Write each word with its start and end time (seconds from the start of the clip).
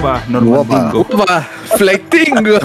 Guapa, 0.00 0.24
Normandingo. 0.28 1.00
Opa, 1.00 1.46
Flightingo. 1.76 2.58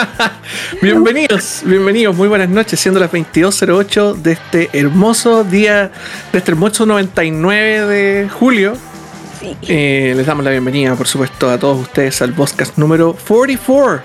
bienvenidos, 0.82 1.60
bienvenidos, 1.66 2.16
muy 2.16 2.28
buenas 2.28 2.48
noches, 2.48 2.80
siendo 2.80 2.98
las 2.98 3.10
22.08 3.12 4.14
de 4.16 4.32
este 4.32 4.70
hermoso 4.72 5.44
día, 5.44 5.90
de 6.32 6.38
este 6.38 6.50
hermoso 6.52 6.86
99 6.86 7.86
de 7.86 8.28
julio. 8.30 8.72
Eh, 9.68 10.14
les 10.16 10.24
damos 10.24 10.44
la 10.44 10.50
bienvenida, 10.50 10.94
por 10.94 11.06
supuesto, 11.06 11.50
a 11.50 11.58
todos 11.58 11.78
ustedes 11.80 12.22
al 12.22 12.32
podcast 12.32 12.78
número 12.78 13.14
44. 13.28 14.02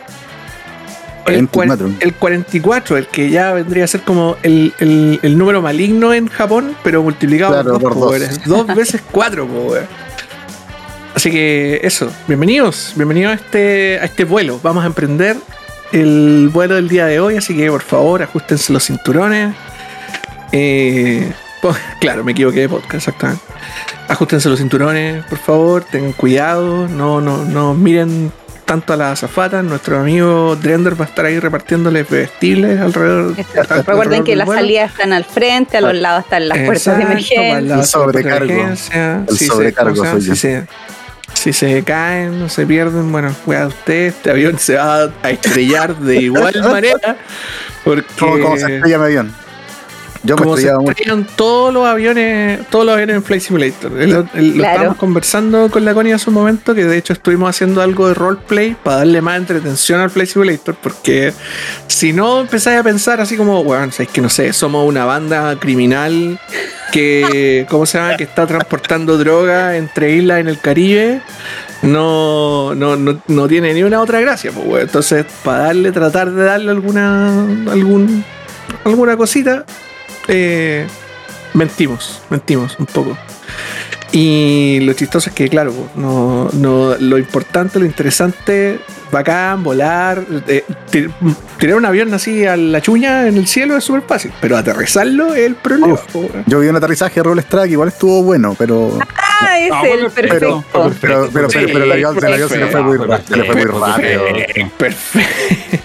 El, 1.27 1.47
44. 1.47 1.95
el 2.01 2.13
44, 2.15 2.97
el 2.97 3.07
que 3.07 3.29
ya 3.29 3.53
vendría 3.53 3.85
a 3.85 3.87
ser 3.87 4.01
como 4.01 4.35
el, 4.43 4.73
el- 4.79 5.19
el 5.23 5.37
número 5.37 5.61
maligno 5.61 6.13
en 6.13 6.27
Japón, 6.27 6.75
pero 6.83 7.01
multiplicado 7.03 7.53
Claro, 7.53 7.79
por 7.79 7.93
por 7.93 8.11
dos, 8.19 8.43
dos. 8.45 8.67
dos 8.67 8.75
veces 8.75 9.01
cuatro, 9.11 9.45
po, 9.47 9.53
weón. 9.71 9.85
Así 11.15 11.31
que 11.31 11.79
eso, 11.83 12.11
bienvenidos, 12.27 12.93
bienvenidos 12.95 13.31
a 13.33 13.35
este, 13.35 13.99
a 13.99 14.05
este 14.05 14.23
vuelo. 14.23 14.59
Vamos 14.61 14.83
a 14.83 14.87
emprender 14.87 15.35
el 15.91 16.49
vuelo 16.53 16.75
del 16.75 16.89
día 16.89 17.05
de 17.07 17.19
hoy, 17.19 17.37
así 17.37 17.55
que 17.55 17.69
por 17.71 17.81
favor 17.81 18.21
ajustense 18.21 18.71
los 18.71 18.83
cinturones. 18.85 19.55
Eh, 20.51 21.31
po- 21.61 21.75
claro, 21.99 22.23
me 22.23 22.33
equivoqué 22.33 22.61
de 22.61 22.69
podcast, 22.69 22.93
exactamente. 22.95 23.43
Ajustense 24.07 24.47
los 24.47 24.59
cinturones, 24.59 25.25
por 25.25 25.39
favor, 25.39 25.83
tengan 25.89 26.13
cuidado, 26.13 26.87
no, 26.87 27.19
no, 27.19 27.43
no 27.45 27.73
miren 27.73 28.31
tanto 28.67 28.93
a 28.93 28.97
las 28.97 29.13
azafatas. 29.23 29.63
Nuestro 29.63 29.97
amigo 29.99 30.55
Drender 30.55 30.99
va 30.99 31.05
a 31.05 31.07
estar 31.07 31.25
ahí 31.25 31.39
repartiéndoles 31.39 32.07
vestibles 32.07 32.79
alrededor. 32.79 33.33
Exacto. 33.37 33.83
Recuerden 33.87 34.23
que 34.23 34.35
las 34.35 34.47
salidas 34.47 34.91
están 34.91 35.13
al 35.13 35.23
frente, 35.25 35.77
a 35.77 35.81
los 35.81 35.95
lados 35.95 36.23
están 36.25 36.47
las 36.47 36.57
puertas 36.59 36.97
de 36.97 37.03
Exacto, 37.03 37.33
para 37.33 37.55
emergencia. 37.55 37.73
el 37.79 37.85
sobrecargo. 37.85 38.53
El 39.29 39.37
Si 39.37 39.37
se- 39.37 39.45
sobrecargo 39.47 39.95
¿cómo 39.95 40.03
se 40.03 40.09
llama? 40.09 40.19
soy 40.19 40.27
yo. 40.27 40.35
Si 40.35 40.39
se, 40.39 40.67
si 41.33 41.53
se 41.53 41.83
caen 41.83 42.41
o 42.43 42.49
se 42.49 42.65
pierden, 42.65 43.11
bueno, 43.11 43.33
cuidado 43.45 43.69
usted, 43.69 44.07
este 44.07 44.29
avión 44.31 44.59
se 44.59 44.75
va 44.75 45.09
a 45.23 45.29
estrellar 45.31 45.95
de 45.97 46.17
igual 46.21 46.53
manera. 46.63 47.17
Porque 47.83 48.05
¿Cómo, 48.19 48.39
cómo 48.39 48.57
se 48.57 48.75
estrella 48.75 48.97
mi 48.97 49.03
avión? 49.05 49.33
Yo 50.27 50.35
me 50.35 50.43
como 50.43 50.57
se 50.57 50.71
mucho. 50.73 50.91
estrellan 50.91 51.25
todos 51.35 51.73
los 51.73 51.87
aviones, 51.87 52.59
todos 52.69 52.85
los 52.85 52.93
aviones 52.93 53.15
en 53.15 53.23
Flight 53.23 53.41
Simulator. 53.41 53.91
El- 53.99 54.11
Lo 54.11 54.63
estábamos 54.63 54.97
conversando 54.97 55.69
con 55.71 55.83
la 55.85 55.93
Connie 55.93 56.11
hace 56.13 56.29
un 56.29 56.33
momento, 56.35 56.75
que 56.75 56.85
de 56.85 56.97
hecho 56.97 57.13
estuvimos 57.13 57.49
haciendo 57.49 57.81
algo 57.81 58.07
de 58.07 58.13
roleplay 58.13 58.75
para 58.83 58.97
darle 58.97 59.21
más 59.21 59.37
entretención 59.37 59.99
al 60.01 60.09
Flight 60.09 60.29
Simulator, 60.29 60.75
porque 60.81 61.33
si 61.87 62.13
no 62.13 62.41
empezáis 62.41 62.79
a 62.79 62.83
pensar 62.83 63.21
así 63.21 63.37
como, 63.37 63.63
bueno, 63.63 63.85
es 63.97 64.07
que 64.09 64.21
no 64.21 64.29
sé, 64.29 64.53
somos 64.53 64.87
una 64.87 65.05
banda 65.05 65.57
criminal 65.59 66.39
que, 66.91 67.65
¿cómo 67.69 67.85
se 67.85 67.97
llama? 67.97 68.17
Que 68.17 68.23
está 68.25 68.45
transportando 68.45 69.17
droga 69.17 69.77
entre 69.77 70.11
islas 70.13 70.39
en 70.39 70.47
el 70.49 70.59
Caribe. 70.59 71.21
No, 71.83 72.73
no, 72.73 72.95
no, 72.95 73.21
no 73.27 73.47
tiene 73.47 73.71
ni 73.73 73.83
una 73.83 74.01
otra 74.01 74.19
gracia, 74.19 74.51
pues. 74.51 74.83
Entonces, 74.83 75.25
para 75.43 75.65
darle, 75.65 75.91
tratar 75.91 76.31
de 76.31 76.43
darle 76.43 76.71
alguna, 76.71 77.27
algún, 77.71 78.25
alguna 78.83 79.15
cosita, 79.15 79.63
eh, 80.27 80.85
mentimos, 81.53 82.21
mentimos 82.29 82.75
un 82.79 82.85
poco. 82.85 83.17
Y 84.11 84.79
lo 84.83 84.93
chistoso 84.93 85.29
es 85.29 85.35
que, 85.35 85.49
claro, 85.49 85.73
no, 85.95 86.49
no, 86.53 86.95
lo 86.97 87.17
importante, 87.17 87.77
lo 87.77 87.85
interesante, 87.85 88.79
bacán, 89.11 89.63
volar, 89.63 90.23
eh, 90.47 90.63
tir- 90.89 91.11
tirar 91.57 91.75
un 91.75 91.85
avión 91.85 92.13
así 92.13 92.45
a 92.45 92.55
la 92.55 92.79
chuña 92.81 93.27
en 93.27 93.35
el 93.35 93.47
cielo 93.47 93.75
es 93.75 93.83
súper 93.83 94.03
fácil, 94.03 94.31
pero 94.39 94.55
aterrizarlo 94.55 95.33
es 95.33 95.41
el 95.45 95.55
problema. 95.55 95.99
Yo 96.45 96.59
vi 96.61 96.67
un 96.67 96.77
aterrizaje 96.77 97.21
de 97.21 97.41
Strike, 97.41 97.71
igual 97.71 97.89
estuvo 97.89 98.23
bueno, 98.23 98.55
pero. 98.57 98.97
Ah, 99.41 99.59
es 99.59 99.71
Ah, 99.73 99.81
el 99.83 99.89
pero- 99.91 100.09
perfecto. 100.09 100.63
Pero, 100.71 100.93
pero, 101.01 101.29
pero, 101.33 101.49
Sí, 101.49 101.59
pero 101.65 101.83
el 101.83 101.91
avión, 101.91 102.17
el 102.17 102.33
avión 102.33 102.49
se 102.49 102.57
le 102.59 102.67
fue 102.67 102.81
muy, 102.81 102.97
perfecto, 102.97 103.33
se 103.33 103.37
le 103.37 103.43
fue 103.43 103.55
muy 103.55 103.65
rápido. 103.65 104.23
Perfecto. 104.77 105.83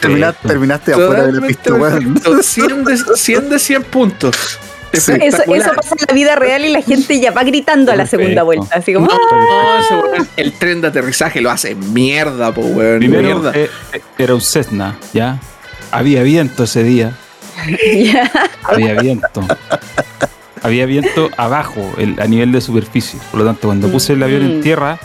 Terminaste, 0.00 0.48
terminaste 0.48 0.92
afuera 0.92 1.26
de 1.26 1.32
la 1.32 1.46
pista, 1.46 1.74
weón. 1.74 2.14
perfecto. 2.14 2.42
100 2.42 2.84
de, 2.84 2.96
100 3.16 3.48
de 3.50 3.58
100 3.58 3.82
puntos. 3.84 4.58
Sí. 4.92 5.12
Eso, 5.20 5.42
pasa 5.46 5.70
en 6.00 6.06
la 6.08 6.14
vida 6.14 6.34
real 6.34 6.64
y 6.64 6.68
la 6.70 6.82
gente 6.82 7.20
ya 7.20 7.30
va 7.30 7.44
gritando 7.44 7.92
a 7.92 7.96
la 7.96 8.06
segunda 8.06 8.42
vuelta. 8.42 8.74
Así 8.76 8.92
como, 8.92 9.06
No, 9.06 9.12
¡ah! 9.32 10.24
el 10.36 10.52
tren 10.54 10.80
de 10.80 10.88
aterrizaje 10.88 11.40
lo 11.40 11.50
hace 11.50 11.76
mierda, 11.76 12.52
po, 12.52 12.62
weón. 12.62 12.98
Primero 12.98 13.22
mierda. 13.22 13.52
eh, 13.54 13.70
eh, 13.92 14.00
era 14.18 14.34
un 14.34 14.40
Cessna, 14.40 14.96
¿ya? 15.12 15.38
Había 15.92 16.22
viento 16.24 16.64
ese 16.64 16.82
día. 16.82 17.12
Había 18.64 18.94
viento. 19.00 19.46
Había 20.62 20.86
viento 20.86 21.30
abajo, 21.36 21.94
el- 21.98 22.20
a 22.20 22.26
nivel 22.26 22.52
de 22.52 22.60
superficie. 22.60 23.18
Por 23.30 23.40
lo 23.40 23.46
tanto, 23.46 23.68
cuando 23.68 23.88
puse 23.90 24.12
el 24.14 24.22
avión 24.22 24.42
en 24.42 24.58
Mm. 24.58 24.62
tierra, 24.62 24.98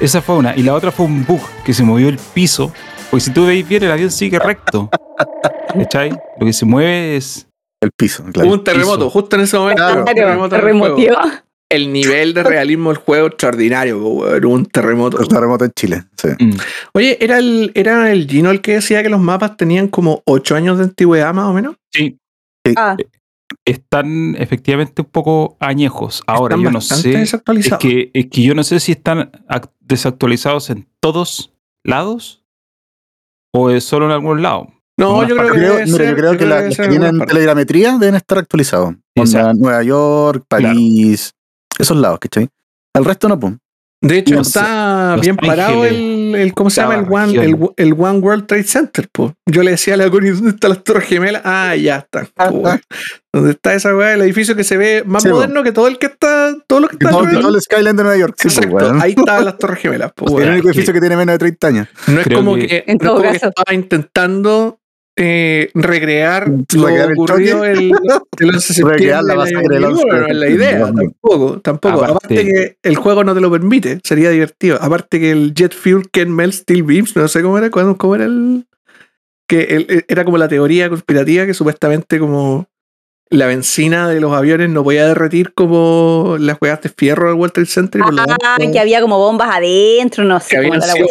esa 0.00 0.22
fue 0.22 0.36
una. 0.36 0.54
Y 0.56 0.62
la 0.62 0.72
otra 0.74 0.90
fue 0.92 1.06
un 1.06 1.24
bug 1.26 1.40
que 1.64 1.74
se 1.74 1.82
movió 1.82 2.08
el 2.08 2.18
piso. 2.18 2.72
Porque 3.10 3.20
si 3.24 3.30
tú 3.32 3.46
veis 3.46 3.66
bien, 3.68 3.82
el 3.84 3.90
avión 3.92 4.10
sigue 4.10 4.38
recto. 4.38 4.90
¿Cachai? 5.72 6.10
Lo 6.38 6.46
que 6.46 6.52
se 6.52 6.64
mueve 6.66 7.16
es. 7.16 7.48
El 7.82 7.90
piso, 7.92 8.22
Hubo 8.22 8.32
claro. 8.32 8.50
un 8.52 8.64
terremoto, 8.64 8.98
piso. 9.00 9.10
justo 9.10 9.36
en 9.36 9.42
ese 9.42 9.58
momento. 9.58 9.82
Claro. 9.82 10.00
hubo 10.38 10.48
terremoto 10.48 10.96
en 10.98 11.18
el 11.68 11.92
nivel 11.92 12.32
de 12.32 12.42
realismo 12.42 12.90
del 12.90 12.98
juego 12.98 13.26
extraordinario. 13.26 13.98
Hubo 13.98 14.48
un 14.48 14.64
terremoto. 14.66 15.20
El 15.20 15.28
terremoto 15.28 15.64
en 15.66 15.72
Chile, 15.72 16.04
sí. 16.16 16.28
mm, 16.38 16.52
Oye, 16.94 17.18
¿era 17.22 17.38
el, 17.38 17.72
¿era 17.74 18.10
el 18.12 18.26
Gino 18.28 18.50
el 18.50 18.60
que 18.62 18.74
decía 18.74 19.02
que 19.02 19.08
los 19.10 19.20
mapas 19.20 19.56
tenían 19.56 19.88
como 19.88 20.22
8 20.26 20.54
años 20.56 20.78
de 20.78 20.84
antigüedad 20.84 21.34
más 21.34 21.46
o 21.46 21.52
menos? 21.52 21.76
Sí, 21.92 22.18
Ah, 22.76 22.96
están 23.64 24.34
efectivamente 24.38 25.02
un 25.02 25.08
poco 25.08 25.56
añejos. 25.60 26.22
Ahora, 26.26 26.54
Están 26.56 26.64
yo 26.64 26.70
no 26.72 26.80
sé. 26.80 26.94
Es 27.10 27.18
desactualizados. 27.18 27.78
que, 27.82 28.10
es 28.14 28.26
que 28.26 28.42
yo 28.42 28.54
no 28.54 28.64
sé 28.64 28.80
si 28.80 28.92
están 28.92 29.30
ac- 29.48 29.70
desactualizados 29.80 30.70
en 30.70 30.88
todos 31.00 31.52
lados 31.84 32.42
o 33.56 33.70
es 33.70 33.84
solo 33.84 34.06
en 34.06 34.12
algún 34.12 34.42
lado. 34.42 34.68
no, 34.98 35.26
yo 35.28 35.36
creo 35.36 35.52
que 35.52 35.58
Creo- 35.58 35.72
debe 35.74 35.84
mira, 35.86 35.96
ser- 35.98 36.08
yo 36.10 36.16
creo 36.16 36.38
que 36.38 36.46
la- 36.46 36.58
ser 36.58 36.66
los 36.68 36.76
que 36.78 36.88
tienen 36.88 37.18
telegrametría 37.26 37.98
deben 37.98 38.14
estar 38.14 38.38
actualizados. 38.38 38.94
Nueva 39.56 39.82
York, 39.82 40.44
París, 40.48 41.32
esos 41.78 41.96
lados, 41.96 42.18
¿cachai? 42.20 42.48
El 42.94 43.04
resto 43.04 43.28
no, 43.28 43.38
pum. 43.38 43.58
De 44.00 44.18
hecho, 44.18 44.34
Los- 44.36 44.48
está 44.48 45.12
Los 45.16 45.20
bien 45.22 45.36
parado 45.36 45.82
Ángeles, 45.82 45.92
el, 46.34 46.40
el- 46.40 46.54
¿cómo 46.54 46.70
se 46.70 46.80
llama? 46.80 46.96
El 46.96 47.06
One, 47.08 47.72
el, 47.76 47.92
One 47.94 48.18
World 48.20 48.46
Trade 48.46 48.64
Center, 48.64 49.08
po. 49.10 49.34
Yo 49.46 49.62
le 49.62 49.72
decía 49.72 49.94
a 49.94 49.96
la 49.96 50.10
Connie, 50.10 50.30
¿dónde 50.30 50.50
están 50.50 50.70
las 50.70 50.82
torres 50.84 51.04
gemelas? 51.08 51.42
Ah, 51.44 51.74
ya 51.76 51.96
están. 51.98 52.28
¿Dónde 53.32 53.50
está 53.50 53.74
esa 53.74 53.94
weá? 53.94 54.14
El 54.14 54.22
edificio 54.22 54.56
que 54.56 54.64
se 54.64 54.76
ve 54.76 55.02
más 55.06 55.22
Sí, 55.22 55.28
po. 55.28 55.34
moderno 55.36 55.62
que 55.62 55.72
todo 55.72 55.88
el 55.88 55.98
que 55.98 56.06
está, 56.06 56.56
todo 56.66 56.80
lo 56.80 56.88
que 56.88 56.96
está 56.96 57.10
Todo, 57.10 57.28
todo 57.40 57.54
el 57.54 57.60
skyline 57.60 57.96
de 57.96 58.02
Nueva 58.02 58.18
York. 58.18 58.34
Sí, 58.38 58.48
Exacto, 58.48 58.94
ahí 59.00 59.14
estaban 59.16 59.44
las 59.44 59.58
torres 59.58 59.78
gemelas. 59.80 60.12
po, 60.14 60.24
el 60.40 60.50
único 60.50 60.68
edificio 60.68 60.92
que 60.94 61.00
tiene 61.00 61.16
menos 61.16 61.34
de 61.34 61.38
30 61.38 61.66
años. 61.66 61.88
No 62.06 62.20
es 62.20 62.24
Creo 62.24 62.38
como 62.38 62.54
que- 62.54 62.84
no 62.86 62.92
es 62.94 62.98
como 63.08 63.22
que 63.22 63.28
estaba 63.36 63.74
intentando 63.74 64.78
eh, 65.16 65.70
recrear 65.74 66.46
lo 66.48 66.86
Recrear 66.86 67.06
el 67.10 67.12
ocurrido 67.14 67.64
el, 67.64 67.78
el 68.38 68.48
11 68.48 68.54
de 68.54 68.60
septiembre. 68.60 68.94
Recrear 68.96 69.24
la 69.24 69.28
del 69.32 69.38
masacre 69.38 69.60
año 69.60 69.68
del 69.74 69.84
11 69.84 70.04
de 70.04 70.10
2001, 70.10 70.20
no 70.20 70.26
es 70.26 70.36
la 70.36 70.48
idea, 70.50 70.78
tampoco, 70.94 71.60
tampoco. 71.60 71.94
Aparte, 72.04 72.12
Aparte- 72.34 72.44
que 72.44 72.76
el 72.82 72.96
juego 72.96 73.24
no 73.24 73.34
te 73.34 73.40
lo 73.40 73.50
permite, 73.50 73.98
sería 74.04 74.30
divertido. 74.30 74.78
Aparte 74.80 75.18
que 75.18 75.30
el 75.30 75.54
Jet 75.54 75.74
Fuel 75.74 76.10
Can 76.10 76.30
Melt 76.34 76.52
Steel 76.52 76.82
Beams, 76.82 77.16
no 77.16 77.26
sé 77.28 77.42
cómo 77.42 77.56
era, 77.58 77.70
cómo, 77.70 77.96
cómo 77.96 78.14
era 78.14 78.24
el... 78.26 78.66
Que 79.48 79.62
el- 79.62 80.04
era 80.08 80.24
como 80.24 80.38
la 80.38 80.48
teoría 80.48 80.88
conspirativa 80.88 81.46
que 81.46 81.54
supuestamente 81.54 82.18
como 82.18 82.66
la 83.30 83.46
benzina 83.46 84.08
de 84.08 84.20
los 84.20 84.32
aviones 84.32 84.70
no 84.70 84.84
podía 84.84 85.06
derretir 85.06 85.52
como 85.54 86.36
las 86.38 86.58
juegas 86.58 86.80
de 86.82 86.88
fierro 86.90 87.28
del 87.28 87.38
World 87.38 87.52
Trade 87.54 87.66
Center. 87.66 88.00
y 88.00 88.04
por 88.04 88.14
lo 88.14 88.22
Ah, 88.22 88.56
que 88.72 88.78
había 88.78 89.00
como 89.00 89.18
bombas 89.18 89.48
adentro, 89.56 90.24
no 90.24 90.38
sé 90.40 90.48
Que 90.50 90.56
cómo 90.62 90.74
habían 90.74 90.82
era 90.82 90.86
la 90.86 90.92
sido 90.92 91.08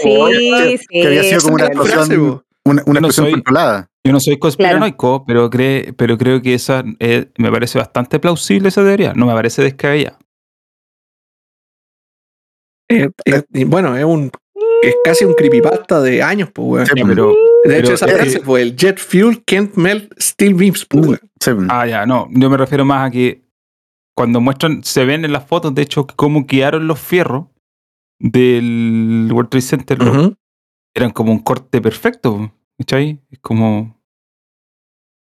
sí, 0.78 0.86
que 0.90 1.08
había 1.08 1.24
sido 1.24 1.42
como 1.42 1.56
una 1.56 1.64
la 1.66 1.70
explosión. 1.72 2.42
Una, 2.66 2.82
explosión 2.82 3.26
soy- 3.26 3.32
controlada. 3.34 3.90
Yo 4.06 4.12
no 4.12 4.20
soy 4.20 4.38
conspiranoico, 4.38 5.26
pero, 5.26 5.50
cree, 5.50 5.92
pero 5.94 6.18
creo 6.18 6.42
que 6.42 6.54
esa 6.54 6.84
eh, 7.00 7.32
me 7.40 7.52
parece 7.52 7.80
bastante 7.80 8.20
plausible 8.20 8.70
esa 8.70 8.84
teoría. 8.84 9.14
No 9.16 9.26
me 9.26 9.34
parece 9.34 9.64
descabellada. 9.64 10.20
Eh, 12.90 13.10
eh, 13.26 13.66
bueno, 13.66 13.98
es 13.98 14.06
un 14.06 14.30
es 14.84 14.96
casi 15.04 15.26
un 15.26 15.34
creepypasta 15.34 16.02
de 16.02 16.22
años, 16.22 16.50
pues, 16.54 16.68
weón. 16.68 16.86
Sí, 16.86 17.04
pero, 17.04 17.30
De 17.30 17.36
pero 17.64 17.80
hecho, 17.80 17.94
esa 17.96 18.06
es 18.06 18.14
frase 18.14 18.38
que- 18.40 18.46
fue 18.46 18.62
el 18.62 18.76
jet 18.76 19.00
fuel 19.00 19.44
can't 19.44 19.74
melt 19.76 20.14
steel 20.22 20.54
beams, 20.54 20.86
pues, 20.86 21.08
weón. 21.08 21.20
Sí. 21.40 21.52
Ah, 21.70 21.88
ya, 21.88 22.06
no. 22.06 22.28
Yo 22.32 22.50
me 22.50 22.58
refiero 22.58 22.86
más 22.86 23.08
a 23.08 23.12
que 23.12 23.42
cuando 24.16 24.40
muestran, 24.40 24.84
se 24.84 25.04
ven 25.06 25.26
en 25.26 25.34
las 25.34 25.46
fotos, 25.48 25.74
de 25.74 25.82
hecho, 25.82 26.06
cómo 26.16 26.46
quedaron 26.46 26.88
los 26.88 27.00
fierros 27.00 27.46
del 28.20 29.30
World 29.32 29.50
Trade 29.50 29.62
Center. 29.64 29.98
Eran 30.94 31.10
como 31.12 31.32
un 31.32 31.40
corte 31.40 31.82
perfecto. 31.82 32.52
¿Cachai? 32.78 33.20
Es 33.32 33.40
como. 33.40 33.95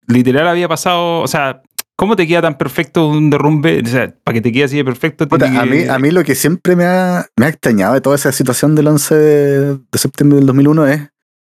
Literal 0.08 0.48
había 0.48 0.68
pasado. 0.68 1.22
O 1.22 1.28
sea, 1.28 1.62
¿cómo 1.96 2.16
te 2.16 2.28
queda 2.28 2.42
tan 2.42 2.58
perfecto 2.58 3.08
un 3.08 3.30
derrumbe? 3.30 3.82
O 3.84 3.88
sea, 3.88 4.14
para 4.24 4.34
que 4.36 4.42
te 4.42 4.52
quede 4.52 4.66
así 4.66 4.78
de 4.78 4.86
perfecto. 4.86 5.28
Puta, 5.28 5.46
a, 5.48 5.64
que- 5.64 5.70
mí, 5.70 5.84
a 5.88 6.00
mí 6.00 6.12
lo 6.12 6.24
que 6.24 6.36
siempre 6.36 6.76
me 6.76 6.86
ha, 6.86 7.26
me 7.38 7.46
ha 7.46 7.50
extrañado 7.50 7.94
de 7.94 8.02
toda 8.02 8.16
esa 8.16 8.32
situación 8.32 8.76
del 8.76 8.88
11 8.88 9.16
de, 9.16 9.74
de 9.92 9.98
septiembre 9.98 10.38
del 10.38 10.46
2001 10.48 10.88
es 10.88 11.02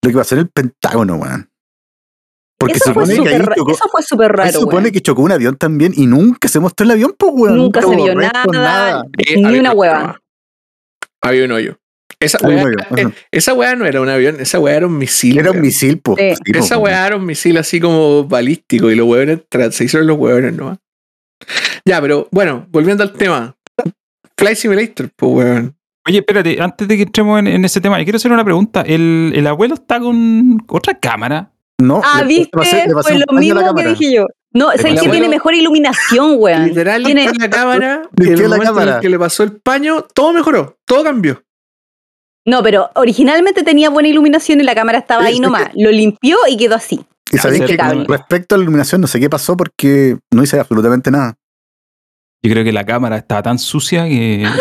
lo 0.02 0.10
que 0.10 0.16
pasó 0.16 0.34
en 0.34 0.40
el 0.42 0.48
Pentágono, 0.48 1.16
weón. 1.16 1.50
Porque 2.58 2.76
eso, 2.76 2.84
se 2.86 2.94
fue 2.94 3.06
supone 3.06 3.30
que 3.30 3.54
chocó, 3.54 3.70
eso 3.72 3.84
fue 3.92 4.02
súper 4.02 4.32
raro. 4.32 4.50
se 4.50 4.58
supone 4.58 4.90
que 4.90 5.02
chocó 5.02 5.20
un 5.22 5.32
avión 5.32 5.56
también 5.56 5.92
y 5.94 6.06
nunca 6.06 6.48
se 6.48 6.58
mostró 6.58 6.84
el 6.84 6.92
avión, 6.92 7.14
pues, 7.18 7.32
weón. 7.34 7.56
Nunca 7.58 7.82
se 7.82 7.94
vio 7.94 8.14
nada. 8.14 9.04
Eh, 9.18 9.36
Ni 9.36 9.44
había 9.44 9.60
una 9.60 9.72
un 9.72 9.78
hueva. 9.78 10.20
Había 11.20 11.44
un 11.44 11.52
hoyo. 11.52 11.78
Esa 12.18 12.38
weá, 12.46 12.64
eh, 12.96 13.08
esa 13.30 13.52
weá 13.52 13.74
no 13.76 13.84
era 13.84 14.00
un 14.00 14.08
avión, 14.08 14.36
esa 14.40 14.58
weá 14.58 14.76
era 14.76 14.86
un 14.86 14.96
misil. 14.96 15.38
Era 15.38 15.50
un 15.50 15.60
misil, 15.60 15.98
po. 16.00 16.16
Sí. 16.16 16.34
Sí, 16.44 16.52
po, 16.52 16.58
Esa 16.58 16.76
po. 16.76 16.82
weá 16.82 17.06
era 17.06 17.16
un 17.16 17.26
misil 17.26 17.56
así 17.58 17.78
como 17.80 18.24
balístico 18.24 18.90
y 18.90 18.94
los 18.94 19.06
hueones 19.06 19.40
tra- 19.50 19.70
se 19.70 19.84
hicieron 19.84 20.06
los 20.06 20.16
hueones 20.16 20.54
nomás. 20.54 20.78
Ya, 21.84 22.00
pero 22.00 22.28
bueno, 22.30 22.66
volviendo 22.70 23.02
al 23.02 23.12
tema. 23.12 23.54
Flight 24.38 24.56
Simulator, 24.56 25.10
pues 25.16 25.32
weón. 25.32 25.76
Oye, 26.08 26.18
espérate, 26.18 26.56
antes 26.60 26.86
de 26.86 26.96
que 26.96 27.02
entremos 27.02 27.38
en, 27.40 27.48
en 27.48 27.64
ese 27.64 27.80
tema, 27.80 27.98
yo 27.98 28.04
quiero 28.04 28.16
hacer 28.16 28.30
una 28.32 28.44
pregunta. 28.44 28.82
¿El, 28.82 29.32
el 29.34 29.46
abuelo 29.46 29.74
está 29.74 29.98
con 30.00 30.62
otra 30.68 30.94
cámara? 30.98 31.50
No, 31.80 32.00
Ah, 32.02 32.20
le- 32.22 32.28
viste, 32.28 32.50
le 32.56 32.62
pasé- 32.62 32.86
le 32.88 32.94
pasé 32.94 33.08
fue 33.08 33.16
un 33.16 33.24
lo 33.28 33.40
mismo 33.40 33.60
que 33.60 33.66
cámara. 33.66 33.88
dije 33.90 34.14
yo. 34.14 34.26
No, 34.52 34.68
¿sabes 34.68 34.94
pasé- 34.94 35.00
que 35.02 35.08
tiene 35.10 35.28
mejor 35.28 35.54
iluminación, 35.54 36.36
weón? 36.38 36.66
Literal, 36.68 37.02
Tiene- 37.02 37.30
la 37.38 37.50
cámara. 37.50 38.02
y 38.18 38.28
el 38.28 38.48
la 38.48 38.56
en 38.56 38.62
cámara. 38.62 38.94
el 38.96 39.00
que 39.00 39.08
le 39.10 39.18
pasó 39.18 39.42
el 39.42 39.52
paño, 39.60 40.02
todo 40.14 40.32
mejoró, 40.32 40.78
todo 40.86 41.04
cambió. 41.04 41.42
No, 42.46 42.62
pero 42.62 42.90
originalmente 42.94 43.64
tenía 43.64 43.90
buena 43.90 44.08
iluminación 44.08 44.60
y 44.60 44.64
la 44.64 44.74
cámara 44.74 44.98
estaba 44.98 45.24
ahí 45.24 45.40
nomás. 45.40 45.70
Lo 45.74 45.90
limpió 45.90 46.38
y 46.48 46.56
quedó 46.56 46.76
así. 46.76 47.04
Y 47.32 47.38
sabéis 47.38 47.64
que 47.64 47.76
respecto 48.08 48.54
a 48.54 48.58
la 48.58 48.62
iluminación, 48.62 49.00
no 49.00 49.08
sé 49.08 49.18
qué 49.18 49.28
pasó 49.28 49.56
porque 49.56 50.16
no 50.32 50.44
hice 50.44 50.58
absolutamente 50.60 51.10
nada. 51.10 51.36
Yo 52.42 52.52
creo 52.52 52.62
que 52.62 52.72
la 52.72 52.86
cámara 52.86 53.16
estaba 53.16 53.42
tan 53.42 53.58
sucia 53.58 54.04
que. 54.04 54.46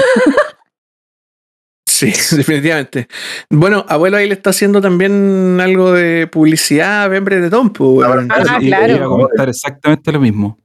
Sí, 1.88 2.08
definitivamente. 2.36 3.08
Bueno, 3.50 3.86
abuelo 3.88 4.18
ahí 4.18 4.28
le 4.28 4.34
está 4.34 4.50
haciendo 4.50 4.82
también 4.82 5.60
algo 5.62 5.94
de 5.94 6.28
publicidad 6.28 7.04
a 7.04 7.08
Brereton, 7.08 7.70
pues 7.70 7.90
weón. 7.90 8.28
Ah, 8.32 8.58
y- 8.60 8.68
claro. 8.68 8.96
Iba 8.96 9.06
a 9.06 9.08
comentar 9.08 9.48
exactamente 9.50 10.12
lo 10.12 10.20
mismo. 10.20 10.60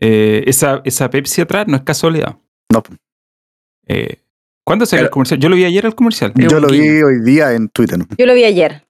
Eh, 0.00 0.42
esa, 0.46 0.80
esa 0.84 1.08
Pepsi 1.10 1.42
atrás 1.42 1.68
no 1.68 1.76
es 1.76 1.82
casualidad. 1.84 2.36
No. 2.72 2.82
Eh, 3.86 4.21
¿Cuándo 4.64 4.86
salió 4.86 5.00
Claro. 5.02 5.08
el 5.08 5.12
comercial? 5.12 5.40
Yo 5.40 5.48
lo 5.48 5.56
vi 5.56 5.64
ayer 5.64 5.86
el 5.86 5.94
comercial. 5.94 6.32
Yo 6.36 6.60
lo 6.60 6.68
vi 6.68 7.02
hoy 7.02 7.20
día 7.24 7.52
en 7.52 7.68
Twitter. 7.68 7.98
Yo 8.16 8.26
lo 8.26 8.34
vi 8.34 8.44
ayer. 8.44 8.86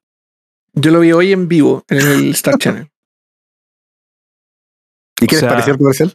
Yo 0.74 0.90
lo 0.90 1.00
vi 1.00 1.12
hoy 1.12 1.32
en 1.32 1.48
vivo 1.48 1.84
en 1.88 1.98
el 1.98 2.30
Star 2.30 2.56
Channel. 2.58 2.88
¿Y 5.20 5.26
qué 5.26 5.36
O 5.36 5.40
les 5.40 5.48
pareció 5.48 5.72
el 5.72 5.78
comercial? 5.78 6.08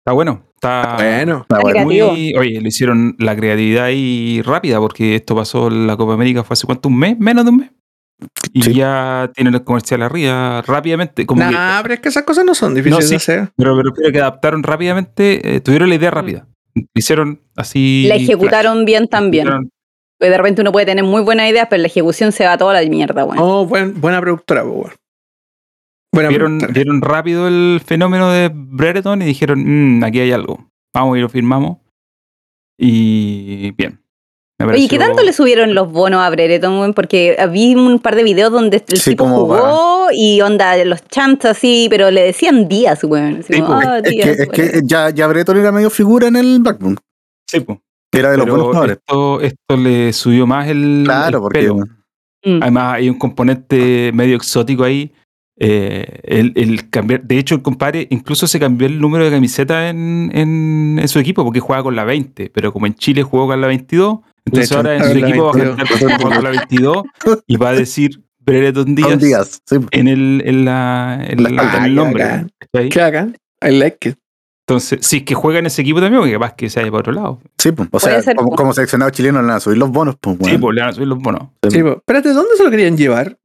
Está 0.00 0.12
bueno. 0.12 0.44
Está 0.54 0.96
Bueno, 0.96 1.46
Ah, 1.48 1.58
bueno. 1.62 1.84
muy. 1.84 2.34
Oye, 2.36 2.60
lo 2.60 2.68
hicieron 2.68 3.16
la 3.18 3.34
creatividad 3.34 3.84
ahí 3.86 4.42
rápida 4.42 4.78
porque 4.78 5.16
esto 5.16 5.34
pasó 5.34 5.68
en 5.68 5.86
la 5.86 5.96
Copa 5.96 6.14
América 6.14 6.44
fue 6.44 6.54
hace 6.54 6.66
cuánto, 6.66 6.88
un 6.88 6.98
mes, 6.98 7.18
menos 7.18 7.44
de 7.44 7.50
un 7.50 7.56
mes. 7.58 7.70
Y 8.52 8.62
Sí. 8.62 8.74
ya 8.74 9.30
tienen 9.34 9.54
el 9.54 9.64
comercial 9.64 10.02
arriba 10.02 10.60
rápidamente. 10.62 11.24
Como 11.24 11.40
que- 11.46 11.54
nah, 11.54 11.80
pero 11.82 11.94
es 11.94 12.00
que 12.00 12.10
esas 12.10 12.24
cosas 12.24 12.44
no 12.44 12.54
son 12.54 12.74
difíciles 12.74 12.98
No, 12.98 13.02
sí. 13.06 13.10
de 13.12 13.16
hacer. 13.16 13.52
pero 13.56 13.74
me 13.74 13.82
refiero 13.82 14.10
a 14.10 14.12
que 14.12 14.20
adaptaron 14.20 14.62
rápidamente, 14.62 15.56
eh, 15.56 15.60
tuvieron 15.60 15.88
la 15.88 15.94
idea 15.94 16.10
rápida. 16.10 16.46
Hicieron 16.94 17.40
así. 17.56 18.06
La 18.08 18.16
ejecutaron 18.16 18.84
bien 18.84 19.08
también. 19.08 19.46
Ejecutaron- 19.46 19.70
Porque 20.18 20.30
de 20.30 20.36
repente 20.36 20.60
uno 20.62 20.72
puede 20.72 20.86
tener 20.86 21.04
muy 21.04 21.22
buenas 21.22 21.48
ideas, 21.50 21.66
pero 21.70 21.80
la 21.80 21.86
ejecución 21.88 22.30
se 22.32 22.44
va 22.44 22.58
toda 22.58 22.74
la 22.80 22.88
mierda, 22.88 23.24
weón. 23.24 23.38
Oh, 23.40 23.64
buen- 23.66 24.00
buena 24.00 24.20
productora, 24.20 24.62
pues 24.62 24.74
weón. 24.74 24.92
Buena 26.12 26.28
Vieron, 26.28 26.46
productora. 26.58 26.72
vieron 26.74 27.00
rápido 27.02 27.48
el 27.48 27.80
fenómeno 27.84 28.30
de 28.30 28.50
Brereton 28.52 29.22
y 29.22 29.24
dijeron, 29.26 29.98
"Mm, 29.98 30.04
aquí 30.04 30.20
hay 30.20 30.32
algo. 30.32 30.68
Vamos 30.92 31.16
y 31.16 31.20
lo 31.20 31.28
firmamos. 31.28 31.78
Y 32.78 33.70
bien. 33.72 33.99
Me 34.66 34.72
Oye, 34.74 34.88
¿qué 34.88 34.96
pareció- 34.96 35.06
tanto 35.16 35.22
le 35.22 35.32
subieron 35.32 35.74
los 35.74 35.90
bonos 35.90 36.20
a 36.20 36.30
Brereton, 36.30 36.78
weón? 36.78 36.94
Porque 36.94 37.36
vi 37.52 37.74
un 37.74 37.98
par 37.98 38.14
de 38.16 38.22
videos 38.22 38.52
donde 38.52 38.84
el 38.88 38.98
Sí, 38.98 39.10
tipo 39.10 39.26
jugó 39.28 40.08
y 40.12 40.40
onda 40.40 40.82
los 40.84 41.02
chants 41.08 41.44
así, 41.46 41.86
pero 41.90 42.10
le 42.10 42.22
decían 42.22 42.68
días, 42.68 43.02
weón. 43.04 43.42
Sí, 43.42 43.60
como, 43.60 43.74
pues, 43.76 43.86
"Ah, 43.86 43.98
Es 43.98 44.02
que, 44.02 44.10
días", 44.10 44.38
es 44.40 44.48
que 44.48 44.80
ya, 44.84 45.10
ya 45.10 45.26
Breton 45.26 45.56
era 45.56 45.72
medio 45.72 45.90
figura 45.90 46.28
en 46.28 46.36
el 46.36 46.58
Backbone. 46.60 46.96
Sí, 47.48 47.60
po. 47.60 47.80
Era 48.12 48.32
de 48.32 48.36
los 48.38 48.44
Pero 48.44 48.54
buenos 48.56 48.66
jugadores. 48.68 48.96
esto, 48.98 49.40
esto 49.40 49.76
le 49.76 50.12
subió 50.12 50.46
más 50.46 50.68
el, 50.68 51.02
Claro, 51.04 51.38
el 51.38 51.42
porque 51.42 51.60
pelo. 51.60 51.76
Mm. 52.44 52.62
Además, 52.62 52.94
hay 52.94 53.08
un 53.08 53.18
componente 53.18 54.10
medio 54.14 54.36
exótico 54.36 54.84
ahí. 54.84 55.12
eh, 55.62 56.20
el, 56.22 56.52
el 56.56 56.88
cambiar, 56.88 57.22
de 57.22 57.38
hecho, 57.38 57.54
el 57.54 57.60
compadre 57.60 58.06
incluso 58.10 58.46
se 58.46 58.58
cambió 58.58 58.86
el 58.86 58.98
número 58.98 59.26
de 59.26 59.30
camiseta 59.30 59.90
en, 59.90 60.30
en, 60.34 60.98
en 60.98 61.06
su 61.08 61.18
equipo 61.18 61.44
porque 61.44 61.60
jugaba 61.60 61.82
con 61.82 61.94
la 61.94 62.04
20, 62.04 62.50
pero 62.54 62.72
como 62.72 62.86
en 62.86 62.94
Chile 62.94 63.22
jugó 63.22 63.46
con 63.46 63.60
la 63.60 63.66
22, 63.66 64.20
entonces 64.52 64.72
ahora 64.76 64.96
en 64.96 65.04
su 65.04 65.18
equipo 65.18 65.44
va 65.46 65.50
a 65.50 65.54
22. 65.54 65.76
cantar 65.76 66.18
como 66.20 66.34
con 66.34 66.44
la 66.44 66.50
22 66.50 67.02
y 67.46 67.56
va 67.56 67.68
a 67.70 67.72
decir 67.72 68.22
Brereton 68.38 68.94
Díaz, 68.94 69.18
días. 69.18 69.62
Sí. 69.66 69.76
en 69.90 70.08
el, 70.08 70.42
en 70.44 70.64
la, 70.64 71.20
en 71.26 71.42
La 71.42 71.50
la- 71.50 71.86
el 71.86 71.94
nombre. 71.94 72.46
Qué 72.72 73.00
bacán. 73.00 73.36
I 73.62 73.70
like 73.72 74.08
it. 74.08 74.16
Entonces, 74.66 75.04
si 75.04 75.16
es 75.18 75.22
que 75.24 75.34
juega 75.34 75.58
en 75.58 75.66
ese 75.66 75.82
equipo 75.82 76.00
también, 76.00 76.20
porque 76.20 76.32
capaz 76.34 76.54
que 76.54 76.70
se 76.70 76.78
vaya 76.78 76.92
para 76.92 77.00
otro 77.00 77.12
lado. 77.12 77.40
Sí, 77.58 77.72
pues. 77.72 77.88
O 77.90 77.98
sea, 77.98 78.22
como, 78.36 78.50
como 78.52 78.72
seleccionado 78.72 79.10
chileno 79.10 79.40
le 79.42 79.48
van 79.48 79.56
a 79.56 79.60
subir 79.60 79.78
los 79.78 79.90
bonos, 79.90 80.14
pues. 80.20 80.36
Sí, 80.36 80.42
bueno. 80.42 80.60
pues 80.60 80.74
le 80.76 80.80
van 80.82 80.90
a 80.90 80.92
subir 80.92 81.08
los 81.08 81.18
bonos. 81.18 81.42
Sí, 81.68 81.82
pues. 81.82 81.96
Espérate, 81.96 82.32
¿dónde 82.32 82.50
se 82.56 82.62
lo 82.64 82.70
querían 82.70 82.96
llevar? 82.96 83.36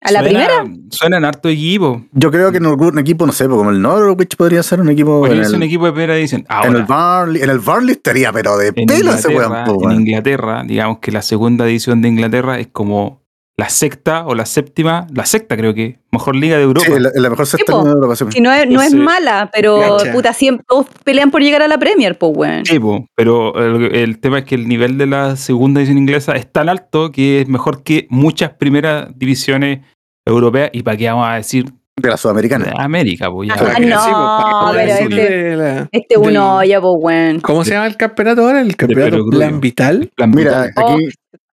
¿A 0.00 0.12
la 0.12 0.20
Suena- 0.20 0.46
primera? 0.46 0.76
Suenan 0.90 1.24
harto 1.24 1.48
equipo. 1.48 2.04
Yo 2.12 2.30
creo 2.30 2.50
que 2.52 2.58
en 2.58 2.66
algún 2.66 2.98
equipo, 2.98 3.26
no 3.26 3.32
sé, 3.32 3.46
pues, 3.46 3.58
como 3.58 3.70
el 3.70 3.82
Norwich 3.82 4.36
podría 4.36 4.62
ser 4.62 4.80
un 4.80 4.88
equipo. 4.90 5.18
Podría 5.20 5.44
ser 5.44 5.56
un 5.56 5.62
equipo 5.64 5.86
de 5.86 5.92
primera 5.92 6.16
edición. 6.16 6.46
en 6.64 6.76
el 6.76 6.84
Barley, 6.84 7.42
en 7.42 7.50
el 7.50 7.58
Barley 7.58 7.92
estaría, 7.92 8.32
pero 8.32 8.56
de 8.56 8.72
pelo 8.72 8.92
ese 9.12 9.32
Inglaterra, 9.32 9.64
weón. 9.66 9.78
pues, 9.80 9.94
en. 9.94 10.00
Inglaterra, 10.02 10.62
digamos 10.66 10.98
que 11.00 11.10
la 11.12 11.22
segunda 11.22 11.66
edición 11.66 12.00
de 12.00 12.08
Inglaterra 12.08 12.58
es 12.60 12.68
como 12.68 13.22
la 13.58 13.68
sexta 13.68 14.24
o 14.24 14.36
la 14.36 14.46
séptima, 14.46 15.08
la 15.12 15.26
sexta 15.26 15.56
creo 15.56 15.74
que, 15.74 15.98
mejor 16.12 16.36
liga 16.36 16.56
de 16.56 16.62
Europa. 16.62 16.86
Sí, 16.86 17.00
la, 17.00 17.10
la 17.12 17.28
mejor 17.30 17.44
sexta 17.44 17.72
de 17.82 17.90
Europa, 17.90 18.14
sí. 18.14 18.24
Si 18.30 18.40
no 18.40 18.52
es, 18.52 18.68
no 18.70 18.80
es 18.80 18.94
mala, 18.94 19.50
pero 19.52 19.96
Gacha. 19.98 20.12
puta, 20.12 20.32
siempre 20.32 20.64
todos 20.68 20.86
pelean 21.02 21.32
por 21.32 21.42
llegar 21.42 21.62
a 21.62 21.66
la 21.68 21.76
Premier, 21.76 22.16
pues, 22.16 22.32
weón. 22.36 22.64
Sí, 22.64 22.78
po, 22.78 23.04
pero 23.16 23.52
el, 23.56 23.94
el 23.96 24.20
tema 24.20 24.38
es 24.38 24.44
que 24.44 24.54
el 24.54 24.68
nivel 24.68 24.96
de 24.96 25.06
la 25.06 25.34
segunda 25.34 25.80
edición 25.80 25.98
inglesa 25.98 26.36
es 26.36 26.50
tan 26.52 26.68
alto 26.68 27.10
que 27.10 27.40
es 27.40 27.48
mejor 27.48 27.82
que 27.82 28.06
muchas 28.10 28.50
primeras 28.52 29.08
divisiones 29.16 29.80
europeas. 30.24 30.70
¿Y 30.72 30.82
para 30.84 30.96
qué 30.96 31.08
vamos 31.10 31.26
a 31.28 31.34
decir 31.34 31.64
De 31.96 32.08
la 32.10 32.16
Sudamericana. 32.16 32.66
de 32.66 32.72
América? 32.76 33.28
Pues 33.28 33.48
ya. 33.48 33.54
Ah, 33.58 33.80
no, 33.80 34.72
pues, 34.72 34.86
pero 34.86 34.98
este- 35.10 35.30
de 35.34 35.56
la- 35.56 35.88
Este 35.90 36.16
uno 36.16 36.62
ya, 36.62 36.80
pues, 36.80 36.94
weón. 37.00 37.40
¿Cómo 37.40 37.64
se 37.64 37.72
llama 37.72 37.88
el 37.88 37.96
campeonato 37.96 38.42
ahora? 38.42 38.60
El 38.60 38.76
campeonato. 38.76 39.24
Plan 39.30 39.60
Vital. 39.60 40.10
Plan 40.14 40.30
Mira, 40.30 40.66
vital. 40.66 40.84
aquí 40.94 41.08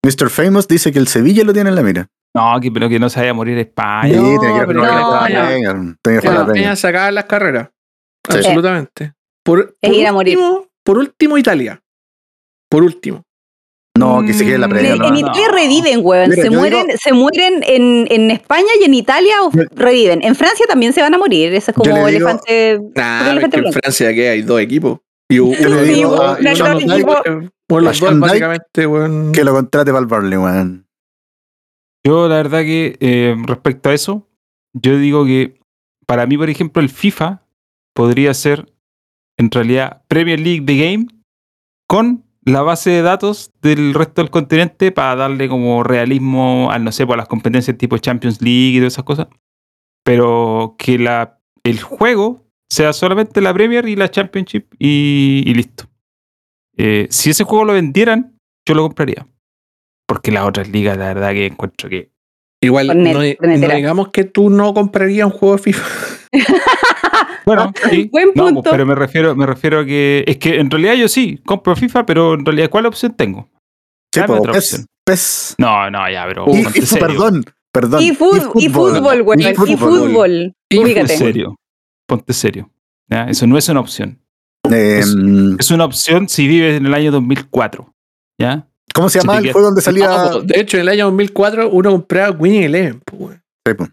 Mr. 0.06 0.30
Famous 0.30 0.68
dice 0.68 0.92
que 0.92 1.00
el 1.00 1.08
Sevilla 1.08 1.44
lo 1.44 1.54
tiene 1.54 1.70
en 1.70 1.76
la 1.76 1.82
mira. 1.84 2.08
No, 2.36 2.60
que, 2.62 2.70
pero 2.72 2.90
que 2.90 3.00
no 3.00 3.10
se 3.10 3.20
vaya 3.20 3.32
a 3.32 3.34
morir 3.34 3.58
España. 3.58 4.14
Sí, 4.14 4.20
No, 4.20 4.40
tiene 4.40 4.60
que 4.60 4.66
pero 4.68 4.80
no, 4.80 4.86
la 4.86 4.92
no. 4.92 4.98
Que 4.98 5.04
jugar 5.06 5.32
la 5.32 5.40
las 7.14 7.26
carreras. 7.26 7.70
Sí. 8.30 8.38
Absolutamente. 8.38 9.14
Por, 9.44 9.76
Es 9.82 9.90
por 9.90 10.00
ir 10.00 10.08
a 10.08 10.12
morir. 10.12 10.38
último, 10.38 10.68
por 10.84 10.98
último, 10.98 11.38
Italia. 11.38 11.82
Por 12.70 12.84
último. 12.84 13.24
No, 13.98 14.22
que 14.26 14.34
se 14.34 14.44
quede 14.44 14.58
la 14.58 14.68
Mm, 14.68 14.72
En, 14.72 14.98
no. 14.98 15.10
no. 15.12 15.18
Italia 15.20 15.48
reviven, 15.54 16.00
weón. 16.04 16.30
Mira, 16.30 16.42
se, 16.44 16.50
mueren, 16.50 16.88
digo- 16.88 16.98
se 17.02 17.14
mueren 17.14 17.64
en, 17.66 18.08
en 18.12 18.32
España 18.32 18.68
y 18.82 18.84
en 18.84 18.94
Italia 18.94 19.36
o 19.44 19.52
reviven. 19.74 20.22
En 20.22 20.36
Francia 20.36 20.66
también 20.68 20.92
se 20.92 21.02
van 21.02 21.14
a 21.14 21.18
morir. 21.18 21.54
Eso 21.54 21.72
es 21.72 21.78
como 21.78 21.90
le 21.90 21.96
digo- 22.00 22.08
elefante. 22.10 22.82
Nah, 22.94 23.34
es 23.34 23.40
que 23.40 23.58
en. 23.58 23.72
Francia 23.74 24.14
que 24.14 24.30
hay 24.30 24.42
dos 24.42 24.60
equipos. 24.60 25.00
Y 25.30 25.40
uno 25.40 25.82
digo, 25.82 26.22
ah, 26.22 26.38
y 26.40 26.44
no, 26.44 26.52
uno 26.52 26.74
no, 26.74 27.14
eh, 27.26 27.50
bueno, 27.68 27.88
los 27.88 28.00
dos 28.00 28.12
Shandai- 28.12 28.20
básicamente, 28.20 28.86
weón. 28.88 29.32
Que 29.32 29.44
lo 29.44 29.54
contrate 29.54 29.92
para 29.92 30.02
el 30.02 30.06
Barley, 30.08 30.38
weón. 30.38 30.86
Yo 32.06 32.28
la 32.30 32.36
verdad 32.36 32.62
que 32.62 32.96
eh, 33.00 33.36
respecto 33.46 33.90
a 33.90 33.94
eso, 33.96 34.30
yo 34.74 34.98
digo 35.00 35.26
que 35.26 35.60
para 36.06 36.28
mí, 36.28 36.38
por 36.38 36.50
ejemplo, 36.52 36.80
el 36.82 36.90
FIFA 36.90 37.42
podría 37.96 38.34
ser 38.36 38.72
en 39.40 39.50
realidad 39.50 40.04
Premier 40.08 40.40
League 40.40 40.62
The 40.66 40.78
Game 40.78 41.08
con 41.90 42.24
la 42.44 42.62
base 42.62 42.92
de 42.92 43.02
datos 43.02 43.52
del 43.64 43.96
resto 43.96 44.22
del 44.22 44.30
continente 44.30 44.92
para 44.92 45.16
darle 45.16 45.50
como 45.50 45.84
realismo 45.84 46.70
al, 46.70 46.84
no 46.84 46.92
sé, 46.92 47.08
pues, 47.08 47.16
a 47.16 47.18
las 47.18 47.28
competencias 47.28 47.76
tipo 47.76 47.98
Champions 47.98 48.40
League 48.44 48.76
y 48.76 48.78
todas 48.78 48.94
esas 48.94 49.06
cosas. 49.06 49.28
Pero 50.04 50.76
que 50.78 51.00
la, 51.00 51.40
el 51.64 51.82
juego 51.82 52.45
sea 52.70 52.94
solamente 52.94 53.42
la 53.42 53.54
Premier 53.54 53.88
y 53.88 53.96
la 53.96 54.10
Championship 54.10 54.66
y, 54.80 55.44
y 55.46 55.54
listo. 55.54 55.86
Eh, 56.78 57.08
si 57.10 57.30
ese 57.30 57.44
juego 57.44 57.66
lo 57.66 57.74
vendieran, 57.74 58.38
yo 58.68 58.76
lo 58.76 58.84
compraría. 58.84 59.28
Porque 60.08 60.32
las 60.32 60.46
otras 60.46 60.68
ligas, 60.70 60.98
la 60.98 61.08
verdad 61.14 61.32
que 61.32 61.46
encuentro 61.48 61.90
que 61.90 62.12
Igual, 62.62 62.88
Cornet- 62.90 63.38
no, 63.42 63.58
no 63.68 63.76
digamos 63.76 64.10
que 64.10 64.24
tú 64.24 64.50
no 64.50 64.74
comprarías 64.74 65.26
un 65.26 65.32
juego 65.38 65.56
de 65.58 65.62
FIFA. 65.64 65.86
Bueno, 67.46 67.72
sí. 67.90 68.10
Buen 68.12 68.30
No, 68.36 68.46
punto. 68.48 68.72
pero 68.72 68.86
me 68.86 68.96
refiero, 68.96 69.36
me 69.36 69.46
refiero 69.46 69.80
a 69.82 69.86
que 69.86 70.24
es 70.28 70.38
que 70.38 70.60
en 70.60 70.70
realidad 70.72 70.96
yo 70.96 71.08
sí 71.08 71.40
compro 71.46 71.76
FIFA, 71.76 72.06
pero 72.06 72.34
en 72.34 72.44
realidad 72.46 72.70
¿cuál 72.70 72.88
opción 72.88 73.14
tengo? 73.16 73.50
Sí, 74.14 74.20
Dame 74.22 74.28
po, 74.34 74.40
otra 74.40 74.54
PES, 74.54 74.64
opción. 74.74 74.86
PES. 75.06 75.56
No, 75.60 75.92
no, 75.92 76.10
ya, 76.10 76.26
pero 76.28 76.46
Y, 76.48 76.62
y 76.62 77.00
perdón, 77.00 77.44
perdón. 77.72 78.02
Y, 78.02 78.12
fut- 78.16 78.52
y 78.56 78.70
fútbol. 78.70 79.24
Y 79.38 79.48
Y 79.48 79.54
fútbol. 79.54 79.78
fútbol. 79.78 80.54
Y 80.70 80.76
Ponte 80.78 80.92
Ubícate. 80.92 81.18
serio. 81.18 81.56
Ponte 82.08 82.34
serio. 82.34 82.70
¿ya? 83.10 83.26
Eso 83.26 83.48
no 83.48 83.58
es 83.58 83.68
una 83.70 83.80
opción. 83.80 84.20
Eh, 84.72 85.02
Es 85.60 85.72
una 85.72 85.86
opción 85.86 86.28
si 86.30 86.48
vives 86.48 86.78
en 86.78 86.86
el 86.86 86.94
año 86.94 87.12
2004. 87.12 87.94
¿Ya? 88.40 88.68
¿Cómo 88.94 89.10
se 89.10 89.20
si 89.20 89.28
llama 89.28 89.40
te 89.42 89.48
el 89.48 89.54
juego 89.54 89.68
donde 89.68 89.82
salía? 89.82 90.08
No, 90.08 90.32
po, 90.32 90.42
de 90.42 90.60
hecho, 90.60 90.78
en 90.78 90.82
el 90.82 90.90
año 90.90 91.06
2004 91.06 91.70
uno 91.70 91.92
compraba 91.92 92.32
Winning 92.38 92.64
Eleven. 92.64 93.02
weón. 93.14 93.42
Sí, 93.68 93.74
po. 93.74 93.88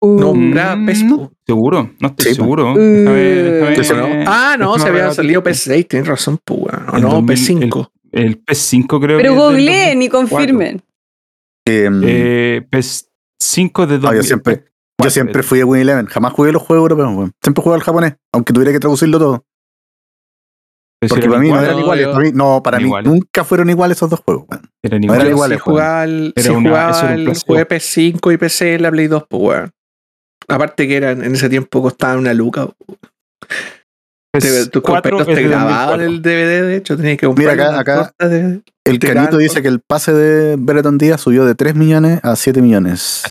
No, 0.00 0.32
Mm, 0.32 0.42
compraba 0.44 0.86
PES. 0.86 1.02
no, 1.04 1.16
po. 1.16 1.32
seguro, 1.46 1.90
no 2.00 2.08
estoy 2.08 2.22
Sí, 2.24 2.28
pues. 2.28 2.36
seguro. 2.36 2.72
Uh, 2.72 2.76
Déjame- 2.76 3.42
déjame- 3.42 3.80
¿Eso 3.80 3.96
no? 3.96 4.08
Ah, 4.26 4.56
no, 4.58 4.78
se 4.78 4.88
había 4.88 5.12
salido 5.12 5.42
PS6, 5.42 5.86
tienes 5.88 6.06
razón, 6.08 6.38
pues, 6.44 6.60
weón. 6.60 6.88
O 6.90 6.96
El 6.96 7.02
no, 7.02 7.08
2000, 7.10 7.36
PS5. 7.70 7.90
El 8.12 8.44
PS5 8.44 9.00
creo 9.00 9.18
Pero 9.18 9.32
que. 9.34 9.38
es 9.38 9.44
del 9.44 9.52
googleen 9.66 10.02
y 10.02 10.08
confirmen. 10.08 10.82
Eh, 11.66 11.84
2000. 11.90 12.08
Eh, 12.08 12.66
PS5 12.70 13.86
de 13.86 13.98
2000. 13.98 14.02
no, 14.02 14.14
yo 14.14 14.22
siempre, 14.22 14.64
yo 15.02 15.10
siempre 15.10 15.42
fui 15.42 15.58
de 15.58 15.64
Win 15.64 15.82
Eleven. 15.82 16.06
Jamás 16.06 16.32
jugué 16.32 16.52
los 16.52 16.62
juegos 16.62 16.84
europeos, 16.84 17.14
weón. 17.16 17.32
Siempre 17.42 17.62
jugué 17.62 17.76
al 17.76 17.82
japonés, 17.82 18.14
aunque 18.32 18.52
tuviera 18.52 18.72
que 18.72 18.80
traducirlo 18.80 19.18
todo. 19.18 19.44
Si 21.00 21.08
Porque 21.08 21.28
para 21.28 21.38
mí 21.40 21.48
no 21.48 21.60
eran 21.62 21.78
iguales. 21.78 22.06
yo- 22.06 22.12
para 22.12 22.24
mí- 22.24 22.32
no, 22.34 22.60
para 22.62 22.78
mí 22.78 22.84
iguales. 22.86 23.12
nunca 23.12 23.44
fueron 23.44 23.70
iguales 23.70 23.96
esos 23.98 24.10
dos 24.10 24.20
juegos, 24.20 24.46
weón. 24.50 24.68
eran 24.82 25.00
No 25.02 25.14
eran 25.14 25.28
iguales, 25.28 25.58
sí 25.58 25.62
jugaba, 25.64 26.06
sí 26.06 26.48
una- 26.50 26.70
jugaba 26.70 27.14
el- 27.14 27.34
jugué 27.46 27.66
PS5 27.66 28.32
y 28.32 28.36
PC 28.36 28.74
en 28.74 28.82
la 28.82 28.90
Play 28.90 29.06
2, 29.06 29.24
pues 29.28 29.42
weón. 29.42 29.70
Aparte 30.48 30.88
que 30.88 30.96
eran, 30.96 31.22
en 31.22 31.34
ese 31.34 31.48
tiempo 31.48 31.80
costaban 31.82 32.18
una 32.18 32.34
luca. 32.34 32.68
Te- 34.32 34.40
PS4 34.40 34.70
tus 34.70 34.82
compañeros 34.82 35.26
te 35.26 35.42
grababan 35.42 35.98
2004. 36.00 36.04
el 36.06 36.22
DVD, 36.22 36.62
de 36.66 36.76
hecho, 36.76 36.96
tenías 36.96 37.16
que 37.18 37.26
comprar 37.26 37.56
Mira, 37.56 37.78
acá- 37.78 38.10
acá- 38.18 38.28
de- 38.28 38.62
El 38.84 38.98
Canito 38.98 39.36
dice 39.38 39.62
que 39.62 39.68
el 39.68 39.80
pase 39.80 40.12
de 40.12 40.56
Brereton 40.56 40.98
Díaz 40.98 41.20
subió 41.20 41.44
de 41.44 41.54
3 41.54 41.74
millones 41.76 42.20
a 42.24 42.34
7 42.36 42.60
millones. 42.62 43.24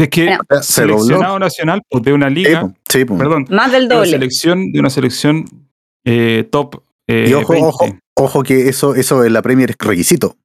Es 0.00 0.08
que 0.08 0.22
Mira. 0.22 0.40
O 0.40 0.54
sea, 0.54 0.62
se 0.62 0.82
dobló. 0.82 0.98
seleccionado 1.00 1.38
nacional 1.38 1.82
pues, 1.88 2.02
de 2.04 2.12
una 2.12 2.30
liga, 2.30 2.60
po, 2.62 2.74
sí, 2.88 3.04
po. 3.04 3.18
perdón, 3.18 3.46
Más 3.50 3.70
del 3.72 3.82
de 3.82 3.86
una 3.88 3.96
doble. 3.96 4.10
selección, 4.10 4.72
de 4.72 4.80
una 4.80 4.90
selección 4.90 5.44
eh, 6.04 6.48
top. 6.50 6.82
eh, 7.08 7.26
Y 7.28 7.34
ojo, 7.34 7.52
20. 7.52 7.68
ojo, 7.68 7.86
ojo 8.16 8.42
que 8.42 8.68
eso, 8.68 8.94
eso 8.94 9.24
en 9.24 9.32
la 9.32 9.42
Premier 9.42 9.70
es 9.70 9.76
requisito. 9.78 10.36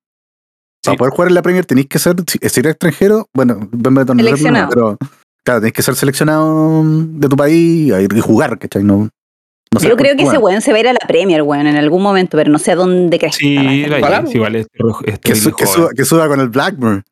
Para 0.84 0.98
poder 0.98 1.14
jugar 1.14 1.28
en 1.30 1.36
la 1.36 1.42
Premier 1.42 1.66
tenéis 1.66 1.88
que 1.88 1.98
ser, 1.98 2.16
si 2.28 2.38
eres 2.60 2.72
extranjero, 2.74 3.28
bueno, 3.34 3.68
Seleccionado. 4.18 4.70
pero 4.70 4.98
claro, 5.44 5.60
tenéis 5.62 5.74
que 5.74 5.82
ser 5.82 5.96
seleccionado 5.96 6.84
de 6.86 7.28
tu 7.28 7.36
país 7.36 7.92
y 8.14 8.20
jugar, 8.20 8.60
¿cachai? 8.60 8.84
No, 8.84 9.10
Yo 9.82 9.96
creo 9.98 10.16
que 10.16 10.22
ese 10.24 10.38
bueno. 10.38 10.40
weón 10.42 10.62
se 10.62 10.72
va 10.72 10.78
a 10.78 10.80
ir 10.82 10.88
a 10.90 10.94
la 10.94 11.00
Premier, 11.08 11.42
weón, 11.42 11.66
en 11.66 11.76
algún 11.78 12.04
momento, 12.04 12.38
pero 12.38 12.52
no 12.52 12.60
sé 12.60 12.74
a 12.74 12.76
dónde 12.76 13.18
crees. 13.18 13.36
Sí, 13.36 13.58
sí, 13.58 13.86
igual 14.36 14.56
es, 14.58 14.68
es 15.06 15.20
que, 15.20 15.34
su- 15.36 15.54
que 15.54 15.66
suba, 15.66 15.90
que 15.96 16.06
suba 16.06 16.28
con 16.28 16.40
el 16.40 16.50
Blackburn. 16.50 17.04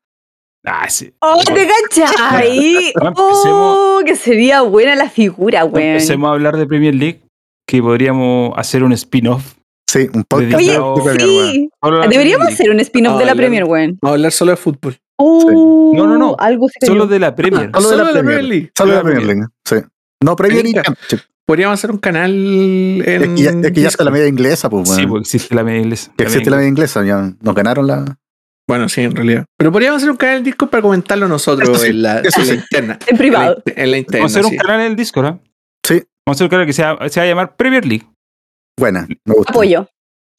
Ah, 0.65 0.89
sí. 0.89 1.13
¡Oh, 1.19 1.41
te 1.43 1.67
cachai! 1.67 2.93
Bueno, 2.99 3.13
¡Oh, 3.17 4.01
que 4.05 4.15
sería 4.15 4.61
buena 4.61 4.95
la 4.95 5.09
figura, 5.09 5.65
weón! 5.65 5.87
Empecemos 5.89 6.29
a 6.29 6.33
hablar 6.33 6.55
de 6.57 6.65
Premier 6.65 6.95
League, 6.95 7.21
que 7.67 7.81
podríamos 7.81 8.53
hacer 8.57 8.83
un 8.83 8.93
spin-off. 8.93 9.55
Sí, 9.87 10.09
un 10.13 10.23
podcast 10.23 10.55
Oye, 10.55 10.71
de- 10.71 11.03
Premier, 11.03 11.51
sí. 11.51 11.69
Deberíamos 12.09 12.47
hacer 12.47 12.71
un 12.71 12.79
spin-off 12.79 13.19
de 13.19 13.25
la 13.25 13.35
Premier, 13.35 13.65
weón. 13.65 13.99
Vamos 14.01 14.13
a 14.13 14.15
hablar 14.15 14.31
solo 14.31 14.51
de 14.51 14.57
fútbol. 14.57 14.97
Oh, 15.17 15.91
No, 15.95 16.07
no, 16.07 16.17
no. 16.17 16.35
Algo 16.39 16.67
League. 16.67 16.87
Solo 16.87 17.07
de 17.07 17.19
la 17.19 17.35
Premier. 17.35 17.69
Solo 17.73 17.89
de 17.89 17.97
la 17.97 18.11
Premier. 18.23 18.43
League. 18.43 18.71
Solo 18.75 18.91
de 18.91 18.97
la 18.97 19.03
Premier 19.03 19.25
League, 19.25 19.41
sí. 19.65 19.75
No, 20.23 20.35
Premier. 20.35 20.65
Championship. 20.65 21.19
Podríamos 21.45 21.73
hacer 21.77 21.91
un 21.91 21.97
canal 21.97 22.31
en. 22.31 23.21
Es 23.21 23.27
que 23.29 23.41
ya, 23.43 23.49
es 23.51 23.71
que 23.73 23.81
ya 23.81 23.89
está 23.89 24.05
la 24.05 24.11
media 24.11 24.27
inglesa, 24.27 24.69
pues, 24.69 24.87
Sí, 24.89 24.95
weón. 25.01 25.09
porque 25.09 25.21
existe 25.23 25.53
la 25.53 25.63
media 25.65 25.81
inglesa. 25.81 26.11
Que 26.17 26.23
existe 26.23 26.49
la 26.49 26.55
media 26.55 26.69
inglesa, 26.69 27.03
ya 27.03 27.33
nos 27.41 27.53
ganaron 27.53 27.85
la. 27.85 28.17
Bueno, 28.67 28.87
sí, 28.89 29.01
en 29.01 29.15
realidad. 29.15 29.45
Pero 29.57 29.71
podríamos 29.71 29.97
hacer 29.97 30.09
un 30.11 30.17
canal 30.17 30.37
en 30.37 30.43
Discord 30.45 30.69
para 30.69 30.81
comentarlo 30.81 31.27
nosotros 31.27 31.81
sí, 31.81 31.87
en, 31.89 32.01
la, 32.01 32.21
interna. 32.53 32.97
En 33.07 33.17
privado. 33.17 33.61
En 33.65 33.73
la, 33.75 33.83
en 33.83 33.91
la 33.91 33.97
interna. 33.97 34.19
Vamos 34.19 34.35
a 34.35 34.39
hacer 34.39 34.45
un 34.45 34.51
sí. 34.51 34.57
canal 34.57 34.79
en 34.81 34.87
el 34.87 34.95
Discord, 34.95 35.25
¿ah? 35.25 35.39
Sí, 35.85 35.95
Vamos 36.25 36.27
a 36.27 36.31
hacer 36.31 36.45
un 36.45 36.49
canal 36.49 36.65
que 36.65 36.73
se 36.73 36.83
va, 36.83 37.09
se 37.09 37.19
va 37.19 37.23
a 37.25 37.27
llamar 37.29 37.55
Premier 37.57 37.85
League. 37.85 38.05
buena, 38.79 39.05
me 39.25 39.33
gusta. 39.35 39.51
Apoyo. 39.51 39.87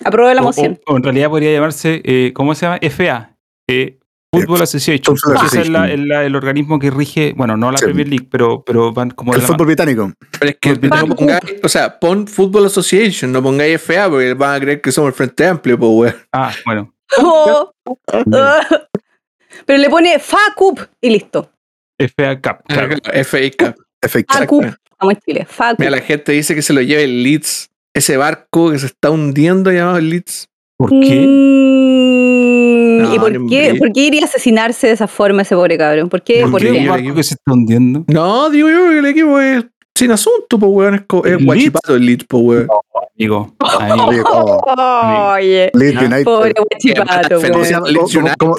Apruebo 0.05 0.33
la 0.33 0.41
O- 0.41 0.45
moción. 0.45 0.81
O, 0.87 0.95
o 0.95 0.97
en 0.97 1.03
realidad 1.03 1.29
podría 1.29 1.53
llamarse, 1.53 2.01
eh, 2.05 2.33
¿cómo 2.35 2.55
se 2.55 2.67
llama? 2.67 2.79
FA. 2.81 3.37
Eh, 3.69 3.99
Football 4.35 4.63
Association. 4.63 5.17
Football 5.17 5.47
es 5.61 5.69
la- 5.69 5.91
el, 5.91 6.09
la- 6.09 6.25
el 6.25 6.35
organismo 6.35 6.79
que 6.81 6.91
rige, 6.91 7.35
bueno, 7.37 7.57
no 7.57 7.71
la 7.71 7.79
Sí. 7.79 7.85
Premier 7.85 8.09
League, 8.09 8.27
pero, 8.31 8.65
pero 8.65 8.93
van 8.93 9.11
como 9.11 9.33
El 9.35 9.43
la 9.43 9.47
fútbol 9.47 9.67
británico. 9.67 10.13
Pero 10.41 10.51
es 10.51 10.57
que 10.61 10.71
no 10.71 10.77
británico. 10.79 11.15
pongáis, 11.17 11.41
o 11.63 11.69
sea, 11.69 12.01
pon 12.01 12.27
Football 12.27 12.67
Association, 12.67 13.31
no 13.31 13.43
pongáis 13.43 13.81
FA 13.81 14.09
porque 14.11 14.35
van 14.35 14.55
a 14.57 14.61
creer 14.61 14.81
que 14.81 14.91
somos 14.91 15.09
el 15.09 15.15
Frente 15.15 15.47
Amplio, 15.47 15.79
pues, 15.79 15.91
weón. 15.93 16.15
Ah, 16.33 16.53
bueno. 16.65 16.91
Oh. 17.19 17.71
Pero 19.67 19.79
le 19.79 19.89
pone 19.91 20.19
FA 20.19 20.39
Cup 20.57 20.81
y 21.01 21.11
listo. 21.11 21.51
FA 21.99 22.41
Cup. 22.41 22.65
claro. 22.67 22.97
FA 23.25 23.39
Cup. 23.57 23.75
FA 24.03 24.47
Cup. 24.47 24.65
Estamos 24.91 25.15
en 25.15 25.21
Chile. 25.25 25.47
FA 25.49 25.71
Cup. 25.71 25.77
Mira, 25.81 25.91
la 25.93 26.01
gente 26.01 26.33
dice 26.33 26.55
que 26.55 26.63
se 26.63 26.73
lo 26.73 26.81
lleve 26.83 27.05
el 27.05 27.23
Leeds. 27.23 27.71
Ese 27.95 28.17
barco 28.17 28.71
que 28.73 28.79
se 28.81 28.87
está 28.87 29.11
hundiendo 29.11 29.71
llamado 29.71 29.99
el 29.99 30.11
Leeds. 30.11 30.49
¿Por 30.77 30.91
qué? 30.91 31.25
Mm, 31.25 33.03
No, 33.03 33.15
¿Y 33.15 33.19
por 33.19 33.49
qué, 33.49 33.75
por 33.79 33.93
qué 33.93 34.01
iría 34.01 34.23
a 34.23 34.25
asesinarse 34.25 34.89
de 34.89 34.93
esa 34.95 35.07
forma 35.07 35.43
ese 35.43 35.55
pobre 35.55 35.79
cabrón? 35.79 36.09
¿Por 36.09 36.23
qué? 36.23 36.43
¿Por 36.43 36.51
¿Por 36.53 36.61
qué 36.61 36.73
qué? 36.73 36.79
un 36.81 36.89
barco 36.89 37.15
que 37.15 37.23
se 37.23 37.35
está 37.35 37.53
hundiendo? 37.53 38.05
No, 38.09 38.51
digo 38.51 38.69
yo 38.69 38.89
que 38.91 38.99
el 38.99 39.07
equipo 39.07 39.39
es 39.39 39.65
sin 39.97 40.11
asunto, 40.11 40.59
pues, 40.59 40.73
weón. 40.73 40.95
Es, 40.97 41.01
es 41.03 41.25
¿El 41.25 41.31
Leeds? 41.33 41.45
guachipato 41.45 41.95
el 41.95 42.07
Leeds, 42.07 42.25
pues, 42.29 42.43
weón. 42.43 42.69
Amigo. 43.17 43.55
amigo. 43.59 44.69
Amigo, 44.69 45.33
Oye, 45.35 45.71
Leeds 45.75 46.25
pobre 46.25 46.53
guachipato, 46.57 47.41
Fenomenal. 47.41 47.53
¿Cómo 47.53 47.65
se 47.65 47.71
weón. 47.71 47.71
llama? 47.71 47.89
Leeds 47.89 48.13
¿Cómo- 48.13 48.21
United. 48.21 48.37
cómo- 48.39 48.57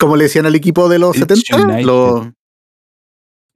Como 0.00 0.16
le 0.16 0.24
decían 0.24 0.46
al 0.46 0.54
equipo 0.54 0.88
de 0.88 0.98
los 1.00 1.16
Leeds 1.16 1.42
70, 1.44 1.56
United. 1.72 1.84
los- 1.86 2.26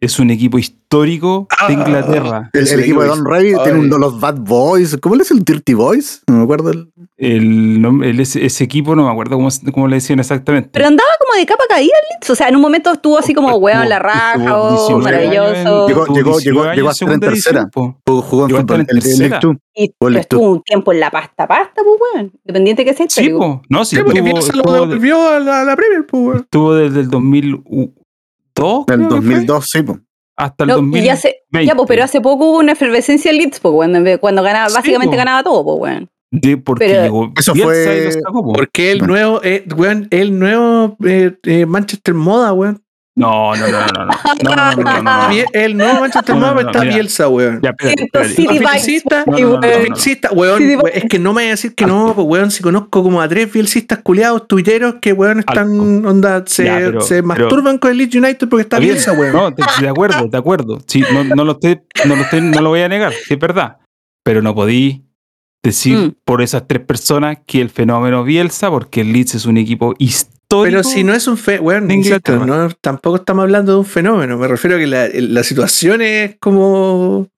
Es 0.02 0.18
un 0.18 0.30
equipo 0.30 0.59
histórico 0.59 1.47
Ah. 1.59 1.68
de 1.68 1.75
Inglaterra. 1.75 2.50
el, 2.52 2.62
Es 2.64 2.73
el 2.73 2.80
el 2.80 2.85
equipo 2.87 3.02
de 3.02 3.09
Don 3.09 3.25
Ray 3.25 3.54
tiene 3.62 3.78
un, 3.78 3.88
los 3.88 4.18
Bad 4.18 4.38
Boys. 4.40 4.97
¿Cómo 5.00 5.14
le 5.14 5.21
decía 5.21 5.37
el 5.37 5.44
Dirty 5.44 5.75
Boys? 5.75 6.23
No 6.26 6.38
me 6.38 6.42
acuerdo. 6.42 6.71
El, 6.73 6.88
El, 7.16 8.18
ese, 8.21 8.44
ese 8.44 8.64
equipo 8.64 8.97
no 8.97 9.04
me 9.04 9.11
acuerdo 9.12 9.37
cómo, 9.37 9.49
cómo 9.73 9.87
le 9.87 9.94
decían 9.97 10.18
exactamente. 10.18 10.71
Pero 10.73 10.88
andaba 10.88 11.09
como 11.21 11.38
de 11.38 11.47
capa 11.47 11.62
caída 11.68 11.92
el 12.02 12.16
Leeds. 12.16 12.30
O 12.30 12.35
sea, 12.35 12.49
en 12.49 12.56
un 12.56 12.62
momento 12.62 12.92
estuvo 12.92 13.16
así 13.16 13.32
como, 13.32 13.54
weón, 13.59 13.88
la 13.88 14.00
raja, 14.00 14.61
oh, 14.61 14.71
19 14.88 15.16
años 15.18 15.28
en- 15.28 15.35
maravilloso. 15.64 15.87
Llegó- 15.88 16.06
llegó- 16.06 16.38
19 16.38 16.42
llegó- 16.42 16.75
llegó 16.75 16.88
a 16.88 16.90
en 16.90 16.94
estar 16.94 17.12
en 17.12 17.21
tercera. 17.21 17.71
jugó, 17.73 17.97
jugó 18.23 18.44
en 18.49 18.56
fútbol. 18.56 18.80
en. 18.80 19.61
Y 19.75 19.92
estuvo 20.18 20.50
un 20.50 20.62
tiempo 20.62 20.92
en 20.92 21.00
la 21.00 21.11
pasta 21.12 21.47
pasta, 21.47 21.80
pues, 21.85 21.97
weón. 22.14 22.32
Independiente 22.44 22.85
que 22.85 22.92
sea 22.92 23.06
Sí, 23.09 23.28
po. 23.30 23.62
no, 23.68 23.85
sí, 23.85 23.97
Sí, 23.97 24.02
porque 24.02 24.21
Bielsa 24.21 24.52
lo 24.56 24.73
devolvió 24.73 25.28
a 25.28 25.38
la, 25.38 25.76
Premier, 25.76 26.04
pues, 26.06 26.23
weón. 26.23 26.37
estuvo 26.40 26.75
desde 26.75 27.00
el 27.00 27.09
2002 28.62 28.85
En 28.88 29.00
el 29.02 29.09
creo 29.09 29.21
que 29.21 29.26
fue, 29.26 29.35
2002, 29.35 29.66
sí. 29.66 29.83
po. 29.83 29.99
hasta 30.37 30.64
el 30.64 30.69
No, 30.69 30.75
2020. 30.76 31.04
y 31.04 31.07
ya, 31.09 31.16
se- 31.16 31.37
ya, 31.66 31.75
pues, 31.75 31.87
pero 31.88 32.04
hace 32.04 32.21
poco 32.21 32.50
hubo 32.50 32.59
una 32.59 32.73
efervescencia 32.73 33.31
en 33.31 33.37
Leeds, 33.38 33.61
pues, 33.61 33.75
cuando, 33.75 34.21
cuando 34.21 34.42
ganaba, 34.42 34.69
Sí, 34.71 34.75
básicamente 34.75 35.14
po. 35.14 35.19
ganaba 35.19 35.42
todo, 35.42 35.64
pues, 35.64 35.78
weón. 35.92 36.09
De 36.31 36.57
porque 36.57 36.87
pero- 36.87 37.02
llegó 37.02 37.33
Eso 37.38 37.54
fue- 37.54 38.11
sacó, 38.12 38.42
po. 38.42 38.52
Porque 38.54 38.92
el 38.92 39.00
No. 39.00 39.07
nuevo, 39.09 39.40
eh, 39.45 39.64
weón, 39.76 40.09
el 40.11 40.38
nuevo 40.38 40.97
eh, 41.04 41.37
eh, 41.45 41.66
Manchester 41.66 42.14
Moda, 42.14 42.52
weón. 42.54 42.83
No, 43.14 43.54
no, 43.54 43.69
no, 43.69 43.78
no, 43.87 44.07
no. 44.07 44.12
No, 44.42 44.57
no, 44.57 44.73
no, 44.76 45.02
no, 45.02 45.28
no, 45.28 45.35
El 45.52 45.76
nuevo 45.76 46.00
Manchester 46.00 46.35
No, 46.35 46.40
no, 46.40 46.47
Moda 46.52 46.62
no, 46.62 46.69
está 46.71 46.81
mira. 46.81 46.95
Bielsa, 46.95 47.28
weón. 47.28 47.61
Ya, 47.62 47.75
Bielsista, 48.61 50.31
weón, 50.33 50.62
es 50.92 51.04
que 51.04 51.19
no 51.19 51.33
me 51.33 51.42
voy 51.42 51.47
a 51.49 51.50
decir 51.50 51.75
que 51.75 51.87
no, 51.87 52.14
pues 52.14 52.26
weón, 52.26 52.50
si 52.50 52.62
conozco 52.62 53.02
como 53.02 53.21
a 53.21 53.28
tres 53.28 53.52
bielsistas 53.52 53.99
culiados, 54.02 54.47
tuiteros, 54.49 54.97
que 55.00 55.12
weón 55.12 55.40
están, 55.40 56.04
onda, 56.07 56.42
se, 56.47 56.64
Ya, 56.64 56.76
pero- 56.76 57.00
se 57.00 57.16
pero- 57.16 57.26
masturban 57.26 57.78
con 57.78 57.90
el 57.90 57.99
Leeds 57.99 58.14
United 58.14 58.49
porque 58.49 58.62
está. 58.62 58.78
Bielsa, 58.78 59.12
weón. 59.12 59.33
No, 59.33 59.50
de, 59.50 59.62
de 59.81 59.88
acuerdo, 59.88 60.28
de 60.28 60.38
acuerdo. 60.38 60.78
Sí, 60.87 61.04
no, 61.12 61.25
no 61.25 61.45
lo 61.45 61.52
estoy, 61.52 61.81
no 62.07 62.16
lo 62.16 62.23
estoy, 62.23 62.40
no 62.40 62.61
lo 62.61 62.71
voy 62.71 62.81
a 62.81 62.88
negar, 62.88 63.12
sí 63.12 63.35
es 63.35 63.38
verdad. 63.40 63.76
Pero 64.25 64.40
no 64.42 64.54
podí 64.54 65.04
decir 65.62 65.97
Mm. 65.99 66.14
por 66.25 66.42
esas 66.42 66.66
tres 66.66 66.83
personas 66.85 67.38
que 67.47 67.61
el 67.61 67.71
fenómeno 67.71 68.25
Bielsa, 68.25 68.71
porque 68.71 69.02
el 69.02 69.12
Leeds 69.12 69.35
es 69.37 69.47
un 69.47 69.57
equipo 69.59 69.95
histórico. 69.99 70.31
Pero 70.62 70.82
si 70.85 71.04
no 71.04 71.14
es 71.14 71.26
un 71.26 71.37
fe, 71.38 71.59
weón, 71.59 71.88
de 71.88 71.94
insisto, 71.94 72.32
Inglaterra. 72.32 72.68
no, 72.68 72.75
tampoco 72.80 73.16
estamos 73.16 73.42
hablando 73.44 73.73
de 73.73 73.78
un 73.78 73.85
fenómeno. 73.87 74.37
Me 74.37 74.49
refiero 74.49 74.76
a 74.76 74.78
que 74.78 74.87
la, 74.87 75.09
la 75.12 75.42
situación 75.42 76.02
es 76.02 76.37
como 76.38 77.28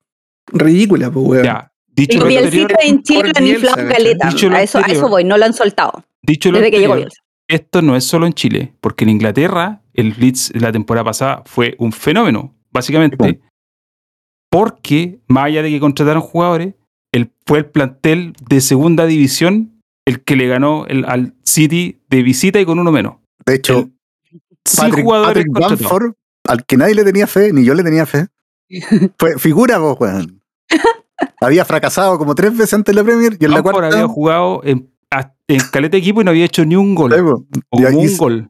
ridícula, 0.53 1.11
pues, 1.11 1.27
weón. 1.27 1.45
Ya, 1.45 1.73
dicho 1.89 2.27
Bielsa 2.27 2.47
anterior, 2.47 2.69
Bielcita 2.69 2.89
en 2.89 3.03
Chile 3.03 3.33
han 3.37 3.47
inflado 3.47 3.89
caleta. 3.89 4.29
A 4.29 4.63
eso, 4.63 4.79
a 4.79 4.87
eso 4.87 5.09
voy, 5.09 5.25
no 5.25 5.37
lo 5.37 5.45
han 5.45 5.53
soltado. 5.53 6.05
dicho 6.23 6.51
lo 6.51 6.59
Desde 6.59 6.71
que 6.71 6.79
llegó 6.81 6.97
Bielsa. 6.97 7.21
esto 7.49 7.83
no 7.83 7.97
es 7.97 8.05
solo 8.05 8.27
en 8.27 8.33
Chile, 8.33 8.75
porque 8.81 9.05
en 9.05 9.11
Inglaterra 9.11 9.83
el 9.93 10.15
Leeds 10.19 10.53
la 10.55 10.73
temporada 10.73 11.05
pasada 11.05 11.43
fue 11.47 11.77
un 11.79 11.93
fenómeno, 11.93 12.55
básicamente. 12.73 13.41
Porque, 14.51 15.21
más 15.27 15.47
allá 15.47 15.63
de 15.63 15.71
que 15.71 15.81
contrataron 15.81 16.23
jugadores, 16.23 16.75
el, 17.13 17.31
fue 17.47 17.59
el 17.59 17.67
plantel 17.67 18.35
de 18.49 18.61
segunda 18.61 19.07
división 19.07 19.74
el 20.07 20.23
que 20.23 20.37
le 20.37 20.47
ganó 20.49 20.87
el, 20.87 21.05
al 21.07 21.35
City 21.45 22.01
de 22.09 22.23
visita 22.23 22.61
y 22.61 22.65
con 22.67 22.79
uno 22.79 22.93
menos. 22.93 23.17
De 23.47 23.55
hecho, 23.57 23.79
El- 23.79 23.93
sin 24.65 24.85
Patrick, 24.89 25.05
jugadores 25.05 25.45
Patrick. 25.53 25.81
Bamford, 25.81 26.13
al 26.49 26.65
que 26.65 26.77
nadie 26.77 26.95
le 26.95 27.05
tenía 27.05 27.27
fe, 27.27 27.53
ni 27.53 27.65
yo 27.65 27.75
le 27.75 27.83
tenía 27.83 28.07
fe, 28.07 28.29
fue 29.19 29.39
figura 29.39 29.79
vos, 29.79 29.97
weón. 30.01 30.41
Había 31.41 31.65
fracasado 31.65 32.19
como 32.19 32.35
tres 32.35 32.57
veces 32.57 32.75
antes 32.75 32.95
de 32.95 33.01
la 33.01 33.05
Premier 33.07 33.37
y 33.39 33.45
en 33.45 33.51
la 33.51 33.57
Bamford 33.59 33.73
cuarta. 33.75 33.97
había 33.97 34.09
jugado 34.09 34.61
en, 34.65 34.91
en 35.49 35.61
caleta 35.71 35.93
de 35.93 35.99
equipo 35.99 36.21
y 36.21 36.25
no 36.25 36.31
había 36.31 36.45
hecho 36.47 36.65
ni 36.65 36.77
un 36.77 36.95
gol. 36.95 37.13
Sí, 37.13 37.21
o 37.71 37.81
Y 37.81 37.85
un 37.85 38.17
gol. 38.17 38.49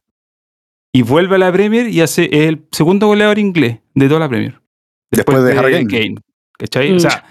Y 0.93 1.01
vuelve 1.01 1.35
a 1.35 1.39
la 1.39 1.51
Premier 1.51 1.89
y 1.89 1.99
hace 2.01 2.25
es 2.31 2.47
el 2.47 2.65
segundo 2.71 3.07
goleador 3.07 3.37
inglés 3.37 3.79
de 3.93 4.07
toda 4.07 4.21
la 4.21 4.29
Premier. 4.29 4.61
Después 5.11 5.43
de 5.43 5.57
Harry 5.57 5.85
Kane. 5.85 6.15
¿Cachai? 6.57 6.93
Mm. 6.93 6.95
O 6.95 6.99
sea, 7.01 7.25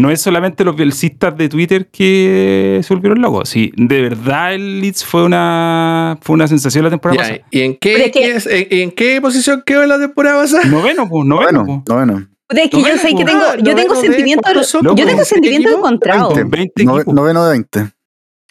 no 0.00 0.10
es 0.10 0.20
solamente 0.20 0.64
los 0.64 0.74
bielcistas 0.76 1.36
de 1.36 1.48
Twitter 1.48 1.88
que 1.90 2.80
se 2.82 2.94
volvieron 2.94 3.20
locos. 3.20 3.48
Sí, 3.48 3.72
de 3.76 4.02
verdad 4.02 4.54
el 4.54 4.80
Leeds 4.80 5.04
fue 5.04 5.24
una, 5.24 6.18
fue 6.22 6.34
una 6.34 6.48
sensación 6.48 6.84
la 6.84 6.90
temporada 6.90 7.16
Ya, 7.22 7.28
pasada. 7.28 7.46
¿Y 7.50 7.60
en 7.62 7.76
qué, 7.76 7.94
es 7.96 8.02
que- 8.04 8.10
qué 8.12 8.30
es- 8.36 8.46
en, 8.46 8.66
en 8.70 8.90
qué 8.92 9.20
posición 9.20 9.62
quedó 9.64 9.82
en 9.82 9.88
la 9.90 9.98
temporada 9.98 10.40
pasada? 10.42 10.64
Noveno, 10.64 11.08
pues, 11.08 11.26
noveno. 11.26 11.64
Bueno, 11.64 11.84
po. 11.84 11.94
Puta, 12.48 12.62
es 12.64 12.70
que 12.70 12.76
No 12.78 12.88
yo 12.88 12.96
sé 12.98 13.08
que 13.14 13.24
tengo, 13.24 13.42
Ah, 13.44 13.56
yo 13.58 13.74
tengo 13.76 13.94
noveno 13.94 14.00
sentimientos, 14.00 14.72
yo 14.72 14.80
tengo 14.94 14.96
¿16 15.22 15.24
sentimientos 15.24 15.72
encontrados. 15.72 16.34
20. 16.34 16.56
20 16.56 16.84
Nove- 16.84 16.96
equipos. 16.96 17.14
noveno 17.14 17.44
de 17.44 17.50
20. 17.50 17.90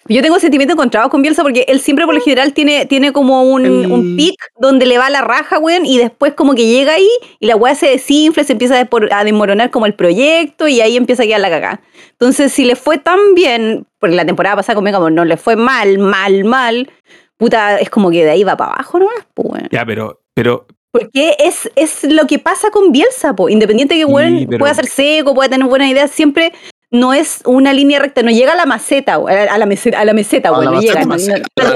Yo 0.10 0.22
tengo 0.24 0.40
sentimientos 0.40 0.74
encontrados 0.74 1.10
con 1.12 1.22
Bielsa 1.22 1.44
porque 1.44 1.66
él 1.68 1.80
siempre 1.80 2.06
por 2.06 2.16
lo 2.16 2.22
general 2.22 2.54
tiene, 2.54 2.86
tiene 2.88 3.14
como 3.14 3.44
un, 3.44 3.66
El- 3.66 3.92
un 3.92 4.16
pic 4.16 4.36
donde 4.60 4.86
le 4.86 4.98
va 4.98 5.10
la 5.10 5.22
raja, 5.22 5.60
weón, 5.60 5.86
y 5.86 5.98
después 6.00 6.34
como 6.34 6.56
que 6.56 6.66
llega 6.66 6.94
ahí 6.94 7.08
y 7.40 7.46
la 7.46 7.56
weá 7.56 7.76
se 7.76 7.88
desinfla, 7.88 8.44
se 8.44 8.54
empieza 8.54 8.80
a, 8.80 8.84
despor- 8.84 9.10
a 9.12 9.24
desmoronar 9.24 9.70
como 9.70 9.86
el 9.86 9.94
proyecto 9.94 10.68
y 10.68 10.82
ahí 10.82 10.98
empieza 10.98 11.24
a 11.24 11.26
quedar 11.28 11.40
la 11.42 11.50
cagada. 11.50 11.82
Entonces, 12.12 12.52
si 12.52 12.66
le 12.66 12.76
fue 12.76 12.98
tan 12.98 13.20
bien, 13.36 13.86
porque 14.00 14.16
la 14.16 14.26
temporada 14.26 14.56
pasada 14.56 14.76
conmigo 14.76 14.98
como 14.98 15.10
no 15.12 15.26
le 15.26 15.38
fue 15.38 15.56
mal, 15.56 16.00
mal, 16.00 16.44
mal, 16.44 16.90
puta, 17.38 17.78
es 17.80 17.90
como 17.90 18.10
que 18.10 18.24
de 18.26 18.32
ahí 18.32 18.44
va 18.44 18.58
para 18.58 18.74
abajo 18.74 19.00
nomás, 19.00 19.28
pues, 19.34 19.48
weón. 19.50 19.68
Ya, 19.72 19.86
pero, 19.86 20.20
pero 20.34 20.66
Porque 20.92 21.36
es, 21.38 21.70
es 21.76 22.04
lo 22.12 22.26
que 22.26 22.40
pasa 22.40 22.72
con 22.72 22.92
Bielsa, 22.92 23.36
po. 23.36 23.48
independiente 23.48 23.94
que 23.96 24.06
Sí, 24.06 24.12
weón 24.12 24.46
pero- 24.50 24.58
pueda 24.60 24.74
ser 24.74 24.88
seco, 24.88 25.36
pueda 25.36 25.50
tener 25.50 25.68
buenas 25.68 25.90
ideas, 25.92 26.10
siempre 26.12 26.52
no 26.92 27.14
es 27.14 27.42
una 27.46 27.72
línea 27.74 28.00
recta, 28.00 28.24
no 28.24 28.32
llega 28.32 28.54
a 28.54 28.56
la 28.56 28.66
maceta, 28.66 29.16
a 29.16 29.58
la 29.58 29.66
meseta, 29.68 30.00
a 30.00 30.06
la 30.06 30.14
meseta, 30.14 30.50
la 30.52 30.58
no 30.72 30.82
llega, 30.82 31.06
maceta, 31.06 31.36
no- 31.56 31.64
no- 31.64 31.70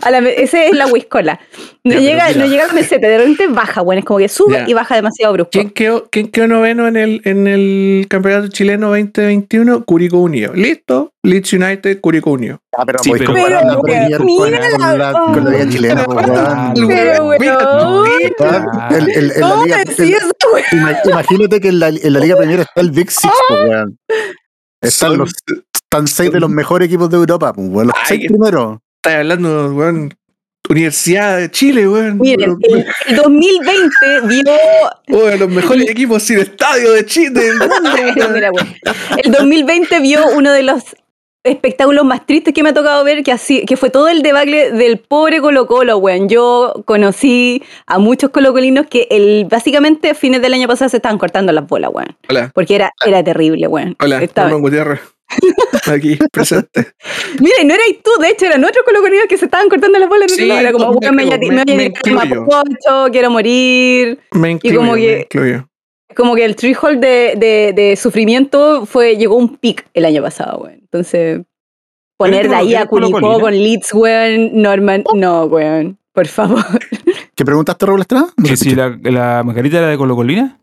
a 0.00 0.10
la 0.10 0.20
maceta, 0.20 0.42
esa 0.42 0.64
es 0.64 0.72
la 0.76 0.86
whiskola. 0.86 1.38
No 1.84 1.94
Ya, 1.94 2.00
llega, 2.00 2.32
no 2.32 2.46
llega 2.46 2.64
a 2.64 2.66
la 2.68 2.72
meseta, 2.72 3.06
de 3.08 3.18
repente 3.18 3.46
baja, 3.48 3.82
weón, 3.82 3.98
es 3.98 4.04
como 4.04 4.18
que 4.18 4.28
sube 4.28 4.54
Ya. 4.58 4.64
y 4.68 4.72
baja 4.74 4.94
demasiado 4.96 5.32
brusco. 5.34 5.50
¿Quién 5.52 5.70
quedó, 5.70 6.08
quién 6.10 6.28
quedó 6.28 6.46
noveno 6.46 6.88
en 6.88 6.96
el, 6.96 7.20
en 7.24 7.46
el 7.46 8.06
campeonato 8.08 8.48
chileno 8.48 8.88
2021? 8.88 9.84
Curicó 9.84 10.18
Unido. 10.18 10.52
Listo. 10.54 11.12
Leeds 11.22 11.52
United, 11.52 12.00
Curicó 12.00 12.30
Unido. 12.30 12.60
Ah, 12.80 12.86
pero 12.86 12.98
Sí, 13.02 13.10
podéis 13.10 13.28
pero- 13.28 13.34
comparar 13.34 13.64
la 13.64 13.70
Pero, 13.70 13.80
con, 13.80 14.26
mira 14.26 14.70
con 14.70 14.80
la- 14.80 14.96
la, 14.96 15.12
con 15.12 15.44
la 15.44 15.50
liga 15.50 15.68
chilena, 15.70 16.04
po, 16.04 16.12
weón. 16.14 16.30
Ah, 16.34 16.72
Pero, 16.74 17.26
weón. 17.26 17.40
Weón, 17.40 18.92
el- 18.92 19.08
el- 19.10 19.32
en 19.32 19.40
la 19.40 19.48
¿Cómo 19.50 19.64
liga- 19.64 19.76
me 19.76 19.84
decís 19.84 20.16
eso, 20.16 20.30
weón? 20.52 20.64
Ima- 20.72 21.00
Imagínate 21.04 21.60
que 21.60 21.68
en 21.68 21.78
la, 21.78 21.88
en 21.88 22.12
la 22.12 22.20
Liga 22.20 22.36
Premier 22.36 22.60
está 22.60 22.80
el 22.80 22.90
Big 22.90 23.10
Six, 23.10 23.32
po, 23.48 23.54
weón. 23.54 23.98
Están, 24.82 25.18
los, 25.18 25.32
están 25.74 26.06
seis 26.08 26.32
de 26.32 26.40
los 26.40 26.48
mejores 26.48 26.86
equipos 26.86 27.10
de 27.10 27.16
Europa, 27.18 27.52
weón. 27.56 27.88
Los 27.88 27.96
Ay, 27.96 28.04
seis 28.06 28.26
primeros. 28.28 28.78
Estás 28.96 29.18
hablando, 29.20 29.74
weón. 29.74 30.14
Universidad 30.68 31.36
de 31.38 31.50
Chile, 31.50 31.88
weón. 31.88 32.18
Miren, 32.18 32.56
el, 32.62 32.86
el 33.08 33.16
2020 33.16 33.96
vio 34.28 34.52
Weón, 35.08 35.38
los 35.40 35.48
mejores 35.50 35.88
equipos 35.90 36.22
sin 36.22 36.38
estadio 36.38 36.92
de 36.92 37.04
Chile 37.04 37.30
del 37.40 37.58
mundo, 37.58 37.90
weón. 38.16 38.32
Mira, 38.32 38.50
güey. 38.50 38.64
El 39.24 39.32
2020 39.32 40.00
vio 40.00 40.28
uno 40.28 40.52
de 40.52 40.62
los 40.62 40.82
espectáculos 41.44 42.04
más 42.04 42.26
tristes 42.26 42.52
que 42.52 42.62
me 42.62 42.68
ha 42.70 42.74
tocado 42.74 43.02
ver, 43.04 43.22
que, 43.22 43.32
así, 43.32 43.64
que 43.64 43.76
fue 43.76 43.90
todo 43.90 44.08
el 44.08 44.22
debacle 44.22 44.72
del 44.72 44.98
pobre 44.98 45.40
Colo 45.40 45.66
Colo, 45.66 45.96
weón. 45.98 46.28
Yo 46.28 46.82
conocí 46.84 47.62
a 47.86 47.98
muchos 47.98 48.30
colocolinos 48.30 48.86
que 48.86 49.06
el, 49.10 49.46
básicamente 49.50 50.10
a 50.10 50.14
fines 50.14 50.42
del 50.42 50.52
año 50.54 50.68
pasado 50.68 50.88
se 50.90 50.98
estaban 50.98 51.18
cortando 51.18 51.52
las 51.52 51.66
bolas, 51.66 51.90
weón. 51.92 52.16
Hola, 52.28 52.50
Porque 52.54 52.74
era, 52.74 52.92
era 53.06 53.24
terrible, 53.24 53.66
weón. 53.68 53.96
hola, 54.00 54.20
Norman 54.36 54.60
Gutiérrez. 54.60 55.00
Aquí, 55.86 56.18
presente. 56.32 56.88
Mira, 57.40 57.54
y 57.62 57.64
no 57.64 57.72
erais 57.74 58.02
tú, 58.02 58.10
de 58.20 58.30
hecho, 58.30 58.46
eran 58.46 58.64
otros 58.64 58.84
colocolinos 58.84 59.26
que 59.28 59.38
se 59.38 59.44
estaban 59.44 59.68
cortando 59.68 59.98
las 59.98 60.08
bolas. 60.08 60.32
Sí, 60.32 60.50
era 60.50 60.72
como, 60.72 60.90
weón, 60.90 61.14
me, 61.14 61.24
me, 61.24 61.38
me- 61.38 61.64
me 61.64 61.76
me. 61.76 62.12
Mapocho, 62.12 63.10
quiero 63.12 63.30
morir. 63.30 64.18
Me 64.32 64.50
incluyo, 64.50 64.78
como 64.80 64.92
me 64.94 65.00
que- 65.00 65.20
incluyo. 65.20 65.66
Como 66.16 66.34
que 66.34 66.44
el 66.44 66.56
threshold 66.56 66.98
de, 66.98 67.34
de, 67.36 67.72
de 67.72 67.94
sufrimiento 67.94 68.84
fue, 68.84 69.16
llegó 69.16 69.36
a 69.36 69.38
un 69.38 69.56
pic 69.56 69.86
el 69.94 70.04
año 70.04 70.20
pasado, 70.20 70.58
weón. 70.64 70.79
Entonces, 70.92 71.42
poner 72.16 72.48
de 72.48 72.54
ahí 72.54 72.74
a 72.74 72.86
Curicó 72.86 73.40
con 73.40 73.52
Leeds, 73.52 73.94
weón, 73.94 74.60
Norman, 74.60 75.04
no, 75.14 75.44
weón. 75.44 75.98
Por 76.12 76.26
favor. 76.26 76.64
¿Qué 77.36 77.44
preguntaste, 77.44 77.86
Raúl 77.86 78.00
Estrada? 78.00 78.26
No, 78.36 78.44
que 78.44 78.56
si 78.56 78.74
la, 78.74 78.98
la 79.04 79.42
mascarita 79.44 79.78
era 79.78 79.88
de 79.88 79.96
Colo 79.96 80.16
Colina. 80.16 80.58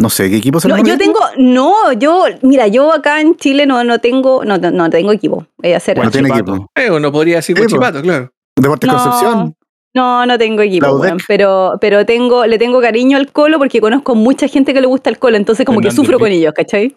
No 0.00 0.10
sé, 0.10 0.28
¿qué 0.30 0.36
equipo 0.36 0.60
se 0.60 0.68
No, 0.68 0.78
yo 0.84 0.98
tengo, 0.98 1.18
no, 1.36 1.92
yo, 1.92 2.24
mira, 2.42 2.66
yo 2.66 2.92
acá 2.92 3.20
en 3.20 3.36
Chile 3.36 3.64
no, 3.66 3.82
no 3.84 4.00
tengo, 4.00 4.44
no, 4.44 4.58
no, 4.58 4.70
no 4.70 4.90
tengo 4.90 5.12
equipo. 5.12 5.46
Voy 5.58 5.72
a 5.72 5.76
hacer 5.76 5.96
Bueno, 5.96 6.10
tiene 6.10 6.28
equipo. 6.28 6.66
Eh, 6.74 6.90
uno 6.90 7.12
podría 7.12 7.36
decir 7.36 7.56
Sí, 7.56 7.62
pues. 7.62 7.72
Guachipato, 7.72 8.02
claro. 8.02 8.32
Deportes 8.56 8.90
No. 8.90 8.96
Concepción. 8.96 9.54
No, 9.94 10.26
no 10.26 10.38
tengo 10.38 10.62
equipo, 10.62 10.96
weón, 10.96 11.18
pero, 11.28 11.74
pero 11.80 12.04
tengo, 12.04 12.46
le 12.46 12.58
tengo 12.58 12.80
cariño 12.80 13.16
al 13.16 13.30
colo 13.30 13.58
porque 13.58 13.80
conozco 13.80 14.16
mucha 14.16 14.48
gente 14.48 14.74
que 14.74 14.80
le 14.80 14.88
gusta 14.88 15.08
el 15.08 15.18
colo, 15.18 15.36
entonces 15.36 15.64
como 15.64 15.80
que 15.80 15.92
sufro 15.92 16.18
con 16.18 16.32
ellos, 16.32 16.52
¿cachai? 16.52 16.94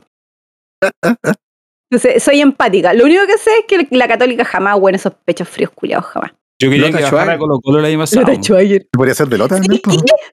Entonces, 1.89 2.21
soy 2.23 2.41
empática. 2.41 2.93
Lo 2.93 3.05
único 3.05 3.25
que 3.25 3.37
sé 3.37 3.49
es 3.59 3.65
que 3.67 3.87
la 3.95 4.07
católica 4.07 4.43
jamás, 4.43 4.79
bueno, 4.79 4.97
esos 4.97 5.13
pechos 5.25 5.47
fríos 5.47 5.71
culiados 5.73 6.05
jamás. 6.05 6.31
Yo 6.59 6.69
quería 6.69 6.87
que 6.87 6.93
bajara 7.03 7.09
Schwager. 7.09 7.37
Colo 7.37 7.59
Colo 7.61 8.25
tachó 8.25 8.55
ayer. 8.55 8.87
Podría 8.91 9.13
ser 9.13 9.27
de 9.27 9.37
Lota. 9.37 9.57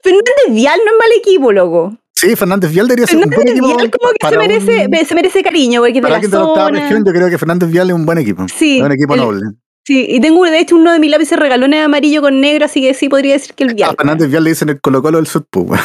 Fernández 0.02 0.34
Vial 0.50 0.80
no 0.84 0.92
es 0.92 0.98
mal 0.98 1.08
equipo, 1.18 1.52
loco. 1.52 1.96
Sí, 2.16 2.34
Fernández 2.34 2.70
Vial 2.72 2.88
debería 2.88 3.06
ser 3.06 3.16
un 3.16 3.22
buen 3.24 3.32
Fernández 3.32 3.52
equipo. 3.58 3.76
Vial 3.76 3.90
como 3.90 4.12
que 4.12 4.28
se 4.28 4.38
merece, 4.38 4.88
un- 4.88 5.06
se 5.06 5.14
merece 5.14 5.42
cariño, 5.42 5.80
porque 5.80 5.94
de 5.94 6.02
Para 6.02 6.14
la 6.14 6.20
de 6.20 6.28
la 6.28 6.44
octava 6.44 6.66
zona. 6.68 6.80
región, 6.80 7.04
yo 7.04 7.12
creo 7.12 7.28
que 7.28 7.38
Fernández 7.38 7.70
Vial 7.70 7.90
es 7.90 7.94
un 7.96 8.06
buen 8.06 8.18
equipo. 8.18 8.46
Sí, 8.48 8.78
Es 8.78 8.84
un 8.84 8.92
equipo 8.92 9.14
el- 9.14 9.20
noble. 9.20 9.40
Sí, 9.86 10.06
y 10.08 10.18
tengo 10.20 10.42
de 10.46 10.58
hecho 10.60 10.76
uno 10.76 10.94
de 10.94 10.98
mis 10.98 11.10
lápices 11.10 11.38
regalones 11.38 11.84
amarillo 11.84 12.22
con 12.22 12.40
negro, 12.40 12.64
así 12.64 12.80
que 12.80 12.94
sí 12.94 13.10
podría 13.10 13.34
decir 13.34 13.54
que 13.54 13.64
el 13.64 13.74
Vial. 13.74 13.90
A 13.90 13.94
Fernández 13.94 14.30
Vial 14.30 14.44
le 14.44 14.50
dicen 14.50 14.70
el 14.70 14.80
Colo 14.80 15.02
Colo 15.02 15.18
del 15.20 15.28
pues, 15.50 15.66
weón. 15.68 15.80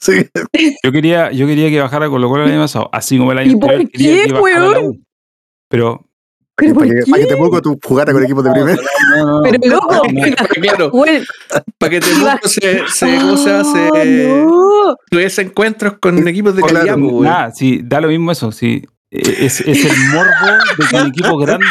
Sí. 0.00 0.26
Yo 0.82 0.92
quería, 0.92 1.30
yo 1.30 1.46
quería 1.46 1.68
que 1.68 1.80
bajara 1.80 2.08
Colo 2.08 2.28
Colo 2.28 2.44
el 2.44 2.50
año 2.52 2.62
pasado, 2.62 2.88
así 2.92 3.18
como 3.18 3.32
el 3.32 3.38
año 3.38 3.52
¿Y 3.52 3.56
por 3.56 3.70
anterior 3.70 3.90
quería 3.92 4.22
qué, 4.24 4.32
que 4.32 4.38
weón? 4.40 5.04
Pero 5.68 6.06
¿Pero 6.56 6.74
Para 6.74 6.86
que, 6.88 6.94
qué? 7.04 7.10
para 7.10 7.22
que 7.22 7.28
Temuco 7.28 7.62
tú 7.62 7.78
jugara 7.82 8.12
con 8.12 8.22
equipos 8.24 8.44
de 8.44 8.50
primera. 8.52 8.78
Pero 9.44 9.58
loco, 9.74 10.02
claro, 10.60 10.90
Bueno, 10.90 11.24
para 11.78 11.90
que 11.90 12.00
te 12.00 12.10
Iba- 12.12 12.40
se, 12.44 12.82
se, 12.88 13.16
¿cómo 13.18 13.36
se 13.36 13.50
Ah, 13.50 14.04
no. 14.04 15.42
encuentros 15.42 15.94
con 16.00 16.26
equipos 16.28 16.54
de 16.54 16.62
Claro, 16.62 16.76
calidad, 16.86 16.96
weón. 16.98 17.22
nada, 17.24 17.50
sí, 17.52 17.80
da 17.84 18.00
lo 18.00 18.08
mismo 18.08 18.30
eso, 18.32 18.52
sí. 18.52 18.84
Eh, 19.10 19.36
Es, 19.40 19.60
es 19.60 19.84
el 19.84 19.98
morbo 20.14 20.64
de 20.78 20.86
que 20.88 20.96
un 20.96 21.06
equipo 21.08 21.36
grande 21.38 21.66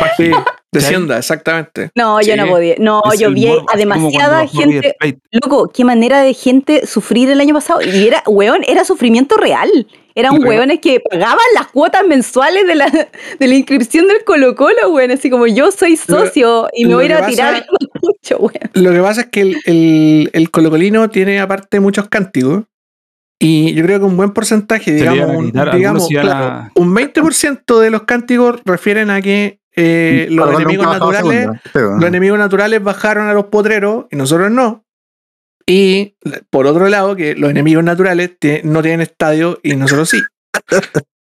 baje. 0.00 0.32
Descienda, 0.72 1.18
exactamente. 1.18 1.90
No, 1.96 2.20
yo 2.20 2.34
Sí. 2.34 2.38
no 2.38 2.46
podía. 2.46 2.74
No, 2.78 3.02
Es 3.12 3.18
yo 3.18 3.30
vi 3.32 3.46
morbo, 3.46 3.66
a 3.72 3.76
demasiada 3.76 4.46
gente. 4.46 4.94
Loco, 5.32 5.68
qué 5.68 5.84
manera 5.84 6.22
de 6.22 6.32
gente 6.32 6.86
sufrir 6.86 7.28
el 7.30 7.40
año 7.40 7.54
pasado. 7.54 7.80
Y 7.82 8.06
era, 8.06 8.22
weón, 8.26 8.60
era 8.68 8.84
sufrimiento 8.84 9.36
real. 9.36 9.68
Eran 10.14 10.38
que- 10.38 10.44
weones 10.48 10.80
que 10.80 11.00
pagaban 11.00 11.38
las 11.54 11.66
cuotas 11.68 12.06
mensuales 12.06 12.66
de 12.68 12.74
la, 12.76 12.86
de 13.38 13.48
la 13.48 13.54
inscripción 13.54 14.06
del 14.06 14.22
Colo 14.24 14.54
Colo, 14.54 14.90
weón. 14.90 15.10
Así 15.10 15.28
como 15.28 15.46
yo 15.48 15.72
soy 15.72 15.96
socio 15.96 16.68
y 16.72 16.84
me 16.84 16.94
voy 16.94 17.04
a 17.04 17.06
ir 17.06 17.16
que 17.16 17.22
a 17.22 17.26
tirar 17.26 17.54
pasa- 17.66 17.66
mucho, 18.02 18.36
weón. 18.38 18.70
Lo 18.74 18.92
que 18.92 19.00
pasa 19.00 19.20
es 19.22 19.26
que 19.28 19.40
el, 19.40 19.56
el, 19.66 20.30
el 20.32 20.50
colocolino 20.52 21.10
tiene 21.10 21.40
aparte 21.40 21.80
muchos 21.80 22.08
cánticos. 22.08 22.62
Y 23.42 23.72
yo 23.74 23.82
creo 23.84 23.98
que 23.98 24.04
un 24.04 24.16
buen 24.18 24.30
porcentaje, 24.32 24.92
digamos, 24.92 25.34
un, 25.34 25.50
digamos 25.72 26.08
claro, 26.08 26.30
a- 26.30 26.70
un 26.74 26.94
20% 26.94 27.80
de 27.80 27.90
los 27.90 28.02
cánticos 28.02 28.60
refieren 28.66 29.08
a 29.10 29.22
que 29.22 29.58
eh, 29.76 30.26
los 30.30 30.54
enemigos 30.54 30.86
naturales 30.86 31.48
weón. 31.74 32.00
los 32.00 32.04
enemigos 32.08 32.38
naturales 32.38 32.82
bajaron 32.82 33.28
a 33.28 33.32
los 33.34 33.46
potreros 33.46 34.06
y 34.10 34.16
nosotros 34.16 34.50
no. 34.50 34.84
Y 35.66 36.16
por 36.50 36.66
otro 36.66 36.88
lado, 36.88 37.14
que 37.14 37.34
los 37.36 37.50
enemigos 37.50 37.84
naturales 37.84 38.32
no 38.64 38.82
tienen 38.82 39.02
estadio 39.02 39.60
y 39.62 39.76
nosotros 39.76 40.08
sí. 40.10 40.18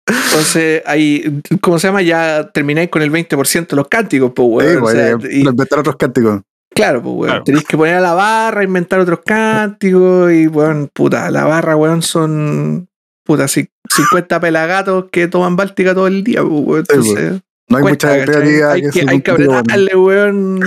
Entonces, 0.06 0.82
ahí, 0.84 1.40
¿cómo 1.60 1.78
se 1.78 1.86
llama? 1.88 2.02
Ya 2.02 2.50
termináis 2.52 2.88
con 2.88 3.02
el 3.02 3.10
20% 3.12 3.68
de 3.68 3.76
los 3.76 3.88
cánticos, 3.88 4.32
pues, 4.34 4.48
Sí, 4.68 4.76
weón. 4.76 4.76
O 4.78 4.80
pues, 4.80 4.94
sea, 4.94 5.10
eh, 5.12 5.16
y- 5.30 5.40
inventar 5.48 5.78
otros 5.78 5.96
cánticos. 5.96 6.40
claro, 6.74 7.02
pues, 7.02 7.14
weón. 7.14 7.28
Claro. 7.28 7.44
Tenéis 7.44 7.64
que 7.64 7.76
poner 7.76 7.94
a 7.96 8.00
la 8.00 8.14
barra, 8.14 8.64
inventar 8.64 8.98
otros 8.98 9.20
cánticos 9.24 10.32
y, 10.32 10.48
weón, 10.48 10.90
puta, 10.92 11.30
la 11.30 11.44
barra, 11.44 11.76
weón, 11.76 12.02
son, 12.02 12.88
puta, 13.24 13.44
ci- 13.44 13.70
50 13.88 14.40
pelagatos 14.40 15.04
que 15.12 15.28
toman 15.28 15.54
Báltica 15.54 15.94
todo 15.94 16.08
el 16.08 16.24
día, 16.24 16.40
pues, 16.42 16.52
weón. 16.52 16.84
Sí, 16.84 16.96
pues. 16.96 17.06
Entonces, 17.08 17.40
No 17.72 17.78
hay 17.78 17.82
cuesta, 17.82 18.08
mucha 18.08 18.24
creatividad. 18.24 18.70
Hay 18.72 18.82
que, 18.90 19.04
hay 19.08 19.20
que 19.20 19.30
apretarle, 19.30 19.96
weón. 19.96 20.60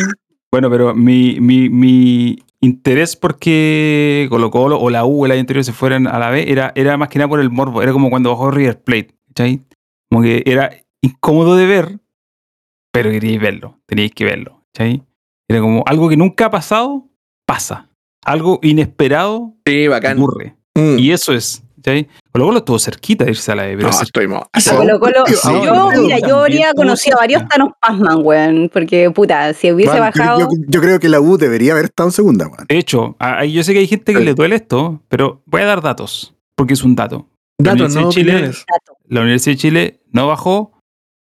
Bueno, 0.51 0.69
pero 0.69 0.93
mi, 0.95 1.39
mi, 1.39 1.69
mi 1.69 2.37
interés 2.61 3.15
porque 3.15 4.27
Colo 4.29 4.49
Colo 4.51 4.79
o 4.79 4.89
la 4.89 5.05
U 5.05 5.25
el 5.25 5.31
año 5.31 5.41
anterior 5.41 5.63
se 5.63 5.73
fueran 5.73 6.07
a 6.07 6.17
la 6.17 6.29
B 6.29 6.51
era, 6.51 6.71
era 6.75 6.97
más 6.97 7.09
que 7.09 7.19
nada 7.19 7.27
por 7.29 7.39
el 7.39 7.49
morbo. 7.49 7.81
Era 7.81 7.91
como 7.91 8.09
cuando 8.09 8.29
bajó 8.29 8.51
River 8.51 8.81
Plate. 8.81 9.15
¿cachai? 9.27 9.61
Como 10.09 10.21
que 10.23 10.43
era 10.45 10.71
incómodo 11.01 11.55
de 11.55 11.65
ver, 11.65 11.99
pero 12.91 13.11
queríais 13.11 13.41
verlo. 13.41 13.79
Teníais 13.85 14.11
que 14.11 14.23
verlo. 14.25 14.61
¿cachai? 14.73 15.03
Era 15.49 15.59
como 15.59 15.83
algo 15.85 16.07
que 16.09 16.17
nunca 16.17 16.45
ha 16.45 16.49
pasado, 16.51 17.07
pasa. 17.45 17.89
Algo 18.23 18.59
inesperado 18.63 19.53
Sí, 19.65 19.87
bacán. 19.87 20.17
ocurre. 20.17 20.55
Mm. 20.73 20.97
Y 20.99 21.11
eso 21.11 21.33
es. 21.33 21.63
¿Cachai? 21.85 22.07
Colo 22.31 22.45
Colo 22.45 22.57
estuvo 22.57 22.79
cerquita 22.79 23.25
de 23.25 23.31
irse 23.31 23.51
a 23.51 23.55
la 23.55 23.63
B. 23.63 23.75
Pero 23.77 23.87
No, 23.89 23.93
se- 23.93 24.03
estuvimos. 24.03 24.41
A 24.51 24.59
Sí. 24.59 24.69
Colo 24.71 24.99
Colo- 24.99 25.23
Sí, 25.27 25.33
yo, 25.43 25.91
sí, 25.93 26.01
mira, 26.01 26.19
yo 26.19 26.39
habría 26.39 26.73
conocido 26.73 27.17
a 27.17 27.21
varios. 27.21 27.47
Thanos 27.47 27.69
Pasman, 27.81 28.19
weón. 28.23 28.69
Porque, 28.73 29.09
puta, 29.11 29.53
si 29.53 29.71
hubiese 29.71 29.99
bajado. 29.99 30.39
yo, 30.39 30.47
yo 30.67 30.81
creo 30.81 30.99
que 30.99 31.07
la 31.09 31.21
U 31.21 31.37
debería 31.37 31.73
haber 31.73 31.85
estado 31.85 32.09
en 32.09 32.13
segunda, 32.13 32.47
weón. 32.47 32.65
de 32.67 32.77
hecho, 32.77 33.15
a- 33.19 33.45
yo 33.45 33.63
sé 33.63 33.73
que 33.73 33.79
hay 33.79 33.87
gente 33.87 34.11
que 34.13 34.19
Sí. 34.19 34.25
le 34.25 34.33
duele 34.33 34.55
esto, 34.55 35.01
pero 35.09 35.41
voy 35.45 35.61
a 35.61 35.65
dar 35.65 35.81
datos. 35.81 36.33
Porque 36.55 36.73
es 36.73 36.83
un 36.83 36.95
dato. 36.95 37.27
La 37.57 37.71
Datos, 37.71 37.95
Universidad 37.95 38.01
no 38.01 38.07
de 38.09 38.13
Chile- 38.13 38.31
opiniones. 38.33 38.65
la 39.07 39.21
Universidad 39.21 39.53
de 39.53 39.57
Chile 39.57 39.99
no 40.11 40.27
bajó 40.27 40.71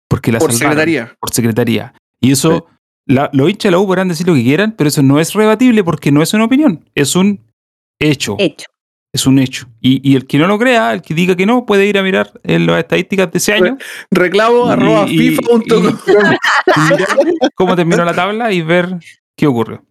porque 0.10 0.31
la 0.31 0.39
Por 0.39 0.51
salvaron, 0.51 0.71
secretaría. 0.77 1.15
por 1.19 1.31
secretaría. 1.33 1.93
Y 2.19 2.31
eso, 2.31 2.65
la- 3.05 3.29
los 3.33 3.49
hinchas 3.49 3.69
de 3.69 3.71
la 3.71 3.79
U 3.79 3.86
podrán 3.88 4.07
decir 4.07 4.27
lo 4.27 4.33
que 4.33 4.43
quieran, 4.43 4.73
pero 4.77 4.88
eso 4.88 5.03
no 5.03 5.19
es 5.19 5.33
rebatible 5.33 5.83
porque 5.83 6.12
no 6.12 6.21
es 6.23 6.33
una 6.33 6.45
opinión, 6.45 6.86
es 6.95 7.15
un 7.15 7.45
hecho. 7.99 8.36
Hecho. 8.39 8.67
Es 9.13 9.26
un 9.26 9.39
hecho. 9.39 9.67
Y, 9.82 10.08
y 10.10 10.15
el 10.15 10.28
que 10.28 10.38
no 10.38 10.48
lo 10.48 10.60
crea, 10.60 10.93
el 10.93 11.02
que 11.02 11.13
diga 11.13 11.36
que 11.36 11.46
no, 11.46 11.65
puede 11.65 11.86
ir 11.88 11.98
a 11.98 12.04
mirar 12.04 12.32
en 12.43 12.65
las 12.67 12.80
estadísticas 12.80 13.32
de 13.32 13.38
ese 13.38 13.54
año. 13.54 13.78
Reclamo 14.12 14.67
y- 14.67 14.72
arroba 14.72 15.06
y- 15.08 15.17
FIFA.com. 15.17 15.86
y- 16.08 16.10
y 16.76 16.80
mirar 16.91 17.17
cómo 17.56 17.76
terminó 17.76 18.04
la 18.06 18.13
tabla 18.13 18.52
y 18.52 18.62
ver 18.62 18.98
qué 19.36 19.48
ocurrió. 19.48 19.84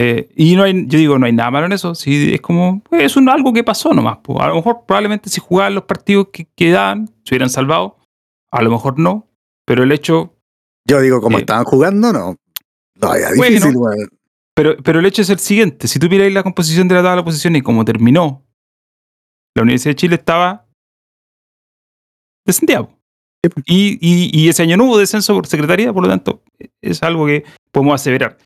Eh, 0.00 0.28
y 0.36 0.56
no 0.56 0.64
hay, 0.64 0.84
yo 0.88 0.98
digo, 0.98 1.18
no 1.18 1.26
hay 1.26 1.32
nada 1.32 1.50
malo 1.52 1.66
en 1.66 1.72
eso. 1.72 1.94
Sí, 1.94 2.34
es 2.34 2.40
como, 2.40 2.82
pues, 2.82 3.04
es 3.04 3.16
un, 3.16 3.28
algo 3.28 3.52
que 3.52 3.62
pasó 3.62 3.94
nomás. 3.94 4.18
po. 4.18 4.42
A 4.42 4.48
lo 4.48 4.56
mejor, 4.56 4.80
probablemente, 4.86 5.30
si 5.30 5.40
jugaban 5.40 5.74
los 5.76 5.84
partidos 5.84 6.28
que 6.32 6.48
quedaban, 6.56 7.06
se 7.24 7.34
hubieran 7.34 7.48
salvado. 7.50 7.98
A 8.50 8.60
lo 8.62 8.70
mejor 8.70 8.98
no. 8.98 9.28
Pero 9.64 9.84
el 9.84 9.92
hecho, 9.92 10.32
Yo 10.86 11.00
digo, 11.00 11.20
como 11.22 11.38
Eh. 11.38 11.40
estaban 11.40 11.64
jugando, 11.64 12.12
no. 12.12 12.36
No, 13.00 13.14
era 13.14 13.28
Bueno. 13.36 13.54
difícil, 13.56 13.76
weón. 13.76 14.08
Pero, 14.54 14.76
pero 14.82 15.00
el 15.00 15.06
hecho 15.06 15.22
es 15.22 15.30
el 15.30 15.38
siguiente: 15.38 15.88
si 15.88 15.98
tú 15.98 16.08
miras 16.08 16.32
la 16.32 16.42
composición 16.42 16.88
de 16.88 16.94
la 16.94 17.02
tabla 17.02 17.22
de 17.22 17.24
posiciones 17.24 17.60
y 17.60 17.62
cómo 17.62 17.84
terminó, 17.84 18.44
la 19.56 19.62
Universidad 19.62 19.92
de 19.92 19.96
Chile 19.96 20.14
estaba 20.16 20.66
descendida. 22.46 22.88
y, 23.66 23.98
y 24.00 24.48
ese 24.48 24.62
año 24.62 24.76
no 24.76 24.84
hubo 24.84 24.98
descenso 24.98 25.34
por 25.34 25.46
secretaría, 25.46 25.92
por 25.92 26.02
lo 26.02 26.08
tanto, 26.08 26.42
es 26.82 27.02
algo 27.02 27.26
que 27.26 27.44
podemos 27.72 27.94
aseverar. 27.94 28.38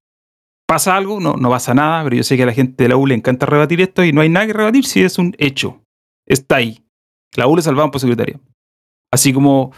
¿Pasa 0.68 0.96
algo? 0.96 1.18
No, 1.18 1.34
no 1.34 1.48
pasa 1.48 1.72
nada, 1.72 2.04
pero 2.04 2.16
yo 2.16 2.22
sé 2.22 2.36
que 2.36 2.42
a 2.42 2.46
la 2.46 2.52
gente 2.52 2.84
de 2.84 2.90
la 2.90 2.96
U 2.96 3.06
le 3.06 3.14
encanta 3.14 3.46
rebatir 3.46 3.80
esto 3.80 4.04
y 4.04 4.12
no 4.12 4.20
hay 4.20 4.28
nada 4.28 4.46
que 4.46 4.52
rebatir 4.52 4.84
si 4.84 5.02
es 5.02 5.18
un 5.18 5.34
hecho. 5.38 5.82
Está 6.26 6.56
ahí. 6.56 6.84
La 7.36 7.46
U 7.46 7.56
le 7.56 7.62
salvaban 7.62 7.90
por 7.90 8.02
secretaría. 8.02 8.38
Así 9.10 9.32
como, 9.32 9.72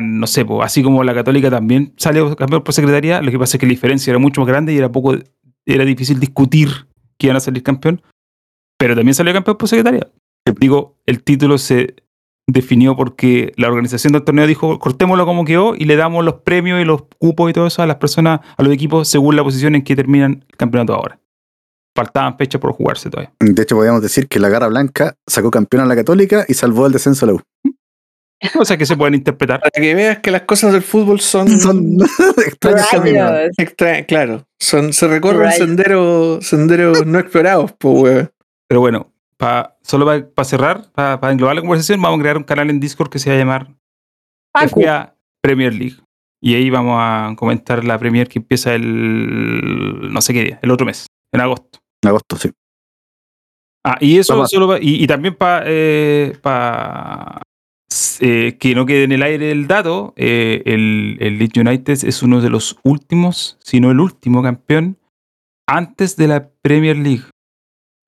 no 0.00 0.26
sé, 0.26 0.46
así 0.62 0.82
como 0.82 1.02
la 1.04 1.14
Católica 1.14 1.50
también 1.50 1.94
salió 1.96 2.34
campeón 2.36 2.62
por 2.62 2.74
secretaría, 2.74 3.20
lo 3.22 3.30
que 3.30 3.38
pasa 3.38 3.56
es 3.56 3.60
que 3.60 3.66
la 3.66 3.70
diferencia 3.70 4.10
era 4.10 4.18
mucho 4.18 4.40
más 4.40 4.48
grande 4.48 4.72
y 4.72 4.78
era 4.78 4.90
poco, 4.90 5.16
era 5.66 5.84
difícil 5.84 6.20
discutir 6.20 6.68
que 7.18 7.26
iban 7.26 7.36
a 7.36 7.40
salir 7.40 7.62
campeón, 7.62 8.02
pero 8.78 8.94
también 8.94 9.14
salió 9.14 9.32
campeón 9.32 9.56
por 9.56 9.68
secretaría. 9.68 10.08
Digo, 10.60 10.98
el 11.06 11.22
título 11.22 11.58
se 11.58 11.96
definió 12.46 12.96
porque 12.96 13.52
la 13.56 13.68
organización 13.68 14.12
del 14.12 14.22
torneo 14.22 14.46
dijo, 14.46 14.78
cortémoslo 14.78 15.24
como 15.24 15.44
quedó 15.44 15.74
y 15.74 15.84
le 15.86 15.96
damos 15.96 16.24
los 16.24 16.34
premios 16.42 16.80
y 16.80 16.84
los 16.84 17.04
cupos 17.18 17.50
y 17.50 17.52
todo 17.52 17.66
eso 17.66 17.82
a 17.82 17.86
las 17.86 17.96
personas, 17.96 18.40
a 18.56 18.62
los 18.62 18.72
equipos 18.72 19.08
según 19.08 19.36
la 19.36 19.42
posición 19.42 19.74
en 19.74 19.82
que 19.82 19.96
terminan 19.96 20.44
el 20.48 20.56
campeonato 20.56 20.94
ahora. 20.94 21.18
Faltaban 21.96 22.36
fechas 22.36 22.60
por 22.60 22.72
jugarse 22.72 23.08
todavía. 23.08 23.32
De 23.38 23.62
hecho, 23.62 23.76
podríamos 23.76 24.02
decir 24.02 24.26
que 24.28 24.40
la 24.40 24.48
Garra 24.48 24.66
Blanca 24.66 25.16
sacó 25.26 25.50
campeón 25.50 25.84
a 25.84 25.86
la 25.86 25.94
Católica 25.94 26.44
y 26.48 26.54
salvó 26.54 26.86
el 26.86 26.92
descenso 26.92 27.24
a 27.24 27.28
la 27.28 27.34
U. 27.34 27.40
Cosas 28.52 28.76
que 28.76 28.86
se 28.86 28.96
pueden 28.96 29.14
interpretar. 29.14 29.60
Para 29.60 29.70
que 29.70 29.94
veas 29.94 30.18
que 30.18 30.30
las 30.30 30.42
cosas 30.42 30.72
del 30.72 30.82
fútbol 30.82 31.20
son, 31.20 31.48
Son 31.60 32.00
extraños 32.46 32.80
Rayos. 32.80 32.88
caminos. 32.90 33.32
extra, 33.58 34.04
claro, 34.04 34.46
son, 34.58 34.92
se 34.92 35.08
recorren 35.08 35.52
senderos, 35.52 36.46
senderos 36.46 37.06
no 37.06 37.18
explorados, 37.18 37.72
pues, 37.78 38.02
weón. 38.02 38.30
Pero 38.68 38.80
bueno, 38.80 39.12
pa- 39.36 39.76
solo 39.82 40.06
para 40.06 40.44
cerrar, 40.44 40.90
para 40.92 41.30
englobar 41.32 41.54
la 41.56 41.62
conversación, 41.62 42.00
vamos 42.02 42.18
a 42.18 42.22
crear 42.22 42.36
un 42.36 42.44
canal 42.44 42.70
en 42.70 42.80
Discord 42.80 43.10
que 43.10 43.18
se 43.18 43.30
va 43.30 43.36
a 43.36 43.38
llamar. 43.38 43.74
FA 44.68 45.14
Premier 45.42 45.72
League. 45.74 45.96
Y 46.42 46.54
ahí 46.54 46.68
vamos 46.70 46.96
a 47.00 47.34
comentar 47.36 47.84
la 47.84 47.98
Premier 47.98 48.28
que 48.28 48.38
empieza 48.38 48.74
el 48.74 50.12
no 50.12 50.20
sé 50.20 50.32
qué 50.34 50.44
día, 50.44 50.58
el 50.62 50.70
otro 50.70 50.84
mes, 50.86 51.06
en 51.32 51.40
agosto. 51.40 51.78
En 52.02 52.08
agosto, 52.08 52.36
sí. 52.36 52.50
Ah, 53.86 53.96
y 54.00 54.18
eso 54.18 54.46
solo 54.46 54.68
pa- 54.68 54.78
y, 54.80 55.02
y 55.02 55.06
también 55.06 55.34
para 55.36 55.64
que 58.20 58.74
no 58.74 58.86
quede 58.86 59.04
en 59.04 59.12
el 59.12 59.22
aire 59.22 59.50
el 59.50 59.66
dato, 59.66 60.12
eh, 60.16 60.62
el, 60.66 61.16
el 61.20 61.38
Leeds 61.38 61.58
United 61.58 61.98
es 62.04 62.22
uno 62.22 62.40
de 62.40 62.50
los 62.50 62.78
últimos, 62.82 63.58
si 63.62 63.80
no 63.80 63.90
el 63.90 64.00
último 64.00 64.42
campeón, 64.42 64.98
antes 65.66 66.16
de 66.16 66.28
la 66.28 66.48
Premier 66.62 66.96
League. 66.96 67.24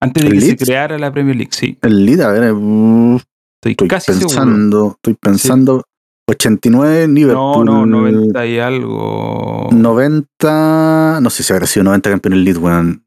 Antes 0.00 0.22
de 0.24 0.28
¿El 0.28 0.34
que 0.34 0.40
se 0.40 0.46
Leeds? 0.48 0.64
creara 0.64 0.98
la 0.98 1.12
Premier 1.12 1.36
League, 1.36 1.52
sí. 1.52 1.78
El 1.82 2.04
lead, 2.04 2.20
a 2.20 2.30
ver, 2.32 2.52
uh, 2.52 3.16
Estoy, 3.56 3.72
estoy 3.72 3.88
casi 3.88 4.12
seguro. 4.12 4.28
pensando, 4.28 4.90
estoy 4.96 5.14
pensando. 5.14 5.82
89 6.28 7.06
No, 7.08 7.14
Liverpool. 7.14 7.64
no, 7.64 7.86
90 7.86 8.46
y 8.46 8.58
algo. 8.58 9.68
90, 9.72 11.20
no 11.22 11.30
sé 11.30 11.42
si 11.42 11.52
habrá 11.52 11.66
sido 11.66 11.84
90 11.84 12.10
campeón 12.10 12.32
el 12.34 12.44
lead, 12.44 12.56
weón. 12.58 13.04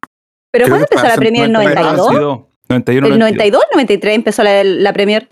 ¿Pero 0.52 0.68
cuándo 0.68 0.86
empezó 0.90 1.08
la 1.08 1.16
Premier? 1.16 1.46
¿En 1.46 1.52
90, 1.52 1.82
92? 1.82 2.14
92, 2.14 2.46
91, 2.70 3.08
¿El 3.08 3.20
92. 3.20 3.20
92 3.20 3.62
93 3.74 4.16
empezó 4.16 4.44
la, 4.44 4.64
la 4.64 4.94
Premier? 4.94 5.30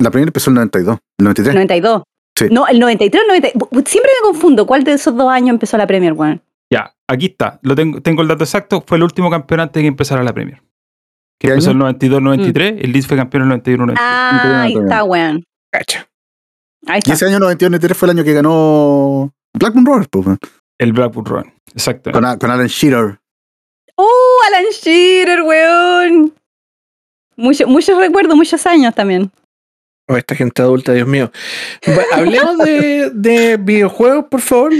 La 0.00 0.10
primera 0.10 0.28
empezó 0.28 0.50
en 0.50 0.56
el 0.56 0.60
92, 0.70 0.98
el 1.18 1.24
93. 1.24 1.54
92. 1.54 2.02
Sí. 2.36 2.46
No, 2.50 2.66
el 2.66 2.78
93 2.80 3.22
90. 3.28 3.48
Siempre 3.88 4.10
me 4.22 4.28
confundo. 4.30 4.66
¿Cuál 4.66 4.82
de 4.84 4.92
esos 4.92 5.14
dos 5.16 5.30
años 5.30 5.50
empezó 5.50 5.76
la 5.76 5.86
Premier, 5.86 6.12
weón? 6.14 6.42
Ya, 6.72 6.94
aquí 7.06 7.26
está. 7.26 7.58
Lo 7.62 7.74
tengo, 7.74 8.00
tengo 8.00 8.22
el 8.22 8.28
dato 8.28 8.44
exacto. 8.44 8.82
Fue 8.86 8.96
el 8.96 9.02
último 9.02 9.30
campeón 9.30 9.60
antes 9.60 9.74
de 9.74 9.82
que 9.82 9.88
empezara 9.88 10.22
la 10.22 10.32
Premier. 10.32 10.62
Que 11.38 11.48
¿Qué 11.48 11.52
empezó 11.52 11.70
año? 11.70 11.86
el 11.88 11.96
92-93. 11.98 12.78
El 12.84 12.92
Leeds 12.92 13.06
fue 13.06 13.16
campeón 13.16 13.44
en 13.44 13.52
el 13.52 13.62
91-93. 13.62 13.94
Ah, 13.98 14.62
ahí 14.62 14.74
está, 14.74 15.04
weón. 15.04 15.44
Cacha. 15.70 16.08
Ahí 16.86 16.96
Y 17.04 17.10
está. 17.10 17.12
ese 17.12 17.26
año 17.26 17.38
92-93 17.40 17.94
fue 17.94 18.06
el 18.06 18.10
año 18.16 18.24
que 18.24 18.32
ganó 18.32 19.32
Blackburn 19.58 19.84
Rovers, 19.86 20.08
pues, 20.10 20.26
weón. 20.26 20.38
El 20.78 20.92
Blackpool 20.94 21.24
Run. 21.26 21.52
Exacto. 21.74 22.10
con, 22.10 22.24
con 22.38 22.50
Alan 22.50 22.66
Shearer. 22.68 23.18
¡Uh, 23.96 24.02
Alan 24.48 24.64
Shearer, 24.72 25.42
weón! 25.42 26.32
Mucho- 27.36 27.66
muchos 27.66 27.98
recuerdos, 27.98 28.34
muchos 28.34 28.64
años 28.66 28.94
también. 28.94 29.30
Oh, 30.10 30.16
esta 30.16 30.34
gente 30.34 30.60
adulta, 30.60 30.92
Dios 30.92 31.06
mío. 31.06 31.30
Hablemos 32.12 32.58
de, 32.58 33.10
de 33.14 33.56
videojuegos, 33.58 34.24
por 34.28 34.40
favor. 34.40 34.72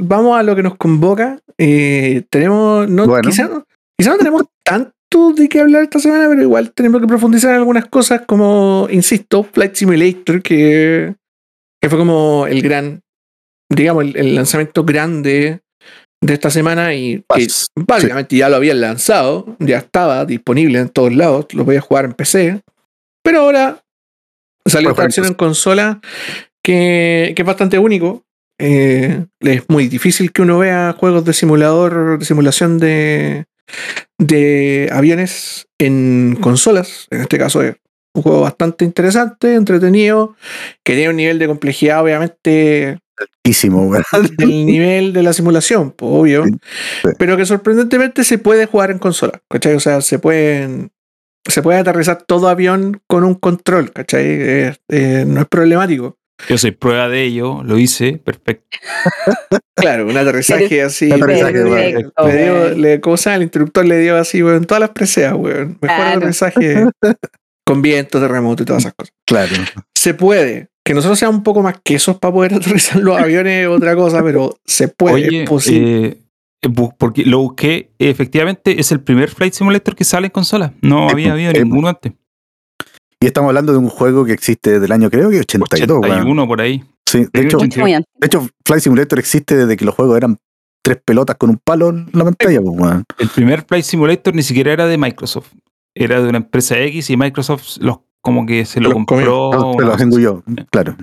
Vamos 0.00 0.36
a 0.36 0.42
lo 0.42 0.56
que 0.56 0.62
nos 0.64 0.76
convoca. 0.76 1.38
Eh, 1.56 2.22
tenemos. 2.28 2.88
No, 2.90 3.06
Bueno. 3.06 3.28
quizá, 3.30 3.46
no, 3.46 3.64
quizá 3.96 4.10
no 4.10 4.18
tenemos 4.18 4.42
tanto 4.64 5.32
de 5.36 5.48
qué 5.48 5.60
hablar 5.60 5.84
esta 5.84 6.00
semana, 6.00 6.26
pero 6.28 6.42
igual 6.42 6.72
tenemos 6.72 7.00
que 7.00 7.06
profundizar 7.06 7.50
en 7.52 7.58
algunas 7.58 7.86
cosas, 7.86 8.22
como, 8.26 8.88
insisto, 8.90 9.44
Flight 9.44 9.76
Simulator, 9.76 10.42
que, 10.42 11.14
que 11.80 11.88
fue 11.88 11.98
como 11.98 12.48
el 12.48 12.60
gran, 12.60 13.02
digamos, 13.70 14.02
el, 14.04 14.16
el 14.16 14.34
lanzamiento 14.34 14.82
grande 14.84 15.60
de 16.20 16.32
esta 16.34 16.50
semana 16.50 16.92
y 16.94 17.22
que 17.36 17.46
básicamente 17.76 18.34
ya 18.36 18.48
lo 18.48 18.56
habían 18.56 18.80
lanzado, 18.80 19.56
ya 19.60 19.78
estaba 19.78 20.24
disponible 20.24 20.80
en 20.80 20.88
todos 20.88 21.14
lados, 21.14 21.46
lo 21.52 21.64
podía 21.64 21.80
jugar 21.80 22.04
en 22.06 22.14
PC, 22.14 22.62
pero 23.22 23.40
ahora 23.42 23.78
salió 24.66 24.90
esta 24.90 25.02
versión 25.02 25.26
en 25.26 25.34
consola 25.34 26.00
que, 26.62 27.32
que 27.34 27.42
es 27.42 27.46
bastante 27.46 27.78
único. 27.78 28.24
Eh, 28.58 29.24
es 29.40 29.62
muy 29.68 29.88
difícil 29.88 30.32
que 30.32 30.42
uno 30.42 30.58
vea 30.58 30.94
juegos 30.96 31.24
de 31.24 31.32
simulador, 31.32 32.18
de 32.18 32.24
simulación 32.24 32.78
de, 32.78 33.46
de 34.18 34.88
aviones 34.92 35.66
en 35.78 36.38
consolas. 36.40 37.08
En 37.10 37.22
este 37.22 37.38
caso 37.38 37.62
es 37.62 37.76
un 38.14 38.22
juego 38.22 38.42
bastante 38.42 38.84
interesante, 38.84 39.54
entretenido, 39.54 40.36
que 40.84 40.94
tiene 40.94 41.10
un 41.10 41.16
nivel 41.16 41.38
de 41.38 41.46
complejidad 41.46 42.02
obviamente 42.02 42.98
Altísimo, 43.18 43.92
del 44.38 44.66
nivel 44.66 45.12
de 45.12 45.22
la 45.22 45.32
simulación, 45.32 45.92
pues, 45.92 46.10
obvio. 46.12 46.44
Sí, 46.44 46.52
sí. 47.02 47.08
Pero 47.18 47.36
que 47.36 47.44
sorprendentemente 47.46 48.24
se 48.24 48.38
puede 48.38 48.66
jugar 48.66 48.90
en 48.90 48.98
consola, 48.98 49.42
¿cachai? 49.48 49.74
O 49.74 49.80
sea, 49.80 50.00
se 50.00 50.18
pueden. 50.18 50.90
Se 51.48 51.62
puede 51.62 51.78
aterrizar 51.78 52.22
todo 52.22 52.48
avión 52.48 53.00
con 53.08 53.24
un 53.24 53.34
control, 53.34 53.92
¿cachai? 53.92 54.24
Eh, 54.24 54.74
eh, 54.88 55.24
no 55.26 55.40
es 55.40 55.46
problemático. 55.48 56.16
Yo 56.48 56.58
soy 56.58 56.70
prueba 56.72 57.08
de 57.08 57.22
ello. 57.24 57.62
Lo 57.64 57.78
hice. 57.78 58.18
Perfecto. 58.24 58.78
Claro, 59.74 60.06
un 60.06 60.16
aterrizaje 60.16 60.82
así. 60.82 61.06
Un 61.06 61.14
aterrizaje, 61.14 61.52
perfecto, 61.54 62.26
le 62.28 62.42
dio- 62.44 62.68
le- 62.76 63.00
¿Cómo 63.00 63.16
se 63.16 63.24
llama? 63.30 63.36
El 63.36 63.42
instructor 63.44 63.84
le 63.84 63.98
dio 63.98 64.16
así, 64.16 64.42
weón, 64.42 64.64
todas 64.66 64.80
las 64.80 64.90
preseas, 64.90 65.34
weón. 65.34 65.78
Mejor 65.80 65.96
Claro. 65.96 66.16
aterrizaje 66.18 66.86
con 67.66 67.82
viento, 67.82 68.20
terremoto 68.20 68.62
y 68.62 68.66
todas 68.66 68.82
esas 68.84 68.94
cosas. 68.94 69.14
Claro. 69.26 69.50
Se 69.94 70.14
puede. 70.14 70.68
Que 70.84 70.94
nosotros 70.94 71.18
seamos 71.18 71.38
un 71.38 71.42
poco 71.42 71.62
más 71.62 71.76
quesos 71.82 72.18
para 72.18 72.32
poder 72.34 72.54
aterrizar 72.56 72.98
los 73.00 73.18
aviones 73.18 73.62
es 73.62 73.68
otra 73.68 73.96
cosa, 73.96 74.22
pero 74.22 74.56
se 74.66 74.88
puede, 74.88 75.14
Oye, 75.26 75.42
es 75.42 75.48
posible. 75.48 76.06
eh, 76.06 76.18
porque 76.98 77.24
lo 77.24 77.38
busqué. 77.38 77.90
Efectivamente, 77.98 78.78
es 78.80 78.92
el 78.92 79.00
primer 79.00 79.30
Flight 79.30 79.54
Simulator 79.54 79.94
que 79.96 80.04
sale 80.04 80.26
en 80.26 80.32
consola. 80.32 80.72
No 80.80 81.08
Eh, 81.08 81.12
había 81.12 81.32
habido 81.32 81.50
eh, 81.50 81.64
ninguno 81.64 81.88
antes. 81.88 82.12
Y 83.20 83.26
estamos 83.26 83.48
hablando 83.48 83.72
de 83.72 83.78
un 83.78 83.88
juego 83.88 84.24
que 84.24 84.32
existe 84.32 84.72
desde 84.72 84.86
el 84.86 84.92
año, 84.92 85.10
creo 85.10 85.30
que 85.30 85.40
82, 85.40 85.98
weón. 86.00 86.12
81 86.12 86.46
por 86.46 86.60
ahí. 86.60 86.84
Sí, 87.06 87.26
de 87.32 87.40
hecho, 87.42 87.58
de 87.58 88.26
hecho, 88.26 88.48
Flight 88.64 88.82
Simulator 88.82 89.18
existe 89.18 89.56
desde 89.56 89.76
que 89.76 89.84
los 89.84 89.94
juegos 89.94 90.16
eran 90.16 90.38
tres 90.82 90.98
pelotas 91.04 91.36
con 91.36 91.50
un 91.50 91.58
palo 91.58 91.90
en 91.90 92.08
la 92.12 92.24
pantalla, 92.24 92.60
pues, 92.60 92.80
weón. 92.80 93.04
El 93.18 93.28
primer 93.28 93.64
Flight 93.64 93.84
Simulator 93.84 94.34
ni 94.34 94.42
siquiera 94.42 94.72
era 94.72 94.86
de 94.86 94.98
Microsoft. 94.98 95.52
Era 95.94 96.22
de 96.22 96.28
una 96.28 96.38
empresa 96.38 96.78
X 96.78 97.10
y 97.10 97.16
Microsoft 97.16 97.76
los, 97.80 97.98
como 98.22 98.46
que 98.46 98.64
se 98.64 98.80
lo 98.80 98.88
Los 98.88 98.94
compró. 98.94 99.52
Ah, 99.52 99.66
una 99.66 99.76
pero 99.76 99.88
los 99.90 100.00
engulló, 100.00 100.42
claro. 100.70 100.96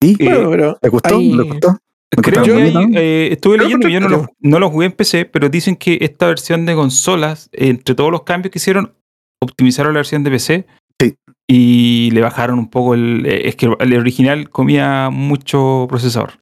¿Y? 0.00 0.12
Eh, 0.12 0.16
Bueno, 0.28 0.50
pero 0.50 0.78
¿Le 0.82 0.88
gustó? 0.90 1.18
¿Le 1.18 1.42
gustó? 1.42 1.78
Creo 2.22 2.44
Yo- 2.44 2.56
que 2.56 2.62
hay, 2.62 2.74
eh, 2.94 3.28
estuve 3.32 3.58
leyendo, 3.58 3.88
yo 3.88 4.00
no 4.00 4.08
lo, 4.08 4.26
no 4.40 4.58
lo 4.58 4.70
jugué 4.70 4.86
en 4.86 4.92
PC, 4.92 5.24
pero 5.26 5.48
dicen 5.48 5.76
que 5.76 5.98
esta 6.00 6.26
versión 6.26 6.66
de 6.66 6.74
consolas, 6.74 7.48
entre 7.52 7.94
todos 7.94 8.10
los 8.10 8.22
cambios 8.22 8.50
que 8.52 8.58
hicieron, 8.58 8.94
optimizaron 9.42 9.92
la 9.94 9.98
versión 9.98 10.22
de 10.24 10.30
PC 10.30 10.66
Sí. 11.00 11.16
y 11.48 12.10
le 12.12 12.20
bajaron 12.20 12.58
un 12.58 12.68
poco 12.70 12.94
el... 12.94 13.26
eh, 13.26 13.48
Es 13.48 13.56
que 13.56 13.66
el 13.78 13.94
original 13.98 14.48
comía 14.50 15.10
mucho 15.10 15.86
procesador. 15.88 16.40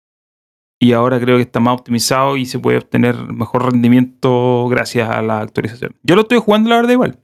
y 0.80 0.92
ahora 0.94 1.20
creo 1.20 1.36
que 1.36 1.42
está 1.42 1.60
más 1.60 1.74
optimizado 1.74 2.36
y 2.36 2.44
se 2.44 2.58
puede 2.58 2.78
obtener 2.78 3.14
mejor 3.32 3.70
rendimiento 3.72 4.66
gracias 4.68 5.08
a 5.08 5.22
la 5.22 5.40
actualización. 5.40 5.94
Yo 6.02 6.16
lo 6.16 6.22
estoy 6.22 6.38
jugando, 6.38 6.70
la 6.70 6.76
verdad, 6.76 6.90
igual. 6.92 7.18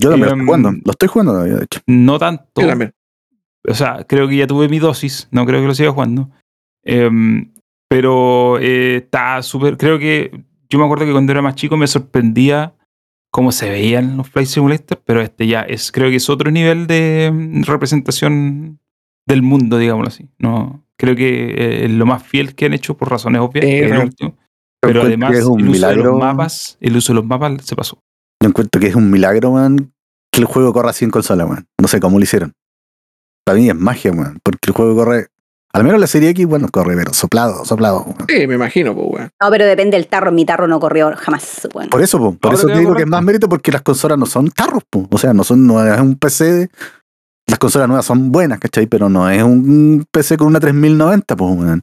Yo 0.00 0.10
también 0.10 0.28
lo 0.28 0.34
Em, 0.34 0.40
estoy 0.40 0.46
jugando. 0.46 0.70
Lo 0.84 0.90
estoy 0.92 1.08
jugando 1.08 1.32
todavía, 1.32 1.54
de 1.56 1.64
hecho. 1.64 1.80
No 1.86 2.18
tanto. 2.18 2.60
Yo 2.60 2.66
también. 2.68 2.92
O 3.66 3.74
sea, 3.74 4.04
creo 4.06 4.28
que 4.28 4.36
ya 4.36 4.46
tuve 4.46 4.68
mi 4.68 4.78
dosis, 4.78 5.26
no 5.30 5.44
creo 5.46 5.60
que 5.62 5.66
lo 5.66 5.74
siga 5.74 5.90
jugando. 5.90 6.30
Em, 6.84 7.50
pero 7.88 8.58
eh, 8.58 8.96
está 8.96 9.42
súper. 9.42 9.76
Creo 9.76 9.98
que. 9.98 10.44
Yo 10.70 10.78
me 10.78 10.84
acuerdo 10.84 11.06
que 11.06 11.12
cuando 11.12 11.32
era 11.32 11.40
más 11.40 11.54
chico 11.54 11.78
me 11.78 11.86
sorprendía 11.86 12.74
cómo 13.30 13.52
se 13.52 13.70
veían 13.70 14.16
los 14.16 14.28
Flight 14.28 14.48
Simulator, 14.48 15.00
pero 15.04 15.20
este 15.22 15.46
ya 15.46 15.62
es, 15.62 15.92
creo 15.92 16.10
que 16.10 16.16
es 16.16 16.28
otro 16.28 16.50
nivel 16.50 16.86
de 16.86 17.30
mm, 17.32 17.62
representación 17.62 18.78
del 19.26 19.42
mundo, 19.42 19.78
digámoslo 19.78 20.08
así. 20.08 20.28
No, 20.38 20.84
creo 20.96 21.16
que 21.16 21.50
eh, 21.50 21.84
es 21.84 21.90
lo 21.90 22.06
más 22.06 22.22
fiel 22.22 22.54
que 22.54 22.66
han 22.66 22.74
hecho 22.74 22.96
por 22.96 23.10
razones 23.10 23.40
obvias. 23.40 23.64
Es 23.64 23.90
el 23.90 23.98
último. 23.98 24.36
Pero 24.80 25.02
además, 25.02 25.32
el 25.32 25.42
uso 25.42 25.56
de 25.56 25.62
milagro. 25.62 26.04
los 26.04 26.18
mapas, 26.18 26.78
el 26.80 26.96
uso 26.96 27.12
de 27.12 27.16
los 27.16 27.26
mapas 27.26 27.64
se 27.64 27.74
pasó. 27.74 28.02
Yo 28.42 28.48
encuentro 28.48 28.80
que 28.80 28.86
es 28.86 28.94
un 28.94 29.10
milagro, 29.10 29.52
man, 29.52 29.92
que 30.30 30.40
el 30.40 30.46
juego 30.46 30.72
corra 30.72 30.90
así 30.90 31.04
en 31.04 31.10
consola, 31.10 31.46
man. 31.46 31.66
No 31.80 31.88
sé 31.88 32.00
cómo 32.00 32.18
lo 32.18 32.22
hicieron. 32.22 32.52
Para 33.44 33.58
mí 33.58 33.68
es 33.68 33.74
magia, 33.74 34.12
man, 34.12 34.38
porque 34.42 34.68
el 34.68 34.72
juego 34.72 34.94
corre. 34.94 35.28
Al 35.72 35.84
menos 35.84 36.00
la 36.00 36.06
serie 36.06 36.30
X, 36.30 36.46
bueno, 36.46 36.68
corre, 36.72 36.96
pero 36.96 37.12
soplado, 37.12 37.64
soplado. 37.64 38.06
Sí, 38.28 38.46
me 38.46 38.54
imagino, 38.54 38.94
pues, 38.94 39.06
weón. 39.10 39.30
No, 39.40 39.50
pero 39.50 39.66
depende 39.66 39.96
del 39.98 40.06
tarro. 40.06 40.32
Mi 40.32 40.44
tarro 40.46 40.66
no 40.66 40.80
corrió 40.80 41.12
jamás, 41.16 41.68
weón. 41.74 41.90
Por 41.90 42.02
eso, 42.02 42.18
po, 42.18 42.32
por 42.32 42.52
Ahora 42.52 42.58
eso 42.58 42.66
te 42.68 42.78
digo 42.78 42.94
que 42.94 43.02
es 43.02 43.08
más 43.08 43.22
mérito 43.22 43.48
porque 43.48 43.70
las 43.70 43.82
consolas 43.82 44.18
no 44.18 44.26
son 44.26 44.50
tarros, 44.50 44.82
po. 44.88 45.06
O 45.10 45.18
sea, 45.18 45.32
no 45.34 45.44
son, 45.44 45.66
no 45.66 45.84
es 45.84 46.00
un 46.00 46.16
PC. 46.16 46.68
Las 47.46 47.58
consolas 47.58 47.86
nuevas 47.88 48.06
son 48.06 48.32
buenas, 48.32 48.58
¿cachai? 48.58 48.86
Pero 48.86 49.08
no 49.08 49.28
es 49.30 49.42
un 49.42 50.06
PC 50.10 50.36
con 50.38 50.46
una 50.48 50.58
3090, 50.60 51.36
pues, 51.36 51.56
weón. 51.56 51.80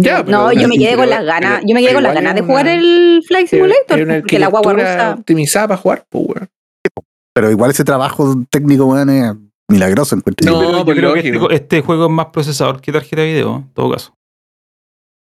Ya, 0.00 0.24
pero- 0.24 0.38
no, 0.38 0.52
yo 0.52 0.68
me 0.68 0.76
quedé 0.76 0.96
con 0.96 1.08
las 1.08 1.24
ganas. 1.24 1.60
Yo 1.64 1.74
me 1.74 1.80
quedé 1.80 1.94
con 1.94 2.02
las 2.02 2.14
ganas 2.14 2.34
de 2.34 2.40
jugar 2.42 2.66
el 2.66 3.22
Flight 3.26 3.48
Simulator. 3.48 4.06
porque 4.20 4.38
la 4.38 4.48
guagua 4.48 4.72
rusa. 4.72 5.14
optimizada 5.18 5.68
para 5.68 5.80
jugar, 5.80 6.04
pues, 6.08 6.24
weón. 6.26 6.48
Pero 7.34 7.50
igual 7.52 7.70
ese 7.70 7.84
trabajo 7.84 8.34
técnico, 8.50 8.86
weón, 8.86 9.10
es 9.10 9.32
milagroso, 9.68 10.16
encuentro. 10.16 10.50
No, 10.50 10.58
Pero 10.60 10.78
yo 10.78 10.84
pues 10.84 10.96
creo 10.98 11.12
que 11.14 11.20
este, 11.20 11.54
este 11.54 11.80
juego 11.82 12.06
es 12.06 12.10
más 12.10 12.26
procesador 12.26 12.80
que 12.80 12.92
tarjeta 12.92 13.22
de 13.22 13.28
video, 13.28 13.56
en 13.56 13.72
todo 13.74 13.90
caso. 13.92 14.14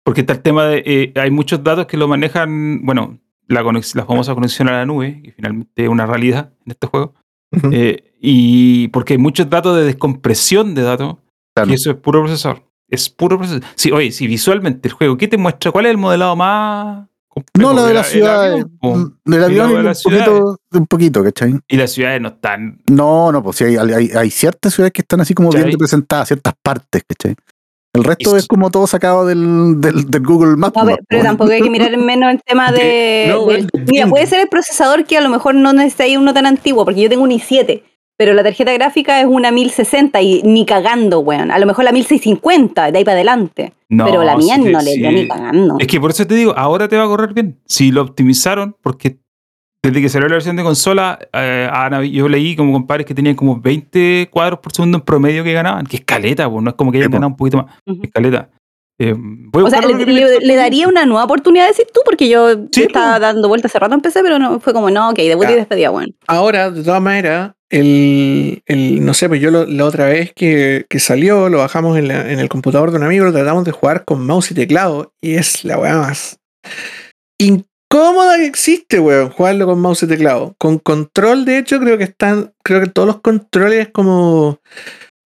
Porque 0.05 0.21
está 0.21 0.33
el 0.33 0.41
tema 0.41 0.65
de. 0.65 0.83
eh, 0.85 1.13
hay 1.19 1.31
muchos 1.31 1.63
datos 1.63 1.85
que 1.85 1.95
lo 1.97 2.07
manejan. 2.07 2.81
Bueno, 2.85 3.19
la, 3.47 3.63
conex- 3.63 3.95
la 3.95 4.05
famosa 4.05 4.33
conexión 4.35 4.67
a 4.67 4.73
la 4.73 4.85
nube, 4.85 5.21
que 5.23 5.31
finalmente 5.31 5.83
es 5.83 5.89
una 5.89 6.05
realidad 6.05 6.51
en 6.65 6.71
este 6.71 6.87
juego. 6.87 7.13
Eh, 7.71 8.13
y 8.19 8.87
porque 8.89 9.13
hay 9.13 9.19
muchos 9.19 9.49
datos 9.49 9.77
de 9.77 9.83
descompresión 9.85 10.73
de 10.75 10.81
datos, 10.81 11.17
Claro. 11.55 11.69
y 11.71 11.75
eso 11.75 11.91
es 11.91 11.97
puro 11.97 12.21
procesador. 12.23 12.63
Es 12.89 13.09
puro 13.09 13.37
procesador. 13.37 13.67
Sí, 13.75 13.91
oye, 13.91 14.11
si 14.11 14.27
visualmente 14.27 14.87
el 14.87 14.93
juego, 14.93 15.17
¿qué 15.17 15.27
te 15.27 15.37
muestra? 15.37 15.71
¿Cuál 15.71 15.85
es 15.85 15.91
el 15.91 15.97
modelado 15.97 16.35
más? 16.35 17.07
No, 17.57 17.73
lo 17.73 17.85
de 17.85 17.93
la 17.93 17.99
el 18.01 18.05
ciudad. 18.05 18.43
avión, 18.53 18.77
po. 18.79 18.97
Del 19.25 19.41
Y 19.41 19.43
avión 19.43 19.69
lo 19.71 19.77
de 19.77 19.83
la 19.83 19.89
un 19.89 19.95
ciudad. 19.95 20.25
poquito, 20.25 20.57
un 20.73 20.87
poquito, 20.87 21.23
¿cachai? 21.23 21.53
Y 21.67 21.77
las 21.77 21.91
ciudades 21.91 22.21
no 22.21 22.29
están. 22.29 22.81
No, 22.89 23.31
no, 23.31 23.43
pues 23.43 23.57
sí, 23.57 23.63
hay, 23.65 23.77
hay, 23.77 24.09
hay 24.11 24.29
ciertas 24.29 24.73
ciudades 24.73 24.93
que 24.93 25.01
están 25.01 25.21
así 25.21 25.33
como 25.33 25.49
bien 25.49 25.71
representadas, 25.71 26.27
ciertas 26.27 26.53
partes, 26.61 27.03
¿cachai? 27.07 27.35
El 27.95 28.03
resto 28.03 28.35
es 28.35 28.47
como 28.47 28.71
todo 28.71 28.87
sacado 28.87 29.23
del, 29.27 29.79
del, 29.79 30.09
del 30.09 30.23
Google 30.25 30.55
Maps. 30.57 30.75
No, 30.75 30.85
pero, 30.85 30.97
pero 31.07 31.21
po. 31.21 31.27
tampoco 31.27 31.51
hay 31.51 31.61
que 31.61 31.69
mirar 31.69 31.93
en 31.93 32.03
menos 32.05 32.31
el 32.33 32.41
tema 32.43 32.71
de. 32.71 33.27
No, 33.29 33.45
mira, 33.87 34.05
de- 34.05 34.09
puede 34.09 34.25
ser 34.25 34.39
el 34.39 34.47
procesador 34.49 35.05
que 35.05 35.15
a 35.17 35.21
lo 35.21 35.29
mejor 35.29 35.53
no 35.53 35.73
necesita 35.73 36.19
uno 36.19 36.33
tan 36.33 36.47
antiguo, 36.47 36.85
porque 36.85 37.01
yo 37.01 37.09
tengo 37.09 37.23
un 37.23 37.29
i7, 37.29 37.83
pero 38.23 38.33
la 38.35 38.43
tarjeta 38.43 38.71
gráfica 38.71 39.19
es 39.19 39.27
una 39.27 39.51
1060 39.51 40.21
y 40.21 40.41
ni 40.43 40.65
cagando, 40.65 41.19
weón. 41.19 41.51
A 41.51 41.59
lo 41.59 41.65
mejor 41.65 41.83
la 41.83 41.91
1650, 41.91 42.89
de 42.91 42.97
ahí 42.97 43.03
para 43.03 43.15
adelante. 43.15 43.73
No, 43.89 44.05
pero 44.05 44.23
la 44.23 44.37
mía 44.37 44.55
sí, 44.55 44.61
no 44.63 44.79
le 44.79 44.91
sí. 44.91 44.97
dio 44.99 45.11
ni 45.11 45.27
cagando. 45.27 45.75
Es 45.79 45.87
que 45.87 45.99
por 45.99 46.11
eso 46.11 46.25
te 46.25 46.35
digo, 46.35 46.53
ahora 46.55 46.87
te 46.87 46.95
va 46.95 47.03
a 47.03 47.07
correr 47.07 47.33
bien. 47.33 47.59
Si 47.65 47.91
lo 47.91 48.01
optimizaron, 48.01 48.77
porque 48.81 49.17
desde 49.83 50.01
que 50.01 50.07
salió 50.07 50.29
la 50.29 50.35
versión 50.35 50.55
de 50.55 50.63
consola, 50.63 51.19
eh, 51.33 51.67
habi- 51.69 52.11
yo 52.11 52.29
leí 52.29 52.55
como 52.55 52.71
compadres 52.71 53.05
que 53.05 53.13
tenían 53.13 53.35
como 53.35 53.59
20 53.59 54.29
cuadros 54.31 54.59
por 54.59 54.71
segundo 54.71 54.97
en 54.99 55.03
promedio 55.03 55.43
que 55.43 55.51
ganaban, 55.51 55.85
que 55.85 55.97
es 55.97 56.03
caleta, 56.05 56.49
pues, 56.49 56.63
no 56.63 56.69
es 56.69 56.75
como 56.77 56.89
que 56.91 56.99
hayan 56.99 57.11
po. 57.11 57.15
ganado 57.17 57.31
un 57.31 57.35
poquito 57.35 57.57
más, 57.57 57.65
Ujú. 57.85 57.99
es 58.03 58.09
caleta. 58.11 58.49
Eh, 59.09 59.15
O 59.53 59.69
sea, 59.69 59.81
le, 59.81 60.55
daría 60.55 60.87
una 60.87 61.05
nueva 61.05 61.25
oportunidad, 61.25 61.67
decir 61.67 61.87
tú, 61.93 62.01
porque 62.05 62.29
yo 62.29 62.49
Sí, 62.71 62.83
estaba 62.83 63.19
dando 63.19 63.47
vueltas 63.47 63.71
hace 63.71 63.79
rato 63.79 63.95
en 63.95 64.01
PC, 64.01 64.21
pero 64.23 64.39
no 64.39 64.59
fue 64.59 64.73
como, 64.73 64.89
no, 64.89 65.09
ok, 65.09 65.17
debut 65.17 65.45
y 65.45 65.49
Ya. 65.49 65.55
despedida, 65.57 65.91
weón. 65.91 66.15
Ahora, 66.27 66.71
de 66.71 66.83
todas 66.83 67.01
maneras, 67.01 67.53
el, 67.69 68.61
el- 68.65 69.03
no 69.05 69.13
sé, 69.13 69.27
pues 69.27 69.41
yo 69.41 69.49
lo- 69.51 69.65
la 69.65 69.85
otra 69.85 70.05
vez 70.05 70.31
que, 70.35 70.85
que 70.89 70.99
salió, 70.99 71.49
lo 71.49 71.57
bajamos 71.59 71.97
en, 71.97 72.07
la- 72.07 72.31
en 72.31 72.39
el 72.39 72.49
computador 72.49 72.91
de 72.91 72.97
un 72.97 73.03
amigo, 73.03 73.25
lo 73.25 73.33
tratamos 73.33 73.63
de 73.65 73.71
jugar 73.71 74.05
con 74.05 74.25
mouse 74.25 74.51
y 74.51 74.53
teclado, 74.55 75.11
y 75.21 75.33
es 75.35 75.63
la 75.65 75.77
weá 75.77 75.97
más 75.97 76.37
incómoda 77.39 78.37
que 78.37 78.45
existe, 78.45 78.99
weón, 78.99 79.29
jugarlo 79.29 79.65
con 79.65 79.79
mouse 79.79 80.03
y 80.03 80.07
teclado. 80.07 80.55
Con 80.57 80.79
control, 80.79 81.45
de 81.45 81.57
hecho, 81.57 81.79
creo 81.79 81.97
que 81.97 82.05
están, 82.05 82.53
creo 82.63 82.81
que 82.81 82.87
todos 82.87 83.07
los 83.07 83.21
controles 83.21 83.89
como, 83.89 84.59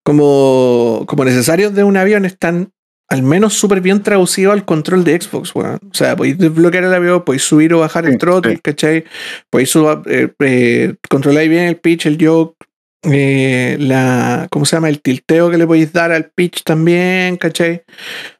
como, 0.03 1.05
como 1.07 1.25
necesarios 1.25 1.73
de 1.73 1.83
un 1.83 1.97
avión 1.97 2.25
están 2.25 2.71
al 3.09 3.23
menos 3.23 3.53
súper 3.53 3.81
bien 3.81 4.03
traducidos 4.03 4.53
al 4.53 4.65
control 4.65 5.03
de 5.03 5.21
Xbox, 5.21 5.55
weón. 5.55 5.79
O 5.89 5.93
sea, 5.93 6.15
podéis 6.15 6.37
desbloquear 6.37 6.83
el 6.83 6.93
avión, 6.93 7.23
podéis 7.23 7.43
subir 7.43 7.73
o 7.73 7.79
bajar 7.79 8.05
el 8.05 8.17
throttle, 8.17 8.55
sí. 8.55 8.61
¿cachai? 8.61 9.05
Podéis 9.49 9.73
eh, 9.75 10.29
eh, 10.39 10.95
controlar 11.09 11.47
bien 11.47 11.63
el 11.65 11.77
pitch, 11.77 12.05
el 12.05 12.17
yoke, 12.17 12.55
eh, 13.03 13.77
la, 13.79 14.47
¿cómo 14.49 14.65
se 14.65 14.75
llama? 14.75 14.89
El 14.89 15.01
tilteo 15.01 15.49
que 15.49 15.57
le 15.57 15.67
podéis 15.67 15.93
dar 15.93 16.11
al 16.11 16.31
pitch 16.31 16.63
también, 16.63 17.37
¿cachai? 17.37 17.83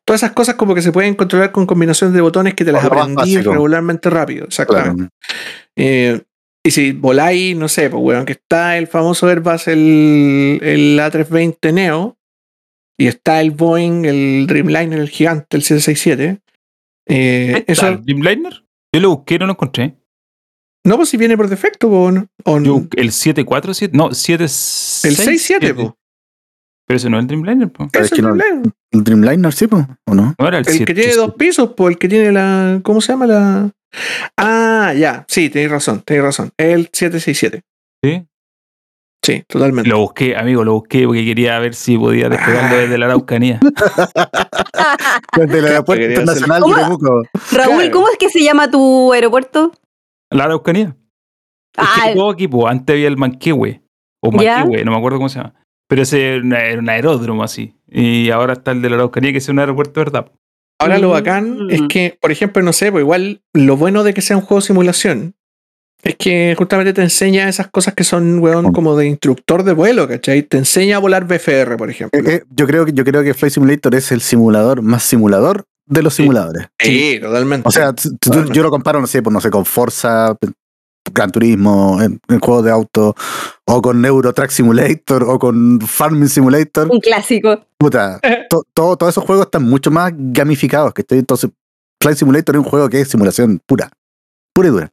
Todas 0.03 0.23
esas 0.23 0.33
cosas 0.33 0.55
como 0.55 0.75
que 0.75 0.81
se 0.81 0.91
pueden 0.91 1.15
controlar 1.15 1.51
con 1.51 1.65
combinaciones 1.65 2.13
de 2.13 2.21
botones 2.21 2.53
que 2.53 2.65
te 2.65 2.71
las 2.71 2.83
aprendí 2.83 3.37
regularmente 3.37 4.09
rápido, 4.09 4.45
exactamente. 4.45 4.95
Claro. 4.95 5.11
Eh, 5.75 6.21
y 6.65 6.71
si 6.71 6.91
voláis, 6.91 7.55
no 7.55 7.69
sé, 7.69 7.89
pues 7.89 8.03
weón, 8.03 8.25
que 8.25 8.33
está 8.33 8.77
el 8.77 8.87
famoso 8.87 9.27
Airbus, 9.27 9.69
el, 9.69 10.59
el 10.61 10.99
A320 10.99 11.73
Neo, 11.73 12.16
y 12.97 13.07
está 13.07 13.41
el 13.41 13.51
Boeing, 13.51 14.05
el 14.05 14.47
Dreamliner, 14.47 14.99
el 14.99 15.09
gigante, 15.09 15.57
el 15.57 15.63
767. 15.63 16.41
Eh, 17.09 17.63
¿Qué 17.65 17.71
eso, 17.71 17.81
tal, 17.83 18.03
Dreamliner? 18.03 18.63
Yo 18.93 19.01
lo 19.01 19.09
busqué 19.17 19.35
y 19.35 19.39
no 19.39 19.45
lo 19.45 19.53
encontré. 19.53 19.95
no, 20.85 20.97
pues 20.97 21.09
si 21.09 21.17
viene 21.17 21.37
por 21.37 21.47
defecto, 21.49 21.89
po, 21.89 22.11
¿no? 22.11 22.27
O 22.45 22.57
Yo 22.57 22.59
no. 22.65 22.73
busqué 22.79 23.01
el 23.01 23.11
747, 23.11 23.95
no, 23.97 24.13
7 24.13 24.43
el 24.43 24.49
67, 24.49 25.73
po. 25.73 25.97
Pero 26.87 26.97
ese 26.97 27.09
no 27.09 27.17
es 27.17 27.21
el 27.23 27.27
Dreamliner, 27.27 27.69
po. 27.69 27.87
Es 27.93 28.11
el 28.11 28.17
Dreamliner. 28.21 28.73
¿El 28.91 29.03
Dreamliner 29.03 29.53
sí, 29.53 29.67
po, 29.67 29.85
¿o 30.05 30.15
no? 30.15 30.33
No 30.39 30.47
era 30.47 30.57
el, 30.57 30.65
El 30.67 30.73
7. 30.73 30.85
que 30.85 30.93
tiene 30.93 31.15
dos 31.15 31.35
pisos, 31.35 31.73
pues 31.75 31.93
el 31.93 31.99
que 31.99 32.07
tiene 32.09 32.31
la. 32.31 32.79
¿Cómo 32.83 33.01
se 33.01 33.11
llama 33.13 33.27
la.? 33.27 33.71
Ah, 34.37 34.93
ya, 34.97 35.25
sí, 35.27 35.49
tenéis 35.49 35.71
razón, 35.71 36.01
tenéis 36.01 36.23
razón. 36.23 36.51
El 36.57 36.89
767. 36.91 37.61
¿sí? 38.03 38.25
Sí, 39.27 39.43
totalmente. 39.45 39.89
Lo 39.89 39.99
busqué, 39.99 40.37
amigo, 40.37 40.63
lo 40.63 40.71
busqué 40.75 41.05
porque 41.05 41.25
quería 41.25 41.59
ver 41.59 41.73
si 41.75 41.97
podía 41.97 42.29
despegarlo 42.29 42.77
Ah. 42.77 42.79
desde 42.79 42.97
la 42.97 43.05
Araucanía. 43.07 43.59
Desde 45.37 45.59
el 45.59 45.65
aeropuerto 45.65 46.05
internacional 46.05 46.63
de 46.63 46.73
Temuco. 46.75 47.23
Raúl, 47.51 47.75
Claro. 47.77 47.91
¿cómo 47.91 48.07
es 48.09 48.17
que 48.17 48.29
se 48.29 48.41
llama 48.41 48.71
tu 48.71 49.11
aeropuerto? 49.11 49.73
La 50.31 50.45
Araucanía. 50.45 50.95
Es 51.77 51.83
Ah, 51.85 52.11
que 52.37 52.49
antes 52.67 52.93
había 52.93 53.07
el 53.09 53.17
Manquehue. 53.17 53.81
O. 54.23 54.31
Manquehue, 54.31 54.85
no 54.85 54.91
me 54.91 54.97
acuerdo 54.97 55.17
cómo 55.17 55.27
se 55.27 55.39
llama. 55.39 55.55
Pero 55.89 56.03
ese 56.03 56.35
era, 56.37 56.79
un 56.79 56.89
aeródromo 56.89 57.43
así. 57.43 57.75
Y 57.89 58.29
ahora 58.29 58.53
está 58.53 58.71
el 58.71 58.81
de 58.81 58.89
la 58.89 58.95
Araucanía, 58.95 59.33
que 59.33 59.37
es 59.39 59.49
un 59.49 59.59
aeropuerto, 59.59 59.99
¿verdad? 59.99 60.31
Ahora 60.79 60.99
lo 60.99 61.09
Mm. 61.09 61.11
bacán 61.11 61.57
es 61.69 61.81
que, 61.89 62.17
por 62.21 62.31
ejemplo, 62.31 62.61
no 62.63 62.71
sé, 62.71 62.93
pues 62.93 63.01
igual 63.01 63.41
lo 63.53 63.75
bueno 63.75 64.03
de 64.03 64.13
que 64.13 64.21
sea 64.21 64.37
un 64.37 64.43
juego 64.43 64.61
de 64.61 64.67
simulación 64.67 65.35
es 66.03 66.15
que 66.15 66.55
justamente 66.57 66.93
te 66.93 67.01
enseña 67.01 67.49
esas 67.49 67.67
cosas 67.69 67.93
que 67.93 68.03
son, 68.03 68.39
weón, 68.39 68.67
Mm. 68.67 68.71
como 68.71 68.95
de 68.95 69.07
instructor 69.07 69.63
de 69.63 69.73
vuelo, 69.73 70.07
¿cachai? 70.07 70.43
Te 70.43 70.57
enseña 70.57 70.97
a 70.97 70.99
volar 70.99 71.25
BFR, 71.25 71.75
por 71.77 71.89
ejemplo. 71.89 72.19
Eh, 72.19 72.23
eh, 72.35 72.43
yo, 72.49 72.67
creo 72.67 72.85
que, 72.85 72.93
yo 72.93 73.03
creo 73.03 73.23
que 73.23 73.33
Flight 73.33 73.53
Simulator 73.53 73.95
es 73.95 74.11
el 74.11 74.21
simulador 74.21 74.81
más 74.81 75.03
simulador 75.03 75.65
de 75.85 76.01
los 76.03 76.13
simuladores. 76.15 76.67
sí, 76.79 77.17
totalmente. 77.21 77.67
O 77.67 77.71
sea, 77.71 77.93
Totalmente. 77.93 78.53
yo 78.53 78.63
lo 78.63 78.69
comparo, 78.69 78.99
no 79.01 79.07
sé, 79.07 79.21
pues, 79.21 79.33
no 79.33 79.39
sé, 79.41 79.49
con 79.49 79.65
Forza, 79.65 80.35
Gran 81.13 81.31
Turismo, 81.31 82.01
en, 82.01 82.19
en 82.27 82.39
juegos 82.39 82.65
de 82.65 82.71
auto, 82.71 83.15
o 83.65 83.81
con 83.81 84.03
Euro 84.03 84.33
Truck 84.33 84.49
Simulator, 84.49 85.23
o 85.23 85.39
con 85.39 85.79
Farming 85.79 86.27
Simulator. 86.27 86.89
un 86.91 86.99
clásico. 86.99 87.65
Puta, 87.77 88.19
to- 88.49 88.63
todo- 88.73 88.97
todos 88.97 89.13
esos 89.13 89.23
juegos 89.23 89.45
están 89.45 89.63
mucho 89.63 89.89
más 89.89 90.11
gamificados. 90.15 90.93
que 90.93 91.01
estoy 91.03 91.19
Entonces, 91.19 91.49
Flight 92.01 92.17
Simulator 92.17 92.55
es 92.55 92.59
un 92.63 92.69
juego 92.69 92.89
que 92.89 92.99
es 93.01 93.07
simulación 93.07 93.61
pura. 93.65 93.89
Pura 94.53 94.67
y 94.67 94.71
dura. 94.71 94.89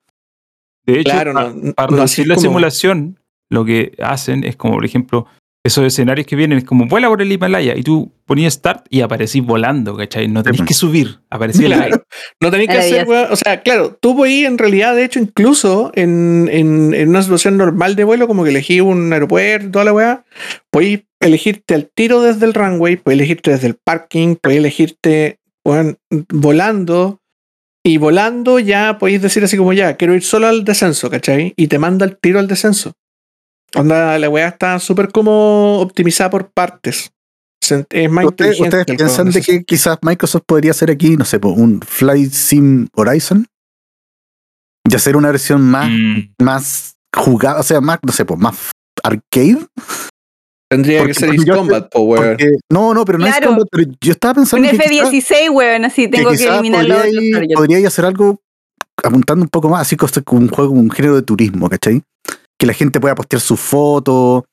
De 0.86 1.00
hecho, 1.00 1.12
Claro, 1.12 1.32
no- 1.32 1.72
para 1.74 1.90
no 1.90 1.96
reducir 1.96 2.26
la 2.26 2.34
como- 2.34 2.42
simulación, 2.42 3.18
lo 3.50 3.64
que 3.64 3.92
hacen 4.02 4.44
es 4.44 4.56
como, 4.56 4.74
por 4.74 4.84
ejemplo, 4.84 5.26
esos 5.66 5.82
escenarios 5.86 6.26
que 6.26 6.36
vienen, 6.36 6.58
es 6.58 6.64
como 6.64 6.84
vuela 6.86 7.08
por 7.08 7.22
el 7.22 7.32
Himalaya 7.32 7.74
y 7.74 7.82
tú 7.82 8.12
ponías 8.26 8.52
start 8.52 8.84
y 8.90 9.00
aparecís 9.00 9.42
volando, 9.42 9.96
¿cachai? 9.96 10.28
No 10.28 10.42
tenés 10.42 10.60
que 10.60 10.74
subir, 10.74 11.20
aparecía 11.30 11.66
el 11.66 11.72
aire. 11.72 11.96
No 12.42 12.50
tenéis 12.50 12.68
que 12.68 12.76
hacer, 12.76 13.06
o 13.30 13.36
sea, 13.36 13.62
claro, 13.62 13.96
tú 13.98 14.14
podías 14.14 14.50
en 14.50 14.58
realidad, 14.58 14.94
de 14.94 15.04
hecho, 15.04 15.20
incluso 15.20 15.90
en, 15.94 16.50
en, 16.52 16.92
en 16.92 17.08
una 17.08 17.22
situación 17.22 17.56
normal 17.56 17.96
de 17.96 18.04
vuelo, 18.04 18.26
como 18.28 18.44
que 18.44 18.50
elegí 18.50 18.80
un 18.82 19.10
aeropuerto, 19.10 19.70
toda 19.70 19.86
la 19.86 19.94
weá, 19.94 20.24
podéis 20.70 21.04
elegirte 21.20 21.74
al 21.74 21.88
tiro 21.94 22.20
desde 22.20 22.44
el 22.44 22.52
runway, 22.52 22.96
podéis 22.96 23.20
elegirte 23.20 23.52
desde 23.52 23.68
el 23.68 23.76
parking, 23.82 24.36
podéis 24.36 24.58
elegirte 24.58 25.38
volando. 26.30 27.20
Y 27.86 27.98
volando 27.98 28.58
ya 28.58 28.98
podéis 28.98 29.20
decir 29.20 29.44
así 29.44 29.56
como 29.58 29.72
ya, 29.74 29.96
quiero 29.96 30.14
ir 30.14 30.24
solo 30.24 30.46
al 30.46 30.64
descenso, 30.64 31.10
¿cachai? 31.10 31.52
Y 31.56 31.68
te 31.68 31.78
manda 31.78 32.06
el 32.06 32.16
tiro 32.16 32.38
al 32.38 32.48
descenso. 32.48 32.92
Onda, 33.74 34.18
la 34.18 34.28
weá 34.30 34.48
está 34.48 34.78
súper 34.78 35.10
como 35.12 35.80
optimizada 35.80 36.30
por 36.30 36.50
partes. 36.50 37.12
Es 37.90 38.10
más 38.10 38.26
¿Ustedes, 38.26 38.60
ustedes 38.60 38.84
piensan 38.86 39.30
de 39.30 39.40
que 39.40 39.64
quizás 39.64 39.98
Microsoft 40.02 40.44
podría 40.46 40.70
hacer 40.72 40.90
aquí, 40.90 41.16
no 41.16 41.24
sé, 41.24 41.38
un 41.42 41.80
Flight 41.80 42.32
Sim 42.32 42.88
Horizon? 42.94 43.46
Y 44.88 44.94
hacer 44.94 45.16
una 45.16 45.30
versión 45.30 45.62
más, 45.62 45.90
Mm, 45.90 46.34
más 46.42 46.96
jugada, 47.14 47.60
o 47.60 47.62
sea, 47.62 47.80
más, 47.80 47.98
no 48.02 48.12
sé, 48.12 48.24
pues 48.24 48.38
más 48.38 48.70
arcade. 49.02 49.66
Tendría 50.74 50.98
Porque- 51.00 51.12
que 51.14 51.20
ser 51.20 51.44
yo- 51.44 51.56
Combat, 51.56 51.90
po, 51.90 52.00
weón. 52.00 52.24
Porque- 52.30 52.50
no, 52.70 52.94
no, 52.94 53.04
pero 53.04 53.18
no 53.18 53.26
es 53.26 53.32
Claro. 53.32 53.48
combat, 53.48 53.68
pero 53.70 53.90
yo 54.00 54.12
estaba 54.12 54.32
Un 54.32 54.36
pensando 54.36 54.68
que 54.70 54.76
quizás- 54.78 54.86
F-16, 55.12 55.50
weón, 55.50 55.84
así 55.84 56.08
tengo 56.08 56.30
que, 56.30 56.36
quizás 56.36 56.52
eliminar 56.60 56.84
los 56.84 56.98
podría, 57.02 57.56
podría 57.56 57.78
ir 57.80 57.84
a 57.84 57.88
hacer 57.88 58.04
algo 58.04 58.40
apuntando 59.02 59.42
un 59.42 59.48
poco 59.48 59.68
más, 59.68 59.80
así 59.82 59.96
como 59.96 60.40
un 60.40 60.48
juego, 60.48 60.72
un 60.72 60.90
género 60.90 61.16
de 61.16 61.22
turismo, 61.22 61.68
¿cachai? 61.68 62.02
Que 62.58 62.66
la 62.66 62.72
gente 62.72 63.00
pueda 63.00 63.14
postear 63.14 63.40
sus 63.40 63.58
fotos, 63.60 64.44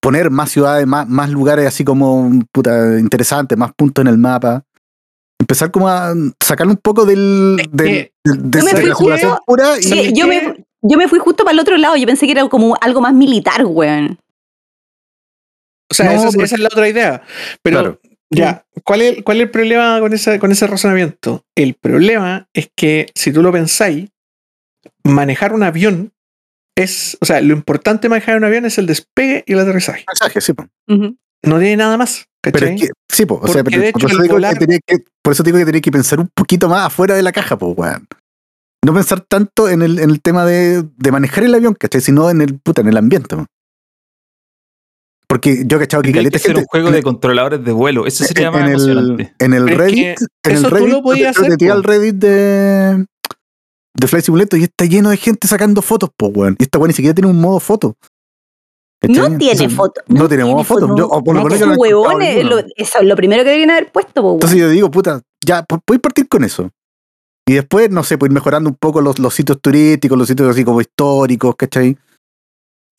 poner 0.00 0.30
más 0.30 0.50
ciudades, 0.50 0.86
más, 0.86 1.08
más 1.08 1.30
lugares 1.30 1.66
así 1.66 1.84
como 1.84 2.30
puta, 2.52 2.98
interesantes, 2.98 3.56
más 3.58 3.72
puntos 3.76 4.02
en 4.02 4.08
el 4.08 4.18
mapa. 4.18 4.62
Empezar 5.40 5.70
como 5.72 5.88
a 5.88 6.12
sacarle 6.42 6.72
un 6.72 6.78
poco 6.78 7.04
del, 7.04 7.56
Es 7.60 7.66
del- 7.72 7.86
que 7.88 8.12
del- 8.24 8.50
de 8.50 8.60
regulación 8.72 9.30
justo- 9.32 9.44
pura 9.46 9.78
y 9.78 9.82
Sí, 9.82 10.12
yo, 10.14 10.28
que- 10.28 10.40
me, 10.40 10.64
yo 10.82 10.96
me 10.98 11.08
fui 11.08 11.18
justo 11.18 11.44
para 11.44 11.52
el 11.54 11.60
otro 11.60 11.76
lado. 11.76 11.96
Yo 11.96 12.06
pensé 12.06 12.26
que 12.26 12.32
era 12.32 12.48
como 12.48 12.76
algo 12.80 13.00
más 13.00 13.12
militar, 13.12 13.64
weón. 13.66 14.18
O 15.92 15.94
sea, 15.94 16.06
No, 16.06 16.12
esa, 16.12 16.28
es- 16.28 16.34
porque- 16.34 16.44
esa 16.46 16.54
es 16.56 16.60
la 16.62 16.68
otra 16.68 16.88
idea. 16.88 17.22
Pero 17.62 17.78
Claro. 17.80 18.00
ya, 18.30 18.64
¿cuál 18.84 19.02
es, 19.02 19.22
¿cuál 19.22 19.36
es 19.38 19.42
el 19.44 19.50
problema 19.50 20.00
con 20.00 20.12
ese, 20.12 20.38
con 20.38 20.50
ese 20.50 20.66
razonamiento? 20.66 21.44
El 21.54 21.74
problema 21.74 22.48
es 22.54 22.70
que 22.74 23.06
si 23.14 23.32
tú 23.32 23.42
lo 23.42 23.52
pensáis, 23.52 24.08
manejar 25.04 25.52
un 25.52 25.62
avión 25.62 26.12
es, 26.76 27.16
o 27.20 27.26
sea, 27.26 27.40
lo 27.40 27.52
importante 27.52 28.02
de 28.02 28.08
manejar 28.10 28.36
un 28.36 28.44
avión 28.44 28.64
es 28.64 28.78
el 28.78 28.86
despegue 28.86 29.44
y 29.46 29.52
el 29.52 29.60
aterrizaje. 29.60 30.04
mensaje, 30.08 30.40
sí, 30.40 30.52
po. 30.54 30.66
No 30.88 31.58
tiene 31.58 31.76
nada 31.76 31.96
más. 31.96 32.26
Pero 32.40 32.58
¿cachai? 32.58 32.74
es 32.74 32.80
que, 32.82 32.88
sí, 33.08 33.26
po, 33.26 33.40
o 33.42 33.46
sea, 33.48 33.62
pero 33.62 33.80
de 33.80 33.92
por, 33.92 34.00
hecho 34.02 34.06
eso 34.08 34.16
el 34.16 34.22
digo 34.22 34.34
volar- 34.36 34.54
que 34.54 34.58
tenía 34.66 34.78
que, 34.84 35.04
por 35.22 35.32
eso 35.32 35.42
digo 35.42 35.58
que 35.58 35.64
tenía 35.64 35.80
que 35.80 35.92
pensar 35.92 36.18
un 36.18 36.28
poquito 36.34 36.68
más 36.68 36.86
afuera 36.86 37.14
de 37.14 37.22
la 37.22 37.30
caja, 37.32 37.56
pues, 37.58 37.74
weón. 37.76 38.06
No 38.84 38.92
pensar 38.94 39.20
tanto 39.20 39.68
en 39.68 39.82
el, 39.82 40.00
en 40.00 40.10
el 40.10 40.20
tema 40.20 40.44
de, 40.44 40.82
de 40.96 41.12
manejar 41.12 41.44
el 41.44 41.54
avión, 41.54 41.74
¿cachai? 41.74 42.00
Sino 42.00 42.30
en 42.30 42.40
el, 42.40 42.58
puta, 42.58 42.80
en 42.80 42.88
el 42.88 42.96
ambiente, 42.96 43.36
po. 43.36 43.46
Porque 45.32 45.62
yo 45.66 45.78
he 45.78 45.80
cachado 45.80 46.02
que 46.02 46.12
caleta 46.12 46.32
que 46.32 46.38
ser 46.40 46.48
gente 46.50 46.60
un 46.60 46.66
juego 46.66 46.86
en 46.88 46.92
de 46.92 46.98
el- 46.98 47.04
controladores 47.04 47.64
de 47.64 47.72
vuelo. 47.72 48.06
Eso 48.06 48.22
sería 48.24 48.48
en, 48.48 48.52
más 48.52 48.60
en 48.62 48.66
el, 48.68 48.72
emocionante. 48.74 49.34
en 49.38 49.54
el 49.54 49.64
Pero 49.64 49.72
es 49.72 49.78
Reddit, 49.78 49.96
que 49.96 50.50
en 50.50 50.50
el 50.50 50.58
eso 50.58 50.68
tú 50.68 50.74
Reddit, 50.74 50.88
lo 50.92 51.02
podías 51.02 51.38
hacer, 51.38 51.56
po. 51.58 51.72
al 51.72 51.84
Reddit 51.84 52.14
de, 52.16 53.06
de 53.94 54.06
Flight 54.08 54.24
Simulator 54.26 54.58
y 54.60 54.64
está 54.64 54.84
lleno 54.84 55.08
de 55.08 55.16
gente 55.16 55.48
sacando 55.48 55.80
fotos, 55.80 56.10
pues, 56.16 56.32
weón. 56.34 56.56
Y 56.58 56.64
esta 56.64 56.78
weón 56.78 56.88
ni 56.88 56.94
siquiera 56.94 57.14
tiene 57.14 57.30
un 57.30 57.40
modo 57.40 57.60
foto. 57.60 57.96
No 59.04 59.08
tiene 59.38 59.52
Entonces, 59.52 59.72
foto. 59.74 60.00
No, 60.08 60.28
tiene 60.28 60.44
modo 60.44 60.64
foto. 60.64 60.86
foto. 60.88 60.96
Yo, 60.98 61.08
o 61.08 61.24
por 61.24 61.34
lo 61.34 61.42
No, 61.48 61.54
Esos 61.54 61.66
no 61.68 61.74
huevones, 61.74 62.44
lo- 62.44 62.58
eso 62.76 62.98
es 63.00 63.04
lo 63.06 63.16
primero 63.16 63.42
que 63.42 63.48
deberían 63.48 63.70
haber 63.70 63.90
puesto, 63.90 64.20
po, 64.20 64.28
weón. 64.28 64.34
Entonces 64.36 64.58
yo 64.58 64.68
digo, 64.68 64.90
puta, 64.90 65.22
ya, 65.44 65.64
podéis 65.64 66.00
partir 66.02 66.28
con 66.28 66.44
eso. 66.44 66.68
Y 67.48 67.54
después, 67.54 67.90
no 67.90 68.04
sé, 68.04 68.18
pues 68.18 68.28
ir 68.28 68.34
mejorando 68.34 68.70
un 68.70 68.76
poco 68.76 69.00
los, 69.00 69.18
los 69.18 69.34
sitios 69.34 69.60
turísticos, 69.60 70.16
los 70.16 70.28
sitios 70.28 70.48
así 70.50 70.62
como 70.62 70.80
históricos, 70.80 71.56
¿cachai? 71.56 71.96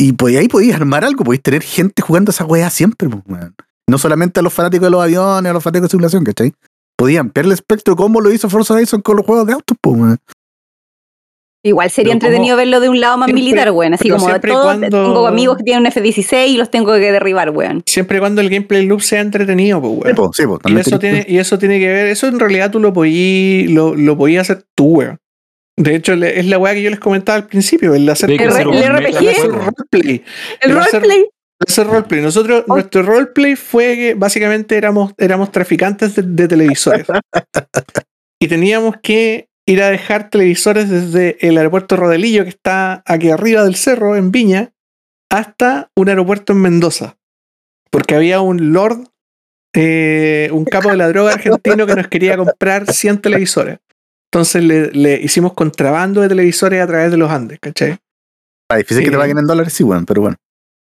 Y 0.04 0.12
pues 0.12 0.36
ahí 0.36 0.50
podéis 0.50 0.76
armar 0.76 1.06
algo, 1.06 1.24
podéis 1.24 1.42
tener 1.42 1.62
gente 1.62 2.02
jugando 2.02 2.32
esa 2.32 2.44
weá 2.44 2.70
siempre, 2.70 3.08
pues, 3.08 3.24
weón. 3.26 3.56
No 3.90 3.98
solamente 3.98 4.42
a 4.42 4.44
los 4.44 4.52
fanáticos 4.54 4.86
de 4.88 4.92
los 4.92 5.02
aviones, 5.02 5.50
a 5.50 5.54
los 5.54 5.64
fanáticos 5.64 5.88
de 5.88 5.92
simulación, 5.92 6.24
¿cachai? 6.26 6.54
Podía 6.98 7.22
ampliar 7.22 7.46
el 7.46 7.54
espectro 7.54 7.96
como 7.96 8.20
lo 8.20 8.30
hizo 8.32 8.50
Forza 8.50 8.74
Horizon 8.74 9.02
con 9.02 9.16
los 9.16 9.26
juegos 9.26 9.48
de 9.48 9.54
autos, 9.54 9.78
pues, 9.80 9.96
weón. 9.98 10.18
Igual 11.66 11.90
sería 11.90 12.10
Pero 12.12 12.16
entretenido 12.26 12.58
verlo 12.58 12.82
de 12.82 12.90
un 12.90 13.00
lado 13.00 13.18
más 13.18 13.28
Siempre- 13.28 13.44
militar, 13.46 13.72
weón. 13.72 13.94
Así 13.94 14.10
como 14.10 14.26
todos 14.42 14.64
cuando- 14.64 14.90
tengo 14.90 15.26
amigos 15.28 15.56
que 15.58 15.64
tienen 15.64 15.82
un 15.84 15.88
F-16 15.88 16.48
y 16.50 16.58
los 16.58 16.70
tengo 16.70 16.92
que 16.96 17.12
derribar, 17.14 17.52
weón. 17.52 17.84
Siempre 17.86 18.18
y 18.18 18.20
cuando 18.20 18.42
el 18.42 18.50
gameplay 18.50 18.86
loop 18.86 19.02
sea 19.02 19.22
entretenido, 19.22 19.80
pues, 19.82 19.94
Sí, 19.94 20.00
weón. 20.04 20.16
pues, 20.16 20.30
sí, 20.36 20.44
pues, 20.46 20.60
Y 20.60 20.64
también 20.64 20.82
eso, 20.86 21.00
tiene, 21.00 21.26
y 21.30 21.38
eso 21.38 21.58
tiene 21.58 21.80
que 21.80 21.88
ver, 21.88 22.08
eso 22.08 22.28
en 22.28 22.40
realidad 22.40 22.72
tú 22.72 22.82
lo 22.82 22.92
podías 22.92 23.72
lo, 23.72 23.96
lo 23.96 24.18
podías 24.18 24.50
hacer 24.50 24.66
tú, 24.76 24.86
weón. 24.98 25.20
De 25.78 25.96
hecho, 25.96 26.14
es 26.14 26.46
la 26.46 26.58
weá 26.60 26.74
que 26.74 26.84
yo 26.84 26.90
les 26.90 27.00
comentaba 27.00 27.36
al 27.38 27.48
principio, 27.48 27.96
el 27.96 28.08
hacer, 28.08 28.30
El 28.30 28.40
el 28.42 28.50
RPG. 28.52 29.36
juego. 29.36 29.58
roleplay. 29.58 30.24
El 30.62 30.74
roleplay. 30.74 31.26
Hacer 31.68 31.88
roleplay. 31.88 32.22
Nosotros, 32.22 32.64
Oh. 32.68 32.74
nuestro 32.76 33.02
roleplay 33.04 33.56
fue 33.56 33.96
que 33.96 34.14
básicamente 34.14 34.78
éramos, 34.78 35.14
éramos 35.18 35.52
traficantes 35.52 36.16
de, 36.16 36.24
de 36.24 36.48
televisores. 36.48 37.08
y 38.42 38.48
teníamos 38.48 38.96
que 39.02 39.48
ir 39.66 39.82
a 39.82 39.90
dejar 39.90 40.30
televisores 40.30 40.90
desde 40.90 41.38
el 41.48 41.58
aeropuerto 41.58 41.96
Rodelillo, 41.96 42.44
que 42.44 42.50
está 42.50 43.02
aquí 43.06 43.30
arriba 43.30 43.64
del 43.64 43.76
cerro, 43.76 44.16
en 44.18 44.32
Viña, 44.32 44.74
hasta 45.32 45.90
un 45.96 46.10
aeropuerto 46.10 46.54
en 46.54 46.62
Mendoza. 46.62 47.18
Porque 47.90 48.16
había 48.16 48.42
un 48.42 48.74
lord, 48.74 49.08
eh, 49.74 50.50
un 50.52 50.66
capo 50.66 50.90
de 50.90 50.98
la 50.98 51.08
droga 51.08 51.34
argentino 51.34 51.88
que 51.88 51.96
nos 51.96 52.08
quería 52.10 52.36
comprar 52.38 52.92
100 52.92 53.22
televisores. 53.22 53.80
Entonces 54.34 54.64
le, 54.64 54.90
le 54.94 55.22
hicimos 55.22 55.54
contrabando 55.54 56.22
de 56.22 56.28
televisores 56.28 56.82
a 56.82 56.88
través 56.88 57.12
de 57.12 57.18
los 57.18 57.30
Andes, 57.30 57.60
¿cachai? 57.62 57.92
Está 58.68 58.78
difícil 58.78 59.04
que 59.04 59.12
te 59.12 59.18
paguen 59.18 59.38
en 59.38 59.46
dólares, 59.46 59.72
sí, 59.74 59.84
weón, 59.84 60.06
pero 60.08 60.22
bueno. 60.22 60.38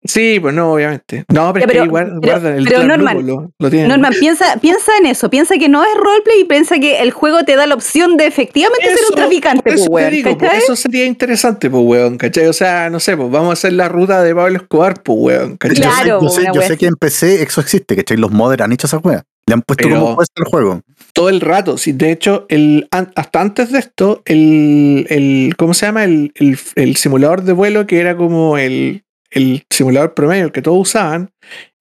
Sí, 0.06 0.40
pues 0.40 0.56
no, 0.56 0.72
obviamente. 0.74 1.26
No, 1.28 1.52
pero, 1.54 1.60
Ya, 1.60 1.60
es 1.60 1.66
que 1.66 1.68
pero- 1.80 1.90
guarda, 1.92 2.18
pero- 2.22 2.32
guardan 2.34 2.56
el 2.58 2.64
pero 2.64 2.84
Norman, 2.86 3.18
Blue, 3.18 3.28
lo, 3.42 3.52
lo 3.60 3.70
tienen. 3.70 3.90
Norman, 3.90 4.14
piensa, 4.18 4.58
piensa 4.62 4.94
en 5.00 5.06
eso. 5.08 5.30
Piensa 5.30 5.58
que 5.58 5.68
no 5.68 5.84
es 5.84 5.90
roleplay 5.96 6.40
y 6.42 6.46
piensa 6.46 6.80
que 6.80 7.02
el 7.02 7.12
juego 7.12 7.44
te 7.44 7.58
da 7.58 7.68
la 7.68 7.76
opción 7.76 8.16
de 8.16 8.26
efectivamente 8.26 8.88
ser 8.88 9.04
un 9.10 9.16
traficante, 9.18 9.62
pues, 9.64 9.76
eso 9.76 9.86
te 9.86 9.92
weón. 9.92 10.12
digo, 10.12 10.38
pues, 10.38 10.54
eso 10.64 10.76
sería 10.78 11.06
interesante, 11.06 11.70
pues, 11.70 11.84
weón, 11.86 12.18
¿cachai? 12.18 12.48
O 12.48 12.54
sea, 12.54 12.90
no 12.90 13.02
sé, 13.02 13.18
pues 13.18 13.30
vamos 13.30 13.50
a 13.50 13.54
hacer 13.54 13.74
la 13.74 13.90
ruta 13.90 14.24
de 14.24 14.34
Pablo 14.34 14.58
Escobar, 14.58 15.04
pues, 15.04 15.18
weón, 15.20 15.58
¿cachai? 15.58 15.76
Yo 15.78 15.84
sé- 15.92 16.04
Claro, 16.04 16.22
yo 16.22 16.30
sé, 16.30 16.48
yo 16.56 16.62
sé 16.62 16.78
que 16.78 16.86
en 16.88 16.96
PC 16.96 17.44
eso 17.44 17.60
existe, 17.60 17.98
¿cachai? 17.98 18.16
Los 18.16 18.32
modders 18.32 18.62
han 18.64 18.72
hecho 18.72 18.88
esa 18.88 18.98
wea. 19.00 19.24
Le 19.48 19.54
han 19.56 19.62
puesto 19.64 19.88
Pero- 19.88 20.00
como 20.00 20.16
puesto 20.16 20.42
el 20.44 20.50
juego. 20.50 20.82
Todo 21.14 21.30
el 21.30 21.42
rato, 21.42 21.78
sí. 21.78 21.92
De 21.92 22.12
hecho, 22.12 22.46
el, 22.50 22.88
hasta 22.92 23.42
antes 23.42 23.72
de 23.72 23.80
esto, 23.80 24.22
el, 24.26 25.06
el 25.10 25.56
¿cómo 25.58 25.74
se 25.74 25.86
llama? 25.88 26.04
El, 26.06 26.32
el- 26.36 26.58
el 26.76 26.96
simulador 26.96 27.44
de 27.44 27.54
vuelo, 27.54 27.86
que 27.88 28.00
era 28.00 28.16
como 28.16 28.58
el, 28.58 29.04
el 29.30 29.64
simulador 29.70 30.14
promedio, 30.14 30.46
el 30.46 30.52
que 30.52 30.62
todos 30.62 30.80
usaban, 30.80 31.32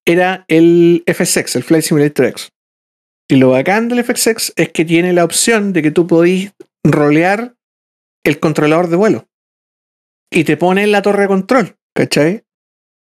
era 0.07 0.45
el 0.49 1.05
FSX, 1.07 1.57
el 1.57 1.63
Flight 1.63 1.85
Simulator 1.85 2.27
X. 2.27 2.51
Y 3.29 3.37
lo 3.37 3.51
bacán 3.51 3.89
del 3.89 4.03
FSX 4.03 4.53
es 4.57 4.71
que 4.71 4.85
tiene 4.85 5.13
la 5.13 5.25
opción 5.25 5.73
de 5.73 5.83
que 5.83 5.93
tú 5.93 6.07
podís 6.09 6.53
rolear 6.83 7.55
el 8.25 8.41
controlador 8.41 8.89
de 8.89 8.97
vuelo. 8.97 9.27
Y 10.33 10.45
te 10.45 10.57
pone 10.57 10.83
en 10.83 10.93
la 10.93 11.03
torre 11.03 11.23
de 11.23 11.29
control, 11.29 11.77
¿cachai? 11.95 12.43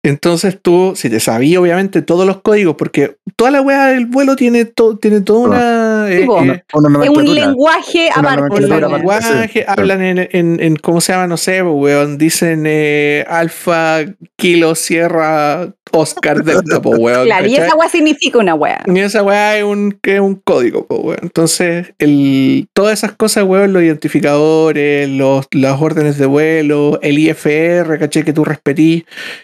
Entonces 0.07 0.59
tú, 0.61 0.93
si 0.95 1.09
te 1.09 1.19
sabías 1.19 1.59
obviamente 1.61 2.01
todos 2.01 2.25
los 2.27 2.41
códigos, 2.41 2.75
porque 2.77 3.17
toda 3.35 3.51
la 3.51 3.61
weá 3.61 3.87
del 3.87 4.05
vuelo 4.05 4.35
tiene, 4.35 4.65
to- 4.65 4.97
tiene 4.97 5.21
toda 5.21 5.39
una... 5.39 5.57
Sí, 6.07 6.13
eh, 6.13 6.25
po. 6.25 6.41
eh, 6.43 6.63
Una, 6.73 6.87
una 6.89 7.03
Es 7.03 7.09
un 7.09 7.35
lenguaje 7.35 8.09
aparte. 8.13 8.63
un 8.65 8.69
lenguaje, 8.69 9.49
sí, 9.51 9.59
hablan 9.67 10.01
en, 10.01 10.29
en, 10.31 10.59
en, 10.61 10.75
¿cómo 10.77 11.01
se 11.01 11.13
llama? 11.13 11.27
No 11.27 11.37
sé, 11.37 11.61
weón. 11.61 12.17
Dicen 12.17 12.63
eh, 12.67 13.25
alfa, 13.27 13.99
kilo, 14.35 14.75
sierra, 14.75 15.69
Oscar, 15.91 16.43
delta, 16.43 16.81
pues, 16.81 16.99
weón. 16.99 17.25
Claro, 17.25 17.47
y 17.47 17.55
esa 17.55 17.75
weá 17.75 17.89
significa 17.89 18.39
una 18.39 18.55
weá. 18.55 18.81
Y 18.85 18.99
esa 18.99 19.23
weá 19.23 19.57
es 19.57 19.63
un, 19.63 19.97
que 20.01 20.15
es 20.15 20.19
un 20.19 20.35
código, 20.35 20.85
pues, 20.87 20.99
weón. 21.03 21.19
Entonces, 21.21 21.93
el, 21.99 22.67
todas 22.73 22.93
esas 22.93 23.13
cosas, 23.13 23.43
weón, 23.45 23.73
los 23.73 23.83
identificadores, 23.83 25.07
los, 25.09 25.47
las 25.51 25.81
órdenes 25.81 26.17
de 26.17 26.25
vuelo, 26.25 26.99
el 27.01 27.19
IFR, 27.19 27.97
¿cachai? 27.99 28.23
Que 28.23 28.33
tú 28.33 28.43
respetís, 28.45 29.03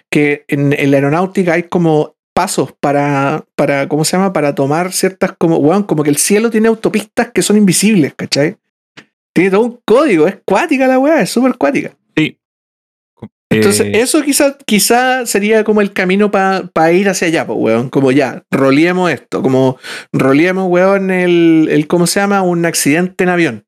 que 0.09 0.43
en, 0.47 0.73
en 0.73 0.91
la 0.91 0.97
aeronáutica 0.97 1.53
hay 1.53 1.63
como 1.63 2.15
pasos 2.33 2.73
para, 2.79 3.43
para, 3.55 3.87
¿cómo 3.87 4.05
se 4.05 4.17
llama? 4.17 4.33
Para 4.33 4.55
tomar 4.55 4.91
ciertas, 4.93 5.33
como, 5.37 5.57
weón, 5.57 5.83
como 5.83 6.03
que 6.03 6.09
el 6.09 6.17
cielo 6.17 6.49
tiene 6.49 6.67
autopistas 6.67 7.31
que 7.31 7.41
son 7.41 7.57
invisibles, 7.57 8.13
¿cachai? 8.15 8.57
Tiene 9.33 9.51
todo 9.51 9.61
un 9.61 9.79
código, 9.85 10.27
es 10.27 10.37
cuática 10.45 10.87
la 10.87 10.99
weá, 10.99 11.21
es 11.21 11.29
súper 11.29 11.55
cuática. 11.55 11.95
Sí. 12.15 12.37
Entonces, 13.49 13.87
Eh, 13.87 14.01
eso 14.01 14.21
quizá, 14.23 14.57
quizá 14.65 15.25
sería 15.25 15.63
como 15.63 15.81
el 15.81 15.93
camino 15.93 16.31
para 16.31 16.91
ir 16.91 17.09
hacia 17.09 17.27
allá, 17.27 17.45
pues, 17.45 17.59
weón. 17.59 17.89
Como 17.89 18.11
ya, 18.11 18.43
roleemos 18.49 19.11
esto, 19.11 19.41
como 19.41 19.77
roleemos, 20.13 20.67
weón, 20.69 21.11
el, 21.11 21.67
el, 21.69 21.87
¿cómo 21.87 22.07
se 22.07 22.19
llama? 22.19 22.41
Un 22.41 22.65
accidente 22.65 23.23
en 23.23 23.29
avión. 23.29 23.65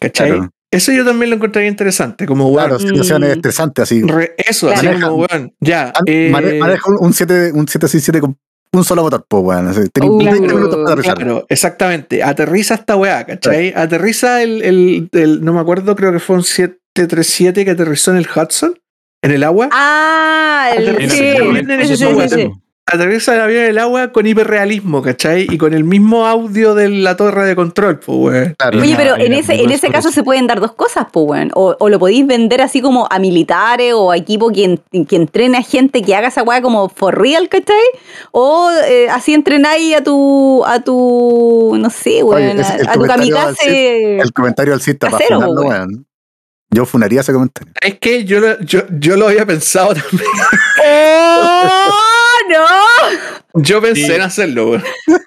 ¿Cachai? 0.00 0.30
Claro. 0.30 0.50
Eso 0.76 0.92
yo 0.92 1.04
también 1.04 1.30
lo 1.30 1.36
encontraría 1.36 1.68
interesante, 1.70 2.26
como, 2.26 2.48
weón, 2.48 2.68
Claro, 2.68 2.78
situaciones 2.78 3.28
Mm. 3.30 3.32
estresantes 3.32 3.82
así. 3.82 4.02
re- 4.02 4.34
eso, 4.36 4.68
Claro. 4.68 4.90
así 4.90 5.00
como, 5.00 5.14
weón, 5.16 5.54
ya. 5.60 5.92
Eh, 6.06 6.28
mane- 6.30 6.58
Maneja 6.58 6.90
un, 6.90 7.06
un 7.06 7.12
7, 7.12 7.52
un 7.52 7.66
767 7.66 8.20
con 8.20 8.36
un 8.72 8.84
solo 8.84 9.02
motor, 9.02 9.24
pues, 9.28 9.42
weón. 9.42 9.68
así, 9.68 9.88
tenés 9.90 10.10
Uh, 10.10 10.18
20 10.18 10.38
claro, 10.38 10.54
minutos 10.56 10.76
para 10.76 10.86
aterrizar. 10.92 11.16
Claro, 11.16 11.46
exactamente. 11.48 12.22
Aterriza 12.22 12.74
esta 12.74 12.96
weá, 12.96 13.24
¿cachai? 13.24 13.72
Aterriza 13.74 14.42
el, 14.42 14.62
el, 14.62 15.08
el- 15.12 15.44
no 15.44 15.52
me 15.54 15.60
acuerdo, 15.60 15.96
creo 15.96 16.12
que 16.12 16.18
fue 16.18 16.36
un 16.36 16.42
737 16.42 17.64
que 17.64 17.70
aterrizó 17.70 18.10
en 18.10 18.18
el 18.18 18.26
Hudson, 18.34 18.78
en 19.22 19.30
el 19.30 19.44
agua. 19.44 19.68
Ah, 19.72 20.70
el, 20.76 20.88
En 20.88 21.10
sí, 21.10 21.16
sí, 21.18 21.42
momento, 21.42 21.72
sí, 21.82 21.96
sí, 21.96 22.28
sí. 22.28 22.50
Atraviesa 22.88 23.34
el 23.34 23.40
avión 23.40 23.64
en 23.64 23.70
el 23.70 23.78
agua 23.78 24.12
con 24.12 24.26
hiperrealismo, 24.26 25.02
¿cachai? 25.02 25.46
Y 25.50 25.58
con 25.58 25.74
el 25.74 25.82
mismo 25.82 26.24
audio 26.26 26.74
de 26.76 26.88
la 26.88 27.16
torre 27.16 27.44
de 27.44 27.56
control, 27.56 27.98
pues, 27.98 28.16
weón. 28.18 28.54
Claro. 28.56 28.80
Oye, 28.80 28.94
pero 28.96 29.16
en 29.16 29.32
ese, 29.32 29.54
en 29.60 29.70
ese 29.70 29.88
caso 29.90 30.08
eso. 30.10 30.14
se 30.14 30.22
pueden 30.22 30.46
dar 30.46 30.60
dos 30.60 30.72
cosas, 30.72 31.06
pues, 31.12 31.26
weón. 31.26 31.50
O, 31.54 31.74
o 31.78 31.88
lo 31.88 31.98
podéis 31.98 32.26
vender 32.26 32.62
así 32.62 32.80
como 32.80 33.08
a 33.10 33.18
militares 33.18 33.92
o 33.94 34.12
a 34.12 34.16
equipo 34.16 34.50
que, 34.52 34.78
en- 34.92 35.04
que 35.04 35.16
entrene 35.16 35.58
a 35.58 35.62
gente 35.62 36.00
que 36.02 36.14
haga 36.14 36.28
esa 36.28 36.44
weá 36.44 36.62
como 36.62 36.88
for 36.88 37.18
real, 37.20 37.48
¿cachai? 37.48 37.76
O 38.30 38.70
eh, 38.86 39.08
así 39.10 39.34
entrenáis 39.34 39.96
a 39.96 40.04
tu, 40.04 40.64
a 40.64 40.80
tu, 40.80 41.74
no 41.78 41.90
sé, 41.90 42.22
weón, 42.22 42.60
a, 42.60 42.92
tu 42.92 43.00
kamikaze. 43.02 44.18
El 44.20 44.32
comentario 44.32 44.72
al 44.74 44.80
cita 44.80 45.10
para 45.10 45.24
funarlo, 45.26 45.62
weón. 45.62 45.68
weón. 45.70 46.06
Yo 46.70 46.84
funaría 46.84 47.20
ese 47.22 47.32
comentario. 47.32 47.72
Es 47.80 47.98
que 47.98 48.24
yo, 48.24 48.40
lo- 48.40 48.60
yo, 48.60 48.82
yo 48.98 49.16
lo 49.16 49.28
había 49.28 49.44
pensado 49.46 49.94
también. 49.94 50.30
¡Oh, 52.58 53.10
no! 53.54 53.62
Yo 53.62 53.80
pensé 53.80 54.06
Sí. 54.06 54.12
en 54.12 54.20
hacerlo, 54.22 54.70
weón. 54.70 54.84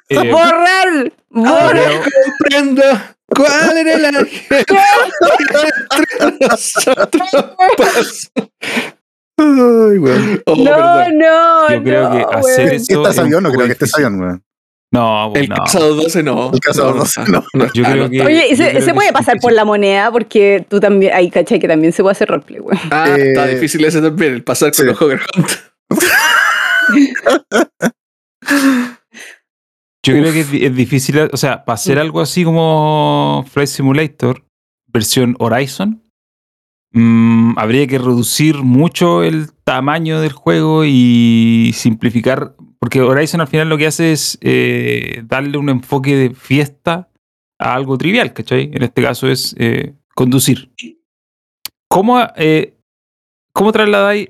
Eh, 0.10 0.16
¡Borrar! 0.32 1.12
¡Borrar! 1.30 1.74
pero- 1.74 2.02
Comprendo 2.40 2.84
cuál 3.28 3.78
era 3.78 3.94
entre 3.94 4.26
nosotros 6.48 7.30
pasó. 7.78 8.30
Ay, 9.38 9.98
weón. 10.00 10.42
Oh, 10.46 10.56
no, 10.56 10.64
perdón. 10.66 11.18
no, 11.18 11.70
Yo 11.72 11.84
creo 11.84 12.10
no, 12.10 12.12
que 12.30 12.36
hacer 12.38 12.66
weón. 12.66 12.76
eso- 12.76 13.02
¿Estás 13.04 13.20
avión? 13.20 13.44
No 13.44 13.52
creo 13.52 13.66
que 13.68 13.72
estés 13.74 13.96
avión, 13.96 14.20
weón. 14.20 14.44
No, 14.92 15.32
El 15.36 15.48
no. 15.50 15.56
casado 15.58 15.94
12 15.94 16.24
no. 16.24 16.50
El 16.52 16.60
casado 16.62 16.94
12 16.94 17.22
no. 17.28 17.44
Yo 17.76 17.84
Ah, 17.86 17.92
creo 17.92 18.04
no. 18.06 18.10
que- 18.10 18.22
Oye, 18.22 18.48
y 18.48 18.50
yo 18.52 18.58
se, 18.58 18.70
creo 18.72 18.82
se 18.82 18.88
que 18.88 18.94
puede 18.96 19.12
pasar 19.14 19.34
por 19.36 19.52
difícil. 19.52 19.56
la 19.58 19.66
moneda 19.66 20.12
porque 20.12 20.66
tú 20.68 20.80
también, 20.80 21.14
ahí 21.14 21.30
cachai 21.30 21.60
que 21.60 21.68
también 21.68 21.94
se 21.94 22.02
puede 22.02 22.14
hacer 22.14 22.28
roleplay, 22.28 22.60
weón. 22.60 22.80
Ah, 22.90 23.06
Eh, 23.16 23.28
está 23.30 23.46
difícil 23.46 23.86
ese 23.86 24.02
también, 24.02 24.34
el 24.34 24.44
pasar 24.44 24.70
con 24.72 24.78
sí. 24.78 24.84
los 24.86 25.00
Hogger 25.00 25.22
Yo 30.06 30.14
creo 30.14 30.32
que 30.34 30.40
es, 30.42 30.52
di- 30.52 30.66
es 30.66 30.76
difícil, 30.76 31.20
o 31.32 31.38
sea, 31.38 31.66
para 31.66 31.76
hacer 31.76 32.00
algo 32.00 32.22
así 32.22 32.44
como 32.44 33.44
Flight 33.50 33.68
Simulator, 33.70 34.46
versión 34.88 35.36
Horizon, 35.40 36.02
mm, 36.94 37.60
habría 37.60 37.86
que 37.86 37.98
reducir 38.00 38.56
mucho 38.64 39.24
el 39.24 39.52
tamaño 39.64 40.22
del 40.22 40.32
juego 40.32 40.84
y 40.86 41.72
simplificar, 41.76 42.56
porque 42.80 43.02
Horizon 43.02 43.42
al 43.42 43.48
final 43.48 43.68
lo 43.70 43.78
que 43.78 43.88
hace 43.88 44.14
es 44.14 44.38
eh, 44.42 45.22
darle 45.26 45.58
un 45.58 45.70
enfoque 45.70 46.16
de 46.16 46.34
fiesta 46.34 47.10
a 47.60 47.76
algo 47.76 47.98
trivial, 47.98 48.32
¿cachai? 48.34 48.72
En 48.74 48.84
este 48.84 49.04
caso 49.04 49.28
es 49.28 49.54
eh, 49.60 49.94
conducir. 50.16 50.72
¿Cómo, 51.90 52.20
eh, 52.38 52.78
¿Cómo 53.54 53.74
trasladáis 53.74 54.30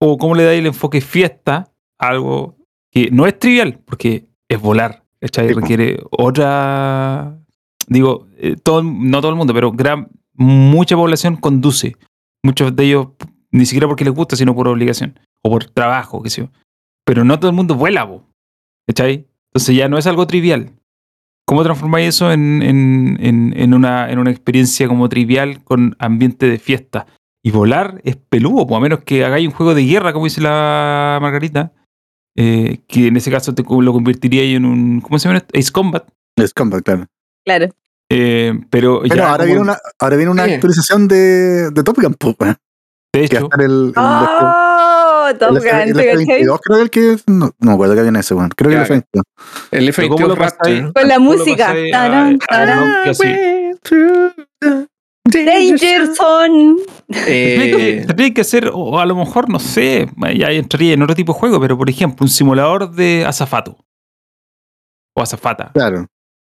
o 0.00 0.18
cómo 0.18 0.34
le 0.34 0.44
dais 0.44 0.58
el 0.58 0.66
enfoque 0.66 1.00
fiesta 1.00 1.67
algo 1.98 2.56
que 2.90 3.10
no 3.10 3.26
es 3.26 3.38
trivial? 3.38 3.80
Porque 3.84 4.26
es 4.48 4.60
volar, 4.60 5.04
¿cachai? 5.20 5.48
Requiere 5.54 6.00
otra. 6.10 7.38
Digo, 7.86 8.26
eh, 8.36 8.56
todo, 8.62 8.82
no 8.82 9.20
todo 9.20 9.30
el 9.30 9.36
mundo, 9.36 9.54
pero 9.54 9.72
gran, 9.72 10.08
mucha 10.34 10.96
población 10.96 11.36
conduce. 11.36 11.96
Muchos 12.42 12.74
de 12.76 12.84
ellos 12.84 13.08
ni 13.50 13.64
siquiera 13.66 13.86
porque 13.88 14.04
les 14.04 14.14
gusta, 14.14 14.36
sino 14.36 14.54
por 14.54 14.68
obligación 14.68 15.18
o 15.42 15.50
por 15.50 15.64
trabajo, 15.64 16.22
qué 16.22 16.30
sé 16.30 16.42
yo. 16.42 16.48
Pero 17.04 17.24
no 17.24 17.38
todo 17.38 17.50
el 17.50 17.56
mundo 17.56 17.74
vuela. 17.74 18.08
Entonces 18.86 19.76
ya 19.76 19.88
no 19.88 19.98
es 19.98 20.06
algo 20.06 20.26
trivial. 20.26 20.72
¿Cómo 21.46 21.62
transformáis 21.62 22.08
eso 22.08 22.30
en, 22.30 22.62
en- 22.62 23.16
en- 23.20 23.54
en 23.56 23.74
una, 23.74 24.10
en 24.10 24.18
una 24.18 24.30
experiencia 24.30 24.86
como 24.86 25.08
trivial 25.08 25.64
con 25.64 25.96
ambiente 25.98 26.46
de 26.46 26.58
fiesta? 26.58 27.06
Y 27.42 27.50
volar 27.50 28.00
es 28.04 28.16
peludo, 28.16 28.66
po, 28.66 28.76
a 28.76 28.80
menos 28.80 29.00
que 29.04 29.24
hagáis 29.24 29.46
un 29.48 29.54
juego 29.54 29.74
de 29.74 29.84
guerra, 29.86 30.12
como 30.12 30.26
dice 30.26 30.42
la 30.42 31.18
Margarita, 31.22 31.72
eh, 32.40 32.78
que 32.86 33.08
en 33.08 33.16
ese 33.16 33.30
caso 33.32 33.52
te, 33.52 33.64
lo 33.68 33.92
convertiría 33.92 34.42
en 34.44 34.64
un. 34.64 35.00
¿Cómo 35.00 35.18
se 35.18 35.28
llama? 35.28 35.38
esto? 35.38 35.58
Ace 35.58 35.72
Combat. 35.72 36.04
Es 36.36 36.54
combat, 36.54 36.82
claro. 36.84 37.06
Claro. 37.44 37.66
Eh, 38.10 38.52
pero 38.70 39.00
Pero 39.02 39.14
ya 39.16 39.22
ahora, 39.32 39.38
como- 39.38 39.46
viene 39.46 39.60
una, 39.60 39.78
ahora 39.98 40.16
viene 40.16 40.30
una 40.30 40.44
Sí. 40.46 40.52
actualización 40.54 41.08
de, 41.08 41.70
de 41.72 41.82
Top 41.82 41.96
Gun, 42.00 42.14
pues, 42.14 42.36
de 42.38 42.56
Que 43.12 43.24
hecho, 43.24 43.44
estar 43.44 43.60
el, 43.60 43.88
el, 43.88 43.92
¡Oh! 43.96 45.26
Top 45.38 45.56
el, 45.56 45.58
Gun, 45.58 45.66
el, 45.80 45.92
¿te 45.94 46.06
cachai? 46.06 46.42
F-22, 46.42 46.60
creo 46.62 46.76
que 46.76 46.82
el 46.84 46.90
que. 46.90 47.16
No, 47.26 47.46
no 47.46 47.52
me 47.58 47.72
acuerdo 47.72 47.94
que 47.94 48.00
había 48.00 48.20
ese, 48.20 48.34
weón. 48.34 48.50
Creo 48.50 48.70
que 48.70 48.76
el 48.76 48.86
Claro. 48.86 49.02
F-22. 49.12 49.22
El 49.72 49.92
pero 49.94 50.08
¿cómo 50.08 50.18
F-22 50.20 50.28
lo 50.28 50.34
Raptor. 50.36 50.58
pasáis? 50.58 50.82
¿no? 50.84 50.92
Con 50.92 51.08
la 51.08 51.14
¿Cómo 51.16 51.32
lo 51.32 51.38
música. 51.38 51.74
Tarán, 51.90 52.38
a 52.40 52.46
tarán. 52.46 53.04
Nokia 55.32 55.52
así? 55.56 55.70
Danger 55.70 56.14
Zone. 56.14 56.76
Eh, 57.26 58.04
Tendría 58.06 58.34
que 58.34 58.40
hacer, 58.42 58.70
o 58.72 58.98
a 58.98 59.06
lo 59.06 59.14
mejor, 59.16 59.48
no 59.48 59.58
sé, 59.58 60.08
ya 60.36 60.50
entraría 60.50 60.94
en 60.94 61.02
otro 61.02 61.14
tipo 61.14 61.32
de 61.32 61.38
juego, 61.38 61.60
pero 61.60 61.76
por 61.78 61.88
ejemplo, 61.90 62.24
un 62.24 62.30
simulador 62.30 62.90
de 62.94 63.24
azafato. 63.26 63.76
O 65.16 65.22
azafata, 65.22 65.70
Claro. 65.72 66.06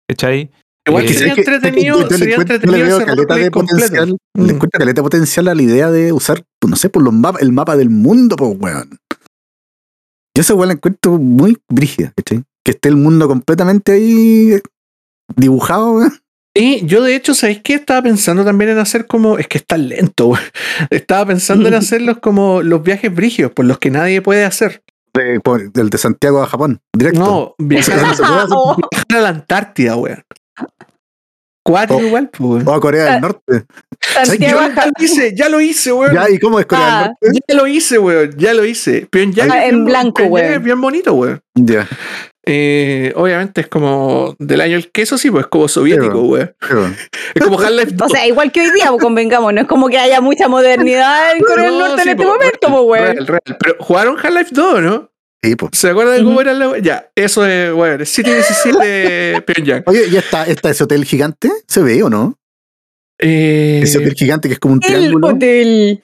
¿cachai? 0.07 0.51
igual 0.85 1.05
que 1.05 1.11
Eh, 1.11 1.15
sería 1.15 1.33
que- 1.35 1.41
entretenido, 1.41 2.09
sería 2.09 2.35
entretenido 2.35 2.85
veo 2.85 2.97
ese 2.97 3.05
caleta 3.05 3.35
de 3.35 3.51
potencial. 3.51 4.17
Mm. 4.35 4.41
Le 4.45 4.53
encuentro 4.53 4.79
caleta 4.79 4.99
de 4.99 5.03
potencial 5.03 5.47
a 5.47 5.55
la 5.55 5.61
idea 5.61 5.89
de 5.91 6.11
usar, 6.11 6.43
pues, 6.59 6.69
no 6.69 6.75
sé, 6.75 6.89
por 6.89 7.01
los 7.03 7.13
mapas, 7.13 7.41
el 7.41 7.53
mapa 7.53 7.77
del 7.77 7.89
mundo, 7.89 8.35
pues, 8.35 8.55
weón. 8.59 8.97
Yo 10.35 10.41
esa 10.41 10.55
weón 10.55 10.67
la 10.69 10.73
encuentro 10.73 11.17
muy 11.19 11.57
brígida, 11.69 12.11
¿cachai? 12.17 12.43
Que 12.65 12.71
esté 12.71 12.89
el 12.89 12.95
mundo 12.97 13.27
completamente 13.29 13.93
ahí 13.93 14.59
dibujado, 15.37 15.91
weón. 15.93 16.13
Y 16.55 16.85
yo 16.85 17.01
de 17.01 17.15
hecho, 17.15 17.33
¿sabéis 17.33 17.61
qué? 17.63 17.73
Estaba 17.75 18.03
pensando 18.03 18.45
también 18.45 18.71
en 18.71 18.77
hacer 18.77 19.07
como, 19.07 19.37
es 19.39 19.47
que 19.47 19.57
es 19.57 19.65
tan 19.65 19.87
lento, 19.89 20.27
güey. 20.27 20.41
Estaba 20.91 21.25
pensando 21.27 21.67
en 21.67 21.73
hacerlos 21.73 22.19
como 22.19 22.61
los 22.61 22.83
viajes 22.83 23.13
brígidos, 23.13 23.51
por 23.51 23.65
los 23.65 23.79
que 23.79 23.89
nadie 23.89 24.21
puede 24.21 24.45
hacer. 24.45 24.83
De- 25.15 25.39
por- 25.39 25.71
del 25.71 25.89
de 25.89 25.97
Santiago 25.97 26.41
a 26.41 26.47
Japón, 26.47 26.79
directo. 26.95 27.19
No, 27.19 27.55
viajar, 27.65 27.97
Eso 27.97 28.07
no 28.07 28.13
se 28.13 28.23
puede 28.23 28.35
hacer. 28.39 28.49
Oh, 28.51 28.75
viajar 28.91 29.17
a 29.17 29.21
la 29.21 29.29
Antártida, 29.29 29.93
güey. 29.95 30.13
Cuatro 31.65 31.95
Oh. 31.95 32.01
igual, 32.01 32.29
pues. 32.29 32.67
O 32.67 32.73
a 32.73 32.79
Corea 32.81 33.13
del 33.13 33.21
Norte. 33.21 33.65
Santiago 34.01 34.59
Yo 34.59 34.67
ya 34.75 34.85
lo 34.85 34.91
hice, 34.99 35.33
ya 35.35 35.49
lo 35.49 35.61
hice, 35.61 35.91
güey. 35.91 36.13
Ya, 36.13 36.29
¿y 36.29 36.37
cómo 36.37 36.59
es 36.59 36.65
Corea 36.65 36.99
Ah. 36.99 37.01
del 37.21 37.31
Norte? 37.31 37.39
Ya 37.47 37.55
lo 37.55 37.67
hice, 37.67 37.97
güey. 37.97 38.29
Ya 38.37 38.53
lo 38.53 38.65
hice. 38.65 39.07
Pyongyang 39.09 39.49
Ah, 39.51 39.63
en 39.65 39.69
bien- 39.71 39.85
blanco, 39.85 40.23
güey. 40.25 40.53
Es 40.55 40.61
bien 40.63 40.81
bonito, 40.81 41.13
güey. 41.13 41.37
Ya, 41.55 41.87
Eh, 42.45 43.13
obviamente 43.15 43.61
es 43.61 43.67
como 43.67 44.35
del 44.37 44.59
año 44.61 44.75
el 44.75 44.91
queso, 44.91 45.17
sí, 45.17 45.31
pues 45.31 45.45
es 45.45 45.47
como 45.49 45.67
soviético, 45.69 46.21
güey. 46.23 46.43
Es 47.33 47.41
como 47.43 47.57
Half-Life 47.59 47.91
2. 47.93 48.05
O 48.05 48.09
sea, 48.13 48.27
igual 48.27 48.51
que 48.51 48.61
hoy 48.61 48.71
día, 48.71 48.89
pues, 48.89 49.01
convengamos, 49.01 49.53
no 49.53 49.61
es 49.61 49.67
como 49.67 49.87
que 49.87 49.97
haya 49.97 50.19
mucha 50.19 50.47
modernidad 50.49 51.35
en 51.35 51.39
Corea 51.47 51.65
del 51.65 51.77
No, 51.77 51.87
Norte 51.87 52.03
sí, 52.03 52.09
en 52.09 52.15
este 52.15 52.23
po, 52.25 52.33
momento, 52.33 52.57
real, 52.67 52.71
pues, 52.73 52.83
güey. 52.83 53.01
real, 53.01 53.27
real. 53.27 53.57
Pero 53.59 53.75
jugaron 53.79 54.17
Half-Life 54.21 54.49
2, 54.51 54.81
¿no? 54.81 55.09
Sí, 55.41 55.55
pues. 55.55 55.71
¿Se 55.73 55.89
acuerdan 55.89 56.17
de 56.17 56.23
cómo 56.23 56.41
era 56.41 56.53
la 56.53 56.77
Ya, 56.79 57.09
eso 57.15 57.45
es, 57.45 57.71
bueno, 57.73 58.03
es 58.03 58.09
City 58.09 58.31
17 58.31 58.85
de 58.85 59.41
Pyongyang. 59.45 59.83
Oye, 59.85 60.09
¿ya 60.09 60.19
está, 60.19 60.45
está 60.45 60.69
ese 60.69 60.83
hotel 60.83 61.05
gigante? 61.05 61.49
¿Se 61.67 61.81
ve 61.81 62.01
o 62.03 62.09
no? 62.09 62.37
Eh, 63.19 63.81
Ese 63.83 63.99
hotel 63.99 64.13
gigante 64.15 64.47
que 64.49 64.53
es 64.55 64.59
como 64.59 64.73
un 64.73 64.81
El 64.83 64.89
triángulo. 64.93 65.27
hotel. 65.27 66.03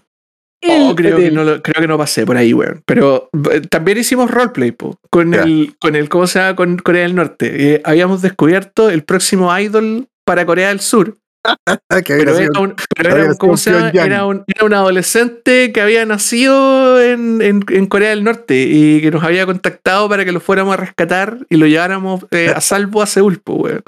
Oh, 0.68 0.93
creo, 0.95 1.18
que 1.18 1.32
no 1.32 1.43
lo- 1.45 1.62
creo 1.62 1.82
que 1.82 1.88
no 1.88 1.97
pasé 1.97 2.26
por 2.26 2.36
ahí, 2.36 2.53
weón. 2.53 2.82
Pero 2.86 3.30
eh, 3.51 3.62
también 3.62 3.97
hicimos 3.97 4.30
roleplay, 4.30 4.72
po, 4.72 4.97
con 5.10 5.34
el, 5.34 5.76
con 5.80 5.95
el, 5.95 6.10
¿cómo 6.10 6.28
se 6.28 6.39
llama? 6.39 6.55
Con 6.55 6.78
Corea 6.78 7.03
del 7.03 7.16
Norte. 7.16 7.76
Eh, 7.76 7.82
habíamos 7.86 8.22
descubierto 8.22 8.89
el 8.89 9.03
próximo 9.03 9.57
idol 9.57 10.07
para 10.26 10.45
Corea 10.45 10.68
del 10.70 10.82
Sur. 10.82 11.16
Pero 11.88 12.38
era 12.38 12.60
un, 12.60 12.76
pero 12.97 13.10
era 13.16 13.26
un- 13.32 13.38
¿cómo 13.38 13.55
se 13.55 13.72
llama? 13.72 13.91
Era 14.05 14.26
un, 14.26 14.43
era 14.47 14.66
un 14.66 14.74
adolescente 14.74 15.72
que 15.72 15.80
había 15.80 16.05
nacido 16.05 17.01
en, 17.01 17.41
en- 17.41 17.64
en 17.70 17.86
Corea 17.86 18.10
del 18.10 18.26
Norte 18.26 18.66
y 18.70 18.99
que 19.01 19.12
nos 19.12 19.24
había 19.24 19.45
contactado 19.45 20.10
para 20.10 20.26
que 20.26 20.34
lo 20.34 20.41
fuéramos 20.41 20.74
a 20.74 20.78
rescatar 20.78 21.38
y 21.49 21.55
lo 21.55 21.66
lleváramos 21.68 22.26
eh, 22.32 22.51
a 22.53 22.60
salvo 22.60 23.01
a 23.01 23.05
Seúl, 23.07 23.39
pues, 23.41 23.57
weón. 23.60 23.84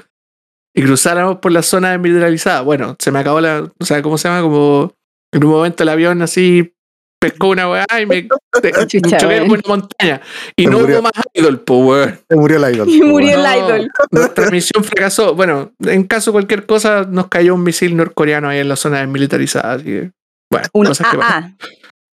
Y 0.74 0.82
cruzáramos 0.82 1.36
por 1.36 1.52
la 1.52 1.60
zona 1.62 1.90
desmilitarizada. 1.90 2.62
Bueno, 2.62 2.96
se 2.98 3.10
me 3.12 3.18
acabó 3.18 3.42
la. 3.42 3.70
O 3.78 3.84
sea, 3.84 4.00
¿cómo 4.00 4.16
se 4.16 4.28
llama? 4.28 4.40
Como 4.40 4.94
en 5.32 5.44
un 5.44 5.50
momento 5.50 5.82
el 5.82 5.88
avión 5.88 6.22
así 6.22 6.74
pescó 7.22 7.50
una 7.50 7.70
weá 7.70 7.86
y 8.00 8.06
me, 8.06 8.28
Chucha, 8.86 9.16
choqué 9.16 9.38
con 9.40 9.50
una 9.52 9.60
montaña. 9.68 10.20
Y 10.56 10.64
Se 10.64 10.70
no 10.70 10.80
murió. 10.80 10.96
hubo 10.96 11.02
más 11.04 11.12
idol, 11.34 11.60
pues, 11.60 11.80
weón. 11.80 12.20
Se 12.28 12.36
murió 12.36 12.66
el 12.66 12.74
idol. 12.74 12.88
Y 12.90 13.00
po, 13.00 13.06
murió 13.06 13.34
el 13.34 13.58
idol. 13.58 13.90
Nuestra 14.10 14.50
misión 14.50 14.82
fracasó. 14.82 15.34
Bueno, 15.34 15.72
en 15.86 16.04
caso 16.04 16.30
de 16.30 16.32
cualquier 16.32 16.66
cosa, 16.66 17.06
nos 17.08 17.28
cayó 17.28 17.54
un 17.54 17.62
misil 17.62 17.96
norcoreano 17.96 18.48
ahí 18.48 18.58
en 18.58 18.68
la 18.68 18.76
zona 18.76 18.98
desmilitarizada. 18.98 19.74
Así 19.74 19.84
que, 19.84 20.10
bueno, 20.50 20.66
Un 20.72 20.86
cosas 20.86 21.10
que 21.10 21.18
pasan. 21.18 21.56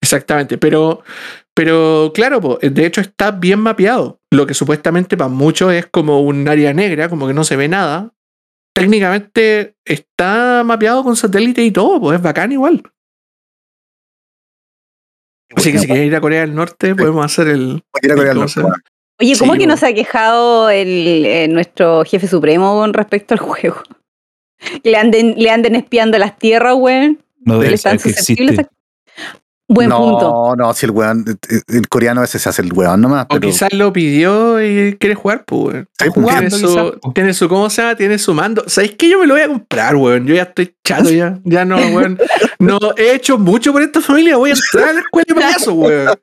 Exactamente, 0.01 0.59
pero, 0.59 1.03
pero 1.55 2.12
claro, 2.14 2.41
po, 2.41 2.59
de 2.61 2.87
hecho 2.87 3.01
está 3.01 3.31
bien 3.31 3.61
mapeado. 3.61 4.21
Lo 4.31 4.47
que 4.47 4.55
supuestamente 4.55 5.16
para 5.16 5.29
muchos 5.29 5.73
es 5.73 5.87
como 5.87 6.21
un 6.21 6.47
área 6.49 6.73
negra, 6.73 7.09
como 7.09 7.27
que 7.27 7.35
no 7.35 7.45
se 7.45 7.57
ve 7.57 7.66
nada. 7.66 8.12
Técnicamente 8.75 9.75
está 9.85 10.62
mapeado 10.64 11.03
con 11.03 11.16
satélite 11.16 11.64
y 11.64 11.73
todo, 11.73 11.99
pues 11.99 12.16
es 12.16 12.23
bacán 12.23 12.53
igual. 12.53 12.83
Así 15.57 15.73
que 15.73 15.79
si 15.79 15.87
quieres 15.87 16.07
ir 16.07 16.15
a 16.15 16.21
Corea 16.21 16.41
del 16.43 16.55
Norte, 16.55 16.95
podemos 16.95 17.25
hacer 17.25 17.49
el. 17.49 17.83
Ir 18.03 18.13
a 18.13 18.15
Corea 18.17 18.35
del 18.35 18.37
¿cómo 18.37 18.41
Norte, 18.41 18.53
se 18.55 18.61
llama? 18.61 18.69
weón. 18.75 18.83
Oye, 19.21 19.37
¿cómo 19.39 19.53
Sí, 19.55 19.59
que 19.59 19.67
no 19.67 19.77
se 19.77 19.87
ha 19.87 19.95
quejado 19.95 20.71
el, 20.71 21.27
eh, 21.27 21.49
nuestro 21.49 22.05
jefe 22.05 22.29
supremo 22.29 22.75
con 22.79 22.93
respecto 22.95 23.35
al 23.35 23.41
juego? 23.41 23.83
Que 24.83 24.91
le 24.91 24.97
anden, 24.97 25.35
le 25.37 25.51
anden 25.51 25.75
espiando 25.75 26.19
las 26.19 26.39
tierras, 26.39 26.75
güey. 26.75 27.19
No 27.41 27.61
Le 27.63 27.75
están 27.75 27.99
susceptibles 27.99 28.59
a- 28.61 28.69
Buen 29.71 29.91
no, 29.91 29.99
punto. 29.99 30.57
no, 30.57 30.73
si 30.73 30.87
el 30.87 30.93
weón, 30.93 31.25
eh, 31.29 31.61
el 31.69 31.89
coreano 31.89 32.25
ese 32.25 32.39
se 32.39 32.49
hace 32.49 32.62
el 32.62 32.73
weón 32.73 33.03
nomás. 33.03 33.27
O 33.27 33.29
Pero, 33.29 33.49
quizás 33.49 33.71
lo 33.75 33.93
pidió 33.93 34.62
y 34.64 34.97
quiere 34.99 35.14
jugar, 35.14 35.45
pues, 35.45 35.62
weón. 35.62 35.89
Está 35.93 36.11
jugando, 36.11 36.49
Tiene 36.49 36.51
su, 36.51 37.12
tiene 37.12 37.35
su, 37.35 37.49
¿cómo 37.51 37.69
se 37.69 37.83
llama? 37.83 37.95
Tiene 37.95 38.19
su 38.19 38.33
mando. 38.33 38.64
¿Sabéis 38.66 38.93
que 38.93 39.11
yo 39.11 39.19
me 39.21 39.27
lo 39.27 39.35
voy 39.35 39.43
a 39.43 39.49
comprar, 39.49 39.95
weón? 39.95 40.27
Yo 40.27 40.35
ya 40.35 40.45
estoy 40.45 40.75
chato 40.83 41.11
ya. 41.11 41.39
Ya 41.45 41.66
no, 41.66 41.77
weón. 41.77 42.19
No 42.59 42.79
he 42.97 43.14
hecho 43.14 43.39
mucho 43.39 43.73
por 43.73 43.83
esta 43.83 44.01
familia. 44.01 44.39
Voy 44.39 44.51
a 44.51 44.55
entrar 44.55 44.89
a 44.89 44.93
la 44.95 45.01
escuela 45.01 45.27
de 45.29 45.35
payaso, 45.35 45.75
weón. 45.75 46.19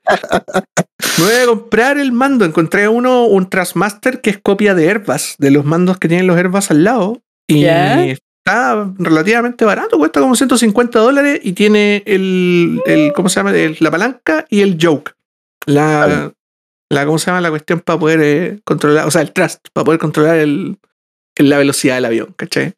Me 1.18 1.24
voy 1.24 1.34
a 1.34 1.46
comprar 1.46 1.98
el 1.98 2.10
mando. 2.10 2.44
Encontré 2.44 2.88
uno, 2.88 3.26
un 3.26 3.48
Trasmaster 3.48 4.20
que 4.20 4.30
es 4.30 4.38
copia 4.38 4.74
de 4.74 4.88
Airbus, 4.88 5.36
de 5.38 5.52
los 5.52 5.64
mandos 5.64 5.98
que 5.98 6.08
tienen 6.08 6.26
los 6.26 6.36
Airbus 6.36 6.72
al 6.72 6.82
lado. 6.82 7.22
Y. 7.46 7.64
está 8.46 8.92
relativamente 8.98 9.64
barato, 9.64 9.98
cuesta 9.98 10.20
como 10.20 10.36
150 10.36 11.00
dólares 11.00 11.40
y 11.42 11.52
tiene 11.52 12.02
el, 12.06 12.80
el 12.86 13.12
¿cómo 13.12 13.28
se 13.28 13.40
llama? 13.40 13.50
El- 13.56 13.76
la 13.80 13.90
palanca 13.90 14.46
y 14.48 14.60
el 14.60 14.78
joke. 14.80 15.14
La, 15.66 16.32
la, 16.90 17.04
¿cómo 17.06 17.18
se 17.18 17.26
llama? 17.26 17.40
La 17.40 17.50
cuestión 17.50 17.80
para 17.80 17.98
poder 17.98 18.20
eh, 18.22 18.60
controlar, 18.64 19.06
o 19.06 19.10
sea, 19.10 19.22
el 19.22 19.32
thrust, 19.32 19.66
para 19.72 19.84
poder 19.84 19.98
controlar 19.98 20.36
el, 20.38 20.78
la 21.36 21.58
velocidad 21.58 21.96
del 21.96 22.04
avión, 22.04 22.34
¿cachai? 22.36 22.74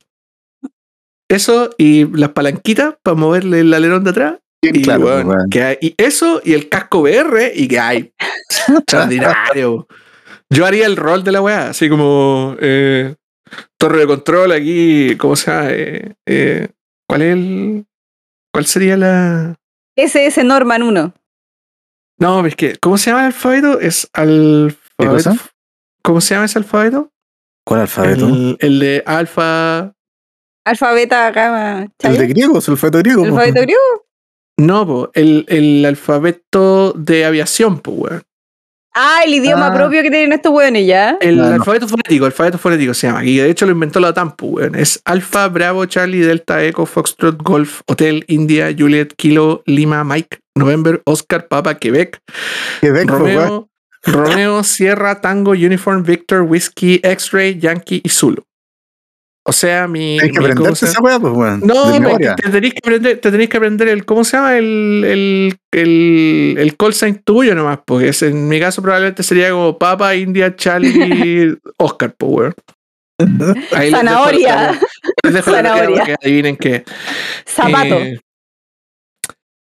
Eso 1.31 1.69
y 1.77 2.07
las 2.16 2.31
palanquitas 2.31 2.95
para 3.03 3.14
moverle 3.14 3.61
el 3.61 3.75
alerón 3.75 4.05
de 4.05 4.11
atrás. 4.11 4.35
Y, 4.62 4.83
claro, 4.83 5.05
que 5.51 5.62
hay- 5.62 5.79
y 5.83 5.95
eso 5.99 6.41
y 6.43 6.55
el 6.55 6.71
casco 6.71 7.01
VR 7.01 7.53
y 7.55 7.69
que 7.69 7.79
hay. 7.79 8.12
Extraordinario. 8.79 9.87
Yo 10.51 10.64
haría 10.64 10.87
el 10.87 10.97
rol 10.97 11.23
de 11.25 11.33
la 11.33 11.43
weá, 11.43 11.69
así 11.69 11.91
como 11.91 12.57
eh, 12.59 13.14
torre 13.77 14.01
de 14.01 14.07
control 14.07 14.53
aquí, 14.53 15.17
¿cómo 15.17 15.37
se 15.37 15.51
llama? 15.51 15.71
Eh, 15.71 16.15
eh, 16.27 16.69
¿Cuál 17.09 17.23
es 17.23 17.33
el. 17.33 17.87
¿Cuál 18.53 18.67
sería 18.67 18.97
la.? 18.97 19.55
SS 19.97 20.45
Norman 20.45 20.83
1. 20.83 21.15
No, 22.19 22.47
es 22.47 22.57
que, 22.57 22.77
¿cómo 22.77 22.99
se 22.99 23.11
llama 23.11 23.23
el 23.23 23.27
alfabeto? 23.27 23.81
Es 23.81 24.09
alfabeto. 24.13 25.37
¿Cómo 26.03 26.21
se 26.21 26.35
llama 26.35 26.47
ese 26.47 26.59
alfabeto? 26.59 27.11
¿Cuál 27.65 27.83
alfabeto? 27.83 28.27
El, 28.27 28.57
el 28.61 28.79
de 28.79 29.03
alfa. 29.07 29.93
Alfa, 30.65 30.93
beta, 30.93 31.31
gamma. 31.31 31.89
El 31.99 32.19
de 32.19 32.27
griego, 32.27 32.59
es 32.59 32.69
el 32.69 32.73
alfabeto 32.73 32.99
griego. 32.99 33.25
¿El 33.25 33.31
alfabeto 33.31 33.63
griego? 33.63 33.81
No, 34.59 34.87
po, 34.87 35.11
el, 35.15 35.47
el 35.49 35.85
alfabeto 35.85 36.93
de 36.93 37.25
aviación, 37.25 37.79
pues, 37.79 37.97
weón. 37.99 38.23
Ah, 39.01 39.21
el 39.25 39.33
idioma 39.33 39.69
Ah. 39.69 39.75
propio 39.75 40.03
que 40.03 40.11
tienen 40.11 40.33
estos 40.33 40.53
weones 40.53 40.85
ya. 40.87 41.17
El 41.21 41.37
no. 41.37 41.45
alfabeto 41.45 41.87
fonético, 41.87 42.25
el 42.27 42.33
alfabeto 42.33 42.59
fonético 42.59 42.95
se 42.95 43.07
llama. 43.07 43.25
Y 43.25 43.37
de 43.37 43.49
hecho 43.49 43.65
lo 43.65 43.71
inventó 43.73 44.01
la 44.01 44.13
TAMPU, 44.13 44.57
weón. 44.57 44.75
Es 44.75 45.01
Alfa, 45.05 45.47
Bravo, 45.49 45.87
Charlie, 45.87 46.21
Delta, 46.21 46.65
Echo, 46.65 46.85
Foxtrot, 46.85 47.41
Golf, 47.43 47.83
Hotel, 47.87 48.25
India, 48.27 48.75
Juliet, 48.77 49.15
Kilo, 49.17 49.63
Lima, 49.67 50.03
Mike, 50.03 50.41
November, 50.57 51.01
Oscar, 51.05 51.47
Papa, 51.47 51.75
Quebec, 51.77 52.19
Quebec, 52.81 53.09
weón. 53.09 53.19
Romeo, 53.21 53.69
Romeo, 54.05 54.65
Sierra, 54.65 55.21
Tango, 55.21 55.53
Uniform, 55.53 56.03
Victor, 56.03 56.43
Whiskey, 56.43 57.01
X-Ray, 57.05 57.59
Yankee 57.61 58.01
y 58.03 58.09
Zulu. 58.09 58.43
O 59.49 59.53
sea, 59.53 59.89
mi. 59.89 60.21
Hay 60.21 60.31
que 60.31 60.41
esa 60.73 61.01
weá, 61.01 61.19
pues, 61.19 61.33
weón. 61.35 61.61
No, 61.65 61.91
te 62.37 62.51
tenéis 62.51 62.75
que 62.75 62.81
aprender, 62.81 63.19
te 63.19 63.31
tenéis 63.31 63.49
que 63.49 63.57
aprender 63.57 63.89
el, 63.89 64.05
¿cómo 64.05 64.23
se 64.23 64.37
llama? 64.37 64.59
El, 64.59 65.05
el, 65.07 65.59
el, 65.73 66.57
el 66.59 66.77
call 66.77 66.93
sign 66.93 67.23
tuyo 67.25 67.55
nomás, 67.55 67.79
porque 67.87 68.09
es- 68.11 68.21
en 68.23 68.47
mi 68.47 68.61
caso 68.61 68.83
probablemente 68.83 69.23
sería 69.23 69.51
como 69.51 69.79
Papa, 69.79 70.15
India, 70.15 70.55
Charlie, 70.55 71.57
Oscar, 71.79 72.15
pues, 72.19 72.31
weón. 72.31 72.55
Ahí 73.73 73.91
les 73.91 73.93
dejo 73.93 73.97
Zanahoria. 73.97 74.81
Les 75.25 75.33
dejo 75.33 75.51
la 75.51 75.57
tarea 75.63 75.75
Zanahoria. 75.79 76.05
que 76.05 76.15
adivinen 76.23 76.57
qué. 76.59 76.85
Zapato. 77.47 77.97
Eh, 77.97 78.21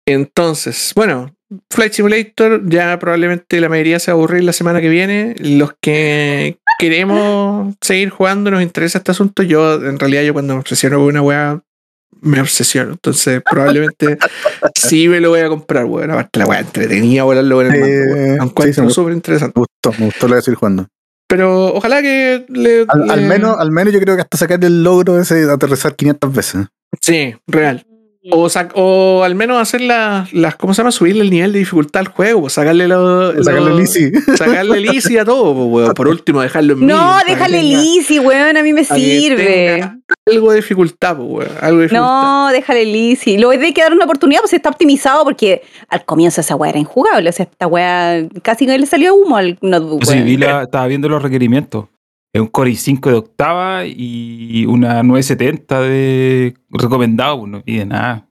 entonces, 0.09 0.93
bueno, 0.97 1.35
Flight 1.71 1.93
Simulator 1.93 2.63
ya 2.69 2.99
probablemente 2.99 3.61
la 3.61 3.69
mayoría 3.69 3.99
se 3.99 4.11
va 4.11 4.15
a 4.15 4.19
aburrir 4.19 4.43
la 4.45 4.53
semana 4.53 4.81
que 4.81 4.89
viene. 4.89 5.35
Los 5.39 5.75
que 5.81 6.59
queremos 6.79 7.75
seguir 7.81 8.11
jugando, 8.11 8.51
nos 8.51 8.63
interesa 8.63 8.99
este 8.99 9.11
asunto. 9.11 9.43
Yo, 9.43 9.75
en 9.75 9.99
realidad, 9.99 10.23
yo 10.23 10.33
cuando 10.33 10.55
me 10.55 10.61
obsesiono 10.61 10.99
con 10.99 11.07
una 11.07 11.23
weá, 11.23 11.61
me 12.21 12.41
obsesiono. 12.41 12.93
Entonces, 12.93 13.43
probablemente 13.49 14.19
sí 14.75 15.09
me 15.09 15.21
lo 15.21 15.31
voy 15.31 15.41
a 15.41 15.49
comprar, 15.49 15.85
weón. 15.85 16.11
Aparte, 16.11 16.39
la 16.39 16.47
weá 16.47 16.61
entretenida 16.61 17.25
volarlo 17.25 17.57
con 17.57 17.67
el 17.67 17.81
mando. 17.81 18.17
Eh, 18.17 18.37
Lo 18.39 18.73
sí, 18.73 18.95
súper 18.95 19.13
interesante. 19.13 19.59
Me 19.59 19.67
gustó, 19.67 20.01
me 20.01 20.07
gustó 20.07 20.29
lo 20.29 20.37
de 20.37 20.43
seguir 20.43 20.59
jugando. 20.59 20.87
Pero 21.29 21.75
ojalá 21.75 22.03
que 22.03 22.45
le. 22.49 22.85
Al, 22.89 23.11
al 23.11 23.23
menos, 23.23 23.59
al 23.59 23.73
menos 23.73 23.93
yo 23.93 24.01
creo 24.01 24.15
que 24.15 24.23
hasta 24.23 24.39
sacar 24.39 24.65
el 24.65 24.85
logro 24.85 25.21
ese 25.21 25.47
de 25.47 25.53
aterrizar 25.53 25.97
500 25.97 26.33
veces. 26.33 26.67
Sí, 27.01 27.35
real. 27.47 27.85
O, 28.33 28.49
o 28.75 29.23
al 29.25 29.35
menos 29.35 29.59
hacer 29.61 29.81
las, 29.81 30.33
las, 30.33 30.57
¿cómo 30.57 30.75
se 30.75 30.79
llama? 30.79 30.91
Subirle 30.91 31.23
el 31.23 31.31
nivel 31.31 31.53
de 31.53 31.61
dificultad 31.61 32.01
al 32.01 32.09
juego, 32.09 32.41
pues 32.43 32.55
sacarle 32.55 32.89
lo, 32.89 33.33
Sacarle 33.43 33.71
lo- 33.71 33.75
el 33.77 33.81
easy. 33.81 34.11
Sacarle 34.37 34.79
el 34.79 34.85
easy 34.87 35.19
a 35.19 35.25
todo, 35.25 35.55
pues, 35.55 35.67
weón. 35.85 35.95
Por 35.95 36.09
último, 36.09 36.41
dejarlo 36.41 36.75
en 36.75 36.87
No, 36.87 37.19
déjale 37.27 37.61
el 37.61 37.73
easy, 37.73 38.19
weón. 38.19 38.57
A 38.57 38.63
mí 38.63 38.73
me 38.73 38.85
sirve. 38.85 39.83
Algo 40.27 40.51
de 40.51 40.57
dificultad, 40.57 41.17
pues, 41.17 41.29
weón. 41.29 41.51
Algo 41.61 41.77
de 41.79 41.83
dificultad. 41.85 42.01
No, 42.23 42.49
déjale 42.53 42.83
el 42.83 42.95
easy. 42.95 43.39
Lo 43.39 43.51
hay 43.51 43.73
que 43.73 43.83
dar 43.83 43.93
una 43.93 44.05
oportunidad, 44.05 44.41
pues 44.41 44.53
está 44.55 44.71
optimizado 44.71 45.25
porque 45.25 45.63
al 45.89 46.05
comienzo 46.05 46.41
esa 46.41 46.57
weá 46.57 46.71
era 46.71 46.79
injugable. 46.79 47.31
O 47.31 47.33
sea, 47.33 47.45
esta 47.51 47.67
weá 47.67 48.27
casi 48.43 48.67
que 48.67 48.79
le 48.79 48.87
salió 48.87 49.15
humo 49.15 49.37
al 49.37 49.59
notebook. 49.61 50.05
Sí, 50.05 50.21
vi 50.23 50.37
la- 50.37 50.63
estaba 50.63 50.87
viendo 50.87 51.09
los 51.09 51.23
requerimientos. 51.23 51.87
Es 52.37 52.41
un 52.43 52.49
Core 52.49 52.71
i5 52.71 53.01
de 53.09 53.15
octava 53.15 53.87
y 53.87 54.67
una 54.67 55.03
970 55.03 55.81
de 55.81 56.55
recomendado, 56.69 57.39
pues 57.41 57.51
no 57.51 57.63
pide 57.63 57.87
nada. 57.87 58.29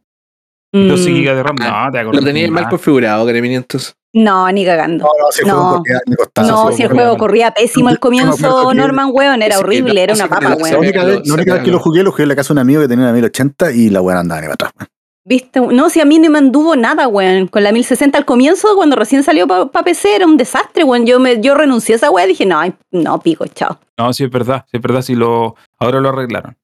Mm, 0.71 0.87
12 0.89 1.11
GB 1.11 1.35
de 1.35 1.41
RAM, 1.43 1.55
Ah, 1.61 1.85
no, 1.87 1.91
te 1.91 1.97
Lo 1.97 2.01
acordás 2.09 2.25
tenía 2.25 2.45
mal 2.51 2.53
nada. 2.55 2.69
configurado, 2.69 3.25
Greminientos. 3.25 3.95
No, 4.13 4.51
ni 4.51 4.63
cagando. 4.63 5.05
No, 5.05 5.09
no, 5.19 5.31
si 5.31 5.41
el 5.41 5.47
No. 5.47 5.53
juego 5.55 5.77
corría, 5.77 5.99
me 6.05 6.15
costaba. 6.17 6.47
No, 6.47 6.71
si 6.71 6.83
el 6.83 6.87
corría 6.89 6.89
juego 7.01 7.11
mal. 7.13 7.17
corría 7.19 7.51
pésimo 7.51 7.89
al 7.89 7.99
comienzo, 7.99 8.73
Norman, 8.75 9.09
weón, 9.11 9.41
era 9.41 9.57
horrible, 9.57 9.93
no, 9.95 9.99
era 10.01 10.13
una 10.13 10.27
papa, 10.29 10.55
weón. 10.55 10.79
única, 10.81 11.03
vez, 11.03 11.21
la 11.27 11.33
única 11.33 11.53
vez 11.55 11.63
que 11.63 11.71
lo 11.71 11.79
jugué, 11.79 12.03
lo 12.03 12.11
jugué 12.11 12.23
en 12.23 12.29
la 12.29 12.35
casa 12.35 12.49
de 12.49 12.53
un 12.53 12.59
amigo 12.59 12.81
que 12.81 12.87
tenía 12.87 13.05
una 13.05 13.13
1080 13.13 13.71
y 13.71 13.89
la 13.89 14.01
weá 14.01 14.19
andaba 14.19 14.39
ni 14.41 14.47
para 14.47 14.53
atrás. 14.69 14.87
¿Viste? 15.27 15.59
No, 15.59 15.89
si 15.89 15.99
a 15.99 16.05
mí 16.05 16.19
no 16.19 16.29
me 16.29 16.37
anduvo 16.37 16.75
nada, 16.75 17.07
weón. 17.07 17.47
Con 17.47 17.63
la 17.63 17.71
1060 17.71 18.15
al 18.15 18.25
comienzo, 18.25 18.75
cuando 18.75 18.95
recién 18.95 19.23
salió 19.23 19.47
para 19.47 19.83
PC, 19.83 20.15
era 20.15 20.27
un 20.27 20.37
desastre, 20.37 20.83
weón. 20.83 21.07
Yo, 21.07 21.19
me, 21.19 21.41
yo 21.41 21.55
renuncié 21.55 21.95
a 21.95 21.97
esa 21.97 22.11
weá 22.11 22.25
y 22.25 22.29
dije, 22.29 22.45
no, 22.45 22.59
ay, 22.59 22.73
no, 22.91 23.19
pico, 23.19 23.47
chao. 23.47 23.79
No, 23.97 24.13
sí 24.13 24.23
es 24.23 24.29
verdad, 24.29 24.65
sí 24.69 24.77
es 24.77 24.81
verdad, 24.83 25.01
sí 25.01 25.15
lo, 25.15 25.55
ahora 25.79 25.99
lo 25.99 26.09
arreglaron. 26.09 26.55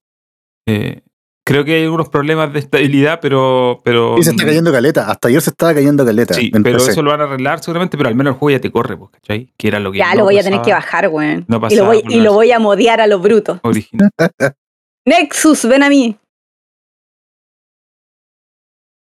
Eh, 0.67 1.01
creo 1.43 1.65
que 1.65 1.73
hay 1.73 1.83
algunos 1.85 2.09
problemas 2.09 2.53
de 2.53 2.59
estabilidad, 2.59 3.19
pero... 3.19 3.81
pero 3.83 4.15
Y 4.19 4.23
se 4.23 4.29
está 4.29 4.45
cayendo 4.45 4.71
caleta. 4.71 5.09
Hasta 5.09 5.29
ayer 5.29 5.41
se 5.41 5.49
estaba 5.49 5.73
cayendo 5.73 6.05
caleta. 6.05 6.35
Sí, 6.35 6.51
pero 6.51 6.77
PC. 6.77 6.91
eso 6.91 7.01
lo 7.01 7.09
van 7.09 7.21
a 7.21 7.23
arreglar 7.23 7.63
seguramente, 7.63 7.97
pero 7.97 8.09
al 8.09 8.15
menos 8.15 8.33
el 8.35 8.39
juego 8.39 8.57
ya 8.57 8.61
te 8.61 8.71
corre, 8.71 8.95
pues, 8.95 9.09
¿cachai? 9.09 9.51
Que 9.57 9.69
era 9.69 9.79
lo 9.79 9.91
que 9.91 9.97
Ya 9.97 10.11
no 10.11 10.19
lo 10.19 10.23
voy 10.25 10.37
a 10.37 10.43
tener 10.43 10.61
que 10.61 10.71
bajar, 10.71 11.07
weón. 11.07 11.45
no 11.47 11.59
y 11.67 11.75
lo 11.75 11.85
voy, 11.85 12.03
con 12.03 12.11
y 12.11 12.21
lo 12.21 12.33
voy 12.33 12.51
a 12.51 12.59
modear 12.59 13.01
a 13.01 13.07
lo 13.07 13.17
bruto. 13.17 13.59
original. 13.63 14.11
Nexus, 15.05 15.65
ven 15.65 15.81
a 15.81 15.89
mí. 15.89 16.15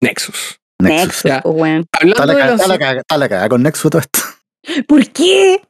Nexus. 0.02 0.60
Nexus. 0.82 1.22
Pues, 1.24 1.41
weón. 1.45 1.82
Está 1.82 2.00
Hablando 2.00 2.26
la, 2.26 2.34
de 2.34 2.39
caga, 2.39 2.52
los- 2.52 2.62
está 2.62 2.68
la 2.74 2.80
caga- 2.80 3.00
está 3.02 3.18
la 3.18 3.30
caga 3.30 3.50
con 3.50 3.64
Nexus 3.64 3.91
todo 3.91 4.02
esto. 4.02 4.20
¿Por 4.88 5.08
qué? 5.10 5.62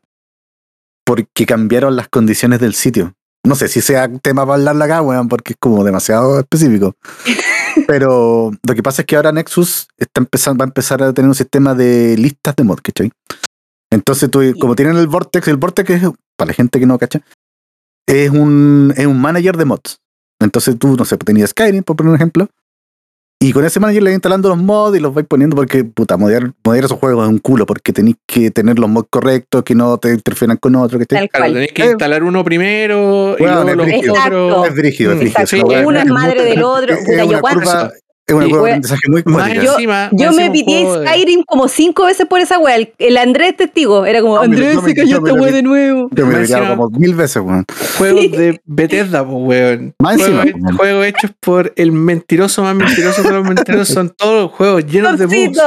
Porque 1.05 1.45
cambiaron 1.45 1.95
las 1.95 2.07
condiciones 2.09 2.59
del 2.59 2.73
sitio. 2.75 3.13
No 3.45 3.55
sé 3.55 3.67
si 3.69 3.81
sea 3.81 4.07
tema 4.19 4.43
para 4.45 4.55
hablarla 4.55 4.85
acá, 4.85 5.01
weón, 5.01 5.27
porque 5.29 5.53
es 5.53 5.57
como 5.59 5.83
demasiado 5.83 6.39
específico. 6.39 6.95
Pero 7.87 8.51
lo 8.67 8.75
que 8.75 8.83
pasa 8.83 9.01
es 9.01 9.05
que 9.05 9.15
ahora 9.15 9.31
Nexus 9.31 9.87
está 9.97 10.21
empezando, 10.21 10.59
va 10.61 10.65
a 10.65 10.67
empezar 10.69 11.01
a 11.01 11.13
tener 11.13 11.29
un 11.29 11.35
sistema 11.35 11.73
de 11.73 12.15
listas 12.17 12.55
de 12.55 12.63
mod, 12.63 12.79
¿cachai? 12.83 13.11
Entonces 13.91 14.29
tú, 14.29 14.41
como 14.59 14.75
tienen 14.75 14.97
el 14.97 15.07
Vortex, 15.07 15.47
el 15.47 15.57
Vortex 15.57 15.89
es, 15.89 16.01
para 16.35 16.49
la 16.49 16.53
gente 16.53 16.79
que 16.79 16.85
no 16.85 16.99
cacha, 16.99 17.21
es 18.07 18.29
un, 18.29 18.93
es 18.95 19.05
un 19.07 19.19
manager 19.19 19.57
de 19.57 19.65
mods. 19.65 19.99
Entonces 20.41 20.77
tú, 20.77 20.95
no 20.95 21.05
sé, 21.05 21.17
tenías 21.17 21.49
Skyrim, 21.51 21.83
por 21.83 21.95
poner 21.95 22.09
un 22.11 22.15
ejemplo, 22.15 22.49
y 23.41 23.53
con 23.53 23.63
ese 23.63 23.79
manager 23.79 24.03
le 24.03 24.09
vas 24.09 24.15
instalando 24.15 24.49
los 24.49 24.57
mods 24.57 24.97
y 24.97 24.99
los 24.99 25.13
vais 25.13 25.25
poniendo 25.25 25.55
porque, 25.55 25.85
puta, 25.85 26.17
modear, 26.17 26.51
modear 26.65 26.83
esos 26.85 26.99
juegos 26.99 27.23
es 27.25 27.29
un 27.29 27.37
culo, 27.39 27.65
porque 27.65 27.93
tenéis 27.93 28.17
que 28.27 28.51
tener 28.51 28.77
los 28.77 28.89
mods 28.89 29.07
correctos, 29.09 29.63
que 29.63 29.75
no 29.75 29.97
te 29.97 30.09
interfieran 30.13 30.57
con 30.57 30.75
otros, 30.75 30.99
¿cachai? 31.07 31.27
Tal 31.27 31.29
Claro, 31.29 31.53
tenéis 31.53 31.71
que 31.71 31.83
Eh. 31.83 31.91
instalar 31.91 32.23
uno 32.23 32.43
primero 32.43 33.35
y 33.37 33.41
Bueno, 33.43 33.63
luego 33.63 33.83
es 33.83 34.05
los 34.05 34.17
otros. 34.19 34.67
Es 34.67 34.75
brígido, 34.75 35.13
es 35.13 35.19
brígido. 35.19 35.47
sí, 35.47 35.61
uno 35.61 35.99
es 35.99 36.05
madre 36.07 36.43
del 36.43 36.63
otro. 36.63 36.93
Es, 36.93 37.07
es 37.07 37.25
una 37.25 37.39
curva, 37.39 37.91
es 38.31 38.35
una 38.35 38.45
Sí. 38.45 38.51
curva 38.51 38.63
de 38.65 38.69
aprendizaje 38.71 39.01
muy 39.09 39.23
cuática. 39.23 39.61
Yo- 39.63 39.71
encima, 39.73 40.09
Yo 40.11 40.31
me 40.31 40.51
pitié 40.51 40.85
de- 40.85 41.07
Skyrim 41.07 41.43
como 41.45 41.67
cinco 41.67 42.05
veces 42.05 42.25
por 42.27 42.39
esa 42.39 42.57
weá. 42.59 42.75
El, 42.75 42.93
el 42.97 43.17
Andrés 43.17 43.55
testigo. 43.57 44.05
Era 44.05 44.21
como, 44.21 44.35
Yo 44.35 44.39
me- 44.49 44.55
Andrés 44.55 44.79
se 44.85 44.93
cayó 44.95 45.17
esta 45.17 45.33
vi. 45.33 45.51
de 45.51 45.63
nuevo. 45.63 46.09
Yo 46.11 46.25
me 46.25 46.43
he 46.43 46.47
como 46.47 46.89
mil 46.91 47.15
veces, 47.15 47.41
weón. 47.43 47.65
Juegos 47.97 48.31
de 48.31 48.61
Bethesda, 48.65 49.23
pues, 49.25 49.37
weón. 49.39 49.93
Más 49.99 50.15
Juegos, 50.17 50.45
encima, 50.45 50.73
juegos 50.75 51.05
hechos 51.05 51.31
por 51.39 51.73
el 51.75 51.91
mentiroso 51.91 52.63
más 52.63 52.75
mentiroso 52.75 53.23
de 53.23 53.31
los 53.31 53.43
mentirosos. 53.45 53.89
Son 53.93 54.09
todos 54.09 54.51
juegos 54.51 54.85
llenos 54.85 55.17
de 55.17 55.25
bugs. 55.25 55.59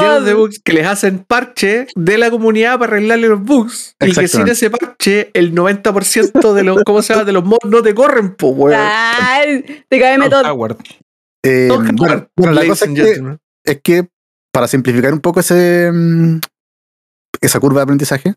Llenos 0.00 0.24
de 0.24 0.34
bugs 0.34 0.60
que 0.62 0.72
les 0.72 0.86
hacen 0.86 1.24
parche 1.26 1.86
de 1.94 2.18
la 2.18 2.30
comunidad 2.30 2.78
para 2.78 2.92
arreglarle 2.92 3.28
los 3.28 3.42
bugs. 3.42 3.96
Y 4.00 4.12
que 4.12 4.28
sin 4.28 4.46
ese 4.48 4.70
parche, 4.70 5.30
el 5.34 5.54
90% 5.54 6.52
de 6.54 6.64
los, 6.64 6.82
¿cómo 6.84 7.02
se 7.02 7.12
llama? 7.12 7.24
De 7.24 7.32
los 7.32 7.44
mods 7.44 7.64
no 7.66 7.82
te 7.82 7.94
corren, 7.94 8.34
pues, 8.34 8.52
weón. 8.56 8.80
Ay, 8.80 9.64
te 9.88 10.00
cae 10.00 10.18
método. 10.18 10.68
Eh, 11.42 11.68
bueno, 12.36 12.52
la 12.52 12.66
cosa 12.66 12.84
es 12.84 12.90
que, 12.92 13.04
gentlemen. 13.04 13.40
es 13.64 13.80
que 13.82 14.08
para 14.52 14.68
simplificar 14.68 15.12
un 15.12 15.20
poco 15.20 15.40
ese, 15.40 15.90
mm, 15.92 16.40
esa 17.40 17.60
curva 17.60 17.80
de 17.80 17.84
aprendizaje, 17.84 18.34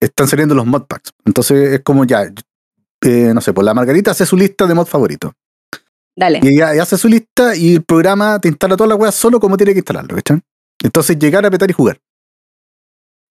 están 0.00 0.28
saliendo 0.28 0.54
los 0.54 0.66
modpacks. 0.66 1.12
Entonces 1.24 1.72
es 1.72 1.80
como 1.80 2.04
ya, 2.04 2.22
eh, 2.22 3.32
no 3.34 3.40
sé, 3.40 3.52
pues 3.52 3.64
la 3.64 3.74
Margarita 3.74 4.10
hace 4.10 4.26
su 4.26 4.36
lista 4.36 4.66
de 4.66 4.74
mod 4.74 4.86
favoritos. 4.86 5.32
Dale. 6.14 6.40
Y 6.42 6.48
ella 6.48 6.82
hace 6.82 6.96
su 6.96 7.08
lista 7.08 7.54
y 7.54 7.74
el 7.74 7.84
programa 7.84 8.38
te 8.40 8.48
instala 8.48 8.76
toda 8.76 8.88
la 8.88 8.94
weá 8.94 9.12
solo 9.12 9.38
como 9.38 9.56
tiene 9.56 9.72
que 9.72 9.80
instalarlo, 9.80 10.14
¿cachai? 10.16 10.40
Entonces 10.82 11.18
llegar 11.18 11.44
a 11.44 11.48
apretar 11.48 11.70
y 11.70 11.74
jugar. 11.74 12.00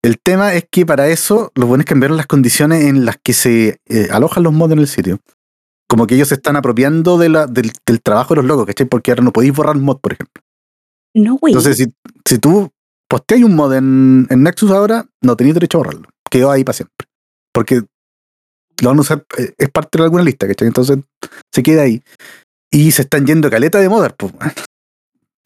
El 0.04 0.20
tema 0.20 0.54
es 0.54 0.68
que 0.70 0.86
para 0.86 1.08
eso 1.08 1.52
lo 1.56 1.66
bueno 1.66 1.82
es 1.82 1.88
cambiar 1.88 2.12
las 2.12 2.28
condiciones 2.28 2.84
en 2.86 3.06
las 3.06 3.18
que 3.18 3.34
se 3.34 3.80
eh, 3.88 4.08
alojan 4.12 4.44
los 4.44 4.54
mods 4.54 4.74
en 4.74 4.80
el 4.80 4.88
sitio. 4.88 5.20
Como 5.88 6.08
que 6.08 6.16
ellos 6.16 6.30
se 6.30 6.36
están 6.36 6.56
apropiando 6.56 7.18
de 7.18 7.30
la, 7.30 7.46
del, 7.46 7.72
del 7.86 8.02
trabajo 8.02 8.34
de 8.34 8.38
los 8.38 8.46
locos, 8.46 8.66
¿cachai? 8.66 8.88
Porque 8.88 9.12
ahora 9.12 9.24
no 9.24 9.32
podéis 9.32 9.54
borrar 9.54 9.78
mod, 9.78 10.00
por 10.00 10.14
ejemplo. 10.14 10.42
No, 11.14 11.38
güey. 11.38 11.54
Entonces, 11.54 11.78
si, 11.78 11.86
si 12.28 12.40
tú 12.40 12.72
posteas 13.08 13.44
un 13.44 13.56
mod 13.56 13.74
en, 13.74 14.28
en 14.30 14.44
Nexus 14.44 14.72
ahora, 14.72 15.06
no 15.22 15.36
tenéis 15.36 15.54
derecho 15.54 15.78
a 15.78 15.80
borrarlo. 15.80 16.10
Quedó 16.30 16.52
ahí 16.52 16.64
para 16.64 16.74
siempre. 16.74 17.08
Porque 17.54 17.82
lo 18.82 18.90
van 18.90 18.98
a 18.98 19.02
usar, 19.02 19.26
eh, 19.38 19.54
es 19.58 19.70
parte 19.70 19.98
de 19.98 20.04
alguna 20.04 20.24
lista, 20.24 20.48
¿cachai? 20.48 20.68
Entonces 20.68 20.98
se 21.54 21.64
queda 21.64 21.84
ahí. 21.84 22.02
Y 22.72 22.92
se 22.92 23.04
están 23.04 23.26
yendo 23.26 23.50
caleta 23.50 23.80
de 23.80 23.88
modas, 23.88 24.14
pues. 24.18 24.34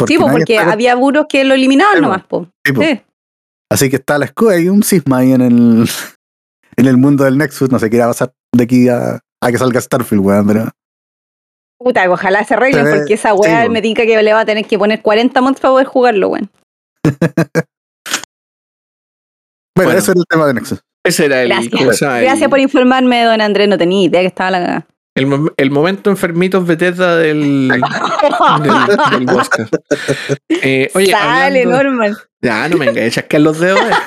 sí, 0.07 0.17
pues, 0.17 0.31
porque 0.31 0.57
había 0.57 0.95
buros 0.95 1.27
que 1.29 1.43
lo 1.43 1.53
eliminaban 1.53 1.97
Sí, 1.97 2.01
nomás, 2.01 2.25
po. 2.25 2.49
Sí, 2.65 2.73
po. 2.73 2.81
Sí. 2.81 3.01
Así 3.71 3.89
que 3.89 3.97
está 3.97 4.17
la 4.17 4.25
escuela 4.25 4.59
y 4.59 4.67
un 4.67 4.81
cisma 4.81 5.19
ahí 5.19 5.33
en 5.33 5.41
el, 5.41 5.89
en 6.75 6.85
el 6.87 6.97
mundo 6.97 7.23
del 7.25 7.37
Nexus. 7.37 7.69
No 7.69 7.77
sé 7.77 7.89
qué 7.89 7.97
irá 7.97 8.05
a 8.05 8.09
pasar 8.09 8.33
de 8.55 8.63
aquí 8.63 8.89
a, 8.89 9.19
a 9.41 9.51
que 9.51 9.57
salga 9.57 9.79
Starfield, 9.81 10.23
weón, 10.25 10.47
pero. 10.47 10.69
Puta, 11.79 12.09
ojalá 12.11 12.43
se 12.43 12.53
arreglen, 12.55 12.85
porque 12.89 13.13
esa 13.13 13.33
weá 13.33 13.69
me 13.69 13.81
tinca 13.81 14.03
que 14.05 14.21
le 14.21 14.33
va 14.33 14.41
a 14.41 14.45
tener 14.45 14.65
que 14.65 14.77
poner 14.77 15.01
40 15.01 15.39
mods 15.41 15.59
para 15.61 15.71
poder 15.71 15.87
jugarlo, 15.87 16.27
weón. 16.29 16.49
Bueno, 19.75 19.91
Bueno. 19.91 19.99
eso 19.99 20.11
era 20.11 20.19
el 20.19 20.25
tema 20.29 20.47
de 20.47 20.53
Nexus. 20.55 20.79
Ese 21.05 21.25
era 21.25 21.41
el. 21.41 21.49
Gracias. 21.49 21.99
Gracias 22.21 22.49
por 22.49 22.59
informarme, 22.59 23.23
don 23.23 23.39
Andrés, 23.39 23.69
no 23.69 23.77
tenía 23.77 24.05
idea 24.07 24.19
que 24.21 24.27
estaba 24.27 24.51
la 24.51 24.59
cagada. 24.59 24.87
El, 25.15 25.27
mom- 25.27 25.53
el 25.55 25.71
momento 25.71 26.09
enfermitos 26.09 26.65
Bethesda 26.67 27.15
del, 27.17 27.69
del, 27.69 27.81
del 29.11 29.25
podcast. 29.25 29.73
Eh, 30.49 30.91
oye, 30.93 31.11
Sale, 31.11 31.61
hablando- 31.63 31.83
Norman. 31.83 32.15
Ya, 32.41 32.67
no 32.69 32.77
me 32.77 32.87
engañes, 32.89 33.13
chasquear 33.13 33.41
los 33.41 33.59
dedos. 33.59 33.79
eh. 33.79 33.93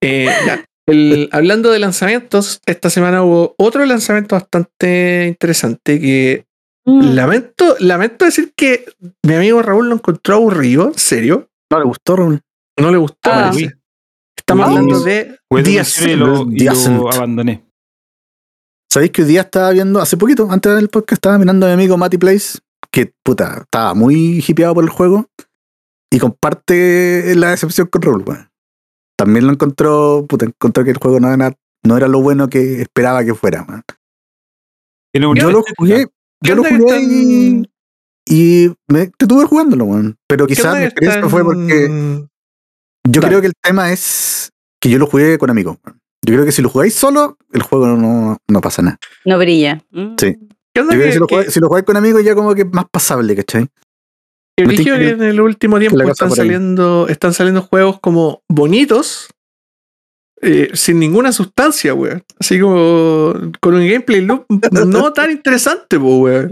Eh, 0.00 0.30
ya, 0.46 0.64
el- 0.88 1.28
hablando 1.32 1.70
de 1.70 1.78
lanzamientos, 1.78 2.60
esta 2.66 2.90
semana 2.90 3.22
hubo 3.22 3.54
otro 3.58 3.84
lanzamiento 3.86 4.34
bastante 4.36 5.26
interesante 5.28 6.00
que 6.00 6.44
Mm. 6.86 7.14
lamento, 7.14 7.76
lamento 7.80 8.24
decir 8.24 8.52
que 8.56 8.86
mi 9.22 9.34
amigo 9.34 9.60
Raúl 9.62 9.88
lo 9.88 9.94
encontró 9.96 10.36
aburrido, 10.36 10.86
en 10.88 10.98
serio. 10.98 11.48
No 11.70 11.78
le 11.78 11.84
gustó, 11.84 12.16
Raúl. 12.16 12.40
No 12.78 12.90
le 12.90 12.96
gustó, 12.96 13.30
Ah. 13.30 13.50
parece. 13.50 13.74
Estamos 14.36 14.66
hablando 14.68 15.00
de 15.00 15.38
Días. 15.62 16.00
y 16.00 16.16
lo, 16.16 16.46
y 16.50 16.66
abandoné. 16.66 17.64
¿Sabéis 18.90 19.10
que 19.12 19.22
hoy 19.22 19.28
día 19.28 19.42
estaba 19.42 19.70
viendo, 19.72 20.00
hace 20.00 20.16
poquito, 20.16 20.48
antes 20.50 20.74
del 20.74 20.88
podcast, 20.88 21.18
estaba 21.18 21.38
mirando 21.38 21.66
a 21.66 21.68
mi 21.68 21.74
amigo 21.74 21.98
Matty 21.98 22.16
Place, 22.16 22.58
que 22.90 23.12
puta, 23.22 23.58
estaba 23.64 23.92
muy 23.92 24.42
hipeado 24.46 24.74
por 24.74 24.84
el 24.84 24.88
juego 24.90 25.26
y 26.10 26.18
comparte 26.18 27.34
la 27.36 27.50
decepción 27.50 27.88
con 27.88 28.00
Raúl, 28.00 28.22
weón. 28.26 28.48
También 29.18 29.46
lo 29.46 29.52
encontró, 29.52 30.24
puta, 30.28 30.46
encontró 30.46 30.84
que 30.84 30.90
el 30.92 30.98
juego 30.98 31.18
no 31.18 31.32
era, 31.32 31.52
no 31.82 31.96
era 31.96 32.06
lo 32.06 32.22
bueno 32.22 32.48
que 32.48 32.80
esperaba 32.82 33.24
que 33.24 33.34
fuera, 33.34 33.66
Yo 35.12 35.50
lo 35.50 35.58
estética. 35.60 35.74
jugué, 35.76 36.06
¿Qué 36.42 36.48
yo 36.48 36.54
lo 36.54 36.62
jugué 36.64 36.84
están- 36.84 37.10
y, 37.10 37.70
y 38.26 38.74
me 38.88 39.02
entretuve 39.02 39.44
jugándolo, 39.46 39.84
weón. 39.86 40.16
Pero 40.28 40.46
¿Qué 40.46 40.54
quizás 40.54 40.74
mi 40.74 40.80
que 40.80 40.84
experiencia 40.86 41.18
están- 41.18 41.30
fue 41.30 41.42
porque 41.44 42.26
yo 43.08 43.20
creo 43.22 43.40
que 43.40 43.46
el 43.48 43.54
tema 43.60 43.90
es 43.90 44.52
que 44.80 44.88
yo 44.90 44.98
lo 44.98 45.06
jugué 45.06 45.36
con 45.38 45.50
amigos, 45.50 45.78
weón. 45.84 45.98
Yo 46.24 46.34
creo 46.34 46.44
que 46.44 46.52
si 46.52 46.62
lo 46.62 46.68
jugáis 46.68 46.94
solo, 46.94 47.36
el 47.52 47.62
juego 47.62 47.86
no, 47.88 48.36
no 48.48 48.60
pasa 48.60 48.82
nada. 48.82 48.98
No 49.24 49.38
brilla. 49.38 49.82
Mm. 49.90 50.14
Sí. 50.18 50.36
¿Qué 50.74 50.80
onda 50.80 50.94
Yo 50.94 51.00
creo 51.00 51.00
que 51.00 51.06
que, 51.06 51.12
si 51.12 51.18
lo, 51.18 51.26
jugáis, 51.26 51.52
si 51.54 51.60
lo 51.60 51.68
jugáis 51.68 51.84
con 51.86 51.96
amigos 51.96 52.24
ya 52.24 52.34
como 52.34 52.54
que 52.54 52.62
es 52.62 52.72
más 52.72 52.84
pasable, 52.90 53.34
¿cachai? 53.34 53.66
Que 54.66 55.08
en 55.10 55.22
el 55.22 55.40
último 55.40 55.78
tiempo 55.78 56.00
están 56.02 56.30
saliendo, 56.30 57.06
están 57.08 57.32
saliendo 57.34 57.62
juegos 57.62 58.00
como 58.00 58.42
bonitos, 58.48 59.28
eh, 60.40 60.70
sin 60.74 60.98
ninguna 60.98 61.32
sustancia, 61.32 61.94
weón. 61.94 62.22
Así 62.38 62.60
como 62.60 63.34
con 63.60 63.74
un 63.74 63.88
gameplay 63.88 64.20
loop 64.20 64.46
no 64.86 65.12
tan 65.12 65.30
interesante, 65.30 65.98
po, 65.98 66.18
weón. 66.18 66.50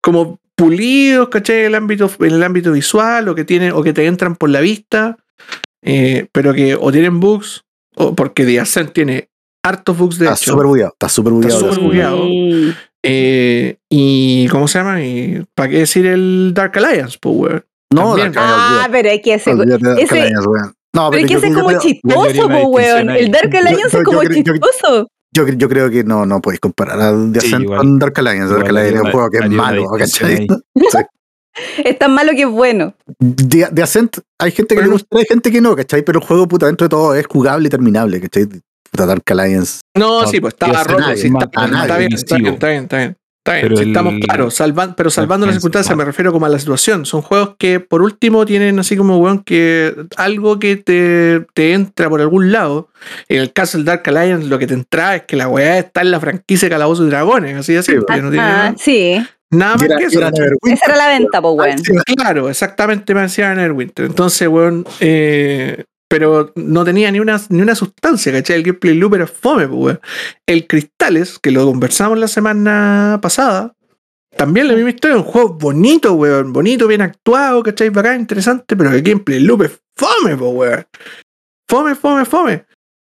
Como 0.00 0.40
pulidos, 0.56 1.28
¿cachai? 1.28 1.60
En 1.60 1.66
el 1.66 1.74
ámbito, 1.74 2.10
en 2.20 2.32
el 2.32 2.42
ámbito 2.42 2.72
visual, 2.72 3.28
o 3.28 3.34
que 3.34 3.44
tienen, 3.44 3.72
o 3.72 3.82
que 3.82 3.92
te 3.92 4.06
entran 4.06 4.36
por 4.36 4.50
la 4.50 4.60
vista, 4.60 5.16
eh, 5.82 6.26
pero 6.32 6.52
que 6.52 6.74
o 6.74 6.92
tienen 6.92 7.20
bugs, 7.20 7.64
o 7.96 8.14
porque 8.14 8.44
The 8.44 8.60
Ascent 8.60 8.92
tiene 8.92 9.28
hartos 9.62 9.96
bugs 9.96 10.18
de 10.18 10.26
Está 10.26 10.36
hecho. 10.36 10.52
súper 10.52 10.66
bugueado, 10.66 10.92
está 10.92 11.08
súper 11.08 11.32
bugueado. 11.32 11.58
súper 11.58 11.72
eso. 11.72 11.80
bugueado. 11.82 12.28
Eh, 13.02 13.76
y 13.88 14.46
¿cómo 14.48 14.68
se 14.68 14.78
llama? 14.78 15.02
Y, 15.02 15.44
¿Para 15.54 15.68
qué 15.70 15.78
decir 15.78 16.06
el 16.06 16.52
Dark 16.54 16.76
Alliance, 16.76 17.18
po, 17.20 17.30
weón? 17.30 17.64
No, 17.92 18.10
También. 18.10 18.32
Dark 18.32 18.46
Ah, 18.48 18.66
Alliance, 18.84 18.90
pero 18.92 19.08
es 19.08 19.22
que 19.22 19.34
ese. 19.34 19.50
olvídate, 19.52 19.72
olvídate 19.74 19.94
de 19.96 20.02
ese- 20.02 20.14
Dark 20.14 20.26
Alliance, 20.26 20.48
weón. 20.48 20.74
No, 20.92 21.10
Pero 21.10 21.22
es 21.22 21.28
que 21.30 21.34
ese 21.36 21.46
es 21.48 21.54
como 21.54 21.78
chistoso, 21.78 22.22
distinción 22.24 22.52
weón. 22.72 23.10
El 23.10 23.30
Dark 23.30 23.56
Alliance 23.56 23.80
yo- 23.80 23.86
es 23.86 23.92
yo 23.92 24.02
como 24.02 24.22
chistoso. 24.24 25.08
Yo, 25.32 25.46
yo 25.46 25.68
creo 25.68 25.88
que 25.90 26.02
no, 26.02 26.26
no 26.26 26.40
podéis 26.40 26.58
comparar 26.60 27.00
a 27.00 27.14
The 27.32 27.40
Sí, 27.40 27.64
con 27.64 27.98
Dark 28.00 28.14
Alliance. 28.18 28.52
Dark 28.52 28.68
Alliance 28.68 28.94
es 28.96 29.00
un 29.00 29.10
juego 29.12 29.30
que 29.30 29.38
es 29.38 29.48
malo, 29.50 29.84
¿cachai? 29.96 30.46
Es 31.84 31.98
tan 31.98 32.14
malo 32.14 32.30
que 32.32 32.42
es 32.42 32.48
bueno. 32.48 32.94
The, 33.18 33.66
The 33.74 33.82
Ascent, 33.82 34.18
hay 34.38 34.52
gente 34.52 34.74
que 34.76 34.80
le 34.82 34.86
Bueno. 34.86 34.92
gusta, 34.92 35.18
hay 35.18 35.24
gente 35.28 35.50
que 35.50 35.60
no, 35.60 35.74
¿cachai? 35.74 36.02
Pero 36.04 36.20
el 36.20 36.24
juego, 36.24 36.46
puta, 36.46 36.66
dentro 36.66 36.84
de 36.84 36.88
todo 36.88 37.14
es 37.14 37.26
jugable 37.26 37.66
y 37.66 37.70
terminable, 37.70 38.20
¿cachai? 38.20 38.46
Puta, 38.90 39.06
Dark 39.06 39.22
Alliance. 39.30 39.80
No, 39.96 40.22
No, 40.22 40.26
sí, 40.28 40.40
pues 40.40 40.54
estaba 40.54 40.82
roto. 40.84 41.00
nadie, 41.00 41.16
sí, 41.16 41.28
está, 41.28 41.44
está 41.44 41.96
bien, 41.96 42.12
está 42.12 42.36
bien, 42.36 42.46
está 42.46 42.66
bien, 42.68 42.82
está 42.84 42.96
bien. 42.98 43.16
Está 43.42 43.54
bien, 43.54 43.62
Pero 43.62 43.76
sí, 43.78 43.82
el- 43.84 43.88
estamos 43.88 44.14
claros, 44.22 44.54
salvan, 44.54 44.94
pero 44.94 45.08
salvando 45.08 45.46
las 45.46 45.54
circunstancias, 45.54 45.96
me 45.96 46.04
refiero 46.04 46.30
como 46.30 46.44
a 46.44 46.50
la 46.50 46.58
situación. 46.58 47.06
Son 47.06 47.22
juegos 47.22 47.54
que 47.58 47.80
por 47.80 48.02
último 48.02 48.44
tienen 48.44 48.78
así 48.78 48.98
como, 48.98 49.16
weón, 49.16 49.42
que 49.42 49.94
algo 50.18 50.58
que 50.58 50.76
te, 50.76 51.46
te 51.54 51.72
entra 51.72 52.10
por 52.10 52.20
algún 52.20 52.52
lado. 52.52 52.90
En 53.28 53.40
el 53.40 53.50
caso 53.54 53.78
del 53.78 53.86
Dark 53.86 54.02
Alliance, 54.04 54.46
lo 54.46 54.58
que 54.58 54.66
te 54.66 54.74
entra 54.74 55.16
es 55.16 55.22
que 55.22 55.36
la 55.36 55.48
weá 55.48 55.78
está 55.78 56.02
en 56.02 56.10
la 56.10 56.20
franquicia 56.20 56.66
de 56.66 56.70
Calabozos 56.74 57.06
y 57.06 57.08
Dragones, 57.08 57.56
así 57.56 57.72
de 57.72 57.82
simple, 57.82 58.20
no 58.20 58.28
tiene 58.30 58.44
Ah, 58.44 58.48
nada, 58.48 58.74
sí. 58.76 59.26
nada 59.50 59.72
más 59.76 59.82
era- 59.84 59.96
que 59.96 60.04
eso. 60.04 60.20
Esa 60.20 60.84
era 60.86 60.96
la 60.96 61.08
venta, 61.08 61.40
po, 61.40 61.52
weón. 61.52 61.78
Claro, 62.14 62.50
exactamente 62.50 63.14
me 63.14 63.22
decía 63.22 63.54
Neverwinter. 63.54 64.04
Entonces, 64.04 64.46
weón, 64.48 64.84
eh, 65.00 65.84
pero 66.10 66.52
no 66.56 66.84
tenía 66.84 67.08
ni 67.12 67.20
una, 67.20 67.40
ni 67.50 67.62
una 67.62 67.76
sustancia, 67.76 68.32
¿cachai? 68.32 68.56
El 68.56 68.62
gameplay 68.64 68.94
loop 68.96 69.14
era 69.14 69.28
fome, 69.28 69.68
pues, 69.68 69.80
weón. 69.80 70.00
El 70.44 70.66
Cristales, 70.66 71.38
que 71.38 71.52
lo 71.52 71.64
conversamos 71.66 72.18
la 72.18 72.26
semana 72.26 73.20
pasada, 73.22 73.76
también 74.36 74.66
la 74.66 74.74
misma 74.74 74.90
historia, 74.90 75.16
un 75.16 75.22
juego 75.22 75.50
bonito, 75.54 76.14
weón, 76.14 76.52
bonito, 76.52 76.88
bien 76.88 77.02
actuado, 77.02 77.62
¿cachai? 77.62 77.90
Bacán, 77.90 78.18
interesante, 78.20 78.76
pero 78.76 78.90
el 78.90 79.02
gameplay 79.02 79.38
loop 79.38 79.62
es 79.62 79.80
fome, 79.96 80.36
pues, 80.36 80.52
weón. 80.52 80.86
Fome, 81.68 81.94
fome, 81.94 82.24
fome. 82.24 82.64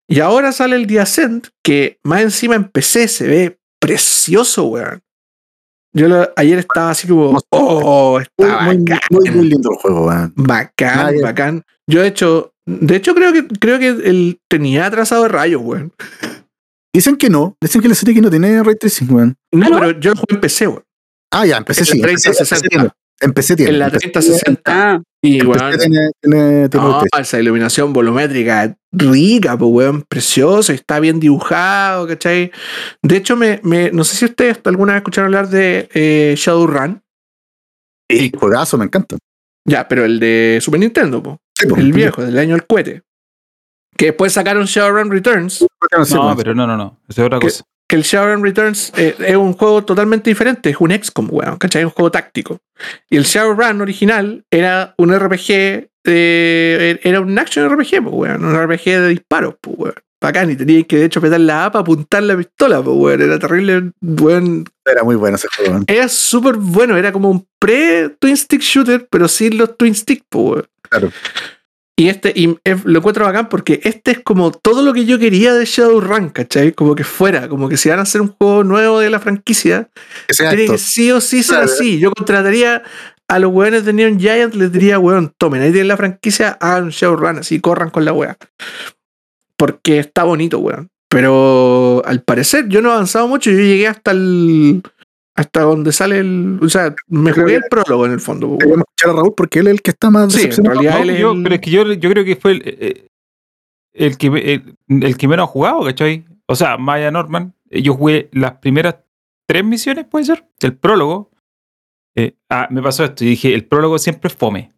Y 0.10 0.20
ahora 0.20 0.51
sale 0.51 0.76
el 0.76 0.88
The 0.88 0.99
Ascent, 1.01 1.47
que 1.64 1.99
más 2.03 2.22
encima 2.22 2.56
en 2.56 2.64
PC 2.70 3.08
se 3.08 3.28
ve 3.28 3.60
precioso, 3.80 4.66
weón. 4.66 5.03
Yo 5.93 6.08
lo- 6.10 6.30
ayer 6.36 6.58
estaba 6.58 6.89
así 6.89 7.08
como, 7.08 7.39
oh, 7.51 8.20
está 8.20 8.62
muy, 8.62 8.78
bacán. 8.78 8.99
muy, 9.12 9.30
muy 9.30 9.49
lindo 9.49 9.70
el 9.72 9.78
juego, 9.78 10.08
weón. 10.08 10.34
Bacán, 10.36 11.16
bacán. 11.22 11.64
Yo 11.88 12.01
de 12.01 12.08
hecho, 12.08 12.51
de 12.66 12.95
hecho 12.95 13.13
creo 13.16 13.32
que 13.34 13.47
creo 13.47 13.80
que 13.80 13.88
él 13.89 14.39
tenía 14.49 14.86
atrasado 14.88 15.24
de 15.24 15.30
rayos, 15.30 15.61
weón. 15.63 15.91
Dicen 16.93 17.18
que 17.18 17.30
no, 17.30 17.57
dicen 17.61 17.82
que 17.82 17.89
la 17.89 17.95
serie 17.95 18.16
que 18.16 18.22
no 18.22 18.30
tiene 18.30 18.63
ray 18.63 18.76
tracing, 18.76 19.11
weón. 19.11 19.36
No, 19.51 19.66
¿Ah, 19.68 19.80
pero 19.80 19.99
yo 19.99 20.11
lo 20.11 20.16
jugué 20.22 20.36
en 20.36 20.41
PC, 20.41 20.68
weón. 20.68 20.84
Ah, 21.32 21.45
ya, 21.45 21.57
empecé 21.57 21.82
En 21.82 21.86
sí. 21.88 21.99
la 21.99 22.07
empecé- 22.07 22.30
empecé 22.30 22.45
3060. 22.55 22.70
tiene, 22.70 22.89
Empecé 23.22 23.55
tiene. 23.55 23.72
En 23.72 23.80
la 23.80 23.86
empecé- 23.88 23.99
3060. 24.11 24.61
Ah, 24.66 25.01
Y 25.22 25.39
empecé 25.41 25.59
weón. 25.63 25.80
tiene, 25.80 26.09
tiene, 26.22 26.70
tiene 26.70 26.86
No, 26.88 27.03
esa 27.20 27.39
iluminación 27.39 27.91
volumétrica 27.93 28.76
rica, 28.93 29.57
pues, 29.57 29.72
weón, 29.72 30.03
precioso, 30.07 30.72
está 30.72 30.99
bien 31.01 31.20
dibujado, 31.20 32.07
¿cachai? 32.07 32.51
De 33.01 33.18
hecho, 33.18 33.36
me, 33.36 33.59
me, 33.63 33.91
no 33.91 34.03
sé 34.05 34.16
si 34.16 34.26
ustedes 34.26 34.59
alguna 34.63 34.93
vez 34.93 34.99
escucharon 35.01 35.28
hablar 35.28 35.49
de 35.49 35.89
eh, 35.93 36.36
Shadowrun. 36.38 37.01
Sí, 38.09 38.32
juegazo, 38.38 38.78
me 38.78 38.86
encanta. 38.86 39.18
Ya, 39.68 39.88
pero 39.88 40.05
el 40.05 40.20
de 40.20 40.59
Super 40.61 40.80
Nintendo, 40.80 41.22
po. 41.24 41.38
Sí, 41.58 41.68
po. 41.68 41.78
el 41.78 41.93
viejo, 41.93 42.24
del 42.24 42.38
año 42.38 42.51
del 42.56 42.66
cohete. 42.66 43.01
Que 43.97 44.08
después 44.08 44.34
sacaron 44.34 44.66
Shadowrun 44.66 45.10
Returns, 45.10 45.62
No, 45.62 46.22
weón. 46.24 46.38
pero 46.38 46.53
no, 46.53 46.68
no, 46.68 46.76
no. 46.76 46.99
Esa 47.08 47.22
es 47.22 47.26
otra 47.28 47.39
cosa. 47.39 47.64
que 47.88 47.95
el 47.95 48.01
Shadowrun 48.03 48.43
Returns 48.43 48.91
eh, 48.97 49.16
es 49.20 49.36
un 49.38 49.53
juego 49.53 49.86
totalmente 49.86 50.30
diferente, 50.30 50.70
es 50.72 50.78
un 50.80 50.91
XCOM, 50.91 51.28
weón, 51.32 51.58
¿cachai? 51.58 51.84
Es 51.84 51.86
un 51.86 51.91
juego 51.91 52.12
táctico. 52.12 52.58
Y 53.10 53.16
el 53.18 53.24
Shadowrun 53.24 53.80
original 53.82 54.43
era 54.51 54.95
un 54.97 55.14
RPG, 55.18 55.89
eh, 56.08 56.99
era 57.03 57.22
un 57.22 57.38
action 57.39 57.70
RPG, 57.70 58.01
pues, 58.03 58.14
weón, 58.14 58.43
un 58.43 58.53
RPG 58.56 58.84
de 58.86 59.08
disparos, 59.10 59.56
pues, 59.62 59.76
weón, 59.78 59.95
bacán. 60.26 60.51
Y 60.51 60.55
tenías 60.55 60.86
que, 60.88 60.97
de 60.97 61.05
hecho, 61.05 61.19
apretar 61.19 61.39
la 61.39 61.65
A 61.65 61.71
para 61.71 61.82
apuntar 61.82 62.23
la 62.23 62.38
pistola, 62.38 62.82
pues, 62.82 62.97
weón. 62.97 63.21
Era 63.21 63.39
terrible, 63.39 63.91
weón. 64.01 64.65
Era 64.86 65.03
muy 65.03 65.15
bueno 65.15 65.38
ese 65.38 65.47
juego. 65.55 65.82
Era 65.88 66.07
súper 66.07 66.55
bueno. 66.55 66.97
Era 66.97 67.11
como 67.11 67.30
un 67.30 67.47
pre-Twin 67.59 68.38
Stick 68.38 68.61
Shooter, 68.61 69.07
pero 69.09 69.28
sin 69.28 69.57
los 69.57 69.78
Twin 69.78 69.95
Stick, 69.95 70.23
pues, 70.30 70.45
weón. 70.45 70.65
Claro. 70.89 71.11
Y 71.97 72.09
este, 72.09 72.34
y 72.36 72.57
lo 72.84 72.99
encuentro 72.99 73.23
bacán 73.23 73.47
porque 73.47 73.80
este 73.84 74.11
es 74.11 74.19
como 74.19 74.51
todo 74.51 74.82
lo 74.82 74.91
que 74.91 75.05
yo 75.05 75.17
quería 75.17 75.53
de 75.53 75.63
Shadowrun, 75.63 76.28
¿cachai? 76.28 76.73
Como 76.73 76.93
que 76.93 77.05
fuera, 77.05 77.47
como 77.47 77.69
que 77.69 77.78
si 77.78 77.88
van 77.88 77.99
a 77.99 78.01
hacer 78.01 78.19
un 78.19 78.36
juego 78.38 78.65
nuevo 78.65 78.99
de 78.99 79.09
la 79.09 79.21
franquicia, 79.21 79.89
tiene 80.28 80.67
que 80.67 80.78
sí 80.78 81.09
o 81.11 81.21
sí 81.21 81.41
ser 81.41 81.59
así. 81.59 81.97
Yo 81.97 82.11
contrataría 82.11 82.84
a 83.30 83.39
los 83.39 83.53
weones 83.53 83.86
de 83.86 83.93
Neon 83.93 84.19
Giant, 84.19 84.55
les 84.55 84.73
diría, 84.73 84.99
weón, 84.99 85.34
tomen, 85.38 85.61
ahí 85.61 85.71
tienen 85.71 85.88
la 85.88 85.95
franquicia, 85.95 86.57
hagan 86.59 86.84
un 86.84 86.89
Shadowrun, 86.89 87.38
así, 87.38 87.61
corran 87.61 87.89
con 87.89 88.03
la 88.03 88.11
wea. 88.11 88.38
Porque 89.58 89.99
está 89.99 90.24
bonito, 90.24 90.60
weón. 90.60 90.89
Pero 91.10 92.01
al 92.06 92.22
parecer 92.24 92.68
yo 92.68 92.82
no 92.82 92.89
he 92.89 92.93
avanzado 92.93 93.28
mucho, 93.28 93.51
yo 93.51 93.58
llegué 93.58 93.88
hasta 93.88 94.12
el. 94.12 94.82
Hasta 95.38 95.62
donde 95.62 95.91
sale 95.91 96.20
el. 96.20 96.60
O 96.62 96.70
sea, 96.70 96.95
me 97.08 97.32
Creo 97.32 97.43
jugué 97.45 97.56
el 97.58 97.64
prólogo 97.70 98.06
en 98.06 98.12
el 98.14 98.20
fondo. 98.22 98.47
weón. 98.47 98.60
Queríamos 98.60 98.86
escuchar 98.89 99.10
a 99.10 99.14
Raúl 99.22 99.34
porque 99.36 99.60
él 99.60 99.68
es 99.68 99.74
el 99.74 99.82
que 99.82 99.91
está 99.91 100.10
más 100.10 100.34
Sí, 100.34 100.49
en 100.58 100.66
realidad 100.66 100.95
No, 100.97 101.03
él 101.03 101.10
es 101.12 101.20
yo- 101.20 101.32
el- 101.34 101.43
pero 101.43 101.56
es 101.56 101.62
que 101.62 101.72
yo, 101.72 101.93
yo 101.93 102.10
creo 102.10 102.24
que 102.26 102.36
fue 102.36 102.51
el, 102.51 102.62
eh, 102.66 103.08
el, 103.93 104.18
que, 104.18 104.28
el, 104.28 105.03
el 105.03 105.18
que 105.18 105.28
menos 105.28 105.43
ha 105.45 105.47
jugado, 105.51 105.84
¿cachai? 105.84 106.26
O 106.47 106.56
sea, 106.56 106.78
Maya 106.78 107.12
Norman, 107.12 107.53
eh, 107.70 107.82
yo 107.82 107.93
jugué 107.95 108.30
las 108.34 108.53
primeras 108.58 108.95
tres 109.47 109.64
misiones, 109.64 110.06
puede 110.06 110.26
ser, 110.26 110.45
del 110.60 110.76
prólogo. 110.76 111.32
Eh, 112.16 112.36
ah, 112.49 112.68
me 112.72 112.82
pasó 112.82 113.03
esto 113.03 113.24
y 113.26 113.30
dije, 113.30 113.53
el 113.53 113.66
prólogo 113.66 113.99
siempre 113.99 114.28
es 114.30 114.36
fome. 114.36 114.72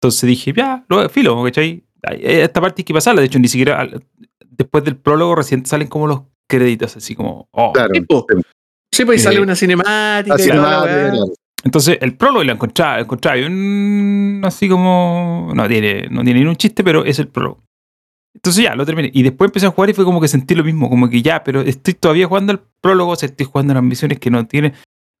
Entonces 0.00 0.26
dije, 0.28 0.52
ya, 0.56 0.84
lo 0.88 1.08
filo, 1.08 1.42
¿cachai? 1.44 1.84
Eh, 2.12 2.42
Esta 2.42 2.60
parte 2.60 2.80
hay 2.82 2.84
que 2.84 2.94
pasarla, 2.94 3.20
de 3.20 3.26
hecho, 3.26 3.38
ni 3.38 3.48
siquiera 3.48 3.80
al- 3.80 4.04
después 4.50 4.84
del 4.84 4.96
prólogo 4.96 5.34
recién 5.34 5.64
salen 5.66 5.88
como 5.88 6.06
los 6.06 6.22
créditos, 6.48 6.96
así 6.96 7.14
como, 7.14 7.48
oh. 7.52 7.72
Claro. 7.72 7.90
Sí, 7.94 8.00
po. 8.02 8.26
Sí, 8.92 9.04
pues 9.04 9.18
y 9.18 9.20
Eh, 9.20 9.24
sale 9.24 9.40
una 9.40 9.54
cinemática 9.54 10.36
y 10.42 10.46
la 10.48 10.54
claro. 10.54 11.24
Entonces, 11.64 11.98
el 12.00 12.16
prólogo 12.16 12.44
lo 12.44 12.52
encontraba, 12.52 12.96
lo 12.96 13.02
encontraba 13.02 13.36
y 13.38 13.44
un- 13.44 14.40
así 14.44 14.68
como. 14.68 15.50
No 15.54 15.66
tiene, 15.68 16.08
no 16.10 16.22
tiene 16.24 16.40
ni 16.40 16.46
un 16.46 16.56
chiste, 16.56 16.82
pero 16.84 17.04
es 17.04 17.18
el 17.18 17.28
prólogo. 17.28 17.62
Entonces 18.34 18.62
ya, 18.62 18.74
lo 18.76 18.86
terminé. 18.86 19.10
Y 19.12 19.22
después 19.24 19.48
empecé 19.48 19.66
a 19.66 19.70
jugar 19.70 19.90
y 19.90 19.94
fue 19.94 20.04
como 20.04 20.20
que 20.20 20.28
sentí 20.28 20.54
lo 20.54 20.62
mismo, 20.62 20.88
como 20.88 21.10
que 21.10 21.20
ya, 21.22 21.42
pero 21.42 21.60
estoy 21.60 21.94
todavía 21.94 22.26
jugando 22.28 22.52
el 22.52 22.60
prólogo, 22.80 23.12
o 23.12 23.16
sea, 23.16 23.28
estoy 23.28 23.46
jugando 23.46 23.74
las 23.74 23.82
misiones 23.82 24.18
que 24.20 24.30
no 24.30 24.46
tiene. 24.46 24.74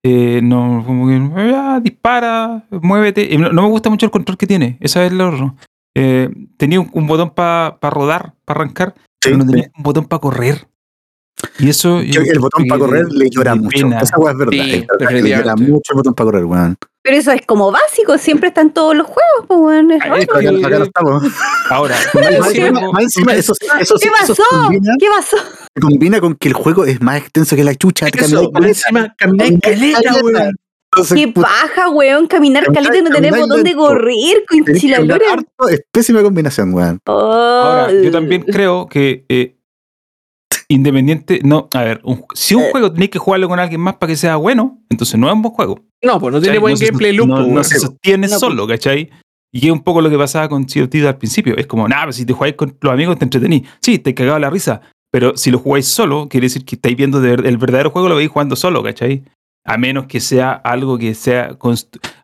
eh, 0.04 0.40
no, 0.44 0.84
como 0.86 1.08
que 1.08 1.50
ya, 1.50 1.80
dispara, 1.80 2.64
muévete. 2.70 3.28
Y 3.34 3.36
no, 3.36 3.50
no 3.52 3.62
me 3.62 3.68
gusta 3.68 3.90
mucho 3.90 4.06
el 4.06 4.12
control 4.12 4.38
que 4.38 4.46
tiene, 4.46 4.76
esa 4.80 5.04
es 5.04 5.12
lo 5.12 5.28
otro. 5.28 5.56
Eh, 6.00 6.30
tenía 6.56 6.80
un, 6.80 6.88
un 6.92 7.06
botón 7.06 7.30
para 7.30 7.76
rodar, 7.82 8.34
para 8.44 8.60
arrancar, 8.60 8.94
Sí, 8.96 9.02
pero 9.30 9.38
no 9.38 9.44
sí. 9.44 9.50
tenía 9.50 9.70
un 9.76 9.82
botón 9.82 10.04
para 10.06 10.20
correr. 10.20 10.68
Y 11.58 11.68
eso. 11.68 12.02
Yo- 12.02 12.20
el 12.22 12.38
botón 12.40 12.66
para 12.66 12.78
correr 12.80 13.06
le 13.12 13.28
llora 13.30 13.54
mucho. 13.54 13.86
pena. 13.88 14.00
Esa 14.00 14.16
weá 14.18 14.32
es 14.32 14.38
verdad. 14.38 14.52
Sí, 14.52 14.70
es 14.74 14.86
verdad, 14.86 15.10
le 15.12 15.28
llora 15.30 15.56
mucho 15.56 15.92
el 15.92 15.96
botón 15.96 16.14
para 16.14 16.24
correr, 16.30 16.44
weón. 16.44 16.76
Pero 17.02 17.16
eso 17.16 17.32
es 17.32 17.46
como 17.46 17.70
básico, 17.72 18.18
siempre 18.18 18.48
está 18.48 18.60
en 18.60 18.70
todos 18.72 18.94
los 18.94 19.06
juegos, 19.06 19.46
pues, 19.46 19.58
weón. 19.60 19.90
es 19.92 20.00
Acá, 20.02 20.78
no 20.78 20.84
estamos. 20.84 21.22
Ahora, 21.70 21.94
Más 22.14 22.22
yo 22.30 22.44
encima, 22.44 22.80
tengo- 22.80 22.92
más 22.92 23.02
encima, 23.04 23.34
eso, 23.34 23.52
eso, 23.80 23.94
¿Qué 24.00 24.08
eso 24.08 24.34
pasó? 24.34 24.42
combina, 24.50 24.92
¿Qué 24.98 25.06
pasó? 25.16 25.36
combina 25.80 26.20
con 26.20 26.34
que 26.34 26.48
el 26.48 26.54
juego 26.54 26.84
es 26.84 27.00
más 27.00 27.18
extenso 27.18 27.54
que 27.56 27.64
la 27.64 27.74
chucha. 27.76 28.08
Eso, 28.08 28.50
más 28.52 28.64
encima 28.64 29.14
caleta. 29.16 30.00
weón. 30.22 30.54
Entonces, 31.00 31.18
Qué 31.26 31.28
paja, 31.32 31.88
weón, 31.90 32.26
caminar 32.26 32.64
caleta 32.72 32.98
y 32.98 33.02
no 33.02 33.10
tener 33.10 33.30
caminar 33.32 33.40
botón 33.48 33.62
de 33.64 33.70
lento. 33.70 33.78
correr, 33.86 34.44
chilalora. 34.78 35.24
harto, 35.32 35.68
es 35.70 35.82
pésima 35.92 36.22
combinación, 36.22 36.72
weón. 36.74 36.98
Ahora, 37.06 37.92
yo 37.92 38.10
también 38.10 38.42
creo 38.42 38.86
que 38.86 39.24
eh, 39.28 39.54
independiente, 40.68 41.40
no, 41.44 41.68
a 41.74 41.82
ver, 41.82 42.00
un- 42.04 42.24
si 42.34 42.54
un 42.54 42.62
Eh. 42.64 42.68
juego 42.70 42.92
tenéis 42.92 43.10
que 43.10 43.18
jugarlo 43.18 43.48
con 43.48 43.58
alguien 43.58 43.80
más 43.80 43.96
para 43.96 44.10
que 44.10 44.16
sea 44.16 44.36
bueno, 44.36 44.78
entonces 44.90 45.18
no 45.18 45.28
es 45.28 45.34
un 45.34 45.42
buen 45.42 45.54
juego. 45.54 45.80
No, 46.02 46.20
pues 46.20 46.32
no 46.32 46.40
tiene 46.40 46.56
¿cachai? 46.56 46.60
buen 46.60 46.74
No 46.74 46.80
gameplay 46.80 47.12
loop, 47.12 47.28
No, 47.28 47.64
se 47.64 47.78
sostiene 47.78 48.28
No, 48.28 48.38
solo, 48.38 48.66
¿cachai? 48.66 49.10
Y 49.52 49.66
es 49.66 49.72
un 49.72 49.82
poco 49.82 50.00
lo 50.02 50.10
que 50.10 50.18
pasaba 50.18 50.48
con 50.48 50.66
Thieves 50.66 51.04
al 51.06 51.16
principio. 51.16 51.56
Es 51.56 51.66
como, 51.66 51.88
nada, 51.88 52.04
pues 52.04 52.16
si 52.16 52.26
te 52.26 52.34
jugáis 52.34 52.54
con 52.54 52.76
los 52.80 52.92
amigos 52.92 53.18
te 53.18 53.24
entretenís. 53.24 53.62
Sí, 53.80 53.98
te 53.98 54.14
cagaba 54.14 54.38
la 54.38 54.50
risa. 54.50 54.82
Pero 55.10 55.38
si 55.38 55.50
lo 55.50 55.58
jugáis 55.58 55.86
solo, 55.86 56.28
quiere 56.28 56.44
decir 56.46 56.66
que 56.66 56.74
estáis 56.74 56.94
viendo 56.94 57.24
el 57.24 57.56
verdadero 57.56 57.90
juego, 57.90 58.10
lo 58.10 58.16
veis 58.16 58.28
jugando 58.28 58.56
solo, 58.56 58.82
¿cachai? 58.82 59.24
A 59.68 59.78
menos 59.78 60.06
que 60.06 60.20
sea 60.20 60.52
algo 60.52 60.98
que 60.98 61.14
sea. 61.14 61.56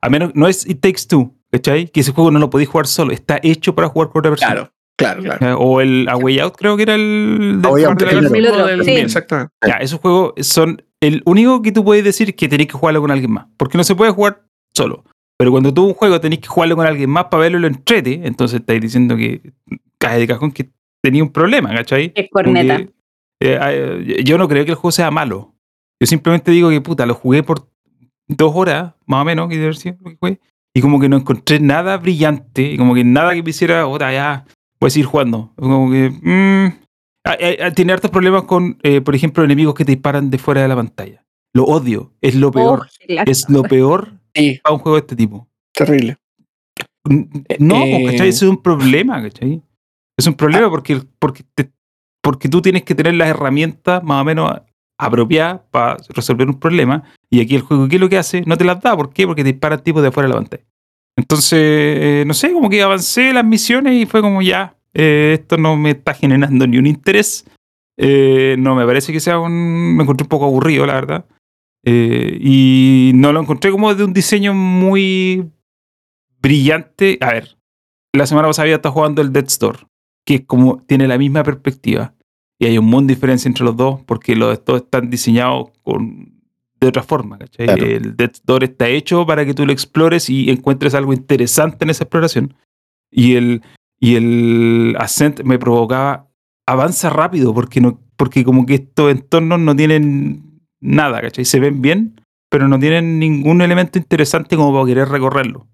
A 0.01 0.09
menos, 0.09 0.33
no 0.35 0.49
es 0.49 0.67
It 0.69 0.81
Takes 0.81 1.03
Two, 1.09 1.35
¿cachai? 1.51 1.89
Que 1.89 2.01
ese 2.01 2.13
juego 2.13 2.31
no 2.31 2.39
lo 2.39 2.51
podéis 2.51 2.69
jugar 2.69 2.87
solo. 2.87 3.13
Está 3.13 3.39
hecho 3.43 3.75
para 3.75 3.89
jugar 3.89 4.11
con 4.11 4.21
otra 4.21 4.31
persona. 4.33 4.53
Claro, 4.97 5.23
claro, 5.23 5.39
claro. 5.39 5.59
O 5.59 5.81
el 5.81 6.09
A 6.09 6.17
Way 6.17 6.39
Out, 6.41 6.55
creo 6.57 6.77
que 6.77 6.83
era 6.85 6.95
el. 6.95 7.61
A 7.63 7.69
Way 7.69 7.83
del- 7.83 7.91
Out, 7.91 7.99
del- 8.01 8.09
el 8.09 8.15
del- 8.15 8.27
otro. 8.27 8.37
El 8.37 8.47
otro, 8.49 8.67
Del- 8.67 8.85
sí. 8.85 8.91
Exactamente. 8.93 9.53
Ya, 9.67 9.75
esos 9.75 10.01
juegos 10.01 10.33
son 10.41 10.83
el 11.01 11.23
único 11.27 11.61
que 11.63 11.73
tú 11.73 11.85
puedes 11.85 12.05
decir 12.05 12.35
que 12.35 12.49
tenéis 12.49 12.69
que 12.71 12.79
jugarlo 12.79 13.01
con 13.01 13.11
alguien 13.11 13.31
más. 13.33 13.47
Porque 13.57 13.77
no 13.79 13.85
se 13.85 13.95
puede 13.95 14.11
jugar 14.13 14.43
solo. 14.75 15.05
Pero 15.37 15.51
cuando 15.51 15.75
tú 15.75 15.85
un 15.85 15.95
juego 15.95 16.21
tenéis 16.21 16.41
que 16.43 16.49
jugarlo 16.49 16.77
con 16.77 16.87
alguien 16.87 17.11
más 17.11 17.25
para 17.25 17.43
verlo 17.43 17.59
y 17.59 17.61
lo 17.63 17.67
entrete, 17.67 18.21
entonces 18.25 18.61
estáis 18.61 18.81
diciendo 18.81 19.17
que 19.17 19.53
cae 19.99 20.21
de 20.21 20.27
cajón 20.29 20.53
que 20.53 20.71
tenía 21.03 21.23
un 21.25 21.31
problema, 21.33 21.75
¿cachai? 21.75 22.13
Es 22.15 22.29
corneta. 22.31 22.77
eh, 22.79 22.89
eh, 23.41 24.23
yo 24.25 24.39
no 24.39 24.49
creo 24.49 24.65
que 24.65 24.71
el 24.71 24.77
juego 24.77 24.93
sea 24.93 25.11
malo. 25.11 25.54
Yo 26.01 26.07
simplemente 26.07 26.51
digo 26.51 26.71
que 26.71 26.81
puta, 26.81 27.07
lo 27.07 27.15
jugué 27.15 27.43
por 27.43 27.69
dos 28.29 28.53
horas, 28.55 28.95
más 29.07 29.23
o 29.23 29.25
menos, 29.25 29.49
que 29.49 29.57
debe 29.59 29.73
lo 29.75 30.11
que 30.11 30.17
fue, 30.19 30.41
y 30.75 30.81
como 30.81 30.99
que 31.01 31.09
no 31.09 31.17
encontré 31.17 31.61
nada 31.61 31.97
brillante, 31.99 32.63
y 32.73 32.77
como 32.77 32.95
que 32.95 33.05
nada 33.05 33.35
que 33.35 33.43
me 33.43 33.51
hiciera, 33.51 33.87
otra 33.87 34.13
ya, 34.13 34.45
voy 34.81 34.89
a 34.89 34.91
seguir 34.91 35.07
jugando. 35.07 35.53
Como 35.57 35.91
que. 35.91 36.11
mm, 36.11 36.67
ah, 37.25 37.37
eh, 37.39 37.59
ah, 37.63 37.71
tiene 37.71 37.93
hartos 37.93 38.11
problemas 38.11 38.43
con, 38.45 38.79
eh, 38.83 39.01
por 39.01 39.15
ejemplo, 39.15 39.45
enemigos 39.45 39.75
que 39.75 39.85
te 39.85 39.93
disparan 39.93 40.31
de 40.31 40.39
fuera 40.39 40.63
de 40.63 40.69
la 40.69 40.77
pantalla. 40.77 41.25
Lo 41.55 41.65
odio, 41.65 42.13
es 42.21 42.35
lo 42.35 42.51
peor. 42.51 42.81
Oh, 42.89 43.05
lata. 43.13 43.31
es 43.31 43.49
lo 43.49 43.63
peor 43.63 44.13
Sí, 44.35 44.59
para 44.65 44.75
un 44.75 44.81
juego 44.81 44.97
de 44.97 45.01
este 45.01 45.15
tipo. 45.17 45.47
terrible. 45.73 46.17
No, 47.07 47.85
Eh, 47.85 47.91
pues, 48.03 48.13
¿cachai? 48.13 48.29
Eso 48.29 48.47
es 48.47 48.51
un 48.51 48.63
problema, 48.63 49.23
¿cachai? 49.23 49.63
Es 50.17 50.27
un 50.27 50.35
problema 50.35 50.71
porque, 50.71 51.03
porque, 51.19 51.45
te- 51.55 51.71
porque 52.23 52.49
tú 52.49 52.63
tienes 52.63 52.83
que 52.83 52.95
tener 52.95 53.15
las 53.15 53.29
herramientas 53.29 54.03
más 54.03 54.23
o 54.23 54.25
menos 54.25 54.51
apropiadas 54.99 55.61
para 55.71 55.97
resolver 56.11 56.49
un 56.49 56.59
problema. 56.59 57.03
Y 57.31 57.41
aquí 57.41 57.57
el 57.57 57.63
juego, 57.63 57.89
¿qué 57.89 57.97
es 57.97 58.01
lo 58.01 58.09
que 58.09 58.19
hace? 58.19 58.43
No 58.47 58.57
te 58.57 58.65
las 58.65 58.81
da. 58.81 58.97
¿Por 58.97 59.13
qué? 59.13 59.27
Porque 59.27 59.43
te 59.43 59.53
disparan 59.53 59.83
tipos 59.83 60.03
de 60.03 60.09
afuera 60.09 60.29
de 60.29 60.35
la 60.35 60.41
pantalla. 60.41 60.65
Entonces, 61.17 61.59
eh, 61.61 62.25
no 62.27 62.35
sé, 62.35 62.53
como 62.53 62.69
que 62.69 62.83
avancé 62.83 63.33
las 63.33 63.45
misiones 63.45 63.95
y 63.95 64.07
fue 64.07 64.21
como 64.21 64.43
ya, 64.43 64.77
eh, 64.93 65.37
esto 65.41 65.57
no 65.57 65.77
me 65.77 65.91
está 65.91 66.15
generando 66.15 66.67
ni 66.67 66.79
un 66.79 66.87
interés. 66.87 67.45
Eh, 67.97 68.57
no 68.59 68.75
me 68.75 68.87
parece 68.87 69.13
que 69.13 69.21
sea 69.21 69.39
un... 69.39 69.97
Me 69.97 70.03
encontré 70.03 70.25
un 70.25 70.29
poco 70.29 70.47
aburrido, 70.47 70.87
la 70.87 70.95
verdad. 70.95 71.27
Eh, 71.85 72.39
y 72.41 73.13
no 73.15 73.33
lo 73.33 73.41
encontré 73.41 73.71
como 73.71 73.95
de 73.95 74.05
un 74.05 74.13
diseño 74.13 74.55
muy 74.55 75.51
brillante. 76.41 77.19
A 77.21 77.33
ver, 77.33 77.57
la 78.13 78.27
semana 78.27 78.49
pasada 78.49 78.65
había 78.65 78.77
estado 78.77 78.95
jugando 78.95 79.23
el 79.23 79.33
Dead 79.33 79.45
Store, 79.47 79.81
que 80.25 80.37
es 80.37 80.45
como 80.47 80.83
tiene 80.87 81.07
la 81.07 81.19
misma 81.19 81.43
perspectiva. 81.43 82.15
Y 82.59 82.67
hay 82.67 82.79
un 82.79 82.87
mundo 82.87 83.09
de 83.09 83.15
diferencia 83.15 83.49
entre 83.49 83.65
los 83.65 83.77
dos, 83.77 84.01
porque 84.07 84.37
los 84.37 84.65
dos 84.65 84.83
están 84.83 85.11
diseñados 85.11 85.71
con, 85.83 86.35
de 86.81 86.89
otra 86.89 87.03
forma. 87.03 87.39
¿cachai? 87.39 87.67
Claro. 87.67 87.85
El 87.85 88.17
Dead 88.17 88.31
Store 88.33 88.67
está 88.67 88.89
hecho 88.89 89.27
para 89.27 89.45
que 89.45 89.55
tú 89.55 89.67
lo 89.67 89.73
explores 89.73 90.31
y 90.31 90.51
encuentres 90.51 90.95
algo 90.95 91.13
interesante 91.13 91.85
en 91.85 91.91
esa 91.91 92.05
exploración. 92.05 92.55
Y 93.11 93.35
el, 93.35 93.63
y 93.99 94.17
el 94.17 94.97
Ascent 94.99 95.43
me 95.43 95.59
provocaba 95.59 96.29
avanza 96.67 97.11
rápido, 97.11 97.53
porque, 97.53 97.81
no, 97.81 98.01
porque 98.17 98.45
como 98.45 98.67
que 98.67 98.75
estos 98.75 99.11
entornos 99.11 99.61
no 99.61 99.77
tienen 99.77 100.63
nada, 100.81 101.21
¿cachai? 101.21 101.45
Se 101.45 101.61
ven 101.61 101.83
bien, 101.83 102.21
pero 102.51 102.69
no 102.69 102.79
tienen 102.79 103.19
ningún 103.19 103.63
elemento 103.63 103.99
interesante 103.99 104.57
como 104.57 104.73
para 104.73 104.87
querer 104.87 105.09
recorrerlo. 105.09 105.67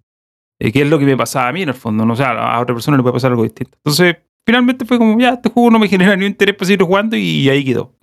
Eh, 0.58 0.72
que 0.72 0.82
es 0.82 0.88
lo 0.88 0.98
que 0.98 1.06
me 1.06 1.16
pasaba 1.16 1.48
a 1.48 1.52
mí 1.52 1.62
en 1.62 1.70
el 1.70 1.74
fondo, 1.74 2.04
no 2.04 2.12
o 2.12 2.16
sea, 2.16 2.32
a 2.32 2.60
otra 2.60 2.74
persona 2.74 2.96
le 2.96 3.02
puede 3.02 3.14
pasar 3.14 3.30
algo 3.30 3.44
distinto. 3.44 3.78
Entonces, 3.78 4.16
finalmente 4.51 4.84
fue 4.84 4.98
como, 4.98 5.18
ya, 5.20 5.30
este 5.34 5.48
juego 5.48 5.70
no 5.70 5.78
me 5.78 5.88
genera 5.88 6.16
ni 6.16 6.24
un 6.24 6.30
interés 6.32 6.55
para 6.57 6.66
seguir 6.66 6.82
jugando 6.82 7.16
y 7.16 7.48
ahí 7.48 7.64
quedó. 7.64 7.94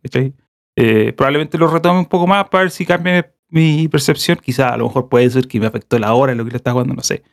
Eh, 0.79 1.11
probablemente 1.13 1.57
lo 1.57 1.67
retome 1.67 1.99
un 1.99 2.05
poco 2.05 2.27
más 2.27 2.47
para 2.49 2.63
ver 2.63 2.71
si 2.71 2.85
cambia 2.85 3.29
mi 3.49 3.87
percepción. 3.87 4.37
Quizá 4.41 4.69
a 4.73 4.77
lo 4.77 4.85
mejor 4.85 5.09
puede 5.09 5.29
ser 5.29 5.47
que 5.47 5.59
me 5.59 5.65
afectó 5.67 5.97
la 5.99 6.13
hora 6.13 6.31
en 6.31 6.37
lo 6.37 6.45
que 6.45 6.51
le 6.51 6.57
estaba 6.57 6.73
jugando, 6.75 6.93
no 6.93 7.01
sé. 7.03 7.23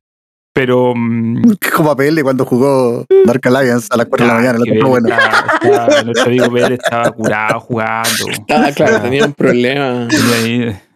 Pero... 0.53 0.95
mm, 0.97 1.43
Como 1.77 1.91
a 1.91 1.97
PL 1.97 2.23
cuando 2.23 2.45
jugó 2.45 3.05
Dark 3.27 3.41
Alliance 3.47 3.89
a 3.91 3.97
las 3.99 4.07
4 4.07 4.27
de 4.27 4.33
la 4.33 4.39
Ah, 4.39 4.41
mañana. 4.43 4.65
que 4.65 4.75
Lo 4.75 4.89
bueno. 4.89 5.09
estaba- 5.09 5.59
estaba- 5.63 6.03
nuestro 6.05 6.27
amigo 6.27 6.51
Pérez 6.53 6.79
estaba 6.83 7.11
curado 7.13 7.61
jugando. 7.61 8.25
Ah, 8.51 8.71
claro, 8.75 9.01
tenía 9.03 9.27
un 9.27 9.33
problema. 9.35 10.09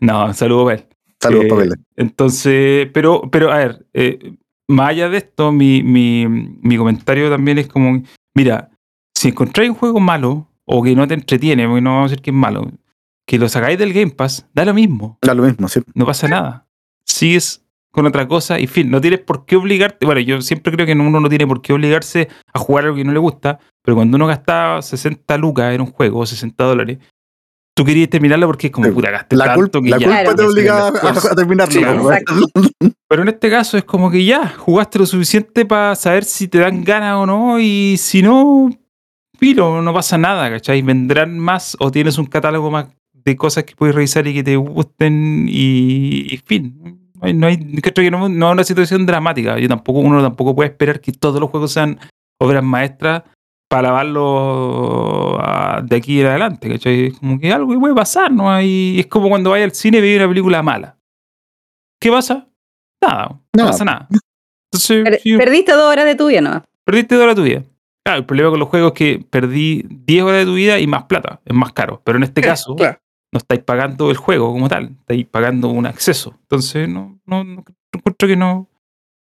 No, 0.01 0.33
saludo 0.35 0.71
él. 0.71 0.85
Saludos, 1.21 1.45
Eh, 1.45 1.49
Pablo. 1.49 1.75
Entonces, 1.97 2.89
pero, 2.95 3.23
pero 3.31 3.51
a 3.53 3.59
ver, 3.59 3.87
eh, 3.93 4.19
más 4.69 4.91
allá 4.91 5.09
de 5.09 5.19
esto, 5.19 5.51
mi, 5.51 5.83
mi, 5.83 6.27
mi 6.29 6.77
comentario 6.77 7.31
también 7.31 7.59
es 7.59 7.69
como, 7.69 8.03
mira, 8.35 8.71
si 9.14 9.29
encontráis 9.29 9.71
un 9.71 9.77
juego 9.77 9.99
malo 9.99 10.49
o 10.64 10.83
que 10.83 10.95
no 10.95 11.09
te 11.09 11.14
entretiene, 11.14 11.66
porque 11.66 11.81
no 11.81 11.91
vamos 11.91 12.09
a 12.09 12.11
decir 12.11 12.23
que 12.23 12.31
es 12.31 12.37
malo, 12.37 12.71
que 13.27 13.39
lo 13.39 13.49
sacáis 13.49 13.79
del 13.79 13.93
Game 13.93 14.11
Pass, 14.11 14.47
da 14.55 14.64
lo 14.64 14.75
mismo, 14.75 15.19
Da 15.23 15.35
lo 15.35 15.43
mismo, 15.43 15.69
sí. 15.69 15.81
no 15.95 16.07
pasa 16.07 16.29
nada. 16.29 16.66
Sigues 17.05 17.64
con 17.91 18.07
otra 18.07 18.29
cosa 18.29 18.61
y 18.61 18.66
fin, 18.66 18.91
no 18.91 19.01
tienes 19.01 19.21
por 19.21 19.47
qué 19.47 19.57
obligarte, 19.57 20.05
bueno, 20.05 20.21
yo 20.21 20.41
siempre 20.43 20.73
creo 20.73 20.87
que 20.87 20.93
uno 20.93 21.19
no 21.19 21.29
tiene 21.29 21.47
por 21.47 21.62
qué 21.62 21.73
obligarse 21.73 22.29
a 22.53 22.59
jugar 22.59 22.85
algo 22.85 22.97
que 22.97 23.05
no 23.05 23.12
le 23.12 23.19
gusta, 23.19 23.59
Pero 23.83 23.97
cuando 23.97 24.16
uno 24.16 24.27
gastaba 24.27 24.83
60 24.83 25.39
lucas 25.39 25.75
en 25.75 25.81
un 25.81 25.87
juego, 25.91 26.21
o 26.21 26.27
60 26.27 26.62
dólares, 26.62 26.99
tú 27.79 27.85
querías 27.85 28.11
terminarlo 28.11 28.47
porque 28.49 28.66
es 28.66 28.72
como, 28.72 28.93
puta, 28.93 29.09
gasté 29.12 29.37
La, 29.37 29.55
tanto 29.55 29.81
que 29.81 29.89
la 29.91 29.99
ya. 29.99 30.07
culpa 30.24 30.35
te 30.35 30.43
obliga 30.43 30.87
a, 30.87 30.89
Esfuerzo. 30.89 31.31
a 31.31 31.35
terminarlo. 31.37 31.72
Sí, 31.72 31.79
weón. 31.85 32.24
Pero 33.09 33.22
en 33.22 33.29
este 33.29 33.49
caso 33.49 33.79
es 33.79 33.85
como 33.85 34.11
que 34.11 34.24
ya, 34.24 34.49
jugaste 34.59 34.99
lo 34.99 35.07
suficiente 35.07 35.64
para 35.64 35.95
saber 35.95 36.24
si 36.24 36.49
te 36.49 36.59
dan 36.59 36.83
ganas 36.83 37.14
o 37.18 37.24
no, 37.26 37.61
y 37.61 37.97
si 37.99 38.20
no, 38.20 38.68
pilo, 39.39 39.81
no 39.81 39.95
pasa 39.95 40.18
nada, 40.18 40.51
¿cachai? 40.51 40.83
Vendrán 40.83 41.39
más 41.39 41.76
o 41.79 41.91
tienes 41.93 42.18
un 42.18 42.26
catálogo 42.26 42.68
más 42.70 42.87
de 43.14 43.37
cosas 43.37 43.62
que 43.62 43.76
puedes 43.76 43.95
revisar 43.95 44.26
y 44.26 44.35
que 44.35 44.43
te 44.43 44.57
gusten 44.57 45.47
y, 45.49 46.35
y 46.35 46.37
fin. 46.45 46.99
No 47.14 47.26
hay, 47.26 47.35
no 47.35 47.47
hay- 47.47 47.57
creo 47.81 47.93
que 47.95 48.11
no, 48.11 48.29
no 48.29 48.49
es 48.49 48.53
una 48.55 48.64
situación 48.64 49.07
dramática. 49.07 49.57
Yo 49.59 49.68
tampoco, 49.68 50.01
uno 50.01 50.20
tampoco 50.20 50.55
puede 50.57 50.70
esperar 50.70 51.01
que 51.01 51.12
todos 51.12 51.41
los 51.41 51.49
juegos 51.51 51.72
sean 51.72 51.99
obras 52.41 52.62
maestras 52.64 53.22
para 53.69 53.89
lavarlo 53.89 55.39
ah, 55.41 55.81
de 55.85 55.97
aquí 55.97 56.21
en 56.21 56.27
adelante, 56.27 56.69
¿cachai? 56.71 57.07
Es 57.07 57.19
como 57.19 57.39
que 57.39 57.53
algo 57.53 57.79
puede 57.79 57.95
pasar, 57.95 58.31
¿no? 58.33 58.51
Hay, 58.51 58.99
es 59.01 59.07
como 59.07 59.29
cuando 59.29 59.51
vaya 59.51 59.64
al 59.64 59.73
cine 59.73 59.99
y 59.99 60.01
ve 60.01 60.16
una 60.16 60.29
película 60.29 60.62
mala. 60.62 60.99
¿Qué 62.01 62.11
pasa? 62.11 62.47
Nada, 63.03 63.41
no 63.57 63.64
pasa 63.66 63.85
nada. 63.85 64.09
Entonces, 64.73 65.05
Per- 65.05 65.21
sí, 65.21 65.37
Perdiste 65.37 65.73
dos 65.73 65.91
horas 65.93 66.05
de 66.05 66.14
tu 66.14 66.29
vida, 66.29 66.41
¿no? 66.41 66.62
perdiste 66.85 67.16
toda 67.16 67.35
tu 67.35 67.43
vida. 67.43 67.62
Claro, 68.05 68.21
el 68.21 68.25
problema 68.27 68.51
con 68.51 68.59
los 68.61 68.69
juegos 68.71 68.93
es 68.93 68.99
que 68.99 69.25
perdí 69.29 69.85
10 69.89 70.23
horas 70.25 70.39
de 70.41 70.45
tu 70.47 70.55
vida 70.55 70.79
y 70.79 70.87
más 70.87 71.05
plata, 71.05 71.41
es 71.45 71.55
más 71.55 71.73
caro. 71.75 72.01
Pero 72.05 72.16
en 72.16 72.25
este 72.25 72.41
caso, 72.41 72.75
Claro. 72.75 72.99
no 73.31 73.37
estáis 73.39 73.62
pagando 73.62 74.11
el 74.11 74.16
juego 74.16 74.51
como 74.51 74.69
tal, 74.71 74.97
estáis 75.01 75.27
pagando 75.27 75.69
un 75.69 75.85
acceso. 75.85 76.35
Entonces, 76.43 76.89
no, 76.89 77.21
no, 77.27 77.45
no 77.45 77.64
encuentro 77.93 78.27
que 78.27 78.37
no, 78.37 78.66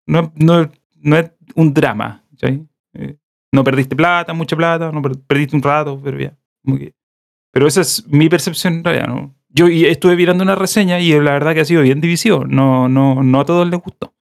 no, 0.06 0.32
no, 0.36 0.70
no 0.96 1.16
es 1.18 1.30
un 1.54 1.74
drama. 1.74 2.24
Eh, 2.40 3.16
no 3.52 3.64
perdiste 3.64 3.96
plata, 3.96 4.32
mucha 4.32 4.56
plata, 4.56 4.90
no 4.92 5.00
per- 5.02 5.18
perdiste 5.26 5.56
un 5.56 5.62
rato, 5.62 6.00
pero 6.02 6.18
ya. 6.18 6.36
como 6.64 6.78
que- 6.78 6.92
pero 7.52 7.66
esa 7.66 7.80
es 7.80 8.06
mi 8.08 8.28
percepción 8.28 8.74
en 8.74 8.84
realidad. 8.84 9.08
¿no? 9.08 9.34
Yo 9.48 9.66
estuve 9.66 10.16
mirando 10.16 10.44
una 10.44 10.54
reseña 10.54 11.00
y 11.00 11.12
la 11.20 11.32
verdad 11.32 11.54
que 11.54 11.60
ha 11.60 11.64
sido 11.64 11.82
bien 11.82 12.00
divisivo. 12.00 12.44
No, 12.44 12.88
no, 12.88 13.22
no 13.22 13.40
a 13.40 13.44
todos 13.44 13.68
les 13.68 13.80
gustó. 13.80 14.12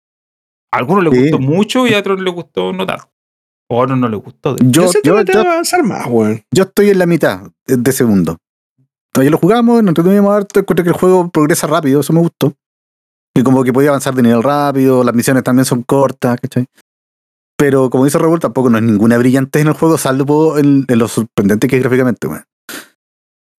A 0.70 0.79
algunos 0.79 1.05
les 1.05 1.12
Sí. 1.14 1.20
gustó 1.22 1.39
mucho 1.41 1.87
y 1.87 1.95
a 1.95 1.99
otros 1.99 2.20
les 2.20 2.33
gustó 2.33 2.72
no 2.72 2.87
tanto. 2.87 3.11
O 3.68 3.81
a 3.81 3.85
otros 3.85 3.99
no 3.99 4.09
les 4.09 4.20
gustó. 4.20 4.57
Yo, 4.59 4.85
Yo, 4.85 4.93
yo, 5.03 5.24
te 5.24 5.33
yo, 5.33 5.43
va 5.43 5.49
a 5.51 5.53
avanzar 5.55 5.83
más, 5.83 6.07
weón. 6.07 6.43
yo 6.55 6.62
estoy 6.64 6.91
en 6.91 6.99
la 7.01 7.07
mitad 7.07 7.41
de 7.66 8.05
mundo. 8.05 8.37
Todavía 9.12 9.31
lo 9.31 9.39
jugamos, 9.39 9.83
nos 9.83 9.89
entretuvimos 9.91 10.33
harto, 10.33 10.61
encontré 10.61 10.85
que 10.85 10.91
el 10.91 10.97
juego 10.97 11.29
progresa 11.31 11.66
rápido, 11.66 12.01
eso 12.01 12.12
me 12.12 12.20
gustó. 12.20 12.53
Y 13.35 13.43
como 13.43 13.64
que 13.64 13.72
podía 13.72 13.89
avanzar 13.89 14.14
de 14.14 14.22
nivel 14.22 14.43
rápido, 14.43 15.03
las 15.03 15.14
misiones 15.14 15.43
también 15.43 15.64
son 15.64 15.83
cortas, 15.83 16.39
¿cachai? 16.41 16.66
Pero 17.59 17.88
como 17.90 18.04
dice 18.04 18.18
Raúl, 18.18 18.38
tampoco 18.40 18.68
no 18.70 18.78
es 18.78 18.84
ninguna 18.84 19.16
brillantez 19.18 19.62
en 19.62 19.68
el 19.68 19.74
juego, 19.74 19.96
salvo 19.98 20.59
en, 20.59 20.84
en 20.88 20.98
lo 20.98 21.09
sorprendente 21.09 21.68
que 21.68 21.76
es 21.76 21.82
gráficamente, 21.82 22.26
weón. 22.26 22.44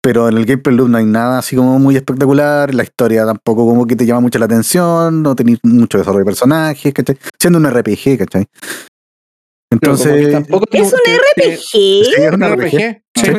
Pero 0.03 0.29
en 0.29 0.37
el 0.37 0.45
gameplay 0.45 0.75
loop 0.75 0.87
no 0.89 0.97
hay 0.99 1.05
nada 1.05 1.39
así 1.39 1.55
como 1.55 1.79
muy 1.79 1.95
espectacular, 1.95 2.73
la 2.73 2.83
historia 2.83 3.25
tampoco 3.25 3.65
como 3.65 3.85
que 3.87 3.95
te 3.95 4.05
llama 4.05 4.21
mucho 4.21 4.39
la 4.39 4.45
atención, 4.45 5.21
no 5.23 5.35
tenéis 5.35 5.59
mucho 5.63 5.97
desarrollo 5.97 6.19
de 6.19 6.25
personajes, 6.25 6.93
¿cachai? 6.93 7.17
Siendo 7.39 7.59
un 7.59 7.65
RPG, 7.69 8.17
¿cachai? 8.19 8.45
Que 8.45 8.49
Entonces, 9.71 10.31
tampoco 10.31 10.65
Es 10.71 10.93
un 10.93 10.99
te- 11.03 11.17
RPG. 11.51 11.57
sí, 11.59 12.01
es 12.01 12.33
un 12.33 12.41
RPG. 12.43 12.77
RPG. 12.77 13.01
sí. 13.15 13.31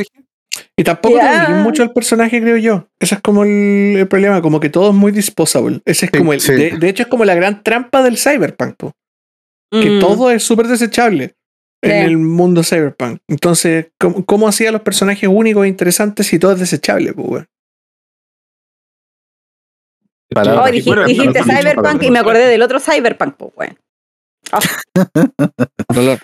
Y 0.76 0.84
tampoco 0.84 1.16
Ya. 1.16 1.46
te 1.46 1.52
mucho 1.54 1.82
al 1.84 1.92
personaje, 1.92 2.40
creo 2.40 2.56
yo. 2.56 2.88
Ese 3.00 3.14
es 3.14 3.20
como 3.20 3.44
el, 3.44 3.96
el 3.96 4.08
problema, 4.08 4.42
como 4.42 4.60
que 4.60 4.68
todo 4.70 4.90
es 4.90 4.94
muy 4.94 5.12
disposable. 5.12 5.80
Ese 5.84 6.06
es 6.06 6.10
Sí, 6.12 6.18
como 6.18 6.32
el. 6.32 6.40
sí. 6.40 6.52
De, 6.52 6.70
de 6.78 6.88
hecho, 6.88 7.04
es 7.04 7.08
como 7.08 7.24
la 7.24 7.34
gran 7.34 7.62
trampa 7.62 8.02
del 8.02 8.18
cyberpunk, 8.18 8.74
po, 8.76 8.92
que 9.70 9.90
Mm. 9.90 10.00
todo 10.00 10.30
es 10.30 10.42
súper 10.42 10.66
desechable 10.68 11.34
en 11.82 11.90
Sí. 11.90 11.96
el 12.10 12.18
mundo 12.18 12.62
cyberpunk. 12.64 13.20
Entonces, 13.28 13.88
¿cómo, 14.00 14.24
cómo 14.24 14.48
hacía 14.48 14.72
los 14.72 14.80
personajes 14.82 15.28
únicos 15.32 15.64
e 15.64 15.68
interesantes 15.68 16.26
si 16.26 16.38
todo 16.38 16.52
es 16.52 16.58
desechable, 16.60 17.12
weón? 17.12 17.46
Palabra. 20.34 20.60
Oh, 20.60 20.62
Bueno, 20.62 20.72
dijiste, 20.72 20.90
bueno, 20.90 21.06
dijiste 21.06 21.42
bueno, 21.42 21.60
Cyberpunk 21.60 21.84
bueno, 21.84 22.02
y 22.04 22.10
me 22.10 22.18
acordé 22.18 22.46
del 22.46 22.62
otro 22.62 22.80
Cyberpunk, 22.80 23.34
pues, 23.36 23.52
weón. 23.56 23.78
Dolor. 25.94 26.18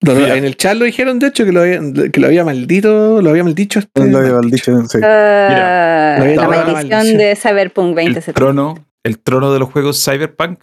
Dolor. 0.00 0.22
Mira. 0.22 0.36
En 0.36 0.44
el 0.44 0.56
chat 0.56 0.76
lo 0.76 0.84
dijeron, 0.84 1.18
de 1.18 1.26
hecho, 1.28 1.44
que 1.44 1.50
lo 1.52 1.62
había, 1.62 1.80
que 2.12 2.20
lo 2.20 2.28
había 2.28 2.44
maldito, 2.44 3.20
lo 3.20 3.30
había 3.30 3.42
maldicho. 3.42 3.80
Este, 3.80 4.06
lo 4.08 4.18
había 4.18 4.38
dicho, 4.48 4.80
sí. 4.86 4.98
Ah, 5.02 6.18
Mira, 6.20 6.42
la 6.42 6.48
maldición 6.48 6.88
maldición. 6.90 7.18
de 7.18 7.34
Cyberpunk 7.36 7.88
el 7.98 8.14
2070. 8.14 8.32
trono, 8.38 8.86
el 9.02 9.18
trono 9.18 9.52
de 9.52 9.58
los 9.58 9.70
juegos 9.70 10.02
Cyberpunk 10.04 10.60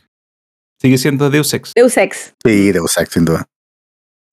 sigue 0.80 0.98
siendo 0.98 1.30
Deus 1.30 1.54
Ex. 1.54 1.74
Deus 1.76 1.98
Ex. 1.98 2.34
Sí, 2.44 2.72
Deus 2.72 2.98
Ex, 2.98 3.10
sin 3.12 3.26
duda. 3.26 3.46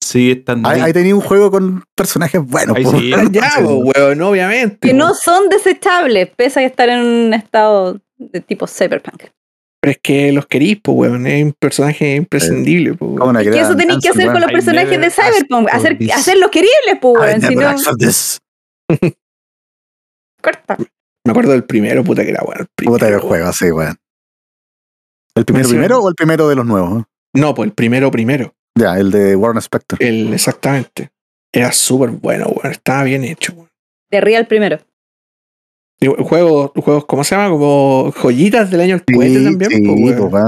Sigue 0.03 0.33
estando 0.33 0.69
Ahí, 0.69 0.81
ahí. 0.81 0.93
tenía 0.93 1.15
un 1.15 1.21
juego 1.21 1.51
con 1.51 1.85
personajes 1.95 2.41
buenos. 2.45 2.77
Ahí 2.77 2.85
sí. 2.85 3.13
Ya, 3.31 3.51
weón, 3.61 4.21
obviamente. 4.23 4.89
Que 4.89 4.95
no 4.95 5.15
son 5.15 5.49
desechables, 5.49 6.29
pese 6.35 6.61
a 6.61 6.67
estar 6.67 6.89
en 6.89 7.01
un 7.01 7.35
estado 7.35 8.01
de 8.19 8.41
tipo 8.41 8.67
Cyberpunk. 8.67 9.25
Pero 9.81 9.93
es 9.93 9.99
que 10.03 10.33
los 10.33 10.47
querís, 10.47 10.79
pues, 10.83 10.97
weón. 10.97 11.27
Es 11.27 11.45
un 11.45 11.55
personaje 11.59 12.17
imprescindible, 12.17 12.95
pues, 12.95 13.13
¿Cómo 13.19 13.33
no 13.33 13.41
Que 13.41 13.61
eso 13.61 13.77
tenéis 13.77 14.01
que 14.03 14.11
hacer 14.11 14.27
con 14.27 14.41
los 14.41 14.51
I 14.51 14.55
personajes 14.55 15.01
de 15.01 15.11
Cyberpunk, 15.11 15.69
hacer, 15.71 15.99
hacerlos 16.15 16.51
queribles, 16.51 16.99
pues, 17.01 17.15
I 17.15 17.57
weón. 17.57 17.77
Si 18.89 18.99
no, 18.99 19.13
corta. 20.43 20.77
Me 21.25 21.31
acuerdo 21.31 21.53
del 21.53 21.65
primero, 21.65 22.03
puta 22.03 22.25
que 22.25 22.31
era 22.31 22.43
bueno. 22.45 22.63
El 22.63 22.69
primero, 22.75 22.95
Puta 22.99 23.11
de 23.11 23.19
juego, 23.19 23.53
sí, 23.53 23.71
weón. 23.71 23.97
¿El 25.35 25.45
primero 25.45 25.69
primero 25.69 26.01
o 26.01 26.09
el 26.09 26.15
primero 26.15 26.49
de 26.49 26.57
los 26.57 26.67
nuevos? 26.67 27.05
No, 27.35 27.55
pues 27.55 27.69
el 27.69 27.73
primero 27.75 28.11
primero. 28.11 28.55
Ya, 28.79 28.99
el 28.99 29.11
de 29.11 29.37
Warren 29.37 29.59
Spector. 29.59 30.03
El, 30.03 30.33
exactamente. 30.35 31.11
Era 31.53 31.73
súper 31.73 32.11
bueno, 32.11 32.47
weón. 32.47 32.73
Estaba 32.73 33.05
bien 33.05 33.25
hecho, 33.25 33.53
weón. 33.55 33.69
De 34.11 34.21
Real 34.21 34.47
primero. 34.47 34.79
Juegos, 36.01 36.73
juegos, 36.75 37.05
¿cómo 37.07 37.23
se 37.23 37.37
llama? 37.37 37.51
Como 37.51 38.13
joyitas 38.21 38.71
del 38.71 38.81
año 38.81 38.97
del 39.07 39.17
cohete 39.17 39.45
también, 39.45 39.71
sí, 39.71 39.81
pues, 39.87 40.19
weón. 40.19 40.31
pues. 40.31 40.45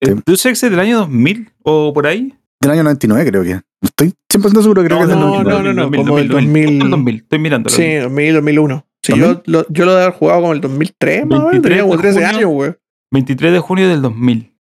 ¿El 0.00 0.22
Deus 0.26 0.44
Ex 0.46 0.62
es 0.64 0.70
del 0.70 0.80
año 0.80 0.98
2000 0.98 1.52
o 1.62 1.92
por 1.92 2.06
ahí? 2.06 2.34
Del 2.60 2.72
año 2.72 2.82
99, 2.82 3.30
creo 3.30 3.42
que. 3.44 3.60
Estoy 3.80 4.12
100% 4.32 4.62
seguro, 4.62 4.82
creo 4.82 4.96
que 4.98 5.02
es 5.04 5.08
del 5.08 5.20
no, 5.20 5.42
99. 5.42 5.74
no, 5.74 5.88
no, 5.88 5.96
como 5.96 6.18
el 6.18 6.28
2000. 6.28 6.82
El 6.82 6.90
2000, 6.90 7.16
estoy 7.16 7.38
mirando. 7.38 7.70
Sí, 7.70 7.94
2000, 7.94 8.34
2001. 8.34 8.86
Sí, 9.02 9.12
yo, 9.16 9.26
¿2000? 9.36 9.42
lo, 9.46 9.66
yo 9.68 9.84
lo 9.84 9.94
de 9.94 10.02
haber 10.02 10.14
jugado 10.14 10.40
como 10.40 10.52
el 10.52 10.60
2003, 10.60 11.26
más 11.26 11.38
o 11.38 11.42
menos. 11.46 11.52
23 11.52 11.70
Tenía 11.70 11.82
como 11.82 11.96
de 11.96 12.02
13 12.02 12.14
junio. 12.18 12.36
años, 12.36 12.50
weón. 12.52 12.78
23 13.12 13.52
de 13.52 13.58
junio 13.60 13.88
del 13.88 14.02
2000. 14.02 14.54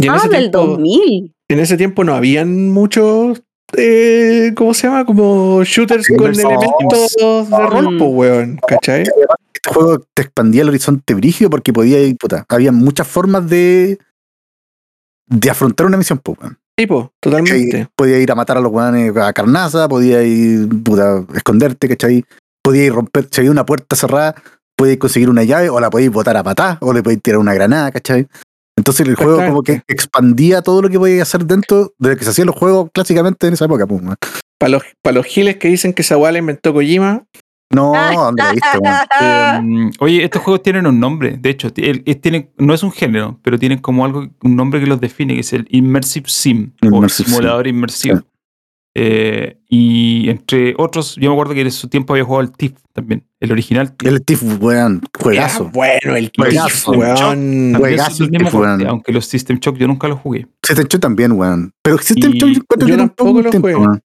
Y 0.00 0.06
en 0.06 0.10
Ah, 0.12 0.16
ese 0.16 0.28
del 0.28 0.40
tiempo, 0.50 0.58
2000. 0.66 1.34
en 1.48 1.60
ese 1.60 1.76
tiempo 1.76 2.04
no 2.04 2.14
habían 2.14 2.70
muchos, 2.70 3.42
eh, 3.76 4.52
¿cómo 4.56 4.74
se 4.74 4.86
llama? 4.86 5.04
Como 5.04 5.62
shooters 5.64 6.06
Sí, 6.06 6.16
con 6.16 6.32
no, 6.32 6.38
elementos 6.38 7.14
de 7.16 7.66
rol, 7.68 7.94
Mm. 7.94 7.98
pues, 7.98 8.10
weón, 8.12 8.58
¿cachai? 8.66 9.02
Este 9.02 9.70
juego 9.74 10.00
te 10.14 10.22
expandía 10.22 10.62
el 10.62 10.68
horizonte 10.70 11.14
brígido 11.14 11.50
porque 11.50 11.72
podía 11.72 12.00
ir, 12.02 12.16
puta, 12.16 12.44
había 12.48 12.72
muchas 12.72 13.06
formas 13.06 13.48
de 13.48 13.98
de 15.28 15.50
afrontar 15.50 15.86
una 15.86 15.96
misión, 15.96 16.18
pues, 16.22 16.36
weón. 16.40 16.58
Tipo, 16.76 17.12
¿Cachai? 17.20 17.42
totalmente. 17.42 17.88
Podía 17.94 18.18
ir 18.18 18.30
a 18.32 18.34
matar 18.34 18.56
a 18.56 18.60
los 18.60 18.72
weones 18.72 19.16
a 19.16 19.32
carnaza, 19.32 19.88
podía 19.88 20.22
ir 20.22 20.68
puta, 20.82 21.18
a 21.18 21.26
esconderte, 21.36 21.88
¿cachai? 21.88 22.24
Podía 22.62 22.84
ir 22.86 22.92
a 22.92 22.96
romper, 22.96 23.28
si 23.30 23.40
había 23.40 23.50
una 23.50 23.64
puerta 23.64 23.94
cerrada, 23.96 24.34
podías 24.82 24.98
conseguir 24.98 25.30
una 25.30 25.44
llave, 25.44 25.70
o 25.70 25.78
la 25.78 25.90
podías 25.90 26.10
botar 26.12 26.36
a 26.36 26.42
patá, 26.42 26.76
o 26.80 26.92
le 26.92 27.02
podías 27.04 27.22
tirar 27.22 27.38
una 27.38 27.54
granada, 27.54 27.92
¿cachai? 27.92 28.26
Entonces 28.76 29.06
el 29.06 29.14
juego 29.14 29.36
como 29.46 29.62
que 29.62 29.82
expandía 29.86 30.60
todo 30.62 30.82
lo 30.82 30.88
que 30.88 30.98
podía 30.98 31.22
hacer 31.22 31.44
dentro 31.46 31.92
de 31.98 32.10
lo 32.10 32.16
que 32.16 32.24
se 32.24 32.30
hacían 32.30 32.46
los 32.48 32.56
juegos 32.56 32.90
clásicamente 32.92 33.46
en 33.46 33.52
esa 33.52 33.66
época, 33.66 33.86
pues, 33.86 34.02
weón. 34.02 34.16
Para 34.58 34.70
los, 34.70 34.82
pa' 35.02 35.12
los 35.12 35.24
giles 35.26 35.56
que 35.58 35.68
dicen 35.68 35.92
que 35.92 36.02
esa 36.02 36.16
la 36.16 36.38
inventó 36.38 36.72
Kojima, 36.72 37.24
No, 37.72 37.92
¿dónde 38.12 38.42
viste, 38.52 38.78
weón? 38.78 38.96
Eh, 39.20 39.90
oye, 40.00 40.24
estos 40.24 40.42
juegos 40.42 40.62
tienen 40.62 40.86
un 40.86 40.98
nombre. 40.98 41.36
De 41.38 41.50
hecho, 41.50 41.68
el- 41.76 42.02
tienen- 42.20 42.50
no 42.58 42.74
es 42.74 42.82
un 42.82 42.90
género, 42.92 43.38
pero 43.44 43.58
tienen 43.58 43.78
como 43.78 44.04
algo, 44.04 44.26
un 44.42 44.56
nombre 44.56 44.80
que 44.80 44.86
los 44.86 45.00
define, 45.00 45.34
que 45.34 45.40
es 45.40 45.52
el 45.52 45.66
Immersive 45.70 46.28
Sim 46.28 46.72
Immersive 46.82 47.26
o 47.26 47.30
simulador 47.30 47.66
inmersivo. 47.68 48.16
Sí. 48.18 48.24
Eh, 48.94 49.58
y 49.68 50.28
entre 50.28 50.74
otros, 50.76 51.16
yo 51.16 51.30
me 51.30 51.34
acuerdo 51.34 51.54
que 51.54 51.62
en 51.62 51.70
su 51.72 51.88
tiempo 51.88 52.12
había 52.12 52.24
jugado 52.24 52.42
el 52.42 52.52
TIF 52.52 52.74
también, 52.92 53.24
el 53.42 53.50
original. 53.50 53.92
El 54.04 54.24
Tiff, 54.24 54.42
weón, 54.60 55.00
era 55.02 55.22
juegazo. 55.22 55.70
bueno 55.70 56.16
el 56.16 56.30
Juegazo. 56.36 56.66
Tiff, 56.66 56.88
weón. 56.88 57.74
Juegazo 57.74 58.24
weón. 58.24 58.86
aunque 58.86 59.12
los 59.12 59.26
System 59.26 59.58
Shock 59.58 59.76
yo 59.78 59.88
nunca 59.88 60.06
los 60.06 60.20
jugué. 60.20 60.46
System 60.62 60.86
Shock 60.86 61.00
también, 61.00 61.32
weón. 61.32 61.72
Pero 61.82 61.98
System 61.98 62.32
Y 62.34 62.38
Shock 62.38 62.78
yo 62.78 62.86
yo 62.86 62.96
tampoco 62.96 63.42
lo 63.42 63.50
distinto, 63.50 63.68
jugué. 63.68 63.98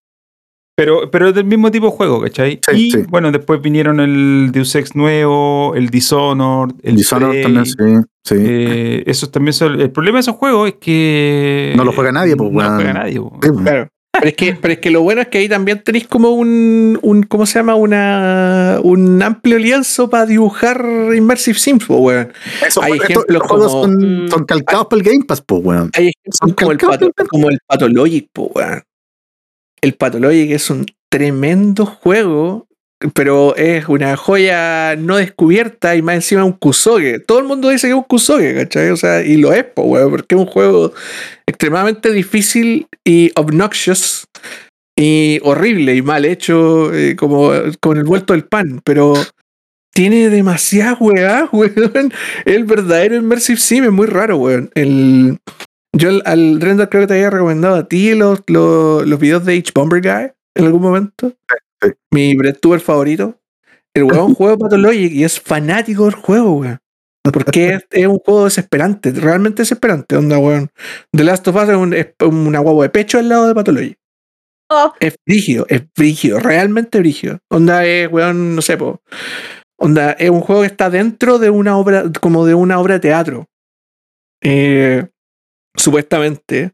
Pero, 0.75 1.09
pero 1.09 1.29
es 1.29 1.35
del 1.35 1.45
mismo 1.45 1.71
tipo 1.71 1.87
de 1.87 1.91
juego, 1.91 2.21
¿cachai? 2.21 2.59
Sí, 2.69 2.75
y 2.75 2.91
sí. 2.91 3.03
bueno, 3.09 3.31
después 3.31 3.61
vinieron 3.61 3.99
el 3.99 4.51
Deus 4.51 4.75
Ex 4.75 4.95
nuevo, 4.95 5.73
el 5.75 5.89
Dishonored, 5.89 6.75
el 6.83 6.95
Dishonored 6.97 7.41
también, 7.41 7.65
sí. 7.65 7.73
sí. 8.23 8.35
eh, 8.37 9.03
esos 9.07 9.31
también 9.31 9.53
son. 9.53 9.79
El 9.79 9.91
problema 9.91 10.17
de 10.17 10.21
esos 10.21 10.35
juegos 10.35 10.69
es 10.69 10.75
que. 10.79 11.73
No 11.75 11.83
lo 11.83 11.93
juega 11.93 12.11
nadie, 12.11 12.35
pues, 12.35 12.51
No 12.51 12.61
lo 12.61 12.75
juega 12.75 12.93
nadie, 12.93 13.19
pues. 13.19 13.51
Claro. 13.53 13.89
Pero 14.19 14.29
es, 14.29 14.35
que, 14.35 14.53
pero 14.59 14.73
es 14.73 14.79
que 14.79 14.89
lo 14.91 15.01
bueno 15.01 15.21
es 15.21 15.27
que 15.27 15.37
ahí 15.39 15.49
también 15.49 15.81
tenéis 15.83 16.07
como 16.07 16.31
un, 16.31 16.97
un 17.01 17.23
¿cómo 17.23 17.45
se 17.45 17.59
llama? 17.59 17.75
Una, 17.75 18.79
un 18.83 19.21
amplio 19.21 19.57
lienzo 19.59 20.09
para 20.09 20.25
dibujar 20.25 20.83
Immersive 21.15 21.57
Sims, 21.59 21.85
po, 21.85 21.97
weón. 21.97 22.31
Hay 22.61 22.67
estos- 22.67 22.85
ejemplos 22.87 23.25
los 23.29 23.43
juegos 23.43 23.71
como- 23.71 23.83
son, 23.83 24.25
Mm. 24.25 24.29
son 24.29 24.45
calcados 24.45 24.87
para 24.87 25.01
el 25.01 25.07
Game 25.07 25.25
Pass, 25.25 25.41
pues, 25.41 25.61
weón. 25.63 25.91
Hay 25.93 26.09
ejemplos 26.09 26.35
Son 26.39 26.51
como 26.53 26.71
el, 26.71 26.77
pato, 26.77 27.11
como 27.29 27.49
el 27.49 27.59
Pathologic, 27.67 28.29
po, 28.33 28.51
weón. 28.55 28.81
el 29.81 29.93
Pathologic 29.93 30.51
es 30.51 30.69
un 30.69 30.85
tremendo 31.09 31.85
juego, 31.85 32.67
pero 33.13 33.55
es 33.55 33.87
una 33.87 34.17
joya 34.17 34.95
no 34.95 35.17
descubierta 35.17 35.95
y 35.95 36.01
más 36.01 36.15
encima 36.15 36.43
un 36.43 36.53
Kusoge. 36.53 37.19
Todo 37.19 37.39
el 37.39 37.45
mundo 37.45 37.69
dice 37.69 37.87
que 37.87 37.91
es 37.91 37.97
un 37.97 38.03
Kusoge, 38.03 38.55
¿cachai? 38.55 38.89
O 38.89 38.97
sea, 38.97 39.23
y 39.23 39.37
lo 39.37 39.53
es, 39.53 39.63
po, 39.65 39.89
porque 40.09 40.35
es 40.35 40.41
un 40.41 40.47
juego 40.47 40.93
extremadamente 41.45 42.11
difícil 42.11 42.87
y 43.05 43.31
obnoxious 43.35 44.25
y 44.97 45.39
horrible 45.43 45.95
y 45.95 46.01
mal 46.01 46.25
hecho, 46.25 46.93
eh, 46.93 47.15
como 47.15 47.51
con 47.79 47.97
el 47.97 48.03
vuelto 48.03 48.33
del 48.33 48.45
pan, 48.45 48.81
pero 48.83 49.13
tiene 49.93 50.29
demasiadas 50.29 50.97
weá, 50.99 51.49
weón. 51.51 52.11
El 52.45 52.63
verdadero 52.65 53.15
Immersive 53.15 53.59
Sim 53.59 53.83
es 53.83 53.91
muy 53.91 54.07
raro, 54.07 54.37
weón. 54.37 54.71
El, 54.73 55.37
yo 55.95 56.09
al, 56.09 56.23
al 56.25 56.61
Render 56.61 56.89
creo 56.89 57.01
que 57.03 57.07
te 57.07 57.13
había 57.13 57.29
recomendado 57.29 57.75
a 57.75 57.87
ti 57.87 58.15
los, 58.15 58.41
los, 58.47 59.05
los 59.07 59.19
videos 59.19 59.45
de 59.45 59.57
H 59.57 59.71
Bomber 59.73 60.01
Guy 60.01 60.31
en 60.55 60.65
algún 60.65 60.81
momento. 60.81 61.33
Sí. 61.81 61.89
Mi 62.11 62.35
breadtuber 62.35 62.79
favorito. 62.79 63.39
El 63.95 64.03
weón 64.05 64.33
juega 64.35 64.57
Pathologic 64.57 65.11
y 65.11 65.23
es 65.23 65.39
fanático 65.39 66.05
del 66.05 66.15
juego, 66.15 66.53
weón. 66.57 66.79
Porque 67.33 67.73
es, 67.73 67.85
es 67.91 68.07
un 68.07 68.19
juego 68.19 68.45
desesperante, 68.45 69.11
realmente 69.11 69.61
desesperante, 69.63 70.15
onda, 70.15 70.37
weón. 70.39 70.69
The 71.11 71.23
Last 71.25 71.47
of 71.49 71.55
Us 71.57 71.69
es, 71.69 71.75
un- 71.75 71.93
es 71.93 72.07
una 72.21 72.59
guagua 72.59 72.85
de 72.85 72.89
pecho 72.89 73.17
al 73.19 73.27
lado 73.27 73.47
de 73.47 73.55
Pathologic. 73.55 73.97
Oh, 74.69 74.93
Es 74.99 75.15
brígido, 75.25 75.65
es 75.69 75.83
brígido, 75.97 76.39
realmente 76.39 76.99
brígido. 76.99 77.39
Onda 77.49 77.85
es, 77.85 78.09
weón, 78.11 78.55
no 78.55 78.61
sé, 78.61 78.77
po. 78.77 79.01
Onda, 79.79 80.11
es 80.13 80.29
un 80.29 80.41
juego 80.41 80.61
que 80.61 80.67
está 80.67 80.89
dentro 80.89 81.37
de 81.37 81.49
una 81.49 81.77
obra, 81.77 82.05
como 82.21 82.45
de 82.45 82.53
una 82.53 82.79
obra 82.79 82.95
de 82.95 82.99
teatro. 83.01 83.45
Eh, 84.41 85.07
supuestamente. 85.75 86.71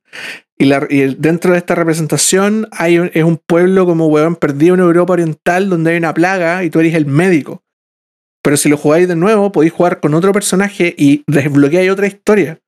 Y, 0.58 0.66
la- 0.66 0.88
y 0.90 1.02
el- 1.02 1.20
dentro 1.20 1.52
de 1.52 1.58
esta 1.58 1.76
representación 1.76 2.68
hay 2.72 3.00
un- 3.00 3.12
es 3.14 3.24
un 3.24 3.38
pueblo 3.38 3.86
como 3.86 4.08
weón 4.08 4.36
perdido 4.36 4.76
en 4.76 4.82
Europa 4.82 5.14
Oriental 5.14 5.70
donde 5.70 5.92
hay 5.92 5.98
una 5.98 6.14
plaga 6.14 6.64
y 6.64 6.70
tú 6.70 6.80
eres 6.80 6.94
el 6.94 7.06
médico. 7.06 7.64
Pero 8.44 8.58
si 8.58 8.70
lo 8.70 8.78
jugáis 8.78 9.08
de 9.08 9.16
nuevo, 9.16 9.52
podéis 9.52 9.74
jugar 9.74 10.00
con 10.00 10.14
otro 10.14 10.32
personaje 10.34 10.94
y 10.98 11.24
desbloqueáis 11.28 11.90
otra 11.92 12.08
historia. 12.08 12.60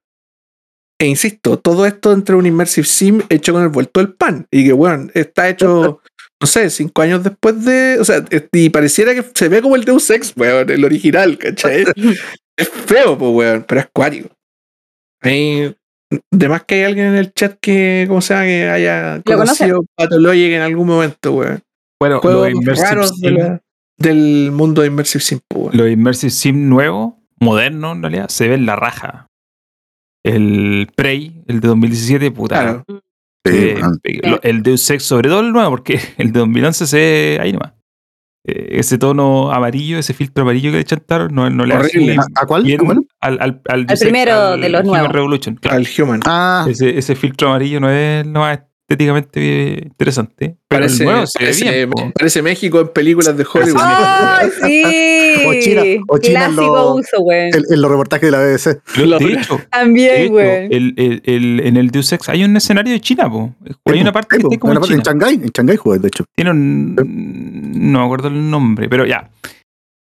E 1.00 1.08
insisto, 1.08 1.60
todo 1.60 1.86
esto 1.86 2.12
dentro 2.12 2.36
de 2.36 2.40
un 2.40 2.46
Immersive 2.46 2.88
Sim 2.88 3.22
hecho 3.30 3.52
con 3.52 3.62
el 3.64 3.68
vuelto 3.70 4.00
del 4.00 4.14
pan. 4.14 4.48
Y 4.50 4.66
que, 4.66 4.72
bueno, 4.74 5.10
está 5.14 5.50
hecho, 5.50 6.00
no 6.42 6.48
sé, 6.48 6.70
cinco 6.70 7.02
años 7.02 7.22
después 7.24 7.66
de. 7.66 7.98
O 8.00 8.06
sea, 8.06 8.24
y 8.54 8.70
pareciera 8.70 9.14
que 9.14 9.24
se 9.34 9.50
ve 9.50 9.62
como 9.62 9.76
el 9.76 9.84
Deus 9.84 10.10
Ex, 10.10 10.34
weón, 10.38 10.70
el 10.70 10.86
original, 10.86 11.38
¿cachai? 11.38 11.84
es 12.58 12.70
feo, 12.70 13.18
pues, 13.18 13.32
weón, 13.32 13.66
pero 13.68 13.82
es 13.82 13.88
cuático. 13.94 14.30
Hay- 15.22 15.76
de 16.32 16.50
más 16.50 16.64
que 16.64 16.76
hay 16.76 16.84
alguien 16.84 17.08
en 17.08 17.16
el 17.16 17.34
chat 17.34 17.58
que, 17.60 18.06
como 18.08 18.22
sea, 18.22 18.44
que 18.44 18.70
haya 18.70 19.18
¿Lo 19.26 19.38
conocido 19.38 19.84
Pathologic 19.96 20.52
en 20.54 20.62
algún 20.62 20.88
momento, 20.88 21.34
weón. 21.34 21.62
Bueno, 22.00 22.20
Juegos 22.20 22.50
los 22.52 22.62
Immersive, 22.62 22.88
raros 22.90 23.20
de 23.22 23.28
Sim, 23.30 23.38
la- 23.38 23.62
del 23.98 24.52
mundo 24.52 24.82
de 24.82 24.88
Immersive 24.88 25.22
Sim, 25.24 25.40
weón. 25.54 25.76
los 25.78 25.90
Immersive 25.90 26.30
Sim 26.32 26.70
nuevos, 26.70 27.14
modernos 27.40 27.96
en 27.96 28.02
realidad, 28.04 28.30
se 28.30 28.48
ven 28.48 28.66
la 28.66 28.76
raja. 28.76 29.28
El 30.24 30.88
Prey, 30.96 31.44
el 31.48 31.60
de 31.60 31.68
2017, 31.68 32.32
puta. 32.32 32.56
Claro. 32.84 32.86
Eh, 33.48 33.80
lo- 34.24 34.42
el 34.42 34.64
Deus 34.64 34.90
Ex, 34.90 35.04
sobre 35.04 35.30
todo 35.30 35.42
el 35.42 35.52
nuevo, 35.52 35.70
porque 35.70 36.00
el 36.18 36.32
de 36.32 36.40
2011 36.40 36.88
se 36.88 36.98
ve 36.98 37.38
ahí 37.42 37.54
nomás. 37.54 37.74
Eh, 38.48 38.78
ese 38.80 38.98
tono 39.00 39.52
amarillo, 39.52 39.98
ese 39.98 40.14
filtro 40.14 40.44
amarillo 40.44 40.70
que 40.72 40.78
le 40.78 40.84
chantaron, 40.84 41.34
no, 41.34 41.50
no 41.50 41.66
le 41.66 41.76
Horrible. 41.76 42.12
hace 42.18 42.30
¿A, 42.36 42.42
a 42.44 42.46
cuál? 42.46 42.64
bien 42.64 42.80
¿A 42.82 42.84
cuál? 42.86 43.00
al, 43.22 43.38
al, 43.42 43.62
al, 43.68 43.86
primero 44.00 44.34
al 44.34 44.62
de 44.62 44.70
los 44.70 44.82
Human 44.82 44.92
nuevos. 45.00 45.12
Revolution, 45.14 45.56
claro. 45.56 45.78
Al 45.78 45.88
Human. 46.00 46.20
Ah, 46.26 46.66
Ese, 46.70 46.96
ese 46.98 47.16
filtro 47.16 47.48
amarillo 47.50 47.80
no 47.80 47.90
es 47.90 48.24
lo 48.26 48.40
más 48.42 48.60
estéticamente 48.88 49.82
interesante. 49.86 50.58
Pero 50.68 50.82
Parece, 50.82 51.04
el 51.04 51.10
nuevo 51.10 51.26
se 51.28 51.40
ve 51.40 51.46
parece- 51.46 51.72
bien. 51.72 51.90
po. 51.90 52.12
parece 52.14 52.42
México 52.44 52.80
en 52.82 52.88
películas 52.90 53.36
de 53.36 53.46
Hollywood. 53.52 53.82
¡Ay, 53.84 54.50
sí! 54.64 55.46
O 55.48 55.54
China- 55.60 56.04
o 56.08 56.18
China 56.20 56.46
en 56.46 56.54
Clásico 56.54 56.76
lo- 56.76 56.94
uso, 56.96 57.18
güey. 57.22 57.50
en, 57.52 57.82
los 57.82 57.90
reportajes 57.92 58.28
de 58.28 58.32
la 58.32 58.40
BBC. 58.44 58.82
Lo- 59.06 59.18
De 59.20 59.34
hecho, 59.34 59.60
También, 59.72 60.32
güey. 60.32 60.68
el, 60.72 60.94
el, 60.98 61.22
el- 61.26 61.60
en 61.66 61.78
el 61.78 61.90
Deus 61.90 62.12
Ex 62.14 62.30
hay 62.30 62.44
un 62.44 62.56
escenario 62.56 62.94
de 62.94 63.02
China, 63.02 63.30
po. 63.30 63.54
Hay 63.86 64.02
una 64.02 64.12
parte 64.12 64.38
que 64.38 64.44
po, 64.44 64.50
está 64.52 64.60
como 64.60 64.72
una 64.72 64.78
en 64.80 64.82
parte 64.82 64.94
en 64.96 65.02
China. 65.02 65.12
Shanghái, 65.12 65.34
en 65.46 65.50
Shanghái 65.52 65.78
jugué, 65.78 66.00
de 66.00 66.08
hecho. 66.08 66.26
Tiene 66.36 66.52
un. 66.52 66.96
No 67.92 68.00
me 68.00 68.06
acuerdo 68.06 68.28
el 68.28 68.50
nombre, 68.50 68.88
pero 68.88 69.06
ya. 69.06 69.30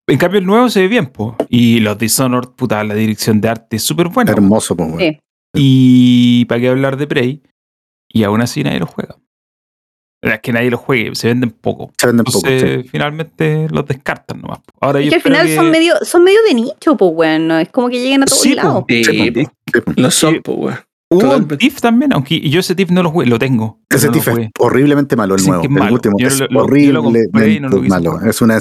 En 0.08 0.18
cambio, 0.18 0.40
el 0.40 0.46
nuevo 0.46 0.70
se 0.70 0.82
ve 0.82 0.90
bien, 0.90 1.06
po. 1.08 1.38
Y 1.48 1.80
los 1.80 1.98
Dishonored, 1.98 2.50
puta, 2.50 2.84
la 2.84 2.94
dirección 2.96 3.40
de 3.40 3.48
arte 3.48 3.78
es 3.78 3.84
súper 3.84 4.10
buena. 4.10 4.34
po. 4.34 4.38
Hermoso, 4.42 4.76
pues, 4.76 4.90
weón. 4.90 5.00
Sí. 5.00 5.20
Y 5.56 6.46
para 6.46 6.60
qué 6.62 6.68
hablar 6.70 6.98
de 6.98 7.08
Prey. 7.08 7.42
Y 8.14 8.24
aún 8.24 8.42
así 8.42 8.64
nadie 8.64 8.80
lo 8.80 8.86
juega. 8.86 9.16
La 10.22 10.28
verdad 10.30 10.36
Es 10.36 10.42
que 10.42 10.54
nadie 10.54 10.70
lo 10.72 10.78
juegue, 10.78 11.14
se 11.16 11.28
venden 11.28 11.50
poco. 11.52 11.92
Se 11.98 12.08
venden 12.08 12.24
poco. 12.24 12.40
Sí. 12.48 12.84
finalmente 12.90 13.68
los 13.70 13.86
descartan 13.86 14.40
nomás. 14.42 14.60
Ahora 14.80 15.00
Es 15.00 15.06
yo 15.06 15.10
que 15.10 15.16
al 15.16 15.22
final 15.22 15.48
que- 15.48 15.56
son 15.56 15.70
medio, 15.72 15.96
son 16.04 16.24
medio 16.24 16.40
de 16.48 16.54
nicho, 16.54 16.96
pues, 16.96 17.12
güey. 17.12 17.40
No 17.40 17.58
es 17.58 17.68
como 17.70 17.90
que 17.90 18.00
lleguen 18.00 18.24
a 18.24 18.26
todos 18.26 18.40
Sí, 18.42 18.54
lados. 18.56 18.86
Sí, 18.88 19.04
Sí, 19.04 19.32
po, 19.32 19.40
Sí, 19.74 19.82
po. 19.82 19.92
lo 19.98 20.12
son, 20.12 20.42
pues, 20.42 20.58
weón. 20.58 20.78
Hubo 21.10 21.18
un 21.20 21.22
Totalmente. 21.26 21.58
TIF 21.58 21.82
también, 21.82 22.14
aunque 22.14 22.40
yo 22.50 22.60
ese 22.62 22.74
TIF 22.74 22.90
no 22.90 23.04
lo 23.04 23.12
jugué, 23.12 23.26
lo 23.28 23.38
tengo. 23.38 23.80
Ese 23.90 24.08
no 24.08 24.14
lo 24.14 24.20
TIF 24.20 24.28
es 24.30 24.50
horriblemente 24.60 25.16
malo, 25.16 25.36
el 25.36 25.40
Dicen 25.40 25.52
nuevo. 25.52 25.64
es 25.64 25.70
El 25.70 25.74
malo. 25.76 25.94
último. 25.94 26.16
Yo 26.18 26.28
es 26.28 26.40
lo- 26.40 26.64
horriblemente 26.64 27.28
no 27.60 27.70
malo. 27.90 28.20
Es 28.30 28.42
una 28.42 28.54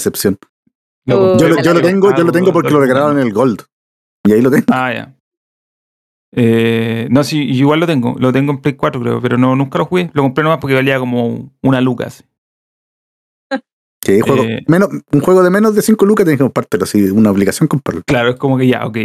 compré 1.30 1.48
Yo, 1.48 1.54
lo- 1.54 1.62
yo 1.62 1.74
tengo, 1.80 2.14
yo 2.14 2.24
lo 2.24 2.32
tengo 2.32 2.52
porque 2.52 2.70
lo 2.70 2.80
regalaron 2.80 3.18
en 3.20 3.26
el 3.26 3.32
Gold. 3.32 3.62
Y 4.26 4.32
ahí 4.32 4.42
lo 4.42 4.50
tengo. 4.50 4.66
Ah, 4.70 4.92
ya. 4.92 5.14
Eh, 6.34 7.08
no, 7.10 7.24
sí, 7.24 7.42
igual 7.42 7.80
lo 7.80 7.86
tengo. 7.86 8.16
Lo 8.18 8.32
tengo 8.32 8.52
en 8.52 8.58
Play 8.60 8.74
4, 8.74 9.00
creo, 9.00 9.20
pero 9.20 9.36
no, 9.38 9.54
nunca 9.54 9.78
lo 9.78 9.84
jugué. 9.86 10.10
Lo 10.14 10.22
compré 10.22 10.42
nomás 10.44 10.58
porque 10.60 10.74
valía 10.74 10.98
como 10.98 11.52
una 11.62 11.80
lucas. 11.80 12.24
Que 14.04 14.12
hay 14.14 14.20
juego- 14.20 14.42
Eh. 14.42 14.64
menos, 14.66 14.88
un 15.12 15.20
juego 15.20 15.44
de 15.44 15.50
menos 15.50 15.74
de 15.76 15.82
5 15.82 16.04
lucas 16.06 16.24
tienes 16.24 16.38
que 16.38 16.44
comprártelo. 16.44 16.84
Así, 16.84 17.02
una 17.10 17.30
obligación 17.30 17.68
comprarlo. 17.68 18.02
Claro, 18.06 18.30
es 18.30 18.36
como 18.36 18.58
que 18.58 18.66
ya, 18.66 18.84
ok. 18.84 18.96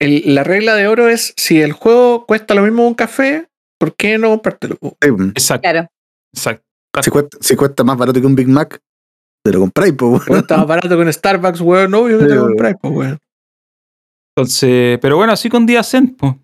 El- 0.00 0.34
la 0.34 0.42
regla 0.42 0.74
de 0.74 0.88
oro 0.88 1.08
es: 1.08 1.32
si 1.36 1.60
el 1.60 1.72
juego 1.72 2.26
cuesta 2.26 2.54
lo 2.54 2.62
mismo 2.62 2.82
que 2.82 2.88
un 2.88 2.94
café, 2.94 3.48
¿por 3.78 3.94
qué 3.94 4.18
no 4.18 4.30
comprártelo? 4.30 4.78
Sí. 4.80 4.88
Exacto, 5.36 5.62
Claro. 5.62 5.88
exacto. 6.34 6.64
si, 7.02 7.10
cuesta, 7.10 7.38
si 7.40 7.54
cuesta 7.54 7.84
más 7.84 7.96
barato 7.96 8.20
que 8.20 8.26
un 8.26 8.34
Big 8.34 8.48
Mac, 8.48 8.80
te 9.44 9.52
lo 9.52 9.60
compráis, 9.60 9.92
pues, 9.92 10.10
weón. 10.10 10.22
Cuesta 10.26 10.56
más 10.56 10.66
barato 10.66 10.96
con 10.96 11.12
Starbucks, 11.12 11.60
weón. 11.60 11.94
Obvio 11.94 12.18
que 12.18 12.24
te 12.24 12.34
lo 12.34 12.40
Sí, 12.40 12.46
compráis, 12.48 12.76
pues, 12.82 12.92
weón. 12.94 13.18
Entonces, 14.36 14.98
pero 15.00 15.16
bueno, 15.16 15.32
así 15.32 15.48
con 15.48 15.66
día 15.66 15.82
Zen, 15.82 16.14
pues. 16.16 16.34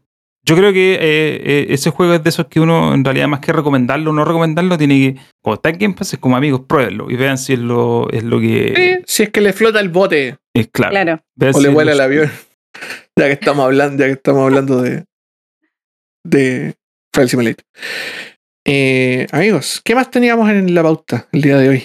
Yo 0.48 0.54
creo 0.54 0.72
que 0.72 0.94
eh, 0.94 0.98
eh, 1.00 1.66
ese 1.70 1.90
juego 1.90 2.14
es 2.14 2.22
de 2.22 2.28
esos 2.28 2.46
que 2.46 2.60
uno, 2.60 2.94
en 2.94 3.04
realidad, 3.04 3.26
más 3.26 3.40
que 3.40 3.52
recomendarlo 3.52 4.10
o 4.10 4.14
no 4.14 4.24
recomendarlo, 4.24 4.78
tiene 4.78 4.94
que, 4.94 5.20
cuando 5.42 5.56
está 5.56 5.70
en 5.70 5.78
Game 5.78 5.94
Pass, 5.94 6.12
es 6.12 6.20
como 6.20 6.36
amigos, 6.36 6.60
pruébenlo 6.68 7.10
y 7.10 7.16
vean 7.16 7.36
si 7.36 7.54
es 7.54 7.58
lo, 7.58 8.08
es 8.10 8.22
lo 8.22 8.38
que 8.38 9.02
Sí, 9.04 9.04
si 9.06 9.22
es 9.24 9.30
que 9.30 9.40
le 9.40 9.52
flota 9.52 9.80
el 9.80 9.88
bote 9.88 10.36
es 10.54 10.68
claro. 10.68 10.92
Claro. 10.92 11.20
O 11.40 11.52
si 11.52 11.62
le 11.64 11.68
vuela 11.70 11.92
el 11.92 12.00
avión. 12.00 12.30
Ya 13.18 13.28
que 13.28 13.32
estamos 13.32 13.64
hablando, 13.64 14.02
ya 14.02 14.08
que 14.08 14.12
estamos 14.12 14.42
hablando 14.42 14.82
de. 14.82 15.06
de 16.22 16.74
Flight 17.14 17.30
Simulator. 17.30 17.64
Eh, 18.66 19.26
amigos, 19.32 19.80
¿qué 19.82 19.94
más 19.94 20.10
teníamos 20.10 20.50
en 20.50 20.74
la 20.74 20.82
pauta 20.82 21.26
el 21.32 21.40
día 21.40 21.56
de 21.56 21.70
hoy? 21.70 21.84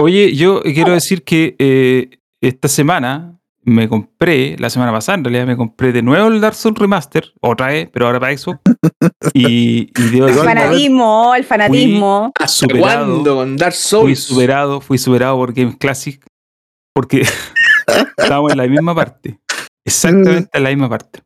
Oye, 0.00 0.34
yo 0.34 0.62
quiero 0.62 0.92
decir 0.92 1.22
que 1.22 1.54
eh, 1.60 2.18
esta 2.40 2.66
semana 2.66 3.39
me 3.70 3.88
compré, 3.88 4.56
la 4.58 4.70
semana 4.70 4.92
pasada 4.92 5.18
en 5.18 5.24
realidad, 5.24 5.46
me 5.46 5.56
compré 5.56 5.92
de 5.92 6.02
nuevo 6.02 6.28
el 6.28 6.40
Dark 6.40 6.54
Souls 6.54 6.78
Remaster, 6.78 7.32
otra 7.40 7.68
vez, 7.68 7.88
pero 7.92 8.06
ahora 8.06 8.20
para 8.20 8.36
Xbox. 8.36 8.60
y, 9.32 9.90
y 9.98 10.08
debo 10.10 10.28
El 10.28 10.34
fanatismo, 10.34 11.34
el 11.34 11.44
fanatismo. 11.44 12.32
¿Hasta 12.38 12.48
Superado. 12.48 13.06
cuándo 13.06 13.34
con 13.36 13.56
Dark 13.56 13.72
fui 13.72 13.80
Souls? 13.82 14.20
superado, 14.24 14.80
fui 14.80 14.98
superado 14.98 15.36
por 15.36 15.52
Games 15.52 15.76
Classic, 15.76 16.24
porque 16.94 17.22
estábamos 18.18 18.52
en 18.52 18.58
la 18.58 18.66
misma 18.66 18.94
parte, 18.94 19.40
exactamente 19.84 20.50
en 20.52 20.62
la 20.62 20.68
misma 20.70 20.88
parte. 20.88 21.20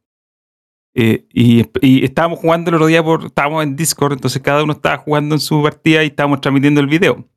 Eh, 0.97 1.27
y, 1.33 1.65
y 1.81 2.05
estábamos 2.05 2.39
jugando 2.39 2.71
el 2.71 2.77
otro 2.77 2.87
día 2.87 3.03
por, 3.03 3.25
estábamos 3.27 3.65
en 3.65 3.75
Discord, 3.75 4.13
entonces 4.13 4.41
cada 4.41 4.63
uno 4.63 4.75
estaba 4.75 4.99
jugando 4.99 5.35
en 5.35 5.41
su 5.41 5.61
partida 5.63 6.05
y 6.05 6.09
estábamos 6.09 6.41
transmitiendo 6.41 6.81
el 6.81 6.87
video. 6.87 7.29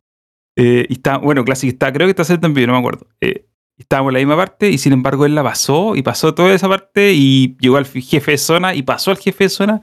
Eh, 0.56 0.86
y 0.90 0.94
está, 0.94 1.18
bueno, 1.18 1.46
Classic 1.46 1.72
está, 1.72 1.94
creo 1.94 2.08
que 2.08 2.12
está 2.12 2.24
haciendo 2.24 2.42
también, 2.42 2.68
no 2.68 2.74
me 2.74 2.80
acuerdo. 2.80 3.08
Eh, 3.22 3.47
estábamos 3.78 4.10
en 4.10 4.14
la 4.14 4.20
misma 4.20 4.36
parte 4.38 4.70
y 4.70 4.78
sin 4.78 4.94
embargo 4.94 5.26
él 5.26 5.36
la 5.36 5.44
pasó 5.44 5.96
y 5.96 6.02
pasó 6.02 6.34
toda 6.34 6.54
esa 6.54 6.68
parte 6.68 7.14
y 7.14 7.56
llegó 7.60 7.78
al 7.78 7.86
jefe 7.86 8.32
de 8.32 8.38
zona 8.38 8.74
y 8.76 8.82
pasó 8.84 9.12
al 9.12 9.18
jefe 9.18 9.46
de 9.46 9.50
zona 9.50 9.82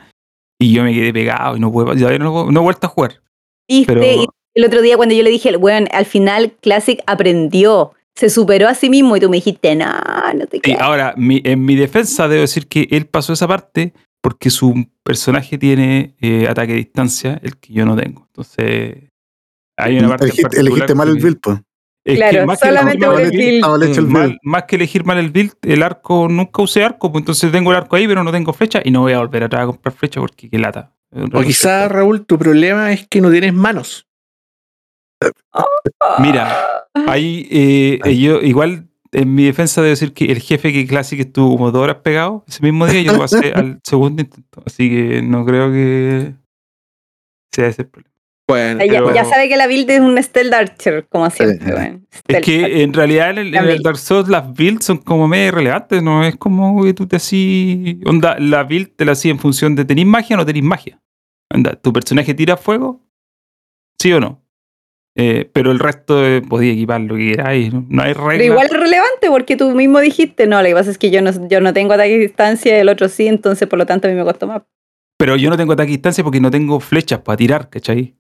y 0.59 0.73
yo 0.73 0.83
me 0.85 0.93
quedé 0.93 1.13
pegado 1.13 1.57
y 1.57 1.61
no 1.61 1.71
puedo, 1.73 1.95
todavía 1.95 2.19
no, 2.19 2.51
no 2.51 2.61
he 2.61 2.63
vuelto 2.63 2.87
a 2.87 2.91
jugar. 2.91 3.21
Y 3.69 3.87
el 4.57 4.65
otro 4.65 4.83
día 4.83 4.97
cuando 4.97 5.15
yo 5.15 5.23
le 5.23 5.31
dije, 5.31 5.57
bueno, 5.57 5.87
al 5.93 6.05
final 6.07 6.53
Classic 6.61 7.01
aprendió, 7.07 7.93
se 8.15 8.31
superó 8.31 8.69
a 8.69 8.75
sí 8.75 8.89
mismo 8.91 9.17
y 9.17 9.21
tú 9.21 9.29
me 9.31 9.37
dijiste, 9.39 9.75
no, 9.75 9.87
no 10.37 10.47
te 10.47 10.59
Sí, 10.59 10.61
quedas. 10.63 10.81
ahora, 10.81 11.15
mi- 11.17 11.41
en 11.45 11.65
mi 11.65 11.75
defensa 11.75 12.29
debo 12.29 12.43
decir 12.43 12.69
que 12.69 12.87
él 12.91 13.07
pasó 13.07 13.33
esa 13.33 13.49
parte 13.49 13.93
porque 14.23 14.51
su 14.51 14.87
personaje 15.03 15.59
tiene 15.59 16.15
eh, 16.21 16.47
ataque 16.49 16.73
a 16.73 16.77
distancia, 16.77 17.41
el 17.43 17.57
que 17.59 17.73
yo 17.75 17.85
no 17.85 17.97
tengo. 17.97 18.27
Entonces, 18.29 19.11
hay 19.77 19.99
una 19.99 20.09
parte. 20.09 20.27
Elegiste, 20.27 20.61
elegiste 20.61 20.95
mal 20.95 21.09
el 21.09 21.17
que- 21.17 21.23
build, 21.23 21.41
pues. 21.43 21.59
Es 22.05 22.15
que 22.15 22.29
Claro, 22.31 22.47
más 22.47 22.61
que 22.61 22.69
solamente 22.69 23.07
elegir 23.07 23.61
por 23.63 23.71
mal 23.71 23.83
el 23.83 23.89
build. 23.91 23.99
El 23.99 24.05
eh, 24.05 24.09
mal- 24.09 24.39
más 24.43 24.65
que 24.65 24.77
elegir 24.77 25.05
mal 25.05 25.19
el 25.19 25.31
build, 25.31 25.53
el 25.63 25.83
arco, 25.83 26.29
nunca 26.29 26.63
usé 26.63 26.85
arco, 26.85 27.11
pues 27.11 27.23
entonces 27.23 27.51
tengo 27.51 27.71
el 27.71 27.77
arco 27.79 27.97
ahí, 27.97 28.07
pero 28.07 28.23
no 28.23 28.31
tengo 28.31 28.53
flecha 28.53 28.81
y 28.85 28.91
no 28.91 29.01
voy 29.01 29.13
a 29.15 29.19
volver 29.19 29.45
atrás 29.45 29.63
a 29.63 29.67
comprar 29.67 29.95
flecha 29.95 30.21
porque 30.21 30.51
qué 30.51 30.59
lata. 30.59 30.93
O 31.33 31.41
quizá, 31.43 31.89
Raúl, 31.89 32.27
tu 32.27 32.39
problema 32.39 32.93
es 32.93 33.07
que 33.07 33.21
no 33.21 33.31
tienes 33.31 33.55
manos. 33.55 34.07
Mira, 36.19 36.87
ahí 37.07 37.47
eh, 37.51 38.01
eh, 38.05 38.19
yo 38.19 38.41
igual 38.41 38.89
en 39.13 39.35
mi 39.35 39.45
defensa 39.45 39.81
debo 39.81 39.91
decir 39.91 40.13
que 40.13 40.27
el 40.27 40.41
jefe 40.41 40.73
que 40.73 40.87
Classic 40.87 41.19
estuvo 41.21 41.57
como 41.57 41.71
dos 41.71 41.83
horas 41.83 41.97
pegado 42.03 42.45
ese 42.49 42.63
mismo 42.63 42.87
día, 42.87 43.01
yo 43.03 43.13
lo 43.13 43.19
pasé 43.21 43.53
al 43.55 43.81
segundo 43.85 44.23
intento. 44.23 44.63
Así 44.67 44.91
que 44.91 45.23
no 45.23 45.45
creo 45.47 45.71
que 45.71 46.35
sea 47.53 47.69
ese 47.69 47.83
el 47.83 47.89
problema. 47.89 48.14
Bueno, 48.47 48.85
Ya, 48.85 48.93
pero- 49.01 49.15
ya 49.15 49.25
sabe 49.25 49.49
que 49.49 49.57
la 49.57 49.67
build 49.67 49.89
es 49.91 50.01
un 50.01 50.23
Stealth 50.23 50.53
Archer, 50.53 51.07
como 51.09 51.31
siempre. 51.31 51.67
Sí. 51.67 51.73
weón. 51.73 52.07
Es 52.29 52.41
que 52.45 52.65
Archer. 52.65 52.81
en 52.83 52.93
realidad 52.93 53.31
en 53.31 53.39
el, 53.39 53.55
en. 53.55 53.83
Dark 53.83 53.97
Souls 53.97 54.29
las 54.29 54.53
builds 54.53 54.85
son 54.85 54.99
como 54.99 55.27
medio 55.29 55.49
irrelevantes, 55.49 56.03
no 56.03 56.25
es 56.25 56.37
como 56.37 56.83
que 56.85 56.93
tú 56.93 57.07
te 57.07 57.17
así. 57.17 58.01
Onda, 58.05 58.37
la 58.39 58.65
build 58.65 58.91
te 58.97 59.05
la 59.07 59.13
hacía 59.13 59.31
en 59.31 59.39
función 59.39 59.75
de 59.75 59.85
tenís 59.87 60.05
magia 60.07 60.37
o 60.37 60.39
no 60.39 60.45
tenís 60.47 60.63
magia. 60.63 61.01
Onda, 61.53 61.75
tu 61.75 61.93
personaje 61.93 62.35
tira 62.35 62.57
fuego, 62.57 63.01
sí 64.01 64.13
o 64.13 64.21
no. 64.21 64.43
Eh, 65.17 65.49
pero 65.53 65.71
el 65.71 65.79
resto 65.79 66.27
eh, 66.27 66.43
podía 66.43 66.73
equipar 66.73 67.01
lo 67.01 67.15
que 67.15 67.31
queráis, 67.31 67.73
no, 67.73 67.87
no 67.89 68.03
hay 68.03 68.13
reglas. 68.13 68.33
Pero 68.33 68.45
igual 68.45 68.67
es 68.67 68.73
relevante 68.73 69.29
porque 69.29 69.57
tú 69.57 69.71
mismo 69.71 70.01
dijiste, 70.01 70.47
no, 70.49 70.61
lo 70.61 70.67
que 70.69 70.75
pasa 70.75 70.91
es 70.91 70.99
que 70.99 71.11
yo 71.13 71.23
no, 71.23 71.31
yo 71.49 71.61
no 71.61 71.73
tengo 71.73 71.93
ataque 71.95 72.15
a 72.17 72.19
distancia, 72.19 72.79
el 72.79 72.89
otro 72.89 73.09
sí, 73.09 73.29
entonces 73.29 73.69
por 73.69 73.79
lo 73.79 73.87
tanto 73.87 74.09
a 74.09 74.11
mí 74.11 74.17
me 74.17 74.25
costó 74.25 74.49
más. 74.49 74.63
Pero 75.17 75.37
yo 75.37 75.51
no 75.51 75.57
tengo 75.57 75.73
ataque 75.73 75.91
a 75.91 75.93
distancia 75.93 76.25
porque 76.25 76.41
no 76.41 76.51
tengo 76.51 76.81
flechas 76.81 77.21
para 77.21 77.37
tirar, 77.37 77.71
¿cachai? 77.71 78.17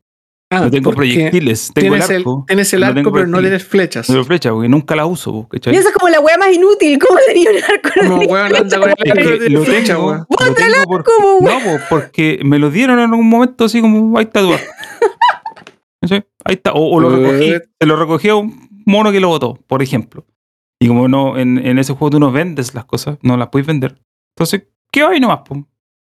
Ah, 0.56 0.60
no 0.64 0.70
tengo 0.70 0.92
proyectiles, 0.92 1.70
tengo 1.74 1.94
el 1.94 2.00
Tienes 2.00 2.10
el, 2.10 2.16
arco. 2.16 2.44
tienes 2.46 2.72
el 2.74 2.80
no 2.80 2.86
arco, 2.86 3.12
pero 3.12 3.26
no 3.26 3.40
tienes 3.40 3.64
flechas. 3.64 4.08
No 4.08 4.14
tengo 4.14 4.24
flechas 4.24 4.52
porque 4.52 4.68
nunca 4.68 4.96
la 4.96 5.06
uso. 5.06 5.48
Y 5.52 5.58
esa 5.58 5.88
es 5.88 5.94
como 5.94 6.08
la 6.08 6.20
wea 6.20 6.38
más 6.38 6.52
inútil, 6.52 6.98
¿cómo 6.98 7.18
tenía 7.26 7.50
un 7.50 7.56
arco? 7.56 7.90
No 8.02 8.08
Como 8.10 8.32
weón 8.32 8.56
anda 8.56 8.80
con 8.80 8.90
el 8.96 9.10
arco 9.10 9.30
no 9.30 9.58
lo 9.58 9.64
flecha, 9.64 9.94
tengo, 9.94 10.06
weón. 10.06 10.18
lo 10.18 10.26
¡Bota 10.28 10.66
el 10.66 10.74
porque, 10.86 11.10
como 11.10 11.48
no, 11.48 11.58
po, 11.60 11.84
porque 11.88 12.40
me 12.44 12.58
lo 12.58 12.70
dieron 12.70 12.98
en 12.98 13.10
algún 13.10 13.28
momento 13.28 13.64
así 13.64 13.80
como, 13.80 14.18
ahí 14.18 14.24
está 14.24 14.40
tu 14.40 14.52
arco. 14.52 14.66
¿Cachai? 16.00 16.26
Ahí 16.44 16.54
está. 16.54 16.72
O, 16.72 16.96
o 16.96 17.00
lo 17.00 17.10
recogí, 17.10 17.54
se 17.80 17.86
lo 17.86 17.96
recogí 17.96 18.28
a 18.28 18.36
un 18.36 18.68
mono 18.86 19.12
que 19.12 19.20
lo 19.20 19.28
botó, 19.28 19.54
por 19.66 19.82
ejemplo. 19.82 20.26
Y 20.80 20.88
como 20.88 21.08
no, 21.08 21.38
en, 21.38 21.58
en 21.64 21.78
ese 21.78 21.94
juego 21.94 22.10
tú 22.10 22.20
no 22.20 22.30
vendes 22.30 22.74
las 22.74 22.84
cosas, 22.84 23.18
no 23.22 23.36
las 23.36 23.48
puedes 23.48 23.66
vender. 23.66 24.00
Entonces, 24.36 24.64
¿qué 24.92 25.02
hay 25.02 25.20
nomás? 25.20 25.40
po? 25.46 25.66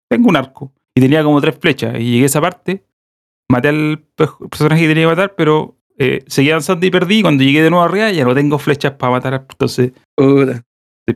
Tengo 0.09 0.29
un 0.29 0.35
arco. 0.35 0.73
Y 0.95 1.01
tenía 1.01 1.23
como 1.23 1.41
tres 1.41 1.57
flechas. 1.59 1.95
Y 1.99 2.11
llegué 2.11 2.23
a 2.23 2.25
esa 2.27 2.41
parte, 2.41 2.85
maté 3.49 3.69
al 3.69 4.03
pe- 4.15 4.27
personaje 4.49 4.81
que 4.83 4.87
tenía 4.89 5.03
que 5.03 5.07
matar, 5.15 5.33
pero 5.35 5.75
eh, 5.97 6.23
seguí 6.27 6.49
avanzando 6.51 6.85
y 6.85 6.91
perdí. 6.91 7.19
Y 7.19 7.21
cuando 7.21 7.43
llegué 7.43 7.61
de 7.61 7.69
nuevo 7.69 7.85
arriba, 7.85 8.11
ya 8.11 8.25
no 8.25 8.33
tengo 8.35 8.57
flechas 8.59 8.93
para 8.93 9.11
matar. 9.11 9.45
Entonces, 9.49 9.91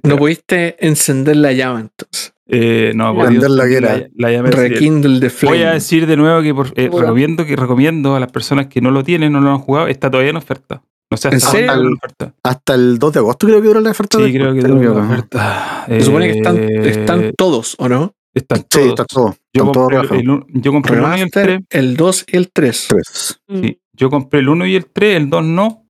No 0.03 0.17
pudiste 0.17 0.75
encender 0.85 1.35
la 1.37 1.51
llama 1.51 1.79
entonces. 1.81 2.33
Eh, 2.51 2.93
no, 2.95 3.15
Prender 3.17 3.49
la 3.51 3.63
hoguera. 3.63 3.97
la, 4.15 4.31
la. 4.31 4.41
Rekindle 4.43 5.19
the 5.19 5.29
flame. 5.29 5.57
Voy 5.57 5.65
a 5.65 5.71
decir 5.73 6.07
de 6.07 6.17
nuevo 6.17 6.41
que 6.41 6.53
por- 6.53 6.73
eh, 6.75 6.89
recomiendo 6.91 7.45
que 7.45 7.55
recomiendo 7.55 8.15
a 8.15 8.19
las 8.19 8.31
personas 8.31 8.67
que 8.67 8.81
no 8.81 8.89
lo 8.91 9.03
tienen, 9.03 9.31
no 9.33 9.41
lo 9.41 9.51
han 9.51 9.59
jugado, 9.59 9.87
está 9.87 10.09
todavía 10.09 10.31
en 10.31 10.37
oferta. 10.37 10.81
No 11.11 11.17
sé 11.17 11.27
¿En 11.29 11.35
hasta 11.35 11.49
serio? 11.51 11.73
en 11.73 11.93
oferta. 11.93 12.33
Hasta 12.43 12.75
el 12.75 12.99
2 12.99 13.13
de 13.13 13.19
agosto 13.19 13.47
creo 13.47 13.61
que 13.61 13.67
dura 13.67 13.81
la 13.81 13.91
oferta. 13.91 14.17
Sí, 14.19 14.31
creo 14.31 14.53
que 14.53 14.61
dura 14.61 14.93
la 14.93 15.01
oferta. 15.01 15.85
Se 15.87 16.01
supone 16.01 16.31
que 16.31 16.37
están, 16.37 16.57
Eh, 16.57 16.89
están 16.89 17.33
todos, 17.37 17.75
¿o 17.79 17.89
no? 17.89 18.13
Están 18.39 18.59
Sí, 18.59 18.65
todos. 18.69 18.87
está 18.89 19.05
todo. 19.05 19.35
Yo 19.55 19.63
Están 19.63 19.71
todos 19.71 19.93
compré, 19.93 20.17
el, 20.19 20.29
el 20.29 20.61
yo 20.61 20.71
compré 20.71 20.95
el 20.95 21.01
1 21.03 21.17
y 21.17 21.21
el 21.21 21.31
3. 21.31 21.45
Remaster, 21.45 21.77
el 21.79 21.97
2 21.97 22.25
y 22.27 22.37
el 22.37 22.51
3. 22.51 22.85
Tres. 22.89 23.41
Mm. 23.47 23.61
Sí, 23.61 23.79
yo 23.95 24.09
compré 24.09 24.39
el 24.41 24.49
1 24.49 24.65
y 24.67 24.75
el 24.75 24.85
3, 24.85 25.17
el 25.17 25.29
2 25.29 25.43
no. 25.45 25.85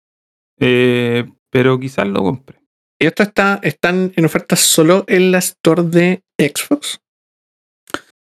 Eh, 0.60 1.26
pero 1.52 1.80
quizás 1.80 2.08
lo 2.08 2.22
compré. 2.22 2.60
Y 3.02 3.06
esto 3.06 3.24
está, 3.24 3.60
están 3.64 4.12
en 4.16 4.26
oferta 4.26 4.56
solo 4.56 5.06
en 5.08 5.32
la 5.32 5.38
store 5.40 5.84
de 5.84 6.22
Xbox. 6.38 7.00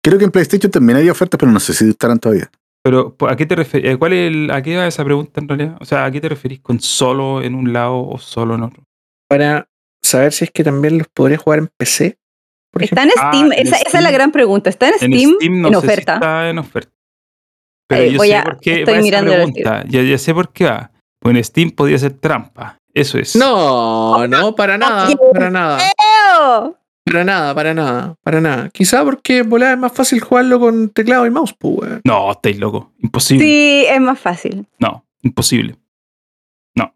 Creo 0.04 0.18
que 0.20 0.26
en 0.26 0.32
PlayStation 0.32 0.72
también 0.72 0.98
hay 0.98 1.10
ofertas, 1.10 1.40
pero 1.40 1.52
no 1.52 1.60
sé 1.60 1.74
si 1.74 1.90
estarán 1.90 2.20
todavía. 2.20 2.50
Pero 2.84 3.16
¿a 3.28 3.36
qué 3.36 3.46
te 3.48 3.56
referís? 3.56 3.98
¿Cuál 3.98 4.14
es 4.14 4.28
el- 4.32 4.52
¿A 4.52 4.62
qué 4.62 4.76
va 4.78 4.86
esa 4.88 5.04
pregunta 5.04 5.42
en 5.42 5.48
realidad? 5.50 5.78
O 5.82 5.86
sea, 5.86 6.06
¿a 6.06 6.12
qué 6.12 6.22
te 6.22 6.30
referís 6.30 6.62
con 6.62 6.80
solo 6.80 7.42
en 7.42 7.56
un 7.56 7.74
lado 7.74 8.08
o 8.08 8.18
solo 8.20 8.54
en 8.56 8.62
otro? 8.64 8.84
Para 9.28 9.68
saber 10.04 10.32
si 10.34 10.46
es 10.46 10.52
que 10.52 10.64
también 10.64 11.00
los 11.00 11.08
podría 11.08 11.38
jugar 11.40 11.60
en 11.60 11.70
PC. 11.78 12.18
Por 12.76 12.84
Está 12.84 13.04
ejemplo. 13.04 13.22
en 13.22 13.26
Ah, 13.26 13.32
Steam, 13.32 13.52
en 13.54 13.68
esa, 13.68 13.78
esa 13.78 13.98
es 14.00 14.04
la 14.04 14.12
gran 14.12 14.32
pregunta. 14.34 14.70
¿Está 14.70 14.90
en 14.90 14.94
En 15.00 15.14
Steam? 15.18 15.62
No 15.62 15.70
en 15.70 15.74
sé 15.76 15.80
si 15.80 15.86
oferta. 15.88 16.14
está 16.16 16.50
en 16.50 16.58
oferta. 16.58 16.92
Pero 17.88 18.02
Eh, 18.04 18.12
yo 18.12 18.18
voy 18.18 18.28
sé 18.28 18.36
a- 18.36 18.44
por 18.44 18.60
qué 18.60 18.80
estoy 18.80 18.94
va 18.94 19.00
esa 19.00 19.04
mirando 19.04 19.32
el 19.32 19.38
pregunta. 19.54 19.84
Ya, 19.88 20.02
ya 20.02 20.18
sé 20.18 20.34
por 20.34 20.52
qué 20.52 20.66
va. 20.66 20.92
Pues 21.20 21.36
en 21.38 21.44
Steam 21.44 21.72
podría 21.72 21.98
ser 21.98 22.12
trampa. 22.20 22.78
Eso 22.94 23.18
es. 23.18 23.34
No, 23.38 24.28
no, 24.28 24.56
para 24.56 24.78
nada, 24.78 25.08
para 25.34 25.50
nada. 25.50 25.78
Para 27.06 27.24
nada, 27.24 27.54
para 27.56 27.74
nada, 27.74 28.16
para 28.24 28.42
nada. 28.42 28.70
Quizá 28.72 29.04
porque 29.06 29.44
volar 29.44 29.74
es 29.74 29.78
más 29.78 29.94
fácil 29.94 30.20
jugarlo 30.20 30.60
con 30.60 30.90
teclado 30.90 31.26
y 31.26 31.30
mouse, 31.30 31.54
pues. 31.58 32.02
No, 32.04 32.32
estáis 32.32 32.58
loco. 32.60 32.92
Imposible. 33.00 33.46
Sí, 33.46 33.86
es 33.88 34.02
más 34.02 34.20
fácil. 34.20 34.66
No, 34.80 35.06
imposible. 35.22 35.76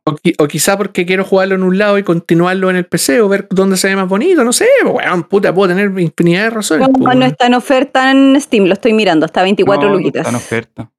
O, 0.03 0.11
qui- 0.15 0.35
o 0.37 0.47
quizá 0.47 0.77
porque 0.77 1.05
quiero 1.05 1.23
jugarlo 1.23 1.55
en 1.55 1.63
un 1.63 1.77
lado 1.77 1.97
y 1.97 2.03
continuarlo 2.03 2.69
en 2.69 2.75
el 2.75 2.85
PC 2.85 3.21
o 3.21 3.29
ver 3.29 3.47
dónde 3.49 3.77
se 3.77 3.87
ve 3.87 3.95
más 3.95 4.09
bonito, 4.09 4.43
no 4.43 4.51
sé, 4.51 4.65
pues, 4.83 4.93
weón, 5.05 5.23
puta, 5.23 5.53
puedo 5.53 5.69
tener 5.69 5.97
infinidad 5.99 6.43
de 6.43 6.49
razones. 6.49 6.87
No, 6.89 6.93
pues, 6.93 7.15
no 7.17 7.25
está 7.25 7.47
en 7.47 7.53
oferta 7.53 8.11
en 8.11 8.39
Steam, 8.41 8.65
lo 8.65 8.73
estoy 8.73 8.91
mirando, 8.93 9.25
está 9.25 9.41
24 9.43 9.83
no, 9.83 9.89
no 9.93 9.97
luquitas. 9.99 10.21
está 10.21 10.29
en 10.31 10.35
oferta. 10.35 10.91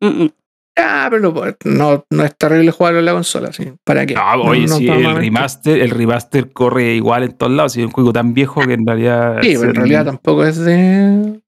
Mm, 0.00 0.24
mm. 0.24 0.30
Ah, 0.76 1.06
pero 1.08 1.22
lo- 1.30 1.56
no, 1.66 2.04
no 2.10 2.24
es 2.24 2.36
terrible 2.36 2.72
jugarlo 2.72 2.98
en 2.98 3.04
la 3.04 3.12
consola, 3.12 3.52
sí. 3.52 3.72
¿Para 3.84 4.04
qué? 4.06 4.14
No, 4.14 4.42
oye, 4.42 4.66
no 4.66 4.76
sí, 4.78 4.88
el 4.88 5.14
remaster, 5.14 5.80
el 5.80 5.90
remaster 5.90 6.50
corre 6.52 6.94
igual 6.96 7.22
en 7.22 7.32
todos 7.34 7.52
lados. 7.52 7.76
Y 7.76 7.80
es 7.82 7.86
un 7.86 7.92
juego 7.92 8.12
tan 8.12 8.34
viejo 8.34 8.60
que 8.66 8.72
en 8.72 8.84
realidad. 8.84 9.38
Sí, 9.42 9.54
pero 9.56 9.70
en 9.70 9.76
realidad 9.76 10.06
tampoco 10.06 10.44
es 10.44 10.58
de. 10.58 11.40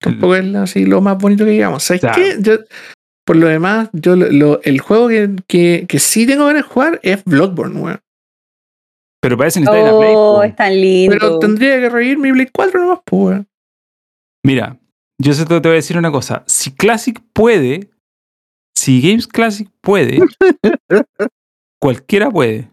Tampoco 0.00 0.34
es 0.34 0.52
así 0.56 0.84
lo 0.84 1.00
más 1.00 1.16
bonito 1.16 1.44
que 1.44 1.52
digamos. 1.52 1.84
¿Sabes 1.84 2.00
Claro. 2.00 2.16
qué? 2.20 2.36
Yo, 2.40 2.54
por 3.26 3.36
lo 3.36 3.48
demás, 3.48 3.90
yo 3.92 4.16
lo- 4.16 4.30
lo- 4.30 4.62
el 4.62 4.80
juego 4.80 5.08
que, 5.08 5.30
que, 5.46 5.84
que 5.88 5.98
sí 5.98 6.26
tengo 6.26 6.46
ganas 6.46 6.62
de 6.64 6.68
jugar 6.68 7.00
es 7.02 7.22
Bloodborne, 7.24 7.80
weón. 7.80 8.00
Pero 9.20 9.36
parece 9.36 9.60
que 9.60 9.64
necesitáis 9.66 9.92
la 9.92 9.98
Play. 9.98 10.12
Oh, 10.16 10.42
es 10.42 10.54
tan 10.56 10.72
lindo. 10.80 11.16
Pero 11.18 11.38
tendría 11.40 11.80
que 11.80 11.88
reír 11.88 12.16
mi 12.18 12.30
Play 12.32 12.46
4 12.52 12.80
nomás, 12.80 13.00
pues, 13.04 13.22
weón. 13.22 13.48
Mira, 14.44 14.78
yo 15.20 15.32
sé- 15.32 15.44
te 15.44 15.58
voy 15.58 15.70
a 15.70 15.72
decir 15.72 15.98
una 15.98 16.12
cosa. 16.12 16.44
Si 16.46 16.72
Classic 16.74 17.20
puede, 17.32 17.90
si 18.76 19.00
Games 19.02 19.26
Classic 19.26 19.68
puede, 19.80 20.18
cualquiera 21.80 22.30
puede. 22.30 22.70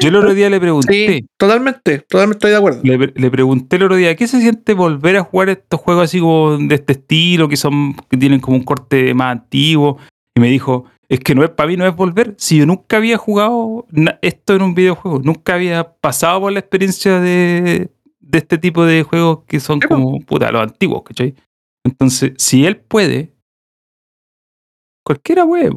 Yo 0.00 0.08
el 0.08 0.16
otro 0.16 0.34
día 0.34 0.50
le 0.50 0.60
pregunté. 0.60 1.06
Sí, 1.08 1.26
totalmente, 1.36 1.98
totalmente 2.00 2.38
estoy 2.38 2.50
de 2.50 2.56
acuerdo. 2.56 2.80
Le, 2.82 3.12
le 3.14 3.30
pregunté 3.30 3.76
el 3.76 3.84
otro 3.84 3.96
día, 3.96 4.14
¿qué 4.16 4.26
se 4.26 4.40
siente 4.40 4.74
volver 4.74 5.16
a 5.16 5.22
jugar 5.22 5.48
estos 5.48 5.80
juegos 5.80 6.04
así 6.04 6.20
como 6.20 6.56
de 6.58 6.74
este 6.74 6.94
estilo, 6.94 7.48
que 7.48 7.56
son, 7.56 7.94
que 8.08 8.16
tienen 8.16 8.40
como 8.40 8.56
un 8.56 8.64
corte 8.64 9.14
más 9.14 9.32
antiguo? 9.32 9.98
Y 10.34 10.40
me 10.40 10.48
dijo, 10.48 10.86
es 11.08 11.20
que 11.20 11.34
no 11.34 11.44
es 11.44 11.50
para 11.50 11.68
mí, 11.68 11.76
no 11.76 11.86
es 11.86 11.94
volver. 11.94 12.34
Si 12.38 12.58
yo 12.58 12.66
nunca 12.66 12.96
había 12.96 13.18
jugado 13.18 13.86
esto 14.22 14.54
en 14.54 14.62
un 14.62 14.74
videojuego, 14.74 15.20
nunca 15.22 15.54
había 15.54 15.92
pasado 15.94 16.40
por 16.40 16.52
la 16.52 16.60
experiencia 16.60 17.20
de, 17.20 17.90
de 18.18 18.38
este 18.38 18.56
tipo 18.56 18.84
de 18.84 19.02
juegos 19.02 19.40
que 19.46 19.60
son 19.60 19.80
como, 19.80 20.20
puta, 20.20 20.50
los 20.50 20.62
antiguos, 20.62 21.02
¿cachai? 21.02 21.34
Entonces, 21.84 22.32
si 22.38 22.64
él 22.64 22.76
puede, 22.76 23.34
cualquiera 25.04 25.44
puede. 25.44 25.70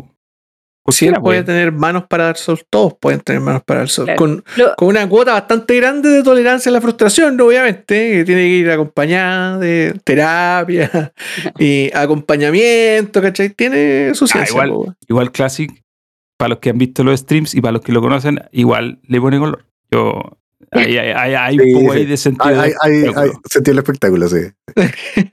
Po. 0.85 0.91
Si 0.91 1.05
él 1.07 1.13
Cualquiera 1.13 1.21
puede 1.23 1.43
tener 1.43 1.71
manos 1.71 2.05
para 2.07 2.25
dar 2.25 2.37
sol, 2.37 2.61
todos 2.69 2.93
pueden 2.99 3.19
tener 3.19 3.41
manos 3.41 3.63
para 3.65 3.79
dar 3.81 3.89
sol. 3.89 4.05
Claro. 4.05 4.17
Con, 4.19 4.43
Lo- 4.55 4.75
con 4.75 4.87
una 4.89 5.09
cuota 5.09 5.33
bastante 5.33 5.75
grande 5.77 6.09
de 6.09 6.21
tolerancia 6.23 6.69
a 6.69 6.73
la 6.73 6.79
frustración, 6.81 7.41
obviamente, 7.41 8.11
que 8.11 8.23
tiene 8.25 8.41
que 8.43 8.47
ir 8.49 8.69
acompañada 8.69 9.57
de 9.57 9.99
terapia 10.03 11.11
y 11.59 11.89
acompañamiento, 11.93 13.21
¿cachai? 13.21 13.49
Tiene 13.49 14.13
su 14.13 14.27
ciencia. 14.27 14.51
igual. 14.53 14.71
weón. 14.71 14.95
Igual 15.09 15.31
Classic, 15.31 15.71
para 16.37 16.49
los 16.49 16.59
que 16.59 16.69
han 16.69 16.77
visto 16.77 17.03
los 17.03 17.19
streams 17.19 17.55
y 17.55 17.61
para 17.61 17.71
los 17.73 17.81
que 17.81 17.91
lo 17.91 18.01
conocen, 18.01 18.39
igual 18.51 18.99
le 19.07 19.19
pone 19.19 19.39
color. 19.39 19.65
Yo, 19.91 20.37
hay, 20.71 20.97
hay, 20.97 21.11
hay, 21.11 21.33
hay 21.35 21.57
Sí, 21.57 21.73
un 21.73 21.81
poco 21.81 21.93
sí. 21.93 21.99
ahí 21.99 22.05
de 22.05 22.17
sentido. 22.17 22.45
Hay, 22.61 22.69
del 22.71 22.75
hay, 22.81 23.13
hay, 23.15 23.29
sentido 23.49 23.71
el 23.73 23.77
espectáculo, 23.79 24.27
sí. 24.27 24.37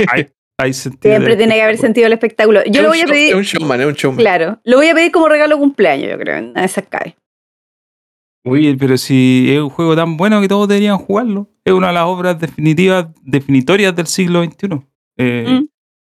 Hay- 0.08 0.28
hay 0.62 0.72
sentido 0.72 1.12
Siempre 1.14 1.36
tiene 1.36 1.54
que 1.54 1.62
haber 1.62 1.76
sentido 1.78 2.06
el 2.06 2.12
espectáculo. 2.12 2.60
Yo 2.64 2.70
Es 2.70 2.82
lo 2.82 2.84
un 2.84 2.88
voy 2.90 3.00
a 3.00 3.06
pedir, 3.06 3.28
Es 3.30 3.34
un 3.34 3.42
showman, 3.42 3.80
es 3.80 3.86
un 3.86 3.92
showman. 3.94 4.18
claro, 4.18 4.60
lo 4.64 4.76
voy 4.76 4.88
a 4.88 4.94
pedir 4.94 5.10
como 5.12 5.28
regalo 5.28 5.56
de 5.56 5.60
cumpleaños, 5.60 6.10
yo 6.10 6.18
creo, 6.18 6.36
en 6.36 6.56
esas 6.56 6.84
cae. 6.88 7.16
Oye, 8.44 8.76
pero 8.78 8.96
si 8.96 9.48
es 9.52 9.60
un 9.60 9.70
juego 9.70 9.94
tan 9.94 10.16
bueno 10.16 10.40
que 10.40 10.48
todos 10.48 10.66
deberían 10.68 10.98
jugarlo. 10.98 11.48
Es 11.64 11.72
una 11.72 11.88
de 11.88 11.92
las 11.92 12.04
obras 12.06 12.40
definitivas, 12.40 13.06
definitorias 13.22 13.94
del 13.94 14.06
siglo 14.06 14.42
XXI. 14.42 14.80
Eh, 15.16 15.46
Mm. 15.48 15.66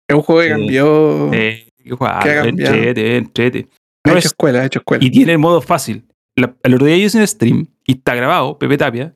Es 0.08 0.16
un 0.16 0.22
juego 0.22 0.40
que 0.42 0.48
cambió. 0.48 1.32
eh, 1.32 1.68
que 1.76 2.38
entrete, 2.48 3.16
entrete. 3.16 3.68
ha 4.04 4.10
hecho 4.10 4.18
es- 4.18 4.24
escuela, 4.26 4.60
ha 4.60 4.66
hecho 4.66 4.80
escuela. 4.80 5.04
y 5.04 5.10
tiene 5.10 5.32
el 5.32 5.38
modo 5.38 5.62
fácil. 5.62 6.04
La- 6.36 6.54
el 6.64 6.74
otro 6.74 6.86
día 6.86 6.96
yo 6.96 7.06
hice 7.06 7.18
un 7.18 7.26
stream 7.26 7.66
y 7.86 7.92
está 7.92 8.14
grabado, 8.14 8.58
Pepe 8.58 8.76
Tapia. 8.76 9.14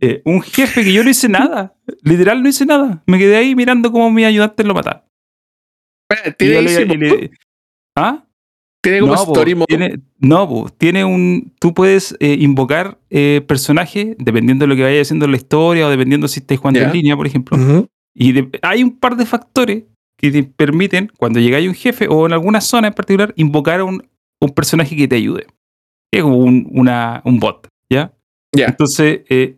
Eh, 0.00 0.22
un 0.24 0.40
jefe 0.42 0.82
que 0.84 0.92
yo 0.92 1.02
no 1.04 1.10
hice 1.10 1.28
nada. 1.28 1.74
Literal 2.02 2.42
no 2.42 2.48
hice 2.48 2.66
nada. 2.66 3.02
Me 3.06 3.18
quedé 3.18 3.36
ahí 3.36 3.54
mirando 3.54 3.90
cómo 3.92 4.10
mi 4.10 4.24
ayudante 4.24 4.64
lo 4.64 4.74
mataba. 4.74 5.04
Tiene, 6.38 6.62
le- 6.96 7.30
¿Ah? 7.96 8.24
tiene 8.82 9.00
como 9.00 9.14
no, 9.14 9.22
story 9.22 9.54
mode. 9.54 9.66
tiene, 9.68 10.00
no, 10.18 10.48
po, 10.48 10.68
tiene 10.76 11.04
un. 11.04 11.52
Tú 11.60 11.72
puedes 11.74 12.16
eh, 12.18 12.36
invocar 12.40 12.98
eh, 13.10 13.42
personajes 13.46 14.16
dependiendo 14.18 14.64
de 14.64 14.68
lo 14.68 14.76
que 14.76 14.82
vaya 14.82 15.00
haciendo 15.02 15.26
en 15.26 15.30
la 15.32 15.36
historia 15.36 15.86
o 15.86 15.90
dependiendo 15.90 16.26
si 16.28 16.40
estáis 16.40 16.58
jugando 16.60 16.80
en 16.80 16.92
línea, 16.92 17.16
por 17.16 17.26
ejemplo. 17.26 17.56
Y 18.14 18.32
de- 18.32 18.58
hay 18.62 18.82
un 18.82 18.98
par 18.98 19.16
de 19.16 19.26
factores 19.26 19.84
que 20.18 20.30
te 20.30 20.42
permiten, 20.42 21.10
cuando 21.16 21.38
llegáis 21.40 21.66
a 21.66 21.70
un 21.70 21.74
jefe 21.74 22.06
o 22.08 22.26
en 22.26 22.32
alguna 22.32 22.60
zona 22.60 22.88
en 22.88 22.94
particular, 22.94 23.32
invocar 23.36 23.80
a 23.80 23.84
un, 23.84 24.06
un 24.40 24.50
personaje 24.50 24.96
que 24.96 25.06
te 25.08 25.16
ayude. 25.16 25.46
Es 26.12 26.22
como 26.22 26.38
un, 26.38 26.68
una, 26.72 27.22
un 27.24 27.38
bot, 27.38 27.68
¿ya? 27.90 28.12
Ya. 28.54 28.66
Entonces, 28.66 29.20
eh, 29.30 29.56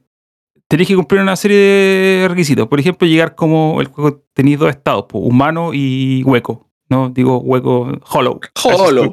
tenéis 0.72 0.88
que 0.88 0.96
cumplir 0.96 1.20
una 1.20 1.36
serie 1.36 1.58
de 1.58 2.26
requisitos. 2.30 2.66
Por 2.66 2.80
ejemplo, 2.80 3.06
llegar 3.06 3.34
como 3.34 3.78
el 3.82 3.88
juego 3.88 4.24
tenéis 4.32 4.58
dos 4.58 4.70
estados, 4.70 5.04
humano 5.12 5.72
y 5.74 6.22
hueco. 6.24 6.66
No 6.88 7.10
digo 7.10 7.36
hueco, 7.40 7.92
hollow. 8.10 8.40
Hollow, 8.64 9.10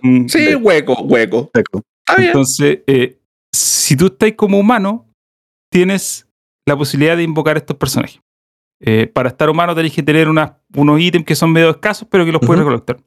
mm, 0.00 0.28
Sí, 0.28 0.44
de- 0.44 0.54
hueco, 0.54 0.94
hueco. 1.02 1.50
Entonces, 2.28 2.78
eh, 2.86 3.18
si 3.52 3.96
tú 3.96 4.06
estás 4.06 4.32
como 4.36 4.60
humano, 4.60 5.08
tienes 5.72 6.28
la 6.68 6.76
posibilidad 6.76 7.16
de 7.16 7.24
invocar 7.24 7.56
a 7.56 7.58
estos 7.58 7.76
personajes. 7.76 8.20
Eh, 8.80 9.08
para 9.08 9.28
estar 9.30 9.50
humano 9.50 9.74
tenéis 9.74 9.94
que 9.94 10.04
tener 10.04 10.28
unas- 10.28 10.52
unos 10.76 11.00
ítems 11.00 11.24
que 11.26 11.34
son 11.34 11.50
medio 11.50 11.70
escasos, 11.70 12.06
pero 12.08 12.24
que 12.24 12.30
los 12.30 12.40
puedes 12.40 12.58
recolectar. 12.60 12.98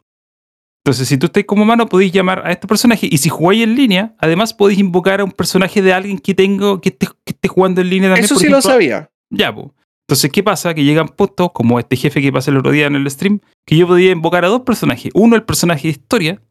Entonces, 0.85 1.07
si 1.07 1.17
tú 1.17 1.25
estás 1.25 1.43
como 1.45 1.63
humano, 1.63 1.87
podéis 1.87 2.11
llamar 2.11 2.43
a 2.45 2.51
estos 2.51 2.67
personajes. 2.67 3.09
Y 3.11 3.17
si 3.17 3.27
jugáis 3.29 3.63
en 3.63 3.75
línea, 3.75 4.13
además 4.19 4.53
podéis 4.53 4.79
invocar 4.79 5.19
a 5.19 5.23
un 5.23 5.31
personaje 5.31 5.81
de 5.81 5.91
alguien 5.93 6.19
que 6.19 6.35
tengo 6.35 6.79
que 6.79 6.89
esté, 6.89 7.07
que 7.23 7.31
esté 7.33 7.47
jugando 7.47 7.81
en 7.81 7.89
línea 7.89 8.09
también. 8.09 8.25
Eso 8.25 8.35
sí 8.35 8.47
lo 8.49 8.61
sabía. 8.61 9.09
ya, 9.31 9.53
po. 9.53 9.73
Entonces, 10.07 10.29
¿qué 10.31 10.43
pasa? 10.43 10.75
Que 10.75 10.83
llegan 10.83 11.07
puntos, 11.07 11.49
como 11.53 11.79
este 11.79 11.95
jefe 11.95 12.21
que 12.21 12.31
pasé 12.31 12.51
el 12.51 12.57
otro 12.57 12.71
día 12.71 12.85
en 12.85 12.95
el 12.95 13.09
stream, 13.09 13.39
que 13.65 13.75
yo 13.75 13.87
podía 13.87 14.11
invocar 14.11 14.45
a 14.45 14.49
dos 14.49 14.61
personajes. 14.61 15.11
Uno, 15.15 15.35
el 15.35 15.41
personaje 15.43 15.83
de 15.87 15.89
historia, 15.93 16.41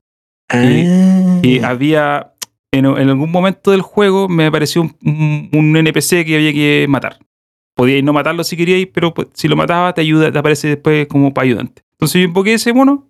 Ah. 0.51 1.41
y 1.43 1.61
había, 1.61 2.33
en, 2.73 2.85
en 2.87 3.09
algún 3.09 3.31
momento 3.31 3.71
del 3.71 3.81
juego, 3.83 4.29
me 4.29 4.47
apareció 4.47 4.83
un, 4.83 4.97
un- 5.05 5.49
un 5.53 5.77
NPC 5.77 6.25
que 6.25 6.35
había 6.37 6.53
que 6.53 6.87
matar. 6.89 7.19
Podíais 7.77 8.03
no 8.05 8.13
matarlo 8.13 8.43
si 8.45 8.57
queríais, 8.57 8.89
pero 8.93 9.15
pues, 9.15 9.29
si 9.35 9.47
lo 9.49 9.55
mataba, 9.57 9.95
te 9.95 10.01
ayuda, 10.01 10.31
te 10.33 10.39
aparece 10.39 10.69
después 10.69 11.07
como 11.07 11.33
para 11.33 11.47
ayudante. 11.47 11.83
Entonces 11.93 12.21
yo 12.21 12.27
invoqué 12.27 12.55
ese 12.55 12.73
mono 12.73 13.09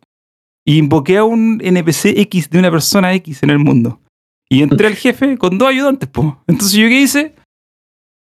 y 0.64 0.78
invoqué 0.78 1.18
a 1.18 1.24
un 1.24 1.60
NPC 1.62 2.06
X 2.18 2.48
de 2.50 2.58
una 2.58 2.70
persona 2.70 3.12
X 3.14 3.42
en 3.42 3.50
el 3.50 3.58
mundo. 3.58 4.00
Y 4.48 4.62
entré 4.62 4.86
al 4.86 4.94
jefe 4.94 5.36
con 5.38 5.58
dos 5.58 5.68
ayudantes, 5.68 6.08
po. 6.08 6.42
Entonces 6.46 6.76
yo 6.78 6.86
qué 6.88 7.00
hice? 7.00 7.34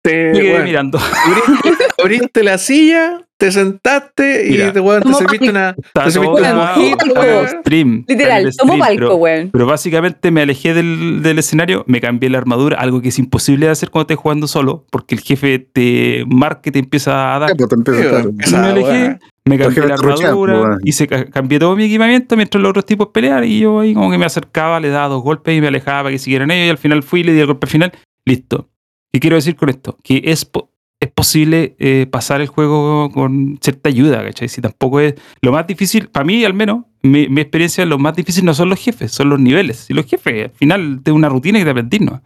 Te- 0.03 0.33
Me 0.33 0.39
quedé 0.41 0.51
bueno, 0.51 0.65
mirando. 0.65 0.99
abriste, 0.99 1.85
abriste 2.03 2.43
la 2.45 2.59
silla, 2.59 3.27
te 3.39 3.51
sentaste 3.51 4.47
y 4.47 4.51
Mira. 4.53 4.73
te, 4.73 4.81
serviste 5.15 5.51
una. 5.51 5.75
Te 5.75 6.11
serviste 6.11 6.41
una 6.41 6.75
weón. 7.21 7.49
stream, 7.61 8.05
Literal, 8.07 8.51
tomó 8.57 8.79
palco, 8.79 8.95
pero- 8.99 9.17
weón. 9.17 9.51
Pero 9.53 9.67
básicamente 9.67 10.31
me 10.31 10.43
alejé 10.43 10.75
del, 10.75 11.23
del 11.23 11.39
escenario, 11.39 11.85
me 11.89 12.01
cambié 12.01 12.31
la 12.31 12.39
armadura, 12.39 12.79
algo 12.79 13.03
que 13.03 13.09
es 13.09 13.19
imposible 13.19 13.67
de 13.67 13.73
hacer 13.73 13.91
cuando 13.91 14.05
estés 14.13 14.23
jugando 14.23 14.47
solo, 14.47 14.87
porque 14.91 15.15
el 15.17 15.21
jefe 15.23 15.59
te 15.59 16.25
marca 16.29 16.69
y 16.69 16.73
te 16.73 16.79
empieza 16.79 17.35
a 17.35 17.39
dar. 17.41 17.57
Pues, 17.57 17.69
te 17.69 17.75
empieza 17.75 18.01
a 18.21 18.23
weón. 18.23 18.37
me 18.37 18.57
alejé. 18.57 19.19
Me 19.47 19.57
cambié 19.59 19.87
la 19.87 19.95
armadura, 19.95 20.61
weón. 20.61 20.81
hice, 20.85 21.07
ca- 21.07 21.25
cambié 21.27 21.59
todo 21.59 21.75
mi 21.77 21.85
equipamiento 21.85 22.37
mientras 22.37 22.61
los 22.63 22.71
otros 22.71 22.85
tipos 22.85 23.09
peleaban 23.09 23.45
y 23.45 23.61
yo 23.61 23.81
ahí 23.81 23.95
como 23.95 24.11
que 24.11 24.19
me 24.19 24.27
acercaba, 24.27 24.79
le 24.81 24.89
daba 24.91 25.09
dos 25.09 25.23
golpes 25.23 25.57
y 25.57 25.61
me 25.61 25.69
alejaba 25.69 26.03
para 26.05 26.11
que 26.13 26.19
siguieran 26.19 26.51
ellos 26.51 26.67
y 26.67 26.71
al 26.71 26.79
final 26.79 27.03
fui 27.03 27.21
y 27.21 27.25
le 27.25 27.33
di 27.33 27.41
el 27.41 27.47
golpe 27.47 27.67
final. 27.67 27.93
Listo. 28.25 28.69
¿Qué 29.13 29.21
quiero 29.21 29.37
decir 29.37 29.57
con 29.57 29.69
esto? 29.69 29.97
Que 30.03 30.21
es, 30.25 30.45
po- 30.45 30.71
es 31.01 31.11
posible 31.11 31.77
eh, 31.79 32.07
pasar 32.11 32.41
el 32.41 32.49
juego 32.49 33.11
con 33.11 33.59
cierta 33.63 33.89
ayuda, 33.89 34.23
¿cachai? 34.25 34.49
Si 34.49 34.61
tampoco 34.61 35.01
es... 35.01 35.15
Lo 35.43 35.53
más 35.53 35.67
difícil, 35.67 36.09
para 36.09 36.25
mí 36.25 36.45
al 36.45 36.53
menos, 36.55 36.85
mi, 37.03 37.29
mi 37.29 37.41
experiencia, 37.41 37.87
lo 37.87 37.99
más 37.99 38.17
difícil 38.17 38.45
no 38.45 38.53
son 38.53 38.69
los 38.69 38.81
jefes, 38.81 39.13
son 39.13 39.29
los 39.29 39.39
niveles. 39.39 39.89
Y 39.89 39.95
los 39.95 40.07
jefes, 40.07 40.45
al 40.47 40.51
final, 40.51 41.01
es 41.05 41.13
una 41.13 41.29
rutina 41.29 41.59
que 41.59 41.65
te 41.65 41.71
aprendís, 41.71 42.01
¿no? 42.01 42.21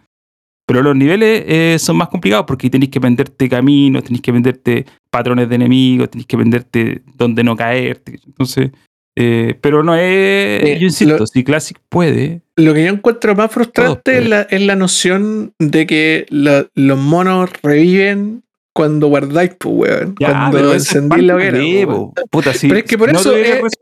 Pero 0.72 0.82
los 0.82 0.94
niveles 0.96 1.42
eh, 1.46 1.76
son 1.78 1.96
más 1.96 2.08
complicados 2.08 2.44
porque 2.46 2.70
tenéis 2.70 2.90
que 2.90 2.98
aprenderte 2.98 3.48
caminos, 3.48 4.04
tenéis 4.04 4.22
que 4.22 4.30
aprenderte 4.30 4.86
patrones 5.10 5.48
de 5.48 5.54
enemigos, 5.56 6.10
tenéis 6.10 6.26
que 6.26 6.36
aprenderte 6.36 7.02
dónde 7.16 7.42
no 7.42 7.56
caerte. 7.56 8.20
Entonces, 8.26 8.70
eh, 9.16 9.56
pero 9.60 9.82
no 9.82 9.94
es. 9.96 10.62
Sí, 10.62 10.78
yo 10.78 10.86
insisto, 10.86 11.18
lo- 11.18 11.26
si 11.26 11.42
Classic 11.44 11.76
puede. 11.88 12.42
Lo 12.56 12.72
que 12.74 12.84
yo 12.84 12.90
encuentro 12.92 13.34
más 13.34 13.50
frustrante 13.50 14.18
es 14.18 14.28
la, 14.28 14.42
es 14.42 14.60
la 14.62 14.76
noción 14.76 15.52
de 15.58 15.86
que 15.86 16.26
la- 16.30 16.66
los 16.74 16.98
monos 16.98 17.50
reviven 17.62 18.42
cuando 18.80 19.06
guardáis, 19.08 19.52
pues, 19.58 19.74
weón. 19.74 20.14
cuando 20.18 20.58
eso 20.58 20.72
encendís 20.74 21.22
la 21.24 21.34
hoguera. 21.36 21.58
weón. 21.58 22.12
Puta, 22.30 22.52
si, 22.52 22.68
Pero 22.68 22.78
es 22.80 22.84
que 22.86 22.98
por 22.98 23.10
eso 23.10 23.18
no 23.28 23.30
tuviera 23.36 23.56
es- 23.58 23.78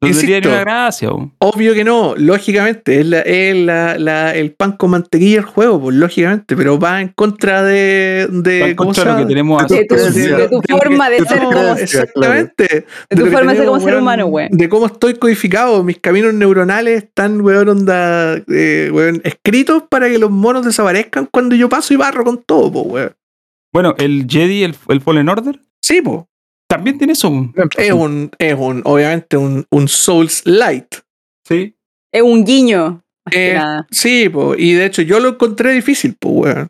no 0.00 0.08
insisto. 0.08 0.48
una 0.50 0.60
gracia. 0.60 1.08
Obvio 1.38 1.72
que 1.72 1.82
no, 1.82 2.14
lógicamente, 2.16 3.00
es, 3.00 3.06
la, 3.06 3.20
es 3.20 3.56
la, 3.56 3.98
la- 3.98 4.34
el 4.34 4.52
pan 4.52 4.72
con 4.72 4.90
mantequilla 4.90 5.38
el 5.38 5.44
juego, 5.44 5.80
pues 5.80 5.96
lógicamente, 5.96 6.54
pero 6.56 6.78
va 6.78 7.00
en 7.00 7.08
contra 7.08 7.62
de. 7.62 8.28
de 8.30 8.60
Va 8.60 8.68
en 8.68 8.76
¿cómo 8.76 8.88
contra 8.92 9.12
lo 9.12 9.18
que 9.20 9.26
tenemos 9.26 9.66
De 9.66 9.74
a 9.76 9.78
De 9.80 9.84
tu, 9.86 9.94
creencia. 9.94 10.36
de 10.36 10.48
tu 10.48 10.60
forma 10.70 11.08
de 11.10 11.18
ser 11.24 11.38
como, 11.42 11.74
exactamente. 11.76 12.84
de 13.10 13.16
tu 13.16 13.26
forma 13.26 13.52
de 13.52 13.58
ser 13.58 13.66
como 13.66 13.80
ser 13.80 13.96
humano, 13.96 14.26
weón. 14.26 14.48
De 14.52 14.68
cómo 14.68 14.86
estoy 14.86 15.14
codificado, 15.14 15.82
mis 15.82 15.98
caminos 15.98 16.34
neuronales 16.34 17.04
están, 17.04 17.40
weón, 17.40 17.68
onda, 17.70 18.36
eh, 18.48 18.90
weón, 18.92 19.22
escritos 19.24 19.84
para 19.88 20.08
que 20.08 20.18
los 20.18 20.30
monos 20.30 20.66
desaparezcan 20.66 21.28
cuando 21.32 21.54
yo 21.56 21.68
paso 21.70 21.94
y 21.94 21.96
barro 21.96 22.24
con 22.24 22.42
todo, 22.42 22.70
pues, 22.70 22.86
weón. 22.86 23.12
Bueno, 23.74 23.94
el 23.98 24.26
Jedi, 24.28 24.62
el, 24.64 24.74
el 24.88 25.00
Fallen 25.02 25.28
Order, 25.28 25.60
Sí, 25.82 26.00
pues. 26.00 26.22
también 26.66 26.96
tiene 26.96 27.12
eso. 27.12 27.28
po. 27.30 27.52
Es 27.76 27.92
un, 27.92 28.30
es 28.38 28.54
un, 28.56 28.80
obviamente, 28.84 29.36
un, 29.36 29.66
un 29.70 29.88
Souls 29.88 30.42
Light. 30.46 30.94
Sí. 31.46 31.76
Es 32.12 32.22
un 32.22 32.44
guiño. 32.44 33.02
Que 33.30 33.56
Eh. 33.56 33.60
Sí, 33.90 34.28
pues. 34.30 34.58
Y 34.60 34.72
de 34.74 34.86
hecho, 34.86 35.02
yo 35.02 35.18
lo 35.20 35.30
encontré 35.30 35.72
difícil, 35.72 36.16
pues, 36.18 36.54
weón. 36.54 36.68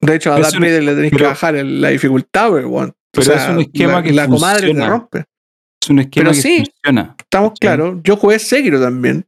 De 0.00 0.14
hecho, 0.14 0.32
a 0.32 0.38
Darth 0.38 0.54
un- 0.54 0.60
Vader 0.60 0.84
le 0.84 0.94
tenéis 0.94 1.10
que 1.12 1.16
pero- 1.16 1.30
bajar 1.30 1.56
el- 1.56 1.80
la 1.80 1.88
dificultad, 1.88 2.52
weón. 2.52 2.92
Pero 3.10 3.32
es 3.34 3.48
un 3.48 3.60
esquema 3.60 3.92
la, 3.94 4.02
que 4.02 4.12
la 4.12 4.28
comadre 4.28 4.60
te 4.60 4.66
funciona. 4.68 4.90
rompe. 4.90 5.24
Es 5.82 5.90
un 5.90 5.98
esquema 6.00 6.24
Pero 6.24 6.34
que 6.36 6.42
sí. 6.42 6.64
funciona. 6.82 7.14
Estamos 7.18 7.50
Sí. 7.54 7.58
claros. 7.60 7.96
Yo 8.04 8.16
jugué 8.16 8.38
Sekiro 8.38 8.80
también. 8.80 9.24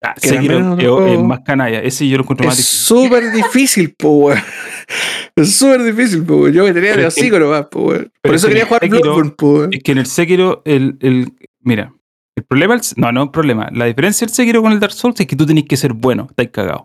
Ah, 0.00 0.14
Que 0.20 0.28
es 0.28 1.20
más 1.20 1.40
canalla. 1.40 1.80
Ese 1.80 2.06
yo 2.08 2.16
lo 2.18 2.22
encuentro 2.22 2.46
más 2.46 2.58
Es 2.58 2.64
difícil. 2.64 2.96
súper 2.98 3.32
difícil, 3.32 3.94
po. 3.94 4.30
Es 5.36 5.56
súper 5.56 5.82
difícil, 5.82 6.24
po. 6.24 6.48
Yo 6.48 6.64
me 6.64 6.72
tenía 6.72 6.96
de 6.96 7.06
hocico 7.06 7.38
nomás, 7.38 7.66
po. 7.70 7.86
Por 7.86 8.10
pero 8.22 8.34
eso 8.34 8.46
es 8.46 8.52
que 8.54 8.60
quería 8.60 8.66
jugar 8.66 8.82
Sekiro- 8.82 9.00
Bloodborne, 9.02 9.30
po. 9.32 9.64
Es 9.70 9.82
que 9.82 9.92
en 9.92 9.98
el 9.98 10.06
Sekiro, 10.06 10.62
el, 10.64 10.96
el, 11.00 11.32
mira, 11.60 11.92
el 12.36 12.44
problema, 12.44 12.76
es- 12.76 12.96
no, 12.96 13.10
no 13.12 13.24
un 13.24 13.32
problema. 13.32 13.68
La 13.72 13.84
diferencia 13.86 14.26
del 14.26 14.34
Sekiro 14.34 14.62
con 14.62 14.72
el 14.72 14.80
Dark 14.80 14.92
Souls 14.92 15.18
es 15.20 15.26
que 15.26 15.36
tú 15.36 15.46
tenés 15.46 15.64
que 15.64 15.76
ser 15.76 15.92
bueno, 15.92 16.26
estáis 16.30 16.50
cagados. 16.50 16.82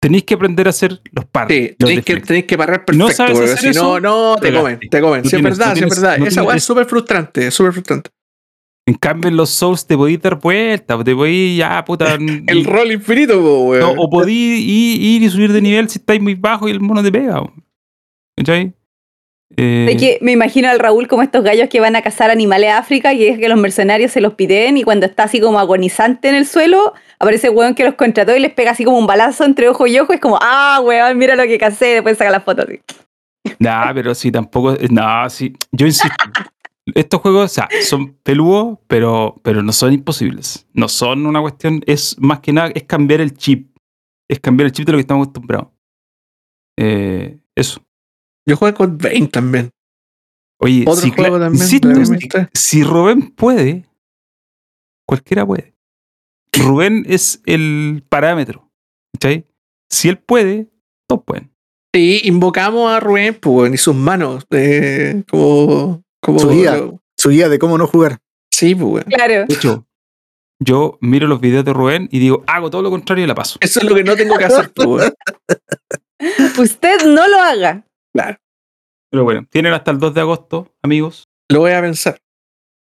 Tenéis 0.00 0.24
que 0.24 0.34
aprender 0.34 0.66
a 0.66 0.70
hacer 0.70 1.00
los 1.12 1.24
pares. 1.26 1.56
Sí, 1.70 1.76
tenéis 1.78 2.04
que, 2.04 2.16
tenéis 2.20 2.44
que 2.46 2.58
parar 2.58 2.80
No 2.80 3.06
perfecto, 3.06 3.12
sabes 3.12 3.34
weón. 3.38 3.44
hacer 3.50 3.58
Si 3.60 3.68
eso, 3.68 4.00
no, 4.00 4.34
no, 4.34 4.36
te 4.40 4.52
comen, 4.52 4.80
te 4.90 5.00
comen. 5.00 5.22
No 5.22 5.30
Si 5.30 5.36
es 5.36 5.42
verdad, 5.42 5.68
no 5.68 5.76
si 5.76 5.84
es 5.84 5.90
verdad. 5.90 6.18
no 6.18 6.26
Esa 6.26 6.42
weá 6.42 6.56
es 6.56 6.64
súper 6.64 6.86
frustrante, 6.86 7.46
es 7.46 7.54
súper 7.54 7.72
frustrante. 7.72 8.10
En 8.86 8.94
cambio, 8.94 9.28
en 9.30 9.36
los 9.36 9.50
Souls 9.50 9.86
te 9.86 9.96
podéis 9.96 10.20
dar 10.20 10.40
vuelta, 10.40 11.02
te 11.04 11.14
podéis 11.14 11.56
ya, 11.58 11.84
puta. 11.84 12.14
El 12.46 12.58
y- 12.58 12.64
rol 12.64 12.90
infinito, 12.92 13.40
weón. 13.64 13.80
no, 13.96 14.02
o 14.02 14.10
podéis 14.10 14.60
ir, 14.60 15.00
ir 15.02 15.22
y 15.22 15.30
subir 15.30 15.52
de 15.52 15.60
nivel 15.62 15.88
si 15.88 15.98
estáis 15.98 16.20
muy 16.20 16.34
bajo 16.34 16.68
y 16.68 16.72
el 16.72 16.80
mono 16.80 17.02
te 17.02 17.12
pega. 17.12 17.42
¿Cachai? 18.36 18.72
Eh, 19.56 19.86
Es 19.90 20.00
que 20.00 20.18
me 20.22 20.32
imagino 20.32 20.68
al 20.70 20.78
Raúl 20.78 21.06
como 21.08 21.22
estos 21.22 21.44
gallos 21.44 21.68
que 21.68 21.78
van 21.78 21.94
a 21.94 22.00
cazar 22.02 22.30
animales 22.30 22.70
a 22.70 22.78
África 22.78 23.12
y 23.12 23.18
deja 23.22 23.38
que 23.38 23.48
los 23.50 23.58
mercenarios 23.60 24.10
se 24.10 24.22
los 24.22 24.32
piteen 24.34 24.78
y 24.78 24.82
cuando 24.82 25.04
está 25.04 25.24
así 25.24 25.40
como 25.40 25.58
agonizante 25.60 26.30
en 26.30 26.34
el 26.36 26.46
suelo, 26.46 26.94
aparece 27.18 27.48
el 27.48 27.54
weón 27.54 27.74
que 27.74 27.84
los 27.84 27.94
contrató 27.94 28.34
y 28.34 28.40
les 28.40 28.52
pega 28.54 28.70
así 28.70 28.82
como 28.82 28.98
un 28.98 29.06
balazo 29.06 29.44
entre 29.44 29.68
ojo 29.68 29.86
y 29.86 29.98
ojo. 29.98 30.12
Es 30.14 30.20
como, 30.20 30.38
ah, 30.40 30.80
weón, 30.82 31.18
mira 31.18 31.36
lo 31.36 31.44
que 31.44 31.58
casé. 31.58 31.86
Después 31.86 32.16
saca 32.18 32.30
las 32.30 32.42
fotos. 32.42 32.64
así. 32.66 32.80
Nah, 33.58 33.92
pero 33.92 34.14
sí, 34.14 34.32
tampoco. 34.32 34.74
No, 34.90 35.28
sí. 35.28 35.52
Yo 35.70 35.86
insisto. 35.86 36.16
Estos 36.94 37.20
juegos, 37.20 37.44
o 37.44 37.54
sea, 37.54 37.68
son 37.82 38.14
peludos, 38.22 38.78
pero, 38.88 39.40
pero 39.44 39.62
no 39.62 39.72
son 39.72 39.92
imposibles. 39.92 40.66
No 40.72 40.88
son 40.88 41.26
una 41.26 41.40
cuestión. 41.40 41.80
Es 41.86 42.16
más 42.18 42.40
que 42.40 42.52
nada, 42.52 42.72
es 42.74 42.84
cambiar 42.84 43.20
el 43.20 43.36
chip. 43.36 43.76
Es 44.28 44.40
cambiar 44.40 44.66
el 44.66 44.72
chip 44.72 44.86
de 44.86 44.92
lo 44.92 44.98
que 44.98 45.02
estamos 45.02 45.26
acostumbrados. 45.26 45.68
Eh, 46.78 47.38
eso. 47.54 47.84
Yo 48.46 48.56
jugué 48.56 48.74
con 48.74 48.98
Bane 48.98 49.28
también. 49.28 49.70
Oye, 50.60 50.82
Otro 50.86 51.02
si, 51.02 51.10
juego 51.10 51.38
también, 51.38 51.66
si, 52.52 52.82
Rubén 52.84 53.30
puede, 53.32 53.84
cualquiera 55.06 55.44
puede. 55.44 55.74
Rubén 56.52 57.04
es 57.08 57.42
el 57.46 58.04
parámetro. 58.08 58.70
¿cachai? 59.12 59.46
Si 59.90 60.08
él 60.08 60.18
puede, 60.18 60.70
todos 61.08 61.24
pueden. 61.24 61.52
Y 61.92 62.26
invocamos 62.28 62.90
a 62.90 63.00
Rubén, 63.00 63.36
pues, 63.40 63.72
y 63.74 63.76
sus 63.76 63.94
manos. 63.94 64.46
eh, 64.50 65.22
como. 65.28 66.02
Como 66.22 66.38
Su 66.38 66.48
guía. 66.50 66.76
lo- 66.76 67.00
Su 67.18 67.30
guía 67.30 67.48
de 67.48 67.58
cómo 67.58 67.76
no 67.78 67.86
jugar. 67.86 68.18
sí, 68.52 68.74
pues, 68.74 68.86
weón. 68.92 69.04
Claro. 69.04 69.44
De 69.46 69.54
hecho, 69.54 69.86
yo 70.60 70.98
miro 71.00 71.26
los 71.26 71.40
videos 71.40 71.64
de 71.64 71.72
Rubén 71.72 72.08
y 72.12 72.18
digo, 72.20 72.44
hago 72.46 72.70
todo 72.70 72.82
lo 72.82 72.90
contrario 72.90 73.24
y 73.24 73.26
la 73.28 73.34
paso. 73.34 73.58
Eso 73.60 73.80
es 73.80 73.86
lo 73.86 73.94
que 73.94 74.04
no 74.04 74.14
tengo 74.16 74.36
que 74.38 74.44
hacer, 74.44 74.70
pues, 74.72 74.86
weón. 74.88 75.14
Usted 76.58 77.04
no 77.06 77.26
lo 77.28 77.36
haga. 77.38 77.84
Claro. 78.14 78.38
Pero 79.10 79.24
bueno, 79.24 79.46
tienen 79.50 79.72
hasta 79.74 79.90
el 79.90 79.98
2 79.98 80.14
de 80.14 80.20
agosto, 80.20 80.72
amigos, 80.82 81.28
Lo 81.50 81.60
voy 81.60 81.72
a 81.72 81.80
pensar. 81.80 82.18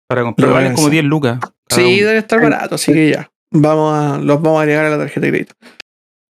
para 0.07 0.21
comprar. 0.23 0.49
Valen 0.51 0.73
como 0.75 0.87
pensar. 0.87 0.91
10 0.91 1.03
lucas. 1.05 1.39
Sí, 1.69 1.81
uno. 1.99 2.07
debe 2.07 2.17
estar 2.19 2.41
barato, 2.41 2.75
así 2.75 2.93
que 2.93 3.11
ya. 3.11 3.31
Vamos 3.51 3.93
a, 3.93 4.17
los 4.19 4.41
vamos 4.41 4.59
a 4.59 4.61
agregar 4.61 4.85
a 4.85 4.89
la 4.89 4.97
tarjeta 4.97 5.21
de 5.25 5.29
crédito. 5.31 5.53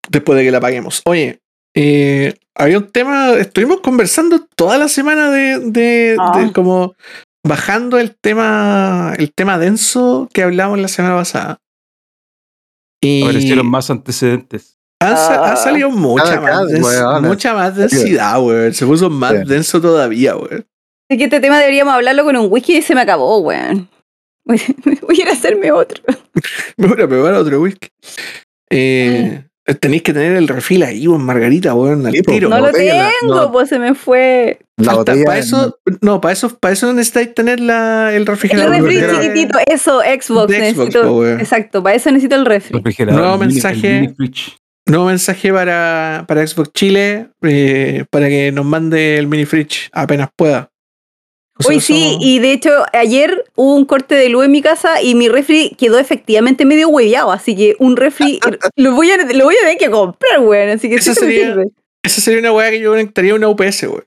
Después 0.08 0.38
de 0.38 0.44
que 0.44 0.50
la 0.50 0.60
paguemos. 0.60 1.02
Oye, 1.04 1.40
eh, 1.74 2.34
había 2.54 2.78
un 2.78 2.90
tema, 2.90 3.34
estuvimos 3.34 3.80
conversando 3.80 4.46
toda 4.56 4.78
la 4.78 4.88
semana 4.88 5.30
de, 5.30 5.58
de, 5.60 6.16
Ah. 6.18 6.38
de 6.38 6.52
como 6.52 6.94
bajando 7.46 7.98
el 7.98 8.14
tema, 8.14 9.14
el 9.18 9.32
tema 9.32 9.58
denso 9.58 10.28
que 10.32 10.42
hablamos 10.42 10.78
la 10.78 10.88
semana 10.88 11.16
pasada. 11.16 11.58
Y 13.02 13.22
Aparecieron 13.24 13.66
más 13.66 13.90
antecedentes. 13.90 14.78
ha, 15.00 15.16
sa- 15.16 15.52
ha 15.52 15.56
salido 15.56 15.90
mucha, 15.90 16.24
Cada- 16.24 16.40
más, 16.40 16.66
dens- 16.68 16.84
weón. 16.84 17.24
mucha 17.24 17.54
más 17.54 17.74
densidad, 17.76 18.40
weón. 18.40 18.72
Se 18.72 18.86
puso 18.86 19.10
más 19.10 19.44
denso 19.46 19.80
todavía, 19.80 20.36
weón. 20.36 20.64
Es 21.10 21.18
que 21.18 21.24
este 21.24 21.40
tema 21.40 21.58
deberíamos 21.58 21.92
hablarlo 21.94 22.24
con 22.24 22.36
un 22.36 22.46
whisky 22.50 22.76
y 22.78 22.82
se 22.82 22.94
me 22.94 23.00
acabó, 23.00 23.38
weón. 23.38 23.88
Voy 24.44 24.58
voy 25.02 25.18
a 25.18 25.22
ir 25.22 25.28
a 25.28 25.32
hacerme 25.32 25.72
otro. 25.72 26.02
Me 26.76 26.86
voy 26.86 27.02
a 27.02 27.08
preparar 27.08 27.34
otro 27.34 27.60
whisky. 27.60 27.88
Eh, 28.70 29.44
tenéis 29.80 30.02
que 30.02 30.12
tener 30.12 30.32
el 30.36 30.48
refil 30.48 30.82
ahí, 30.82 31.06
weón, 31.06 31.24
Margarita, 31.24 31.74
weón, 31.74 32.06
al 32.06 32.12
tiro. 32.12 32.48
No 32.48 32.58
lo 32.58 32.66
la- 32.66 32.72
tengo, 32.72 33.34
no. 33.34 33.52
pues 33.52 33.68
se 33.68 33.78
me 33.78 33.94
fue. 33.94 34.58
La 34.76 34.94
Falta- 34.94 35.12
botella. 35.12 35.24
para 35.26 35.38
eso, 35.38 35.78
no, 36.00 36.20
para 36.20 36.32
eso, 36.32 36.58
para 36.58 36.72
eso 36.74 36.92
necesitáis 36.92 37.34
tener 37.34 37.60
la, 37.60 38.10
el 38.10 38.16
El 38.22 38.26
refrigerador. 38.26 38.70
refri 38.72 38.84
refrigerador. 38.96 39.22
chiquitito, 39.22 39.58
eso, 39.66 40.00
Xbox. 40.00 40.48
De 40.48 40.56
Xbox, 40.58 40.76
necesito, 40.86 41.02
po, 41.02 41.26
exacto, 41.26 41.82
para 41.82 41.94
eso 41.96 42.10
necesito 42.10 42.34
el 42.36 42.46
refri. 42.46 42.76
Refrigerador. 42.78 43.20
Nuevo 43.20 43.34
el 43.34 43.48
mini- 43.48 43.58
el 43.60 43.62
mensaje. 43.62 44.14
Nuevo 44.84 45.04
mensaje 45.06 45.52
para, 45.52 46.24
para 46.26 46.44
Xbox 46.44 46.72
Chile, 46.72 47.28
eh, 47.42 48.04
para 48.10 48.28
que 48.28 48.50
nos 48.50 48.64
mande 48.64 49.16
el 49.18 49.28
mini 49.28 49.44
fridge 49.44 49.88
apenas 49.92 50.28
pueda. 50.36 50.70
Hoy 51.66 51.80
sí, 51.80 52.16
y 52.20 52.38
de 52.38 52.52
hecho 52.52 52.70
ayer 52.92 53.44
hubo 53.54 53.74
un 53.74 53.84
corte 53.84 54.14
de 54.14 54.28
luz 54.28 54.44
en 54.44 54.52
mi 54.52 54.62
casa 54.62 55.00
y 55.02 55.14
mi 55.14 55.28
refri 55.28 55.74
quedó 55.78 55.98
efectivamente 55.98 56.64
medio 56.64 56.88
hueveado, 56.88 57.32
así 57.32 57.54
que 57.56 57.76
un 57.78 57.96
refri 57.96 58.38
lo 58.76 58.92
voy 58.94 59.10
a, 59.10 59.16
lo 59.32 59.44
voy 59.44 59.54
a 59.56 59.60
tener 59.60 59.78
que 59.78 59.90
comprar, 59.90 60.40
weón, 60.40 60.70
así 60.70 60.88
que 60.88 60.96
Eso 60.96 61.14
sí 61.14 61.20
sería- 61.20 61.46
sirve. 61.46 61.64
Esa 62.04 62.20
sería 62.20 62.40
una 62.40 62.52
weá 62.52 62.70
que 62.70 62.80
yo 62.80 62.90
conectaría 62.90 63.32
a 63.32 63.36
una 63.36 63.48
UPS, 63.48 63.84
weón. 63.84 64.04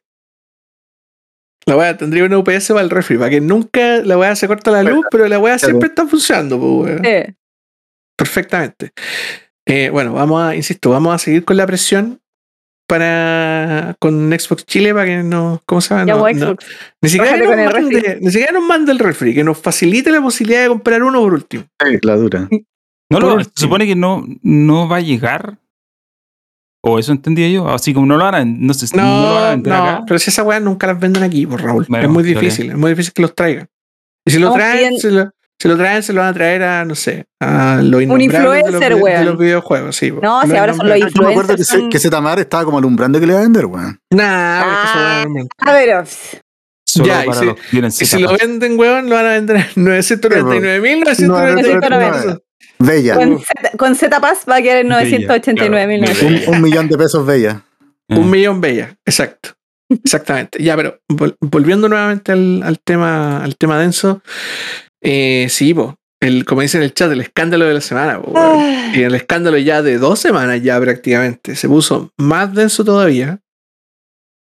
La 1.65 1.75
weá 1.77 1.97
tendría 1.97 2.25
una 2.25 2.37
UPS 2.37 2.67
para 2.69 2.81
el 2.81 2.89
refri, 2.89 3.17
para 3.17 3.29
que 3.29 3.41
nunca 3.41 3.97
la 4.03 4.17
weá 4.17 4.35
se 4.35 4.47
corta 4.47 4.69
la 4.71 4.83
luz, 4.83 5.05
pero 5.09 5.27
la 5.27 5.39
weá 5.39 5.57
siempre 5.57 5.87
está 5.87 6.05
funcionando, 6.05 6.59
pues, 6.59 6.99
weón. 7.01 7.03
Sí. 7.03 7.33
Perfectamente. 8.17 8.91
Eh, 9.67 9.89
bueno, 9.91 10.13
vamos 10.13 10.41
a, 10.43 10.55
insisto, 10.55 10.91
vamos 10.91 11.15
a 11.15 11.17
seguir 11.17 11.43
con 11.43 11.57
la 11.57 11.65
presión 11.65 12.21
para 12.87 13.95
con 13.99 14.29
Xbox 14.31 14.65
Chile 14.65 14.93
para 14.93 15.05
que 15.05 15.23
nos, 15.23 15.59
¿cómo 15.65 15.81
se 15.81 15.89
llama? 15.95 16.05
No- 16.05 16.17
no- 16.19 16.27
Xbox. 16.39 16.65
ni, 17.01 17.09
siquiera 17.09 17.37
nos 17.37 17.47
mande, 17.47 17.99
refri. 18.01 18.19
ni 18.21 18.31
siquiera 18.31 18.51
nos 18.53 18.63
mande 18.63 18.91
el 18.91 18.99
refri, 18.99 19.33
que 19.33 19.43
nos 19.43 19.57
facilite 19.57 20.11
la 20.11 20.21
posibilidad 20.21 20.61
de 20.63 20.67
comprar 20.69 21.03
uno 21.03 21.19
por 21.21 21.33
último. 21.33 21.63
Sí, 21.83 21.97
la 22.01 22.15
dura. 22.15 22.41
No, 22.51 22.59
Por 23.09 23.21
no, 23.23 23.33
último. 23.35 23.51
se 23.55 23.61
supone 23.61 23.85
que 23.87 23.95
no, 23.95 24.25
no 24.41 24.87
va 24.87 24.97
a 24.97 25.01
llegar. 25.01 25.57
O 26.87 26.99
eso 26.99 27.11
entendía 27.11 27.49
yo. 27.49 27.67
Así 27.69 27.93
como 27.93 28.05
no 28.05 28.17
lo 28.17 28.23
van 28.25 28.35
a, 28.35 28.45
no 28.45 28.73
sé, 28.73 28.95
no, 28.95 29.01
lo 29.03 29.33
van 29.33 29.43
a 29.43 29.45
No, 29.45 29.49
vender 29.51 29.73
no, 29.73 29.83
acá. 29.83 30.03
pero 30.07 30.19
si 30.19 30.29
esas 30.29 30.45
weas 30.45 30.61
nunca 30.61 30.85
las 30.87 30.99
venden 30.99 31.23
aquí, 31.23 31.47
por 31.47 31.61
Raúl. 31.63 31.85
Bueno, 31.89 32.05
es 32.05 32.11
muy 32.11 32.23
difícil, 32.23 32.69
es 32.69 32.77
muy 32.77 32.91
difícil 32.91 33.11
que 33.13 33.21
los 33.23 33.33
traigan. 33.33 33.67
Y 34.27 34.31
si 34.31 34.37
lo 34.39 34.53
traen, 34.53 34.97
se 34.99 35.09
lo, 35.11 35.31
se 35.65 35.69
lo 35.69 35.77
traen, 35.77 36.03
se 36.03 36.13
lo 36.13 36.21
van 36.21 36.29
a 36.29 36.33
traer 36.33 36.61
a, 36.61 36.85
no 36.85 36.93
sé, 36.93 37.25
a 37.41 37.79
los 37.81 38.03
innombrables 38.03 38.31
de 38.31 38.39
los, 38.43 38.55
influencer, 38.57 38.95
de 38.95 39.01
weón. 39.01 39.25
los 39.25 39.37
videojuegos, 39.39 39.95
sí. 39.95 40.11
No, 40.11 40.43
si 40.43 40.55
ahora 40.55 40.73
son 40.75 40.87
los 40.87 40.97
innombrables. 40.97 41.13
Yo 41.15 41.21
me 41.23 41.29
acuerdo 41.31 41.55
que, 41.55 41.61
influencers 41.61 41.81
son- 41.81 41.89
que 41.89 41.99
Zetamar 41.99 42.37
estaba 42.39 42.65
como 42.65 42.77
alumbrando 42.77 43.19
que 43.19 43.25
le 43.25 43.31
iba 43.33 43.39
a 43.39 43.43
vender, 43.43 43.65
weón. 43.65 43.99
Nah, 44.11 44.61
Ah. 44.63 45.25
A 45.59 45.73
ver, 45.73 46.05
Solo 46.87 47.07
Ya, 47.07 47.25
y 47.25 47.33
si- 47.33 47.45
los 47.81 48.01
Y 48.01 48.05
si 48.05 48.19
lo 48.19 48.37
venden, 48.37 48.79
weón, 48.79 49.09
lo 49.09 49.15
van 49.15 49.25
a 49.25 49.29
vender 49.31 49.57
a 49.57 49.67
999.999 49.75 52.39
Bella. 52.79 53.15
con 53.15 53.39
Z, 53.39 53.71
con 53.77 53.95
Z 53.95 54.19
Pass 54.21 54.39
va 54.49 54.57
a 54.57 54.61
quedar 54.61 54.77
en 54.77 54.89
Bella, 54.89 55.17
989.900. 55.27 56.17
claro, 56.19 56.49
Un, 56.51 56.55
un 56.55 56.61
millón 56.61 56.87
de 56.89 56.97
pesos 56.97 57.25
bella. 57.25 57.61
Eh, 58.09 58.17
Un 58.17 58.29
millón 58.29 58.61
bella, 58.61 58.95
exacto. 59.05 59.49
Exactamente. 60.03 60.61
Ya, 60.63 60.75
pero 60.75 60.99
vol- 61.11 61.35
volviendo 61.41 61.87
nuevamente 61.89 62.31
al, 62.31 62.61
al 62.63 62.79
tema, 62.79 63.43
al 63.43 63.55
tema 63.55 63.79
denso, 63.79 64.21
eh, 65.05 65.47
sí, 65.49 65.73
po, 65.73 65.95
el, 66.19 66.45
como 66.45 66.61
dice 66.61 66.77
en 66.77 66.83
el 66.83 66.93
chat, 66.93 67.11
el 67.11 67.21
escándalo 67.21 67.65
de 67.65 67.73
la 67.73 67.81
semana. 67.81 68.21
Ah, 68.35 68.91
Y 68.93 69.01
el 69.01 69.15
escándalo 69.15 69.57
ya 69.57 69.81
de 69.81 69.97
dos 69.97 70.19
semanas 70.19 70.61
ya 70.63 70.79
prácticamente 70.79 71.55
se 71.55 71.67
puso 71.67 72.11
más 72.17 72.53
denso 72.53 72.83
todavía. 72.83 73.39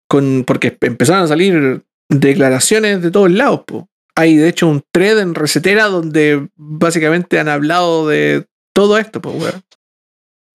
Con, 0.09 0.43
porque 0.45 0.75
empezaron 0.81 1.23
a 1.23 1.27
salir 1.27 1.83
declaraciones 2.09 3.01
de 3.01 3.11
todos 3.11 3.31
lados. 3.31 3.61
po. 3.65 3.87
Hay 4.15 4.35
de 4.35 4.49
hecho 4.49 4.67
un 4.67 4.83
thread 4.91 5.19
en 5.19 5.35
Resetera 5.35 5.85
donde 5.85 6.49
básicamente 6.55 7.39
han 7.39 7.47
hablado 7.47 8.07
de 8.07 8.45
todo 8.73 8.97
esto. 8.97 9.21
po, 9.21 9.31
weón. 9.31 9.61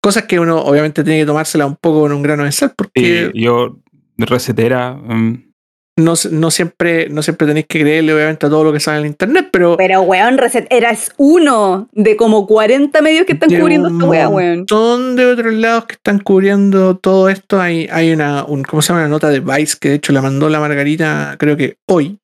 Cosas 0.01 0.23
que 0.23 0.39
uno 0.39 0.59
obviamente 0.59 1.03
tiene 1.03 1.19
que 1.19 1.25
tomársela 1.27 1.67
un 1.67 1.75
poco 1.75 2.01
con 2.01 2.11
un 2.13 2.23
grano 2.23 2.43
de 2.43 2.51
sal 2.51 2.73
porque 2.75 3.29
y 3.33 3.43
yo, 3.43 3.77
recetera, 4.17 4.93
mm, 4.93 5.50
no, 5.97 6.13
no, 6.31 6.51
siempre, 6.51 7.09
no 7.09 7.21
siempre 7.21 7.47
tenéis 7.47 7.65
que 7.67 7.81
creerle 7.81 8.13
obviamente 8.13 8.45
a 8.45 8.49
todo 8.49 8.63
lo 8.63 8.71
que 8.73 8.79
sale 8.79 9.01
en 9.01 9.07
internet, 9.07 9.49
pero 9.51 9.75
Pero, 9.77 10.01
weón, 10.01 10.37
Reset 10.37 10.65
eras 10.71 11.11
uno 11.17 11.89
de 11.91 12.15
como 12.15 12.47
40 12.47 13.01
medios 13.01 13.25
que 13.25 13.33
están 13.33 13.49
cubriendo 13.49 13.89
un 13.89 13.95
esta 13.95 14.05
weá, 14.05 14.29
weón. 14.29 14.57
montón 14.59 15.15
de 15.15 15.25
otros 15.25 15.53
lados 15.53 15.85
que 15.85 15.93
están 15.93 16.19
cubriendo 16.19 16.95
todo 16.97 17.29
esto. 17.29 17.59
Hay, 17.61 17.87
hay 17.91 18.11
una, 18.13 18.45
un, 18.45 18.63
¿cómo 18.63 18.81
se 18.81 18.89
llama? 18.89 19.01
Una 19.01 19.09
nota 19.09 19.29
de 19.29 19.41
Vice 19.41 19.77
que 19.79 19.89
de 19.89 19.95
hecho 19.95 20.13
la 20.13 20.21
mandó 20.21 20.49
la 20.49 20.59
Margarita, 20.59 21.35
creo 21.37 21.57
que 21.57 21.75
hoy, 21.87 22.17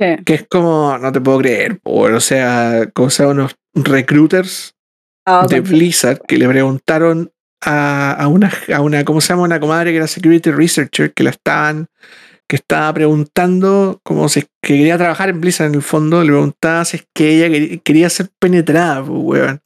Sí. 0.00 0.16
que 0.24 0.34
es 0.34 0.46
como, 0.48 0.96
no 0.98 1.10
te 1.10 1.20
puedo 1.20 1.38
creer, 1.38 1.80
por, 1.80 2.12
o 2.12 2.20
sea, 2.20 2.88
como 2.94 3.10
sea, 3.10 3.26
unos 3.28 3.56
recruiters 3.74 4.74
Ah, 5.26 5.44
de 5.46 5.60
Blizzard 5.60 6.20
que 6.26 6.38
le 6.38 6.48
preguntaron 6.48 7.30
a, 7.60 8.12
a 8.12 8.28
una, 8.28 8.50
a 8.74 8.80
una, 8.80 9.04
¿cómo 9.04 9.20
se 9.20 9.28
llama? 9.30 9.42
Una 9.42 9.60
comadre 9.60 9.90
que 9.90 9.98
era 9.98 10.06
security 10.06 10.50
researcher 10.52 11.12
que 11.12 11.22
la 11.24 11.30
estaban, 11.30 11.88
que 12.48 12.56
estaba 12.56 12.92
preguntando 12.94 14.00
como 14.02 14.28
si 14.28 14.40
es 14.40 14.46
que 14.62 14.76
quería 14.78 14.96
trabajar 14.96 15.28
en 15.28 15.40
Blizzard 15.40 15.68
en 15.68 15.74
el 15.74 15.82
fondo, 15.82 16.22
le 16.22 16.30
preguntaba 16.32 16.84
si 16.84 16.96
es 16.98 17.06
que 17.14 17.36
ella 17.36 17.48
quería, 17.52 17.78
quería 17.78 18.10
ser 18.10 18.30
penetrada, 18.38 19.04
pues, 19.04 19.20
weón. 19.22 19.60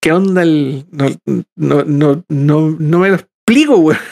¿Qué 0.00 0.12
onda 0.12 0.42
el.? 0.42 0.86
No, 0.90 1.06
no, 1.56 1.84
no, 1.84 2.24
no, 2.28 2.76
no 2.78 2.98
me 2.98 3.08
lo 3.08 3.14
explico, 3.16 3.76
weón. 3.78 3.98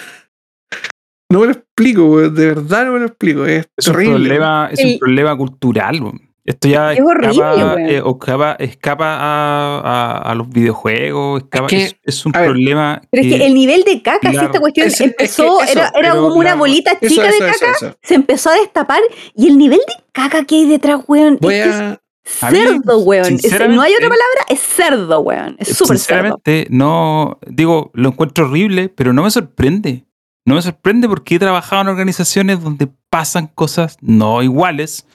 No 1.29 1.41
me 1.41 1.47
lo 1.47 1.53
explico, 1.53 2.07
weón. 2.07 2.35
De 2.37 2.47
verdad 2.47 2.87
no 2.87 2.93
me 2.93 3.01
lo 3.01 3.07
explico. 3.07 3.45
Es, 3.47 3.69
es, 3.77 3.89
un 3.89 3.95
problema, 3.95 4.69
es 4.73 4.79
El- 4.79 4.93
un 4.93 4.99
problema 5.01 5.37
cultural. 5.37 6.01
weón. 6.01 6.21
Esto 6.47 6.69
ya 6.69 6.93
Es 6.93 7.01
horrible, 7.01 7.31
escapa, 7.33 7.55
weón. 7.75 7.79
eh, 7.81 8.03
escapa, 8.07 8.53
escapa 8.61 9.05
a, 9.19 9.81
a- 9.81 10.31
a 10.31 10.35
los 10.37 10.49
videojuegos. 10.49 11.43
Escapa, 11.43 11.67
que, 11.67 11.83
es, 11.85 11.97
es 12.05 12.25
un 12.25 12.33
problema. 12.33 13.03
Pero 13.11 13.23
es 13.25 13.35
que 13.35 13.45
el 13.47 13.53
nivel 13.55 13.83
de 13.83 14.01
caca, 14.01 14.31
si 14.31 14.37
esta 14.37 14.61
cuestión 14.61 14.87
Es- 14.87 14.93
es 14.95 14.99
que 14.99 15.05
empezó, 15.05 15.61
eso, 15.63 15.73
era, 15.73 15.83
era 15.89 15.93
pero 16.13 16.23
como 16.23 16.35
una 16.37 16.55
bolita 16.55 16.93
Eso, 17.01 17.15
chica 17.15 17.29
eso, 17.29 17.45
de 17.45 17.51
eso, 17.51 17.59
caca, 17.67 17.73
eso. 17.87 17.97
se 18.03 18.15
empezó 18.15 18.51
a 18.51 18.55
destapar 18.55 19.01
y 19.35 19.49
el 19.49 19.59
nivel 19.59 19.81
de 19.81 19.95
caca 20.13 20.45
que 20.45 20.55
hay 20.55 20.67
detrás, 20.67 21.01
weón, 21.09 21.39
Voy 21.41 21.55
es 21.55 21.65
que 21.65 21.69
es 21.71 21.77
a. 21.77 22.01
A 22.43 22.51
mí, 22.51 22.59
cerdo, 22.59 22.99
weón. 22.99 23.35
Es- 23.43 23.69
no 23.69 23.83
hay 23.83 23.93
otra 23.95 24.09
palabra, 24.09 24.41
es 24.49 24.61
cerdo, 24.61 25.21
weón. 25.21 25.57
Es 25.59 25.69
súper 25.77 25.99
cerdo. 25.99 26.39
Sinceramente, 26.39 26.67
no. 26.71 27.39
Digo, 27.47 27.91
lo 27.95 28.09
encuentro 28.09 28.47
horrible, 28.47 28.89
pero 28.89 29.13
no 29.13 29.23
me 29.23 29.31
sorprende. 29.31 30.05
No 30.45 30.55
me 30.57 30.63
sorprende 30.63 31.09
porque 31.09 31.37
he 31.37 31.39
trabajado 31.39 31.83
en 31.83 31.89
organizaciones 31.89 32.63
donde 32.63 32.89
pasan 33.11 33.47
cosas 33.49 33.97
no 34.01 34.43
iguales, 34.43 35.07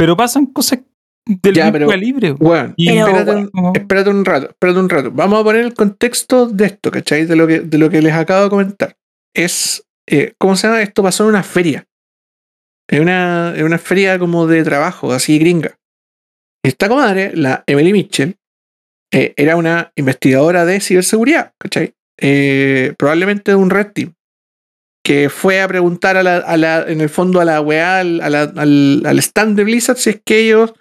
pero 0.00 0.16
pasan 0.16 0.46
cosas 0.46 0.80
del 1.26 1.54
Ya, 1.54 1.70
pero- 1.70 1.86
calibre. 1.88 2.32
Weón, 2.32 2.72
Y- 2.76 2.88
espérate, 2.96 3.30
un, 3.32 3.48
Como- 3.48 3.72
espérate 3.74 4.10
un 4.10 4.24
rato, 4.24 4.48
espérate 4.50 4.78
un 4.80 4.88
rato. 4.88 5.10
Vamos 5.12 5.40
a 5.40 5.44
poner 5.44 5.64
el 5.64 5.74
contexto 5.74 6.46
de 6.46 6.64
esto, 6.66 6.90
¿cachai? 6.90 7.26
De 7.26 7.36
lo 7.36 7.46
que, 7.46 7.60
de 7.60 7.78
lo 7.78 7.90
que 7.90 8.00
les 8.02 8.14
acabo 8.14 8.44
de 8.44 8.50
comentar. 8.50 8.96
Es, 9.34 9.84
eh, 10.08 10.32
¿cómo 10.38 10.56
se 10.56 10.66
llama? 10.66 10.82
Esto 10.82 11.02
pasó 11.02 11.24
en 11.24 11.28
una 11.30 11.42
feria. 11.42 11.84
En 12.88 13.02
una, 13.02 13.52
en 13.54 13.64
una 13.64 13.78
feria 13.78 14.18
como 14.18 14.46
de 14.46 14.64
trabajo, 14.64 15.12
así 15.12 15.38
gringa. 15.38 15.76
Esta 16.64 16.88
comadre, 16.88 17.32
la 17.36 17.62
Emily 17.66 17.92
Mitchell, 17.92 18.36
eh, 19.12 19.34
era 19.36 19.56
una 19.56 19.92
investigadora 19.96 20.64
de 20.64 20.80
ciberseguridad, 20.80 21.52
¿cachai? 21.58 21.92
Eh, 22.20 22.94
probablemente 22.98 23.52
de 23.52 23.56
un 23.56 23.70
red 23.70 23.88
team. 23.92 24.14
Que 25.02 25.30
fue 25.30 25.62
a 25.62 25.68
preguntar 25.68 26.16
a 26.16 26.22
la, 26.22 26.36
a 26.38 26.56
la- 26.56 26.82
en 26.82 27.00
el 27.00 27.08
fondo 27.08 27.40
a 27.40 27.44
la 27.44 27.60
weá, 27.60 28.00
al, 28.00 29.18
stand 29.20 29.56
de 29.56 29.64
Blizzard, 29.64 29.96
si 29.96 30.10
es 30.10 30.20
que 30.24 30.40
ellos 30.40 30.74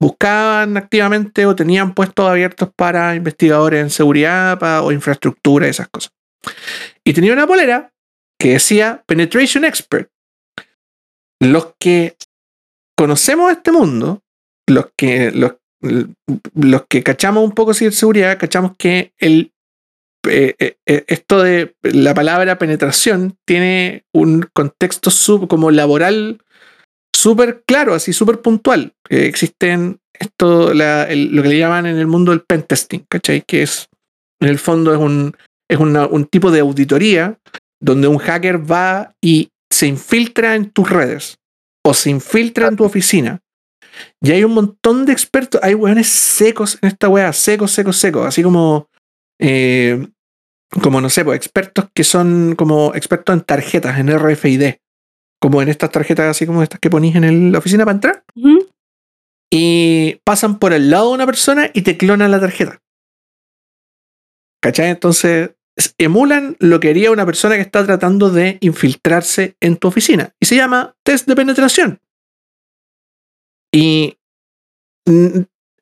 buscaban 0.00 0.76
activamente 0.76 1.46
o 1.46 1.54
tenían 1.54 1.94
puestos 1.94 2.28
abiertos 2.28 2.70
para 2.74 3.14
investigadores 3.14 3.82
en 3.82 3.90
seguridad 3.90 4.58
o 4.82 4.90
infraestructura 4.92 5.68
esas 5.68 5.88
cosas. 5.88 6.12
Y 7.04 7.12
tenía 7.12 7.32
una 7.32 7.46
polera 7.46 7.92
que 8.38 8.52
decía 8.54 9.02
Penetration 9.06 9.64
Expert. 9.64 10.10
Los 11.38 11.74
que 11.78 12.16
conocemos 12.96 13.52
este 13.52 13.72
mundo, 13.72 14.22
los 14.66 14.86
que, 14.96 15.30
los, 15.30 15.52
los 16.54 16.86
que 16.88 17.02
cachamos 17.02 17.44
un 17.44 17.52
poco 17.52 17.72
de 17.72 17.92
seguridad, 17.92 18.38
cachamos 18.38 18.72
que 18.76 19.12
el, 19.18 19.52
eh, 20.28 20.54
eh, 20.58 20.76
eh, 20.86 21.04
esto 21.08 21.42
de 21.42 21.74
la 21.82 22.14
palabra 22.14 22.58
penetración 22.58 23.36
tiene 23.46 24.04
un 24.12 24.48
contexto 24.52 25.10
sub, 25.10 25.48
como 25.48 25.70
laboral 25.70 26.42
súper 27.14 27.62
claro, 27.66 27.94
así 27.94 28.12
súper 28.12 28.40
puntual. 28.40 28.94
Existen 29.08 29.98
esto, 30.12 30.74
lo 30.74 31.42
que 31.42 31.48
le 31.48 31.58
llaman 31.58 31.86
en 31.86 31.96
el 31.96 32.06
mundo 32.06 32.32
el 32.32 32.42
pentesting, 32.42 33.06
¿cachai? 33.08 33.42
Que 33.42 33.62
es, 33.62 33.88
en 34.40 34.48
el 34.48 34.58
fondo, 34.58 34.92
es 34.92 34.98
un, 34.98 35.36
es 35.68 35.78
un 35.78 36.26
tipo 36.26 36.50
de 36.50 36.60
auditoría 36.60 37.38
donde 37.80 38.08
un 38.08 38.18
hacker 38.18 38.70
va 38.70 39.14
y 39.22 39.48
se 39.72 39.86
infiltra 39.86 40.54
en 40.54 40.70
tus 40.70 40.90
redes. 40.90 41.36
o 41.82 41.94
se 41.94 42.10
infiltra 42.10 42.68
en 42.68 42.76
tu 42.76 42.84
oficina 42.84 43.40
y 44.20 44.30
hay 44.32 44.44
un 44.44 44.52
montón 44.52 45.06
de 45.06 45.12
expertos, 45.12 45.60
hay 45.62 45.74
weones 45.74 46.08
secos 46.08 46.78
en 46.82 46.88
esta 46.88 47.08
weá, 47.08 47.32
secos, 47.32 47.72
secos, 47.72 47.96
secos, 47.96 48.26
así 48.26 48.42
como, 48.42 48.88
eh, 49.40 50.06
como 50.82 51.00
no 51.00 51.10
sé, 51.10 51.24
pues 51.24 51.36
expertos 51.36 51.86
que 51.92 52.04
son 52.04 52.54
como 52.56 52.94
expertos 52.94 53.34
en 53.34 53.40
tarjetas, 53.42 53.98
en 53.98 54.08
RFID, 54.08 54.74
como 55.40 55.62
en 55.62 55.68
estas 55.68 55.90
tarjetas 55.90 56.26
así 56.30 56.46
como 56.46 56.62
estas 56.62 56.78
que 56.80 56.90
ponís 56.90 57.16
en 57.16 57.24
el- 57.24 57.50
la 57.52 57.58
oficina 57.58 57.84
para 57.84 57.94
entrar, 57.96 58.24
y 59.52 60.20
pasan 60.24 60.58
por 60.60 60.72
el 60.72 60.90
lado 60.90 61.08
de 61.08 61.14
una 61.14 61.26
persona 61.26 61.70
y 61.74 61.82
te 61.82 61.96
clonan 61.96 62.30
la 62.30 62.38
tarjeta. 62.40 62.78
¿Cachai? 64.62 64.90
Entonces 64.90 65.50
es- 65.76 65.94
emulan 65.98 66.56
lo 66.60 66.78
que 66.78 66.90
haría 66.90 67.10
una 67.10 67.26
persona 67.26 67.56
que 67.56 67.62
está 67.62 67.84
tratando 67.84 68.30
de 68.30 68.58
infiltrarse 68.60 69.56
en 69.60 69.76
tu 69.76 69.88
oficina. 69.88 70.34
Y 70.38 70.46
se 70.46 70.56
llama 70.56 70.94
test 71.04 71.26
de 71.26 71.34
penetración. 71.34 71.98
Y 73.72 74.18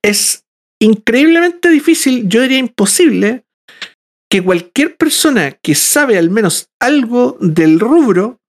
es 0.02 0.46
increíblemente 0.80 1.68
difícil, 1.70 2.28
yo 2.28 2.40
diría 2.42 2.58
imposible, 2.58 3.44
que 4.30 4.44
cualquier 4.44 4.96
persona 4.96 5.52
que 5.52 5.74
sabe 5.74 6.18
al 6.18 6.30
menos 6.30 6.70
algo 6.80 7.38
del 7.40 7.80
rubro 7.80 8.40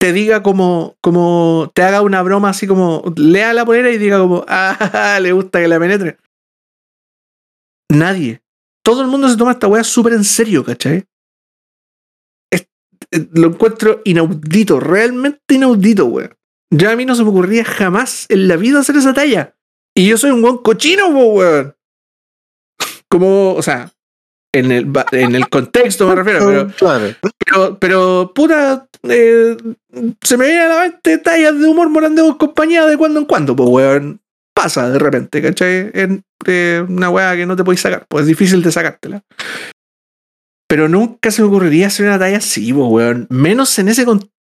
te 0.00 0.12
diga 0.12 0.42
como, 0.42 0.96
como 1.00 1.70
te 1.74 1.82
haga 1.82 2.02
una 2.02 2.22
broma 2.22 2.50
así 2.50 2.66
como, 2.66 3.02
lea 3.16 3.52
la 3.52 3.64
polera 3.64 3.90
y 3.90 3.98
diga 3.98 4.18
como, 4.18 4.44
ah, 4.48 5.18
le 5.20 5.32
gusta 5.32 5.60
que 5.60 5.68
la 5.68 5.78
penetre. 5.78 6.18
Nadie. 7.90 8.42
Todo 8.84 9.02
el 9.02 9.08
mundo 9.08 9.28
se 9.28 9.36
toma 9.36 9.52
esta 9.52 9.66
weá 9.66 9.84
súper 9.84 10.12
en 10.12 10.24
serio, 10.24 10.64
¿cachai? 10.64 11.04
Eh, 12.52 12.66
lo 13.32 13.48
encuentro 13.48 14.00
inaudito, 14.04 14.80
realmente 14.80 15.54
inaudito, 15.54 16.06
weón. 16.06 16.34
Ya 16.70 16.92
a 16.92 16.96
mí 16.96 17.04
no 17.04 17.14
se 17.14 17.24
me 17.24 17.30
ocurría 17.30 17.64
jamás 17.64 18.26
en 18.28 18.46
la 18.46 18.56
vida 18.56 18.80
hacer 18.80 18.96
esa 18.96 19.14
talla. 19.14 19.56
Y 19.94 20.06
yo 20.06 20.16
soy 20.16 20.30
un 20.30 20.42
buen 20.42 20.58
cochino, 20.58 21.08
weón. 21.08 21.74
Como, 23.10 23.54
o 23.54 23.62
sea, 23.62 23.92
en 24.52 24.72
el, 24.72 24.92
en 25.12 25.34
el 25.34 25.48
contexto 25.48 26.08
me 26.08 26.14
refiero, 26.14 26.46
pero, 26.46 26.66
claro. 26.78 27.14
pero, 27.38 27.78
pero 27.78 28.32
puta, 28.34 28.86
eh, 29.02 29.56
se 30.22 30.36
me 30.36 30.46
viene 30.46 30.60
a 30.62 30.68
la 30.68 30.82
mente 30.82 31.18
tallas 31.18 31.58
de 31.58 31.66
humor 31.66 31.88
morandeo 31.90 32.26
en 32.26 32.34
compañía 32.34 32.86
de 32.86 32.96
cuando 32.96 33.20
en 33.20 33.26
cuando, 33.26 33.54
pues 33.54 33.68
weón. 33.68 34.20
Pasa 34.54 34.90
de 34.90 34.98
repente, 34.98 35.40
¿cachai? 35.40 35.88
En 35.94 36.24
eh, 36.46 36.84
una 36.88 37.10
weá 37.10 37.36
que 37.36 37.46
no 37.46 37.54
te 37.54 37.62
podéis 37.62 37.80
sacar, 37.80 38.06
pues 38.08 38.22
es 38.22 38.28
difícil 38.28 38.60
de 38.60 38.72
sacártela. 38.72 39.22
Pero 40.66 40.88
nunca 40.88 41.30
se 41.30 41.42
me 41.42 41.48
ocurriría 41.48 41.86
hacer 41.86 42.06
una 42.06 42.18
talla 42.18 42.38
así, 42.38 42.72
pues 42.72 42.86
weón. 42.90 43.28
Menos 43.30 43.78
en 43.78 43.86
ese 43.86 44.04
contexto, 44.04 44.34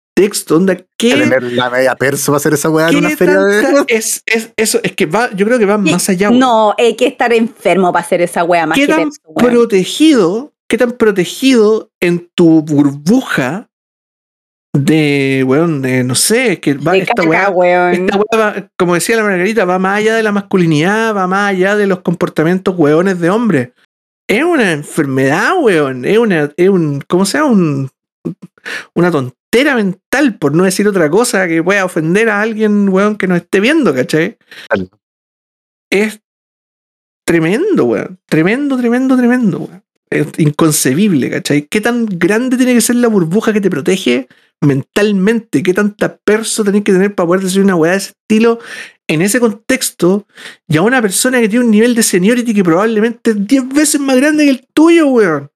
donde 0.47 0.87
¿qué, 0.97 1.11
Tener 1.11 1.43
la 1.43 1.69
media 1.69 1.95
perso 1.95 2.31
para 2.31 2.37
hacer 2.37 2.53
esa 2.53 2.69
weá 2.69 2.89
en 2.89 2.97
una 2.97 3.09
feria 3.15 3.39
de. 3.39 3.83
es, 3.87 4.23
es, 4.25 4.51
eso, 4.55 4.79
es 4.83 4.93
que 4.93 5.05
va, 5.05 5.29
yo 5.35 5.45
creo 5.45 5.59
que 5.59 5.65
va 5.65 5.77
más 5.77 6.09
allá. 6.09 6.31
No, 6.31 6.73
hay 6.77 6.95
que 6.95 7.07
estar 7.07 7.31
enfermo 7.33 7.91
para 7.91 8.05
hacer 8.05 8.21
esa 8.21 8.43
wea 8.43 8.65
más 8.65 8.77
¿Qué 8.77 8.87
que 8.87 8.93
tan 8.93 9.03
perso, 9.03 9.21
weón. 9.25 9.51
protegido, 9.51 10.53
qué 10.67 10.77
tan 10.77 10.91
protegido 10.93 11.91
en 11.99 12.29
tu 12.33 12.61
burbuja 12.61 13.69
de, 14.73 15.43
weón, 15.45 15.81
de, 15.81 16.03
no 16.03 16.15
sé, 16.15 16.59
que 16.59 16.73
va 16.73 16.93
De 16.93 16.99
esta 16.99 17.13
caca, 17.15 17.27
weá, 17.27 17.49
weón. 17.49 17.93
esta 17.93 18.17
weá 18.17 18.39
va, 18.39 18.69
como 18.77 18.95
decía 18.95 19.17
la 19.17 19.23
Margarita, 19.23 19.65
va 19.65 19.79
más 19.79 19.97
allá 19.97 20.15
de 20.15 20.23
la 20.23 20.31
masculinidad, 20.31 21.15
va 21.15 21.27
más 21.27 21.51
allá 21.51 21.75
de 21.75 21.87
los 21.87 21.99
comportamientos 22.01 22.75
weones 22.77 23.19
de 23.19 23.29
hombre. 23.29 23.73
Es 24.27 24.43
una 24.43 24.73
enfermedad, 24.73 25.53
weón. 25.61 26.03
Es 26.05 26.17
una, 26.17 26.51
es 26.57 26.69
un, 26.69 27.01
¿cómo 27.07 27.25
se 27.25 27.37
llama? 27.37 27.51
Un, 27.51 27.89
una 28.93 29.11
tontera 29.49 29.75
mental, 29.75 30.37
por 30.37 30.53
no 30.53 30.63
decir 30.63 30.87
otra 30.87 31.09
cosa 31.09 31.47
que 31.47 31.63
pueda 31.63 31.85
ofender 31.85 32.29
a 32.29 32.41
alguien, 32.41 32.89
weón, 32.89 33.17
que 33.17 33.27
nos 33.27 33.37
esté 33.37 33.59
viendo, 33.59 33.93
¿cachai? 33.93 34.37
Claro. 34.69 34.89
Es 35.89 36.21
tremendo, 37.25 37.85
weón. 37.85 38.19
Tremendo, 38.27 38.77
tremendo, 38.77 39.17
tremendo, 39.17 39.59
weón. 39.59 39.83
Es 40.09 40.27
inconcebible, 40.37 41.29
¿cachai? 41.29 41.63
¿Qué 41.63 41.81
tan 41.81 42.05
grande 42.05 42.57
tiene 42.57 42.73
que 42.73 42.81
ser 42.81 42.95
la 42.97 43.07
burbuja 43.09 43.51
que 43.51 43.61
te 43.61 43.69
protege 43.69 44.27
mentalmente? 44.61 45.63
¿Qué 45.63 45.73
tanta 45.73 46.17
perso 46.17 46.63
tenés 46.63 46.83
que 46.83 46.93
tener 46.93 47.13
para 47.13 47.27
poder 47.27 47.43
decir 47.43 47.61
una 47.61 47.75
weá 47.75 47.91
de 47.91 47.97
ese 47.97 48.11
estilo 48.11 48.59
en 49.09 49.21
ese 49.21 49.39
contexto 49.39 50.27
y 50.67 50.77
a 50.77 50.81
una 50.81 51.01
persona 51.01 51.39
que 51.39 51.49
tiene 51.49 51.65
un 51.65 51.71
nivel 51.71 51.95
de 51.95 52.03
seniority 52.03 52.53
que 52.53 52.63
probablemente 52.63 53.31
es 53.31 53.47
10 53.47 53.69
veces 53.69 54.01
más 54.01 54.17
grande 54.17 54.45
que 54.45 54.49
el 54.49 54.67
tuyo, 54.73 55.07
weón? 55.07 55.49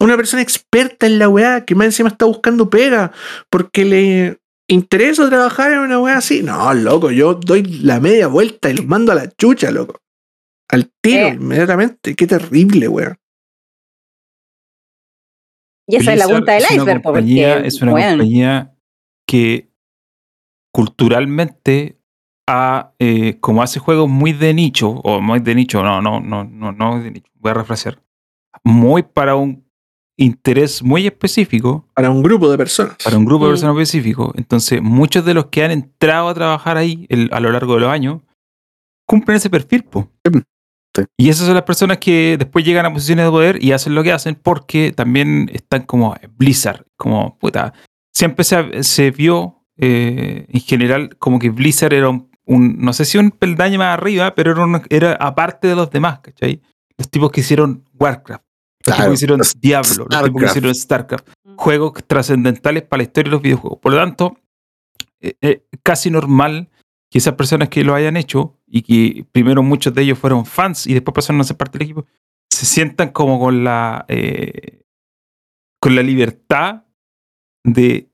Una 0.00 0.16
persona 0.16 0.42
experta 0.42 1.06
en 1.06 1.18
la 1.18 1.28
weá 1.28 1.64
que 1.64 1.74
más 1.74 1.86
encima 1.86 2.08
está 2.08 2.24
buscando 2.24 2.70
pega 2.70 3.12
porque 3.50 3.84
le 3.84 4.38
interesa 4.68 5.28
trabajar 5.28 5.72
en 5.72 5.80
una 5.80 6.00
weá 6.00 6.16
así. 6.16 6.42
No, 6.42 6.72
loco, 6.72 7.10
yo 7.10 7.34
doy 7.34 7.62
la 7.64 8.00
media 8.00 8.26
vuelta 8.26 8.70
y 8.70 8.74
los 8.76 8.86
mando 8.86 9.12
a 9.12 9.14
la 9.16 9.28
chucha, 9.30 9.70
loco. 9.70 10.00
Al 10.70 10.90
tiro, 11.02 11.26
Eh. 11.26 11.34
inmediatamente. 11.34 12.14
Qué 12.14 12.26
terrible, 12.26 12.88
weón. 12.88 13.16
Y 15.86 15.96
esa 15.96 16.12
es 16.12 16.18
la 16.20 16.28
punta 16.28 16.52
del 16.52 16.62
es 16.62 16.70
una 16.70 16.82
iceberg, 16.82 17.02
compañía- 17.02 17.52
porque, 17.54 17.68
es 17.68 17.82
una 17.82 17.92
compañía 17.92 18.74
que 19.26 19.70
culturalmente 20.72 21.98
ha, 22.48 22.92
eh, 22.98 23.38
como 23.40 23.62
hace 23.62 23.80
juegos 23.80 24.08
muy 24.08 24.32
de 24.32 24.54
nicho, 24.54 24.90
o 24.90 25.20
muy 25.20 25.40
de 25.40 25.54
nicho, 25.54 25.82
no, 25.82 26.00
no, 26.00 26.20
no, 26.20 26.44
no, 26.44 26.72
no 26.72 27.02
de 27.02 27.10
nicho, 27.10 27.30
voy 27.34 27.50
a 27.50 27.54
refrasear, 27.54 28.00
muy 28.64 29.02
para 29.02 29.34
un 29.36 29.68
interés 30.22 30.82
muy 30.82 31.06
específico, 31.06 31.86
Para 31.94 32.10
un 32.10 32.22
grupo 32.22 32.50
de 32.50 32.56
personas. 32.58 32.96
para 33.02 33.16
un 33.16 33.24
grupo 33.24 33.44
de 33.46 33.50
Mm. 33.50 33.54
personas 33.54 33.76
específico. 33.76 34.32
Entonces, 34.36 34.80
muchos 34.82 35.24
de 35.24 35.34
los 35.34 35.46
que 35.46 35.64
han 35.64 35.70
entrado 35.70 36.28
a 36.28 36.34
trabajar 36.34 36.76
ahí 36.76 37.06
el- 37.08 37.28
a 37.32 37.40
lo 37.40 37.50
largo 37.50 37.74
de 37.74 37.80
los 37.80 37.90
años 37.90 38.20
cumplen 39.06 39.36
ese 39.36 39.50
perfil, 39.50 39.84
po. 39.84 40.10
Sí. 40.94 41.02
Y 41.16 41.28
esas 41.28 41.46
son 41.46 41.54
las 41.54 41.62
personas 41.64 41.98
que 41.98 42.36
después 42.38 42.64
llegan 42.64 42.84
a 42.86 42.92
posiciones 42.92 43.24
de 43.24 43.30
poder 43.30 43.62
y 43.64 43.72
hacen 43.72 43.94
lo 43.94 44.02
que 44.02 44.12
hacen 44.12 44.34
porque 44.34 44.92
también 44.92 45.48
están 45.52 45.82
como 45.82 46.16
Blizzard, 46.36 46.84
como 46.96 47.38
puta. 47.38 47.72
Siempre 48.12 48.44
se, 48.44 48.82
se 48.82 49.10
vio 49.10 49.56
eh, 49.82 50.46
en 50.48 50.60
general 50.60 51.16
como 51.18 51.38
que 51.38 51.48
Blizzard 51.50 51.94
era 51.94 52.10
un, 52.10 52.28
un- 52.44 52.76
no 52.80 52.92
sé 52.92 53.04
si 53.06 53.16
un 53.18 53.30
peldaño 53.30 53.78
más 53.78 53.94
arriba, 53.96 54.34
pero 54.34 54.50
era, 54.52 54.64
un- 54.64 54.82
era 54.90 55.12
aparte 55.14 55.68
de 55.68 55.74
los 55.76 55.90
demás, 55.90 56.18
¿cachai? 56.20 56.60
Los 56.98 57.08
tipos 57.08 57.30
que 57.30 57.40
hicieron 57.40 57.84
Warcraft, 57.98 58.44
los 58.86 58.96
tipos 58.96 58.96
Claro, 58.96 59.10
que 59.10 59.14
hicieron 59.14 59.38
los 59.38 59.60
Diablo, 59.60 59.88
los 59.88 60.08
tipos 60.08 60.08
que 60.08 60.30
Starcraft. 60.30 60.50
hicieron 60.56 60.74
Starcraft 60.74 61.28
Mm. 61.44 61.56
juegos 61.56 61.92
trascendentales 62.06 62.82
para 62.84 62.98
la 62.98 63.02
historia 63.04 63.28
de 63.30 63.32
los 63.32 63.42
videojuegos. 63.42 63.78
Por 63.80 63.92
lo 63.92 63.98
tanto, 63.98 64.36
eh, 65.20 65.34
eh, 65.42 65.66
casi 65.82 66.10
normal 66.10 66.70
que 67.10 67.18
esas 67.18 67.34
personas 67.34 67.68
que 67.68 67.84
lo 67.84 67.94
hayan 67.94 68.16
hecho 68.16 68.58
y 68.66 68.82
que 68.82 69.24
primero 69.32 69.62
muchos 69.62 69.92
de 69.94 70.02
ellos 70.02 70.18
fueron 70.18 70.46
fans 70.46 70.86
y 70.86 70.94
después 70.94 71.14
pasaron 71.14 71.40
a 71.40 71.44
ser 71.44 71.56
parte 71.56 71.76
del 71.78 71.86
equipo, 71.86 72.06
se 72.50 72.64
sientan 72.66 73.10
como 73.10 73.38
con 73.38 73.64
la 73.64 74.04
eh, 74.08 74.82
con 75.82 75.94
la 75.94 76.02
libertad 76.02 76.84
de 77.64 78.10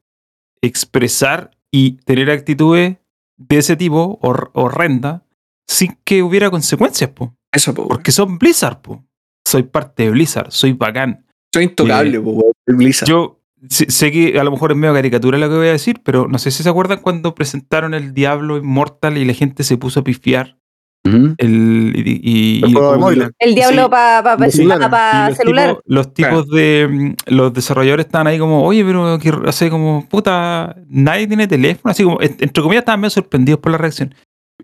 expresar 0.62 1.51
y 1.70 1.93
tener 2.05 2.30
actitudes 2.30 2.97
de 3.36 3.59
ese 3.59 3.76
tipo 3.76 4.18
hor- 4.22 4.51
horrenda 4.55 5.24
sin 5.68 5.98
que 6.05 6.22
hubiera 6.22 6.51
consecuencias, 6.51 7.10
po. 7.10 7.34
Eso, 7.52 7.74
po, 7.74 7.86
porque 7.88 8.12
son 8.12 8.38
Blizzard, 8.38 8.80
po. 8.80 9.05
Soy 9.47 9.62
parte 9.62 10.02
de 10.05 10.10
Blizzard, 10.10 10.51
soy 10.51 10.73
bacán. 10.73 11.24
Soy 11.55 11.64
intocable, 11.64 12.18
Eh, 12.18 12.20
po, 12.20 12.52
Blizzard. 12.66 13.09
Yo 13.09 13.40
sé, 13.68 14.10
que 14.12 14.39
a 14.39 14.44
lo 14.44 14.51
mejor 14.51 14.73
es 14.73 14.77
medio 14.77 14.93
caricatura 14.93 15.39
lo 15.39 15.48
que 15.48 15.55
voy 15.56 15.68
a 15.68 15.73
decir, 15.73 16.01
pero 16.05 16.27
no 16.28 16.39
sé 16.39 16.51
si 16.51 16.62
se 16.62 16.68
acuerdan 16.68 16.98
cuando 17.01 17.35
presentaron 17.35 17.94
el 17.94 18.12
Diablo 18.12 18.56
Immortal 18.56 19.16
y 19.18 19.24
la 19.24 19.32
gente 19.35 19.62
se 19.64 19.77
puso 19.78 20.01
a 20.01 20.05
pifiar 20.05 20.56
el 21.39 21.93
y, 21.94 22.20
y- 22.23 22.64
El 22.64 22.70
y-. 22.70 23.31
El 23.39 23.55
diablo 23.55 23.85
Sí. 23.85 23.89
para 23.90 24.23
pa, 24.24 24.36
pa- 24.36 24.51
Sí. 24.51 24.66
pa- 24.66 25.28
los 25.28 25.36
celular. 25.36 25.68
tipos, 25.68 25.82
los 25.86 26.14
tipos 26.14 26.48
de 26.51 26.89
mm, 26.90 27.14
los 27.35 27.52
desarrolladores 27.55 28.06
estaban 28.06 28.27
ahí 28.27 28.39
como, 28.40 28.64
oye, 28.64 28.85
pero 28.85 29.16
que 29.20 29.32
hace 29.47 29.70
como 29.70 30.05
puta, 30.09 30.74
nadie 30.89 31.28
tiene 31.28 31.47
teléfono, 31.47 31.93
así 31.93 32.02
como, 32.02 32.20
en- 32.20 32.36
entre 32.40 32.60
comillas, 32.62 32.81
estaban 32.82 33.01
medio 33.01 33.10
sorprendidos 33.10 33.60
por 33.60 33.70
la 33.70 33.78
reacción. 33.78 34.12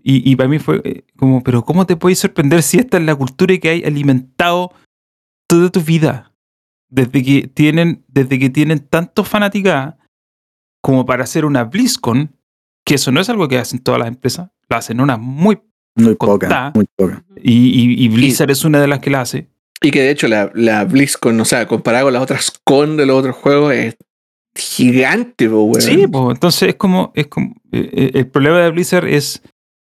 Y, 0.05 0.29
y 0.29 0.35
para 0.35 0.49
mí 0.49 0.59
fue 0.59 0.81
eh, 0.83 1.03
como, 1.15 1.41
pero 1.43 1.63
¿cómo 1.63 1.85
te 1.85 1.95
puedes 1.95 2.19
sorprender 2.19 2.61
si 2.61 2.77
esta 2.77 2.97
es 2.97 3.03
la 3.05 3.15
cultura 3.15 3.57
que 3.57 3.69
hay 3.69 3.83
alimentado 3.85 4.71
toda 5.47 5.69
tu 5.71 5.81
vida? 5.81 6.33
Desde 6.89 7.23
que 7.23 7.47
tienen, 7.47 8.03
desde 8.07 8.37
que 8.37 8.49
tienen 8.49 8.79
tanto 8.79 9.23
fanática 9.23 9.97
como 10.81 11.05
para 11.05 11.23
hacer 11.23 11.45
una 11.45 11.63
BlizzCon, 11.63 12.35
que 12.85 12.95
eso 12.95 13.11
no 13.11 13.21
es 13.21 13.29
algo 13.29 13.47
que 13.47 13.57
hacen 13.57 13.79
todas 13.79 13.99
las 13.99 14.09
empresas, 14.09 14.49
la 14.69 14.77
hacen 14.77 14.99
una 14.99 15.15
muy 15.17 15.59
Muy 15.95 16.15
poca, 16.15 16.71
muy 16.75 16.85
poca. 16.97 17.23
y, 17.41 17.53
y- 17.53 18.03
y 18.05 18.09
Blizzard 18.09 18.51
es 18.51 18.65
una 18.65 18.81
de 18.81 18.87
las 18.87 18.99
que 18.99 19.09
la 19.09 19.21
hace. 19.21 19.47
Y 19.81 19.91
que 19.91 20.01
de 20.01 20.11
hecho 20.11 20.27
la, 20.27 20.51
la 20.53 20.83
BlizzCon, 20.83 21.39
o 21.39 21.45
sea, 21.45 21.65
comparado 21.67 22.05
con 22.07 22.13
las 22.13 22.23
otras 22.23 22.51
con 22.65 22.97
de 22.97 23.05
los 23.05 23.17
otros 23.17 23.35
juegos, 23.37 23.73
es 23.73 23.95
gigante, 24.55 25.49
po, 25.49 25.63
weón. 25.63 25.81
Sí, 25.81 26.05
pues 26.07 26.35
entonces 26.35 26.69
es 26.69 26.75
como, 26.75 27.11
es 27.15 27.27
como 27.27 27.55
eh, 27.71 27.89
eh, 27.93 28.11
el 28.15 28.27
problema 28.27 28.59
de 28.59 28.69
Blizzard 28.71 29.07
es 29.07 29.41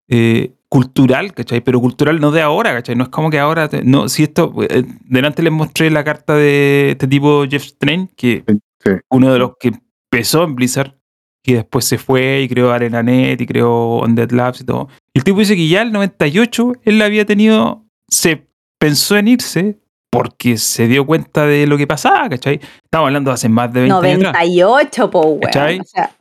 eh, 0.07 0.53
cultural, 0.69 1.33
¿cachai? 1.33 1.61
Pero 1.61 1.79
cultural 1.79 2.19
no 2.19 2.31
de 2.31 2.41
ahora, 2.41 2.73
¿cachai? 2.73 2.95
No 2.95 3.03
es 3.03 3.09
como 3.09 3.29
que 3.29 3.39
ahora, 3.39 3.67
te- 3.69 3.83
no, 3.83 4.09
si 4.09 4.23
esto, 4.23 4.53
eh, 4.69 4.83
delante 5.05 5.41
les 5.43 5.51
mostré 5.53 5.89
la 5.89 6.03
carta 6.03 6.35
de 6.35 6.91
este 6.91 7.07
tipo 7.07 7.45
Jeff 7.49 7.63
Strain, 7.63 8.07
que 8.15 8.43
Sí, 8.47 8.59
sí. 8.83 8.91
uno 9.09 9.31
de 9.33 9.39
los 9.39 9.51
que 9.59 9.71
empezó 10.11 10.43
en 10.43 10.55
Blizzard, 10.55 10.95
que 11.43 11.55
después 11.55 11.85
se 11.85 11.97
fue 11.97 12.41
y 12.41 12.47
creó 12.49 12.71
ArenaNet 12.71 13.39
y 13.39 13.45
creó 13.45 13.99
Undead 14.01 14.31
Labs 14.31 14.61
y 14.61 14.65
todo. 14.65 14.89
Y 15.13 15.19
el 15.19 15.23
tipo 15.23 15.39
dice 15.39 15.55
que 15.55 15.67
ya 15.67 15.81
el 15.83 15.91
98 15.91 16.73
él 16.83 17.01
había 17.01 17.25
tenido, 17.25 17.85
se 18.09 18.47
pensó 18.79 19.15
en 19.17 19.27
irse 19.27 19.79
porque 20.09 20.57
se 20.57 20.87
dio 20.87 21.05
cuenta 21.05 21.45
de 21.45 21.67
lo 21.67 21.77
que 21.77 21.85
pasaba, 21.87 22.27
¿cachai? 22.29 22.59
Estamos 22.83 23.07
hablando 23.07 23.29
de 23.29 23.35
hace 23.35 23.49
más 23.49 23.71
de 23.73 23.81
20 23.81 23.95
años. 24.07 24.29
atrás. 24.29 24.43
98, 24.47 25.09
po, 25.11 25.21
weón. 25.21 25.39
¿Cachai? 25.41 25.79
O 25.79 25.83
sea, 25.83 26.15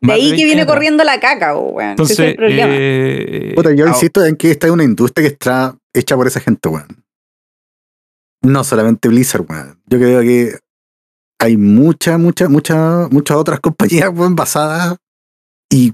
de 0.00 0.12
ahí 0.12 0.20
que 0.22 0.28
20 0.36 0.44
viene 0.44 0.66
corriendo 0.66 1.04
la 1.04 1.18
caca, 1.20 1.54
po, 1.54 1.60
weón. 1.70 1.92
Ese 1.98 2.02
es 2.02 2.10
Entonces, 2.10 2.18
el 2.28 2.36
problema. 2.36 2.68
eh, 2.72 3.52
Puta, 3.56 3.74
yo 3.74 3.86
insisto 3.86 4.24
en 4.24 4.36
que 4.36 4.50
esta 4.52 4.66
es 4.66 4.72
una 4.72 4.84
industria 4.84 5.26
que 5.28 5.32
está 5.34 5.76
hecha 5.92 6.16
por 6.16 6.26
esa 6.26 6.40
gente, 6.40 6.68
weón. 6.68 7.04
No 8.42 8.62
solamente 8.64 9.08
Blizzard, 9.08 9.44
weón. 9.48 9.80
Yo 9.86 9.98
creo 9.98 10.20
que 10.20 10.58
hay 11.40 11.56
muchas, 11.56 12.18
muchas, 12.18 12.48
muchas, 12.48 13.10
muchas 13.10 13.36
otras 13.36 13.60
compañías, 13.60 14.10
weón, 14.14 14.36
basadas 14.36 14.96
y 15.70 15.92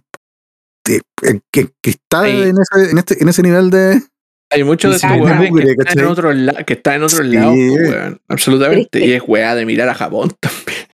en 1.22 1.42
que, 1.50 1.70
que 1.82 1.90
está 1.90 2.28
en 2.28 2.54
ese, 2.58 2.90
en, 2.90 2.98
este, 2.98 3.22
en 3.22 3.28
ese 3.28 3.42
nivel 3.42 3.70
de. 3.70 4.02
Hay 4.50 4.62
muchos 4.62 4.90
de 4.90 4.96
estos 4.96 5.10
weones 5.18 5.50
que 5.50 5.72
están 5.82 5.98
en 5.98 6.04
otros 6.04 6.36
la- 6.36 6.64
que 6.64 6.74
están 6.74 7.02
en 7.02 7.08
Sí. 7.08 7.22
lados, 7.22 7.54
po, 7.56 7.74
weón. 7.74 8.20
Absolutamente. 8.28 8.88
Pero 8.92 9.04
es 9.04 9.08
que- 9.08 9.12
Y 9.12 9.16
es 9.16 9.22
weá 9.26 9.54
de 9.54 9.64
mirar 9.66 9.88
a 9.88 9.94
Japón 9.94 10.30
también. 10.40 10.86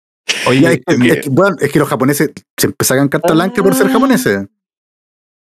Oye, 0.47 0.61
Ya, 0.61 0.73
es, 0.73 0.81
que, 0.87 1.09
es 1.09 1.25
que, 1.25 1.29
weón, 1.31 1.57
es 1.61 1.73
que 1.73 1.79
los 1.79 1.89
japoneses 1.89 2.31
se 2.57 2.75
sacan 2.83 3.09
carta 3.09 3.33
blanca 3.35 3.63
por 3.63 3.75
ser 3.75 3.87
Ah. 3.87 3.91
japoneses. 3.91 4.47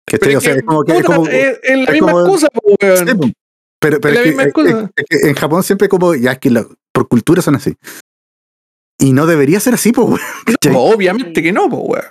Que, 0.06 0.16
es 0.16 0.62
como 0.64 0.82
que. 0.84 0.92
es 0.92 0.96
puta, 1.02 1.16
como- 1.16 1.28
es, 1.28 1.58
es 1.62 1.76
la 1.76 1.84
es 1.84 1.90
misma 1.92 2.12
como- 2.12 2.20
excusa, 2.26 2.48
weón. 2.62 3.22
Sí, 3.22 3.32
pero, 3.80 4.00
pero 4.00 4.08
Es 4.08 4.14
la 4.14 4.20
es 4.20 4.22
que, 4.22 4.28
misma 4.28 4.42
es- 4.42 4.48
excusa. 4.48 4.90
es 4.96 5.04
que 5.08 5.28
en 5.28 5.34
Japón 5.34 5.62
siempre 5.62 5.88
como, 5.88 6.14
ya 6.14 6.32
es 6.32 6.38
que 6.38 6.50
la- 6.50 6.66
por 6.92 7.08
cultura 7.08 7.42
son 7.42 7.54
así. 7.56 7.74
Y 8.98 9.12
no 9.12 9.26
debería 9.26 9.60
ser 9.60 9.74
así, 9.74 9.92
pues. 9.92 10.20
No, 10.72 10.80
obviamente 10.80 11.42
que 11.42 11.52
no, 11.52 11.68
po, 11.68 11.76
weón. 11.82 12.04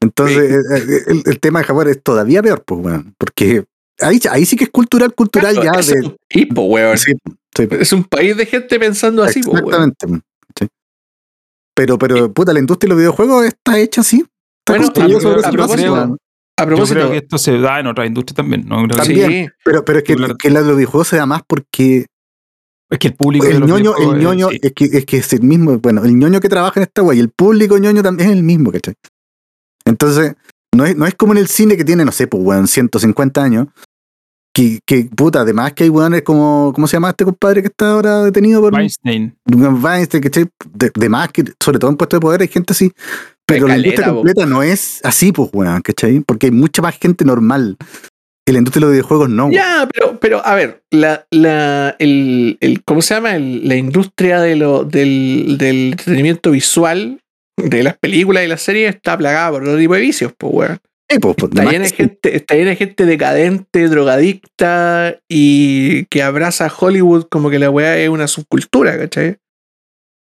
Entonces, 0.00 0.38
eh, 0.50 0.56
eh, 0.76 1.02
el, 1.08 1.22
el 1.26 1.40
tema 1.40 1.60
de 1.60 1.66
Japón 1.66 1.88
es 1.88 2.02
todavía 2.02 2.42
peor, 2.42 2.64
pues, 2.64 2.80
weón. 2.84 3.14
Porque 3.18 3.64
ahí, 4.00 4.18
ahí 4.30 4.44
sí 4.46 4.56
que 4.56 4.64
es 4.64 4.70
cultural, 4.70 5.14
cultural 5.14 5.54
Claro, 5.54 5.72
ya 5.74 5.80
es 5.80 5.86
de. 5.88 6.00
un 6.00 6.16
país, 6.28 6.46
po, 6.54 6.62
weón. 6.62 6.98
Sí, 6.98 7.12
sí, 7.56 7.68
Es 7.70 7.92
un 7.92 8.04
país 8.04 8.36
de 8.36 8.46
gente 8.46 8.78
pensando 8.80 9.22
así, 9.22 9.42
po, 9.42 9.52
weón. 9.52 9.94
Pero, 11.74 11.98
pero, 11.98 12.32
puta, 12.32 12.52
la 12.52 12.58
industria 12.60 12.88
de 12.88 12.94
los 12.94 12.98
videojuegos 12.98 13.44
está 13.46 13.78
hecha 13.78 14.00
así. 14.02 14.18
Está 14.18 14.72
Bueno, 14.78 14.84
construida 14.86 15.18
a- 15.18 15.20
sobre 15.20 15.46
a 15.46 15.50
propósito. 15.50 16.18
A 16.58 16.66
yo 16.66 16.84
creo 16.86 17.10
que 17.10 17.16
esto 17.16 17.38
se 17.38 17.58
da 17.58 17.80
en 17.80 17.86
otra 17.86 18.06
industria 18.06 18.36
también. 18.36 18.64
¿no? 18.68 18.76
Creo 18.84 18.88
que- 18.90 18.96
También. 18.96 19.30
sí, 19.46 19.52
Pero, 19.64 19.84
pero 19.84 19.98
es 19.98 20.04
que, 20.04 20.14
Claro. 20.16 20.36
que 20.36 20.50
la 20.50 20.60
de 20.60 20.66
los 20.68 20.76
videojuegos 20.76 21.08
se 21.08 21.16
da 21.16 21.26
más 21.26 21.42
porque 21.46 22.06
Es 22.90 22.98
que 22.98 23.08
el 23.08 23.14
público 23.14 23.46
de 23.46 23.52
el 23.52 23.60
los 23.60 23.68
ñoño, 23.70 23.94
el 23.96 24.18
ñoño 24.18 24.50
sí. 24.50 24.58
es, 24.62 24.72
que, 24.74 24.84
es 24.84 25.06
que 25.06 25.16
es 25.16 25.32
el 25.32 25.42
mismo, 25.42 25.78
bueno, 25.78 26.04
el 26.04 26.14
ñoño 26.16 26.40
que 26.40 26.50
trabaja 26.50 26.78
en 26.78 26.84
esta 26.84 27.02
wey, 27.02 27.18
el 27.20 27.30
público 27.30 27.78
ñoño 27.78 28.02
también 28.02 28.28
es 28.30 28.36
el 28.36 28.42
mismo, 28.42 28.70
¿cachai? 28.70 28.94
Entonces, 29.86 30.34
no 30.76 30.84
es, 30.84 30.94
no 30.96 31.06
es 31.06 31.14
como 31.14 31.32
en 31.32 31.38
el 31.38 31.48
cine 31.48 31.76
que 31.78 31.84
tiene, 31.84 32.04
no 32.04 32.12
sé, 32.12 32.26
pues 32.26 32.42
weón, 32.44 32.66
150 32.68 33.42
años. 33.42 33.68
Que, 34.54 34.80
que 34.86 35.08
puta, 35.16 35.40
además 35.40 35.72
que 35.72 35.84
hay 35.84 35.88
weones 35.90 36.22
como, 36.22 36.72
¿cómo 36.74 36.86
se 36.86 36.96
llama 36.96 37.08
este 37.10 37.24
compadre 37.24 37.62
que 37.62 37.68
está 37.68 37.92
ahora 37.92 38.22
detenido 38.24 38.60
por 38.60 38.74
Weinstein. 38.74 39.34
Weinstein, 39.50 40.22
¿cachai? 40.22 40.46
De, 40.74 40.90
de 40.94 41.08
más 41.08 41.30
que, 41.32 41.44
sobre 41.58 41.78
todo 41.78 41.90
en 41.90 41.96
puestos 41.96 42.18
de 42.18 42.20
poder, 42.20 42.42
hay 42.42 42.48
gente 42.48 42.74
así. 42.74 42.92
Pero 43.46 43.66
la 43.66 43.76
industria 43.78 44.12
completa 44.12 44.46
no 44.46 44.62
es 44.62 45.00
así, 45.04 45.32
pues 45.32 45.48
weón, 45.54 45.80
¿cachai? 45.80 46.20
Porque 46.20 46.46
hay 46.46 46.52
mucha 46.52 46.82
más 46.82 46.98
gente 46.98 47.24
normal. 47.24 47.76
En 48.46 48.54
la 48.54 48.58
industria 48.58 48.80
de 48.80 48.86
los 48.86 48.92
videojuegos 48.92 49.28
no. 49.30 49.50
Ya, 49.50 49.88
pero, 49.92 50.18
pero 50.20 50.44
a 50.44 50.54
ver, 50.54 50.82
la, 50.90 51.24
la, 51.30 51.94
el, 51.98 52.58
el, 52.60 52.82
¿cómo 52.84 53.00
se 53.00 53.14
llama? 53.14 53.36
El- 53.36 53.66
la 53.68 53.76
industria 53.76 54.40
de 54.40 54.56
lo, 54.56 54.84
del, 54.84 55.56
del 55.58 55.92
entretenimiento 55.92 56.50
visual 56.50 57.20
de 57.56 57.82
las 57.84 57.96
películas 57.96 58.44
y 58.44 58.48
las 58.48 58.60
series 58.60 58.94
está 58.96 59.16
plagada 59.16 59.50
por 59.52 59.62
otro 59.62 59.78
tipo 59.78 59.94
de 59.94 60.00
vicios, 60.00 60.32
pues, 60.36 60.52
weón. 60.52 60.78
Sí, 61.12 61.18
pues, 61.18 61.36
pues, 61.36 61.50
Está 61.52 61.62
llena, 61.70 61.84
gente, 61.88 62.36
está 62.36 62.54
llena 62.54 62.70
de 62.70 62.76
gente 62.76 63.06
decadente, 63.06 63.88
drogadicta 63.88 65.18
y 65.28 66.04
que 66.06 66.22
abraza 66.22 66.66
a 66.66 66.72
Hollywood 66.76 67.24
como 67.30 67.50
que 67.50 67.58
la 67.58 67.70
weá 67.70 67.96
es 67.98 68.08
una 68.08 68.26
subcultura, 68.26 68.98
¿cachai? 68.98 69.38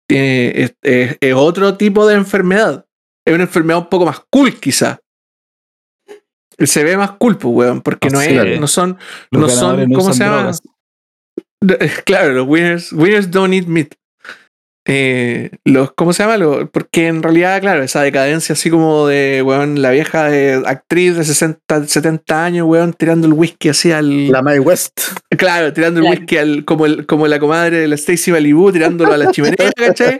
Tiene, 0.08 0.62
es, 0.62 0.74
es- 0.82 1.16
es 1.20 1.34
otro 1.34 1.76
tipo 1.76 2.06
de 2.06 2.14
enfermedad. 2.16 2.86
Es 3.26 3.34
una 3.34 3.44
enfermedad 3.44 3.78
un 3.80 3.88
poco 3.88 4.06
más 4.06 4.20
cool, 4.30 4.58
quizá. 4.58 4.98
Se 6.58 6.84
ve 6.84 6.96
más 6.96 7.12
cool, 7.12 7.38
pues, 7.38 7.54
weón, 7.54 7.80
porque 7.82 8.08
no, 8.10 8.20
es, 8.20 8.28
claro. 8.28 8.60
no 8.60 8.66
son, 8.66 8.98
Los 9.30 9.42
no 9.42 9.48
son, 9.48 9.88
no 9.90 9.98
¿cómo 9.98 10.12
se 10.12 10.24
llama? 10.24 10.52
Claro, 12.04 12.32
los 12.32 12.48
winners, 12.48 12.92
winners 12.92 13.30
don't 13.30 13.54
eat 13.54 13.66
meat. 13.66 13.94
Eh, 14.84 15.50
los, 15.64 15.92
¿Cómo 15.92 16.12
se 16.12 16.24
llama? 16.24 16.36
Lo- 16.38 16.68
porque 16.68 17.06
en 17.06 17.22
realidad, 17.22 17.60
claro, 17.60 17.82
esa 17.84 18.02
decadencia 18.02 18.54
así 18.54 18.68
como 18.68 19.06
de, 19.06 19.40
weón, 19.44 19.80
la 19.80 19.90
vieja 19.90 20.24
de- 20.28 20.60
actriz 20.66 21.16
de 21.16 21.24
60, 21.24 21.86
70 21.86 22.44
años, 22.44 22.66
weón, 22.66 22.92
tirando 22.92 23.28
el 23.28 23.32
whisky 23.32 23.68
así 23.68 23.92
al... 23.92 24.28
La 24.32 24.42
Mae 24.42 24.59
West. 24.59 25.00
Claro, 25.36 25.72
tirando 25.72 26.00
el 26.00 26.06
whisky 26.06 26.36
al, 26.36 26.64
como, 26.64 26.86
el, 26.86 27.06
como 27.06 27.28
la 27.28 27.38
comadre 27.38 27.78
de 27.78 27.88
la 27.88 27.94
Stacy 27.94 28.32
Malibu, 28.32 28.72
tirándolo 28.72 29.12
a 29.12 29.16
la 29.16 29.30
chimenea, 29.30 29.70
¿cachai? 29.76 30.18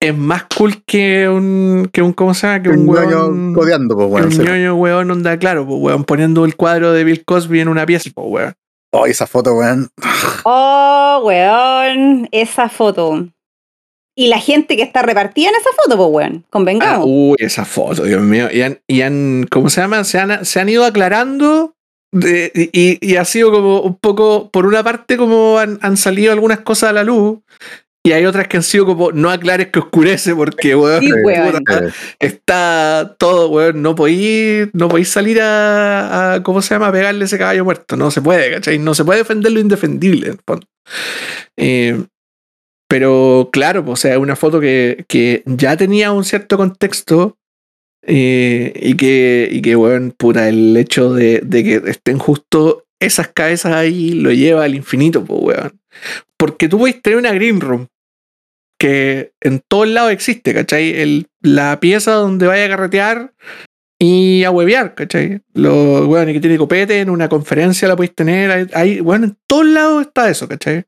Es 0.00 0.14
más 0.16 0.44
cool 0.56 0.82
que 0.84 1.28
un, 1.28 1.88
que 1.92 2.02
un 2.02 2.12
¿cómo 2.12 2.34
se 2.34 2.46
llama? 2.46 2.62
Que 2.62 2.68
un 2.70 2.80
un 2.80 2.86
ñoño 2.94 3.08
weón... 3.26 3.54
codeando, 3.54 3.94
pues, 3.96 4.08
weón. 4.10 4.26
un 4.26 4.32
sí. 4.32 4.42
ñoño, 4.42 4.74
weón, 4.74 5.10
onda 5.12 5.38
claro, 5.38 5.64
pues, 5.64 5.78
weón, 5.80 6.04
poniendo 6.04 6.44
el 6.44 6.56
cuadro 6.56 6.92
de 6.92 7.04
Bill 7.04 7.24
Cosby 7.24 7.60
en 7.60 7.68
una 7.68 7.86
pieza, 7.86 8.10
pues, 8.12 8.26
weón. 8.28 8.54
Oh, 8.92 9.06
esa 9.06 9.26
foto, 9.26 9.54
weón. 9.54 9.88
Oh, 10.44 11.22
weón, 11.24 12.28
esa 12.32 12.68
foto. 12.68 13.28
Y 14.18 14.28
la 14.28 14.38
gente 14.40 14.76
que 14.76 14.82
está 14.82 15.02
repartida 15.02 15.50
en 15.50 15.54
esa 15.56 15.70
foto, 15.82 15.96
pues, 15.96 16.08
weón, 16.10 16.42
Ah, 16.44 16.46
convengamos. 16.50 17.04
uy, 17.06 17.36
esa 17.38 17.64
foto, 17.66 18.04
Dios 18.04 18.22
mío. 18.22 18.48
Y 18.50 18.62
han, 18.62 18.78
y 18.88 19.02
han 19.02 19.46
¿cómo 19.50 19.68
se 19.68 19.82
llama? 19.82 20.02
Se 20.04 20.18
han, 20.18 20.44
se 20.44 20.58
han 20.58 20.68
ido 20.70 20.84
aclarando 20.86 21.74
de- 22.12 22.50
y, 22.72 22.98
y 23.06 23.16
ha 23.16 23.24
sido 23.26 23.52
como 23.52 23.80
un 23.82 23.94
poco, 23.96 24.50
por 24.50 24.64
una 24.64 24.82
parte, 24.82 25.18
como 25.18 25.58
han, 25.58 25.78
han 25.82 25.98
salido 25.98 26.32
algunas 26.32 26.60
cosas 26.60 26.90
a 26.90 26.92
la 26.94 27.04
luz. 27.04 27.40
Y 28.06 28.12
hay 28.12 28.24
otras 28.24 28.46
que 28.46 28.56
han 28.56 28.62
sido 28.62 28.86
como, 28.86 29.10
no 29.10 29.30
aclares 29.30 29.66
que 29.72 29.80
oscurece, 29.80 30.32
porque, 30.34 30.74
weón, 30.76 31.00
Sí, 31.02 31.12
weón. 31.24 31.52
puta, 31.58 31.82
está 32.20 33.16
todo, 33.18 33.48
weón. 33.50 33.82
No 33.82 33.94
podéis 33.96 34.68
no 34.72 34.88
podéis 34.88 35.08
salir 35.10 35.40
a, 35.42 36.34
a, 36.34 36.42
¿cómo 36.42 36.62
se 36.62 36.72
llama? 36.74 36.86
A 36.88 36.92
pegarle 36.92 37.24
ese 37.26 37.36
caballo 37.36 37.64
muerto. 37.64 37.96
No 37.96 38.10
se 38.12 38.22
puede, 38.22 38.50
¿cachai? 38.50 38.78
No 38.78 38.94
se 38.94 39.04
puede 39.04 39.18
defender 39.18 39.52
lo 39.52 39.60
indefendible, 39.60 40.26
en 40.28 40.32
el 40.34 40.40
fondo. 40.46 40.66
Eh, 41.56 42.02
pero 42.88 43.50
claro, 43.52 43.84
pues, 43.84 43.92
o 43.94 44.02
sea, 44.02 44.18
una 44.18 44.36
foto 44.36 44.60
que, 44.60 45.04
que 45.08 45.42
ya 45.46 45.76
tenía 45.76 46.12
un 46.12 46.24
cierto 46.24 46.56
contexto 46.56 47.36
eh, 48.02 48.72
y 48.76 48.94
que, 48.96 49.48
y 49.50 49.62
que, 49.62 49.74
weón, 49.76 50.12
puta, 50.16 50.48
el 50.48 50.76
hecho 50.76 51.12
de, 51.12 51.40
de 51.44 51.64
que 51.64 51.90
estén 51.90 52.18
justo 52.18 52.84
esas 53.00 53.28
cabezas 53.28 53.74
ahí 53.74 54.10
lo 54.12 54.32
lleva 54.32 54.64
al 54.64 54.74
infinito, 54.74 55.24
pues, 55.24 55.40
weón. 55.42 55.80
Porque 56.38 56.68
tú 56.68 56.78
puedes 56.78 57.00
tener 57.02 57.18
una 57.18 57.32
green 57.32 57.60
room 57.60 57.88
que 58.78 59.32
en 59.40 59.62
todos 59.66 59.88
lados 59.88 60.12
existe, 60.12 60.52
¿cachai? 60.54 61.00
El, 61.00 61.26
la 61.42 61.80
pieza 61.80 62.12
donde 62.12 62.46
vaya 62.46 62.66
a 62.66 62.68
carretear 62.68 63.32
y 63.98 64.44
a 64.44 64.50
huevear, 64.50 64.94
¿cachai? 64.94 65.40
Lo, 65.54 66.06
weón, 66.06 66.28
y 66.28 66.34
que 66.34 66.40
tiene 66.40 66.58
copete, 66.58 67.00
en 67.00 67.08
una 67.10 67.28
conferencia 67.28 67.88
la 67.88 67.96
podéis 67.96 68.14
tener, 68.14 68.68
hay- 68.74 69.00
bueno, 69.00 69.24
en 69.26 69.36
todos 69.48 69.66
lados 69.66 70.02
está 70.06 70.28
eso, 70.30 70.46
¿cachai? 70.46 70.84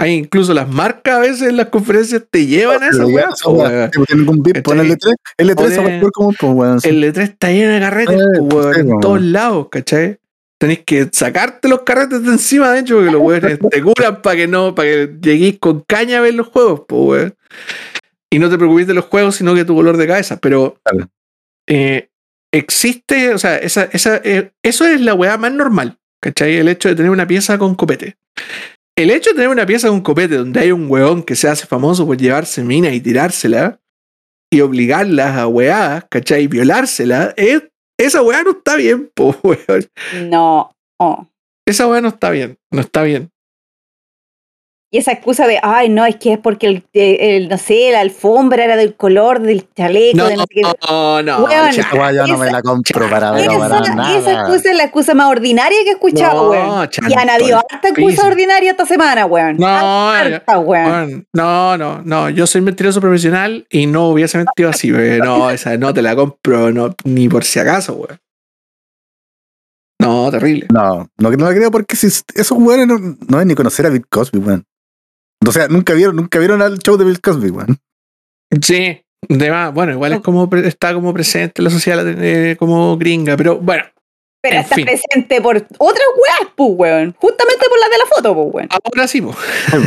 Hay 0.00 0.12
incluso 0.14 0.54
las 0.54 0.68
marcas 0.68 1.16
a 1.16 1.18
veces 1.18 1.42
en 1.48 1.56
las 1.56 1.66
conferencias 1.70 2.22
te 2.30 2.46
llevan 2.46 2.82
a 2.84 2.88
esa 2.88 3.04
weá, 3.06 3.28
¿Cachai? 4.52 4.72
L3. 4.84 5.14
L3 5.38 5.54
Pone- 5.56 5.74
se 5.74 5.80
va 5.80 5.86
a 6.06 6.10
como, 6.12 6.32
pues, 6.32 6.84
E3 6.84 7.18
está 7.18 7.50
lleno 7.50 7.72
de 7.72 7.80
carretes, 7.80 8.16
Eh, 8.20 8.80
en 8.80 9.00
todos 9.00 9.20
lados, 9.22 9.66
¿cachai? 9.70 10.18
Tenéis 10.60 10.80
que 10.86 11.08
sacarte 11.12 11.68
los 11.68 11.82
carretes 11.82 12.22
de 12.22 12.30
encima, 12.30 12.70
de 12.72 12.80
hecho, 12.80 12.96
porque 12.96 13.10
los 13.10 13.20
weones 13.22 13.58
te 13.70 13.82
curan 13.82 14.22
para 14.22 14.36
que 14.36 14.46
no, 14.46 14.74
para 14.74 14.88
que 14.88 15.16
lleguéis 15.20 15.58
con 15.58 15.80
caña 15.86 16.18
a 16.18 16.20
ver 16.20 16.34
los 16.34 16.46
juegos, 16.48 16.82
pues, 16.88 17.02
weón. 17.02 17.34
Y 18.30 18.38
no 18.38 18.50
te 18.50 18.56
preocupes 18.58 18.86
de 18.86 18.94
los 18.94 19.06
juegos, 19.06 19.36
sino 19.36 19.54
que 19.54 19.64
tu 19.64 19.74
dolor 19.74 19.96
de 19.96 20.06
cabeza. 20.06 20.36
Pero 20.36 20.78
eh, 21.68 22.08
existe, 22.52 23.34
o 23.34 23.38
sea, 23.38 23.56
esa, 23.56 23.84
esa, 23.92 24.20
eh, 24.24 24.52
eso 24.62 24.86
es 24.86 25.00
la 25.00 25.14
weá 25.14 25.36
más 25.38 25.52
normal, 25.52 25.98
¿cachai? 26.22 26.56
El 26.56 26.68
hecho 26.68 26.88
de 26.88 26.94
tener 26.94 27.10
una 27.10 27.26
pieza 27.26 27.58
con 27.58 27.74
copete. 27.74 28.16
El 28.98 29.10
hecho 29.10 29.30
de 29.30 29.36
tener 29.36 29.48
una 29.48 29.64
pieza 29.64 29.86
con 29.86 30.00
copete 30.00 30.38
donde 30.38 30.58
hay 30.58 30.72
un 30.72 30.90
weón 30.90 31.22
que 31.22 31.36
se 31.36 31.46
hace 31.46 31.68
famoso 31.68 32.04
por 32.04 32.16
llevarse 32.16 32.64
minas 32.64 32.92
y 32.94 33.00
tirársela 33.00 33.80
y 34.50 34.60
obligarlas 34.60 35.36
a 35.36 35.46
weá, 35.46 36.04
¿cachai? 36.10 36.42
Y 36.42 36.46
violársela, 36.48 37.32
es, 37.36 37.62
esa 37.96 38.22
weá 38.22 38.42
no 38.42 38.50
está 38.50 38.74
bien, 38.74 39.08
po, 39.14 39.36
weón. 39.44 39.86
No. 40.28 40.72
oh. 40.98 41.28
Esa 41.64 41.86
weá 41.86 42.00
no 42.00 42.08
está 42.08 42.30
bien, 42.30 42.58
no 42.72 42.80
está 42.80 43.04
bien. 43.04 43.30
Y 44.90 44.96
esa 44.96 45.12
excusa 45.12 45.46
de, 45.46 45.58
ay, 45.62 45.90
no, 45.90 46.06
es 46.06 46.16
que 46.16 46.32
es 46.32 46.38
porque 46.38 46.66
el, 46.66 46.82
eh, 46.94 47.36
el- 47.36 47.50
no 47.50 47.58
sé, 47.58 47.90
la 47.92 48.00
alfombra 48.00 48.64
era 48.64 48.74
del 48.74 48.94
color 48.94 49.38
del 49.42 49.68
chaleco, 49.74 50.16
No, 50.16 50.26
de 50.28 50.36
no 50.36 50.42
sé 50.44 50.48
qué. 50.48 50.62
no, 50.62 51.22
no. 51.22 51.38
Weón, 51.44 51.70
cha- 51.72 51.82
Esa 51.92 52.12
yo 52.12 52.26
no 52.26 52.38
me 52.38 52.50
la 52.50 52.62
compro 52.62 53.10
para 53.10 53.32
ver 53.32 53.50
Esa, 53.50 53.58
para 53.58 53.80
esa 53.84 53.94
nada. 53.94 54.40
excusa 54.48 54.70
es 54.70 54.76
la 54.78 54.84
excusa 54.84 55.12
más 55.12 55.26
ordinaria 55.30 55.76
que 55.84 55.90
he 55.90 55.92
escuchado, 55.92 56.44
No, 56.44 56.50
weón. 56.50 56.88
chanto, 56.88 57.12
Y 57.14 57.18
han 57.18 57.28
habido 57.28 57.58
harta 57.58 57.88
excusa 57.88 58.26
ordinaria 58.28 58.70
esta 58.70 58.86
semana, 58.86 59.26
weón. 59.26 59.58
No, 59.58 59.66
Harta, 60.10 60.58
weón. 60.58 60.86
Weón, 60.86 61.26
No, 61.34 61.76
no, 61.76 62.00
no. 62.02 62.30
Yo 62.30 62.46
soy 62.46 62.62
mentiroso 62.62 62.98
profesional 63.02 63.66
y 63.68 63.84
no 63.86 64.08
hubiese 64.08 64.38
mentido 64.38 64.70
así, 64.70 64.90
weón. 64.90 65.18
No, 65.18 65.50
esa 65.50 65.76
no 65.76 65.92
te 65.92 66.00
la 66.00 66.16
compro, 66.16 66.72
no, 66.72 66.94
ni 67.04 67.28
por 67.28 67.44
si 67.44 67.58
acaso, 67.58 67.92
weón. 67.92 68.18
No, 70.00 70.30
terrible. 70.30 70.66
No, 70.72 71.10
no, 71.18 71.30
no 71.30 71.44
la 71.50 71.54
creo 71.54 71.70
porque 71.70 71.94
si 71.94 72.06
esos 72.06 72.52
weones 72.52 72.86
no, 72.86 72.98
no 73.28 73.38
es 73.40 73.46
ni 73.46 73.54
conocer 73.54 73.84
a 73.84 73.90
Bill 73.90 74.06
Cosby, 74.08 74.38
weón. 74.38 74.64
O 75.46 75.52
sea, 75.52 75.68
nunca 75.68 75.94
vieron, 75.94 76.16
nunca 76.16 76.38
vieron 76.38 76.62
al 76.62 76.78
show 76.78 76.96
de 76.96 77.04
Bill 77.04 77.20
Cosby, 77.20 77.50
weón. 77.50 77.78
Sí, 78.62 79.00
de 79.28 79.50
más. 79.50 79.72
Bueno, 79.72 79.92
igual 79.92 80.12
es 80.14 80.20
como 80.20 80.48
está 80.64 80.94
como 80.94 81.12
presente 81.14 81.60
en 81.60 81.64
la 81.64 81.70
sociedad 81.70 82.04
eh, 82.06 82.56
como 82.58 82.96
gringa, 82.96 83.36
pero 83.36 83.58
bueno, 83.58 83.84
Pero 84.42 84.56
en 84.56 84.60
está 84.62 84.74
fin. 84.76 84.84
presente 84.86 85.40
por 85.40 85.56
otras 85.56 85.68
weas, 85.78 86.52
pues, 86.56 86.70
weón. 86.74 87.14
Justamente 87.18 87.64
por 87.68 87.78
la 87.78 87.88
de 87.88 87.98
la 87.98 88.06
foto, 88.06 88.34
pues, 88.34 88.54
weón. 88.54 88.68
ahora 88.70 89.06
sí, 89.08 89.20
po. 89.20 89.34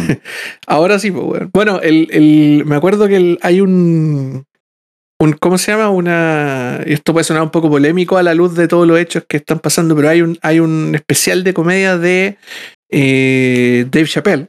ahora 0.67 0.99
sí, 0.99 1.11
pues, 1.11 1.23
weón. 1.25 1.49
Bueno, 1.53 1.79
el, 1.81 2.07
el, 2.11 2.63
me 2.65 2.75
acuerdo 2.75 3.07
que 3.07 3.17
el- 3.17 3.39
hay 3.41 3.61
un, 3.61 4.45
un. 5.19 5.33
¿Cómo 5.33 5.57
se 5.57 5.71
llama? 5.71 5.89
Una. 5.89 6.81
y 6.85 6.93
Esto 6.93 7.13
puede 7.13 7.23
sonar 7.25 7.43
un 7.43 7.51
poco 7.51 7.69
polémico 7.69 8.17
a 8.17 8.23
la 8.23 8.33
luz 8.33 8.55
de 8.55 8.67
todos 8.67 8.87
los 8.87 8.97
hechos 8.99 9.25
que 9.27 9.37
están 9.37 9.59
pasando, 9.59 9.95
pero 9.95 10.09
hay 10.09 10.21
un, 10.21 10.37
hay 10.41 10.59
un 10.59 10.93
especial 10.95 11.43
de 11.43 11.53
comedia 11.53 11.97
de 11.97 12.37
eh, 12.89 13.85
Dave 13.89 14.07
Chappelle, 14.07 14.47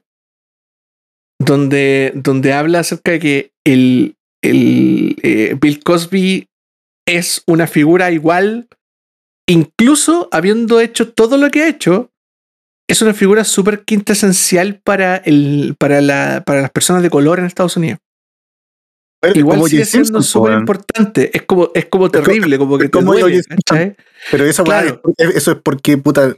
donde, 1.45 2.13
donde 2.15 2.53
habla 2.53 2.81
acerca 2.81 3.13
de 3.13 3.19
que 3.19 3.53
el, 3.65 4.17
el 4.43 5.17
eh, 5.23 5.57
Bill 5.61 5.83
Cosby 5.83 6.49
es 7.07 7.43
una 7.47 7.67
figura 7.67 8.11
igual, 8.11 8.69
incluso 9.49 10.29
habiendo 10.33 10.81
hecho 10.81 11.13
todo 11.13 11.37
lo 11.37 11.51
que 11.51 11.63
ha 11.63 11.69
hecho, 11.69 12.11
es 12.89 13.01
una 13.03 13.15
figura 13.15 13.45
súper 13.45 13.85
quintesencial 13.85 14.81
para, 14.83 15.17
el, 15.17 15.75
para, 15.79 16.01
la, 16.01 16.43
para 16.45 16.63
las 16.63 16.71
personas 16.71 17.03
de 17.03 17.11
color 17.11 17.39
en 17.39 17.47
Estados 17.47 17.77
Unidos. 17.77 18.01
Pero 19.21 19.39
Igual 19.39 19.59
como 19.59 19.69
sigue 19.69 19.85
siendo 19.85 20.21
súper 20.21 20.59
importante. 20.59 21.31
Es 21.33 21.43
como, 21.43 21.71
es 21.75 21.87
como 21.87 22.07
co- 22.07 22.11
terrible, 22.11 22.59
como 22.59 22.77
que 22.77 22.87
te 22.87 22.91
como 22.91 23.13
duele. 23.15 23.41
Pero 24.31 24.45
Claro. 24.65 25.01
eso 25.17 25.53
es 25.53 25.59
porque, 25.63 25.97
puta, 25.97 26.35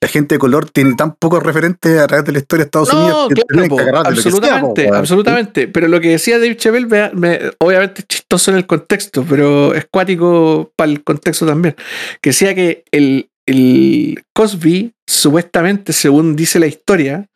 la 0.00 0.08
gente 0.08 0.36
de 0.36 0.38
color 0.38 0.70
tiene 0.70 0.94
tan 0.94 1.14
pocos 1.16 1.42
referentes 1.42 1.98
a 1.98 2.06
través 2.06 2.24
de 2.24 2.32
la 2.32 2.38
historia 2.38 2.64
de 2.64 2.66
Estados 2.66 2.92
No, 2.92 3.00
Unidos 3.00 3.28
que 3.34 3.42
claro, 3.42 3.68
que 3.68 3.76
sea, 3.84 3.92
po, 3.92 4.06
absolutamente, 4.08 4.88
absolutamente. 4.88 5.68
Pero 5.68 5.88
lo 5.88 6.00
que 6.00 6.08
decía 6.10 6.38
Dave 6.38 6.56
Chappelle, 6.56 6.86
me- 6.86 7.10
me- 7.14 7.40
obviamente 7.58 8.02
es 8.02 8.06
chistoso 8.08 8.50
en 8.52 8.58
el 8.58 8.66
contexto, 8.66 9.24
pero 9.28 9.74
es 9.74 9.86
cuático 9.90 10.72
para 10.76 10.90
el 10.90 11.02
contexto 11.02 11.46
también. 11.46 11.74
Que 12.20 12.30
decía 12.30 12.54
que 12.54 12.84
el, 12.92 13.28
el 13.46 14.22
Cosby, 14.34 14.92
supuestamente, 15.06 15.92
según 15.92 16.36
dice 16.36 16.60
la 16.60 16.66
historia, 16.66 17.26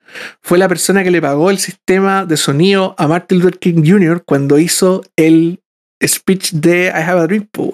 fue 0.40 0.58
la 0.58 0.68
persona 0.68 1.02
que 1.02 1.10
le 1.10 1.20
pagó 1.22 1.50
el 1.50 1.58
sistema 1.58 2.26
de 2.26 2.36
sonido 2.36 2.94
a 2.96 3.08
Martin 3.08 3.38
Luther 3.40 3.58
King 3.58 3.82
Jr. 3.84 4.22
cuando 4.24 4.58
hizo 4.58 5.02
el 5.16 5.58
speech 6.06 6.52
de 6.52 6.86
I 6.94 7.00
Have 7.02 7.20
a 7.22 7.26
Dream, 7.26 7.48
po. 7.50 7.72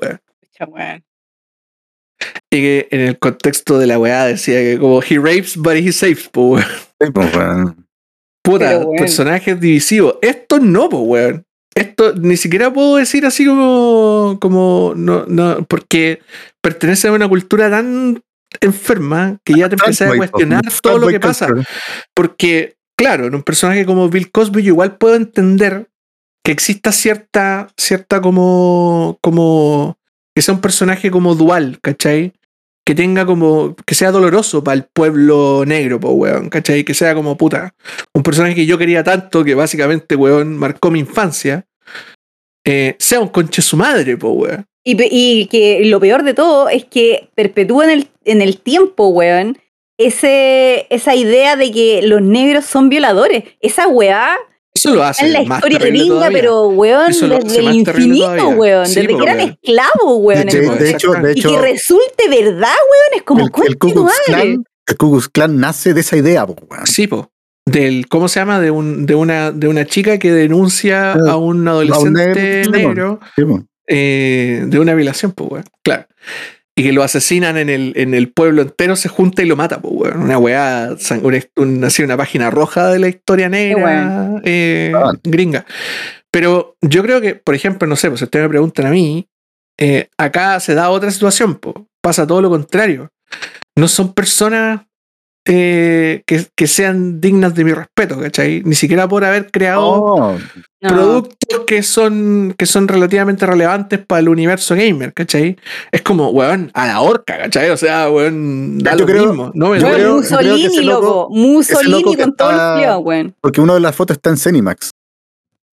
Y 2.50 2.56
que 2.60 2.88
en 2.90 3.00
el 3.00 3.18
contexto 3.18 3.78
de 3.78 3.86
la 3.86 3.98
weá 3.98 4.26
decía 4.26 4.58
que 4.60 4.78
como 4.78 5.02
he 5.02 5.16
rapes 5.16 5.56
but 5.56 5.74
he 5.74 5.92
saves, 5.92 6.28
po, 6.28 6.48
weón. 6.48 6.64
Sí, 7.00 7.10
po, 7.10 7.20
weón. 7.20 7.86
Puta, 8.42 8.86
personajes 8.96 9.60
divisivos. 9.60 10.16
Esto 10.22 10.58
no, 10.58 10.88
pues, 10.88 11.02
weón. 11.04 11.44
Esto 11.74 12.14
ni 12.14 12.36
siquiera 12.36 12.72
puedo 12.72 12.96
decir 12.96 13.26
así 13.26 13.46
como. 13.46 14.38
como 14.40 14.94
no, 14.96 15.26
no, 15.26 15.64
porque 15.66 16.20
pertenece 16.62 17.08
a 17.08 17.12
una 17.12 17.28
cultura 17.28 17.70
tan 17.70 18.22
enferma 18.60 19.38
que 19.44 19.54
ya 19.54 19.68
te 19.68 19.74
empecé 19.74 20.04
a 20.04 20.10
po, 20.10 20.16
cuestionar 20.16 20.62
todo 20.82 20.98
lo 20.98 21.08
que 21.08 21.20
pasa. 21.20 21.48
Porque, 22.14 22.76
claro, 22.96 23.26
en 23.26 23.34
un 23.34 23.42
personaje 23.42 23.84
como 23.84 24.08
Bill 24.08 24.30
Cosby, 24.30 24.62
yo 24.62 24.72
igual 24.72 24.96
puedo 24.96 25.14
entender 25.14 25.88
que 26.44 26.52
exista 26.52 26.92
cierta, 26.92 27.68
cierta 27.76 28.22
como, 28.22 29.18
como, 29.20 29.97
que 30.38 30.42
sea 30.42 30.54
un 30.54 30.60
personaje 30.60 31.10
como 31.10 31.34
dual, 31.34 31.80
¿cachai? 31.82 32.32
Que 32.86 32.94
tenga 32.94 33.26
como, 33.26 33.74
que 33.84 33.96
sea 33.96 34.12
doloroso 34.12 34.62
para 34.62 34.76
el 34.76 34.84
pueblo 34.84 35.64
negro, 35.66 35.98
po, 35.98 36.10
weón, 36.10 36.48
¿cachai? 36.48 36.84
Que 36.84 36.94
sea 36.94 37.12
como, 37.16 37.36
puta, 37.36 37.74
un 38.14 38.22
personaje 38.22 38.54
que 38.54 38.64
yo 38.64 38.78
quería 38.78 39.02
tanto, 39.02 39.42
que 39.42 39.56
básicamente, 39.56 40.14
weón, 40.14 40.56
marcó 40.56 40.92
mi 40.92 41.00
infancia, 41.00 41.66
eh, 42.64 42.94
sea 43.00 43.18
un 43.18 43.26
conche 43.26 43.62
su 43.62 43.76
madre, 43.76 44.16
po, 44.16 44.28
weón. 44.28 44.64
Y, 44.84 44.96
y 45.10 45.46
que 45.46 45.84
lo 45.86 45.98
peor 45.98 46.22
de 46.22 46.34
todo 46.34 46.68
es 46.68 46.84
que 46.84 47.30
perpetúa 47.34 47.86
en 47.86 47.90
el, 47.90 48.08
en 48.24 48.40
el 48.40 48.60
tiempo, 48.60 49.08
weón, 49.08 49.58
ese, 49.98 50.86
esa 50.90 51.16
idea 51.16 51.56
de 51.56 51.72
que 51.72 52.02
los 52.02 52.22
negros 52.22 52.64
son 52.64 52.88
violadores. 52.88 53.42
Esa 53.58 53.88
weá 53.88 54.36
Eso 54.78 54.94
lo 54.94 55.02
hace 55.02 55.26
en 55.26 55.32
la 55.32 55.42
más 55.44 55.58
historia 55.64 56.06
todavía. 56.06 56.38
pero 56.38 56.68
weón, 56.68 57.06
desde 57.08 57.58
el 57.58 57.74
infinito, 57.74 58.48
weón, 58.50 58.86
Sí, 58.86 58.94
desde 59.00 59.06
que 59.16 59.22
eran 59.22 59.36
weón. 59.38 59.58
esclavos, 59.62 60.18
weón. 60.20 60.46
De, 60.46 60.58
en- 60.58 60.78
de 60.78 60.90
hecho, 60.90 61.12
de 61.12 61.32
y 61.36 61.42
que 61.42 61.58
resulte 61.58 62.28
verdad, 62.28 62.74
weón, 62.90 63.14
es 63.16 63.22
como 63.22 63.40
el, 63.40 63.46
el 63.66 63.78
Ku 63.78 63.92
Klux 63.92 64.02
madre. 64.04 64.18
Klan, 64.26 64.64
el 64.86 64.96
Ku 64.96 65.10
Klux 65.12 65.28
Klan 65.28 65.58
nace 65.60 65.94
de 65.94 66.00
esa 66.00 66.16
idea, 66.16 66.46
po, 66.46 66.54
weón. 66.70 66.86
Sí, 66.86 67.06
po. 67.06 67.30
Del, 67.66 68.08
¿cómo 68.08 68.28
se 68.28 68.40
llama? 68.40 68.60
De, 68.60 68.70
un, 68.70 69.04
de, 69.04 69.14
una, 69.14 69.52
de 69.52 69.68
una 69.68 69.84
chica 69.84 70.18
que 70.18 70.32
denuncia 70.32 71.12
Ah, 71.12 71.32
a 71.32 71.36
un 71.36 71.68
adolescente 71.68 72.64
negro, 72.70 73.20
Sí, 73.36 73.42
eh, 73.86 74.62
de 74.66 74.78
una 74.80 74.94
violación, 74.94 75.32
pues, 75.32 75.50
weón. 75.50 75.64
Claro. 75.82 76.06
Y 76.78 76.82
que 76.84 76.92
lo 76.92 77.02
asesinan 77.02 77.56
en 77.56 77.68
el, 77.68 77.92
en 77.96 78.14
el 78.14 78.30
pueblo 78.32 78.62
entero, 78.62 78.94
se 78.96 79.08
junta 79.08 79.42
y 79.42 79.46
lo 79.46 79.56
mata, 79.56 79.80
pues. 79.80 80.14
Una 80.14 80.38
weá, 80.38 80.90
una, 81.22 81.38
una, 81.56 81.86
así, 81.88 82.02
una 82.02 82.16
página 82.16 82.50
roja 82.50 82.88
de 82.88 82.98
la 82.98 83.08
historia 83.08 83.48
negra 83.48 84.40
eh, 84.44 84.92
Ah. 84.94 85.12
gringa. 85.24 85.66
Pero 86.30 86.76
yo 86.82 87.02
creo 87.02 87.20
que, 87.20 87.34
por 87.34 87.54
ejemplo, 87.54 87.88
no 87.88 87.96
sé, 87.96 88.08
pues 88.08 88.20
si 88.20 88.24
ustedes 88.24 88.44
me 88.44 88.50
preguntan 88.50 88.86
a 88.86 88.90
mí, 88.90 89.26
eh, 89.78 90.08
acá 90.18 90.60
se 90.60 90.74
da 90.74 90.90
otra 90.90 91.10
situación, 91.10 91.56
pues. 91.56 91.74
Pasa 92.02 92.26
todo 92.26 92.40
lo 92.40 92.50
contrario. 92.50 93.08
No 93.76 93.88
son 93.88 94.12
personas 94.14 94.80
eh, 95.50 96.22
que, 96.26 96.46
que 96.54 96.66
sean 96.66 97.20
dignas 97.20 97.54
de 97.54 97.64
mi 97.64 97.72
respeto, 97.72 98.20
¿cachai? 98.20 98.62
Ni 98.64 98.74
siquiera 98.74 99.08
por 99.08 99.24
haber 99.24 99.50
creado 99.50 99.82
Oh, 99.82 100.38
No. 100.80 100.88
productos 100.88 101.60
que 101.66 101.82
son, 101.82 102.54
que 102.56 102.66
son 102.66 102.86
relativamente 102.86 103.44
relevantes 103.46 103.98
para 103.98 104.20
el 104.20 104.28
universo 104.28 104.74
gamer, 104.76 105.12
¿cachai? 105.14 105.56
Es 105.90 106.02
como, 106.02 106.28
weón, 106.30 106.70
a 106.74 106.86
la 106.86 107.00
horca, 107.00 107.38
¿cachai? 107.38 107.70
O 107.70 107.76
sea, 107.76 108.10
weón, 108.10 108.78
da 108.78 108.92
Yo 108.92 108.98
lo 109.00 109.06
creo- 109.06 109.26
mismo. 109.26 109.50
No 109.54 109.70
me 109.70 109.80
yo 109.80 109.86
creo- 109.88 110.22
yo 110.22 110.36
creo 110.38 110.40
que 110.56 110.62
Mussolini, 110.62 110.84
loco- 110.86 111.00
loco. 111.02 111.28
Mussolini 111.30 111.90
loco 112.02 112.16
con 112.16 112.36
todos 112.36 112.52
los 112.52 112.60
está- 112.60 112.72
culiados, 112.74 113.04
weón. 113.04 113.34
porque 113.40 113.60
una 113.60 113.74
de 113.74 113.80
las 113.80 113.96
fotos 113.96 114.16
está 114.18 114.30
en 114.30 114.36
Cenimax. 114.36 114.90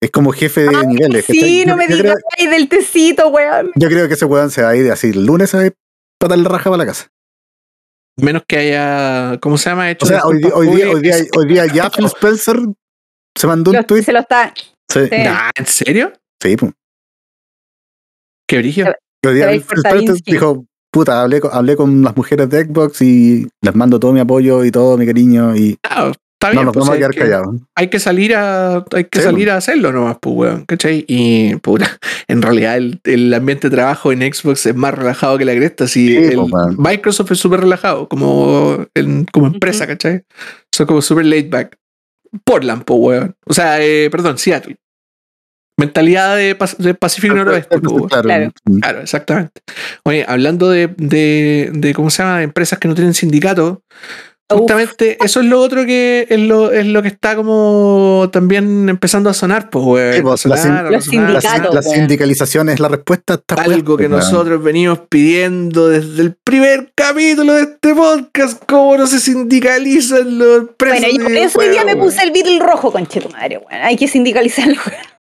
Es 0.01 0.11
como 0.11 0.31
jefe 0.31 0.61
de 0.61 0.85
niveles. 0.87 1.25
Sí, 1.25 1.39
¿cachai? 1.39 1.65
no 1.65 1.73
Yo- 1.73 1.77
me 1.77 1.87
digas 1.95 2.15
ay, 2.37 2.47
del 2.47 2.67
tecito, 2.67 3.27
weón. 3.29 3.71
Yo 3.75 3.87
creo 3.87 4.07
que 4.07 4.15
ese 4.15 4.25
weón 4.25 4.49
se 4.51 4.61
va 4.63 4.69
a 4.69 4.75
ir 4.75 4.91
así 4.91 5.09
el 5.11 5.25
lunes 5.25 5.53
a 5.55 5.63
patar 6.19 6.37
la 6.39 6.49
raja 6.49 6.65
para 6.65 6.77
la 6.77 6.85
casa. 6.85 7.07
Menos 8.17 8.43
que 8.47 8.57
haya, 8.57 9.37
¿cómo 9.39 9.57
se 9.57 9.69
llama? 9.69 9.89
Hecho 9.89 10.05
O 10.05 10.07
sea, 10.07 10.23
hoy 10.25 10.37
día, 10.39 10.51
hoy 10.53 10.67
día, 10.67 10.89
hoy 10.89 11.01
día, 11.01 11.13
públicas. 11.13 11.37
hoy 11.37 11.47
día 11.47 11.65
ya 11.67 11.89
Phil 11.89 12.05
Spencer 12.05 12.57
se 13.37 13.47
mandó 13.47 13.71
un 13.71 13.83
tweet. 13.85 14.03
se 14.03 14.11
lo 14.13 14.19
está. 14.19 14.53
Sí, 14.91 14.99
sí. 15.09 15.17
Nah, 15.23 15.49
¿En 15.55 15.65
serio? 15.65 16.13
sí, 16.41 16.57
pues. 16.57 16.71
Qué 18.47 18.57
brillo. 18.57 18.85
Hoy 19.25 19.33
día 19.35 19.47
Phil 19.49 19.63
Spencer 19.85 20.15
dijo, 20.25 20.65
puta, 20.91 21.21
hablé 21.21 21.39
con, 21.39 21.51
hablé 21.53 21.75
con 21.75 22.01
las 22.03 22.15
mujeres 22.15 22.49
de 22.49 22.65
Xbox 22.65 23.01
y 23.01 23.47
les 23.61 23.75
mando 23.75 23.99
todo 23.99 24.11
mi 24.11 24.19
apoyo 24.19 24.65
y 24.65 24.71
todo 24.71 24.97
mi 24.97 25.05
cariño 25.05 25.55
y 25.55 25.77
Ah, 25.83 26.11
está 26.49 26.53
no 26.53 26.63
nos 26.63 26.73
pues, 26.73 26.83
vamos 26.85 26.95
a 26.95 26.97
quedar 26.97 27.11
que- 27.11 27.19
callados. 27.19 27.55
hay 27.75 27.87
que 27.89 27.99
salir 27.99 28.35
a 28.35 28.83
hay 28.93 29.03
que 29.05 29.19
Sí, 29.19 29.25
salir 29.25 29.49
a 29.51 29.57
hacerlo 29.57 29.91
nomás, 29.91 30.17
pues, 30.19 30.35
weón, 30.35 30.65
¿cachai? 30.65 31.05
Y 31.07 31.55
puta, 31.57 31.99
en 32.27 32.41
realidad 32.41 32.77
el, 32.77 32.99
el 33.03 33.33
ambiente 33.33 33.69
de 33.69 33.75
trabajo 33.75 34.11
en 34.11 34.21
Xbox 34.33 34.65
es 34.65 34.75
más 34.75 34.93
relajado 34.93 35.37
que 35.37 35.45
la 35.45 35.53
cresta. 35.55 35.87
Si 35.87 36.07
Sí, 36.07 36.17
el- 36.17 36.35
pues. 36.49 36.77
Microsoft 36.77 37.31
es 37.31 37.39
súper 37.39 37.59
relajado 37.61 38.07
como, 38.09 38.85
en- 38.95 39.25
como 39.31 39.47
empresa. 39.47 39.85
¿cachai? 39.87 40.23
Son 40.71 40.87
como 40.87 41.01
súper 41.01 41.25
laid 41.25 41.49
back. 41.49 41.77
Portland, 42.45 42.83
pues, 42.85 42.99
weón. 43.01 43.35
O 43.45 43.53
sea, 43.53 43.81
eh, 43.83 44.09
perdón, 44.09 44.37
Seattle. 44.37 44.77
Mentalidad 45.77 46.35
de, 46.35 46.55
de 46.77 46.93
Pacífico 46.93 47.33
Noroeste, 47.33 47.79
pues. 47.79 48.03
Claro. 48.07 48.23
Claro. 48.23 48.51
Claro, 48.81 49.01
exactamente. 49.01 49.61
Oye, 50.03 50.25
hablando 50.27 50.69
de, 50.69 50.87
de, 50.97 51.71
de, 51.73 51.93
¿cómo 51.93 52.09
se 52.11 52.21
llama? 52.21 52.37
De 52.37 52.43
empresas 52.43 52.77
que 52.77 52.87
no 52.87 52.93
tienen 52.93 53.13
sindicato, 53.15 53.81
Justamente 54.59 55.17
eso 55.23 55.39
es 55.39 55.45
lo 55.45 55.59
otro 55.61 55.85
que 55.85 56.27
es 56.29 56.39
lo, 56.39 56.71
es 56.71 56.85
lo 56.85 57.01
que 57.01 57.07
está 57.07 57.35
como 57.35 58.29
también 58.31 58.89
empezando 58.89 59.29
a 59.29 59.33
sonar, 59.33 59.69
pues, 59.69 59.85
weón. 59.85 60.13
Sí, 60.13 60.21
pues, 60.21 60.45
la 60.45 60.57
sin-. 60.57 61.33
La, 61.33 61.69
la 61.71 61.81
sindicalización 61.81 62.69
es 62.69 62.79
la 62.79 62.87
respuesta 62.87 63.41
a 63.47 63.61
Algo 63.61 63.97
que 63.97 64.03
weón. 64.07 64.19
nosotros 64.19 64.63
venimos 64.63 64.99
pidiendo 65.09 65.89
desde 65.89 66.21
el 66.21 66.35
primer 66.43 66.91
capítulo 66.95 67.53
de 67.53 67.63
este 67.63 67.93
podcast, 67.95 68.61
cómo 68.67 68.97
no 68.97 69.07
se 69.07 69.19
sindicalizan 69.19 70.37
los 70.37 70.65
presos. 70.77 70.99
Bueno, 71.01 71.17
yo 71.17 71.23
por 71.23 71.37
eso 71.37 71.59
hoy 71.59 71.69
día 71.69 71.85
me 71.85 71.95
puse 71.95 72.23
el 72.23 72.31
Beatle 72.31 72.59
rojo, 72.59 72.91
conchetumadre, 72.91 73.57
weón. 73.57 73.81
Hay 73.83 73.95
que 73.97 74.07
sindicalizarlo, 74.07 74.75
weón. 74.85 75.20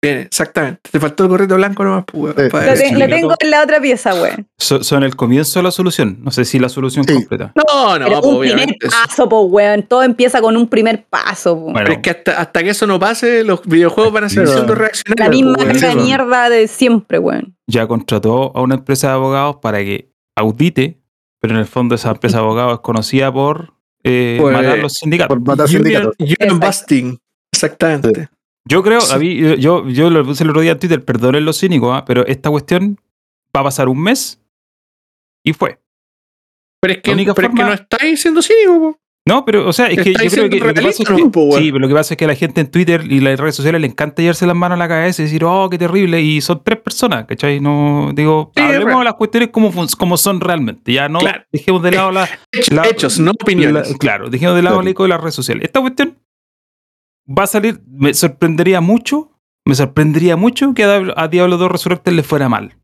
Bien, 0.00 0.18
exactamente. 0.18 0.80
Te 0.92 1.00
faltó 1.00 1.24
el 1.24 1.28
gorrito 1.28 1.56
blanco 1.56 1.82
nomás, 1.82 2.04
pues, 2.06 2.32
Sí. 2.36 2.48
para 2.52 2.66
Lo, 2.68 2.74
te- 2.74 3.08
tengo 3.08 3.34
en 3.40 3.50
la 3.50 3.62
otra 3.64 3.80
pieza, 3.80 4.14
weón. 4.14 4.46
So- 4.56 4.84
son 4.84 5.02
el 5.02 5.16
comienzo 5.16 5.58
de 5.58 5.64
la 5.64 5.70
solución. 5.72 6.18
No 6.22 6.30
sé 6.30 6.44
si 6.44 6.60
la 6.60 6.68
solución 6.68 7.04
Sí. 7.04 7.14
completa. 7.14 7.52
No, 7.56 7.98
no, 7.98 8.04
Pero 8.06 8.20
pues, 8.20 8.32
un 8.32 8.40
primer 8.40 8.76
paso, 8.88 9.28
pues, 9.28 9.42
weón. 9.48 9.82
Todo 9.82 10.04
empieza 10.04 10.40
con 10.40 10.56
un 10.56 10.68
primer 10.68 11.04
paso, 11.10 11.56
po. 11.56 11.62
Bueno, 11.72 11.78
Pero 11.80 11.92
es 11.94 11.98
que 11.98 12.10
hasta, 12.10 12.40
hasta 12.40 12.62
que 12.62 12.70
eso 12.70 12.86
no 12.86 13.00
pase, 13.00 13.42
los 13.42 13.62
videojuegos 13.66 14.12
van 14.12 14.24
a 14.24 14.28
seguir 14.28 14.46
siendo 14.48 14.74
La 14.74 14.80
reaccionarios. 14.82 15.30
misma 15.44 15.64
de 15.64 15.72
eso. 15.88 15.96
mierda 15.96 16.48
de 16.48 16.68
siempre, 16.68 17.18
weón. 17.18 17.56
ya 17.66 17.86
contrató 17.88 18.52
a 18.56 18.60
una 18.62 18.76
empresa 18.76 19.08
de 19.08 19.14
abogados 19.14 19.56
para 19.60 19.78
que 19.80 20.12
audite, 20.36 21.00
pero 21.40 21.54
en 21.54 21.60
el 21.60 21.66
fondo 21.66 21.96
esa 21.96 22.10
empresa 22.10 22.36
de 22.38 22.44
abogados 22.44 22.74
es 22.74 22.80
conocida 22.80 23.32
por 23.32 23.74
eh, 24.04 24.38
Pues, 24.40 24.54
matar 24.56 24.78
los 24.78 24.92
sindicatos. 24.92 25.36
Por 25.36 25.44
matar 25.44 25.66
Union, 25.66 25.82
sindicatos. 25.82 26.14
union 26.20 26.60
busting. 26.60 27.18
Exactamente. 27.52 28.28
Yo 28.68 28.82
creo, 28.82 29.00
Sí. 29.00 29.14
a 29.14 29.18
mí, 29.18 29.34
yo, 29.58 29.88
yo, 29.88 30.10
lo 30.10 30.24
puse 30.24 30.44
el 30.44 30.50
otro 30.50 30.60
día 30.62 30.72
en 30.72 30.78
Twitter, 30.78 31.02
perdonen 31.04 31.44
los 31.44 31.58
cínicos, 31.58 31.90
¿ah? 31.96 32.04
pero 32.04 32.26
esta 32.26 32.50
cuestión 32.50 32.98
va 33.56 33.60
a 33.60 33.64
pasar 33.64 33.88
un 33.88 34.00
mes 34.02 34.42
y 35.44 35.52
fue. 35.54 35.80
Pero 36.80 36.94
es 36.94 37.00
que, 37.02 37.10
es 37.12 37.16
no 37.54 37.72
estáis 37.72 38.20
siendo 38.20 38.42
cínico, 38.42 38.78
po. 38.78 38.98
No, 39.26 39.44
pero, 39.44 39.68
o 39.68 39.72
sea, 39.74 39.88
es 39.88 40.00
que 40.02 40.12
yo 40.14 40.30
creo 40.30 40.48
que 40.48 40.58
lo 40.58 40.72
que 40.72 40.80
pasa 40.82 41.02
es 41.02 41.08
que, 41.08 41.24
po, 41.26 41.50
sí, 41.58 41.66
pero 41.70 41.78
lo 41.80 41.88
que 41.88 41.94
pasa 41.94 42.14
es 42.14 42.18
que 42.18 42.24
a 42.24 42.28
la 42.28 42.34
gente 42.34 42.62
en 42.62 42.70
Twitter 42.70 43.04
y 43.10 43.20
las 43.20 43.38
redes 43.38 43.56
sociales 43.56 43.78
le 43.80 43.86
encanta 43.86 44.22
llevarse 44.22 44.46
las 44.46 44.56
manos 44.56 44.76
a 44.76 44.78
la 44.78 44.88
cabeza 44.88 45.20
y 45.20 45.26
decir, 45.26 45.44
oh, 45.44 45.68
qué 45.68 45.76
terrible, 45.76 46.20
y 46.22 46.40
son 46.40 46.62
tres 46.64 46.78
personas, 46.78 47.26
¿cachai? 47.26 47.60
No, 47.60 48.10
digo, 48.14 48.52
Sí, 48.56 48.62
hablemos 48.62 48.98
de 49.00 49.04
las 49.04 49.14
cuestiones 49.14 49.50
como, 49.50 49.70
como 49.98 50.16
son 50.16 50.40
realmente, 50.40 50.92
ya 50.94 51.08
no 51.10 51.18
Claro. 51.18 51.44
dejemos 51.52 51.82
de 51.82 51.90
lado 51.90 52.10
la, 52.10 52.28
Hechos, 52.52 52.74
La- 52.74 52.86
hechos, 52.86 53.18
no 53.18 53.32
opiniones. 53.32 53.90
La- 53.90 53.98
claro, 53.98 54.30
dejemos 54.30 54.54
de 54.56 54.62
lado 54.62 54.76
Claro. 54.76 54.86
el 54.86 54.92
eco 54.92 55.02
de 55.02 55.08
las 55.10 55.20
redes 55.20 55.34
sociales. 55.34 55.64
Esta 55.64 55.80
cuestión 55.82 56.16
va 57.28 57.44
a 57.44 57.46
salir, 57.46 57.80
me 57.86 58.14
sorprendería 58.14 58.80
mucho, 58.80 59.32
me 59.66 59.74
sorprendería 59.74 60.36
mucho 60.36 60.72
que 60.74 60.84
a 60.84 60.88
Diablo, 60.88 61.14
a 61.16 61.28
Diablo 61.28 61.56
2 61.58 61.70
Resurrected 61.70 62.12
le 62.12 62.22
fuera 62.22 62.48
mal. 62.48 62.74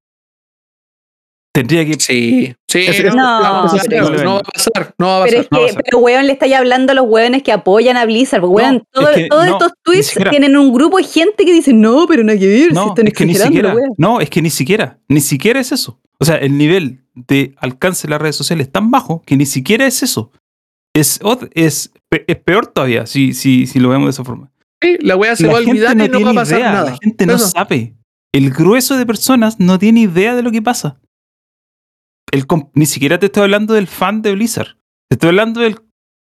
Tendría 1.55 1.85
que... 1.87 1.95
Sí, 2.01 2.53
sí, 2.69 2.79
Es- 2.81 3.05
no, 3.05 3.15
no, 3.15 3.15
no 3.15 3.43
va 3.43 3.59
a 3.61 3.63
pasar, 3.63 3.87
pero- 3.89 4.25
no 4.25 4.35
va 4.35 4.39
a 4.41 4.43
pasar, 4.43 4.95
no 4.99 5.07
va 5.07 5.23
a 5.23 5.25
Pero 5.25 5.41
es 5.41 5.49
no 5.53 5.61
va 5.61 5.65
a 5.67 5.69
que, 5.69 5.75
pero 5.85 5.99
weón, 5.99 6.27
le 6.27 6.33
estáis 6.33 6.55
hablando 6.55 6.91
a 6.91 6.95
los 6.97 7.05
weones 7.09 7.45
que 7.45 7.53
apoyan 7.53 7.97
a 7.97 8.05
Blizzard. 8.07 8.41
porque, 8.41 8.55
Weón, 8.57 8.75
No, 8.75 9.01
todo- 9.01 9.11
es 9.11 9.17
que 9.17 9.29
todos 9.29 9.47
no, 9.47 9.53
estos 9.53 9.73
tweets 9.85 10.07
siquiera. 10.09 10.31
tienen 10.33 10.57
un 10.57 10.73
grupo 10.73 10.97
de 10.99 11.05
gente 11.05 11.45
que 11.45 11.53
dice, 11.53 11.73
no, 11.73 12.07
pero 12.09 12.25
nada 12.25 12.39
que 12.41 12.47
ver, 12.49 12.69
se 12.69 12.73
No, 12.75 12.89
están 12.89 13.07
es 13.07 13.13
que 13.15 13.25
ni 13.27 13.35
siquiera, 13.37 13.73
wea". 13.75 13.87
no, 13.97 14.21
es 14.21 14.29
que 14.31 14.43
ni 14.43 14.51
siquiera, 14.51 14.99
ni 15.09 15.21
siquiera 15.21 15.61
es 15.61 15.71
eso. 15.71 16.01
O 16.19 16.25
sea, 16.25 16.37
el 16.39 16.59
nivel 16.59 17.05
de 17.15 17.55
alcance 17.59 18.09
de 18.09 18.11
las 18.11 18.21
redes 18.21 18.35
sociales 18.37 18.67
es 18.67 18.73
tan 18.73 18.91
bajo 18.91 19.23
que 19.25 19.37
ni 19.37 19.47
siquiera 19.47 19.87
es 19.87 20.03
eso. 20.03 20.33
Es, 20.93 21.21
es, 21.55 21.93
pe- 22.19 22.25
es 22.27 22.37
peor 22.37 22.67
todavía 22.67 23.07
si, 23.07 23.35
si, 23.35 23.67
si 23.67 23.79
lo 23.81 23.89
vemos 23.89 24.07
de 24.07 24.11
esa 24.11 24.25
forma. 24.25 24.51
Sí, 24.83 24.99
la 25.01 25.17
wea 25.17 25.35
se 25.37 25.47
la 25.47 25.53
va 25.53 25.59
a 25.59 25.63
gente 25.63 25.71
olvidar 25.73 25.97
no 25.97 26.05
y 26.05 26.09
no 26.09 26.13
va 26.13 26.19
a 26.19 26.19
tiene 26.25 26.35
pasar 26.41 26.59
idea, 26.59 26.73
nada. 26.73 26.91
La 26.91 26.99
gente 27.03 27.27
no 27.27 27.35
Eso. 27.35 27.49
sabe. 27.49 27.95
El 28.35 28.51
grueso 28.51 28.97
de 28.97 29.07
personas 29.07 29.59
no 29.61 29.79
tiene 29.79 30.01
idea 30.01 30.35
de 30.35 30.43
lo 30.43 30.51
que 30.51 30.61
pasa. 30.63 31.01
El 32.33 32.45
ni 32.75 32.87
siquiera 32.87 33.19
te 33.19 33.27
estoy 33.27 33.45
hablando 33.45 33.75
del 33.75 33.87
fan 33.87 34.23
de 34.23 34.33
Blizzard. 34.35 34.77
Te 35.09 35.15
estoy 35.15 35.29
hablando 35.29 35.61
del 35.61 35.79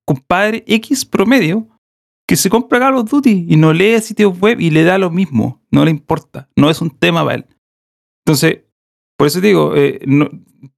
compadre 0.05 0.63
X 0.67 1.05
promedio 1.05 1.67
que 2.27 2.35
se 2.35 2.49
compra 2.49 2.79
Call 2.79 2.95
of 2.95 3.09
Duty 3.09 3.45
y 3.49 3.55
no 3.57 3.73
lee 3.73 3.99
sitios 4.01 4.37
web 4.39 4.59
y 4.59 4.69
le 4.71 4.83
da 4.83 4.97
lo 4.97 5.09
mismo. 5.09 5.61
No 5.71 5.85
le 5.85 5.91
importa. 5.91 6.49
No 6.57 6.69
es 6.69 6.81
un 6.81 6.89
tema 6.91 7.23
para 7.23 7.35
él. 7.35 7.45
Entonces, 8.25 8.59
por 9.21 9.27
eso 9.27 9.39
digo, 9.39 9.75
eh, 9.75 9.99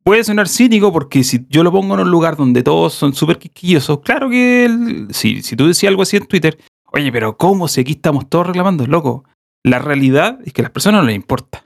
puede 0.04 0.26
sonar 0.26 0.50
cínico 0.50 0.92
porque 0.92 1.24
si 1.24 1.46
yo 1.50 1.64
lo 1.64 1.72
pongo 1.72 1.94
en 1.94 2.02
un 2.02 2.12
lugar 2.12 2.36
donde 2.36 2.62
todos 2.62 2.94
son 2.94 3.14
súper 3.14 3.38
quisquillosos, 3.40 4.02
claro 4.02 4.30
que 4.30 4.66
el- 4.66 5.08
si, 5.14 5.42
si 5.42 5.56
tú 5.56 5.66
decías 5.66 5.90
algo 5.92 6.02
así 6.02 6.18
en 6.18 6.26
Twitter, 6.26 6.58
oye, 6.92 7.10
pero 7.10 7.38
¿cómo 7.38 7.70
si 7.70 7.80
aquí 7.80 7.94
estamos 7.94 8.28
todos 8.30 8.48
reclamando? 8.48 8.86
Loco, 8.86 9.24
la 9.64 9.80
realidad 9.80 10.40
es 10.44 10.52
que 10.52 10.62
a 10.62 10.64
las 10.64 10.72
personas 10.72 11.02
no 11.04 11.08
les 11.08 11.16
importa. 11.16 11.66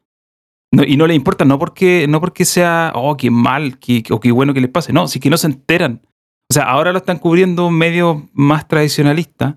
Y 0.86 0.98
no 0.98 1.08
les 1.08 1.16
importa 1.18 1.46
no 1.46 1.58
porque, 1.58 2.06
no 2.08 2.20
porque 2.20 2.46
sea, 2.46 2.92
oh, 2.94 3.18
qué 3.18 3.32
mal 3.32 3.80
qué- 3.80 4.04
o 4.12 4.20
qué 4.20 4.32
bueno 4.32 4.54
que 4.54 4.62
les 4.62 4.70
pase, 4.70 4.94
no, 4.94 5.08
sí 5.08 5.20
que 5.20 5.32
no 5.32 5.38
se 5.38 5.48
enteran. 5.48 6.02
O 6.50 6.54
sea, 6.54 6.66
ahora 6.66 6.92
lo 6.92 7.00
están 7.00 7.18
cubriendo 7.18 7.72
medios 7.72 8.18
más 8.34 8.68
tradicionalistas, 8.68 9.56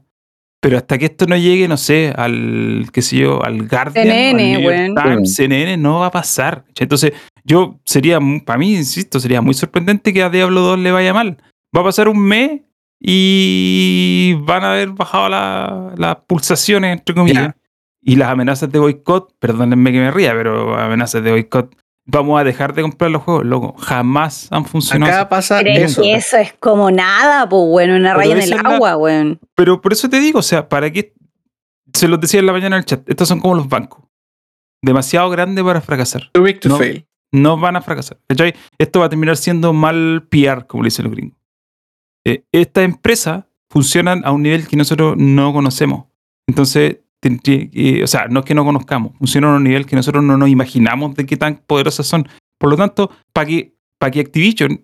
pero 0.61 0.77
hasta 0.77 0.99
que 0.99 1.07
esto 1.07 1.27
no 1.27 1.37
llegue, 1.37 1.67
no 1.69 1.77
sé, 1.77 2.13
al, 2.17 2.87
qué 2.93 3.01
sé 3.03 3.17
yo, 3.17 3.43
al 3.45 3.67
Guardian, 3.67 4.07
CNN, 4.07 4.31
al 4.31 4.37
New 4.37 4.61
York 4.61 4.77
weón. 4.77 4.95
Times, 4.95 5.35
CNN, 5.35 5.77
no 5.79 6.01
va 6.01 6.07
a 6.07 6.11
pasar. 6.11 6.65
Entonces, 6.79 7.13
yo 7.45 7.81
sería, 7.85 8.19
para 8.45 8.59
mí, 8.59 8.75
insisto, 8.75 9.19
sería 9.21 9.41
muy 9.41 9.55
sorprendente 9.55 10.13
que 10.13 10.23
a 10.23 10.29
Diablo 10.31 10.61
2 10.61 10.79
le 10.81 10.93
vaya 10.93 11.15
mal. 11.15 11.39
Va 11.75 11.81
a 11.81 11.85
pasar 11.85 12.09
un 12.09 12.19
mes 12.21 12.61
y 13.01 14.35
van 14.43 14.65
a 14.65 14.73
haber 14.73 14.91
bajado 14.91 15.29
la- 15.29 15.93
las 15.97 16.17
pulsaciones, 16.27 16.99
entre 16.99 17.15
comillas. 17.15 17.55
Y 18.03 18.17
las 18.17 18.29
amenazas 18.31 18.71
de 18.73 18.79
boicot, 18.79 19.35
perdónenme 19.39 19.93
que 19.93 19.99
me 19.99 20.11
ría, 20.11 20.33
pero 20.33 20.75
amenazas 20.79 21.23
de 21.23 21.31
boicot, 21.33 21.75
vamos 22.07 22.41
a 22.41 22.45
dejar 22.45 22.75
de 22.75 22.83
comprar 22.83 23.11
los 23.11 23.23
juegos, 23.23 23.45
loco. 23.45 23.75
Jamás 23.79 24.49
han 24.51 24.65
funcionado. 24.65 25.13
Acá 25.13 25.29
pasa 25.29 25.59
Pero 25.63 25.71
es 25.71 25.93
eso. 25.93 26.03
que 26.03 26.15
eso 26.15 26.37
es 26.37 26.53
como 26.55 26.91
nada, 26.91 27.49
pues, 27.49 27.63
bueno, 27.69 27.97
una 27.97 28.11
Pero 28.15 28.19
raya 28.19 28.35
en 28.35 28.41
el 28.43 28.51
la- 28.51 28.57
agua, 28.75 28.97
weón. 28.97 29.39
Pero 29.55 29.81
por 29.81 29.93
eso 29.93 30.09
te 30.09 30.19
digo, 30.21 30.39
o 30.41 30.43
sea, 30.43 30.69
¿para 30.69 30.91
qué? 30.91 31.15
Se 31.93 32.09
los 32.09 32.21
decía 32.21 32.41
en 32.41 32.47
la 32.47 32.53
mañana 32.53 32.77
en 32.77 32.81
el 32.81 32.87
chat, 32.87 33.09
estos 33.09 33.29
son 33.29 33.41
como 33.41 33.55
los 33.55 33.69
bancos. 33.69 34.05
Demasiado 34.83 35.29
grandes 35.31 35.63
para 35.65 35.81
fracasar. 35.81 36.31
Too 36.33 36.43
big 36.43 36.61
to 36.61 36.69
No. 36.71 36.79
fail. 36.79 37.07
No 37.33 37.57
van 37.59 37.77
a 37.77 37.83
fracasar. 37.83 38.19
¿cachai? 38.29 38.55
Esto 38.79 39.01
va 39.01 39.07
a 39.07 39.09
terminar 39.09 39.37
siendo 39.37 39.73
mal 39.73 40.27
PR, 40.31 40.67
como 40.67 40.83
le 40.83 40.89
dicen 40.89 41.05
los 41.05 41.13
gringos. 41.15 41.39
Eh, 42.27 42.45
Estas 42.53 42.85
empresas 42.85 43.45
funcionan 43.71 44.23
a 44.25 44.33
un 44.33 44.43
nivel 44.43 44.67
que 44.67 44.77
nosotros 44.77 45.17
no 45.17 45.53
conocemos. 45.53 46.07
Entonces, 46.49 46.99
tendría 47.21 47.69
que- 47.71 48.03
o 48.03 48.07
sea, 48.07 48.27
no 48.29 48.41
es 48.41 48.47
que 48.47 48.55
no 48.55 48.65
conozcamos, 48.65 49.13
funcionan 49.19 49.53
a 49.55 49.57
un 49.59 49.65
nivel 49.65 49.87
que 49.87 49.97
nosotros 49.97 50.25
no 50.25 50.37
nos 50.37 50.49
imaginamos 50.49 51.15
de 51.15 51.27
qué 51.27 51.37
tan 51.37 51.57
poderosas 51.67 52.07
son. 52.07 52.27
Por 52.59 52.71
lo 52.71 52.77
tanto, 52.77 53.11
para 53.33 53.47
que, 53.47 53.75
para 53.99 54.11
que 54.11 54.21
Activision 54.21 54.83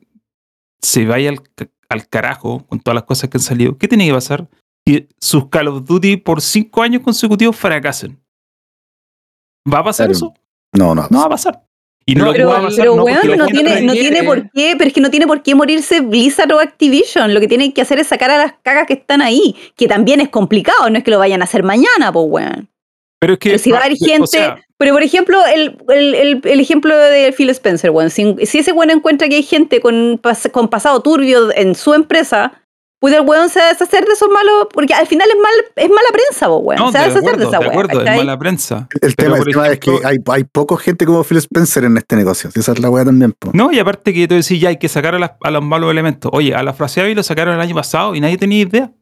se 0.81 1.05
vaya 1.07 1.31
al, 1.31 1.43
al 1.89 2.09
carajo 2.09 2.67
con 2.67 2.81
todas 2.81 2.95
las 2.95 3.05
cosas 3.05 3.31
que 3.31 3.39
han 3.39 3.43
salido, 3.43 3.77
¿qué 3.79 3.89
tiene 3.89 4.07
que 4.07 4.13
pasar? 4.13 4.49
Que 4.85 5.09
sus 5.19 5.49
Call 5.49 5.69
of 5.69 5.85
Duty 5.85 6.19
por 6.19 6.41
cinco 6.41 6.83
años 6.83 7.03
consecutivos 7.03 7.57
fracasen. 7.57 8.21
¿Va 9.73 9.81
a 9.81 9.85
pasar 9.85 10.07
Claro. 10.07 10.17
eso? 10.17 10.35
No, 10.75 10.95
no. 10.95 11.09
No 11.11 11.19
va 11.21 11.27
a 11.27 11.31
pasar. 11.31 11.66
Y 12.09 12.15
no, 12.15 12.31
Pero- 12.31 12.45
no 12.61 12.71
no, 12.71 13.05
weón, 13.05 13.19
no 13.37 13.47
gente 13.47 13.53
tiene, 13.53 13.83
no 13.83 13.93
tiene 13.93 14.23
por 14.23 14.49
qué, 14.53 14.75
pero 14.79 14.87
es 14.87 14.95
que 14.95 15.01
no 15.01 15.11
tiene 15.11 15.27
por 15.27 15.43
qué 15.43 15.57
morirse 15.57 16.01
Blizzard 16.01 16.53
o 16.53 16.61
Activision. 16.61 17.35
Lo 17.35 17.41
que 17.41 17.49
tienen 17.49 17.73
que 17.73 17.83
hacer 17.83 17.99
es 17.99 18.07
sacar 18.07 18.31
a 18.31 18.39
las 18.39 18.55
cagas 18.63 18.87
que 18.87 18.93
están 18.93 19.23
ahí, 19.23 19.57
que 19.77 19.89
también 19.89 20.21
es 20.21 20.29
complicado, 20.29 20.89
no 20.89 20.99
es 20.99 21.03
que 21.05 21.11
lo 21.11 21.19
vayan 21.19 21.41
a 21.41 21.45
hacer 21.45 21.65
mañana, 21.65 22.13
pues 22.13 22.27
weón. 22.29 22.69
Pero 23.19 23.33
es 23.33 23.39
que. 23.41 23.49
Pero 23.49 23.59
si 23.59 23.73
va 23.73 23.79
a 23.79 23.81
haber 23.81 23.97
o 24.01 24.05
gente. 24.07 24.27
sea, 24.29 24.57
pero 24.79 24.93
por 24.93 25.03
ejemplo, 25.03 25.39
el, 25.53 25.79
el, 25.89 26.15
el, 26.15 26.41
el 26.45 26.61
ejemplo 26.61 26.97
de 26.97 27.33
Phil 27.33 27.51
Spencer, 27.51 27.91
weón. 27.91 28.11
Si, 28.11 28.37
si 28.45 28.59
ese 28.59 28.71
weón 28.71 28.91
encuentra 28.91 29.29
que 29.29 29.35
hay 29.37 29.43
gente 29.43 29.81
con, 29.81 30.21
con 30.53 30.69
pasado 30.69 31.03
turbio 31.03 31.53
en 31.57 31.75
su 31.75 31.93
empresa, 31.93 32.53
puede 33.01 33.17
el 33.17 33.23
weón 33.23 33.49
se 33.49 33.59
va 33.61 33.67
a 33.67 33.69
deshacer 33.73 34.05
de 34.05 34.13
esos 34.13 34.29
malos. 34.29 34.69
Porque 34.73 34.95
al 34.95 35.07
final 35.07 35.29
es 35.29 35.37
mal, 35.41 35.53
es 35.77 35.89
mala 35.89 36.09
prensa, 36.13 36.47
po, 36.49 36.57
weón. 36.59 36.81
no, 36.81 36.93
se 36.93 36.99
va 36.99 37.05
a 37.05 37.09
de 37.09 37.15
deshacer 37.15 37.29
acuerdo, 37.35 37.39
de 37.39 37.45
esa 37.45 37.59
de 37.59 37.69
weón. 37.69 37.85
acuerdo, 37.91 38.11
es 38.11 38.17
mala 38.17 38.39
prensa. 38.39 38.89
El 39.01 39.15
Pero, 39.15 39.33
tema, 39.35 39.39
el 39.39 39.45
tema 39.45 39.69
es 39.69 39.79
que 39.81 39.91
ejemplo- 39.91 40.09
hay, 40.09 40.17
hay 40.41 40.45
poca 40.45 40.77
gente 40.79 41.07
como 41.07 41.23
Phil 41.25 41.39
Spencer 41.39 41.85
en 41.85 41.97
este 41.99 42.17
negocio. 42.17 42.51
Esa 42.55 42.73
es 42.73 42.79
la 42.79 42.91
weá 42.91 43.05
también. 43.05 43.33
po. 43.33 43.51
No, 43.55 43.71
y 43.73 43.79
aparte 43.79 44.13
que 44.15 44.27
tú 44.29 44.35
decís, 44.35 44.61
ya 44.61 44.69
hay 44.71 44.79
que 44.79 44.89
sacar 44.89 45.15
a, 45.15 45.19
las- 45.19 45.33
a 45.43 45.51
los 45.51 45.63
malos 45.63 45.91
elementos. 45.91 46.31
Oye, 46.35 46.55
a 46.55 46.63
la 46.63 46.73
fraseada 46.73 47.09
lo 47.15 47.23
sacaron 47.23 47.55
el 47.55 47.61
año 47.61 47.75
pasado 47.75 48.15
y 48.15 48.21
nadie 48.21 48.37
tenía 48.39 48.61
idea. 48.63 48.93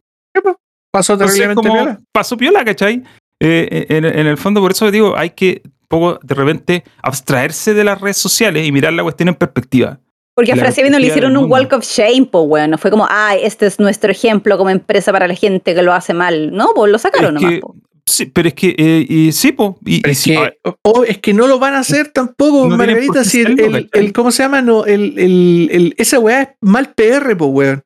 Pasó 0.92 1.18
terriblemente 1.18 1.54
como 1.62 1.74
piola. 1.74 2.00
pasó 2.12 2.36
piola, 2.36 2.64
¿cachai? 2.64 3.02
Eh, 3.42 3.86
en, 3.88 4.04
en 4.04 4.26
el 4.26 4.36
fondo, 4.38 4.60
por 4.60 4.70
eso 4.72 4.90
digo, 4.90 5.16
hay 5.16 5.30
que 5.30 5.62
un 5.64 5.72
poco 5.88 6.18
de 6.22 6.34
repente 6.34 6.84
abstraerse 7.02 7.74
de 7.74 7.84
las 7.84 8.00
redes 8.00 8.16
sociales 8.16 8.66
y 8.66 8.72
mirar 8.72 8.92
la 8.92 9.02
cuestión 9.02 9.28
en 9.28 9.34
perspectiva. 9.34 9.98
Porque 10.34 10.52
a 10.52 10.56
Frase 10.56 10.82
Vino 10.82 10.98
le 10.98 11.06
hicieron 11.06 11.36
un 11.36 11.50
walk 11.50 11.72
of 11.74 11.84
shame, 11.84 12.26
pues, 12.30 12.44
weón. 12.48 12.70
No 12.70 12.78
fue 12.78 12.90
como, 12.90 13.06
ay, 13.08 13.40
este 13.44 13.66
es 13.66 13.78
nuestro 13.78 14.10
ejemplo 14.10 14.58
como 14.58 14.70
empresa 14.70 15.12
para 15.12 15.28
la 15.28 15.34
gente 15.34 15.74
que 15.74 15.82
lo 15.82 15.92
hace 15.92 16.12
mal. 16.14 16.52
No, 16.52 16.70
pues 16.74 16.90
lo 16.90 16.98
sacaron 16.98 17.36
Es 17.36 17.42
nomás, 17.42 17.54
que- 17.56 17.60
po. 17.60 17.76
Sí, 18.06 18.26
pero 18.26 18.48
es 18.48 18.54
que, 18.54 18.74
eh, 18.76 19.06
y, 19.08 19.32
sí, 19.32 19.52
po, 19.52 19.78
y, 19.82 20.06
es, 20.06 20.18
sí, 20.18 20.32
que, 20.34 20.58
o- 20.82 21.04
es 21.04 21.18
que 21.18 21.32
no 21.32 21.46
lo 21.46 21.58
van 21.58 21.72
a 21.74 21.78
hacer 21.78 22.08
tampoco, 22.08 22.68
No 22.68 22.76
Margarita. 22.76 23.24
Si 23.24 23.40
el, 23.40 23.88
el- 23.92 24.12
¿Cómo 24.12 24.30
se 24.30 24.42
llama? 24.42 24.60
No, 24.60 24.84
el, 24.84 25.18
el, 25.18 25.68
el- 25.72 25.94
esa 25.96 26.18
weá 26.18 26.42
es 26.42 26.48
mal 26.60 26.92
PR, 26.94 27.34
pues, 27.34 27.50
weón. 27.50 27.82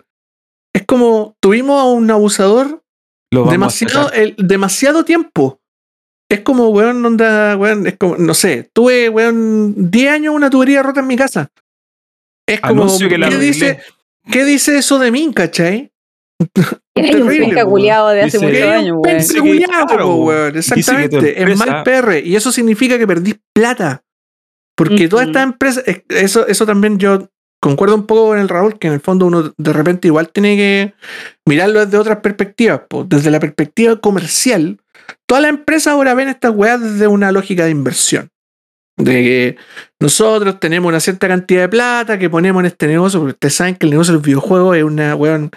Es 0.74 0.84
como 0.86 1.36
tuvimos 1.40 1.80
a 1.80 1.84
un 1.84 2.10
abusador 2.10 2.82
lo 3.30 3.44
demasiado, 3.44 4.10
demasiado 4.38 5.04
tiempo. 5.04 5.60
Es 6.28 6.40
como, 6.40 6.68
weón, 6.70 7.04
onda, 7.06 7.56
weón, 7.56 7.86
es 7.86 7.96
como, 7.96 8.16
no 8.16 8.34
sé, 8.34 8.68
tuve, 8.72 9.08
weón, 9.08 9.90
10 9.90 10.10
años 10.10 10.34
una 10.34 10.50
tubería 10.50 10.82
rota 10.82 10.98
en 11.00 11.06
mi 11.06 11.16
casa. 11.16 11.48
Es 12.48 12.60
como, 12.60 12.82
Anuncio 12.84 13.08
que 13.08 13.18
la 13.18 13.28
¿qué 13.28 13.34
arreglé. 13.36 13.52
dice? 13.52 13.78
¿qué 14.30 14.44
dice 14.44 14.76
eso 14.78 14.98
de 14.98 15.10
mí, 15.10 15.30
cachai? 15.34 15.92
Hay 16.94 17.04
un 17.14 17.26
Terrible, 17.26 17.46
penca 17.46 17.64
culiado 17.64 18.08
de 18.10 18.22
hace 18.22 18.38
Dice- 18.38 18.46
muchos 18.46 18.68
años, 18.68 18.96
Un 18.96 20.26
weón. 20.26 20.56
Exactamente. 20.56 21.42
Es 21.42 21.58
mal 21.58 21.68
empresa- 21.68 21.84
PR. 21.84 22.18
Y 22.24 22.36
eso 22.36 22.52
significa 22.52 22.98
que 22.98 23.06
perdís 23.06 23.36
plata. 23.54 24.02
Porque 24.76 25.08
todas 25.08 25.24
Ujú. 25.26 25.30
estas 25.30 25.42
empresas, 25.44 25.84
eh, 25.88 26.04
eso, 26.10 26.46
eso 26.46 26.64
también 26.64 26.98
yo 26.98 27.28
concuerdo 27.60 27.96
un 27.96 28.06
poco 28.06 28.28
con 28.28 28.38
el 28.38 28.48
Raúl, 28.48 28.78
que 28.78 28.86
en 28.86 28.92
el 28.94 29.00
fondo 29.00 29.26
uno 29.26 29.52
de 29.56 29.72
repente 29.72 30.06
igual 30.06 30.28
tiene 30.30 30.56
que 30.56 30.94
mirarlo 31.46 31.84
desde 31.84 31.98
otras 31.98 32.18
perspectivas. 32.18 32.82
po. 32.88 33.02
Desde 33.04 33.30
la 33.32 33.40
perspectiva 33.40 34.00
comercial, 34.00 34.78
todas 35.26 35.42
las 35.42 35.48
empresas 35.50 35.92
ahora 35.94 36.14
ven 36.14 36.28
estas 36.28 36.52
weas 36.54 36.80
desde 36.80 37.08
una 37.08 37.32
lógica 37.32 37.64
de 37.64 37.70
inversión. 37.70 38.28
De 38.98 39.12
que 39.22 39.56
nosotros 40.00 40.58
tenemos 40.60 40.88
una 40.88 41.00
cierta 41.00 41.28
cantidad 41.28 41.62
de 41.62 41.68
plata 41.68 42.18
que 42.18 42.28
ponemos 42.28 42.60
en 42.60 42.66
este 42.66 42.86
negocio, 42.88 43.20
porque 43.20 43.32
ustedes 43.34 43.54
saben 43.54 43.76
que 43.76 43.86
el 43.86 43.90
negocio 43.90 44.12
de 44.12 44.18
los 44.18 44.26
videojuegos 44.26 44.76
es 44.76 44.82
una 44.82 45.14
weón, 45.14 45.50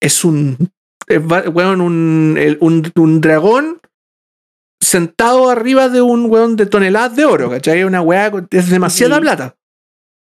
es 0.00 0.24
un 0.24 0.70
es 1.08 1.20
weón, 1.26 1.80
un, 1.80 2.38
un, 2.60 2.92
un 2.94 3.20
dragón 3.20 3.80
sentado 4.80 5.48
arriba 5.48 5.88
de 5.88 6.02
un 6.02 6.26
weón 6.30 6.56
de 6.56 6.66
toneladas 6.66 7.16
de 7.16 7.24
oro, 7.24 7.50
¿cachai? 7.50 7.80
Es 7.80 7.86
una 7.86 8.02
weá, 8.02 8.30
es 8.50 8.68
demasiada 8.70 9.16
Sí. 9.16 9.20
plata. 9.22 9.56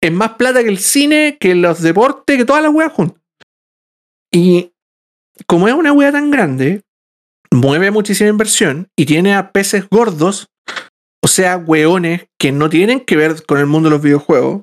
Es 0.03 0.13
más 0.13 0.33
plata 0.35 0.63
que 0.63 0.69
el 0.69 0.79
cine, 0.79 1.37
que 1.41 1.55
los 1.55 1.81
deportes, 1.83 2.37
que 2.37 2.45
todas 2.45 2.63
las 2.63 2.73
weas 2.73 2.93
juntas. 2.93 3.23
Y 4.33 4.73
como 5.47 5.69
es 5.69 5.75
una 5.75 5.93
weá 5.93 6.13
tan 6.13 6.31
grande, 6.31 6.83
mueve 7.51 7.91
muchísima 7.91 8.29
inversión 8.31 8.89
y 8.97 9.07
tiene 9.07 9.35
a 9.35 9.53
peces 9.53 9.89
gordos, 9.89 10.49
o 11.27 11.29
sea, 11.29 11.57
weones 11.57 12.29
que 12.39 12.53
no 12.53 12.71
tienen 12.71 13.01
que 13.01 13.17
ver 13.17 13.45
con 13.47 13.59
el 13.59 13.67
mundo 13.67 13.89
de 13.89 13.97
los 13.97 14.01
videojuegos, 14.01 14.63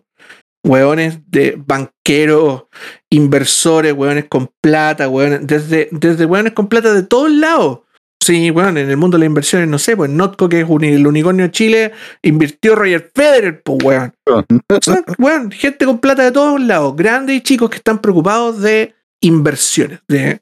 weones 0.65 1.19
de 1.29 1.55
banqueros, 1.57 2.67
inversores, 3.09 3.91
weones 3.91 4.27
con 4.29 4.49
plata, 4.61 5.09
weones, 5.09 5.45
desde, 5.45 5.89
desde 5.91 6.25
weones 6.25 6.53
con 6.53 6.69
plata 6.69 6.93
de 6.93 7.03
todos 7.03 7.29
lados. 7.29 7.79
Sí, 8.23 8.49
bueno, 8.49 8.69
en 8.79 8.89
el 8.89 8.95
mundo 8.95 9.17
de 9.17 9.23
las 9.23 9.27
inversiones, 9.27 9.67
no 9.67 9.77
sé, 9.77 9.97
pues 9.97 10.09
Notco, 10.09 10.47
que 10.47 10.61
es 10.61 10.69
un- 10.69 10.85
el 10.85 11.05
unicornio 11.05 11.43
de 11.43 11.51
Chile, 11.51 11.91
invirtió 12.21 12.75
Roger 12.75 13.11
Federer, 13.13 13.61
pues 13.61 13.83
weón. 13.83 14.13
O 14.25 14.43
sea, 14.81 15.03
weón, 15.17 15.51
gente 15.51 15.83
con 15.83 15.99
plata 15.99 16.23
de 16.23 16.31
todos 16.31 16.61
lados, 16.61 16.95
grandes 16.95 17.35
y 17.35 17.41
chicos 17.41 17.69
que 17.71 17.75
están 17.75 17.99
preocupados 17.99 18.61
de 18.61 18.95
inversiones, 19.23 19.99
de, 20.07 20.41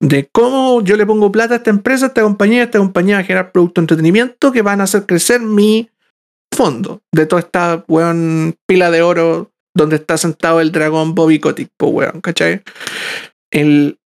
de 0.00 0.28
cómo 0.32 0.82
yo 0.82 0.96
le 0.96 1.04
pongo 1.04 1.30
plata 1.30 1.54
a 1.54 1.56
esta 1.58 1.70
empresa, 1.70 2.06
a 2.06 2.08
esta 2.08 2.22
compañía, 2.22 2.62
esta 2.62 2.78
compañía 2.78 3.18
a 3.18 3.24
generar 3.24 3.52
producto 3.52 3.80
de 3.80 3.84
entretenimiento 3.84 4.52
que 4.52 4.62
van 4.62 4.80
a 4.80 4.84
hacer 4.84 5.04
crecer 5.04 5.40
mi 5.40 5.90
fondo 6.54 7.02
de 7.12 7.26
toda 7.26 7.40
esta 7.40 7.84
weón 7.88 8.56
pila 8.66 8.90
de 8.90 9.02
oro 9.02 9.52
donde 9.74 9.96
está 9.96 10.16
sentado 10.16 10.60
el 10.60 10.72
dragón 10.72 11.14
Bobby 11.14 11.38
Kotick, 11.38 11.70
pues 11.76 11.92
weón, 11.92 12.20
¿cachai? 12.22 12.62
El, 13.50 13.98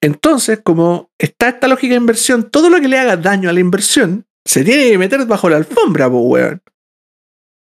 entonces, 0.00 0.60
como 0.62 1.10
está 1.18 1.48
esta 1.48 1.66
lógica 1.66 1.94
de 1.94 2.00
inversión, 2.00 2.50
todo 2.50 2.70
lo 2.70 2.80
que 2.80 2.88
le 2.88 2.98
haga 2.98 3.16
daño 3.16 3.50
a 3.50 3.52
la 3.52 3.60
inversión 3.60 4.24
se 4.44 4.62
tiene 4.62 4.88
que 4.90 4.98
meter 4.98 5.26
bajo 5.26 5.48
la 5.48 5.56
alfombra, 5.56 6.08
pues 6.08 6.22
weón. 6.24 6.62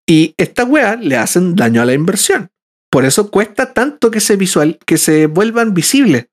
Y 0.10 0.34
estas 0.38 0.68
weas 0.68 1.00
le 1.00 1.16
hacen 1.16 1.56
daño 1.56 1.82
a 1.82 1.86
la 1.86 1.94
inversión. 1.94 2.51
Por 2.92 3.06
eso 3.06 3.32
cuesta 3.32 3.74
tanto 3.74 4.12
que 4.12 4.20
se 4.20 4.36
visual, 4.36 4.78
que 4.86 4.98
se 4.98 5.28
vuelvan 5.28 5.74
visibles. 5.74 6.28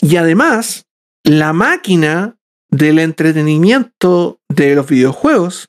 Y 0.00 0.16
además, 0.16 0.86
la 1.22 1.52
máquina 1.52 2.36
del 2.70 2.98
entretenimiento 2.98 4.40
de 4.48 4.74
los 4.74 4.86
videojuegos 4.88 5.68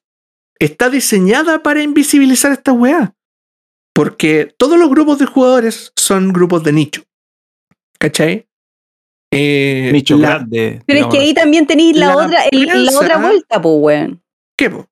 está 0.59 0.89
diseñada 0.89 1.61
para 1.61 1.83
invisibilizar 1.83 2.51
estas 2.51 2.75
weas. 2.75 3.11
Porque 3.93 4.53
todos 4.57 4.77
los 4.79 4.89
grupos 4.89 5.19
de 5.19 5.25
jugadores 5.25 5.91
son 5.95 6.31
grupos 6.31 6.63
de 6.63 6.71
nicho. 6.71 7.03
¿Cachai? 7.99 8.47
Eh, 9.33 9.89
Nicho 9.91 10.17
la- 10.17 10.29
grande. 10.37 10.83
Pero 10.85 10.99
es 11.01 11.07
que 11.07 11.19
ahí 11.19 11.33
también 11.33 11.67
tenéis 11.67 11.97
la, 11.97 12.07
La 12.07 12.17
otra, 12.17 12.45
el- 12.49 12.85
la 12.85 12.91
otra 12.97 13.17
vuelta, 13.17 13.61
pues, 13.61 13.75
weón. 13.77 14.23
¿Qué, 14.57 14.69
po? 14.69 14.87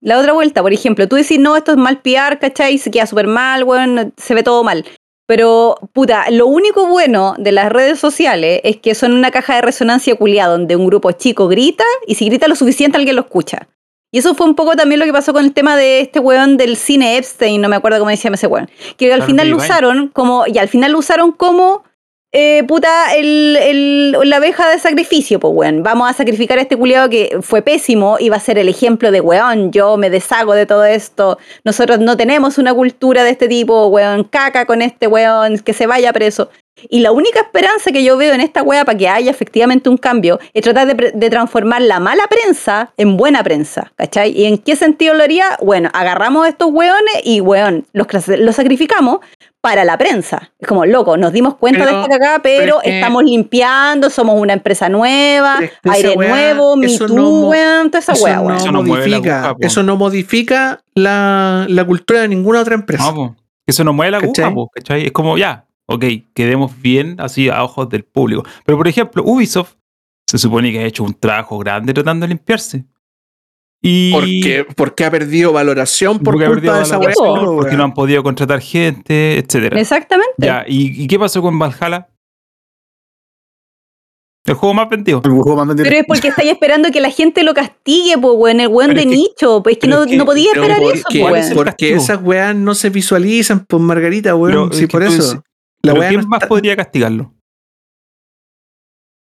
La 0.00 0.18
otra 0.18 0.32
vuelta, 0.32 0.62
por 0.62 0.72
ejemplo, 0.72 1.06
tú 1.08 1.16
decís, 1.16 1.38
no, 1.38 1.56
esto 1.56 1.72
es 1.72 1.76
mal 1.76 2.00
PR, 2.00 2.38
¿cachai? 2.38 2.78
Se 2.78 2.90
queda 2.90 3.06
súper 3.06 3.26
mal, 3.26 3.64
weón, 3.64 4.14
se 4.16 4.34
ve 4.34 4.42
todo 4.42 4.64
mal. 4.64 4.84
Pero, 5.26 5.76
puta, 5.92 6.30
lo 6.30 6.46
único 6.46 6.86
bueno 6.86 7.34
de 7.38 7.52
las 7.52 7.70
redes 7.70 8.00
sociales 8.00 8.60
es 8.64 8.78
que 8.78 8.94
son 8.94 9.12
una 9.12 9.30
caja 9.30 9.54
de 9.54 9.62
resonancia 9.62 10.16
culiada 10.16 10.52
donde 10.52 10.74
un 10.74 10.86
grupo 10.86 11.12
chico 11.12 11.46
grita 11.48 11.84
y 12.06 12.16
si 12.16 12.26
grita 12.26 12.48
lo 12.48 12.56
suficiente 12.56 12.96
alguien 12.96 13.14
lo 13.14 13.22
escucha. 13.22 13.68
Y 14.10 14.18
eso 14.18 14.34
fue 14.34 14.46
un 14.46 14.56
poco 14.56 14.74
también 14.74 14.98
lo 14.98 15.04
que 15.04 15.12
pasó 15.12 15.32
con 15.32 15.44
el 15.44 15.52
tema 15.52 15.76
de 15.76 16.00
este 16.00 16.18
weón 16.18 16.56
del 16.56 16.76
cine 16.76 17.16
Epstein, 17.16 17.60
no 17.60 17.68
me 17.68 17.76
acuerdo 17.76 18.00
cómo 18.00 18.10
decía 18.10 18.30
ese 18.32 18.48
weón. 18.48 18.68
Que 18.96 19.12
al 19.12 19.22
final 19.22 19.50
lo 19.50 19.58
usaron 19.58 20.08
como, 20.08 20.44
y 20.48 20.58
al 20.58 20.68
final 20.68 20.92
lo 20.92 20.98
usaron 20.98 21.30
como, 21.30 21.84
eh, 22.32 22.62
puta, 22.68 23.14
el, 23.16 23.56
el- 23.60 24.12
la 24.28 24.36
abeja 24.36 24.70
de 24.70 24.78
sacrificio, 24.78 25.40
pues 25.40 25.52
weón. 25.54 25.82
Vamos 25.82 26.08
a 26.08 26.12
sacrificar 26.12 26.58
a 26.58 26.62
este 26.62 26.76
culiado 26.76 27.08
que 27.08 27.38
fue 27.42 27.62
pésimo 27.62 28.16
y 28.20 28.28
va 28.28 28.36
a 28.36 28.40
ser 28.40 28.58
el 28.58 28.68
ejemplo 28.68 29.10
de 29.10 29.20
weón, 29.20 29.72
yo 29.72 29.96
me 29.96 30.10
deshago 30.10 30.54
de 30.54 30.66
todo 30.66 30.84
esto. 30.84 31.38
Nosotros 31.64 31.98
no 31.98 32.16
tenemos 32.16 32.58
una 32.58 32.72
cultura 32.72 33.24
de 33.24 33.30
este 33.30 33.48
tipo, 33.48 33.86
weón, 33.88 34.24
caca 34.24 34.64
con 34.66 34.80
este 34.82 35.06
weón, 35.08 35.58
que 35.58 35.72
se 35.72 35.86
vaya 35.86 36.12
preso. 36.12 36.50
Y 36.88 37.00
la 37.00 37.12
única 37.12 37.40
esperanza 37.40 37.92
que 37.92 38.02
yo 38.02 38.16
veo 38.16 38.32
en 38.32 38.40
esta 38.40 38.62
wea 38.62 38.84
para 38.86 38.96
que 38.96 39.08
haya 39.08 39.30
efectivamente 39.30 39.90
un 39.90 39.98
cambio 39.98 40.38
es 40.54 40.62
tratar 40.62 40.86
de, 40.96 41.30
transformar 41.30 41.82
la 41.82 42.00
mala 42.00 42.26
prensa 42.28 42.92
en 42.96 43.18
buena 43.18 43.42
prensa, 43.42 43.92
¿cachai? 43.96 44.30
¿Y 44.30 44.46
en 44.46 44.56
qué 44.56 44.76
sentido 44.76 45.12
lo 45.12 45.22
haría? 45.22 45.58
Bueno, 45.60 45.90
agarramos 45.92 46.46
a 46.46 46.48
estos 46.48 46.68
weones 46.70 47.20
y, 47.24 47.42
weón, 47.42 47.86
los 47.92 48.56
sacrificamos 48.56 49.18
para 49.60 49.84
la 49.84 49.98
prensa. 49.98 50.52
Es 50.58 50.66
como, 50.66 50.86
loco, 50.86 51.16
nos 51.16 51.32
dimos 51.32 51.56
cuenta 51.56 51.84
Pero- 51.84 51.96
de 51.98 52.02
esta 52.04 52.18
cagada, 52.18 52.38
pero, 52.42 52.58
pero 52.60 52.76
es 52.78 52.84
que- 52.84 52.98
estamos 53.00 53.22
limpiando, 53.24 54.08
somos 54.10 54.40
una 54.40 54.52
empresa 54.54 54.88
nueva, 54.88 55.56
Pero 55.58 55.72
es 55.72 55.78
que 55.82 55.90
aire 55.90 56.16
nuevo, 56.16 56.76
Me 56.76 56.96
Too, 56.98 57.08
no 57.08 57.28
weón, 57.48 57.90
toda 57.90 57.98
esa 57.98 58.12
eso, 58.12 58.26
no. 58.42 58.56
Eso 58.56 58.72
no 58.72 58.82
modifica, 58.82 59.48
aguja, 59.48 59.66
eso 59.66 59.82
no 59.82 59.96
modifica 59.96 60.82
la, 60.94 61.66
la 61.68 61.84
cultura 61.84 62.20
de 62.22 62.28
ninguna 62.28 62.60
otra 62.60 62.74
empresa. 62.74 63.14
Po. 63.14 63.36
Eso 63.66 63.84
no 63.84 63.92
mueve 63.92 64.12
la 64.12 64.18
aguja, 64.18 64.32
¿Cachai? 64.32 64.54
po, 64.54 64.68
¿cachai? 64.74 65.06
Es 65.06 65.12
como, 65.12 65.36
ya, 65.36 65.66
ok, 65.86 66.04
quedemos 66.34 66.72
bien 66.80 67.16
así 67.18 67.48
a 67.50 67.62
ojos 67.62 67.88
del 67.88 68.04
público. 68.04 68.44
Pero, 68.64 68.78
por 68.78 68.88
ejemplo, 68.88 69.22
Ubisoft 69.24 69.74
se 70.26 70.38
supone 70.38 70.72
que 70.72 70.78
ha 70.78 70.84
hecho 70.86 71.04
un 71.04 71.12
trabajo 71.14 71.58
grande 71.58 71.92
tratando 71.92 72.24
de 72.24 72.28
limpiarse. 72.28 72.84
Y 73.82 74.12
porque, 74.12 74.66
porque 74.76 75.04
ha 75.06 75.10
perdido 75.10 75.52
valoración 75.52 76.18
por 76.18 76.34
porque 76.34 76.44
ha 76.44 76.48
culpa 76.48 76.60
perdido 76.60 76.76
de 76.76 76.82
esa 76.82 77.44
porque 77.46 77.76
no 77.76 77.84
han 77.84 77.94
podido 77.94 78.22
contratar 78.22 78.60
gente, 78.60 79.38
etcétera. 79.38 79.80
Exactamente. 79.80 80.34
Ya, 80.36 80.64
¿y, 80.68 81.02
y 81.02 81.06
qué 81.06 81.18
pasó 81.18 81.40
con 81.40 81.58
Valhalla? 81.58 82.08
El 84.46 84.54
juego 84.54 84.74
más 84.74 84.88
vendido. 84.88 85.20
El 85.24 85.30
juego 85.32 85.56
más 85.56 85.68
vendido. 85.68 85.84
Pero 85.88 86.00
es 86.00 86.06
porque 86.06 86.28
estáis 86.28 86.50
esperando 86.50 86.90
que 86.90 87.00
la 87.00 87.10
gente 87.10 87.42
lo 87.42 87.54
castigue, 87.54 88.16
pues, 88.18 88.34
weón, 88.36 88.60
el 88.60 88.68
weón 88.68 88.94
de 88.94 89.00
es 89.00 89.06
que- 89.06 89.14
nicho. 89.14 89.62
Pues 89.62 89.76
es 89.76 89.80
que 89.80 89.86
no, 89.86 90.02
es 90.02 90.08
que- 90.10 90.16
no 90.16 90.24
podía 90.24 90.52
esperar 90.52 90.78
porque, 90.80 90.98
eso, 90.98 91.08
¿cuál 91.20 91.32
pues, 91.32 91.44
weón. 91.46 91.56
porque 91.56 91.92
esas 91.94 92.22
weas 92.22 92.56
no 92.56 92.74
se 92.74 92.90
visualizan, 92.90 93.64
pues 93.66 93.82
Margarita, 93.82 94.34
weón. 94.34 94.72
Sí, 94.72 94.80
que 94.82 94.88
por 94.88 95.02
eso. 95.02 95.12
dices- 95.16 95.40
la 95.82 95.94
Pero 95.94 96.08
¿quién 96.08 96.20
no 96.22 96.28
más 96.28 96.38
está- 96.38 96.48
podría 96.48 96.76
castigarlo? 96.76 97.32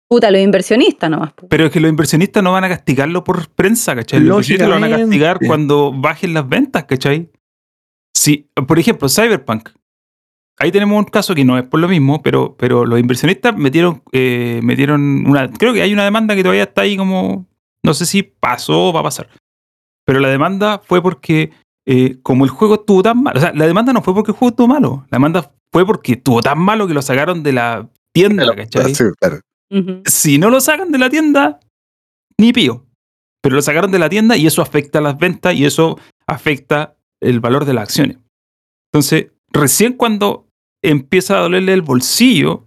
Puta, 0.08 0.30
los 0.30 0.40
inversionistas 0.40 1.10
nomás. 1.10 1.32
Pero 1.50 1.66
es 1.66 1.70
que 1.70 1.80
los 1.80 1.90
inversionistas 1.90 2.42
no 2.42 2.52
van 2.52 2.64
a 2.64 2.68
castigarlo 2.68 3.24
por 3.24 3.50
prensa, 3.50 3.94
¿cachai? 3.94 4.20
Los 4.20 4.48
inversionistas 4.48 4.68
lo 4.68 4.80
van 4.80 4.84
a 4.84 4.96
castigar 4.96 5.38
cuando 5.46 5.92
bajen 5.92 6.32
las 6.32 6.48
ventas, 6.48 6.84
¿cachai? 6.84 7.30
Si, 8.14 8.50
por 8.66 8.78
ejemplo, 8.78 9.08
Cyberpunk. 9.08 9.68
Ahí 10.58 10.72
tenemos 10.72 10.98
un 10.98 11.04
caso 11.04 11.34
que 11.34 11.44
no 11.44 11.56
es 11.58 11.64
por 11.64 11.78
lo 11.78 11.88
mismo, 11.88 12.22
pero, 12.22 12.56
pero 12.58 12.84
los 12.84 12.98
inversionistas 12.98 13.56
metieron, 13.56 14.02
eh, 14.12 14.60
metieron 14.64 15.26
una. 15.26 15.48
Creo 15.52 15.72
que 15.72 15.82
hay 15.82 15.92
una 15.92 16.04
demanda 16.04 16.34
que 16.34 16.42
todavía 16.42 16.64
está 16.64 16.82
ahí 16.82 16.96
como. 16.96 17.46
No 17.84 17.94
sé 17.94 18.06
si 18.06 18.22
pasó 18.22 18.88
o 18.88 18.92
va 18.92 19.00
a 19.00 19.04
pasar. 19.04 19.28
Pero 20.04 20.18
la 20.20 20.28
demanda 20.28 20.80
fue 20.82 21.00
porque, 21.00 21.52
eh, 21.86 22.18
como 22.22 22.44
el 22.44 22.50
juego 22.50 22.76
estuvo 22.76 23.02
tan 23.02 23.22
malo. 23.22 23.38
O 23.38 23.40
sea, 23.40 23.52
la 23.54 23.66
demanda 23.66 23.92
no 23.92 24.02
fue 24.02 24.14
porque 24.14 24.32
el 24.32 24.36
juego 24.36 24.50
estuvo 24.50 24.66
malo. 24.66 25.06
La 25.10 25.16
demanda 25.16 25.52
fue 25.70 25.86
porque 25.86 26.14
estuvo 26.14 26.40
tan 26.40 26.58
malo 26.58 26.88
que 26.88 26.94
lo 26.94 27.02
sacaron 27.02 27.42
de 27.42 27.52
la 27.52 27.88
tienda, 28.12 28.56
¿cachai? 28.56 28.94
Sí, 28.94 29.04
claro. 29.20 29.40
Si 30.06 30.38
no 30.38 30.50
lo 30.50 30.60
sacan 30.60 30.90
de 30.92 30.98
la 30.98 31.10
tienda, 31.10 31.60
ni 32.38 32.52
pío. 32.52 32.86
Pero 33.42 33.56
lo 33.56 33.62
sacaron 33.62 33.90
de 33.90 33.98
la 33.98 34.08
tienda 34.08 34.36
y 34.36 34.46
eso 34.46 34.62
afecta 34.62 35.00
las 35.00 35.18
ventas 35.18 35.54
y 35.54 35.64
eso 35.64 35.98
afecta 36.26 36.96
el 37.20 37.40
valor 37.40 37.64
de 37.64 37.74
las 37.74 37.84
acciones. 37.84 38.18
Entonces, 38.92 39.32
recién 39.52 39.94
cuando 39.94 40.48
empieza 40.82 41.38
a 41.38 41.42
dolerle 41.42 41.72
el 41.72 41.82
bolsillo, 41.82 42.66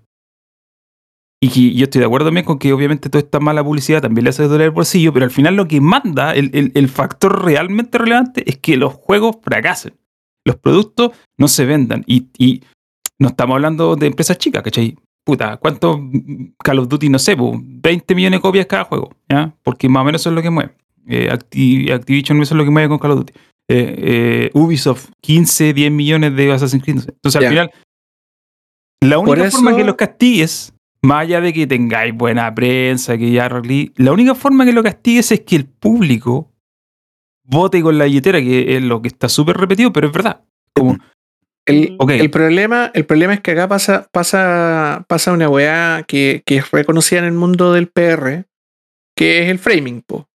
y 1.44 1.73
yo 1.76 1.86
estoy 1.86 1.99
de 1.99 2.06
acuerdo 2.06 2.28
también 2.28 2.45
con 2.45 2.60
que 2.60 2.72
obviamente 2.72 3.10
toda 3.10 3.23
esta 3.23 3.40
mala 3.40 3.64
publicidad 3.64 4.02
también 4.02 4.26
le 4.26 4.30
hace 4.30 4.48
doler 4.48 4.65
el 4.65 4.72
bolsillo, 4.72 5.11
pero 5.11 5.26
al 5.26 5.32
final 5.32 5.56
lo 5.56 5.68
que 5.68 5.82
manda, 5.82 6.34
el 6.36 6.90
factor 6.90 7.44
realmente 7.44 7.98
relevante 7.98 8.48
es 8.48 8.57
que 8.57 8.78
los 8.78 8.94
juegos 8.94 9.38
fracasen. 9.41 9.98
Los 10.45 10.57
productos 10.57 11.11
no 11.38 11.48
se 11.48 11.65
vendan. 11.65 12.03
Y, 12.06 12.28
y 12.38 12.64
no 13.19 13.30
estamos 13.30 13.56
hablando 13.56 13.95
de 13.95 14.07
empresas 14.07 14.38
chicas, 14.38 14.64
¿cachai? 14.64 14.98
Puta, 15.23 15.57
¿cuántos 15.57 15.98
mm, 15.99 16.53
Call 16.64 16.80
of 16.80 16.88
Duty, 16.88 17.10
no 17.10 17.19
sé, 17.19 17.38
po, 17.38 17.53
20 17.61 18.15
millones 18.15 18.39
de 18.39 18.41
copias 18.41 18.65
cada 18.65 18.85
juego? 18.85 19.10
¿ya? 19.30 19.56
Porque 19.64 19.88
más 19.89 20.02
o 20.02 20.06
menos 20.06 20.22
eso 20.22 20.30
es 20.30 20.35
lo 20.35 20.41
que 20.41 20.49
mueve. 20.49 20.76
Eh, 21.07 21.30
Acti- 21.31 21.91
Activision 21.91 22.41
eso 22.41 22.53
es 22.53 22.57
lo 22.57 22.64
que 22.65 22.72
mueve 22.72 22.89
con 22.89 22.99
Call 22.99 23.11
of 23.11 23.18
Duty. 23.19 23.34
Eh, 23.69 23.95
eh, 23.98 24.52
Ubisoft, 24.53 25.10
15, 25.22 25.73
10 25.73 25.91
millones 25.91 26.35
de 26.35 26.52
Assassin's 26.52 26.84
Creed. 26.84 26.98
Entonces 27.07 27.35
al 27.35 27.41
final 27.49 27.72
La 29.03 29.18
única 29.19 29.49
forma 29.52 29.72
que 29.77 29.84
los 29.85 29.95
castigues, 29.95 30.73
más 31.02 31.22
allá 31.22 31.41
de 31.41 31.53
que 31.53 31.65
tengáis 31.68 32.14
buena 32.15 32.53
prensa, 32.53 33.18
que 33.18 33.31
ya 33.31 33.49
la 33.95 34.11
única 34.11 34.35
forma 34.35 34.65
que 34.65 34.73
lo 34.73 34.84
castigues 34.84 35.31
es 35.31 35.41
que 35.41 35.56
el 35.56 35.65
público 35.65 36.52
vote 37.43 37.81
con 37.81 37.98
la 37.98 38.06
billetera, 38.06 38.39
que 38.39 38.76
es 38.77 38.84
lo 38.84 39.02
que 39.02 39.07
está 39.07 39.27
súper 39.30 39.57
repetido, 39.57 39.91
pero 39.93 40.07
es 40.07 40.14
verdad. 40.14 40.41
Como, 40.76 40.98
El, 41.66 41.98
el 42.10 42.32
problema, 42.32 42.92
el 42.94 43.06
problema 43.06 43.34
es 43.34 43.42
que 43.42 43.52
acá 43.52 43.68
pasa, 43.68 44.08
pasa, 44.12 45.06
pasa 45.08 45.32
una 45.32 45.48
weá 45.48 46.04
que, 46.08 46.42
que 46.46 46.58
es 46.58 46.72
reconocida 46.72 47.20
en 47.20 47.26
el 47.26 47.34
mundo 47.34 47.74
del 47.74 47.88
PR, 47.88 48.46
que 49.16 49.44
es 49.44 49.50
el 49.50 49.60
framing, 49.60 50.02
po. 50.02 50.28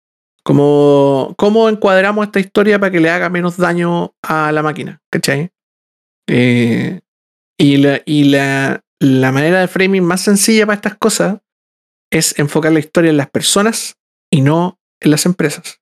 Como, 0.44 1.34
¿Cómo 1.36 1.68
encuadramos 1.68 2.26
esta 2.26 2.38
historia 2.38 2.78
para 2.78 2.92
que 2.92 3.00
le 3.00 3.10
haga 3.10 3.28
menos 3.28 3.56
daño 3.56 4.14
a 4.22 4.52
la 4.52 4.62
máquina? 4.62 5.02
¿Cachai? 5.10 5.50
Eh, 6.28 7.00
y 7.58 7.78
la, 7.78 8.00
y 8.06 8.24
la, 8.24 8.84
la 9.00 9.32
manera 9.32 9.60
de 9.60 9.68
framing 9.68 10.04
más 10.04 10.20
sencilla 10.20 10.64
para 10.66 10.76
estas 10.76 10.96
cosas 10.96 11.38
es 12.12 12.38
enfocar 12.38 12.72
la 12.72 12.78
historia 12.78 13.10
en 13.10 13.16
las 13.16 13.30
personas 13.30 13.98
y 14.30 14.42
no 14.42 14.78
en 15.00 15.10
las 15.10 15.26
empresas. 15.26 15.80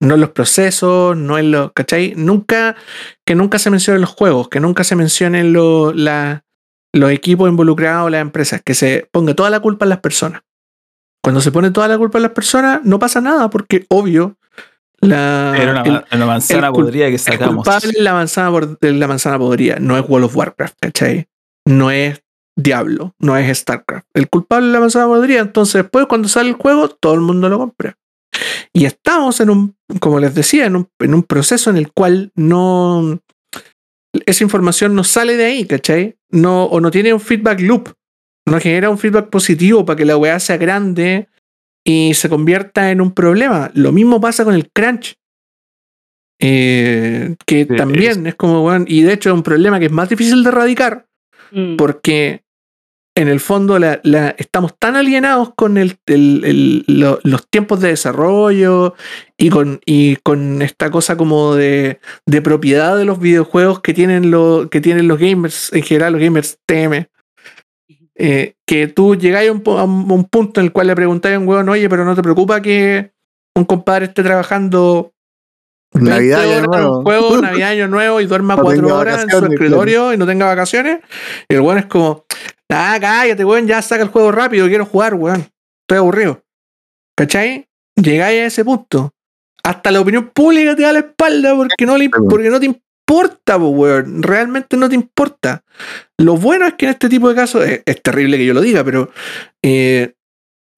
No 0.00 0.14
en 0.14 0.20
los 0.20 0.30
procesos, 0.30 1.16
no 1.16 1.38
en 1.38 1.50
los. 1.52 1.72
¿Cachai? 1.72 2.14
Nunca 2.16 2.76
que 3.26 3.34
nunca 3.34 3.58
se 3.58 3.70
mencionen 3.70 4.00
los 4.02 4.10
juegos, 4.10 4.48
que 4.48 4.60
nunca 4.60 4.84
se 4.84 4.94
mencionen 4.96 5.52
lo- 5.52 5.92
la- 5.92 6.44
los 6.94 7.10
equipos 7.10 7.48
involucrados, 7.48 8.10
las 8.10 8.20
empresas, 8.22 8.60
que 8.64 8.74
se 8.74 9.08
ponga 9.10 9.34
toda 9.34 9.50
la 9.50 9.60
culpa 9.60 9.84
en 9.84 9.90
las 9.90 10.00
personas. 10.00 10.42
Cuando 11.22 11.40
se 11.40 11.50
pone 11.50 11.70
toda 11.70 11.88
la 11.88 11.98
culpa 11.98 12.18
en 12.18 12.22
las 12.22 12.32
personas, 12.32 12.80
no 12.84 12.98
pasa 12.98 13.20
nada, 13.20 13.50
porque 13.50 13.84
obvio, 13.88 14.36
la, 15.00 15.54
era 15.58 15.72
una, 15.72 15.82
el, 15.82 16.04
una 16.12 16.26
manzana 16.26 16.68
el 16.68 16.72
podrida 16.72 17.06
que 17.06 17.12
el 17.14 17.18
sacamos. 17.18 17.56
culpable 17.64 17.90
es 17.90 17.98
la 17.98 18.12
manzana, 18.14 18.76
la 18.80 19.08
manzana 19.08 19.38
podrida, 19.38 19.76
no 19.78 19.98
es 19.98 20.04
World 20.08 20.26
of 20.26 20.36
Warcraft, 20.36 20.76
¿cachai? 20.80 21.26
No 21.66 21.90
es 21.90 22.22
Diablo, 22.56 23.14
no 23.18 23.36
es 23.36 23.58
StarCraft. 23.58 24.06
El 24.14 24.28
culpable 24.28 24.68
es 24.68 24.72
la 24.72 24.80
manzana 24.80 25.06
podrida, 25.06 25.40
entonces 25.40 25.82
después 25.82 26.06
cuando 26.06 26.28
sale 26.28 26.48
el 26.48 26.54
juego, 26.56 26.88
todo 26.88 27.14
el 27.14 27.20
mundo 27.20 27.48
lo 27.48 27.58
compra. 27.58 27.96
Y 28.76 28.84
estamos 28.84 29.40
en 29.40 29.48
un, 29.48 29.74
como 30.00 30.20
les 30.20 30.34
decía, 30.34 30.66
en 30.66 30.76
un, 30.76 30.88
en 30.98 31.14
un 31.14 31.22
proceso 31.22 31.70
en 31.70 31.78
el 31.78 31.92
cual 31.92 32.30
no. 32.34 33.20
Esa 34.26 34.44
información 34.44 34.94
no 34.94 35.02
sale 35.02 35.38
de 35.38 35.46
ahí, 35.46 35.64
¿cachai? 35.64 36.16
No, 36.30 36.64
o 36.64 36.78
no 36.80 36.90
tiene 36.90 37.14
un 37.14 37.20
feedback 37.20 37.60
loop. 37.60 37.94
No 38.46 38.60
genera 38.60 38.90
un 38.90 38.98
feedback 38.98 39.30
positivo 39.30 39.86
para 39.86 39.96
que 39.96 40.04
la 40.04 40.18
weá 40.18 40.38
sea 40.38 40.58
grande 40.58 41.28
y 41.86 42.12
se 42.12 42.28
convierta 42.28 42.90
en 42.90 43.00
un 43.00 43.12
problema. 43.12 43.70
Lo 43.72 43.92
mismo 43.92 44.20
pasa 44.20 44.44
con 44.44 44.54
el 44.54 44.70
crunch. 44.70 45.14
Eh, 46.38 47.34
que 47.46 47.64
Sí, 47.64 47.76
también 47.76 48.26
es 48.26 48.34
como, 48.34 48.62
weón, 48.62 48.84
y 48.86 49.00
de 49.02 49.14
hecho 49.14 49.30
es 49.30 49.34
un 49.34 49.42
problema 49.42 49.78
que 49.80 49.86
es 49.86 49.92
más 49.92 50.10
difícil 50.10 50.42
de 50.42 50.50
erradicar 50.50 51.06
Mm. 51.52 51.76
porque 51.76 52.42
en 53.16 53.28
el 53.28 53.40
fondo 53.40 53.78
estamos 54.36 54.78
tan 54.78 54.94
alienados 54.94 55.54
con 55.56 55.74
los 55.74 57.46
tiempos 57.48 57.80
de 57.80 57.88
desarrollo 57.88 58.94
y 59.38 59.48
con, 60.16 60.62
esta 60.62 60.90
cosa 60.90 61.16
como 61.16 61.54
de, 61.54 61.98
propiedad 62.44 62.94
de 62.96 63.06
los 63.06 63.18
videojuegos 63.18 63.80
que 63.80 63.94
tienen, 63.94 64.30
los 64.30 64.68
gamers, 64.70 65.72
en 65.72 65.82
general 65.82 66.12
los 66.12 66.22
gamers 66.22 66.58
TM. 66.66 67.08
eh, 68.18 68.54
que 68.66 68.86
tú 68.86 69.16
llegáis 69.16 69.48
a 69.48 69.52
un, 69.52 70.28
punto 70.30 70.60
en 70.60 70.66
el 70.66 70.72
cual 70.72 70.88
le 70.88 70.94
preguntáis 70.94 71.36
a 71.36 71.38
un 71.38 71.48
weón, 71.48 71.70
oye, 71.70 71.88
pero 71.88 72.04
no 72.04 72.14
te 72.14 72.22
preocupa 72.22 72.60
que 72.60 73.12
un 73.54 73.64
compadre 73.64 74.06
esté 74.06 74.22
trabajando 74.22 75.14
20 75.14 75.15
Navidad 76.00 76.62
nuevo. 76.66 77.02
juego, 77.02 77.36
Navidad, 77.42 77.70
Año 77.70 77.88
Nuevo 77.88 78.20
y 78.20 78.26
duerma 78.26 78.56
No 78.56 78.62
cuatro 78.62 78.96
horas 78.96 79.24
en 79.24 79.30
su 79.30 79.46
escritorio 79.46 80.12
y 80.12 80.16
no 80.16 80.26
tenga 80.26 80.46
vacaciones. 80.46 81.00
Y 81.48 81.54
el 81.54 81.60
weón 81.60 81.78
es 81.78 81.86
como, 81.86 82.24
ah, 82.70 82.96
cállate, 83.00 83.44
weón, 83.44 83.66
ya 83.66 83.82
saca 83.82 84.02
el 84.02 84.08
juego 84.08 84.32
rápido, 84.32 84.66
quiero 84.68 84.86
jugar, 84.86 85.14
weón. 85.14 85.46
Estoy 85.82 85.98
aburrido. 85.98 86.42
¿Cachai? 87.16 87.68
Llegáis 87.96 88.42
a 88.42 88.46
ese 88.46 88.64
punto. 88.64 89.12
Hasta 89.62 89.90
la 89.90 90.00
opinión 90.00 90.30
pública 90.32 90.76
te 90.76 90.82
da 90.82 90.92
la 90.92 91.00
espalda 91.00 91.56
porque 91.56 91.86
no, 91.86 91.96
le, 91.96 92.08
porque 92.08 92.50
no 92.50 92.60
te 92.60 92.66
importa, 92.66 93.58
po, 93.58 93.68
weón. 93.68 94.22
Realmente 94.22 94.76
no 94.76 94.88
te 94.88 94.94
importa. 94.94 95.62
Lo 96.18 96.36
bueno 96.36 96.66
es 96.66 96.74
que 96.74 96.86
en 96.86 96.92
este 96.92 97.08
tipo 97.08 97.28
de 97.28 97.34
casos, 97.34 97.64
es, 97.64 97.82
es 97.84 98.02
terrible 98.02 98.36
que 98.36 98.46
yo 98.46 98.54
lo 98.54 98.60
diga, 98.60 98.84
pero 98.84 99.10
eh, 99.62 100.14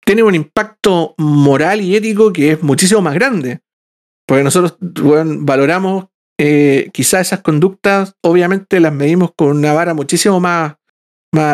tiene 0.07 0.23
un 0.23 0.35
impacto 0.35 1.15
moral 1.18 1.81
y 1.81 1.95
ético 1.95 2.31
que 2.31 2.53
es 2.53 2.64
muchísimo 2.64 3.02
más 3.02 3.14
grande. 3.14 3.60
Porque 4.28 4.44
nosotros 4.44 4.78
valoramos 4.80 6.08
eh, 6.38 6.90
quizás 6.94 7.28
esas 7.28 7.41
conductas, 7.41 8.16
obviamente 8.22 8.80
las 8.80 8.94
medimos 8.94 9.32
con 9.36 9.58
una 9.58 9.74
vara 9.74 9.94
muchísimo 9.94 10.40
más, 10.40 10.76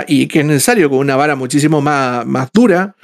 y 0.07 0.27
que 0.27 0.39
es 0.39 0.45
necesario, 0.45 0.89
con 0.89 0.99
una 0.99 1.15
vara 1.15 1.35
muchísimo 1.35 1.81
más, 1.81 2.25
más 2.25 2.49
dura. 2.51 2.95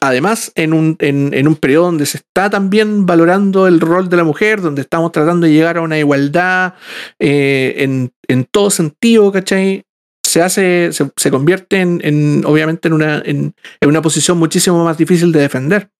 Además, 0.00 0.52
en 0.54 0.72
un, 0.72 0.96
en, 1.00 1.48
un 1.48 1.56
periodo 1.56 1.86
donde 1.86 2.06
se 2.06 2.18
está 2.18 2.48
también 2.48 3.04
valorando 3.04 3.66
el 3.66 3.80
rol 3.80 4.08
de 4.08 4.16
la 4.16 4.24
mujer, 4.24 4.60
donde 4.60 4.82
estamos 4.82 5.12
tratando 5.12 5.46
de 5.46 5.52
llegar 5.52 5.76
a 5.76 5.82
una 5.82 5.98
igualdad 5.98 6.74
eh, 7.18 7.74
en, 7.78 8.12
en 8.28 8.44
todo 8.44 8.70
sentido, 8.70 9.30
¿cachai? 9.32 9.82
Se 10.22 10.40
hace, 10.40 10.92
se, 10.92 11.10
se 11.16 11.30
convierte 11.30 11.80
en, 11.80 12.00
en, 12.04 12.44
obviamente, 12.46 12.88
en 12.88 12.94
una, 12.94 13.20
en 13.24 13.54
una 13.84 14.00
posición 14.00 14.38
muchísimo 14.38 14.84
más 14.84 14.96
difícil 14.96 15.32
de 15.32 15.40
defender. 15.40 15.90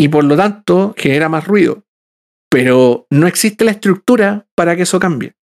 Y 0.00 0.08
por 0.08 0.24
lo 0.24 0.34
tanto, 0.36 0.94
genera 0.96 1.28
más 1.28 1.46
ruido. 1.46 1.84
Pero 2.50 3.06
no 3.10 3.26
existe 3.26 3.64
la 3.64 3.72
estructura 3.72 4.46
para 4.56 4.74
que 4.74 4.82
eso 4.82 4.98
cambie. 4.98 5.34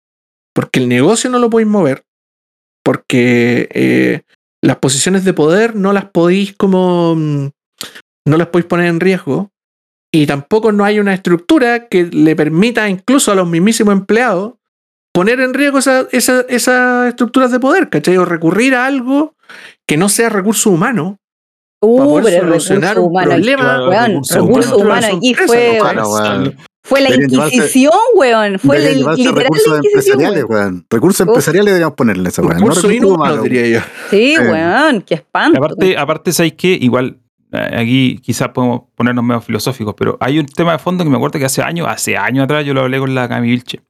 Porque 0.55 0.81
el 0.81 0.89
negocio 0.89 1.29
no 1.29 1.39
lo 1.39 1.51
podéis 1.51 1.69
mover. 1.69 2.05
Porque 2.83 3.69
eh, 3.73 4.23
las 4.63 4.77
posiciones 4.79 5.25
de 5.25 5.35
poder 5.35 5.77
no 5.77 5.93
las 5.93 6.07
podéis 6.07 6.55
como. 6.57 7.15
mm, 7.17 7.49
No 8.29 8.37
las 8.37 8.49
podéis 8.49 8.67
poner 8.67 8.87
en 8.87 8.99
riesgo. 9.01 9.51
Y 10.13 10.27
tampoco 10.27 10.73
no 10.73 10.85
hay 10.85 10.99
una 10.99 11.15
estructura 11.15 11.89
que 11.89 12.05
le 12.07 12.35
permita 12.35 12.89
incluso 12.89 13.31
a 13.31 13.35
los 13.35 13.47
mismísimos 13.49 13.93
empleados 13.93 14.55
poner 15.13 15.41
en 15.41 15.53
riesgo 15.55 15.79
esa- 15.79 16.07
esa- 16.13 16.45
esas 16.49 17.09
estructuras 17.09 17.51
de 17.53 17.61
poder, 17.61 17.89
¿cachai? 17.91 18.17
O 18.17 18.25
recurrir 18.25 18.75
a 18.75 18.87
algo 18.87 19.35
que 19.87 19.97
no 19.97 20.09
sea 20.09 20.29
recurso 20.29 20.71
humano 20.71 21.19
Uh, 21.81 22.15
para 22.15 22.25
pero 22.25 22.37
el 22.55 22.61
solucionar 22.61 22.97
recurso 22.97 23.03
un 23.03 23.11
humano 23.11 23.33
aquí, 23.33 23.43
problema. 23.43 23.89
Weón, 23.89 24.13
recurso 24.13 24.39
recurso 24.47 24.77
humano. 24.79 25.07
aquí 25.19 25.35
fue, 25.35 25.79
fue 26.85 27.01
la 27.01 27.15
Inquisición, 27.15 27.93
weón. 28.15 28.59
Fue 28.59 28.79
la, 28.79 28.91
literal 28.93 29.35
recursos 29.37 29.69
la 29.73 29.77
Inquisición, 29.77 30.21
empresariales, 30.21 30.45
weón. 30.49 30.87
Recursos 30.89 31.21
empresariales 31.27 31.67
deberíamos 31.67 31.95
ponerle 31.97 32.29
esa 32.29 32.43
weón. 32.43 32.59
Recursos 32.59 32.93
inhumano, 32.93 33.15
humanos. 33.35 33.43
diría 33.45 33.67
yo. 33.81 33.81
Sí, 34.11 34.35
Eh. 34.35 34.39
weón, 34.41 35.03
qué 35.03 35.15
espanto. 35.15 35.59
Aparte, 35.59 35.97
aparte 35.99 36.33
¿sabéis 36.33 36.55
qué? 36.55 36.79
Igual, 36.81 37.19
eh, 37.53 37.77
aquí 37.79 38.19
quizás 38.23 38.49
podemos 38.51 38.83
ponernos 38.95 39.25
medio 39.25 39.41
filosóficos, 39.41 39.95
pero 39.99 40.17
hay 40.21 40.39
un 40.39 40.47
tema 40.47 40.73
de 40.73 40.79
fondo 40.79 41.05
que 41.05 41.11
me 41.11 41.17
acuerdo 41.17 41.39
que 41.39 41.45
hace 41.45 41.61
años, 41.63 41.87
hace 41.91 42.17
años 42.17 42.45
atrás 42.45 42.65
yo 42.65 42.73
lo 42.73 42.81
hablé 42.83 42.99
con 42.99 43.15
la 43.15 43.29
Cami 43.29 43.49
Vilche. 43.49 43.83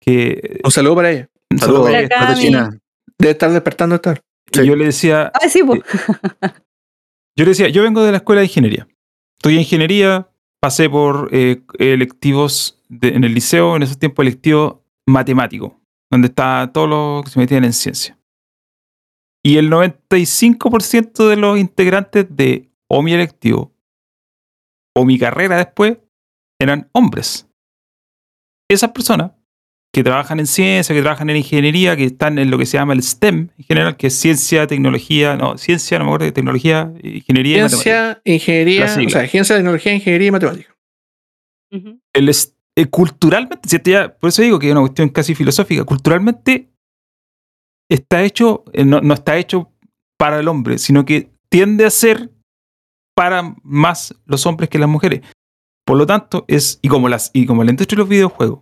Que 0.00 0.60
Un 0.64 0.70
saludo 0.70 0.94
para 0.96 1.10
ella. 1.10 1.28
un 1.50 1.58
saludo 1.58 1.82
Hola, 1.82 1.98
a 1.98 2.32
ella. 2.40 2.70
Debe 3.18 3.32
estar 3.32 3.50
despertando 3.52 3.96
esta 3.96 4.10
hora. 4.10 4.20
Y 4.52 4.64
yo 4.66 4.74
le 4.74 4.86
decía, 4.86 5.30
Ah, 5.34 5.48
sí, 5.48 5.62
pues. 5.62 5.80
Yo 7.36 7.44
le 7.44 7.50
decía, 7.50 7.68
yo 7.68 7.82
vengo 7.82 8.02
de 8.02 8.10
la 8.10 8.18
escuela 8.18 8.40
de 8.40 8.46
ingeniería. 8.46 8.88
En 9.42 9.52
ingeniería, 9.52 10.30
pasé 10.60 10.90
por 10.90 11.28
eh, 11.32 11.62
electivos 11.78 12.82
en 12.90 13.24
el 13.24 13.34
liceo, 13.34 13.76
en 13.76 13.82
esos 13.82 13.98
tiempos 13.98 14.24
electivo 14.24 14.84
matemático, 15.06 15.80
donde 16.10 16.28
está 16.28 16.70
todos 16.72 16.88
los 16.88 17.24
que 17.24 17.30
se 17.30 17.38
metían 17.38 17.64
en 17.64 17.72
ciencia. 17.72 18.18
Y 19.42 19.56
el 19.56 19.70
95% 19.70 21.28
de 21.28 21.36
los 21.36 21.58
integrantes 21.58 22.26
de 22.28 22.70
o 22.88 23.02
mi 23.02 23.14
electivo 23.14 23.72
o 24.94 25.04
mi 25.04 25.18
carrera 25.18 25.56
después 25.56 25.98
eran 26.60 26.90
hombres. 26.92 27.48
Esas 28.68 28.90
personas 28.90 29.32
que 29.92 30.04
trabajan 30.04 30.38
en 30.38 30.46
ciencia, 30.46 30.94
que 30.94 31.00
trabajan 31.02 31.30
en 31.30 31.36
ingeniería, 31.38 31.96
que 31.96 32.04
están 32.04 32.38
en 32.38 32.50
lo 32.50 32.58
que 32.58 32.66
se 32.66 32.78
llama 32.78 32.92
el 32.92 33.02
STEM 33.02 33.48
en 33.58 33.64
general, 33.64 33.96
que 33.96 34.06
es 34.06 34.14
ciencia, 34.14 34.66
tecnología, 34.66 35.36
no, 35.36 35.58
ciencia, 35.58 35.98
no 35.98 36.04
me 36.04 36.10
acuerdo 36.10 36.26
de 36.26 36.32
tecnología, 36.32 36.92
ingeniería 37.02 37.56
y. 37.64 37.68
Ciencia, 37.68 38.20
ingeniería, 38.24 38.80
La 38.82 38.88
sigla. 38.88 39.06
o 39.06 39.10
sea, 39.10 39.28
ciencia, 39.28 39.56
tecnología, 39.56 39.92
ingeniería 39.94 40.28
y 40.28 40.30
matemática. 40.30 40.76
El 42.14 42.28
es- 42.28 42.56
eh, 42.76 42.86
culturalmente, 42.86 43.68
ya- 43.84 44.14
por 44.16 44.28
eso 44.28 44.42
digo 44.42 44.58
que 44.58 44.66
es 44.68 44.72
una 44.72 44.80
cuestión 44.80 45.08
casi 45.08 45.34
filosófica, 45.34 45.84
culturalmente 45.84 46.70
está 47.90 48.22
hecho, 48.22 48.64
eh, 48.72 48.84
no, 48.84 49.00
no 49.00 49.14
está 49.14 49.36
hecho 49.36 49.72
para 50.18 50.38
el 50.38 50.46
hombre, 50.48 50.78
sino 50.78 51.04
que 51.04 51.30
tiende 51.48 51.84
a 51.84 51.90
ser 51.90 52.30
para 53.16 53.56
más 53.64 54.14
los 54.24 54.46
hombres 54.46 54.70
que 54.70 54.78
las 54.78 54.88
mujeres. 54.88 55.22
Por 55.84 55.96
lo 55.98 56.06
tanto, 56.06 56.44
es, 56.46 56.78
y 56.82 56.88
como, 56.88 57.08
las, 57.08 57.30
y 57.34 57.44
como 57.46 57.64
la 57.64 57.70
industria 57.70 57.96
de 57.96 58.02
los 58.02 58.08
videojuegos 58.08 58.60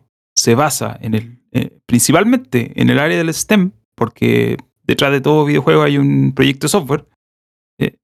se 0.48 0.54
basa 0.54 0.96
en 1.02 1.12
el, 1.14 1.38
eh, 1.52 1.78
principalmente 1.84 2.72
en 2.80 2.88
el 2.88 2.98
área 2.98 3.18
del 3.18 3.34
STEM, 3.34 3.72
porque 3.94 4.56
detrás 4.82 5.12
de 5.12 5.20
todo 5.20 5.44
videojuego 5.44 5.82
hay 5.82 5.98
un 5.98 6.32
proyecto 6.34 6.64
de 6.64 6.70
software, 6.70 7.04
eh, 7.78 7.96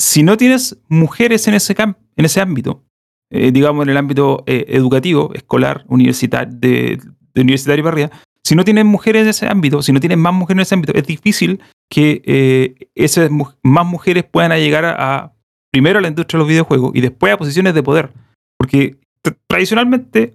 si 0.00 0.24
no 0.24 0.36
tienes 0.36 0.76
mujeres 0.88 1.46
en 1.46 1.54
ese, 1.54 1.76
cam- 1.76 1.96
en 2.16 2.24
ese 2.24 2.40
ámbito, 2.40 2.82
eh, 3.30 3.52
digamos 3.52 3.84
en 3.84 3.90
el 3.90 3.96
ámbito 3.96 4.42
eh, 4.46 4.64
educativo, 4.70 5.30
escolar, 5.34 5.84
universitario, 5.86 6.52
de, 6.52 6.98
de 7.34 7.40
universitario 7.40 7.84
para 7.84 7.94
arriba, 7.94 8.10
Si 8.46 8.54
no 8.56 8.64
tienes 8.64 8.84
mujeres 8.84 9.22
en 9.22 9.28
ese 9.28 9.46
ámbito, 9.46 9.80
si 9.82 9.92
no 9.92 10.00
tienes 10.00 10.18
más 10.18 10.34
mujeres 10.34 10.58
en 10.58 10.62
ese 10.62 10.74
ámbito, 10.74 10.92
es 10.94 11.06
difícil 11.06 11.60
que 11.88 12.20
eh, 12.26 12.88
esas 12.96 13.30
mu- 13.30 13.54
más 13.62 13.86
mujeres 13.86 14.24
puedan 14.24 14.50
llegar 14.58 14.84
a, 14.84 14.94
a, 14.98 15.32
primero 15.72 15.98
a 15.98 16.02
la 16.02 16.08
industria 16.08 16.38
de 16.38 16.42
los 16.42 16.48
videojuegos 16.48 16.90
y 16.94 17.00
después 17.00 17.32
a 17.32 17.36
posiciones 17.38 17.72
de 17.74 17.82
poder. 17.82 18.12
Porque 18.58 18.98
tra- 19.22 19.36
tradicionalmente 19.48 20.34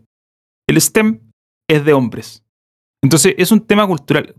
el 0.67 0.77
STEM 0.81 1.19
es 1.69 1.85
de 1.85 1.93
hombres. 1.93 2.43
Entonces 3.01 3.35
es 3.37 3.53
un 3.53 3.61
tema 3.61 3.87
cultural. 3.87 4.35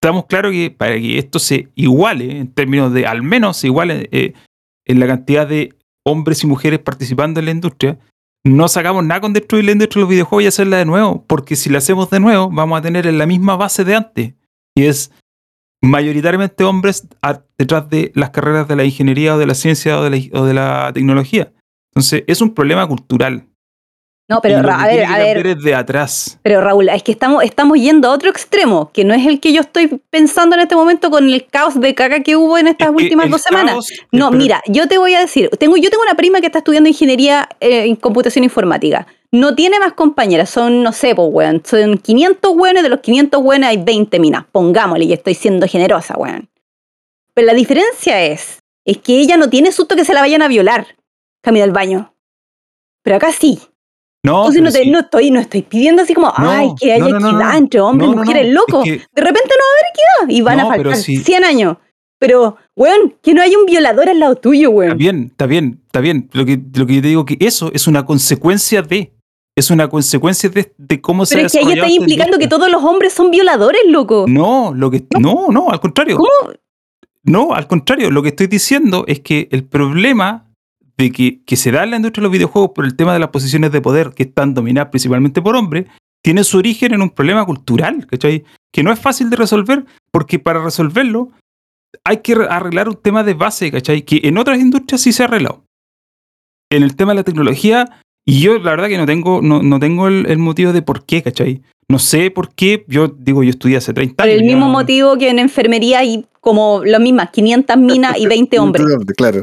Estamos 0.00 0.26
claros 0.26 0.52
que 0.52 0.70
para 0.70 0.94
que 0.94 1.18
esto 1.18 1.40
se 1.40 1.68
iguale, 1.74 2.38
en 2.38 2.52
términos 2.52 2.92
de 2.92 3.06
al 3.06 3.22
menos 3.22 3.56
se 3.56 3.66
iguale 3.68 4.08
eh, 4.12 4.34
en 4.84 5.00
la 5.00 5.06
cantidad 5.06 5.46
de 5.46 5.74
hombres 6.04 6.42
y 6.44 6.46
mujeres 6.46 6.80
participando 6.80 7.40
en 7.40 7.46
la 7.46 7.52
industria, 7.52 7.98
no 8.44 8.66
sacamos 8.68 9.04
nada 9.04 9.20
con 9.20 9.32
destruir 9.32 9.64
la 9.64 9.72
industria 9.72 10.00
de 10.00 10.02
los 10.02 10.10
videojuegos 10.10 10.44
y 10.44 10.46
hacerla 10.48 10.78
de 10.78 10.84
nuevo, 10.84 11.24
porque 11.26 11.54
si 11.54 11.70
la 11.70 11.78
hacemos 11.78 12.10
de 12.10 12.18
nuevo, 12.18 12.50
vamos 12.50 12.78
a 12.78 12.82
tener 12.82 13.06
en 13.06 13.18
la 13.18 13.26
misma 13.26 13.56
base 13.56 13.84
de 13.84 13.94
antes, 13.94 14.34
y 14.74 14.84
es 14.84 15.12
mayoritariamente 15.80 16.64
hombres 16.64 17.08
detrás 17.58 17.88
de 17.88 18.10
las 18.14 18.30
carreras 18.30 18.66
de 18.68 18.76
la 18.76 18.84
ingeniería 18.84 19.36
o 19.36 19.38
de 19.38 19.46
la 19.46 19.54
ciencia 19.54 19.98
o 19.98 20.02
de 20.02 20.10
la, 20.10 20.40
o 20.40 20.44
de 20.44 20.54
la 20.54 20.90
tecnología. 20.92 21.52
Entonces, 21.90 22.24
es 22.26 22.40
un 22.40 22.54
problema 22.54 22.86
cultural. 22.86 23.48
No, 24.28 24.38
Y 24.38 24.40
pero 24.42 24.62
lo 24.62 24.68
Ra- 24.68 24.76
que 24.78 24.82
a 24.82 24.86
ver, 24.86 25.04
a 25.04 25.18
ver, 25.18 25.46
es 25.46 25.62
de 25.62 25.74
atrás. 25.74 26.38
Pero 26.42 26.60
Raúl, 26.60 26.88
es 26.88 27.02
que 27.02 27.12
estamos, 27.12 27.42
estamos 27.44 27.76
yendo 27.78 28.08
a 28.08 28.12
otro 28.12 28.30
extremo, 28.30 28.90
que 28.92 29.04
no 29.04 29.12
es 29.14 29.26
el 29.26 29.40
que 29.40 29.52
yo 29.52 29.60
estoy 29.60 30.00
pensando 30.10 30.54
en 30.54 30.62
este 30.62 30.74
momento 30.76 31.10
con 31.10 31.28
el 31.28 31.46
caos 31.46 31.78
de 31.78 31.94
caca 31.94 32.20
que 32.22 32.36
hubo 32.36 32.56
en 32.56 32.68
estas 32.68 32.88
Es 32.88 32.94
últimas 32.94 33.28
dos 33.28 33.42
semanas. 33.42 33.72
caos- 33.74 33.88
No, 34.12 34.30
pero- 34.30 34.38
mira, 34.42 34.62
yo 34.68 34.86
te 34.88 34.96
voy 34.96 35.14
a 35.14 35.20
decir, 35.20 35.50
tengo, 35.58 35.76
yo 35.76 35.90
tengo 35.90 36.02
una 36.04 36.14
prima 36.14 36.40
que 36.40 36.46
está 36.46 36.58
estudiando 36.58 36.88
ingeniería 36.88 37.48
eh, 37.60 37.84
en 37.84 37.96
computación 37.96 38.44
informática. 38.44 39.06
No 39.32 39.54
tiene 39.54 39.78
más 39.80 39.94
compañeras, 39.94 40.48
son, 40.50 40.82
no 40.82 40.92
sé, 40.92 41.14
pues, 41.14 41.28
weón, 41.30 41.62
son 41.64 41.98
500 41.98 42.52
weones, 42.54 42.82
de 42.84 42.88
los 42.90 43.00
500 43.00 43.40
weones 43.42 43.70
hay 43.70 43.78
20 43.78 44.18
minas, 44.20 44.44
pongámosle, 44.52 45.04
y 45.06 45.12
estoy 45.12 45.34
siendo 45.34 45.66
generosa, 45.66 46.14
weón. 46.16 46.48
Pero 47.34 47.46
la 47.46 47.54
diferencia 47.54 48.22
es, 48.22 48.58
es 48.86 48.98
que 48.98 49.18
ella 49.18 49.36
no 49.36 49.48
tiene 49.50 49.72
susto 49.72 49.96
que 49.96 50.04
se 50.04 50.14
la 50.14 50.20
vayan 50.20 50.42
a 50.42 50.48
violar, 50.48 50.86
camino 51.42 51.64
al 51.64 51.72
baño. 51.72 52.14
Pero 53.02 53.16
acá 53.16 53.32
sí. 53.32 53.58
No, 54.24 54.46
Entonces 54.46 54.60
pero 54.60 54.64
no, 54.64 54.72
te- 54.72 54.84
sí. 54.84 54.90
no 54.90 55.00
estoy, 55.00 55.30
no 55.32 55.40
estoy 55.40 55.62
pidiendo 55.62 56.02
así 56.02 56.14
como, 56.14 56.32
No, 56.38 56.48
ay, 56.50 56.68
que 56.80 56.92
haya 56.92 57.06
equidad 57.08 57.56
entre 57.58 57.80
hombres 57.80 58.10
y 58.12 58.14
mujeres, 58.16 58.52
loco. 58.54 58.82
es 58.84 58.84
que- 58.84 59.06
De 59.14 59.22
repente 59.22 59.50
no 59.50 59.64
va 59.64 59.68
a 59.68 59.74
haber 59.74 59.90
equidad 60.28 60.36
y 60.36 60.40
van 60.42 60.60
a 60.60 60.62
pero 60.76 60.90
faltar 60.90 60.96
sí. 60.96 61.16
100 61.16 61.44
años. 61.44 61.76
Pero, 62.20 62.56
weón, 62.76 63.16
que 63.20 63.34
no 63.34 63.42
haya 63.42 63.58
un 63.58 63.66
violador 63.66 64.08
al 64.08 64.20
lado 64.20 64.36
tuyo, 64.36 64.68
Está 64.68 64.76
weón. 64.78 64.96
bien, 64.98 65.24
está 65.32 65.46
bien, 65.46 65.80
está 65.86 65.98
bien. 66.00 66.30
Lo 66.32 66.44
que, 66.46 66.60
lo 66.74 66.86
que 66.86 66.94
yo 66.94 67.02
te 67.02 67.08
digo 67.08 67.24
que 67.24 67.36
eso 67.40 67.70
es 67.74 67.88
una 67.88 68.04
consecuencia 68.06 68.80
de. 68.82 69.12
Es 69.56 69.70
una 69.72 69.88
consecuencia 69.88 70.48
de, 70.48 70.72
de 70.78 71.00
cómo 71.00 71.26
se 71.26 71.34
Pero 71.34 71.46
es 71.48 71.52
que 71.52 71.58
ahí 71.58 71.64
está 71.72 71.86
esta 71.86 71.90
implicando 71.90 72.38
que 72.38 72.46
todos 72.48 72.70
los 72.70 72.82
hombres 72.84 73.12
son 73.12 73.30
violadores, 73.32 73.82
loco. 73.88 74.24
No, 74.28 74.72
lo 74.74 74.90
que 74.90 75.04
no, 75.18 75.48
no, 75.50 75.68
al 75.68 75.80
contrario. 75.80 76.16
¿Cómo? 76.16 76.28
No, 77.24 77.54
al 77.54 77.66
contrario, 77.66 78.10
lo 78.12 78.22
que 78.22 78.30
estoy 78.30 78.46
diciendo 78.46 79.04
es 79.08 79.20
que 79.20 79.48
el 79.50 79.64
problema 79.64 80.46
de 81.02 81.10
que, 81.12 81.42
que 81.44 81.56
se 81.56 81.70
da 81.72 81.84
en 81.84 81.90
la 81.90 81.96
industria 81.96 82.20
de 82.22 82.26
los 82.26 82.32
videojuegos 82.32 82.70
por 82.74 82.84
el 82.84 82.94
tema 82.96 83.12
de 83.12 83.18
las 83.18 83.30
posiciones 83.30 83.72
de 83.72 83.80
poder 83.80 84.10
que 84.14 84.22
están 84.24 84.54
dominadas 84.54 84.90
principalmente 84.90 85.42
por 85.42 85.56
hombres, 85.56 85.86
tiene 86.24 86.44
su 86.44 86.58
origen 86.58 86.94
en 86.94 87.02
un 87.02 87.10
problema 87.10 87.44
cultural, 87.44 88.06
¿cachai? 88.06 88.44
Que 88.72 88.82
no 88.82 88.92
es 88.92 88.98
fácil 89.00 89.28
de 89.30 89.36
resolver, 89.36 89.84
porque 90.12 90.38
para 90.38 90.62
resolverlo 90.62 91.30
hay 92.04 92.18
que 92.18 92.34
re- 92.36 92.46
arreglar 92.48 92.88
un 92.88 92.96
tema 92.96 93.24
de 93.24 93.34
base, 93.34 93.70
¿cachai? 93.70 94.02
Que 94.02 94.20
en 94.24 94.38
otras 94.38 94.58
industrias 94.60 95.00
sí 95.00 95.12
se 95.12 95.22
ha 95.22 95.26
arreglado. 95.26 95.64
En 96.70 96.82
el 96.82 96.94
tema 96.96 97.12
de 97.12 97.16
la 97.16 97.24
tecnología, 97.24 98.00
y 98.24 98.40
yo 98.40 98.58
la 98.58 98.70
verdad 98.70 98.88
que 98.88 98.96
no 98.98 99.04
tengo, 99.06 99.42
no, 99.42 99.62
no 99.62 99.78
tengo 99.80 100.08
el, 100.08 100.26
el 100.26 100.38
motivo 100.38 100.72
de 100.72 100.82
por 100.82 101.04
qué, 101.04 101.22
¿cachai? 101.22 101.60
No 101.88 101.98
sé 101.98 102.30
por 102.30 102.54
qué, 102.54 102.84
yo 102.88 103.08
digo, 103.08 103.42
yo 103.42 103.50
estudié 103.50 103.76
hace 103.76 103.92
30 103.92 104.14
Por 104.22 104.26
años. 104.30 104.40
el 104.40 104.46
mismo 104.46 104.66
yo- 104.66 104.72
motivo 104.72 105.18
que 105.18 105.28
en 105.28 105.38
enfermería 105.40 105.98
hay 105.98 106.24
como 106.40 106.82
las 106.84 107.00
mismas 107.00 107.30
500 107.30 107.76
minas 107.76 108.16
y 108.18 108.26
20 108.26 108.58
hombres. 108.60 108.86
Claro. 109.16 109.42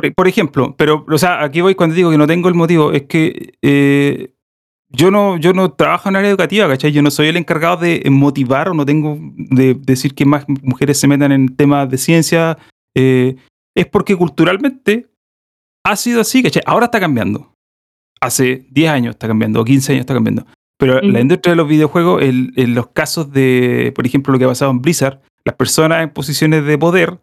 Por, 0.00 0.14
por 0.14 0.28
ejemplo, 0.28 0.74
pero, 0.76 1.04
o 1.08 1.18
sea, 1.18 1.42
aquí 1.42 1.60
voy 1.60 1.74
cuando 1.74 1.96
digo 1.96 2.10
que 2.10 2.18
no 2.18 2.26
tengo 2.26 2.48
el 2.48 2.54
motivo, 2.54 2.92
es 2.92 3.02
que 3.02 3.54
eh, 3.62 4.32
yo, 4.90 5.10
no, 5.10 5.38
yo 5.38 5.52
no 5.52 5.72
trabajo 5.72 6.08
en 6.08 6.16
área 6.16 6.30
educativa, 6.30 6.68
¿cachai? 6.68 6.92
Yo 6.92 7.02
no 7.02 7.10
soy 7.10 7.26
el 7.28 7.36
encargado 7.36 7.78
de 7.78 8.02
motivar 8.08 8.68
o 8.68 8.74
no 8.74 8.86
tengo 8.86 9.18
de 9.34 9.74
decir 9.74 10.14
que 10.14 10.24
más 10.24 10.44
mujeres 10.62 11.00
se 11.00 11.08
metan 11.08 11.32
en 11.32 11.56
temas 11.56 11.90
de 11.90 11.98
ciencia. 11.98 12.58
eh, 12.96 13.36
es 13.76 13.86
porque 13.86 14.16
culturalmente 14.16 15.08
ha 15.84 15.96
sido 15.96 16.20
así, 16.20 16.42
¿cachai? 16.42 16.62
Ahora 16.66 16.86
está 16.86 17.00
cambiando. 17.00 17.54
Hace 18.20 18.66
10 18.70 18.90
años 18.90 19.10
está 19.14 19.26
cambiando, 19.28 19.60
o 19.60 19.64
15 19.64 19.92
años 19.92 20.00
está 20.00 20.14
cambiando. 20.14 20.46
Pero 20.78 21.00
la 21.00 21.20
industria 21.20 21.52
de 21.52 21.56
los 21.56 21.68
videojuegos, 21.68 22.22
en 22.22 22.74
los 22.74 22.88
casos 22.88 23.32
de, 23.32 23.92
por 23.96 24.06
ejemplo, 24.06 24.32
lo 24.32 24.38
que 24.38 24.44
ha 24.44 24.48
pasado 24.48 24.70
en 24.70 24.80
Blizzard, 24.80 25.20
las 25.44 25.56
personas 25.56 26.04
en 26.04 26.10
posiciones 26.10 26.64
de 26.64 26.78
poder 26.78 27.18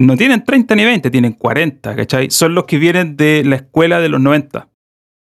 no 0.00 0.16
tienen 0.16 0.42
30 0.44 0.74
ni 0.76 0.84
20, 0.84 1.10
tienen 1.10 1.34
40, 1.34 1.94
¿cachai? 1.94 2.30
Son 2.30 2.54
los 2.54 2.64
que 2.64 2.78
vienen 2.78 3.16
de 3.16 3.44
la 3.44 3.56
escuela 3.56 4.00
de 4.00 4.08
los 4.08 4.20
90, 4.20 4.70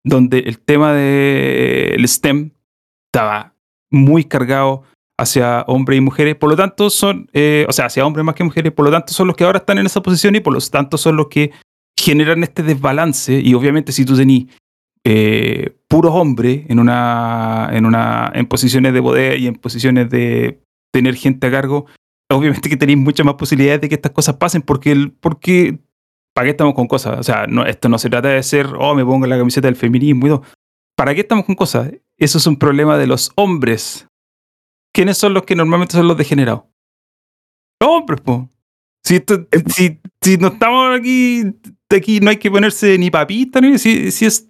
donde 0.02 0.38
el 0.38 0.58
tema 0.58 0.94
del 0.94 2.08
STEM 2.08 2.50
estaba 3.06 3.54
muy 3.90 4.24
cargado 4.24 4.82
hacia 5.18 5.62
hombres 5.66 5.98
y 5.98 6.00
mujeres, 6.00 6.34
por 6.36 6.48
lo 6.48 6.56
tanto 6.56 6.88
son, 6.88 7.28
eh, 7.34 7.66
o 7.68 7.72
sea, 7.72 7.86
hacia 7.86 8.06
hombres 8.06 8.24
más 8.24 8.34
que 8.34 8.42
mujeres, 8.42 8.72
por 8.72 8.86
lo 8.86 8.90
tanto 8.90 9.12
son 9.12 9.26
los 9.26 9.36
que 9.36 9.44
ahora 9.44 9.58
están 9.58 9.76
en 9.76 9.86
esa 9.86 10.02
posición 10.02 10.34
y 10.34 10.40
por 10.40 10.54
lo 10.54 10.60
tanto 10.60 10.96
son 10.96 11.16
los 11.16 11.28
que 11.28 11.52
generan 11.98 12.42
este 12.42 12.62
desbalance 12.62 13.38
y 13.38 13.52
obviamente 13.52 13.92
si 13.92 14.06
tú 14.06 14.16
tenés 14.16 14.46
eh, 15.04 15.76
puros 15.88 16.12
hombres 16.14 16.64
en 16.68 16.78
una, 16.78 17.68
en 17.70 17.84
una 17.84 18.32
en 18.34 18.46
posiciones 18.46 18.94
de 18.94 19.02
poder 19.02 19.38
y 19.38 19.46
en 19.46 19.54
posiciones 19.56 20.08
de 20.08 20.58
tener 20.90 21.14
gente 21.16 21.48
a 21.48 21.50
cargo, 21.50 21.86
obviamente 22.36 22.68
que 22.68 22.76
tenéis 22.76 22.98
muchas 22.98 23.24
más 23.26 23.34
posibilidades 23.34 23.80
de 23.80 23.88
que 23.88 23.94
estas 23.96 24.12
cosas 24.12 24.36
pasen 24.36 24.62
porque 24.62 24.92
el, 24.92 25.12
porque 25.12 25.78
¿para 26.34 26.46
qué 26.46 26.50
estamos 26.50 26.74
con 26.74 26.86
cosas? 26.86 27.18
O 27.18 27.22
sea, 27.22 27.46
no, 27.46 27.64
esto 27.66 27.88
no 27.88 27.98
se 27.98 28.10
trata 28.10 28.28
de 28.28 28.42
ser, 28.42 28.66
oh, 28.78 28.94
me 28.94 29.04
pongo 29.04 29.26
la 29.26 29.38
camiseta 29.38 29.68
del 29.68 29.76
feminismo 29.76 30.26
y 30.26 30.30
todo. 30.30 30.42
¿Para 30.96 31.14
qué 31.14 31.20
estamos 31.22 31.44
con 31.44 31.54
cosas? 31.54 31.92
Eso 32.18 32.38
es 32.38 32.46
un 32.46 32.56
problema 32.56 32.96
de 32.98 33.06
los 33.06 33.32
hombres. 33.36 34.06
¿Quiénes 34.94 35.18
son 35.18 35.34
los 35.34 35.42
que 35.44 35.56
normalmente 35.56 35.94
son 35.96 36.06
los 36.06 36.16
degenerados? 36.16 36.64
Los 37.80 37.90
hombres, 37.90 38.20
po. 38.20 38.48
Si, 39.04 39.16
esto- 39.16 39.46
si, 39.66 40.00
si 40.22 40.36
no 40.36 40.48
estamos 40.48 40.96
aquí, 40.98 41.42
aquí 41.90 42.20
no 42.20 42.30
hay 42.30 42.36
que 42.36 42.50
ponerse 42.50 42.96
ni 42.98 43.10
papita, 43.10 43.60
ni 43.60 43.78
si, 43.78 44.10
si 44.12 44.24
es 44.26 44.48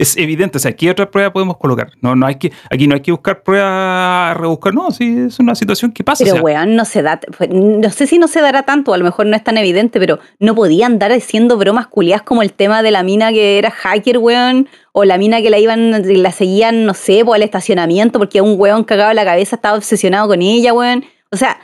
es 0.00 0.16
evidente, 0.16 0.56
o 0.56 0.60
sea, 0.60 0.72
¿qué 0.72 0.90
otra 0.90 1.10
prueba 1.10 1.30
podemos 1.30 1.58
colocar? 1.58 1.90
No, 2.00 2.16
no 2.16 2.26
hay 2.26 2.36
que, 2.36 2.50
aquí 2.70 2.86
no 2.86 2.94
hay 2.94 3.02
que 3.02 3.12
buscar 3.12 3.42
pruebas, 3.42 4.34
rebuscar, 4.34 4.72
no, 4.72 4.90
sí, 4.90 5.26
es 5.26 5.38
una 5.38 5.54
situación 5.54 5.92
que 5.92 6.02
pasa. 6.02 6.24
o 6.24 6.24
Pero, 6.24 6.36
sea, 6.36 6.42
weón, 6.42 6.74
no 6.74 6.86
se 6.86 7.02
da. 7.02 7.20
No 7.50 7.90
sé 7.90 8.06
si 8.06 8.18
no 8.18 8.26
se 8.26 8.40
dará 8.40 8.62
tanto, 8.62 8.94
a 8.94 8.98
lo 8.98 9.04
mejor 9.04 9.26
no 9.26 9.36
es 9.36 9.44
tan 9.44 9.58
evidente, 9.58 10.00
pero 10.00 10.18
no 10.38 10.54
podía 10.54 10.86
andar 10.86 11.12
haciendo 11.12 11.58
bromas 11.58 11.86
culiadas 11.86 12.22
como 12.22 12.40
el 12.40 12.54
tema 12.54 12.82
de 12.82 12.90
la 12.90 13.02
mina 13.02 13.30
que 13.30 13.58
era 13.58 13.70
hacker, 13.70 14.16
weón, 14.16 14.68
o 14.92 15.04
la 15.04 15.18
mina 15.18 15.42
que 15.42 15.50
la 15.50 15.58
iban, 15.58 16.02
la 16.22 16.32
seguían, 16.32 16.86
no 16.86 16.94
sé, 16.94 17.22
por 17.22 17.36
el 17.36 17.42
estacionamiento, 17.42 18.18
porque 18.18 18.40
un 18.40 18.58
weón 18.58 18.84
cagado 18.84 19.12
la 19.12 19.26
cabeza 19.26 19.56
estaba 19.56 19.76
obsesionado 19.76 20.28
con 20.28 20.40
ella, 20.40 20.72
weón. 20.72 21.04
O 21.30 21.36
sea, 21.36 21.60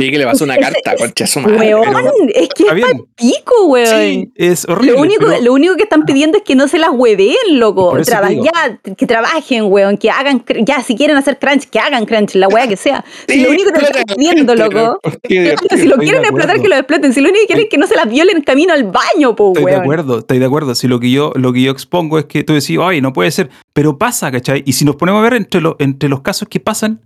Sí, 0.00 0.12
que 0.12 0.18
le 0.18 0.24
pasó 0.26 0.44
una 0.44 0.56
carta, 0.56 0.92
ese- 0.92 0.96
concha 1.04 1.26
su 1.26 1.40
madre. 1.40 1.74
weón, 1.74 1.82
pero- 1.92 2.12
es 2.32 2.48
que 2.50 2.62
es 2.68 2.86
pico, 3.16 3.64
weón. 3.66 3.86
Sí, 4.00 4.32
es 4.36 4.64
horrible. 4.68 4.92
Lo 4.92 5.00
único, 5.00 5.26
pero- 5.26 5.42
lo 5.42 5.52
único 5.52 5.74
que 5.74 5.82
están 5.82 6.04
pidiendo 6.04 6.38
es 6.38 6.44
que 6.44 6.54
no 6.54 6.68
se 6.68 6.78
las 6.78 6.90
hueveen, 6.92 7.34
loco. 7.54 7.96
Traba- 8.04 8.30
ya, 8.30 8.78
que 8.96 9.06
trabajen, 9.06 9.64
weón, 9.64 9.96
que 9.98 10.08
hagan, 10.10 10.44
ya, 10.64 10.84
si 10.84 10.94
quieren 10.94 11.16
hacer 11.16 11.40
crunch, 11.40 11.64
que 11.68 11.80
hagan 11.80 12.06
crunch, 12.06 12.36
la 12.36 12.46
weá 12.46 12.68
que 12.68 12.76
sea. 12.76 13.04
Si 13.26 13.40
lo 13.42 13.50
único 13.50 13.72
que 13.72 13.78
están 13.86 14.04
pidiendo, 14.16 14.54
loco. 14.54 15.00
Si 15.28 15.34
lo 15.36 15.50
Estoy 15.52 15.98
quieren 15.98 16.22
de 16.22 16.28
explotar, 16.28 16.62
que 16.62 16.68
lo 16.68 16.76
exploten. 16.76 17.12
Si 17.12 17.20
lo 17.20 17.28
único 17.30 17.40
que 17.42 17.46
quieren 17.48 17.64
es 17.64 17.70
que 17.70 17.78
no 17.78 17.86
se 17.88 17.96
las 17.96 18.08
violen 18.08 18.42
camino 18.42 18.72
al 18.74 18.84
baño, 18.84 19.34
po, 19.34 19.48
Estoy 19.48 19.64
de 19.64 19.70
weón. 19.72 19.82
acuerdo, 19.82 20.18
estoy 20.20 20.38
de 20.38 20.44
acuerdo. 20.46 20.74
Si 20.76 20.86
lo 20.86 21.00
que 21.00 21.10
yo, 21.10 21.32
lo 21.34 21.52
que 21.52 21.62
yo 21.62 21.72
expongo 21.72 22.20
es 22.20 22.26
que 22.26 22.44
tú 22.44 22.52
decís, 22.54 22.78
ay, 22.80 23.00
no 23.00 23.12
puede 23.12 23.32
ser, 23.32 23.50
pero 23.72 23.98
pasa, 23.98 24.30
¿cachai? 24.30 24.62
Y 24.64 24.74
si 24.74 24.84
nos 24.84 24.94
ponemos 24.94 25.18
a 25.18 25.22
ver 25.24 25.34
entre, 25.34 25.60
lo- 25.60 25.74
entre 25.80 26.08
los 26.08 26.20
casos 26.20 26.46
que 26.48 26.60
pasan, 26.60 27.00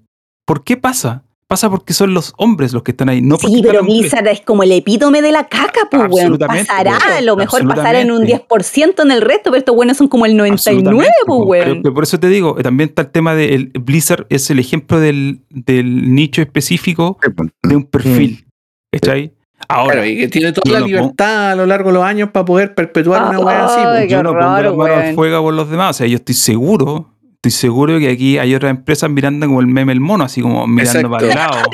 ¿por 0.44 0.62
qué 0.62 0.77
pasa? 0.77 1.24
Pasa 1.52 1.68
porque 1.68 1.92
son 1.92 2.14
los 2.14 2.32
hombres 2.38 2.72
los 2.72 2.82
que 2.82 2.92
están 2.92 3.10
ahí, 3.10 3.20
no 3.20 3.36
porque 3.36 3.56
Sí, 3.56 3.62
pero. 3.62 3.82
Blizzard 3.82 4.26
es 4.28 4.40
como 4.40 4.62
el 4.62 4.72
epítome 4.72 5.20
de 5.20 5.32
la 5.32 5.48
caca, 5.48 5.86
pues, 5.90 6.02
weón. 6.08 6.38
Pasará, 6.38 6.92
po. 6.98 7.12
a 7.12 7.20
lo 7.20 7.36
mejor 7.36 7.68
pasará 7.68 8.00
en 8.00 8.10
un 8.10 8.22
Absolutamente. 8.22 8.94
10% 8.96 9.02
en 9.02 9.10
el 9.10 9.20
resto, 9.20 9.50
pero 9.50 9.56
estos 9.56 9.76
buenos 9.76 9.98
son 9.98 10.08
como 10.08 10.24
el 10.24 10.34
99, 10.34 10.78
Absolutamente, 10.80 11.12
pues, 11.26 11.38
po. 11.38 11.44
weón. 11.44 11.82
Pero- 11.82 11.94
por 11.94 12.04
eso 12.04 12.18
te 12.18 12.28
digo, 12.30 12.58
eh, 12.58 12.62
también 12.62 12.88
está 12.88 13.02
el 13.02 13.10
tema 13.10 13.34
de 13.34 13.54
el 13.54 13.66
Blizzard 13.78 14.24
es 14.30 14.48
el 14.48 14.60
ejemplo 14.60 14.98
del, 14.98 15.42
del 15.50 16.14
nicho 16.14 16.40
específico 16.40 17.18
de 17.62 17.76
un 17.76 17.84
perfil. 17.84 18.46
¿Cachai? 18.90 19.34
Ahora, 19.68 19.92
Claro, 19.96 20.06
y 20.06 20.16
que 20.16 20.28
tiene 20.28 20.52
toda 20.52 20.62
yo 20.64 20.72
la 20.72 20.80
no 20.80 20.86
libertad 20.86 21.50
a 21.50 21.54
lo 21.54 21.66
largo 21.66 21.90
de 21.90 21.94
los 21.96 22.02
años 22.04 22.30
para 22.30 22.46
poder 22.46 22.74
perpetuar 22.74 23.28
una 23.28 23.38
weá 23.40 23.66
así. 23.66 23.80
Pues. 23.82 24.10
yo 24.10 24.22
no 24.22 24.30
pongo 24.30 24.40
raro, 24.40 24.68
las 24.70 24.76
manos 24.78 24.96
al 25.04 25.14
fuego 25.14 25.42
por 25.42 25.52
los 25.52 25.70
demás. 25.70 25.90
O 25.90 25.98
sea, 25.98 26.06
yo 26.06 26.16
estoy 26.16 26.34
seguro, 26.34 27.10
estoy 27.44 27.51
seguro 27.51 27.98
que 27.98 28.09
aquí 28.10 28.39
hay 28.39 28.55
otras 28.55 28.70
empresas 28.70 29.10
mirando 29.10 29.47
como 29.47 29.60
el 29.60 29.66
meme 29.66 29.93
el 29.93 30.01
mono, 30.01 30.24
así 30.24 30.40
como 30.40 30.66
mirando 30.66 30.98
Exacto. 31.01 31.10
para 31.10 31.27
el 31.27 31.35
lado. 31.35 31.70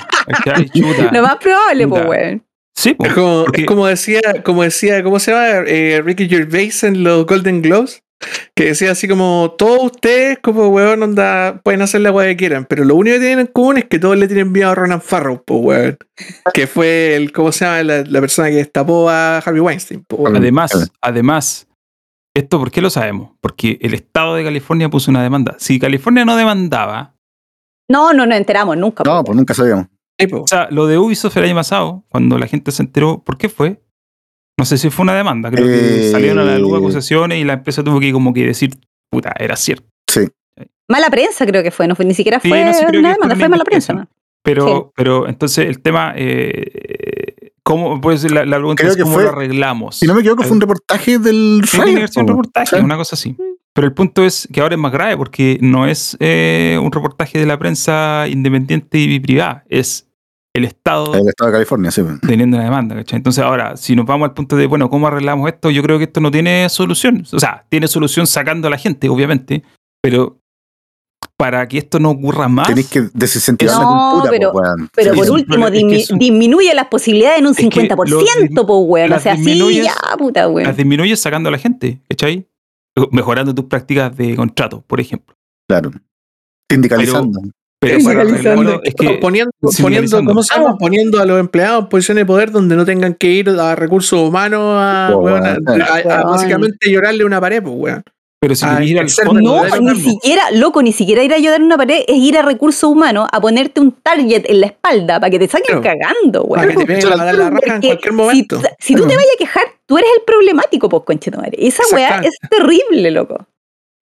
Chuta. 0.74 1.10
Lo 1.12 1.22
más 1.22 1.36
probable, 1.36 1.86
pues, 1.88 2.06
weón. 2.06 2.44
Sí, 2.74 2.94
po, 2.94 3.04
Es 3.06 3.12
como, 3.12 3.44
porque- 3.44 3.60
es 3.62 3.66
como 3.66 3.86
decía, 3.86 4.20
como 4.44 4.62
decía, 4.62 5.02
¿cómo 5.02 5.18
se 5.18 5.32
llama? 5.32 5.64
Eh, 5.66 6.00
Ricky 6.04 6.28
Gervais 6.28 6.84
en 6.84 7.02
los 7.04 7.26
Golden 7.26 7.60
Globes. 7.60 8.02
que 8.56 8.64
decía 8.64 8.90
así 8.92 9.06
como, 9.06 9.54
todos 9.56 9.92
ustedes 9.92 10.38
como 10.42 10.68
weón 10.70 11.00
onda, 11.04 11.60
pueden 11.62 11.82
hacer 11.82 12.00
la 12.00 12.10
weá 12.10 12.26
que 12.28 12.36
quieran, 12.36 12.64
pero 12.68 12.84
lo 12.84 12.96
único 12.96 13.14
que 13.14 13.20
tienen 13.20 13.38
en 13.40 13.46
común 13.46 13.78
es 13.78 13.84
que 13.84 14.00
todos 14.00 14.16
le 14.16 14.26
tienen 14.26 14.50
miedo 14.50 14.70
a 14.70 14.74
Ronan 14.74 15.00
Farrow, 15.00 15.40
pues 15.44 15.60
weón. 15.62 15.96
Que 16.52 16.66
fue 16.66 17.14
el, 17.14 17.30
¿cómo 17.30 17.52
se 17.52 17.64
llama? 17.66 17.82
La, 17.84 18.02
la 18.04 18.20
persona 18.20 18.48
que 18.48 18.56
destapó 18.56 19.08
a 19.08 19.38
Harvey 19.38 19.60
Weinstein. 19.60 20.02
po, 20.04 20.16
weón. 20.16 20.34
Además, 20.36 20.90
además, 21.00 21.67
esto 22.38 22.58
¿por 22.58 22.70
qué 22.70 22.80
lo 22.80 22.90
sabemos? 22.90 23.30
Porque 23.40 23.78
el 23.80 23.94
Estado 23.94 24.34
de 24.34 24.44
California 24.44 24.88
puso 24.88 25.10
una 25.10 25.22
demanda. 25.22 25.56
Si 25.58 25.78
California 25.78 26.24
no 26.24 26.36
demandaba, 26.36 27.14
No, 27.90 28.12
no 28.12 28.26
nos 28.26 28.36
enteramos 28.36 28.76
nunca. 28.76 29.02
No, 29.04 29.24
pues 29.24 29.36
nunca 29.36 29.54
sabíamos. 29.54 29.86
O 30.32 30.46
sea, 30.48 30.68
lo 30.70 30.86
de 30.86 30.98
Ubisoft 30.98 31.36
el 31.36 31.44
año 31.44 31.54
pasado, 31.54 32.04
cuando 32.08 32.38
la 32.38 32.46
gente 32.48 32.70
se 32.72 32.82
enteró, 32.82 33.22
¿por 33.24 33.38
qué 33.38 33.48
fue? 33.48 33.80
No 34.58 34.64
sé 34.64 34.76
si 34.76 34.90
fue 34.90 35.04
una 35.04 35.14
demanda, 35.14 35.50
creo 35.50 35.64
que 35.66 36.08
Eh, 36.08 36.10
salieron 36.10 36.40
a 36.40 36.44
la 36.44 36.58
luz 36.58 36.76
acusaciones 36.76 37.38
y 37.38 37.44
la 37.44 37.52
empresa 37.54 37.84
tuvo 37.84 38.00
que 38.00 38.12
como 38.12 38.34
que 38.34 38.44
decir, 38.44 38.70
puta, 39.10 39.32
era 39.38 39.54
cierto. 39.54 39.86
Sí. 40.10 40.26
Mala 40.88 41.08
prensa 41.10 41.46
creo 41.46 41.62
que 41.62 41.70
fue, 41.70 41.86
no 41.86 41.94
fue 41.94 42.04
ni 42.04 42.14
siquiera 42.14 42.40
Sí, 42.40 42.48
fue 42.48 42.74
sí, 42.74 42.84
una 42.84 43.12
demanda, 43.12 43.36
fue 43.36 43.48
mala 43.48 43.64
prensa. 43.64 43.92
¿no? 43.92 44.08
Pero, 44.42 44.66
Sí. 44.66 44.92
pero 44.96 45.28
entonces 45.28 45.66
el 45.66 45.80
tema, 45.80 46.12
eh, 46.16 47.34
¿cómo? 47.68 48.00
Pues 48.00 48.30
la, 48.30 48.44
la 48.46 48.56
pregunta 48.56 48.80
Creo 48.80 48.90
es 48.92 48.96
que 48.96 49.02
cómo 49.02 49.14
fue- 49.14 49.24
lo 49.24 49.30
arreglamos. 49.30 49.96
Si 49.96 50.06
no 50.06 50.14
me 50.14 50.20
equivoco, 50.20 50.42
fue 50.42 50.52
un 50.52 50.60
reportaje 50.60 51.18
del 51.18 51.60
un 51.62 51.68
po. 52.14 52.22
reportaje, 52.32 52.76
Sí. 52.76 52.82
una 52.82 52.96
cosa 52.96 53.14
así. 53.14 53.36
Pero 53.74 53.86
el 53.86 53.92
punto 53.92 54.24
es 54.24 54.48
que 54.52 54.60
ahora 54.60 54.74
es 54.74 54.80
más 54.80 54.90
grave 54.90 55.16
porque 55.16 55.58
no 55.60 55.86
es 55.86 56.16
eh, 56.20 56.78
un 56.82 56.90
reportaje 56.90 57.38
de 57.38 57.46
la 57.46 57.58
prensa 57.58 58.26
independiente 58.28 58.98
y 58.98 59.20
privada, 59.20 59.64
es 59.68 60.06
el 60.54 60.64
Estado 60.64 61.14
El 61.14 61.28
Estado 61.28 61.50
de 61.50 61.56
California, 61.56 61.90
sí. 61.92 62.02
teniendo 62.26 62.56
una 62.56 62.64
demanda. 62.64 62.96
¿cachai? 62.96 63.18
Entonces 63.18 63.44
ahora, 63.44 63.76
si 63.76 63.94
nos 63.94 64.06
vamos 64.06 64.28
al 64.28 64.34
punto 64.34 64.56
de, 64.56 64.66
bueno, 64.66 64.88
¿cómo 64.90 65.06
arreglamos 65.06 65.48
esto? 65.48 65.70
Yo 65.70 65.82
creo 65.82 65.98
que 65.98 66.04
esto 66.04 66.20
no 66.20 66.30
tiene 66.32 66.68
solución. 66.70 67.24
O 67.32 67.38
sea, 67.38 67.64
tiene 67.68 67.86
solución 67.86 68.26
sacando 68.26 68.66
a 68.66 68.70
la 68.70 68.78
gente, 68.78 69.08
obviamente, 69.08 69.62
pero 70.02 70.38
para 71.38 71.66
que 71.68 71.78
esto 71.78 72.00
no 72.00 72.10
ocurra 72.10 72.48
más... 72.48 72.66
Tenéis 72.66 72.88
que 72.88 73.08
desincentivar 73.14 73.76
la 73.76 73.82
No, 73.84 74.10
cultura, 74.10 74.30
pero- 74.32 74.52
po, 74.52 74.58
weón. 74.58 74.90
Pero 74.92 75.12
Sí, 75.14 75.18
por 75.20 75.30
último, 75.30 75.66
es 75.68 75.72
que 76.08 76.12
un- 76.12 76.18
disminuye 76.18 76.74
las 76.74 76.88
posibilidades 76.88 77.38
en 77.38 77.46
un 77.46 77.54
que 77.54 77.62
50%, 77.70 78.66
po, 78.66 78.78
weón. 78.80 79.06
O 79.06 79.14
las 79.14 79.22
sea, 79.22 79.36
sí, 79.36 79.42
disminuyes- 79.44 79.84
ya, 79.84 80.16
puta, 80.18 80.48
weón. 80.48 80.66
las 80.66 80.76
disminuyes 80.76 81.20
sacando 81.20 81.48
a 81.48 81.52
la 81.52 81.58
gente, 81.58 82.00
¿cachai? 82.08 82.48
Mejorando 83.12 83.54
tus 83.54 83.66
prácticas 83.66 84.16
de 84.16 84.34
contrato, 84.34 84.82
por 84.86 85.00
ejemplo. 85.00 85.36
Claro. 85.68 85.92
Sindicalizando. 86.70 87.40
Pero 87.80 87.96
es 87.98 88.04
que 88.96 89.18
poniendo, 89.20 89.52
poniendo. 89.80 90.24
¿cómo 90.24 90.42
se 90.42 90.54
llama? 90.56 90.76
Poniendo 90.76 91.20
a 91.20 91.24
los 91.24 91.38
empleados 91.38 91.84
en 91.84 91.88
posiciones 91.88 92.22
de 92.22 92.26
poder 92.26 92.50
donde 92.50 92.74
no 92.74 92.84
tengan 92.84 93.14
que 93.14 93.28
ir 93.30 93.48
a 93.50 93.76
recursos 93.76 94.18
humanos 94.28 94.60
a, 94.64 95.10
Oh, 95.14 95.18
weón, 95.18 95.46
a- 95.46 96.22
básicamente 96.24 96.90
llorarle 96.90 97.24
una 97.24 97.40
pared, 97.40 97.62
pues, 97.62 97.74
weón. 97.76 98.02
Pero 98.40 98.54
si 98.54 98.64
Ah, 98.66 98.82
ir 98.84 98.98
al 99.00 99.08
ser 99.08 99.26
fondo 99.26 99.40
No, 99.42 99.64
lo 99.64 99.80
ni 99.94 100.00
siquiera, 100.00 100.50
loco, 100.52 100.80
ni 100.82 100.92
siquiera 100.92 101.24
ir 101.24 101.32
a 101.32 101.36
ayudar 101.36 101.56
en 101.60 101.64
una 101.66 101.76
pared 101.76 102.04
es 102.06 102.16
ir 102.16 102.38
a 102.38 102.42
recursos 102.42 102.84
humanos 102.88 103.26
a 103.32 103.40
ponerte 103.40 103.80
un 103.80 103.90
target 103.92 104.44
en 104.48 104.60
la 104.60 104.66
espalda 104.66 105.18
para 105.18 105.30
que 105.30 105.38
te 105.40 105.48
saquen 105.48 105.80
Claro. 105.80 105.98
cagando, 105.98 106.46
Para 106.46 106.68
que 106.74 106.84
te 106.84 107.06
a 107.06 107.16
dar 107.16 107.34
la 107.34 107.50
raja 107.50 107.74
en 107.76 107.80
cualquier 107.82 108.00
si, 108.12 108.12
momento. 108.12 108.62
si 108.78 108.94
tú 108.94 109.00
te 109.08 109.16
vayas 109.16 109.32
a 109.34 109.38
quejar, 109.38 109.64
tú 109.86 109.98
eres 109.98 110.10
el 110.16 110.22
problemático, 110.24 110.88
pues, 110.88 111.02
conchetumare. 111.04 111.56
Esa 111.58 111.82
weá 111.92 112.20
es 112.20 112.36
terrible, 112.48 113.10
loco. 113.10 113.44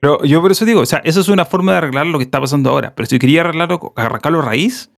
Pero 0.00 0.22
yo 0.24 0.42
por 0.42 0.52
eso 0.52 0.66
digo, 0.66 0.80
o 0.82 0.86
sea, 0.86 1.00
eso 1.04 1.20
es 1.20 1.28
una 1.28 1.46
forma 1.46 1.72
de 1.72 1.78
arreglar 1.78 2.06
lo 2.06 2.18
que 2.18 2.24
está 2.24 2.38
pasando 2.38 2.68
ahora. 2.68 2.94
Pero 2.94 3.06
si 3.06 3.18
quería 3.18 3.40
arreglarlo, 3.40 3.94
arrancarlo 3.96 4.42
raíz, 4.42 4.90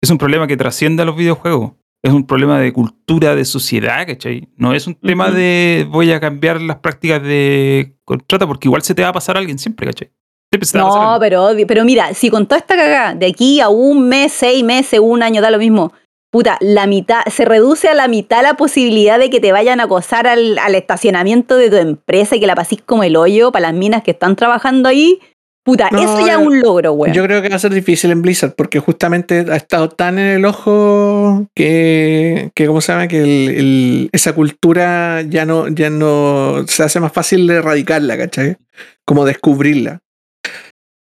es 0.00 0.10
un 0.10 0.18
problema 0.18 0.46
que 0.46 0.56
trasciende 0.56 1.02
a 1.02 1.06
los 1.06 1.16
videojuegos. 1.16 1.72
Es 2.02 2.12
un 2.12 2.26
problema 2.26 2.58
de 2.58 2.72
cultura, 2.72 3.34
de 3.36 3.44
sociedad, 3.44 4.06
¿cachai? 4.06 4.48
No 4.56 4.72
es 4.72 4.86
un 4.86 4.94
tema 4.94 5.30
de 5.30 5.86
voy 5.90 6.10
a 6.12 6.20
cambiar 6.20 6.60
las 6.60 6.78
prácticas 6.78 7.22
de 7.22 7.94
contrata, 8.04 8.46
porque 8.46 8.68
igual 8.68 8.82
se 8.82 8.94
te 8.94 9.02
va 9.02 9.08
a 9.08 9.12
pasar 9.12 9.36
a 9.36 9.40
alguien 9.40 9.58
siempre, 9.58 9.86
¿cachai? 9.86 10.10
Siempre 10.50 10.66
se 10.66 10.72
te 10.72 10.78
va 10.78 10.84
a 10.84 10.86
pasar 10.88 11.00
a 11.00 11.04
No, 11.04 11.10
alguien. 11.12 11.28
pero, 11.30 11.44
obvio- 11.46 11.66
pero 11.66 11.84
mira, 11.84 12.14
si 12.14 12.30
con 12.30 12.46
toda 12.46 12.58
esta 12.58 12.74
cagada, 12.74 13.14
de 13.14 13.26
aquí 13.26 13.60
a 13.60 13.68
un 13.68 14.08
mes, 14.08 14.32
seis 14.32 14.64
meses, 14.64 14.98
un 15.00 15.22
año, 15.22 15.42
da 15.42 15.50
lo 15.50 15.58
mismo. 15.58 15.92
Puta, 16.32 16.56
la 16.60 16.86
mitad, 16.86 17.22
se 17.26 17.44
reduce 17.44 17.88
a 17.88 17.94
la 17.94 18.08
mitad 18.08 18.42
la 18.42 18.54
posibilidad 18.54 19.18
de 19.18 19.28
que 19.30 19.40
te 19.40 19.52
vayan 19.52 19.80
a 19.80 19.84
acosar 19.84 20.26
al, 20.26 20.58
al 20.58 20.74
estacionamiento 20.76 21.56
de 21.56 21.68
tu 21.70 21.76
empresa 21.76 22.36
y 22.36 22.40
que 22.40 22.46
la 22.46 22.54
pasís 22.54 22.80
como 22.82 23.02
el 23.02 23.16
hoyo 23.16 23.52
para 23.52 23.68
las 23.68 23.74
minas 23.74 24.02
que 24.04 24.12
están 24.12 24.36
trabajando 24.36 24.88
ahí. 24.88 25.18
Puta, 25.62 25.90
No, 25.92 26.00
eso 26.02 26.26
ya 26.26 26.32
es 26.34 26.38
un 26.46 26.58
logro, 26.60 26.92
weón. 26.94 27.14
Yo 27.14 27.22
creo 27.24 27.42
que 27.42 27.50
va 27.50 27.56
a 27.56 27.58
ser 27.58 27.72
difícil 27.72 28.10
en 28.10 28.22
Blizzard 28.22 28.54
porque 28.56 28.78
justamente 28.80 29.44
ha 29.50 29.56
estado 29.56 29.90
tan 29.90 30.18
en 30.18 30.26
el 30.38 30.44
ojo 30.46 31.46
que, 31.54 32.50
que 32.54 32.66
¿cómo 32.66 32.80
se 32.80 32.92
llama? 32.92 33.08
Que 33.08 33.22
el- 33.22 33.50
el- 33.56 34.10
esa 34.12 34.32
cultura 34.34 35.20
ya 35.22 35.44
no, 35.44 35.68
ya 35.68 35.90
no 35.90 36.64
se 36.66 36.82
hace 36.82 36.98
más 36.98 37.12
fácil 37.12 37.46
de 37.46 37.56
erradicarla, 37.56 38.16
¿cachai? 38.16 38.56
Como 39.04 39.24
descubrirla. 39.26 40.00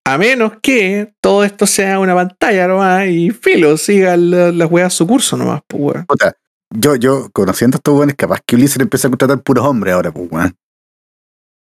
A 0.05 0.17
menos 0.17 0.53
que 0.61 1.13
todo 1.21 1.43
esto 1.43 1.65
sea 1.65 1.99
una 1.99 2.15
pantalla 2.15 2.67
nomás 2.67 3.07
y 3.07 3.29
filo, 3.29 3.77
sigan 3.77 4.29
la- 4.31 4.51
las 4.51 4.69
weas 4.69 4.93
su 4.93 5.07
curso 5.07 5.37
nomás, 5.37 5.61
pues 5.67 5.81
weón. 5.83 6.05
Puta, 6.05 6.33
yo, 6.75 6.95
yo, 6.97 7.29
conociendo 7.31 7.75
a 7.75 7.79
estos 7.79 7.95
weones, 7.95 8.15
capaz 8.17 8.39
que 8.45 8.55
Blizzard 8.57 8.81
empieza 8.81 9.07
a 9.07 9.11
contratar 9.11 9.41
puros 9.41 9.65
hombres 9.65 9.93
ahora, 9.93 10.11
pues, 10.11 10.27
weón. 10.31 10.53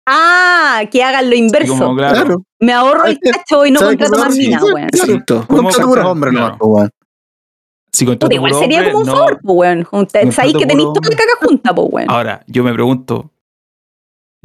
Ah, 0.06 0.82
que 0.92 1.04
hagan 1.04 1.30
lo 1.30 1.36
inverso. 1.36 1.78
como, 1.78 1.96
claro, 1.96 2.16
Claro. 2.26 2.44
Me 2.60 2.74
ahorro 2.74 3.06
el 3.06 3.20
cacho 3.20 3.66
y 3.66 3.72
no 3.72 3.80
contrato 3.82 4.18
más 4.20 4.36
sí, 4.36 4.54
weón. 4.56 4.84
Exacto. 4.86 5.46
¿Cómo 5.48 5.64
Contrata 5.64 5.84
puros 5.86 5.86
contratar? 5.86 6.06
hombres 6.12 6.32
Claro. 6.34 6.46
nomás, 6.48 6.60
pues, 6.60 6.70
weón. 6.74 6.90
si 7.92 8.06
Puta, 8.06 8.12
contrato 8.20 8.36
igual 8.36 8.54
sería 8.56 8.78
hombre, 8.80 8.92
como 8.92 9.02
un 9.02 9.08
no- 9.08 9.16
favor, 9.18 9.40
pues, 9.42 9.56
weón. 9.58 9.84
Contrato 9.84 10.32
Sabéis 10.32 10.56
que 10.58 10.66
tenéis 10.66 10.88
toda 10.94 11.10
la 11.10 11.16
caga 11.16 11.32
junta, 11.42 11.76
pues, 11.76 11.88
weón. 11.92 12.10
Ahora, 12.12 12.44
yo 12.48 12.64
me 12.64 12.74
pregunto, 12.74 13.32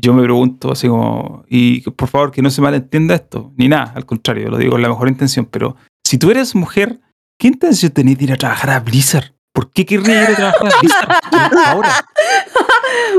yo 0.01 0.14
me 0.14 0.22
pregunto 0.22 0.70
así 0.72 0.86
como, 0.89 1.44
y 1.48 1.80
por 1.90 2.09
favor 2.09 2.30
que 2.30 2.40
no 2.43 2.51
se 2.51 2.60
malentienda 2.60 3.14
esto, 3.16 3.52
ni 3.56 3.68
nada, 3.68 3.93
al 3.97 4.06
contrario, 4.06 4.51
lo 4.51 4.59
digo 4.59 4.72
con 4.72 4.82
la 4.82 4.89
mejor 4.89 5.09
intención, 5.09 5.47
pero 5.47 5.74
si 6.05 6.18
tú 6.18 6.30
eres 6.30 6.55
mujer, 6.55 7.01
¿qué 7.39 7.48
intención 7.48 7.90
tenés 7.93 8.16
de 8.18 8.24
ir 8.24 8.32
a 8.32 8.36
trabajar 8.36 8.70
a 8.70 8.80
Blizzard? 8.80 9.32
¿Por 9.59 9.70
qué 9.72 9.85
querrías 9.85 10.28
ir 10.30 10.35
a 10.44 10.52
trabajar 10.52 10.72
a 10.72 10.80
Blizzard? 10.80 11.66
Ahora, 11.66 11.90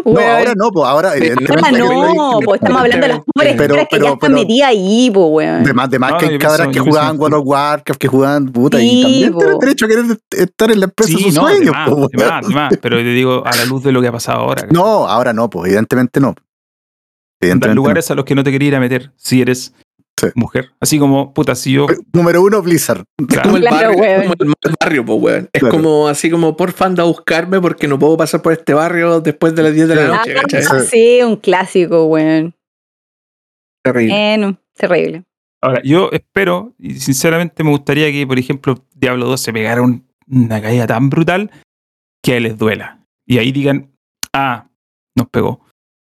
No, 0.06 0.20
ahora 0.22 0.54
no, 0.56 0.72
pues 0.72 0.88
ahora 0.88 1.10
Ah, 1.12 1.18
evidentemente. 1.18 1.72
no, 1.80 2.40
pues 2.46 2.62
estamos 2.62 2.82
hablando 2.82 3.08
de 3.08 3.14
las 3.14 3.20
pobres 3.20 3.56
Pero- 3.58 3.68
cabras 3.68 3.88
que 3.90 3.96
pero- 3.98 4.06
ya 4.06 4.12
están 4.14 4.20
pero- 4.32 4.34
metidas 4.42 4.70
ahí, 4.70 5.12
pues, 5.14 5.26
weón. 5.30 5.64
De 5.66 5.74
más, 5.74 5.90
de 5.90 6.00
más 6.00 6.12
No, 6.12 6.18
que 6.18 6.26
hay 6.28 6.40
cabras 6.40 6.68
que 6.70 6.80
jugaban 6.80 7.20
World 7.20 7.36
of 7.36 7.44
Warcraft, 7.46 8.00
que 8.00 8.08
jugaban 8.08 8.46
puta, 8.54 8.78
Sí, 8.78 8.88
y 9.00 9.02
también 9.02 9.34
po. 9.34 9.40
tienen 9.40 9.60
derecho 9.60 9.86
a 9.86 9.88
querer 9.90 10.06
estar 10.32 10.72
en 10.72 10.80
la 10.80 10.86
empresa 10.86 11.12
de 11.12 11.18
sí, 11.18 11.24
sus 11.26 11.34
no, 11.34 11.42
sueños, 11.42 11.66
de 11.66 11.72
más, 11.72 11.90
po, 11.90 12.08
de 12.08 12.26
más, 12.26 12.48
de 12.48 12.54
más, 12.56 12.74
pero 12.82 12.96
te 12.96 13.04
digo, 13.04 13.44
a 13.46 13.54
la 13.58 13.66
luz 13.66 13.84
de 13.84 13.92
lo 13.92 14.02
que 14.02 14.08
ha 14.08 14.12
pasado 14.14 14.40
ahora. 14.40 14.66
No, 14.72 15.08
ahora 15.10 15.34
no, 15.34 15.50
pues 15.50 15.68
evidentemente 15.68 16.22
no. 16.22 16.28
Dar 16.30 16.38
Evidentemente 17.42 17.68
no. 17.70 17.76
lugares 17.76 18.10
a 18.12 18.16
los 18.16 18.24
que 18.24 18.34
no 18.36 18.44
te 18.46 18.52
quería 18.52 18.70
ir 18.70 18.76
a 18.76 18.80
meter 18.80 19.12
si 19.18 19.42
eres 19.42 19.74
Sí. 20.20 20.28
mujer. 20.36 20.72
Así 20.80 21.00
como, 21.00 21.34
puta, 21.34 21.56
si 21.56 21.72
yo... 21.74 21.88
Número 22.14 22.42
uno, 22.42 22.62
Blizzard. 22.62 23.04
claro, 23.28 23.44
Como 23.44 23.58
el 23.58 23.64
barrio, 23.64 23.92
weón. 23.98 24.22
como 24.24 24.34
el 24.40 24.48
mal 24.48 24.76
barrio, 24.80 25.06
pues, 25.06 25.20
weón. 25.22 25.50
Es 25.54 25.60
Claro. 25.62 25.76
como 25.76 26.08
así 26.08 26.30
como 26.30 26.58
por 26.58 26.74
anda 26.80 27.04
a 27.04 27.06
buscarme 27.06 27.62
porque 27.62 27.88
no 27.88 27.98
puedo 28.00 28.18
pasar 28.18 28.42
por 28.42 28.54
este 28.54 28.74
barrio 28.74 29.22
después 29.22 29.56
de 29.56 29.64
las 29.64 29.74
10 29.74 29.88
de 29.88 29.96
la 29.96 30.08
noche, 30.08 30.36
Ah, 30.70 30.80
sí, 30.82 31.20
un 31.24 31.38
clásico, 31.38 32.06
weón. 32.06 32.54
Terrible. 33.84 34.14
Bueno, 34.14 34.58
terrible. 34.76 35.24
Ahora, 35.62 35.82
yo 35.84 36.10
espero, 36.12 36.74
y 36.78 36.96
sinceramente 37.00 37.64
me 37.64 37.70
gustaría 37.72 38.12
que, 38.12 38.26
por 38.26 38.40
ejemplo, 38.40 38.76
Diablo 38.94 39.26
2 39.28 39.42
se 39.42 39.54
pegara 39.54 39.82
un- 39.82 40.08
una 40.28 40.62
caída 40.62 40.88
tan 40.88 41.10
brutal 41.10 41.52
que 42.24 42.34
a 42.34 42.38
él 42.38 42.44
les 42.44 42.58
duela. 42.58 43.06
Y 43.26 43.38
ahí 43.40 43.52
digan, 43.52 43.92
ah, 44.34 44.70
nos 45.16 45.28
pegó. 45.30 45.62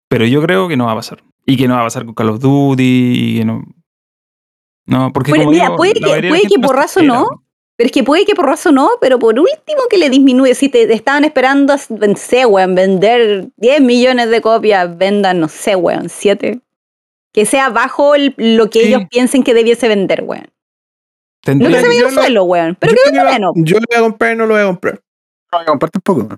Pero 0.09 0.25
yo 0.25 0.41
creo 0.41 0.67
que 0.67 0.77
no 0.77 0.85
va 0.85 0.93
a 0.93 0.95
pasar. 0.95 1.23
Y 1.45 1.57
que 1.57 1.67
no 1.67 1.73
va 1.75 1.81
a 1.81 1.85
pasar 1.85 2.05
con 2.05 2.13
Call 2.13 2.29
of 2.29 2.39
Duty, 2.39 2.83
y 3.15 3.37
que 3.39 3.45
no... 3.45 3.63
No, 4.85 5.11
porque 5.13 5.31
Bueno, 5.31 5.45
como 5.45 5.51
mira, 5.53 5.65
digo, 5.65 5.77
puede 5.77 5.93
que- 5.93 6.01
puede 6.29 6.41
que 6.41 6.59
porrazo 6.61 6.99
espera. 6.99 7.19
no, 7.19 7.43
Pero 7.75 7.87
es 7.87 7.91
que 7.91 8.03
puede 8.03 8.25
que 8.25 8.35
porrazo 8.35 8.71
no, 8.71 8.91
pero 9.01 9.17
por 9.17 9.33
último 9.39 9.81
que 9.89 9.97
le 9.97 10.09
disminuye. 10.11 10.53
Si 10.53 10.69
te, 10.69 10.85
te 10.85 10.93
estaban 10.93 11.23
esperando, 11.25 11.73
no 11.89 12.15
sé, 12.15 12.45
weón, 12.45 12.75
vender 12.75 13.47
10 13.57 13.81
millones 13.81 14.29
de 14.29 14.41
copias, 14.41 14.95
vendan, 14.95 15.39
no 15.39 15.47
sé, 15.47 15.75
weón, 15.75 16.07
7. 16.09 16.59
Que 17.33 17.45
sea 17.47 17.69
bajo 17.69 18.13
el- 18.13 18.35
lo 18.37 18.69
que 18.69 18.81
Sí. 18.81 18.87
ellos 18.89 19.01
piensen 19.09 19.43
que 19.43 19.55
debiese 19.55 19.87
vender, 19.87 20.23
weón. 20.23 20.45
No 21.47 21.67
que 21.67 21.79
se 21.81 21.87
vaya 21.87 22.01
lo- 22.03 22.11
suelo, 22.11 22.43
weón. 22.43 22.77
Pero 22.79 22.91
yo, 22.93 22.97
que 22.97 23.01
lo 23.01 23.05
venda 23.11 23.23
voy 23.23 23.31
a- 23.31 23.33
menos. 23.39 23.53
yo 23.55 23.79
lo 23.79 23.85
voy 23.89 23.97
a 23.97 24.01
comprar 24.01 24.33
y 24.33 24.35
no 24.37 24.45
lo 24.45 24.53
voy 24.53 24.63
a 24.63 24.65
comprar. 24.67 24.93
No 25.51 25.57
voy 25.57 25.63
a 25.63 25.65
comprar 25.65 25.89
tampoco. 25.91 26.23
¿no? 26.23 26.37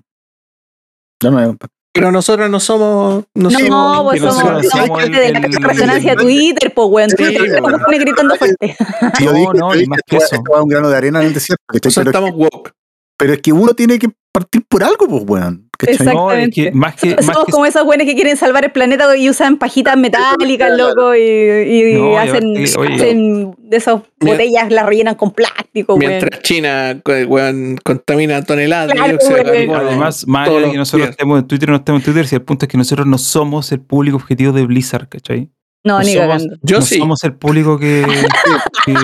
Yo 1.22 1.30
no 1.30 1.36
voy 1.36 1.44
a 1.44 1.46
comprar. 1.48 1.70
Pero 1.96 2.12
nosotros 2.12 2.48
no 2.50 2.60
somos. 2.60 3.24
No, 3.34 3.50
No, 3.50 3.58
somos 3.58 4.02
pues 4.04 4.20
que 4.22 4.28
somos, 4.28 4.42
somos 4.42 4.66
somos 4.68 4.88
parte 4.90 5.26
el- 5.26 5.32
de 5.34 5.40
la 5.40 5.68
resonancia 5.68 6.14
de 6.14 6.22
el- 6.22 6.22
Twitter, 6.22 6.72
pues, 6.74 6.88
weón. 6.90 7.10
Twitter 7.10 7.60
pone 7.60 7.98
gritando 7.98 8.36
fuerte. 8.36 8.76
Yo 9.20 9.32
No, 9.32 9.52
no, 9.52 9.74
y 9.74 9.86
más 9.86 10.00
que 10.06 10.16
eso. 10.16 10.36
un 10.62 10.68
grano 10.68 10.88
de 10.88 10.96
arena 10.96 11.20
en 11.20 11.28
el 11.28 11.34
desierto. 11.34 11.62
estamos 11.72 12.30
woke. 12.34 12.72
pero 13.18 13.32
es 13.32 13.40
que 13.40 13.50
uno 13.52 13.72
tiene 13.72 13.98
que 13.98 14.08
partir 14.40 14.62
por 14.68 14.84
algo, 14.84 15.08
pues, 15.08 15.22
weón. 15.26 15.68
¿cachai? 15.78 15.94
Exacto. 15.96 16.20
No, 16.20 16.32
es 16.32 16.50
que 16.54 16.72
más 16.72 16.94
que, 16.96 17.10
Somos 17.10 17.26
más 17.26 17.36
que 17.46 17.52
como 17.52 17.66
esos 17.66 17.84
güeyes 17.84 18.06
que 18.06 18.14
quieren 18.14 18.36
salvar 18.36 18.64
el 18.64 18.70
planeta 18.72 19.14
y 19.16 19.28
usan 19.30 19.56
pajitas 19.58 19.96
metálicas, 19.98 20.76
loco, 20.76 21.14
y, 21.14 21.20
y 21.20 21.94
No, 21.94 22.12
y 22.12 22.16
hacen, 22.16 22.44
aparte, 22.56 22.78
oye. 22.78 22.94
hacen 22.94 23.54
de 23.58 23.76
esas 23.76 24.00
botellas, 24.20 24.70
las 24.70 24.86
rellenan 24.86 25.14
con 25.16 25.32
plástico, 25.32 25.94
güey. 25.96 26.08
Mientras 26.08 26.42
China 26.42 27.00
co- 27.02 27.12
weón, 27.12 27.78
contamina 27.84 28.42
toneladas 28.42 28.92
Claro, 28.92 29.06
de 29.06 29.10
dióxido 29.18 29.36
de 29.36 29.42
weón. 29.44 29.66
carbono. 29.68 29.88
Además, 29.88 30.26
más 30.26 30.48
allá 30.48 30.60
de 30.60 30.70
que 30.72 30.76
nosotros 30.78 31.00
días. 31.02 31.10
estemos 31.10 31.40
en 31.40 31.46
Twitter 31.46 31.68
o 31.68 31.72
no 31.72 31.76
estemos 31.78 32.00
en 32.00 32.04
Twitter, 32.04 32.26
si 32.26 32.34
el 32.36 32.42
punto 32.42 32.64
es 32.66 32.70
que 32.70 32.78
nosotros 32.78 33.06
no 33.06 33.18
somos 33.18 33.72
el 33.72 33.80
público 33.80 34.16
objetivo 34.16 34.52
de 34.52 34.64
Blizzard, 34.66 35.08
¿cachai? 35.08 35.50
No, 35.84 35.98
No 35.98 36.04
ni 36.04 36.14
somos- 36.14 36.20
cagando. 36.26 36.56
Yo 36.62 36.76
no 36.80 36.82
sí. 36.82 36.98
somos 36.98 37.22
el 37.24 37.34
público 37.34 37.78
que. 37.78 38.04
que- 38.86 38.94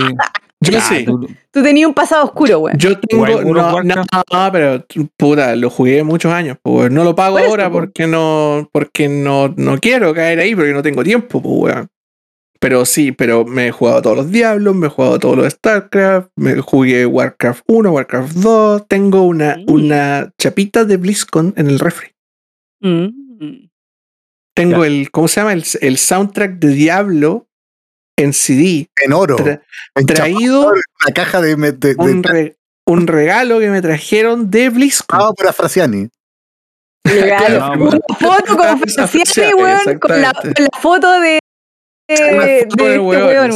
Yo 0.62 0.72
Ya, 0.72 0.80
sí. 0.80 1.04
tú- 1.04 1.28
Tú 1.50 1.62
tenías 1.62 1.86
un 1.88 1.94
pasado 1.94 2.24
oscuro, 2.24 2.60
weón. 2.60 2.78
Yo 2.78 2.98
tengo. 2.98 3.24
¿Jugáis 3.26 3.44
World 3.44 3.58
of 3.60 3.84
No, 3.84 4.04
no, 4.46 4.52
pero 4.52 4.86
puta, 5.16 5.54
lo 5.56 5.68
jugué 5.70 6.02
muchos 6.02 6.32
años. 6.32 6.56
Pues 6.62 6.90
no 6.90 7.04
lo 7.04 7.14
pago 7.14 7.36
Por 7.36 7.46
ahora 7.46 7.68
po. 7.68 7.74
porque 7.80 8.06
no, 8.06 8.68
porque 8.72 9.08
no, 9.08 9.52
no 9.56 9.78
quiero 9.78 10.14
caer 10.14 10.38
ahí, 10.40 10.54
porque 10.54 10.72
no 10.72 10.82
tengo 10.82 11.02
tiempo, 11.04 11.42
pues 11.42 11.74
weón. 11.74 11.88
Pero 12.60 12.84
sí, 12.84 13.10
pero 13.10 13.44
me 13.44 13.66
he 13.66 13.70
jugado 13.72 14.02
todos 14.02 14.16
los 14.18 14.30
Diablos, 14.30 14.74
me 14.76 14.86
he 14.86 14.90
jugado 14.90 15.18
todos 15.18 15.36
los 15.36 15.52
StarCraft, 15.52 16.28
me 16.36 16.60
jugué 16.60 17.04
Warcraft 17.06 17.64
1, 17.66 17.90
Warcraft 17.90 18.36
2, 18.36 18.86
tengo 18.86 19.22
una, 19.22 19.58
una 19.66 20.32
chapita 20.38 20.84
de 20.84 20.96
BlizzCon 20.96 21.54
en 21.56 21.66
el 21.66 21.80
refri. 21.80 22.10
Mm. 22.80 23.08
Tengo 24.54 24.84
el, 24.84 25.10
¿cómo 25.10 25.28
se 25.28 25.40
llama? 25.40 25.54
El, 25.54 25.64
el 25.80 25.96
soundtrack 25.98 26.58
de 26.60 26.68
Diablo 26.68 27.48
en 28.22 28.32
CD, 28.32 28.88
En 28.96 29.12
oro. 29.12 29.36
Tra- 29.36 29.60
en 29.94 30.06
traído 30.06 30.68
Una 30.68 31.14
caja 31.14 31.40
de. 31.40 31.56
de, 31.56 31.72
de- 31.72 31.94
un, 31.98 32.22
re- 32.22 32.56
un 32.86 33.06
regalo 33.06 33.58
que 33.60 33.68
me 33.70 33.80
trajeron 33.82 34.50
de 34.50 34.70
BlizzCon. 34.70 35.20
Ah, 35.20 35.32
por 35.36 35.46
Afrasiani. 35.48 36.08
Legal. 37.04 37.58
No, 37.58 37.72
Una 37.88 37.98
foto 38.18 38.56
con 38.56 38.80
Francione, 38.80 39.54
weón, 39.54 39.98
con 39.98 40.20
la, 40.22 40.32
foto 40.80 41.20
de, 41.20 41.38
de, 42.08 42.34
Una 42.34 42.44
de 42.44 42.66
foto 42.70 42.84
este 42.84 42.98
weón. 43.00 43.52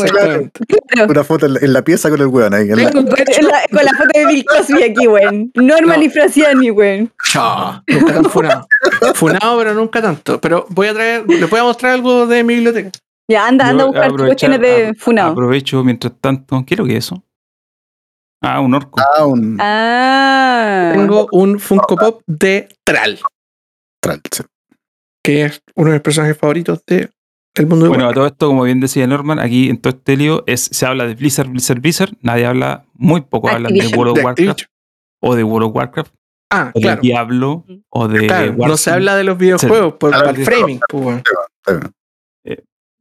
Una 1.09 1.25
foto 1.25 1.47
en 1.47 1.55
la, 1.55 1.61
en 1.61 1.73
la 1.73 1.83
pieza 1.83 2.11
con 2.11 2.21
el 2.21 2.27
weón 2.27 2.55
ahí. 2.55 2.71
en 2.71 2.83
la- 2.85 2.91
Con 2.91 3.05
la, 3.07 3.63
con 3.71 3.85
la 3.85 3.93
foto 3.97 4.11
de 4.15 4.27
Bill 4.27 4.45
Cosby 4.45 4.83
aquí, 4.83 5.07
weón. 5.07 5.51
Norman 5.55 6.01
No. 6.01 6.05
y 6.05 6.11
Franciani, 6.11 6.71
weón. 6.71 7.13
Chao, 7.25 7.83
nunca 7.87 8.15
tan 8.15 8.25
funado. 8.31 8.69
Funado, 9.15 9.59
pero 9.59 9.75
nunca 9.75 10.03
tanto. 10.03 10.41
Pero 10.41 10.67
voy 10.71 10.89
a 10.89 10.95
traer, 10.95 11.25
les 11.29 11.49
voy 11.49 11.61
a 11.61 11.65
mostrar 11.65 11.93
algo 11.93 12.27
de 12.27 12.43
mi 12.45 12.55
biblioteca. 12.55 12.91
Ya, 13.29 13.47
anda, 13.49 13.69
anda 13.69 13.85
a 13.85 13.87
buscar 13.87 14.13
cuestiones 14.13 14.61
de 14.61 14.95
Funao. 14.95 15.33
Aprovecho 15.33 15.83
mientras 15.83 16.13
tanto. 16.21 16.63
¿Qué 16.67 16.75
es 16.75 16.79
lo 16.79 16.87
que 16.87 16.97
es 16.97 17.05
eso? 17.07 17.23
Ah, 18.43 18.61
un 18.61 18.75
orco. 18.75 19.01
Ah, 19.01 19.25
un. 19.27 19.57
Ah. 19.61 20.91
Tengo 20.95 21.27
un 21.33 21.59
Funko 21.59 21.97
Pop 21.97 22.23
de 22.27 22.69
Tral, 22.85 23.19
tral, 24.01 24.21
sí. 24.31 24.43
que 25.25 25.45
es 25.47 25.61
uno 25.75 25.89
de 25.91 25.95
mis 25.97 26.03
personajes 26.03 26.39
favoritos 26.39 26.85
de, 26.87 27.11
del 27.55 27.67
mundo 27.67 27.85
de 27.87 27.89
Bueno, 27.89 28.05
a 28.05 28.07
Warcraft. 28.09 28.15
todo 28.15 28.27
esto, 28.27 28.47
como 28.49 28.63
bien 28.63 28.79
decía 28.79 29.07
Norman, 29.09 29.41
aquí 29.41 29.71
en 29.71 29.79
todo 29.81 29.95
este 29.95 30.17
lío 30.17 30.45
es, 30.47 30.61
se 30.71 30.87
habla 30.87 31.07
de 31.07 31.15
Blizzard, 31.15 31.49
Blizzard, 31.49 31.81
Blizzard. 31.81 32.13
Nadie 32.21 32.47
habla, 32.47 32.85
muy 32.93 33.23
poco 33.23 33.49
hablan 33.49 33.73
de. 33.73 33.87
World 33.97 34.15
De 34.15 34.21
of 34.21 34.25
Warcraft 34.27 34.51
Activision. 34.51 34.71
o 35.23 35.35
de 35.35 35.43
World 35.43 35.69
of 35.71 35.75
Warcraft 35.77 36.15
Ah, 36.53 36.71
o 36.73 36.81
claro. 36.81 37.01
de 37.03 37.09
Diablo 37.09 37.65
o 37.89 38.07
de 38.07 38.27
Claro, 38.29 38.55
no 38.57 38.77
se 38.77 38.91
habla 38.93 39.17
de 39.17 39.25
los 39.25 39.37
videojuegos 39.37 39.95
por 39.95 40.15
el 40.15 40.45
framing. 40.45 40.79
pues, 40.89 41.05
weón. 41.05 41.23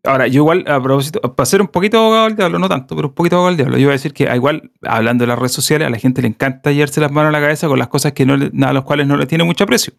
Ahora, 0.06 0.27
yo 0.27 0.41
igual, 0.41 0.64
a 0.68 0.82
propósito, 0.82 1.19
para 1.36 1.45
ser 1.45 1.61
un 1.61 1.68
poquito 1.68 1.98
abogado 1.99 2.26
del 2.26 2.36
diablo, 2.36 2.60
no 2.60 2.69
tanto, 2.69 2.95
pero 2.95 3.07
un 3.10 3.14
poquito 3.14 3.36
abogado 3.38 3.56
del 3.56 3.57
diablo, 3.65 3.77
yo 3.77 3.86
voy 3.88 3.91
a 3.91 3.94
decir 3.94 4.14
que 4.14 4.27
ah, 4.30 4.36
igual, 4.36 4.72
hablando 4.84 5.23
de 5.23 5.27
las 5.27 5.38
redes 5.40 5.52
sociales, 5.53 5.88
a 5.88 5.90
la 5.91 5.98
gente 5.98 6.22
le 6.22 6.27
encanta 6.27 6.72
llevarse 6.72 7.02
las 7.02 7.11
manos 7.11 7.30
a 7.30 7.32
la 7.32 7.41
cabeza 7.41 7.68
con 7.68 7.80
las 7.80 7.88
cosas 7.88 8.14
que 8.14 8.26
no 8.26 8.38
le- 8.38 8.52
a 8.65 8.73
las 8.73 8.84
cuales 8.84 9.07
no 9.07 9.18
le 9.18 9.26
tiene 9.26 9.44
mucho 9.44 9.64
aprecio. 9.64 9.94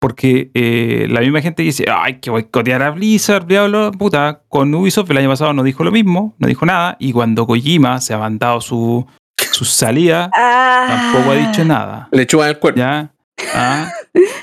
Porque 0.00 0.50
eh, 0.52 1.06
la 1.08 1.20
misma 1.20 1.40
gente 1.40 1.62
dice, 1.62 1.86
ay, 1.90 2.20
que 2.20 2.28
boicotear 2.30 2.82
a 2.82 2.90
Blizzard, 2.90 3.46
diablo, 3.46 3.90
puta, 3.92 4.42
con 4.48 4.74
Ubisoft 4.74 5.10
el 5.10 5.16
año 5.18 5.30
pasado 5.30 5.54
no 5.54 5.62
dijo 5.62 5.82
lo 5.82 5.90
mismo, 5.92 6.34
no 6.38 6.46
dijo 6.46 6.66
nada, 6.66 6.96
y 6.98 7.12
cuando 7.12 7.46
Kojima 7.46 8.00
se 8.02 8.12
ha 8.12 8.18
mandado 8.18 8.60
su, 8.60 9.06
su 9.52 9.64
salida, 9.64 10.30
Ah. 10.34 10.84
tampoco 10.88 11.30
ha 11.30 11.34
dicho 11.36 11.64
nada. 11.64 12.08
Le 12.12 12.26
chupan 12.26 12.50
el 12.50 12.58
cuerpo. 12.58 12.78
¿Ya? 12.80 13.12
Ah, 13.54 13.90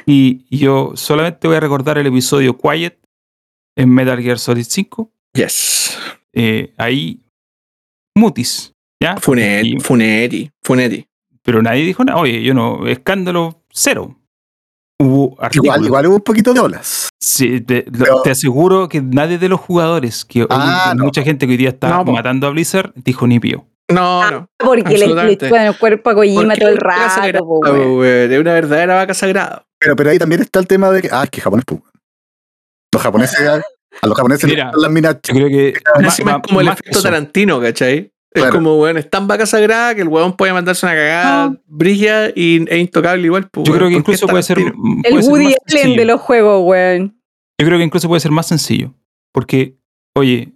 y 0.07 0.43
yo 0.57 0.91
solamente 0.95 1.47
voy 1.47 1.57
a 1.57 1.59
recordar 1.59 1.97
el 1.99 2.07
episodio 2.07 2.57
Quiet 2.57 2.97
en 3.77 3.89
Metal 3.89 4.21
Gear 4.21 4.39
Solid 4.39 4.65
5. 4.67 5.09
Yes. 5.33 5.97
eh, 6.33 6.73
ahí 6.77 7.21
Mutis, 8.17 8.73
¿ya? 9.01 9.17
Funetti, 9.17 9.75
Y- 9.75 9.79
Funetti, 9.79 10.51
Funetti. 10.63 11.05
pero 11.43 11.61
nadie 11.61 11.83
dijo 11.85 12.03
nada. 12.03 12.19
Oye, 12.19 12.43
yo 12.43 12.53
no, 12.53 12.85
escándalo 12.87 13.61
cero. 13.71 14.17
Hubo. 14.99 15.35
Igual, 15.53 15.85
igual 15.85 16.05
hubo 16.07 16.15
un 16.15 16.21
poquito 16.21 16.53
de 16.53 16.59
olas. 16.59 17.09
Sí, 17.19 17.61
te, 17.61 17.83
Pero- 17.83 18.21
te 18.21 18.31
aseguro 18.31 18.87
que 18.89 19.01
nadie 19.01 19.37
de 19.39 19.49
los 19.49 19.59
jugadores, 19.59 20.25
que 20.25 20.41
hoy- 20.43 20.47
Ah, 20.51 20.93
no. 20.95 21.05
mucha 21.05 21.23
gente 21.23 21.47
que 21.47 21.51
hoy 21.53 21.57
día 21.57 21.69
está 21.69 21.89
No, 21.89 22.03
matando 22.11 22.45
a 22.47 22.51
Blizzard, 22.51 22.91
dijo 22.95 23.25
ni 23.25 23.39
pío. 23.39 23.65
No, 23.91 24.21
Ah, 24.21 24.31
no. 24.31 24.45
Porque 24.57 24.97
le, 24.97 25.07
le 25.07 25.37
chupan 25.37 25.65
el 25.67 25.77
cuerpo 25.77 26.09
a 26.11 26.13
Kojima 26.15 26.55
todo 26.55 26.69
el 26.69 26.75
es 26.75 26.79
rato, 26.79 27.39
po, 27.39 28.01
De 28.03 28.37
una 28.39 28.53
verdadera 28.53 28.95
vaca 28.95 29.13
sagrada. 29.13 29.65
Pero, 29.79 29.95
pero 29.95 30.11
ahí 30.11 30.19
también 30.19 30.41
está 30.41 30.59
el 30.59 30.67
tema 30.67 30.91
de 30.91 31.01
que. 31.01 31.09
Ah, 31.11 31.23
es 31.23 31.29
que 31.31 31.41
japonés, 31.41 31.65
pues. 31.65 31.81
Los 32.93 33.01
japoneses. 33.03 33.39
A 34.01 34.07
los 34.07 34.15
japoneses 34.15 34.49
Mira, 34.49 34.65
gustan 34.65 34.81
las 34.81 34.91
minas. 34.91 35.17
Yo 35.23 35.33
creo 35.33 35.47
que. 35.47 35.69
Es 35.69 36.21
como 36.47 36.61
el 36.61 36.67
efecto 36.67 36.91
eso. 36.91 37.03
Tarantino, 37.03 37.59
¿cachai? 37.61 38.11
Es 38.33 38.45
como, 38.45 38.79
weón, 38.79 38.97
es 38.97 39.09
tan 39.09 39.27
vaca 39.27 39.45
sagrada 39.45 39.93
que 39.93 40.01
el 40.01 40.07
weón 40.07 40.37
puede 40.37 40.53
mandarse 40.53 40.85
una 40.85 40.95
cagada 40.95 41.49
No. 41.49 41.57
brigia 41.67 42.29
y, 42.33 42.65
e 42.69 42.77
intocable 42.77 43.25
igual. 43.25 43.49
pues, 43.51 43.67
Yo 43.67 43.73
creo 43.73 43.89
que 43.89 43.95
incluso 43.95 44.25
puede 44.27 44.43
ser. 44.43 44.57
Puede 44.57 44.73
El 45.03 45.21
ser 45.21 45.31
Woody 45.31 45.53
Allen 45.67 45.97
de 45.97 46.05
los 46.05 46.21
juegos, 46.21 46.61
weón. 46.65 47.19
Yo 47.59 47.67
creo 47.67 47.77
que 47.77 47.83
incluso 47.83 48.07
puede 48.07 48.21
ser 48.21 48.31
más 48.31 48.47
sencillo. 48.47 48.93
Porque, 49.33 49.77
oye, 50.15 50.53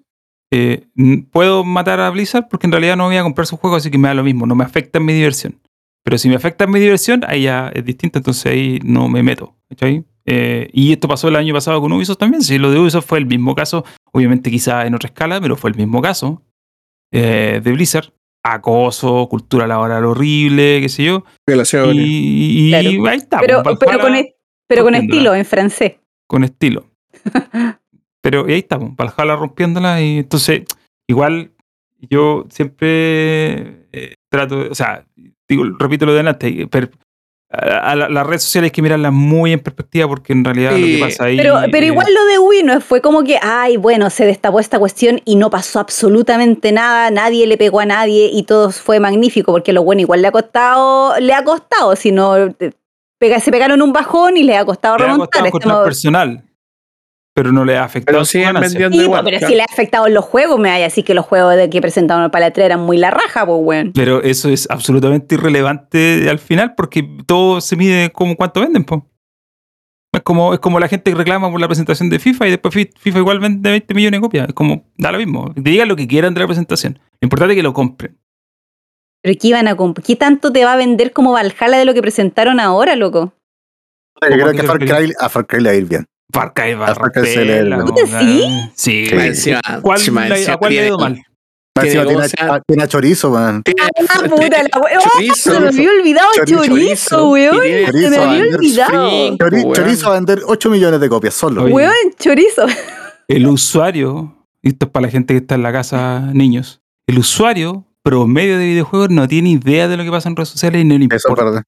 eh, 0.54 0.88
puedo 1.32 1.64
matar 1.66 2.00
a 2.00 2.10
Blizzard 2.10 2.48
porque 2.50 2.68
en 2.68 2.72
realidad 2.72 2.96
no 2.96 3.06
voy 3.08 3.18
a 3.18 3.24
comprar 3.24 3.46
su 3.46 3.58
juego, 3.58 3.76
así 3.76 3.92
que 3.92 3.98
me 3.98 4.08
da 4.08 4.14
lo 4.14 4.24
mismo, 4.24 4.46
no 4.46 4.56
me 4.56 4.64
afecta 4.64 5.00
en 5.00 5.06
mi 5.06 5.14
diversión. 5.14 5.60
Pero 6.04 6.18
si 6.18 6.30
me 6.30 6.36
afecta 6.36 6.64
en 6.64 6.72
mi 6.72 6.80
diversión, 6.80 7.24
ahí 7.28 7.44
ya 7.44 7.70
es 7.74 7.84
distinto, 7.84 8.20
entonces 8.20 8.46
ahí 8.46 8.80
no 8.84 9.10
me 9.10 9.22
meto. 9.22 9.54
¿cachai? 9.70 10.06
Eh, 10.28 10.70
y 10.74 10.92
esto 10.92 11.08
pasó 11.08 11.28
el 11.28 11.36
año 11.36 11.54
pasado 11.54 11.80
con 11.82 11.92
Ubisoft 11.92 12.18
también. 12.18 12.42
Si 12.42 12.58
lo 12.58 12.72
de 12.72 12.80
Ubisoft 12.80 13.06
fue 13.06 13.20
el 13.20 13.26
mismo 13.26 13.54
caso, 13.56 13.86
obviamente 14.12 14.50
quizá 14.50 14.86
en 14.88 14.96
otra 14.96 15.08
escala, 15.08 15.40
pero 15.40 15.56
fue 15.56 15.70
el 15.70 15.76
mismo 15.78 16.02
caso 16.02 16.42
eh, 17.12 17.62
de 17.64 17.72
Blizzard. 17.72 18.12
Acoso, 18.48 19.28
cultura 19.28 19.66
laboral 19.66 20.06
horrible, 20.06 20.80
qué 20.82 20.90
sé 20.90 21.04
yo. 21.06 21.24
Violaciones. 21.48 21.96
Y, 21.96 22.68
y 22.68 22.70
Claro. 22.70 23.08
ahí 23.08 23.18
está. 23.18 23.40
Pero, 23.40 23.64
pues, 23.64 23.78
pero, 23.80 24.00
con, 24.00 24.14
pero 24.68 24.84
con 24.84 24.94
estilo, 24.96 25.34
en 25.34 25.46
francés. 25.46 25.94
con 26.28 26.44
estilo. 26.44 26.86
Pero 28.22 28.50
y 28.50 28.54
ahí 28.54 28.60
estamos, 28.60 28.96
Valhalla 28.96 29.36
rompiéndola 29.36 30.02
y 30.02 30.18
entonces 30.18 30.64
igual 31.08 31.52
yo 32.10 32.46
siempre 32.50 33.88
eh, 33.92 34.16
trato, 34.32 34.66
o 34.72 34.74
sea, 34.74 35.06
digo, 35.48 35.64
repito 35.78 36.08
lo 36.08 36.14
de 36.16 36.22
antes, 36.28 36.68
pero 36.72 36.90
a, 37.56 37.92
a 37.92 37.96
la- 37.96 38.10
las 38.10 38.26
redes 38.28 38.44
sociales 38.44 38.68
hay 38.68 38.72
que 38.72 38.82
mirarlas 38.82 39.12
muy 39.12 39.52
en 39.54 39.60
perspectiva 39.60 40.08
porque 40.08 40.34
en 40.34 40.44
realidad 40.46 40.72
lo 40.72 40.86
que 40.86 40.98
pasa 41.00 41.26
ahí... 41.26 41.38
Pero, 41.38 41.56
pero 41.72 41.84
eh, 41.86 41.90
igual 41.90 42.08
lo 42.14 42.26
de 42.26 42.40
Ubi 42.40 42.64
no 42.64 42.80
fue 42.82 43.02
como 43.02 43.24
que, 43.24 43.38
ay, 43.42 43.78
bueno, 43.78 44.10
se 44.10 44.26
destapó 44.26 44.60
esta 44.60 44.80
cuestión 44.80 45.22
y 45.26 45.36
no 45.36 45.50
pasó 45.50 45.80
absolutamente 45.80 46.72
nada, 46.72 47.10
nadie 47.12 47.48
le 47.48 47.58
pegó 47.58 47.80
a 47.80 47.86
nadie 47.86 48.30
y 48.32 48.44
todo 48.44 48.72
fue 48.72 49.00
magnífico, 49.00 49.52
porque 49.52 49.74
lo 49.74 49.84
bueno 49.84 50.02
igual 50.02 50.22
le 50.22 50.28
ha 50.28 50.32
costado, 50.32 51.20
le 51.20 51.34
ha 51.34 51.44
costado, 51.44 51.96
si 51.96 52.12
no 52.12 52.38
eh, 52.38 52.54
pega- 53.20 53.40
se 53.40 53.52
pegaron 53.52 53.82
un 53.82 53.92
bajón 53.94 54.38
y 54.38 54.44
le 54.44 54.56
ha 54.58 54.66
costado 54.66 54.98
le 54.98 55.04
ha 55.04 55.08
remontar. 55.08 55.28
costado 55.28 55.46
encontrar 55.48 55.72
Estamos- 55.72 55.86
personal, 55.86 56.44
pero 57.36 57.52
no 57.52 57.66
le 57.66 57.78
ha 57.78 57.84
afectado 57.84 58.16
Pero 58.20 58.26
siguen 58.26 58.54
vendiendo 58.54 58.98
Sí, 58.98 59.04
igual. 59.04 59.24
pero 59.26 59.38
claro. 59.40 59.52
si 59.52 59.56
le 59.56 59.62
ha 59.62 59.66
afectado 59.66 60.08
en 60.08 60.14
los 60.14 60.24
juegos, 60.24 60.58
me 60.58 60.70
vaya 60.70 60.86
a 60.86 60.88
decir 60.88 61.04
que 61.04 61.14
los 61.14 61.26
juegos 61.26 61.56
de 61.58 61.70
que 61.70 61.82
presentaron 61.82 62.32
para 62.32 62.46
la 62.48 62.52
3 62.54 62.66
eran 62.66 62.80
muy 62.80 62.98
la 62.98 63.12
raja, 63.12 63.46
pues, 63.46 63.60
weón. 63.62 63.92
Pero 63.94 64.24
eso 64.24 64.48
es 64.50 64.68
absolutamente 64.72 65.36
irrelevante 65.36 66.28
al 66.30 66.40
final 66.40 66.76
porque 66.76 67.04
todo 67.28 67.60
se 67.60 67.76
mide 67.76 68.10
como 68.12 68.36
cuánto 68.38 68.62
venden, 68.62 68.86
po. 68.86 69.12
Es 70.14 70.22
como, 70.22 70.54
es 70.54 70.62
como 70.62 70.80
la 70.80 70.88
gente 70.88 71.12
que 71.12 71.18
reclama 71.18 71.52
por 71.52 71.60
la 71.60 71.68
presentación 71.68 72.10
de 72.10 72.20
FIFA 72.20 72.48
y 72.48 72.52
después 72.52 72.74
Fi- 72.74 72.90
FIFA 72.98 73.20
igual 73.20 73.40
vende 73.40 73.70
20 73.70 73.94
millones 73.94 74.20
de 74.20 74.22
copias. 74.22 74.48
Es 74.48 74.54
como, 74.54 74.86
da 74.98 75.12
lo 75.12 75.18
mismo. 75.18 75.52
Digan 75.58 75.90
lo 75.90 75.98
que 75.98 76.08
quieran 76.08 76.34
de 76.34 76.40
la 76.40 76.48
presentación. 76.48 77.00
Lo 77.20 77.26
importante 77.26 77.54
es 77.54 77.58
que 77.58 77.64
lo 77.64 77.74
compren. 77.74 78.18
Pero 79.22 79.38
¿qué 79.42 79.48
iban 79.50 79.68
a 79.68 79.76
comp- 79.76 80.02
¿Qué 80.02 80.16
tanto 80.16 80.54
te 80.54 80.64
va 80.64 80.72
a 80.74 80.78
vender 80.78 81.12
como 81.12 81.34
Valhalla 81.34 81.78
de 81.78 81.84
lo 81.84 81.94
que 81.94 82.02
presentaron 82.02 82.62
ahora, 82.62 82.96
loco? 82.96 83.34
Yo 84.22 84.28
creo 84.30 84.40
¿Cómo 84.40 84.52
que 84.52 84.58
que 84.60 84.64
a 84.64 84.68
Far 84.70 84.80
te 84.80 84.86
Cry, 84.86 85.14
a 85.20 85.28
Far 85.30 85.46
Cry 85.48 85.60
le 85.62 85.70
va 85.70 85.74
a 85.74 85.78
ir 85.78 85.86
bien. 85.86 86.06
Far 86.36 86.54
Cry 86.54 86.74
va 86.76 86.88
a 86.88 86.92
A 86.92 86.96
Far 86.96 87.12
Cry 87.12 87.26
se 87.28 87.46
le- 87.46 87.62
romperla, 87.62 87.86
¿Puta, 87.86 88.02
¿no? 88.12 88.20
sí? 88.20 88.72
Sí. 88.76 89.08
Encima- 89.12 89.62
¿Cuál 89.82 89.98
encima 90.00 90.24
¿A 90.26 90.58
cuál 90.58 90.74
le 90.74 90.80
ha 90.82 90.88
ido 90.88 90.98
mal? 91.00 91.24
Tiene 91.82 92.00
a- 92.40 92.62
tiene 92.66 92.84
a 92.84 92.88
chorizo, 92.88 93.30
man. 93.32 93.62
Ah, 93.82 93.90
puta 94.30 94.64
la 94.64 94.70
¡Oh! 94.76 95.10
Chorizo. 95.14 95.36
Se 95.54 95.60
me 95.60 95.68
había 95.68 95.90
olvidado 95.92 96.28
Chorizo, 96.36 96.64
chorizo, 96.66 97.30
weón. 97.32 97.56
Se 97.56 97.62
me 97.70 97.86
Chorizo, 97.86 98.22
había 98.22 98.44
olvidado. 98.56 99.74
Chorizo 99.74 100.06
va 100.10 100.12
a 100.16 100.20
vender 100.20 100.40
8 100.46 100.70
millones 100.70 101.00
de 101.02 101.10
copias 101.10 101.34
solo. 101.34 101.64
Weón, 101.66 101.92
chorizo. 102.18 102.66
El 103.28 103.48
usuario, 103.48 104.36
y 104.62 104.70
esto 104.70 104.86
es 104.86 104.92
para 104.92 105.08
la 105.08 105.12
gente 105.12 105.34
que 105.34 105.40
está 105.40 105.56
en 105.56 105.64
la 105.64 105.74
casa, 105.74 106.30
niños, 106.34 106.82
el 107.08 107.20
usuario 107.20 107.86
promedio 108.04 108.58
de 108.58 108.66
videojuegos 108.68 109.10
no 109.10 109.28
tiene 109.28 109.50
idea 109.50 109.88
de 109.90 109.98
lo 109.98 110.04
que 110.06 110.12
pasa 110.12 110.30
en 110.30 110.36
redes 110.38 110.50
sociales 110.50 110.82
y 110.82 110.86
no 110.86 110.98
le 110.98 111.06
Eso 111.06 111.16
es 111.16 111.24
importa. 111.26 111.44
verdad. 111.44 111.64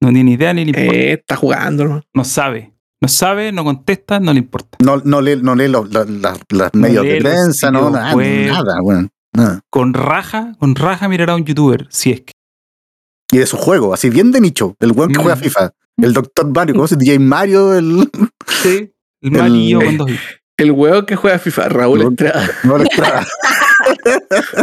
No 0.00 0.10
tiene 0.12 0.32
idea 0.32 0.52
ni 0.54 0.64
le 0.64 0.70
importa. 0.70 0.98
Eh, 1.00 1.12
está 1.12 1.36
jugando. 1.36 2.02
No 2.12 2.24
sabe. 2.24 2.71
No 3.02 3.08
sabe, 3.08 3.52
no 3.52 3.64
contesta, 3.64 4.18
no 4.20 4.32
le 4.32 4.38
importa. 4.38 4.78
No, 4.80 4.96
no 5.04 5.20
lee, 5.20 5.38
no 5.42 5.54
lee 5.54 5.68
los, 5.68 5.92
los- 5.92 6.08
las- 6.08 6.40
las 6.50 6.72
medios 6.74 7.04
lee 7.04 7.10
de 7.14 7.20
prensa, 7.20 7.70
no, 7.70 7.90
nada. 7.90 8.14
Nada. 9.34 9.60
Con 9.70 9.92
raja, 9.92 10.54
con 10.58 10.74
raja 10.76 11.08
mirará 11.08 11.32
a 11.32 11.36
un 11.36 11.44
youtuber, 11.44 11.86
si 11.90 12.12
es 12.12 12.20
que. 12.20 12.32
Y 13.32 13.38
de 13.38 13.46
su 13.46 13.56
juego, 13.56 13.92
así 13.92 14.08
bien 14.10 14.30
de 14.30 14.40
nicho. 14.40 14.76
El 14.78 14.92
weón 14.92 15.10
que 15.12 15.18
Mm. 15.18 15.22
juega 15.22 15.36
FIFA. 15.36 15.70
El 15.96 16.12
Doctor 16.12 16.46
Mario, 16.54 16.74
¿cómo 16.74 16.86
se 16.86 16.94
llama? 16.94 17.00
DJ 17.04 17.18
Mario, 17.18 17.74
el. 17.74 18.10
Sí. 18.62 18.92
El 19.20 19.34
El- 19.36 19.42
malillo 19.42 19.80
con. 19.80 20.06
El 20.58 20.70
weón 20.70 21.04
que 21.06 21.16
juega 21.16 21.38
FIFA, 21.38 21.68
Raúl 21.70 21.98
No. 22.04 22.10
Estrada. 22.10 22.48
No 22.64 22.78
lo 22.78 22.84
esperaba. 22.84 23.26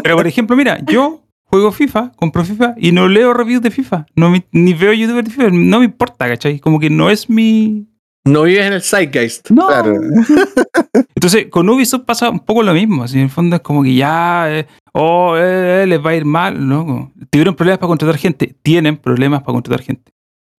Pero 0.04 0.16
por 0.16 0.28
ejemplo, 0.28 0.56
mira, 0.56 0.80
yo 0.86 1.24
juego 1.44 1.72
FIFA, 1.72 2.12
compro 2.16 2.46
FIFA 2.46 2.76
y 2.78 2.92
no 2.92 3.08
leo 3.08 3.34
reviews 3.34 3.62
de 3.62 3.72
FIFA. 3.72 4.06
No 4.16 4.30
me- 4.30 4.48
ni 4.52 4.74
veo 4.74 4.94
youtubers 4.94 5.26
de 5.28 5.32
FIFA. 5.34 5.50
No 5.52 5.80
me 5.80 5.86
importa, 5.86 6.28
¿cachai? 6.28 6.60
Como 6.60 6.80
que 6.80 6.90
no 6.90 7.10
es 7.10 7.30
mi. 7.30 7.88
No 8.30 8.44
vives 8.44 8.66
en 8.68 8.74
el 8.74 8.82
Zeitgeist. 8.82 9.50
No. 9.52 9.68
Claro. 9.68 9.94
Entonces, 11.16 11.48
con 11.50 11.68
Ubisoft 11.70 12.04
pasa 12.06 12.30
un 12.30 12.40
poco 12.40 12.64
lo 12.64 12.74
mismo. 12.74 13.04
Así, 13.04 13.18
en 13.18 13.24
el 13.26 13.30
fondo 13.30 13.56
es 13.56 13.62
como 13.62 13.84
que 13.84 13.94
ya. 13.96 14.46
eh, 14.60 14.68
oh, 14.94 15.36
eh, 15.38 15.84
eh, 15.84 15.88
les 15.88 16.04
va 16.04 16.12
a 16.12 16.16
ir 16.16 16.26
mal. 16.26 16.68
No. 16.68 17.12
Tuvieron 17.30 17.56
problemas 17.56 17.80
para 17.80 17.88
contratar 17.88 18.18
gente. 18.18 18.56
Tienen 18.62 18.98
problemas 18.98 19.42
para 19.42 19.54
contratar 19.54 19.82
gente. 19.86 20.12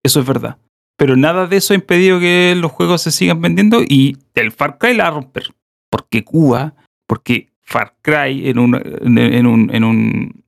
Eso 0.05 0.21
es 0.21 0.27
verdad. 0.27 0.57
Pero 0.97 1.17
nada 1.17 1.47
de 1.47 1.57
eso 1.57 1.73
ha 1.73 1.77
impedido 1.77 2.21
que 2.21 2.55
los 2.57 2.71
juegos 2.73 3.03
se 3.03 3.11
sigan 3.11 3.41
vendiendo 3.41 3.83
y 3.83 4.19
el 4.35 4.53
Far 4.53 4.77
Cry 4.79 4.95
la 4.95 5.05
va 5.05 5.09
a 5.09 5.13
romper. 5.13 5.45
Porque 5.91 6.25
Cuba, 6.25 6.75
porque 7.07 7.49
Far 7.63 7.95
Cry 8.03 8.49
en 8.51 8.59
un, 8.59 8.75
en, 8.77 9.17
en 9.19 9.47
un, 9.47 9.75
en 9.75 9.85
un, 9.85 10.45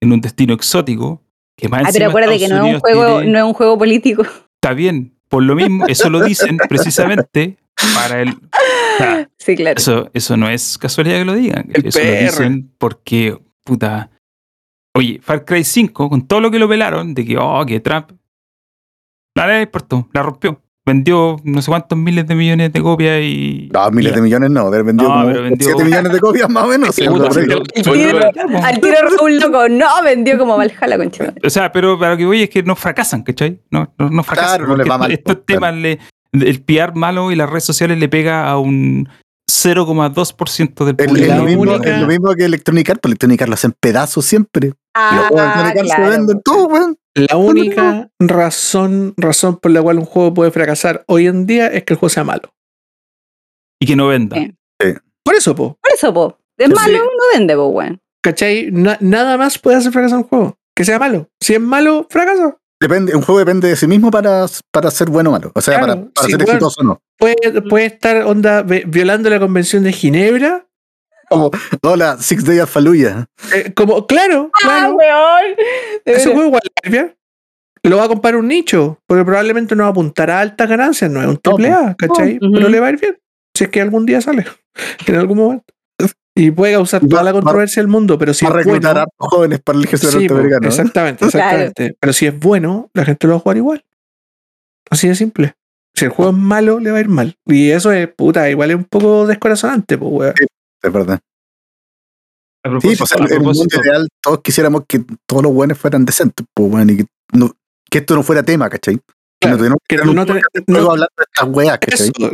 en 0.00 0.12
un 0.12 0.20
destino 0.20 0.52
exótico. 0.54 1.22
Que 1.56 1.68
más 1.70 1.84
Ah, 1.86 1.90
pero 1.92 2.08
acuérdate 2.08 2.38
que 2.38 2.48
no 2.48 2.66
es 2.66 2.74
un 2.74 2.80
juego, 2.80 3.06
tiene- 3.20 3.32
no 3.32 3.38
es 3.38 3.44
un 3.44 3.54
juego 3.54 3.78
político. 3.78 4.22
Está 4.60 4.74
bien, 4.74 5.14
por 5.28 5.42
lo 5.42 5.54
mismo, 5.54 5.86
eso 5.86 6.08
lo 6.10 6.24
dicen 6.24 6.56
precisamente 6.68 7.56
para 7.94 8.22
el. 8.22 8.30
o 8.30 8.38
sea, 8.98 9.28
Sí, 9.38 9.54
claro. 9.54 9.78
eso, 9.78 10.10
eso 10.12 10.36
no 10.36 10.48
es 10.48 10.76
casualidad 10.78 11.18
que 11.18 11.24
lo 11.24 11.34
digan. 11.34 11.70
El 11.72 11.86
eso 11.86 12.00
lo 12.00 12.12
dicen 12.12 12.74
porque, 12.78 13.38
puta. 13.64 14.10
Oye, 14.94 15.20
Far 15.22 15.44
Cry 15.44 15.62
5, 15.62 16.08
con 16.08 16.26
todo 16.26 16.40
lo 16.40 16.50
que 16.50 16.58
lo 16.58 16.68
pelaron, 16.68 17.14
de 17.14 17.24
que, 17.24 17.36
oh, 17.38 17.64
que 17.66 17.80
Trump. 17.80 18.12
Nada 19.36 19.58
le 19.58 19.62
importó, 19.62 20.08
la 20.12 20.22
rompió. 20.22 20.62
Vendió 20.88 21.36
no 21.42 21.60
sé 21.62 21.68
cuántos 21.70 21.98
miles 21.98 22.28
de 22.28 22.34
millones 22.36 22.72
de 22.72 22.80
copias 22.80 23.20
y. 23.20 23.68
No, 23.72 23.90
miles 23.90 24.14
de 24.14 24.22
millones 24.22 24.50
no, 24.50 24.60
haber 24.68 24.84
vendido 24.84 25.08
No, 25.08 25.14
como 25.22 25.26
vendió- 25.42 25.66
7 25.68 25.84
millones 25.84 26.12
de 26.12 26.20
copias 26.20 26.48
más 26.48 26.62
o 26.64 26.68
menos. 26.68 26.94
sí, 26.94 27.08
Puta, 27.08 27.28
tiro-. 27.28 28.20
Al 28.62 28.80
tiro 28.80 28.94
Raúl 29.16 29.38
loco, 29.40 29.68
no, 29.68 29.86
vendió 30.04 30.38
como 30.38 30.56
Valhalla, 30.56 30.96
concha. 30.96 31.34
O 31.44 31.50
sea, 31.50 31.72
pero 31.72 31.98
para 31.98 32.12
lo 32.12 32.16
que 32.16 32.24
voy 32.26 32.42
es 32.44 32.50
que 32.50 32.62
no 32.62 32.76
fracasan, 32.76 33.24
¿cachai? 33.24 33.60
No, 33.72 33.92
no, 33.98 34.10
no 34.10 34.22
fracasan. 34.22 34.58
Claro, 34.58 34.68
no 34.68 34.76
les 34.76 34.88
va 34.88 34.96
mal, 34.96 35.10
Estos 35.10 35.34
pues, 35.36 35.46
temas, 35.46 35.74
le, 35.74 35.98
el 36.32 36.62
PR 36.62 36.94
malo 36.94 37.32
y 37.32 37.34
las 37.36 37.50
redes 37.50 37.64
sociales 37.64 37.98
le 37.98 38.08
pega 38.08 38.48
a 38.48 38.56
un 38.58 39.08
0,2% 39.50 40.84
del 40.84 40.96
público. 40.96 41.32
es 41.32 41.36
lo 41.36 41.42
mismo, 41.44 41.64
es 41.74 42.00
lo 42.00 42.06
mismo 42.06 42.34
que 42.34 42.44
Electronic 42.44 42.90
Arts, 42.90 43.00
pues 43.02 43.10
Electronic 43.10 43.42
Arts 43.42 43.48
lo 43.50 43.54
hacen 43.54 43.74
pedazos 43.80 44.24
siempre. 44.24 44.68
y 44.68 44.70
los 44.70 44.76
Ah, 44.94 45.26
juegos 45.28 45.46
de 45.46 45.60
Electronic 45.62 45.78
Arts 45.78 45.90
se 45.90 45.96
claro. 45.96 46.10
venden 46.10 46.40
todo, 46.44 46.66
weón. 46.68 46.96
La 47.16 47.36
única 47.36 48.10
razón, 48.20 49.14
razón 49.16 49.56
por 49.56 49.70
la 49.70 49.82
cual 49.82 49.98
un 49.98 50.04
juego 50.04 50.34
puede 50.34 50.50
fracasar 50.50 51.02
hoy 51.08 51.26
en 51.26 51.46
día 51.46 51.66
es 51.68 51.84
que 51.84 51.94
el 51.94 51.98
juego 51.98 52.10
sea 52.10 52.24
malo. 52.24 52.52
Y 53.80 53.86
que 53.86 53.96
no 53.96 54.08
venda. 54.08 54.36
Eh. 54.36 54.52
Por 55.24 55.34
eso, 55.34 55.54
po. 55.54 55.78
Por 55.82 55.92
eso, 55.92 56.12
po. 56.12 56.38
Es 56.58 56.68
Sí. 56.68 56.74
malo, 56.74 56.98
no 57.04 57.22
vende, 57.38 57.54
po, 57.56 57.66
weón. 57.68 58.00
¿Cachai? 58.22 58.70
Na- 58.70 58.98
nada 59.00 59.36
más 59.38 59.58
puede 59.58 59.76
hacer 59.78 59.92
fracasar 59.92 60.18
un 60.18 60.24
juego. 60.24 60.58
Que 60.74 60.84
sea 60.84 60.98
malo. 60.98 61.28
Si 61.40 61.54
es 61.54 61.60
malo, 61.60 62.06
fracasa. 62.10 62.56
Depende, 62.80 63.14
un 63.16 63.22
juego 63.22 63.38
depende 63.38 63.68
de 63.68 63.76
sí 63.76 63.86
mismo 63.86 64.10
para, 64.10 64.44
para 64.70 64.90
ser 64.90 65.08
bueno 65.08 65.30
o 65.30 65.32
malo. 65.32 65.50
O 65.54 65.60
sea, 65.62 65.78
Claro, 65.78 65.94
para, 65.94 66.10
para 66.12 66.26
sí, 66.26 66.32
ser 66.32 66.42
exitoso 66.42 66.80
o 66.82 66.84
no. 66.84 67.00
Puede, 67.18 67.62
puede 67.62 67.86
estar 67.86 68.22
onda 68.24 68.62
vi- 68.62 68.84
violando 68.86 69.30
la 69.30 69.40
convención 69.40 69.82
de 69.84 69.92
Ginebra. 69.92 70.66
Como, 71.28 71.50
hola, 71.82 72.16
Six 72.20 72.44
Days 72.44 72.62
of 72.62 72.70
Fallujah. 72.70 73.26
Eh, 73.54 73.72
como, 73.74 74.06
claro, 74.06 74.50
Ah, 74.54 74.58
claro. 74.62 74.94
weón. 74.94 75.56
De 76.04 76.12
Ese 76.12 76.26
juego 76.32 76.46
igual 76.46 76.62
va 76.64 76.70
a 76.82 76.86
ir 76.88 76.92
bien. 76.92 77.16
Lo 77.82 77.98
va 77.98 78.04
a 78.04 78.08
comprar 78.08 78.34
un 78.36 78.48
nicho, 78.48 78.98
porque 79.06 79.24
probablemente 79.24 79.76
no 79.76 79.84
va 79.84 79.88
a 79.88 79.92
apuntar 79.92 80.30
a 80.30 80.40
altas 80.40 80.68
ganancias, 80.68 81.10
no 81.10 81.20
es 81.22 81.28
un 81.28 81.36
triple 81.36 81.70
A, 81.70 81.94
¿cachai? 81.96 82.36
Ujú. 82.42 82.52
Pero 82.52 82.68
le 82.68 82.80
va 82.80 82.88
a 82.88 82.90
ir 82.90 83.00
bien. 83.00 83.16
Si 83.56 83.64
es 83.64 83.70
que 83.70 83.80
algún 83.80 84.04
día 84.06 84.20
sale, 84.20 84.44
en 85.06 85.14
algún 85.14 85.38
momento. 85.38 85.64
Y 86.38 86.50
puede 86.50 86.74
causar 86.74 87.02
Va- 87.04 87.08
toda 87.08 87.22
la 87.22 87.32
va- 87.32 87.40
controversia 87.40 87.80
del 87.80 87.88
mundo, 87.88 88.18
pero 88.18 88.34
si 88.34 88.44
Para 88.44 88.60
es 88.60 88.66
reclutar 88.66 88.92
bueno, 88.94 89.08
a 89.20 89.26
jóvenes 89.28 89.60
para 89.60 89.78
el 89.78 89.84
ejército 89.84 90.12
sí, 90.12 90.18
norteamericano. 90.26 90.68
exactamente, 90.68 91.18
Claro. 91.28 91.38
exactamente. 91.38 91.96
Pero 91.98 92.12
si 92.12 92.26
es 92.26 92.38
bueno, 92.38 92.90
la 92.92 93.04
gente 93.04 93.26
lo 93.26 93.32
va 93.34 93.36
a 93.38 93.40
jugar 93.40 93.56
igual. 93.56 93.84
Así 94.90 95.08
de 95.08 95.14
simple. 95.14 95.54
Si 95.94 96.04
el 96.04 96.10
juego 96.10 96.32
es 96.32 96.36
malo, 96.36 96.78
le 96.78 96.90
va 96.90 96.98
a 96.98 97.00
ir 97.00 97.08
mal. 97.08 97.36
Y 97.46 97.70
eso 97.70 97.90
es, 97.90 98.06
puta, 98.08 98.50
igual 98.50 98.70
es 98.70 98.76
un 98.76 98.84
poco 98.84 99.26
descorazonante, 99.26 99.96
pues, 99.96 100.10
weón. 100.12 100.34
Es 100.82 100.92
verdad. 100.92 101.20
A 102.64 102.80
Sí, 102.80 102.96
pues 102.96 103.12
a 103.12 103.16
en, 103.18 103.24
en 103.26 103.32
el 103.32 103.40
mundo 103.42 103.64
ideal 103.82 104.08
todos 104.20 104.40
quisiéramos 104.42 104.82
que 104.88 105.04
todos 105.26 105.42
los 105.42 105.52
buenos 105.52 105.78
fueran 105.78 106.04
decentes, 106.04 106.44
pues, 106.52 106.72
weón, 106.72 106.90
y 106.90 106.96
que, 106.98 107.06
no- 107.32 107.52
que 107.88 107.98
esto 107.98 108.14
no 108.16 108.22
fuera 108.22 108.42
tema, 108.42 108.68
¿cachai? 108.68 108.96
Que 108.96 109.48
Claro, 109.48 109.56
no 109.56 109.58
tuviéramos 109.58 109.78
que 109.88 109.96
un 109.96 110.00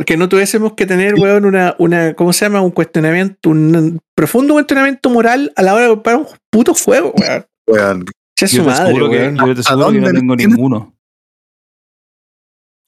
que 0.05 0.17
no 0.17 0.29
tuviésemos 0.29 0.73
que 0.73 0.85
tener, 0.85 1.15
weón, 1.15 1.45
una, 1.45 1.75
una, 1.77 2.13
¿cómo 2.15 2.33
se 2.33 2.45
llama? 2.45 2.61
Un 2.61 2.71
cuestionamiento, 2.71 3.49
un 3.49 3.99
profundo 4.15 4.53
cuestionamiento 4.53 5.09
moral 5.09 5.51
a 5.55 5.61
la 5.61 5.73
hora 5.75 5.83
de 5.83 5.89
comprar 5.89 6.15
un 6.17 6.25
puto 6.49 6.73
juego, 6.73 7.13
weón. 7.15 7.45
Weón, 7.67 8.05
Sea 8.37 8.47
su 8.47 8.57
yo 8.57 8.63
te 8.63 8.69
madre, 8.69 8.93
que, 8.93 9.35
yo 9.37 9.53
te 9.53 9.59
¿A 9.59 9.61
aseguro 9.61 9.91
que 9.91 9.99
no 9.99 10.11
tengo 10.11 10.35
tienes? 10.35 10.55
ninguno. 10.55 10.93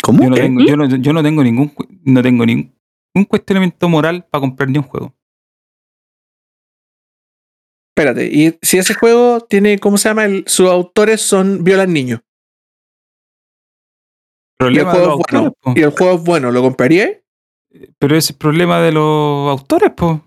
¿Cómo? 0.02 0.24
Yo 0.24 0.30
no 0.30 0.36
tengo, 0.36 0.62
yo 0.66 0.78
no, 0.78 0.86
yo 0.88 1.14
no 1.14 1.24
tengo 1.24 1.44
ningún 1.44 1.74
no 2.04 2.22
tengo 2.22 2.46
ningún 2.46 2.72
cuestionamiento 3.28 3.90
moral 3.90 4.26
para 4.30 4.42
comprar 4.42 4.70
ni 4.70 4.78
un 4.78 4.84
juego. 4.84 5.15
Espérate, 7.98 8.26
y 8.26 8.58
si 8.62 8.78
ese 8.78 8.94
juego 8.94 9.40
tiene, 9.40 9.80
¿cómo 9.80 9.98
se 9.98 10.10
llama? 10.10 10.26
El- 10.26 10.44
sus 10.48 10.70
autores 10.70 11.22
son 11.22 11.64
violan 11.64 11.94
niños. 11.94 12.20
Y 14.60 14.78
el 14.80 14.86
juego 14.86 15.20
es 15.22 15.32
bueno. 15.32 15.54
po. 15.62 15.74
Y 15.76 15.82
el 15.82 15.90
juego 15.92 16.16
es 16.16 16.24
bueno, 16.24 16.52
¿lo 16.52 16.62
compraría? 16.62 17.22
Pero 18.00 18.16
ese 18.16 18.26
es 18.28 18.30
el 18.32 18.38
problema 18.38 18.80
de 18.82 18.92
los 18.92 19.50
autores, 19.50 19.92
pues. 19.96 20.18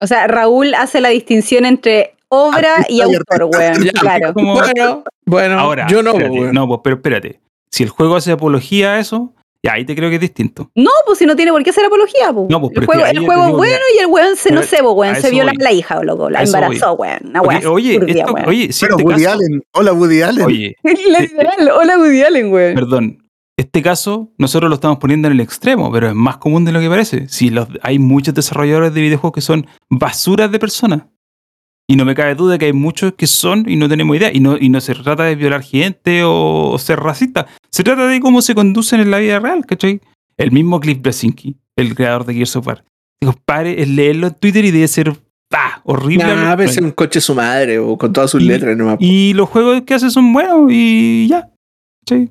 O 0.00 0.06
sea, 0.06 0.26
Raúl 0.26 0.74
hace 0.74 1.00
la 1.00 1.10
distinción 1.10 1.64
entre 1.64 2.16
obra 2.28 2.76
Artista 2.76 2.92
y 2.92 3.00
autor, 3.00 3.44
weón. 3.44 3.84
Ya, 3.84 3.92
Claro. 3.92 4.34
Como- 4.34 4.54
Bueno, 4.54 5.04
bueno, 5.26 5.58
Ahora, 5.58 5.86
yo 5.88 6.02
no, 6.02 6.10
espérate, 6.12 6.38
weón. 6.38 6.54
no, 6.54 6.66
pues, 6.68 6.80
pero 6.84 6.96
espérate. 6.96 7.40
Si 7.70 7.82
el 7.82 7.88
juego 7.90 8.16
hace 8.16 8.32
apología 8.32 8.94
a 8.94 8.98
eso, 9.00 9.32
ya 9.64 9.72
ahí 9.72 9.84
te 9.84 9.96
creo 9.96 10.08
que 10.10 10.16
es 10.16 10.20
distinto. 10.20 10.70
No, 10.74 10.90
pues 11.06 11.18
si 11.18 11.26
no 11.26 11.34
tiene 11.34 11.50
por 11.50 11.62
qué 11.64 11.70
hacer 11.70 11.84
apología, 11.86 12.32
pues. 12.32 12.48
No, 12.50 12.60
pues, 12.60 12.72
el 12.76 12.86
juego, 12.86 13.06
el 13.06 13.18
juego 13.18 13.46
es 13.46 13.52
bueno 13.52 13.82
y 13.96 13.98
el 14.00 14.06
weón 14.06 14.36
se, 14.36 14.52
no 14.52 14.62
sé, 14.62 14.76
pues, 14.82 14.94
weón, 14.94 15.16
se 15.16 15.30
viola 15.30 15.50
a 15.52 15.62
la 15.62 15.72
hija, 15.72 15.98
o 15.98 16.04
loco, 16.04 16.28
la 16.30 16.42
embarazó, 16.42 16.92
weón. 16.92 17.18
Una 17.30 17.40
oye, 17.42 17.60
turbia, 17.98 18.14
esto- 18.22 18.32
weón. 18.34 18.48
oye, 18.48 18.72
si 18.72 18.80
Pero 18.84 18.96
este 18.98 19.04
Woody 19.04 19.24
caso- 19.24 19.34
Allen. 19.36 19.62
Hola, 19.72 19.92
Woody 19.94 20.22
Allen. 20.22 20.44
oye, 20.44 20.76
Literal, 20.84 21.70
hola 21.76 21.98
Woody 21.98 22.22
Allen, 22.22 22.52
weón. 22.52 22.74
perdón, 22.74 23.18
este 23.56 23.82
caso 23.82 24.32
nosotros 24.36 24.68
lo 24.68 24.74
estamos 24.74 24.98
poniendo 24.98 25.28
en 25.28 25.32
el 25.34 25.40
extremo, 25.40 25.90
pero 25.92 26.08
es 26.08 26.14
más 26.14 26.36
común 26.38 26.64
de 26.64 26.72
lo 26.72 26.80
que 26.80 26.88
parece. 26.88 27.28
Si 27.28 27.50
los, 27.50 27.68
hay 27.82 27.98
muchos 27.98 28.34
desarrolladores 28.34 28.92
de 28.92 29.00
videojuegos 29.00 29.34
que 29.34 29.40
son 29.40 29.66
basuras 29.88 30.50
de 30.52 30.58
personas. 30.58 31.02
Y 31.86 31.96
no 31.96 32.06
me 32.06 32.14
cabe 32.14 32.34
duda 32.34 32.56
que 32.56 32.64
hay 32.64 32.72
muchos 32.72 33.12
que 33.12 33.26
son 33.26 33.68
y 33.68 33.76
no 33.76 33.88
tenemos 33.90 34.16
idea. 34.16 34.30
Y 34.32 34.40
no, 34.40 34.56
y 34.58 34.70
no 34.70 34.80
se 34.80 34.94
trata 34.94 35.24
de 35.24 35.34
violar 35.36 35.62
gente 35.62 36.24
o, 36.24 36.70
o 36.70 36.78
ser 36.78 36.98
racista. 36.98 37.46
Se 37.74 37.82
trata 37.82 38.06
de 38.06 38.20
cómo 38.20 38.40
se 38.40 38.54
conducen 38.54 39.00
en 39.00 39.10
la 39.10 39.18
vida 39.18 39.40
real, 39.40 39.66
¿cachai? 39.66 40.00
El 40.36 40.52
mismo 40.52 40.78
Cliff 40.78 41.00
Blasinski, 41.02 41.56
el 41.76 41.94
creador 41.96 42.24
de 42.24 42.34
Gears 42.34 42.54
of 42.54 42.66
War. 42.68 42.84
Digo, 43.20 43.34
padre, 43.44 43.82
es 43.82 43.88
leerlo 43.88 44.28
en 44.28 44.34
Twitter 44.34 44.64
y 44.64 44.70
debe 44.70 44.86
ser 44.86 45.12
¡pah! 45.48 45.80
horrible. 45.82 46.24
Nah, 46.24 46.30
hablar 46.32 46.56
pero 46.58 46.66
con 46.68 46.70
es 46.72 46.76
él. 46.78 46.84
un 46.84 46.90
coche 46.92 47.20
su 47.20 47.34
madre, 47.34 47.78
o 47.80 47.98
con 47.98 48.12
todas 48.12 48.30
sus 48.30 48.40
Y- 48.42 48.46
letras 48.46 48.76
nomás. 48.76 48.96
Y 49.00 49.32
los 49.34 49.48
juegos 49.48 49.82
que 49.82 49.94
hace 49.94 50.08
son 50.10 50.32
buenos 50.32 50.68
y 50.70 51.26
ya. 51.28 51.50
¿cachai? 52.06 52.30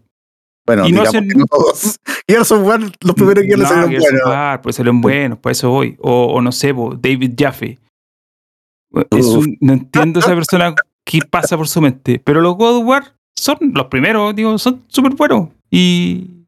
Bueno, 0.66 0.88
y 0.88 0.92
no 0.94 1.00
digamos 1.02 1.10
hacen- 1.10 1.28
que 1.28 1.36
no 1.36 1.46
todos. 1.46 1.98
Gears 2.28 2.52
of 2.54 2.66
War, 2.66 2.80
los 3.02 3.16
primeros 3.16 3.44
que 3.44 3.58
No, 3.58 3.66
salieron 3.68 3.90
Gears 3.90 4.06
of 4.06 4.12
buenos. 4.12 4.30
War, 4.30 4.62
pues 4.62 4.76
salieron 4.78 5.02
buenos, 5.02 5.40
por 5.40 5.52
eso 5.52 5.70
voy. 5.70 5.98
O, 6.00 6.28
o 6.36 6.42
no 6.42 6.54
sé, 6.54 6.74
David 7.02 7.34
Jaffe. 7.38 7.80
Es 9.12 9.26
un- 9.26 9.58
no 9.60 9.74
entiendo 9.74 10.20
esa 10.22 10.34
persona 10.36 10.74
qué 11.04 11.20
pasa 11.30 11.58
por 11.58 11.68
su 11.68 11.82
mente. 11.82 12.22
Pero 12.24 12.40
los 12.40 12.56
God 12.56 12.78
of 12.78 12.86
War 12.86 13.13
son 13.36 13.58
los 13.74 13.88
primeros, 13.88 14.36
digo, 14.36 14.58
son 14.58 14.84
súper 14.88 15.14
buenos. 15.16 15.50
Y 15.70 16.46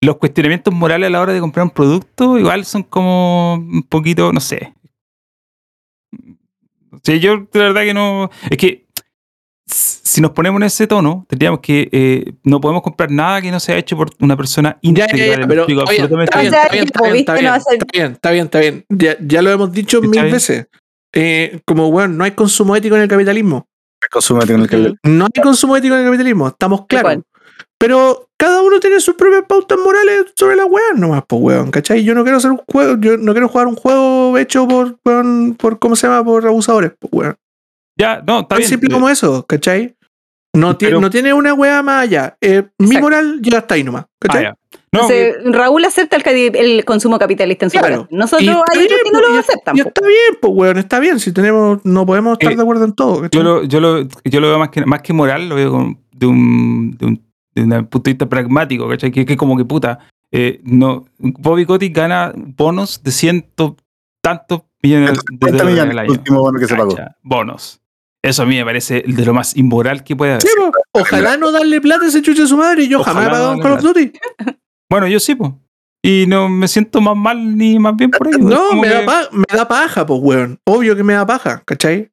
los 0.00 0.16
cuestionamientos 0.16 0.72
morales 0.72 1.08
a 1.08 1.10
la 1.10 1.20
hora 1.20 1.32
de 1.32 1.40
comprar 1.40 1.64
un 1.64 1.70
producto 1.70 2.38
igual 2.38 2.64
son 2.64 2.82
como 2.82 3.54
un 3.54 3.82
poquito, 3.82 4.32
no 4.32 4.40
sé. 4.40 4.72
Sí, 7.02 7.20
yo 7.20 7.38
de 7.52 7.58
verdad 7.58 7.82
que 7.82 7.94
no. 7.94 8.30
Es 8.50 8.56
que 8.56 8.86
si 9.66 10.20
nos 10.20 10.32
ponemos 10.32 10.60
en 10.60 10.66
ese 10.66 10.86
tono, 10.86 11.24
tendríamos 11.28 11.60
que 11.60 11.88
eh, 11.92 12.32
no 12.42 12.60
podemos 12.60 12.82
comprar 12.82 13.10
nada 13.10 13.40
que 13.40 13.50
no 13.50 13.60
sea 13.60 13.76
hecho 13.78 13.96
por 13.96 14.10
una 14.18 14.36
persona 14.36 14.76
íntegra. 14.82 15.46
pero 15.46 15.66
está 15.66 15.92
bien, 15.92 16.54
absolutamente 16.54 16.80
está 16.80 17.34
bien, 17.34 17.46
O 17.46 17.56
está 18.12 18.30
bien, 18.30 18.44
está 18.46 18.58
bien. 18.58 18.84
Ya, 18.88 19.16
ya 19.20 19.42
lo 19.42 19.50
hemos 19.50 19.72
dicho 19.72 19.98
¿Está 19.98 20.08
mil 20.08 20.20
bien? 20.22 20.32
veces. 20.32 20.66
Eh, 21.12 21.60
como, 21.64 21.90
bueno, 21.90 22.14
no 22.14 22.24
hay 22.24 22.32
consumo 22.32 22.74
ético 22.74 22.96
en 22.96 23.02
el 23.02 23.08
capitalismo. 23.08 23.68
El 24.72 24.98
No 25.04 25.26
hay 25.34 25.42
consumo 25.42 25.76
ético 25.76 25.94
en 25.94 26.00
el 26.00 26.06
capitalismo, 26.06 26.48
estamos 26.48 26.86
claros. 26.86 27.12
Igual. 27.12 27.24
Pero 27.78 28.28
cada 28.36 28.62
uno 28.62 28.78
tiene 28.80 29.00
sus 29.00 29.14
propias 29.14 29.44
pautas 29.48 29.78
morales 29.78 30.26
sobre 30.36 30.56
las 30.56 30.66
weas 30.68 30.96
nomás, 30.98 31.22
pues 31.26 31.40
weón, 31.42 31.70
¿cachai? 31.70 32.04
Yo 32.04 32.14
no 32.14 32.22
quiero 32.22 32.38
hacer 32.38 32.50
un 32.50 32.60
juego, 32.70 32.96
yo 33.00 33.16
no 33.16 33.32
quiero 33.32 33.48
jugar 33.48 33.66
un 33.66 33.76
juego 33.76 34.36
hecho 34.38 34.68
por, 34.68 34.98
weón, 35.04 35.54
por 35.58 35.78
¿cómo 35.78 35.96
se 35.96 36.06
llama? 36.06 36.24
Por 36.24 36.46
abusadores, 36.46 36.92
pues 36.98 37.10
weón. 37.12 37.36
Ya, 37.98 38.22
no, 38.26 38.40
está 38.40 38.48
Tan 38.48 38.58
bien. 38.58 38.68
simple 38.68 38.90
como 38.90 39.08
eso, 39.08 39.44
¿cachai? 39.46 39.96
No, 40.54 40.76
tiene 40.76 40.98
no 41.00 41.10
tiene 41.10 41.32
una 41.32 41.54
wea 41.54 41.82
más 41.82 42.02
allá. 42.02 42.36
Eh, 42.40 42.64
mi 42.78 42.96
moral 42.98 43.40
llega 43.40 43.58
hasta 43.58 43.74
ahí 43.76 43.84
nomás, 43.84 44.04
Ah, 44.04 44.08
¿cachai? 44.20 44.42
ya. 44.44 44.54
No, 44.92 45.02
Entonces, 45.02 45.36
Raúl 45.44 45.84
acepta 45.84 46.16
el, 46.16 46.56
el 46.56 46.84
consumo 46.84 47.16
capitalista 47.18 47.64
en 47.64 47.70
su 47.70 47.78
Claro. 47.78 48.06
país. 48.08 48.18
Nosotros 48.18 48.42
Y 48.42 48.48
hay 48.48 48.84
otros 48.86 49.00
que 49.04 49.10
no 49.12 49.20
lo 49.20 49.34
y- 49.34 49.38
aceptan. 49.38 49.76
Y 49.76 49.80
está 49.80 50.00
bien, 50.06 50.38
pues, 50.40 50.52
weón, 50.54 50.78
está 50.78 50.98
bien. 50.98 51.20
Si 51.20 51.32
tenemos, 51.32 51.78
no 51.84 52.04
podemos 52.04 52.32
estar 52.32 52.50
Eh, 52.52 52.56
de 52.56 52.62
acuerdo 52.62 52.84
en 52.86 52.92
todo. 52.94 53.28
yo 53.30 53.42
lo, 53.44 53.62
yo 53.64 53.80
lo, 53.80 54.02
yo 54.24 54.40
lo 54.40 54.48
veo 54.48 54.58
más 54.58 54.70
que, 54.70 54.84
más 54.84 55.02
que 55.02 55.12
moral, 55.12 55.48
lo 55.48 55.54
veo 55.54 55.70
de 55.70 55.76
un, 55.76 56.00
de 56.98 57.06
un, 57.06 57.22
de 57.54 57.62
un 57.62 57.86
punto 57.86 58.00
de 58.08 58.12
vista 58.14 58.28
pragmático, 58.28 58.88
¿cachai? 58.88 59.12
Que, 59.12 59.24
que 59.24 59.36
como 59.36 59.56
que 59.56 59.64
puta, 59.64 60.00
eh, 60.32 60.60
no, 60.64 61.04
Bobby 61.18 61.66
Kotick 61.66 61.94
gana 61.96 62.32
bonos 62.34 63.00
de 63.04 63.12
ciento 63.12 63.76
tantos 64.20 64.62
millones 64.82 65.10
de 65.10 65.14
150 65.14 65.56
dólares 65.56 65.72
millones 65.72 65.82
al 65.84 65.90
el 65.92 65.98
año. 66.00 66.10
último 66.12 66.40
bono 66.40 66.58
que 66.58 66.66
se 66.66 66.74
pagó. 66.74 66.96
Cacha, 66.96 67.16
Bonos. 67.22 67.80
Eso 68.22 68.42
a 68.42 68.46
mí 68.46 68.56
me 68.56 68.64
parece 68.66 69.02
de 69.06 69.24
lo 69.24 69.32
más 69.32 69.56
inmoral 69.56 70.04
que 70.04 70.14
puede 70.14 70.32
haber. 70.32 70.42
Sí. 70.42 70.48
Ojalá 70.92 71.36
no 71.38 71.52
darle 71.52 71.80
plata 71.80 72.04
a 72.04 72.08
ese 72.08 72.20
chuche 72.20 72.42
de 72.42 72.48
su 72.48 72.56
madre. 72.56 72.86
Yo 72.86 73.00
Ojalá 73.00 73.20
jamás 73.22 73.24
he 73.24 73.30
no 73.30 73.32
pagado 73.32 73.52
en 73.54 73.60
darle 73.60 73.76
Call 73.76 73.86
of 73.86 73.94
Duty. 73.96 74.12
Bueno, 74.90 75.06
yo 75.06 75.20
sí, 75.20 75.34
pues. 75.34 75.52
Y 76.02 76.24
no 76.26 76.48
me 76.48 76.66
siento 76.66 77.00
más 77.00 77.16
mal 77.16 77.56
ni 77.56 77.78
más 77.78 77.94
bien 77.96 78.10
por 78.10 78.26
ello. 78.28 78.38
No, 78.38 78.72
me 78.74 78.88
da, 78.88 79.00
que- 79.00 79.06
pa- 79.06 79.28
me 79.32 79.44
da 79.56 79.68
paja, 79.68 80.06
pues, 80.06 80.20
weón. 80.22 80.58
Obvio 80.64 80.96
que 80.96 81.02
me 81.04 81.12
da 81.12 81.26
paja, 81.26 81.62
¿cachai? 81.66 82.10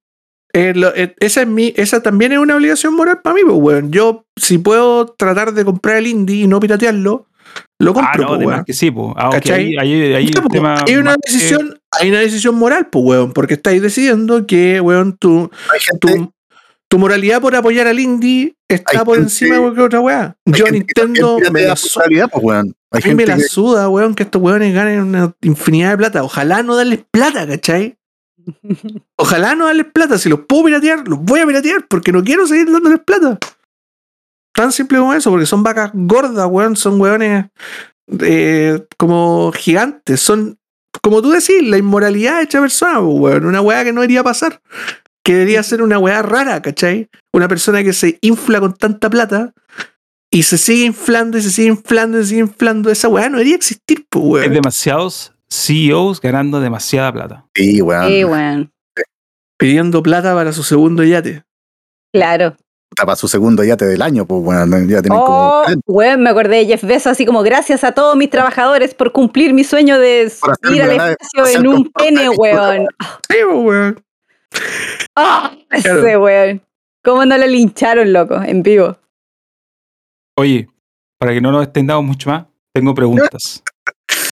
Eh, 0.53 0.73
lo- 0.75 0.93
eh, 0.95 1.15
esa, 1.19 1.41
es 1.41 1.47
mi, 1.47 1.73
esa 1.77 2.01
también 2.01 2.31
es 2.33 2.39
una 2.39 2.55
obligación 2.55 2.95
moral 2.95 3.21
para 3.21 3.35
mí, 3.35 3.41
pues, 3.45 3.57
weón. 3.57 3.91
Yo, 3.91 4.25
si 4.35 4.57
puedo 4.57 5.05
tratar 5.07 5.53
de 5.53 5.63
comprar 5.65 5.97
el 5.97 6.07
indie 6.07 6.43
y 6.43 6.47
no 6.47 6.59
piratearlo, 6.59 7.27
lo 7.79 7.91
Ah, 7.91 7.93
compro, 7.93 8.21
no, 8.23 8.27
pues, 8.35 8.47
weón. 8.47 8.65
que 8.65 8.73
sí, 8.73 8.91
pues. 8.91 9.13
Ah, 9.15 9.29
¿Cachai? 9.31 9.77
ahí, 9.77 9.77
ahí, 9.77 10.13
ahí 10.15 10.25
Ya, 10.25 10.39
el 10.39 10.43
po, 10.43 10.49
tema 10.49 10.83
hay 10.85 10.95
una 10.97 11.15
que- 11.15 11.31
decisión, 11.31 11.79
hay 11.99 12.09
una 12.09 12.19
decisión 12.19 12.55
moral, 12.55 12.87
pues, 12.91 13.05
weón, 13.05 13.31
porque 13.31 13.53
estáis 13.53 13.81
decidiendo 13.81 14.45
que, 14.45 14.81
weón, 14.81 15.15
tu, 15.17 15.49
Hay 15.73 15.79
gente, 15.79 16.29
tu, 16.89 16.97
moralidad 16.99 17.41
por 17.41 17.55
apoyar 17.55 17.87
al 17.87 17.99
indie 17.99 18.55
está 18.67 18.99
Hay 18.99 19.05
por 19.05 19.15
gente- 19.15 19.29
encima 19.31 19.55
de 19.55 19.61
cualquier 19.61 19.85
otra 19.85 19.99
weá. 19.99 20.37
Yo 20.45 20.65
que 20.65 20.71
Nintendo 20.71 21.39
me 21.51 21.63
la, 21.63 21.75
su 21.75 21.89
su- 21.89 21.99
realidad, 21.99 22.29
pues, 22.31 22.43
weón. 22.43 22.75
Hay 22.91 23.01
a 23.03 23.07
mí 23.09 23.15
me 23.15 23.25
la 23.25 23.35
que- 23.37 23.43
suda, 23.43 23.89
weón, 23.89 24.15
que 24.15 24.23
estos 24.23 24.41
weones 24.41 24.73
ganen 24.73 25.01
una 25.01 25.33
infinidad 25.41 25.91
de 25.91 25.97
plata. 25.97 26.23
Ojalá 26.23 26.63
no 26.63 26.75
darles 26.75 26.99
plata, 27.11 27.45
¿cachai? 27.47 27.97
Ojalá 29.17 29.55
no 29.55 29.65
darles 29.65 29.87
plata. 29.93 30.17
Si 30.17 30.29
los 30.29 30.41
puedo 30.47 30.65
piratear, 30.65 31.07
los 31.07 31.19
voy 31.21 31.41
a 31.41 31.45
piratear 31.45 31.85
porque 31.87 32.11
no 32.11 32.23
quiero 32.23 32.47
seguir 32.47 32.71
dándoles 32.71 32.99
plata. 32.99 33.37
Tan 34.53 34.71
simple 34.71 34.97
como 34.97 35.13
eso, 35.13 35.29
porque 35.29 35.45
son 35.45 35.63
vacas 35.63 35.91
gordas, 35.93 36.47
weón. 36.49 36.75
Son 36.75 36.99
weones 36.99 37.45
eh, 38.21 38.85
como 38.97 39.51
gigantes. 39.51 40.19
Son, 40.21 40.57
como 41.03 41.21
tú 41.21 41.31
decís, 41.31 41.61
la 41.61 41.77
inmoralidad 41.77 42.41
hecha 42.41 42.61
persona, 42.61 42.99
pues, 43.01 43.19
weón. 43.19 43.45
Una 43.45 43.61
weá 43.61 43.83
que 43.83 43.91
no 43.93 44.01
debería 44.01 44.23
pasar. 44.23 44.61
Que 45.27 45.33
debería 45.33 45.61
ser 45.61 45.81
una 45.81 45.99
weá 45.99 46.21
rara, 46.21 46.61
¿cachai? 46.61 47.09
Una 47.33 47.49
persona 47.49 47.83
que 47.83 47.91
se 47.91 48.17
infla 48.21 48.61
con 48.61 48.73
tanta 48.75 49.09
plata 49.09 49.51
y 50.31 50.43
se 50.43 50.57
sigue 50.57 50.85
inflando 50.85 51.37
y 51.37 51.41
se 51.41 51.49
sigue 51.49 51.67
inflando 51.67 52.17
y 52.17 52.23
se 52.23 52.29
sigue 52.29 52.39
inflando. 52.41 52.89
Esa 52.89 53.09
weá 53.09 53.27
no 53.27 53.37
debería 53.37 53.55
existir, 53.57 54.05
pues, 54.09 54.43
Hay 54.43 54.49
weón. 54.49 54.53
demasiados 54.53 55.33
CEOs 55.51 56.21
ganando 56.21 56.61
demasiada 56.61 57.11
plata. 57.11 57.45
Sí, 57.53 57.81
weón. 57.81 58.07
Sí, 58.07 58.23
weón. 58.23 58.71
Pidiendo 59.57 60.01
plata 60.01 60.33
para 60.33 60.53
su 60.53 60.63
segundo 60.63 61.03
yate. 61.03 61.43
Claro. 62.13 62.55
Para 62.95 63.17
su 63.17 63.27
segundo 63.27 63.65
yate 63.65 63.85
del 63.85 64.01
año, 64.01 64.25
pues, 64.25 64.41
weón. 64.41 64.69
Ya 64.87 65.01
tienen 65.01 65.19
Oh, 65.21 65.25
como. 65.65 65.81
weón, 65.87 66.23
me 66.23 66.29
acordé 66.29 66.57
de 66.59 66.65
Jeff 66.67 66.83
Bezos, 66.85 67.07
así 67.11 67.25
como 67.25 67.43
gracias 67.43 67.83
a 67.83 67.91
todos 67.91 68.15
mis 68.15 68.29
trabajadores 68.29 68.93
por 68.93 69.11
cumplir 69.11 69.53
mi 69.53 69.65
sueño 69.65 69.99
de 69.99 70.31
ir 70.71 70.81
al 70.83 70.91
espacio 70.91 71.59
en 71.59 71.67
un 71.67 71.91
pene, 71.91 72.29
weón. 72.29 72.87
Sí, 73.29 73.37
weón. 73.43 74.01
Ah, 75.19 75.51
ese 75.71 75.89
Claro. 75.89 76.21
weón. 76.23 76.61
¿Cómo 77.03 77.25
no 77.25 77.37
lo 77.37 77.47
lincharon, 77.47 78.13
loco, 78.13 78.41
en 78.41 78.61
vivo? 78.63 78.97
Oye, 80.37 80.67
para 81.19 81.33
que 81.33 81.41
no 81.41 81.51
nos 81.51 81.63
extendamos 81.63 82.05
mucho 82.05 82.29
más, 82.29 82.45
tengo 82.73 82.93
preguntas. 82.93 83.63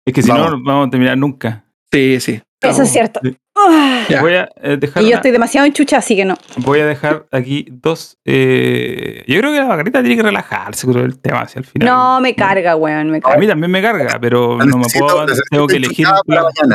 Es 0.05 0.12
que 0.12 0.22
si 0.22 0.28
no, 0.28 0.34
Vamos. 0.39 0.51
no 0.60 0.64
vamos 0.72 0.86
a 0.89 0.90
terminar 0.90 1.16
nunca. 1.16 1.64
Sí, 1.93 2.18
sí. 2.20 2.43
Eso 2.60 2.82
es 2.82 2.90
cierto. 2.90 3.20
Sí. 3.22 3.36
Ah. 3.56 4.06
Voy 4.20 4.34
a 4.34 4.48
eh, 4.62 4.76
dejar 4.76 5.02
Y 5.02 5.06
yo 5.06 5.10
una- 5.10 5.16
estoy 5.16 5.30
demasiado 5.30 5.66
enchucha, 5.66 5.98
así 5.98 6.16
que 6.16 6.24
no. 6.24 6.36
voy 6.59 6.80
a 6.80 6.86
dejar 6.86 7.26
aquí 7.30 7.66
dos. 7.70 8.16
eh, 8.24 9.22
yo 9.26 9.39
creo 9.39 9.52
que 9.52 9.59
la 9.59 9.66
Margarita 9.66 10.01
tiene 10.01 10.16
que 10.16 10.22
relajarse 10.22 10.86
con 10.86 10.98
el 10.98 11.18
tema 11.20 11.43
hacia 11.43 11.59
el 11.60 11.64
final. 11.64 11.86
No, 11.89 12.20
me 12.20 12.34
carga, 12.34 12.74
weón, 12.76 13.10
me 13.10 13.18
A 13.18 13.20
carga. 13.20 13.39
mí 13.39 13.47
también 13.47 13.70
me 13.70 13.82
carga, 13.82 14.18
pero 14.20 14.59
no 14.59 14.78
me 14.78 14.86
puedo. 14.98 15.26
Tengo 15.51 15.66
que 15.68 15.76
elegir. 15.76 16.06
mañana. 16.26 16.74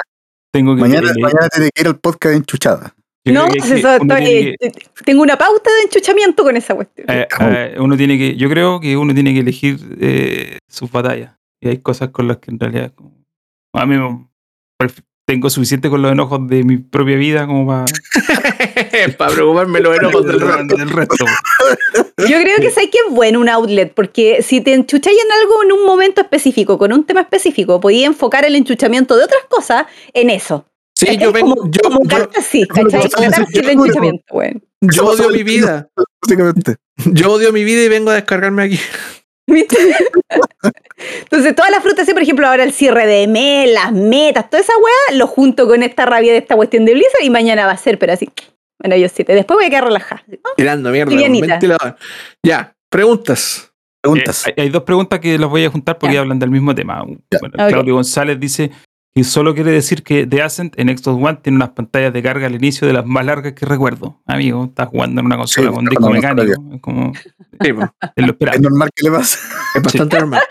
Tengo 0.53 0.76
que 0.76 0.81
Mañana, 0.81 0.99
elegir. 1.09 1.23
mañana 1.23 1.49
tiene 1.49 1.69
que 1.73 1.81
ir 1.81 1.88
al 1.88 1.97
podcast 1.99 2.31
de 2.31 2.38
enchuchada. 2.38 2.93
Yo 3.27 3.33
No, 3.33 3.47
que 3.51 3.57
eso 3.75 3.97
uno 4.01 4.15
estoy- 4.15 4.55
que- 4.59 4.67
eh, 4.67 4.71
tengo 5.05 5.21
una 5.21 5.37
pauta 5.37 5.69
de 5.77 5.83
enchuchamiento 5.83 6.43
con 6.43 6.55
esa 6.57 6.75
cuestión. 6.75 7.07
Eh, 7.09 7.27
eh, 7.39 7.75
uno 7.79 7.95
tiene 7.97 8.17
que, 8.17 8.35
yo 8.35 8.49
creo 8.49 8.79
que 8.79 8.97
uno 8.97 9.13
tiene 9.13 9.33
que 9.33 9.39
elegir 9.41 9.77
eh, 9.99 10.57
sus 10.69 10.91
batallas. 10.91 11.35
Y 11.61 11.69
hay 11.69 11.77
cosas 11.79 12.09
con 12.09 12.27
las 12.27 12.37
que 12.37 12.51
en 12.51 12.59
realidad 12.59 12.91
como- 12.95 13.13
a 13.73 13.85
mí 13.85 13.97
me- 13.97 14.27
tengo 15.29 15.49
suficiente 15.49 15.89
con 15.89 16.01
los 16.01 16.11
enojos 16.13 16.47
de 16.47 16.63
mi 16.63 16.77
propia 16.77 17.17
vida 17.17 17.45
como 17.47 17.67
para 17.67 17.83
para 19.17 19.33
preocuparme 19.33 19.81
los 19.81 19.97
enojos 19.97 20.25
del 20.25 20.39
del 20.67 20.89
resto. 20.89 21.25
Yo 22.17 22.41
creo 22.41 22.57
que 22.61 22.71
sé 22.71 22.89
que 22.89 22.97
es 23.07 23.13
bueno 23.13 23.39
un 23.41 23.49
outlet, 23.49 23.93
porque 23.93 24.41
si 24.41 24.61
te 24.61 24.73
enchucháis 24.73 25.17
en 25.17 25.31
algo 25.31 25.63
en 25.63 25.71
un 25.73 25.85
momento 25.85 26.21
específico, 26.21 26.77
con 26.77 26.93
un 26.93 27.03
tema 27.05 27.21
específico, 27.21 27.79
podías 27.81 28.07
enfocar 28.07 28.45
el 28.45 28.55
enchuchamiento 28.55 29.17
de 29.17 29.25
otras 29.25 29.41
cosas 29.49 29.85
en 30.13 30.29
eso. 30.29 30.65
Sí, 30.97 31.15
yo 31.17 31.31
vengo, 31.31 31.55
yo, 31.69 31.81
como 31.83 31.99
yo, 34.81 35.05
odio 35.05 35.29
mi 35.29 35.43
vida. 35.43 35.89
Básicamente. 36.23 36.75
Yo 37.05 37.31
odio 37.33 37.53
mi 37.53 37.63
vida 37.63 37.83
y 37.83 37.87
vengo 37.87 38.09
a 38.09 38.15
descargarme 38.15 38.63
aquí. 38.63 38.79
¿Viste? 39.47 39.77
Entonces, 41.19 41.55
todas 41.55 41.69
las 41.69 41.83
frutas, 41.83 42.03
así, 42.03 42.13
por 42.13 42.23
ejemplo, 42.23 42.47
ahora 42.47 42.63
el 42.63 42.73
cierre 42.73 43.05
de 43.05 43.27
mes, 43.27 43.71
las 43.71 43.91
metas, 43.91 44.49
toda 44.49 44.61
esa 44.61 44.73
weá, 44.75 45.17
lo 45.19 45.27
junto 45.27 45.67
con 45.67 45.83
esta 45.83 46.07
rabia 46.07 46.31
de 46.31 46.39
esta 46.39 46.55
cuestión 46.55 46.83
de 46.85 46.93
Blizzard 46.93 47.23
y 47.23 47.29
mañana 47.29 47.67
va 47.67 47.73
a 47.73 47.77
ser, 47.77 47.99
pero 47.99 48.13
así, 48.13 48.27
bueno, 48.81 48.95
yo 48.97 49.07
siete. 49.07 49.35
Después 49.35 49.57
voy 49.57 49.65
a 49.65 49.69
quedar 49.69 49.83
relajada. 49.83 50.23
¿no? 50.27 50.37
Tirando 50.57 50.89
mierda. 50.89 51.15
Ventilador. 51.15 51.95
Ya, 52.43 52.75
preguntas. 52.89 53.71
Preguntas. 54.01 54.47
Eh, 54.47 54.53
hay, 54.57 54.63
hay 54.63 54.69
dos 54.69 54.81
preguntas 54.81 55.19
que 55.19 55.37
las 55.37 55.49
voy 55.49 55.63
a 55.63 55.69
juntar 55.69 55.99
porque 55.99 56.15
Ya. 56.15 56.21
hablan 56.21 56.39
del 56.39 56.49
mismo 56.49 56.73
tema. 56.73 57.03
Bueno, 57.03 57.19
Ok. 57.53 57.69
Claudio 57.69 57.93
González 57.93 58.39
dice 58.39 58.71
que 59.18 59.23
solo 59.23 59.56
quiere 59.56 59.72
decir 59.72 60.03
que 60.03 60.27
The 60.27 60.41
Ascent 60.44 60.77
en 60.80 60.95
Xbox 60.95 61.23
One 61.23 61.39
tiene 61.41 61.56
unas 61.56 61.69
pantallas 61.69 62.14
de 62.14 62.22
carga 62.22 62.45
al 62.48 62.53
inicio 62.56 62.85
de 62.88 62.94
las 62.94 63.06
más 63.06 63.26
largas 63.26 63.53
que 63.53 63.65
recuerdo. 63.65 64.22
Amigo, 64.27 64.65
estás 64.65 64.89
jugando 64.89 65.22
en 65.22 65.26
una 65.26 65.38
consola 65.38 65.69
Sí, 65.69 65.73
con 65.73 65.85
disco 65.85 66.10
mecánico. 66.11 66.52
Es 66.73 66.81
como 66.81 67.14
Sí, 67.61 67.73
po, 67.73 67.81
es 67.81 67.89
lo 68.18 68.23
es 68.26 68.30
esperable. 68.30 68.60
normal 68.61 68.89
que 68.95 69.03
le 69.06 69.11
pase. 69.11 69.39
es 69.76 69.81
bastante 69.81 70.19
normal. 70.19 70.41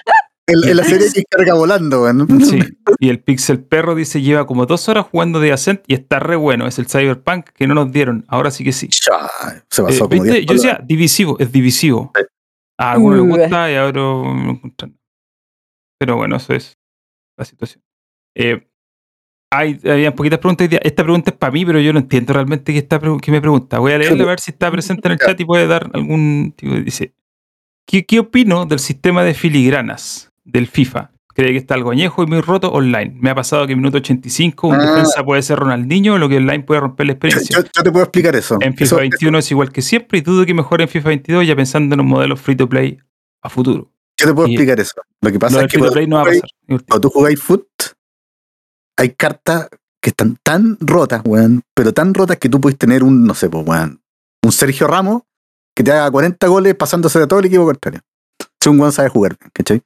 En, 0.48 0.68
en 0.68 0.76
la 0.76 0.84
serie 0.84 1.06
que 1.12 1.22
carga 1.30 1.54
volando, 1.54 2.02
weón. 2.02 2.40
Sí. 2.44 2.58
Y 2.98 3.08
el 3.08 3.20
Pixel 3.20 3.60
Perro 3.62 3.94
dice 3.94 4.20
lleva 4.20 4.46
como 4.46 4.66
dos 4.66 4.88
horas 4.88 5.06
jugando 5.10 5.40
The 5.40 5.52
Ascent 5.52 5.82
y 5.86 5.94
está 5.94 6.18
re 6.18 6.34
bueno. 6.36 6.66
Es 6.66 6.78
el 6.80 6.86
Cyberpunk 6.86 7.50
que 7.50 7.66
no 7.68 7.74
nos 7.74 7.92
dieron. 7.92 8.24
Ahora 8.28 8.50
sí 8.50 8.64
que 8.64 8.72
sí. 8.72 8.88
Ya, 8.88 9.62
se 9.70 9.82
Eh, 9.82 9.84
pasó 9.84 10.08
como 10.08 10.22
¿viste? 10.22 10.30
10 10.38 10.46
Yo 10.46 10.54
decía 10.54 10.80
divisivo, 10.84 11.36
es 11.38 11.52
divisivo. 11.52 12.10
Sí. 12.16 12.22
A 12.78 12.92
algunos 12.92 13.18
les 13.20 13.26
Uh. 13.26 13.38
gusta 13.38 13.70
y 13.70 13.74
a 13.76 13.86
otros 13.86 14.26
no 14.36 14.52
les 14.52 14.62
gusta. 14.62 14.88
Pero 15.98 16.16
bueno, 16.16 16.36
eso 16.36 16.52
es 16.54 16.76
la 17.38 17.44
situación. 17.44 17.82
Eh, 18.38 18.66
hay, 19.50 19.80
había 19.84 20.14
poquitas 20.14 20.38
preguntas. 20.38 20.68
Esta 20.82 21.02
pregunta 21.02 21.30
es 21.30 21.36
para 21.36 21.52
mí, 21.52 21.64
pero 21.64 21.80
yo 21.80 21.92
no 21.92 22.00
entiendo 22.00 22.32
realmente 22.32 22.72
qué, 22.72 22.78
está, 22.78 23.00
qué 23.22 23.30
me 23.32 23.40
pregunta. 23.40 23.78
Voy 23.78 23.92
a 23.92 23.98
leerle 23.98 24.22
a 24.22 24.26
ver 24.26 24.40
si 24.40 24.50
está 24.50 24.70
presente 24.70 25.08
en 25.08 25.12
el 25.12 25.18
chat 25.18 25.40
y 25.40 25.44
puede 25.44 25.66
dar 25.66 25.90
algún. 25.94 26.52
tipo, 26.56 26.74
dice: 26.74 27.14
¿Qué, 27.86 28.04
¿Qué 28.04 28.18
opino 28.18 28.66
del 28.66 28.78
sistema 28.80 29.24
de 29.24 29.34
filigranas 29.34 30.32
del 30.44 30.66
FIFA? 30.66 31.12
¿Cree 31.34 31.52
que 31.52 31.58
está 31.58 31.74
algo 31.74 31.90
añejo 31.90 32.22
y 32.22 32.26
muy 32.26 32.40
roto 32.40 32.70
online? 32.72 33.14
Me 33.20 33.28
ha 33.30 33.34
pasado 33.34 33.66
que 33.66 33.74
en 33.74 33.78
minuto 33.78 33.98
85 33.98 34.68
un 34.68 34.74
Ah. 34.76 34.90
defensa 34.90 35.22
puede 35.24 35.42
ser 35.42 35.58
Ronaldinho, 35.58 36.16
lo 36.18 36.28
que 36.30 36.38
online 36.38 36.64
puede 36.64 36.80
romper 36.80 37.06
la 37.06 37.12
experiencia. 37.12 37.58
yo- 37.58 37.62
yo 37.74 37.82
te 37.82 37.92
puedo 37.92 38.04
explicar 38.04 38.34
eso. 38.34 38.56
En 38.60 38.72
FIFA 38.72 38.84
Eso- 38.84 38.96
21 38.96 39.38
es 39.38 39.50
igual 39.50 39.70
que 39.70 39.82
siempre 39.82 40.18
y 40.18 40.22
dudo 40.22 40.44
que 40.46 40.54
mejore 40.54 40.84
en 40.84 40.88
FIFA 40.88 41.08
22 41.10 41.46
ya 41.46 41.54
pensando 41.54 41.94
en 41.94 42.00
un 42.00 42.06
modelo 42.08 42.36
free 42.36 42.56
to 42.56 42.68
play 42.68 42.98
a 43.42 43.48
futuro. 43.50 43.92
Yo 44.18 44.26
te 44.28 44.34
puedo 44.34 44.48
Y- 44.48 44.52
explicar 44.54 44.80
eso. 44.80 44.94
Lo 45.20 45.30
que 45.30 45.38
pasa 45.38 45.60
es 45.62 45.66
que 45.66 45.78
free 45.78 45.78
to 45.78 45.84
cuando, 45.84 45.92
play 45.94 46.06
no 46.06 46.16
va 46.16 46.22
a 46.22 46.24
pasar. 46.24 46.48
cuando 46.88 47.00
tú 47.02 47.10
jugáis 47.10 47.40
foot, 47.42 47.66
hay 48.96 49.10
cartas 49.10 49.68
que 50.00 50.10
están 50.10 50.38
tan 50.42 50.78
rotas, 50.80 51.22
weón, 51.24 51.62
pero 51.74 51.92
tan 51.92 52.14
rotas 52.14 52.38
que 52.38 52.48
tú 52.48 52.60
puedes 52.60 52.78
tener 52.78 53.02
un, 53.02 53.24
no 53.24 53.34
sé, 53.34 53.48
pues, 53.48 53.66
weón, 53.66 54.00
un 54.44 54.52
Sergio 54.52 54.86
Ramos 54.86 55.22
que 55.74 55.84
te 55.84 55.92
haga 55.92 56.10
40 56.10 56.46
goles 56.46 56.74
pasándose 56.74 57.18
de 57.18 57.26
todo 57.26 57.40
el 57.40 57.46
equipo 57.46 57.64
contrario. 57.64 58.00
Si 58.62 58.68
un 58.68 58.80
weón 58.80 58.92
sabe 58.92 59.08
jugar, 59.08 59.36
¿cachai? 59.52 59.82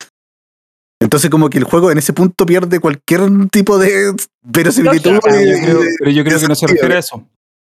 Entonces 1.03 1.31
como 1.31 1.49
que 1.49 1.59
el 1.59 1.65
juego 1.65 1.91
en 1.91 1.99
ese 1.99 2.13
punto 2.13 2.45
pierde 2.45 2.79
cualquier 2.79 3.23
tipo 3.51 3.79
de 3.79 4.15
verosimilitud. 4.43 5.19
Pero 5.23 5.41
yo 5.41 5.61
creo, 5.63 5.81
pero 5.99 6.11
yo 6.11 6.25
creo 6.25 6.39
que 6.39 6.49
no 6.49 6.55
se 6.55 6.67
refiere 6.67 6.95
a 6.95 6.99
eso. 6.99 7.27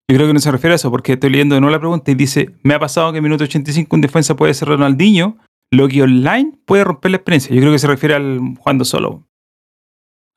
Yo 0.09 0.18
creo 0.18 0.27
que 0.27 0.34
no 0.34 0.41
se 0.41 0.51
refiere 0.51 0.73
a 0.73 0.76
eso, 0.76 0.91
porque 0.91 1.13
estoy 1.13 1.30
leyendo 1.30 1.55
de 1.55 1.61
nuevo 1.61 1.72
la 1.72 1.80
pregunta 1.80 2.11
y 2.11 2.15
dice, 2.15 2.53
me 2.63 2.73
ha 2.73 2.80
pasado 2.80 3.13
que 3.13 3.19
en 3.19 3.23
minuto 3.23 3.45
85 3.45 3.95
un 3.95 4.01
defensa 4.01 4.35
puede 4.35 4.53
ser 4.53 4.68
Ronaldinho, 4.68 5.38
lo 5.72 5.88
que 5.88 6.03
online 6.03 6.59
puede 6.65 6.84
romper 6.84 7.11
la 7.11 7.18
experiencia. 7.18 7.55
Yo 7.55 7.61
creo 7.61 7.72
que 7.72 7.80
se 7.80 7.88
refiere 7.88 8.15
al 8.15 8.39
jugando 8.59 8.84
solo. 8.84 9.26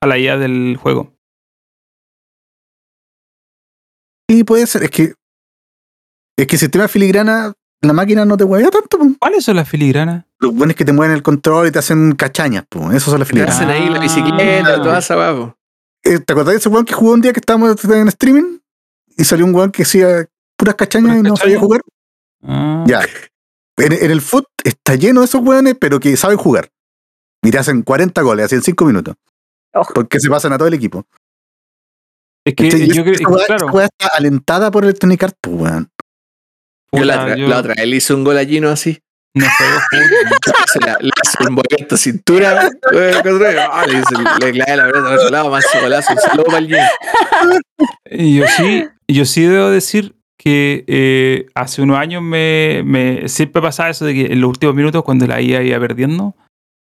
A 0.04 0.06
la 0.06 0.18
idea 0.18 0.36
del 0.36 0.76
juego. 0.78 1.14
Sí, 4.28 4.44
puede 4.44 4.66
ser. 4.66 4.82
Es 4.84 4.90
que 4.90 5.14
es 6.36 6.46
que 6.46 6.56
el 6.56 6.60
sistema 6.60 6.82
de 6.84 6.88
filigrana, 6.88 7.52
la 7.80 7.92
máquina 7.94 8.26
no 8.26 8.36
te 8.36 8.44
huevea 8.44 8.70
tanto. 8.70 8.98
po. 8.98 9.06
¿Cuáles 9.18 9.44
son 9.44 9.56
las 9.56 9.66
filigranas? 9.68 10.24
los 10.40 10.54
buenos 10.54 10.76
que 10.76 10.84
te 10.84 10.92
mueven 10.92 11.16
el 11.16 11.22
control 11.22 11.68
y 11.68 11.70
te 11.70 11.78
hacen 11.78 12.14
cachañas. 12.16 12.64
Esos 12.92 13.04
son 13.04 13.18
las 13.20 13.28
Te 13.28 13.32
filigranas. 13.32 13.56
hacen 13.56 13.70
ahí 13.70 13.88
la 13.88 13.96
Ah. 13.98 14.02
bicicleta, 14.02 14.76
toda 14.82 14.98
esa 14.98 15.14
po. 15.34 15.56
Eh, 16.02 16.18
¿Te 16.18 16.32
acordás 16.34 16.52
de 16.52 16.58
ese 16.58 16.68
weón 16.68 16.84
que 16.84 16.92
jugó 16.92 17.12
un 17.12 17.22
día 17.22 17.32
que 17.32 17.40
estábamos 17.40 17.82
en 17.82 18.08
streaming? 18.08 18.58
Y 19.16 19.24
salió 19.24 19.46
un 19.46 19.54
weón 19.54 19.70
que 19.72 19.84
hacía 19.84 20.26
puras 20.58 20.74
cachañas 20.74 21.12
¿Puras 21.16 21.20
y 21.20 21.28
no 21.30 21.36
sabía 21.36 21.58
jugar. 21.58 21.80
Ah. 22.42 22.84
Ya. 22.86 23.00
En, 23.78 23.92
en 23.94 24.10
el 24.10 24.20
foot 24.20 24.44
está 24.64 24.96
lleno 24.96 25.20
de 25.20 25.26
esos 25.26 25.40
weones, 25.42 25.76
pero 25.80 25.98
que 25.98 26.14
saben 26.18 26.36
jugar. 26.36 26.68
Y 27.42 27.50
te 27.50 27.56
hacen 27.58 27.80
40 27.82 28.20
goles, 28.20 28.44
así 28.46 28.56
en 28.56 28.62
5 28.62 28.84
minutos. 28.84 29.14
Ojo. 29.74 29.92
Porque 29.94 30.20
se 30.20 30.28
pasan 30.30 30.52
a 30.52 30.58
todo 30.58 30.68
el 30.68 30.74
equipo. 30.74 31.04
Es 32.46 32.54
que 32.54 32.68
yo 32.86 33.02
creo 33.02 33.14
weá- 33.26 33.46
claro. 33.46 33.80
está 33.80 34.08
alentada 34.14 34.70
por 34.70 34.84
Electronic 34.84 35.22
Arts, 35.22 35.38
pues, 35.40 35.56
weón. 35.56 35.90
Yo 36.92 37.04
la, 37.04 37.36
yo 37.36 37.48
la 37.48 37.58
otra 37.58 37.74
vez 37.74 37.86
le 37.88 37.96
hice 37.96 38.14
un 38.14 38.22
gol 38.22 38.38
a 38.38 38.44
Gino 38.44 38.68
así. 38.68 39.00
no. 39.34 39.46
Se 40.72 40.78
la, 40.80 40.96
le 41.00 41.10
hace 41.20 41.36
un 41.48 41.54
de 41.56 41.96
cintura. 41.96 42.68
ah, 43.72 43.84
le, 43.86 43.96
le 43.96 44.52
clavé 44.52 44.76
la 44.76 44.84
pelota 44.86 45.08
al 45.08 45.14
otro 45.18 45.30
lado, 45.30 45.50
más 45.50 45.64
golazo. 45.80 46.12
Un 46.12 46.18
saludo 46.20 46.44
para 46.44 46.58
el 46.58 46.68
Yo 48.10 48.44
sí, 48.56 48.86
yo 49.08 49.24
sí 49.24 49.42
debo 49.42 49.70
decir 49.70 50.14
que 50.38 50.84
eh, 50.86 51.46
hace 51.54 51.82
unos 51.82 51.98
años 51.98 52.22
me, 52.22 52.82
me 52.84 53.28
siempre 53.28 53.62
pasaba 53.62 53.90
eso 53.90 54.04
de 54.04 54.14
que 54.14 54.26
en 54.32 54.40
los 54.40 54.50
últimos 54.50 54.74
minutos, 54.74 55.02
cuando 55.02 55.26
la 55.26 55.40
IA 55.40 55.62
iba 55.62 55.80
perdiendo, 55.80 56.34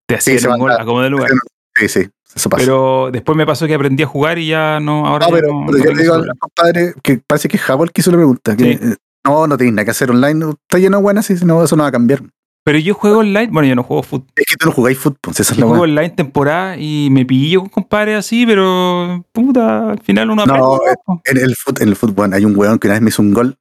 te 0.08 0.16
hacían 0.16 0.40
se 0.40 0.48
un 0.50 0.58
gol 0.60 0.72
a 0.72 0.84
como 0.86 1.02
de 1.02 1.10
lugar. 1.12 1.30
Sí, 1.76 1.88
sí, 1.88 2.10
eso 2.36 2.50
pasa. 2.50 2.64
Pero 2.64 3.10
después 3.12 3.38
me 3.38 3.46
pasó 3.46 3.68
que 3.68 3.74
aprendí 3.76 4.04
a 4.04 4.08
jugar 4.08 4.38
y 4.40 4.48
ya 4.48 4.80
no, 4.80 5.06
ahora 5.08 5.28
no, 5.28 5.36
ya 5.36 5.42
pero, 5.42 5.54
no- 5.54 5.66
pero 5.68 5.78
no 5.80 5.84
yo 5.86 5.92
le 5.94 6.02
digo 6.02 6.14
a 6.16 6.18
los 6.20 6.38
compadres 6.40 6.96
que 7.04 7.22
parece 7.26 7.48
que 7.48 7.58
Jabo 7.58 7.84
el 7.84 7.92
que 7.92 8.02
hizo 8.02 8.12
la 8.12 8.18
pregunta. 8.18 8.56
Que, 8.56 8.64
Sí. 8.64 8.80
eh, 8.82 8.96
no, 9.26 9.48
no 9.48 9.58
tienes 9.58 9.74
nada 9.76 9.86
que 9.86 9.92
hacer 9.92 10.12
online. 10.12 10.46
Está 10.50 10.80
lleno 10.80 10.98
de 10.98 11.04
buenas 11.04 11.30
y 11.30 11.38
si 11.38 11.46
no, 11.46 11.64
eso 11.64 11.76
no 11.76 11.84
va 11.84 11.90
a 11.90 11.94
cambiar. 11.94 12.22
Pero 12.66 12.80
yo 12.80 12.94
juego 12.94 13.20
online, 13.20 13.50
bueno, 13.52 13.68
yo 13.68 13.76
no 13.76 13.84
juego 13.84 14.04
fútbol. 14.04 14.28
Es 14.38 14.46
que 14.48 14.56
tú 14.58 14.68
no 14.68 14.72
jugáis 14.72 14.98
fútbol, 14.98 15.18
esa 15.32 15.42
es 15.44 15.50
Yo 15.50 15.56
la 15.56 15.68
juego 15.68 15.82
weá. 15.84 15.92
online 15.92 16.10
temporada 16.12 16.78
y 16.78 17.10
me 17.12 17.26
pillo 17.26 17.60
con 17.62 17.70
compadres 17.70 18.18
así, 18.18 18.46
pero 18.46 19.26
puta, 19.34 19.90
al 19.92 20.00
final 20.00 20.30
uno 20.32 20.46
No, 20.46 20.54
aprende. 20.76 20.92
eh, 20.94 20.96
po. 21.06 21.22
En 21.26 21.38
el, 21.40 21.56
fut, 21.56 21.82
en 21.82 21.90
el 21.90 21.96
fútbol 21.98 22.34
hay 22.34 22.46
un 22.46 22.56
weón 22.56 22.80
que 22.80 22.88
una 22.88 22.94
vez 22.96 23.02
me 23.02 23.10
hizo 23.10 23.22
un 23.22 23.34
gol. 23.34 23.58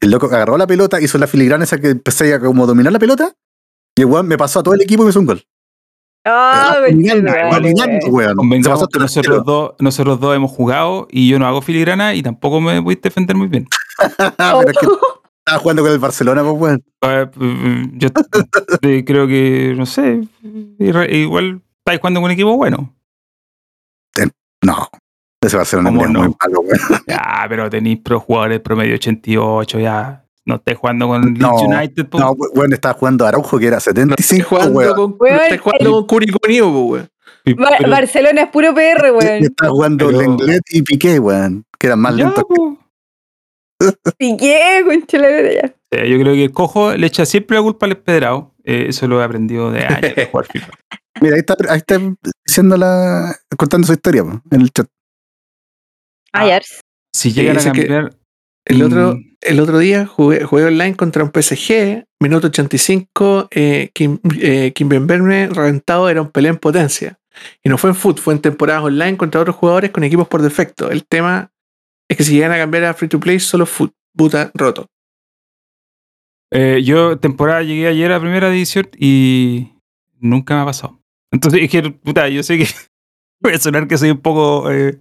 El 0.00 0.10
loco 0.10 0.26
agarró 0.26 0.58
la 0.58 0.66
pelota, 0.66 1.00
hizo 1.00 1.16
la 1.16 1.26
filigrana 1.26 1.64
esa 1.64 1.78
que 1.80 1.88
empecé 1.88 2.34
a 2.34 2.40
como 2.40 2.66
dominar 2.66 2.92
la 2.92 2.98
pelota. 2.98 3.32
Y 3.96 4.02
el 4.02 4.06
weón 4.08 4.28
me 4.28 4.36
pasó 4.36 4.60
a 4.60 4.62
todo 4.62 4.74
el 4.74 4.82
equipo 4.82 5.02
y 5.02 5.06
me 5.06 5.10
hizo 5.10 5.20
un 5.20 5.26
gol. 5.26 5.42
Ah, 6.26 6.76
Convengamos 8.34 8.88
que 8.88 8.98
nosotros 8.98 9.44
dos, 9.44 9.72
nosotros 9.78 10.18
dos 10.20 10.34
hemos 10.34 10.50
jugado 10.50 11.06
y 11.10 11.28
yo 11.28 11.38
no 11.38 11.46
hago 11.46 11.60
filigrana 11.60 12.14
y 12.14 12.22
tampoco 12.22 12.60
me 12.62 12.78
voy 12.80 12.94
a 12.94 12.98
defender 13.02 13.36
muy 13.36 13.48
bien. 13.48 13.68
Ah, 14.38 14.54
pero 14.58 14.70
es 14.70 14.78
que 14.78 14.86
estaba 15.46 15.58
jugando 15.60 15.82
con 15.82 15.92
el 15.92 15.98
Barcelona, 15.98 16.42
pues 16.42 16.54
weón. 16.56 16.84
Eh, 17.02 17.26
eh, 17.40 17.86
Yo 17.92 18.08
eh, 18.82 19.04
creo 19.06 19.26
que, 19.26 19.74
no 19.76 19.84
sé, 19.84 20.26
igual 20.78 21.60
estáis 21.78 22.00
jugando 22.00 22.20
con 22.20 22.24
un 22.24 22.30
equipo 22.30 22.56
bueno. 22.56 22.94
No. 24.62 24.88
Ese 25.42 25.58
Barcelona 25.58 25.90
¿Cómo 25.90 26.06
es 26.06 26.10
no? 26.10 26.20
muy 26.20 26.34
malo, 26.40 26.60
weón. 26.60 27.02
Ya, 27.06 27.44
pero 27.50 27.68
tenéis 27.68 27.98
pro 27.98 28.18
jugadores 28.18 28.60
promedio 28.60 28.94
88, 28.94 29.78
ya. 29.78 30.23
No 30.46 30.56
estáis 30.56 30.76
jugando 30.78 31.08
con 31.08 31.34
No, 31.34 31.50
Leeds 31.52 31.62
United. 31.62 32.06
po. 32.08 32.18
No, 32.18 32.32
weón, 32.32 32.72
estaba 32.72 32.94
jugando 32.94 33.26
Araujo 33.26 33.58
que 33.58 33.66
era 33.66 33.76
No 33.76 33.78
estoy 33.78 33.94
75, 33.94 34.48
jugando 34.48 34.78
weón. 34.78 34.94
con, 34.94 35.10
no 35.12 35.58
jugando 35.62 35.92
con 35.92 36.06
Curicunio, 36.06 36.64
po, 36.72 36.80
weón. 36.84 37.08
Bar- 37.56 37.74
pero- 37.78 37.90
Barcelona 37.90 38.42
es 38.42 38.48
puro 38.50 38.74
PR, 38.74 39.10
weón. 39.12 39.44
estaba 39.44 39.70
jugando 39.70 40.06
Pero- 40.08 40.18
Lenglet 40.20 40.62
y 40.70 40.82
Piqué, 40.82 41.18
weón. 41.18 41.64
Que 41.78 41.86
eran 41.88 41.98
más 42.00 42.16
ya, 42.16 42.24
lentos. 42.24 42.44
Piqué, 44.18 44.82
lora, 45.12 45.52
ya. 45.52 45.74
Eh, 45.90 46.08
yo 46.10 46.18
creo 46.20 46.34
que 46.34 46.44
el 46.44 46.52
cojo 46.52 46.94
le 46.94 47.06
echa 47.06 47.26
siempre 47.26 47.56
la 47.56 47.62
culpa 47.62 47.86
al 47.86 47.92
empedrado. 47.92 48.54
Eh, 48.64 48.86
eso 48.88 49.06
lo 49.08 49.20
he 49.20 49.24
aprendido 49.24 49.70
de 49.70 49.84
años 49.84 50.14
de 50.14 50.26
jugar 50.26 50.46
FIFA. 50.46 50.72
Mira, 51.20 51.34
ahí 51.34 51.40
está, 51.40 51.54
ahí 51.68 51.78
está 51.78 51.98
diciendo 52.46 52.76
la, 52.76 53.34
contando 53.56 53.86
su 53.86 53.92
historia, 53.92 54.24
po, 54.24 54.40
en 54.50 54.60
el 54.60 54.70
chat. 54.70 54.86
Ah, 56.32 56.46
ya. 56.46 56.60
Si 57.14 57.32
llegan 57.32 57.58
a 57.58 57.62
cambiar. 57.62 58.16
El 58.66 58.82
otro, 58.82 59.18
el 59.42 59.60
otro 59.60 59.78
día 59.78 60.06
jugué, 60.06 60.44
jugué 60.44 60.64
online 60.64 60.96
contra 60.96 61.22
un 61.22 61.30
PSG, 61.30 62.06
minuto 62.20 62.46
85, 62.46 63.48
eh, 63.50 63.90
Kim, 63.92 64.18
eh, 64.40 64.72
Kim 64.74 64.88
reventado 64.88 66.08
era 66.08 66.22
un 66.22 66.30
pelea 66.30 66.52
en 66.52 66.58
potencia. 66.58 67.18
Y 67.62 67.68
no 67.68 67.78
fue 67.78 67.90
en 67.90 67.96
foot, 67.96 68.20
fue 68.20 68.34
en 68.34 68.40
temporadas 68.40 68.84
online 68.84 69.16
contra 69.16 69.40
otros 69.40 69.56
jugadores 69.56 69.90
con 69.90 70.04
equipos 70.04 70.28
por 70.28 70.40
defecto. 70.40 70.90
El 70.90 71.04
tema 71.06 71.50
es 72.08 72.16
que 72.16 72.24
si 72.24 72.34
llegan 72.34 72.52
a 72.52 72.58
cambiar 72.58 72.84
a 72.84 72.94
free 72.94 73.08
to 73.08 73.20
play, 73.20 73.38
solo 73.40 73.66
foot, 73.66 73.92
puta, 74.16 74.50
roto. 74.54 74.86
eh, 76.52 76.82
yo, 76.84 77.18
temporada, 77.18 77.62
llegué 77.62 77.88
ayer 77.88 78.12
a 78.12 78.20
primera 78.20 78.50
división 78.50 78.88
y 78.96 79.72
nunca 80.20 80.54
me 80.54 80.62
ha 80.62 80.64
pasado. 80.66 81.00
Entonces, 81.32 81.62
es 81.62 81.70
que, 81.70 81.90
puta, 81.90 82.28
yo 82.28 82.42
sé 82.42 82.58
que 82.58 82.66
voy 83.40 83.54
a 83.54 83.58
sonar 83.58 83.88
que 83.88 83.98
soy 83.98 84.10
un 84.10 84.20
poco 84.20 84.70
eh, 84.70 85.00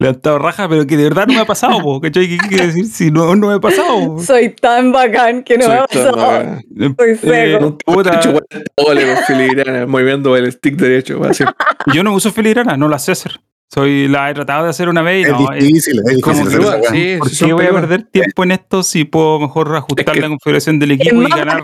levantado 0.00 0.38
raja, 0.38 0.68
pero 0.68 0.86
que 0.86 0.96
de 0.96 1.04
verdad 1.04 1.26
no 1.26 1.34
me 1.34 1.40
ha 1.40 1.44
pasado, 1.44 1.80
po, 1.82 2.00
¿cachai? 2.00 2.28
¿Qué 2.28 2.36
quiere 2.48 2.66
decir? 2.68 2.86
Si 2.86 3.10
no, 3.10 3.34
no 3.34 3.48
me 3.48 3.54
ha 3.54 3.58
pasado. 3.60 4.14
po. 4.16 4.22
Soy 4.22 4.50
tan 4.50 4.92
bacán 4.92 5.42
que 5.42 5.58
no 5.58 5.64
Soy 5.64 5.72
me 5.74 5.78
ha 5.80 5.86
pasado. 5.86 6.16
Soy 6.16 7.10
Eh, 7.10 7.16
seco. 7.20 7.60
Nunca 7.64 7.84
puta, 7.84 8.10
he 8.12 8.16
hecho 8.16 8.32
40 8.32 8.72
goles 8.84 9.14
con 9.14 9.24
filigrana, 9.36 9.86
moviendo 9.86 10.36
el 10.36 10.52
stick 10.52 10.76
derecho. 10.76 11.20
así. 11.24 11.44
yo 11.94 12.04
no 12.04 12.14
uso 12.14 12.30
filigrana, 12.32 12.76
no 12.76 12.88
la 12.88 12.98
sé 12.98 13.12
hacer. 13.12 13.40
Soy, 13.70 14.08
la 14.08 14.30
he 14.30 14.34
tratado 14.34 14.64
de 14.64 14.70
hacer 14.70 14.88
una 14.88 15.02
vez 15.02 15.26
y 15.26 15.30
Es 15.30 15.38
no, 15.38 15.52
es- 15.52 15.64
difícil, 15.64 16.00
es 16.06 16.22
como 16.22 16.36
difícil. 16.38 16.58
que 16.60 16.66
hacer 16.68 16.90
sí, 16.90 17.16
¿Por 17.18 17.28
sí, 17.28 17.44
qué 17.46 17.52
voy 17.52 17.66
a 17.66 17.70
perder 17.72 18.02
tiempo 18.04 18.42
en 18.44 18.52
esto 18.52 18.82
si 18.82 19.04
puedo 19.04 19.38
mejor 19.40 19.76
ajustar 19.76 20.14
que- 20.14 20.20
la 20.22 20.28
configuración 20.28 20.78
del 20.78 20.92
Es 20.92 21.00
equipo 21.00 21.22
y 21.22 21.28
ganar? 21.30 21.62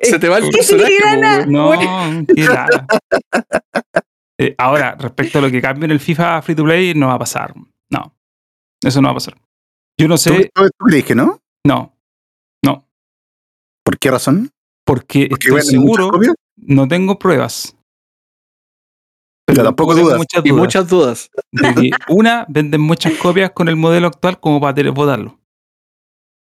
Se 0.00 0.18
te 0.18 0.28
va 0.28 0.38
el 0.38 0.44
¿Qué 0.50 0.50
personaje. 0.56 1.46
No, 1.46 1.72
qué. 1.78 1.86
Eh, 4.38 4.54
ahora, 4.58 4.94
respecto 4.98 5.38
a 5.38 5.42
lo 5.42 5.50
que 5.50 5.62
cambie 5.62 5.86
en 5.86 5.92
el 5.92 6.00
FIFA 6.00 6.42
Free 6.42 6.54
to 6.54 6.64
Play, 6.64 6.94
no 6.94 7.06
va 7.08 7.14
a 7.14 7.18
pasar. 7.18 7.54
No, 7.90 8.14
eso 8.82 9.00
no 9.00 9.08
va 9.08 9.12
a 9.12 9.14
pasar. 9.14 9.34
Yo 9.98 10.08
no 10.08 10.14
¿Tú, 10.16 10.18
sé, 10.20 10.50
tú- 10.54 10.68
tú 10.78 10.84
crees 10.86 11.04
que 11.04 11.14
no? 11.14 11.40
no, 11.66 11.96
no, 12.64 12.86
¿Por 13.82 13.98
qué 13.98 14.10
razón? 14.10 14.50
porque 14.84 15.26
Porque 15.30 15.46
estoy 15.48 15.62
seguro, 15.62 16.10
no 16.56 16.86
tengo 16.86 17.18
pruebas. 17.18 17.76
Pero 19.46 19.62
tampoco 19.64 19.94
dudas. 19.94 20.18
muchas 20.18 20.44
Y 20.44 20.48
dudas 20.50 20.60
muchas 20.62 20.88
dudas. 20.88 21.30
de 21.52 21.74
que, 21.74 21.90
una, 22.12 22.44
venden 22.48 22.80
muchas 22.80 23.14
copias 23.14 23.50
con 23.52 23.68
el 23.68 23.76
modelo 23.76 24.08
actual 24.08 24.38
como 24.40 24.60
para 24.60 24.74
televotarlo. 24.74 25.38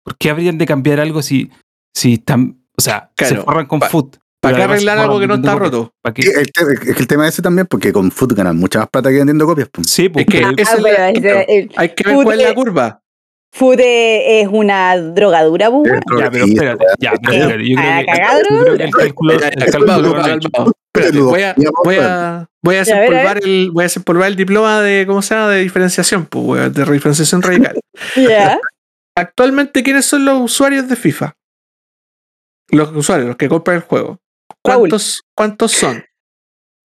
¿Por 0.04 0.16
qué 0.16 0.30
habrían 0.30 0.56
de 0.58 0.66
cambiar 0.66 1.00
algo 1.00 1.20
si, 1.22 1.50
si 1.94 2.14
están, 2.14 2.64
o 2.76 2.80
sea, 2.82 3.12
se 3.16 3.36
forran 3.36 3.66
con 3.66 3.80
foot? 3.82 4.16
¿Para 4.52 4.56
qué 4.56 4.62
arreglar 4.62 4.98
algo 4.98 5.20
que 5.20 5.26
no 5.26 5.34
está 5.36 5.54
roto? 5.54 5.92
¿Para 6.02 6.14
qué? 6.14 6.22
Sí, 6.22 6.30
el 6.36 6.52
te- 6.52 6.72
es 6.90 6.94
que 6.96 7.00
el 7.02 7.06
tema 7.06 7.28
ese 7.28 7.42
también, 7.42 7.66
porque 7.66 7.92
con 7.92 8.10
Foot 8.10 8.32
ganan 8.34 8.56
mucha 8.56 8.80
más 8.80 8.88
plata 8.88 9.10
que 9.10 9.16
vendiendo 9.16 9.46
copias. 9.46 9.68
pues. 9.72 9.88
Sí, 9.90 10.08
pues, 10.08 10.26
Es 10.26 10.32
que 10.32 10.44
Ah, 10.44 10.52
es 10.56 10.82
la- 10.82 11.42
el 11.42 11.70
hay 11.76 11.88
que 11.90 12.04
ver 12.08 12.14
cuál 12.24 12.40
es 12.40 12.48
la 12.48 12.54
curva. 12.54 13.02
food 13.52 13.80
es 13.80 14.48
una 14.50 14.96
drogadura, 14.98 15.70
pues, 15.70 15.90
weón. 15.90 16.02
Ya, 16.20 16.30
pero 16.30 16.44
espérate, 16.44 16.84
ya, 16.98 17.12
pero 17.22 17.32
espérate. 17.36 17.68
Yo 17.68 18.62
creo 18.62 18.76
que, 18.76 18.82
el 18.84 18.90
cálculo, 18.90 19.32
el 19.32 19.40
cálculo 19.40 20.14
calmado. 20.14 20.72
Espérate, 20.94 21.18
voy 21.20 21.42
a, 21.42 21.54
voy 21.84 21.96
a, 22.00 22.48
voy 22.62 22.74
desempolvar 22.76 23.38
el, 23.42 23.70
voy 23.72 23.82
a 23.82 23.84
desempolvar 23.84 24.28
el 24.28 24.36
diploma 24.36 24.80
de, 24.82 25.04
¿cómo 25.06 25.22
se 25.22 25.34
llama? 25.34 25.48
De 25.50 25.60
diferenciación, 25.62 26.26
pues, 26.26 26.72
de 26.74 26.84
diferenciación 26.84 27.42
radical. 27.42 27.78
Ya. 28.16 28.58
Actualmente, 29.18 29.82
¿quiénes 29.82 30.04
son 30.04 30.24
los 30.26 30.38
usuarios 30.42 30.86
de 30.88 30.96
FIFA? 30.96 31.32
Los 32.70 32.94
usuarios, 32.94 33.28
los 33.28 33.36
que 33.36 33.48
compran 33.48 33.76
el 33.78 33.82
juego. 33.84 34.18
¿Cuántos, 34.62 35.22
cuántos 35.36 35.72
son? 35.72 36.04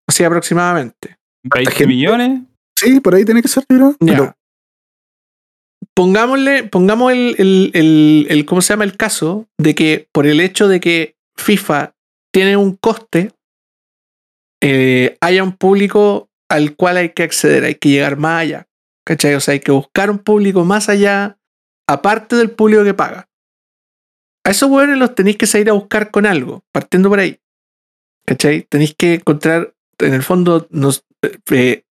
Así 0.08 0.24
aproximadamente. 0.24 1.16
20 1.44 1.70
gente? 1.70 1.86
millones. 1.86 2.40
Sí, 2.76 3.00
por 3.00 3.14
ahí 3.14 3.24
tiene 3.24 3.42
que 3.42 3.48
ser, 3.48 3.64
¿no? 3.70 3.92
Ya. 4.00 4.06
Pero 4.16 4.36
Pongámosle, 5.94 6.64
pongamos 6.64 7.12
el, 7.12 7.34
el, 7.38 7.70
el, 7.74 8.26
el- 8.30 8.46
¿cómo 8.46 8.62
se 8.62 8.72
llama? 8.72 8.84
El 8.84 8.96
caso 8.96 9.46
de 9.58 9.74
que 9.74 10.08
por 10.12 10.26
el 10.26 10.40
hecho 10.40 10.66
de 10.68 10.80
que 10.80 11.16
FIFA 11.36 11.94
tiene 12.32 12.56
un 12.56 12.76
coste, 12.76 13.32
eh, 14.62 15.16
haya 15.20 15.42
un 15.42 15.52
público 15.56 16.30
al 16.48 16.76
cual 16.76 16.96
hay 16.98 17.10
que 17.10 17.22
acceder, 17.24 17.64
hay 17.64 17.74
que 17.74 17.90
llegar 17.90 18.16
más 18.16 18.42
allá. 18.42 18.68
¿Cachai? 19.04 19.34
O 19.34 19.40
sea, 19.40 19.52
hay 19.52 19.60
que 19.60 19.72
buscar 19.72 20.10
un 20.10 20.18
público 20.18 20.64
más 20.64 20.88
allá, 20.88 21.36
aparte 21.88 22.36
del 22.36 22.52
público 22.52 22.84
que 22.84 22.94
paga. 22.94 23.28
A 24.46 24.50
esos 24.50 24.70
hueones 24.70 24.96
los 24.98 25.14
tenéis 25.14 25.36
que 25.36 25.46
salir 25.46 25.68
a 25.70 25.74
buscar 25.74 26.10
con 26.10 26.24
algo, 26.26 26.62
partiendo 26.72 27.08
por 27.08 27.18
ahí. 27.18 27.38
¿Cachai? 28.26 28.62
Tenéis 28.68 28.94
que 28.96 29.14
encontrar, 29.14 29.72
en 29.98 30.14
el 30.14 30.22
fondo, 30.22 30.66
nos, 30.70 31.04
eh, 31.50 31.82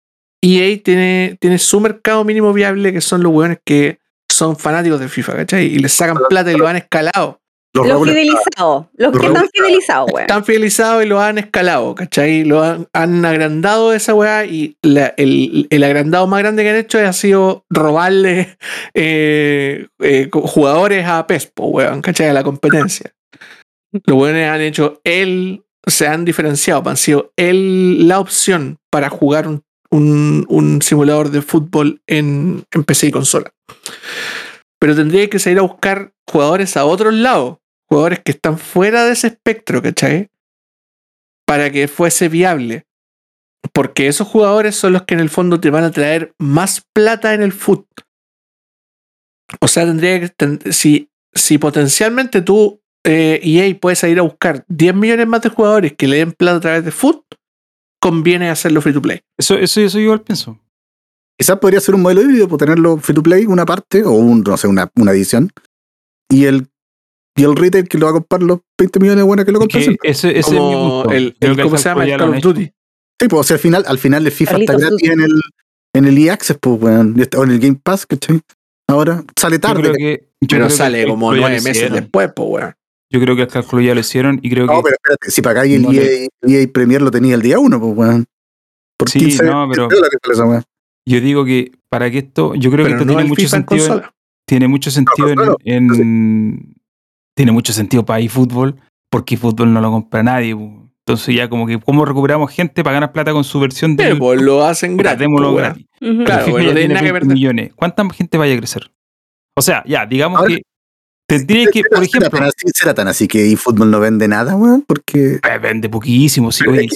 EA 0.43 0.81
tiene, 0.83 1.37
tiene 1.39 1.57
su 1.57 1.79
mercado 1.79 2.23
mínimo 2.23 2.51
viable, 2.53 2.93
que 2.93 3.01
son 3.01 3.21
los 3.23 3.31
hueones 3.33 3.59
que 3.65 3.99
son 4.31 4.55
fanáticos 4.57 4.99
de 4.99 5.07
FIFA, 5.09 5.35
¿cachai? 5.35 5.65
Y 5.67 5.79
les 5.79 5.91
sacan 5.93 6.17
plata 6.29 6.51
y 6.51 6.55
lo 6.57 6.67
han 6.67 6.77
escalado. 6.77 7.39
los 7.73 7.87
Los 7.87 8.03
fidelizados. 8.07 8.87
Los 8.95 9.11
que 9.11 9.27
están 9.27 9.43
está- 9.45 9.49
fidelizados, 9.53 10.09
weón. 10.11 10.21
Están 10.23 10.43
fidelizados 10.45 11.03
y 11.03 11.07
lo 11.07 11.21
han 11.21 11.37
escalado, 11.37 11.95
¿cachai? 11.95 12.43
Lo 12.43 12.63
han, 12.63 12.87
han 12.93 13.23
agrandado 13.23 13.93
esa 13.93 14.13
weá 14.13 14.45
y 14.45 14.77
la- 14.81 15.13
el, 15.17 15.67
el 15.69 15.83
agrandado 15.83 16.27
más 16.27 16.39
grande 16.39 16.63
que 16.63 16.69
han 16.69 16.75
hecho 16.77 16.97
ha 16.99 17.13
sido 17.13 17.65
robarle 17.69 18.57
eh, 18.93 19.87
eh, 19.99 20.29
jugadores 20.31 21.05
a 21.05 21.27
PES, 21.27 21.47
po, 21.47 21.67
weón, 21.67 22.01
¿cachai? 22.01 22.27
A 22.29 22.33
la 22.33 22.43
competencia. 22.43 23.13
Los 24.05 24.17
weones 24.17 24.49
han 24.49 24.61
hecho 24.61 24.99
el 25.03 25.63
se 25.87 26.07
han 26.07 26.25
diferenciado, 26.25 26.87
han 26.89 26.97
sido 26.97 27.31
el, 27.37 28.07
la 28.07 28.19
opción 28.19 28.77
para 28.91 29.09
jugar 29.09 29.47
un, 29.47 29.63
un- 29.89 30.81
simulador 30.81 31.29
de 31.31 31.41
fútbol 31.41 32.01
en, 32.07 32.63
en 32.71 32.83
PC 32.83 33.07
y 33.07 33.11
consola. 33.11 33.51
Pero 34.79 34.95
tendría 34.95 35.29
que 35.29 35.39
salir 35.39 35.59
a 35.59 35.63
buscar 35.63 36.13
jugadores 36.29 36.77
a 36.77 36.85
otros 36.85 37.13
lados, 37.13 37.57
jugadores 37.89 38.19
que 38.23 38.31
están 38.31 38.57
fuera 38.57 39.05
de 39.05 39.13
ese 39.13 39.27
espectro, 39.27 39.81
¿cachai? 39.81 40.29
Para 41.45 41.71
que 41.71 41.87
fuese 41.87 42.29
viable. 42.29 42.85
Porque 43.73 44.07
esos 44.07 44.27
jugadores 44.27 44.75
son 44.75 44.93
los 44.93 45.03
que 45.03 45.13
en 45.13 45.19
el 45.19 45.29
fondo 45.29 45.59
te 45.59 45.69
van 45.69 45.83
a 45.83 45.91
traer 45.91 46.33
más 46.39 46.83
plata 46.93 47.33
en 47.33 47.43
el 47.43 47.53
fútbol. 47.53 47.85
O 49.59 49.67
sea, 49.67 49.85
tendría 49.85 50.19
que. 50.19 50.71
si, 50.71 51.09
si 51.33 51.57
potencialmente 51.57 52.41
tú, 52.41 52.80
eh, 53.03 53.39
EA, 53.43 53.77
puedes 53.79 54.03
ir 54.03 54.19
a 54.19 54.23
buscar 54.23 54.63
10 54.67 54.95
millones 54.95 55.27
más 55.27 55.41
de 55.41 55.49
jugadores 55.49 55.93
que 55.93 56.07
le 56.07 56.17
den 56.17 56.31
plata 56.31 56.57
a 56.57 56.61
través 56.61 56.85
de 56.85 56.91
foot, 56.91 57.23
conviene 58.01 58.49
hacerlo 58.49 58.81
free 58.81 58.93
to 58.93 59.01
play. 59.01 59.21
Eso, 59.39 59.55
eso, 59.57 59.81
eso 59.81 59.97
yo 59.97 60.03
igual 60.05 60.21
pienso. 60.21 60.59
Quizás 61.39 61.57
podría 61.59 61.79
ser 61.79 61.95
un 61.95 62.01
modelo 62.01 62.21
híbrido, 62.21 62.47
por 62.47 62.59
tenerlo 62.59 62.97
free 62.97 63.15
to 63.15 63.23
play, 63.23 63.45
una 63.45 63.65
parte, 63.65 64.03
o 64.03 64.11
un, 64.11 64.41
no 64.41 64.57
sé, 64.57 64.67
una, 64.67 64.89
una 64.95 65.11
edición. 65.11 65.51
Y 66.29 66.45
el, 66.45 66.67
y 67.35 67.43
el 67.43 67.55
retail 67.55 67.87
que 67.87 67.97
lo 67.97 68.05
va 68.05 68.11
a 68.11 68.13
comprar 68.13 68.43
los 68.43 68.59
20 68.77 68.99
millones 68.99 69.17
de 69.17 69.23
buenas 69.23 69.45
que 69.45 69.51
lo 69.51 69.61
Es 69.63 69.71
siempre. 69.71 70.09
ese, 70.09 70.29
ese 70.29 70.39
es 70.39 70.51
mi 70.51 70.57
Como 70.57 71.03
punto. 71.03 71.11
el, 71.17 71.35
el- 71.39 71.61
¿cómo 71.61 71.77
se 71.77 71.89
llama? 71.89 72.05
El 72.05 72.17
Call 72.17 72.29
of. 72.35 72.41
Duty. 72.41 72.65
Sí, 73.19 73.27
pues, 73.27 73.39
o 73.39 73.43
sea, 73.43 73.55
al 73.55 73.59
final, 73.59 73.83
al 73.87 73.97
final 73.97 74.25
el 74.25 74.31
FIFA 74.31 74.51
Carlitos 74.51 74.75
está 74.75 74.87
gratis 74.89 75.09
en 75.09 75.21
el, 75.21 75.41
en 75.95 76.05
el 76.05 76.17
EA 76.17 76.33
Access, 76.33 76.57
pues, 76.59 76.83
O 76.83 77.43
en 77.43 77.51
el 77.51 77.59
Game 77.59 77.79
Pass, 77.83 78.05
¿cachai? 78.05 78.41
Ahora 78.87 79.23
sale 79.39 79.55
Yo 79.57 79.59
tarde. 79.61 79.81
creo 79.81 79.93
que, 79.93 80.27
yo 80.41 80.47
Pero 80.57 80.69
sale 80.69 81.07
como 81.07 81.33
nueve 81.33 81.61
meses 81.61 81.91
después, 81.91 82.31
pues, 82.35 82.49
weón. 82.49 82.73
Yo 83.11 83.19
creo 83.19 83.35
que 83.35 83.41
el 83.43 83.47
cálculo 83.49 83.81
ya 83.81 83.93
lo 83.93 83.99
hicieron 83.99 84.39
y 84.41 84.49
creo 84.49 84.67
que. 84.67 84.73
No, 84.73 84.81
pero 84.81 84.95
espérate, 84.95 85.29
si 85.31 85.41
pagáis 85.41 85.75
el 85.75 85.81
No 85.83 85.91
le- 85.91 86.23
EA, 86.23 86.29
EA 86.61 86.67
Premier 86.71 87.01
lo 87.01 87.11
tenía 87.11 87.35
el 87.35 87.41
día 87.41 87.59
uno, 87.59 87.79
pues, 87.79 87.93
weón. 87.95 88.25
Por 88.97 89.09
Sí, 89.09 89.19
15 89.19 89.43
no, 89.45 89.67
pero- 89.69 89.87
dólares. 89.89 90.65
Yo 91.05 91.19
digo 91.19 91.43
que 91.45 91.71
para 91.89 92.09
que 92.09 92.19
esto. 92.19 92.55
Yo 92.55 92.71
creo 92.71 92.85
que 92.85 92.93
esto 92.93 93.05
no 93.05 93.13
tiene 93.15 93.27
mucho 93.27 93.47
sentido. 93.47 93.95
en- 93.95 94.01
tiene 94.47 94.67
mucho 94.67 94.91
sentido 94.91 95.57
en- 95.63 96.73
tiene 97.35 97.51
mucho 97.51 97.73
sentido 97.73 98.05
para 98.05 98.19
eFootball 98.19 98.75
porque 99.09 99.35
eFootball 99.35 99.73
no 99.73 99.81
lo 99.81 99.91
compra 99.91 100.23
nadie 100.23 100.55
pu. 100.55 100.89
entonces 101.05 101.35
ya 101.35 101.49
como 101.49 101.65
que 101.65 101.79
cómo 101.79 102.05
recuperamos 102.05 102.51
gente 102.51 102.83
para 102.83 102.93
ganar 102.95 103.11
plata 103.11 103.33
con 103.33 103.43
su 103.43 103.59
versión 103.59 103.95
de 103.95 104.15
pues 104.15 104.41
lo 104.41 104.63
hacen 104.63 104.95
gratis. 104.97 105.19
démoslo 105.19 105.51
pues, 105.53 105.63
gratis. 105.63 105.85
Claro, 106.25 106.51
bueno, 106.51 106.73
tiene 106.73 106.87
nada 106.93 106.99
que 106.99 107.11
20 107.11 107.19
perder. 107.21 107.33
millones 107.33 107.73
¿cuánta 107.75 108.07
gente 108.11 108.37
vaya 108.37 108.53
a 108.53 108.57
crecer? 108.57 108.91
o 109.57 109.61
sea 109.61 109.83
ya 109.87 110.05
digamos 110.05 110.39
Ahora, 110.39 110.55
que 110.55 110.61
tendría 111.37 111.67
que 111.67 111.81
por 111.83 111.97
¿Será- 111.99 112.05
ejemplo 112.05 112.29
¿Será 112.29 112.39
tan 112.39 112.43
así, 112.47 112.65
será 112.73 112.93
tan 112.93 113.07
así 113.07 113.27
que 113.27 113.51
eFootball 113.51 113.89
no 113.91 113.99
vende 113.99 114.27
nada, 114.27 114.55
weón? 114.55 114.83
Porque. 114.87 115.35
eh, 115.35 115.57
vende 115.61 115.89
poquísimo 115.89 116.51
sí, 116.51 116.63
lo 116.65 116.73
que 116.73 116.87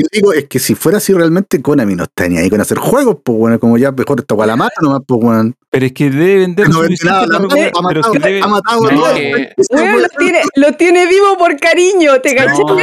yo 0.00 0.06
digo 0.12 0.32
es 0.32 0.44
que 0.48 0.58
si 0.58 0.74
fuera 0.74 0.98
así 0.98 1.12
realmente, 1.12 1.60
Konami 1.62 1.94
no 1.94 2.04
está 2.04 2.28
ni 2.28 2.38
ahí 2.38 2.50
con 2.50 2.60
hacer 2.60 2.78
juegos, 2.78 3.18
pues 3.24 3.38
bueno, 3.38 3.58
como 3.58 3.78
ya 3.78 3.92
mejor 3.92 4.20
esta 4.20 4.34
weá 4.34 4.46
la 4.46 4.56
mata 4.56 4.74
nomás, 4.82 5.00
pues 5.06 5.20
weón. 5.22 5.54
pero 5.70 5.86
es 5.86 5.92
que 5.92 6.10
debe 6.10 6.36
vender 6.38 6.68
No 6.68 6.80
vende 6.80 6.96
nada, 7.04 7.26
la- 7.26 7.36
ha 7.36 7.40
pero 7.40 7.46
es 7.64 7.72
matado, 8.06 8.12
que 8.12 8.18
debe- 8.20 8.42
ha 8.42 8.46
matado 8.48 8.90
No, 8.90 9.04
a 9.06 9.14
que- 9.14 9.54
Weón, 9.70 9.88
weá- 9.88 10.00
lo 10.02 10.08
tiene, 10.18 10.38
lo 10.56 10.72
tiene 10.74 11.06
vivo 11.08 11.36
por 11.38 11.56
cariño, 11.58 12.20
¿te 12.20 12.34
no, 12.34 12.44
caché? 12.46 12.62
po. 12.62 12.76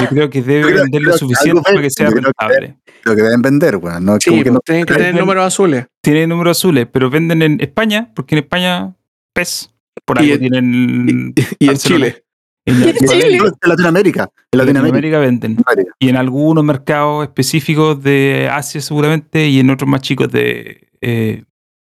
yo 0.00 0.08
creo 0.08 0.30
que 0.30 0.42
debe 0.42 0.62
creo- 0.72 0.82
vender 0.82 1.02
lo 1.02 1.16
suficiente 1.18 1.62
para 1.62 1.80
que 1.80 1.90
sea 1.90 2.06
yo 2.06 2.12
creo 2.12 2.22
que 2.22 2.44
rentable 2.46 2.76
Lo 3.04 3.14
que 3.14 3.22
deben 3.22 3.42
vender, 3.42 3.76
weón. 3.76 4.04
No, 4.04 4.16
Sí, 4.20 4.30
como 4.30 4.42
que 4.42 4.50
no. 4.50 4.54
pues, 4.56 4.64
tienen 4.64 4.84
que 4.86 4.94
tener 4.94 5.08
Venden- 5.14 5.20
números 5.20 5.44
azules. 5.46 5.86
tiene 6.02 6.26
números 6.26 6.58
azules, 6.58 6.86
pero 6.90 7.10
venden 7.10 7.42
en 7.42 7.60
España, 7.60 8.10
porque 8.14 8.34
en 8.34 8.44
España 8.44 8.94
PES, 9.34 9.70
por 10.04 10.20
Y 10.22 10.32
algo 10.32 10.34
en- 10.34 10.50
tienen 10.50 11.34
Y 11.58 11.68
en. 11.68 11.76
Chile. 11.76 12.24
en, 12.66 12.82
en 12.82 12.94
Chile. 12.96 13.36
En 13.36 13.68
Latinoamérica. 13.68 14.22
En 14.24 14.28
en 14.52 14.58
Latinoamérica. 14.58 14.62
Latinoamérica 14.62 15.18
venden. 15.18 15.56
Y 15.98 16.08
en 16.08 16.16
algunos 16.16 16.64
mercados 16.64 17.24
específicos 17.24 18.02
de 18.02 18.48
Asia 18.50 18.80
seguramente 18.80 19.48
y 19.48 19.60
en 19.60 19.70
otros 19.70 19.88
más 19.88 20.00
chicos 20.02 20.30
de 20.30 20.88
eh, 21.00 21.44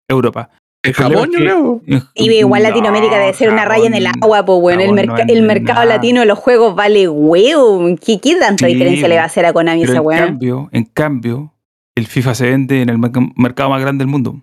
Europa. 0.08 0.50
En 0.82 0.94
Japón, 0.94 1.30
yo 1.34 1.40
creo. 1.40 1.82
en- 1.88 2.04
Y 2.16 2.32
igual 2.32 2.64
no, 2.64 2.70
Latinoamérica 2.70 3.18
debe 3.20 3.34
ser 3.34 3.50
una 3.52 3.66
raya 3.66 3.88
en 3.88 3.96
el 3.96 4.08
agua, 4.08 4.46
pues 4.46 4.62
bueno, 4.62 4.82
el, 4.82 5.08
no 5.08 5.14
vende 5.14 5.34
el 5.34 5.42
mercado 5.44 5.80
nada. 5.82 5.96
latino 5.98 6.22
de 6.22 6.26
los 6.26 6.40
juegos 6.40 6.74
vale 6.74 7.10
huevo. 7.10 7.86
¿Qué, 8.04 8.20
qué 8.22 8.36
tanta 8.38 8.66
Sí, 8.66 8.74
diferencia 8.74 9.10
le 9.10 9.16
va 9.18 9.24
a 9.24 9.26
hacer 9.26 9.46
a 9.46 9.52
Konami 9.52 9.84
esa 9.84 9.98
en 9.98 10.06
weá? 10.06 10.26
cambio, 10.26 10.70
en 10.72 10.86
cambio, 10.86 11.54
el 11.96 12.08
FIFA 12.08 12.34
se 12.34 12.50
vende 12.50 12.82
en 12.82 12.88
el 12.88 12.98
merc- 12.98 13.34
mercado 13.36 13.70
más 13.72 13.82
grande 13.82 14.04
del 14.04 14.08
mundo. 14.12 14.42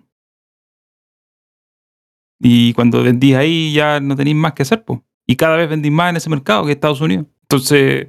Y 2.39 2.73
cuando 2.73 3.03
vendís 3.03 3.35
ahí 3.35 3.73
ya 3.73 3.99
no 3.99 4.15
tenéis 4.15 4.35
más 4.35 4.53
que 4.53 4.63
hacer, 4.63 4.83
pues. 4.85 4.99
Y 5.25 5.35
cada 5.35 5.57
vez 5.57 5.69
vendís 5.69 5.91
más 5.91 6.11
en 6.11 6.17
ese 6.17 6.29
mercado 6.29 6.65
que 6.65 6.71
Estados 6.73 7.01
Unidos. 7.01 7.25
Entonces, 7.43 8.07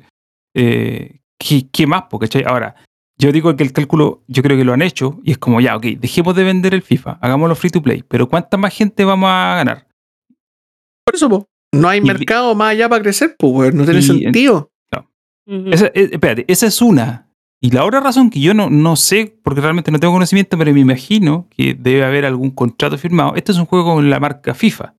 eh, 0.54 1.20
¿qué, 1.38 1.68
qué 1.72 1.86
más? 1.86 2.04
po, 2.10 2.18
cachai? 2.18 2.44
Ahora, 2.46 2.74
yo 3.18 3.32
digo 3.32 3.54
que 3.56 3.64
el 3.64 3.72
cálculo, 3.72 4.22
yo 4.28 4.42
creo 4.42 4.56
que 4.56 4.64
lo 4.64 4.72
han 4.72 4.82
hecho 4.82 5.18
y 5.24 5.32
es 5.32 5.38
como, 5.38 5.60
ya, 5.60 5.76
ok, 5.76 5.84
dejemos 5.98 6.34
de 6.36 6.44
vender 6.44 6.74
el 6.74 6.82
FIFA, 6.82 7.18
hagámoslo 7.20 7.54
free 7.56 7.70
to 7.70 7.82
play, 7.82 8.04
pero 8.06 8.28
¿cuánta 8.28 8.56
más 8.56 8.74
gente 8.74 9.04
vamos 9.04 9.28
a 9.30 9.56
ganar? 9.56 9.88
Por 11.04 11.14
eso, 11.16 11.28
po. 11.28 11.46
No 11.72 11.88
hay 11.88 11.98
Y- 11.98 12.02
mercado 12.02 12.54
más 12.54 12.70
allá 12.72 12.88
para 12.88 13.02
crecer, 13.02 13.34
pues. 13.38 13.74
No 13.74 13.84
tiene 13.84 14.00
y- 14.00 14.02
sentido. 14.02 14.70
Esa, 15.46 15.86
eh, 15.86 16.10
espérate, 16.12 16.44
esa 16.46 16.66
es 16.66 16.82
una. 16.82 17.27
Y 17.60 17.70
la 17.72 17.84
otra 17.84 18.00
razón 18.00 18.30
que 18.30 18.40
yo 18.40 18.54
no, 18.54 18.70
no 18.70 18.94
sé, 18.94 19.36
porque 19.42 19.60
realmente 19.60 19.90
no 19.90 19.98
tengo 19.98 20.12
conocimiento, 20.14 20.56
pero 20.56 20.72
me 20.72 20.80
imagino 20.80 21.48
que 21.50 21.74
debe 21.74 22.04
haber 22.04 22.24
algún 22.24 22.50
contrato 22.52 22.96
firmado. 22.98 23.34
Este 23.34 23.50
es 23.52 23.58
un 23.58 23.66
juego 23.66 23.94
con 23.94 24.08
la 24.10 24.20
marca 24.20 24.54
FIFA. 24.54 24.94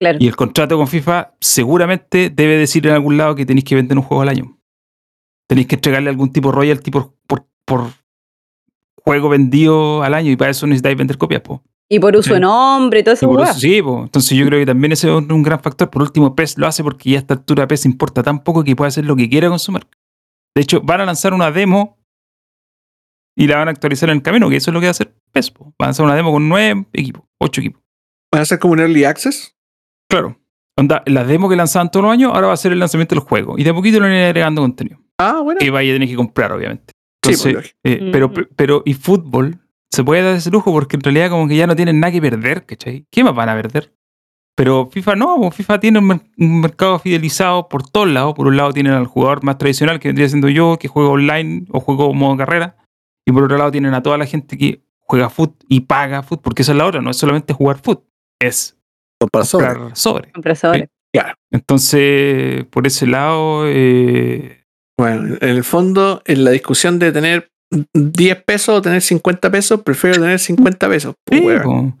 Claro. 0.00 0.18
Y 0.20 0.26
el 0.28 0.36
contrato 0.36 0.76
con 0.76 0.86
FIFA 0.88 1.34
seguramente 1.40 2.30
debe 2.30 2.56
decir 2.56 2.86
en 2.86 2.92
algún 2.94 3.16
lado 3.16 3.34
que 3.34 3.46
tenéis 3.46 3.64
que 3.64 3.74
vender 3.74 3.98
un 3.98 4.04
juego 4.04 4.22
al 4.22 4.28
año. 4.28 4.58
Tenéis 5.48 5.66
que 5.66 5.74
entregarle 5.76 6.10
algún 6.10 6.32
tipo 6.32 6.50
de 6.50 6.54
royalty 6.56 6.90
por, 6.90 7.14
por, 7.26 7.46
por 7.64 7.90
juego 9.04 9.28
vendido 9.28 10.02
al 10.02 10.14
año 10.14 10.30
y 10.30 10.36
para 10.36 10.50
eso 10.52 10.66
necesitáis 10.66 10.96
vender 10.96 11.18
copias. 11.18 11.42
Po. 11.42 11.62
Y 11.88 11.98
por 11.98 12.14
uso 12.16 12.28
Sí. 12.28 12.34
de 12.34 12.40
nombre 12.40 13.00
y 13.00 13.02
todo 13.02 13.14
Y 13.14 13.16
eso, 13.16 13.26
por 13.26 13.40
weá. 13.40 13.50
eso 13.50 13.58
sí, 13.60 13.82
po. 13.82 14.02
entonces 14.04 14.38
yo 14.38 14.46
creo 14.46 14.60
que 14.60 14.66
también 14.66 14.92
ese 14.92 15.08
es 15.08 15.14
un 15.14 15.42
gran 15.42 15.60
factor. 15.60 15.90
Por 15.90 16.02
último, 16.02 16.34
PES 16.36 16.56
lo 16.58 16.66
hace 16.68 16.82
porque 16.84 17.10
ya 17.10 17.18
a 17.18 17.20
esta 17.20 17.34
altura 17.34 17.66
PES 17.68 17.84
importa 17.86 18.22
tan 18.22 18.42
poco 18.44 18.62
que 18.64 18.74
puede 18.76 18.88
hacer 18.88 19.04
lo 19.04 19.14
que 19.16 19.28
quiera 19.28 19.48
con 19.48 19.58
su 19.58 19.72
marca. 19.72 19.98
De 20.54 20.62
hecho, 20.62 20.80
van 20.82 21.00
a 21.00 21.04
lanzar 21.06 21.32
una 21.34 21.50
demo 21.50 21.98
y 23.36 23.46
la 23.46 23.56
van 23.58 23.68
a 23.68 23.70
actualizar 23.70 24.10
en 24.10 24.16
el 24.16 24.22
camino, 24.22 24.50
que 24.50 24.56
eso 24.56 24.70
es 24.70 24.74
lo 24.74 24.80
que 24.80 24.86
va 24.86 24.90
a 24.90 24.92
hacer 24.92 25.14
PES. 25.32 25.50
po. 25.50 25.64
Van 25.78 25.86
a 25.86 25.86
lanzar 25.86 26.04
una 26.06 26.14
demo 26.14 26.32
con 26.32 26.48
nueve 26.48 26.86
equipos, 26.92 27.24
ocho 27.40 27.60
equipos. 27.60 27.82
¿Van 28.32 28.42
a 28.42 28.44
ser 28.44 28.58
como 28.58 28.74
un 28.74 28.80
early 28.80 29.04
access? 29.04 29.56
Claro. 30.10 30.38
Onda, 30.78 31.02
la 31.06 31.24
demo 31.24 31.48
que 31.48 31.56
lanzaban 31.56 31.90
todos 31.90 32.04
los 32.04 32.12
años, 32.12 32.32
ahora 32.34 32.48
va 32.48 32.52
a 32.54 32.56
ser 32.58 32.72
el 32.72 32.78
lanzamiento 32.78 33.14
del 33.14 33.24
juego. 33.24 33.58
Y 33.58 33.64
de 33.64 33.70
a 33.70 33.74
poquito 33.74 33.98
le 33.98 34.06
van 34.06 34.12
a 34.12 34.18
ir 34.18 34.24
agregando 34.24 34.62
contenido. 34.62 34.98
Ah, 35.18 35.40
bueno. 35.42 35.58
Que 35.60 35.70
vaya 35.70 35.92
a 35.92 35.94
tener 35.94 36.08
que 36.08 36.16
comprar, 36.16 36.52
obviamente. 36.52 36.92
Sí, 37.24 37.32
Entonces, 37.32 37.52
pues, 37.54 37.76
eh, 37.84 38.10
pero, 38.12 38.26
Ujú. 38.26 38.46
pero, 38.56 38.82
y 38.84 38.94
fútbol 38.94 39.60
se 39.90 40.02
puede 40.02 40.22
dar 40.22 40.34
ese 40.36 40.50
lujo 40.50 40.72
porque 40.72 40.96
en 40.96 41.02
realidad 41.02 41.30
como 41.30 41.46
que 41.46 41.56
ya 41.56 41.66
no 41.66 41.76
tienen 41.76 42.00
nada 42.00 42.10
que 42.12 42.20
perder, 42.20 42.64
¿cachai? 42.66 43.06
¿Qué 43.10 43.22
más 43.22 43.34
van 43.34 43.48
a 43.50 43.54
perder? 43.54 43.94
Pero 44.54 44.88
FIFA 44.92 45.16
no, 45.16 45.50
FIFA 45.50 45.80
tiene 45.80 45.98
un, 45.98 46.06
mer- 46.06 46.22
un 46.38 46.60
mercado 46.60 46.98
fidelizado 46.98 47.68
por 47.68 47.88
todos 47.88 48.08
lados. 48.10 48.34
Por 48.34 48.46
un 48.46 48.56
lado 48.56 48.72
tienen 48.72 48.92
al 48.92 49.06
jugador 49.06 49.42
más 49.44 49.56
tradicional, 49.58 49.98
que 49.98 50.08
vendría 50.08 50.28
siendo 50.28 50.48
yo, 50.48 50.78
que 50.78 50.88
juega 50.88 51.10
online 51.10 51.64
o 51.70 51.80
juego 51.80 52.12
modo 52.12 52.36
carrera. 52.36 52.76
Y 53.26 53.32
por 53.32 53.44
otro 53.44 53.56
lado 53.56 53.70
tienen 53.70 53.94
a 53.94 54.02
toda 54.02 54.18
la 54.18 54.26
gente 54.26 54.58
que 54.58 54.82
juega 54.98 55.30
foot 55.30 55.62
y 55.68 55.80
paga 55.80 56.22
foot, 56.22 56.42
porque 56.42 56.62
esa 56.62 56.72
es 56.72 56.78
la 56.78 56.86
otra, 56.86 57.00
no 57.00 57.10
es 57.10 57.16
solamente 57.16 57.52
jugar 57.52 57.78
foot, 57.78 58.02
es 58.40 58.78
Para 59.30 59.44
sobre. 59.44 59.66
comprar 59.68 59.96
sobre. 59.96 60.32
Compresores. 60.32 60.88
Entonces, 61.50 62.64
por 62.66 62.86
ese 62.86 63.06
lado, 63.06 63.64
eh, 63.66 64.64
Bueno, 64.98 65.36
en 65.40 65.48
el 65.48 65.64
fondo, 65.64 66.22
en 66.24 66.44
la 66.44 66.50
discusión 66.50 66.98
de 66.98 67.12
tener 67.12 67.51
10 67.94 68.44
pesos 68.44 68.78
o 68.78 68.82
tener 68.82 69.00
50 69.00 69.50
pesos, 69.50 69.80
prefiero 69.82 70.20
tener 70.20 70.38
50 70.38 70.88
pesos. 70.88 71.14
pues, 71.24 71.40
sí. 71.40 71.46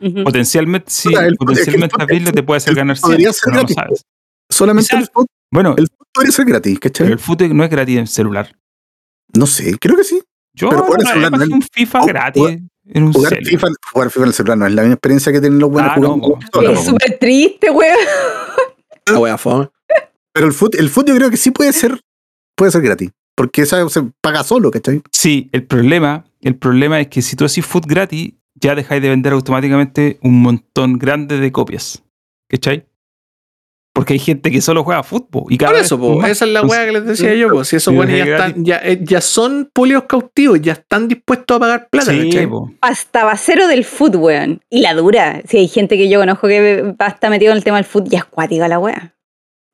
Ujú. 0.06 0.24
potencialmente, 0.24 0.90
sí, 0.90 1.08
Puta, 1.08 1.26
el- 1.26 1.36
potencialmente 1.36 1.94
el- 1.96 2.02
abrirlo 2.02 2.32
te 2.32 2.42
puede 2.42 2.58
hacer 2.58 2.70
el- 2.70 2.76
ganar 2.76 2.98
podría 3.00 3.32
100, 3.32 3.34
ser 3.34 3.40
pero 3.44 3.54
no 3.54 3.60
lo 3.62 3.66
gratis, 3.66 3.76
sabes. 3.76 4.02
Solamente 4.50 4.88
Quizás- 4.88 5.00
el 5.02 5.06
fútbol, 5.08 5.26
Bueno, 5.50 5.74
el 5.78 5.88
fútbol 5.88 6.06
podría 6.12 6.32
ser 6.32 6.44
gratis, 6.46 6.78
pero 6.80 6.92
¿cachai? 6.92 7.12
el 7.12 7.18
fútbol 7.18 7.56
no 7.56 7.64
es 7.64 7.70
gratis 7.70 7.98
en 7.98 8.06
celular. 8.06 8.54
No 9.34 9.46
sé, 9.46 9.76
creo 9.80 9.96
que 9.96 10.04
sí. 10.04 10.22
Yo 10.54 10.68
Pero 10.68 10.82
jugar 10.84 11.00
no, 11.02 11.08
celular 11.08 11.30
no 11.32 11.42
es- 11.42 11.48
un 11.48 11.62
FIFA 11.62 12.02
o- 12.02 12.06
gratis 12.06 12.40
jugar- 12.42 12.58
en 12.84 13.02
un 13.04 13.12
Jugar. 13.14 13.36
FIFA, 13.44 13.68
jugar 13.92 14.10
FIFA 14.10 14.22
en 14.24 14.28
el 14.28 14.34
celular 14.34 14.58
no 14.58 14.66
es 14.66 14.72
la 14.74 14.82
misma 14.82 14.94
experiencia 14.94 15.32
que 15.32 15.40
tienen 15.40 15.58
los 15.58 15.70
buenos 15.70 15.92
Ah, 15.94 16.00
no, 16.00 16.08
jugando 16.14 16.72
Es 16.72 16.84
súper 16.84 17.18
triste, 17.18 17.70
weón. 17.70 17.96
La 19.06 19.18
wea 19.18 19.38
fome. 19.38 19.68
Pero 20.34 20.46
el 20.46 20.52
fútbol, 20.52 20.80
el 20.80 20.90
fútbol 20.90 21.08
yo 21.12 21.16
creo 21.16 21.30
que 21.30 21.36
sí 21.38 21.50
puede 21.50 21.72
ser, 21.72 21.98
puede 22.56 22.70
ser 22.72 22.82
gratis. 22.82 23.10
Porque 23.34 23.62
esa 23.62 23.88
se 23.88 24.02
paga 24.20 24.44
solo, 24.44 24.70
¿cachai? 24.70 25.02
Sí, 25.10 25.48
el 25.52 25.64
problema, 25.66 26.24
el 26.42 26.56
problema 26.56 27.00
es 27.00 27.08
que 27.08 27.22
si 27.22 27.34
tú 27.36 27.44
haces 27.44 27.64
food 27.64 27.84
gratis, 27.86 28.32
ya 28.54 28.74
dejáis 28.74 29.02
de 29.02 29.08
vender 29.08 29.32
automáticamente 29.32 30.18
un 30.22 30.42
montón 30.42 30.98
grande 30.98 31.38
de 31.38 31.50
copias. 31.50 32.02
¿Cachai? 32.48 32.86
Porque 33.94 34.14
hay 34.14 34.18
gente 34.18 34.50
que 34.50 34.60
solo 34.62 34.84
juega 34.84 35.02
fútbol. 35.02 35.44
Y 35.50 35.58
cada 35.58 35.72
Por 35.72 35.76
vez 35.78 35.86
eso, 35.86 35.98
po, 35.98 36.24
esa 36.24 36.44
es 36.46 36.50
la 36.50 36.62
wea 36.62 36.86
que 36.86 36.92
les 36.92 37.04
decía 37.04 37.34
yo. 37.34 37.50
Po. 37.50 37.62
Si 37.64 37.76
esos 37.76 37.94
buenos 37.94 38.16
ya, 38.16 38.24
están, 38.24 38.64
ya, 38.64 38.76
eh, 38.82 38.98
ya 39.02 39.20
son 39.20 39.70
públicos 39.72 40.04
cautivos, 40.08 40.60
ya 40.62 40.72
están 40.72 41.08
dispuestos 41.08 41.56
a 41.56 41.60
pagar 41.60 41.88
plata. 41.90 42.10
Sí. 42.12 42.30
Hasta 42.80 43.24
basero 43.24 43.66
del 43.66 43.84
foot, 43.84 44.14
weón. 44.16 44.62
Y 44.70 44.80
la 44.80 44.94
dura. 44.94 45.42
Si 45.46 45.58
hay 45.58 45.68
gente 45.68 45.98
que 45.98 46.08
yo 46.08 46.20
conozco 46.20 46.48
que 46.48 46.94
va- 46.98 47.06
está 47.08 47.28
metido 47.28 47.52
en 47.52 47.58
el 47.58 47.64
tema 47.64 47.76
del 47.76 47.84
foot, 47.84 48.08
ya 48.08 48.20
es 48.20 48.24
cuática 48.24 48.66
la 48.66 48.78
weá. 48.78 49.14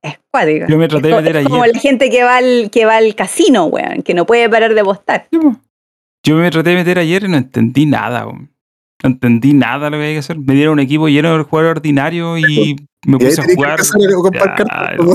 Es 0.03 0.19
cuática. 0.31 0.67
Yo 0.69 0.79
me 0.79 0.89
traté 0.89 1.09
de 1.09 1.15
meter 1.17 1.37
es 1.37 1.49
como 1.49 1.63
ayer. 1.63 1.75
la 1.75 1.81
gente 1.81 2.11
que 2.11 2.23
va 2.23 2.37
al, 2.37 2.71
que 2.71 2.85
va 2.85 2.97
al 2.97 3.15
casino, 3.15 3.65
weón, 3.67 4.03
que 4.03 4.15
no 4.15 4.27
puede 4.27 4.49
parar 4.49 4.75
de 4.75 4.81
apostar. 4.81 5.29
Yo 6.25 6.37
me 6.37 6.51
traté 6.51 6.71
de 6.71 6.77
meter 6.77 6.99
ayer 6.99 7.25
y 7.25 7.29
no 7.29 7.37
entendí 7.37 7.87
nada. 7.87 8.27
weón. 8.27 8.51
No 9.03 9.11
entendí 9.11 9.55
nada 9.55 9.91
lo 9.91 9.97
que 9.99 10.05
hay 10.05 10.13
que 10.15 10.19
hacer. 10.19 10.39
Me 10.39 10.55
dieron 10.55 10.75
un 10.75 10.81
equipo 10.81 11.09
lleno 11.09 11.37
de 11.37 11.45
jugadores 11.45 11.77
ordinarios 11.79 12.41
y 12.41 12.75
me 13.07 13.17
puse 13.19 13.41
a 13.41 13.45
jugar. 13.45 13.79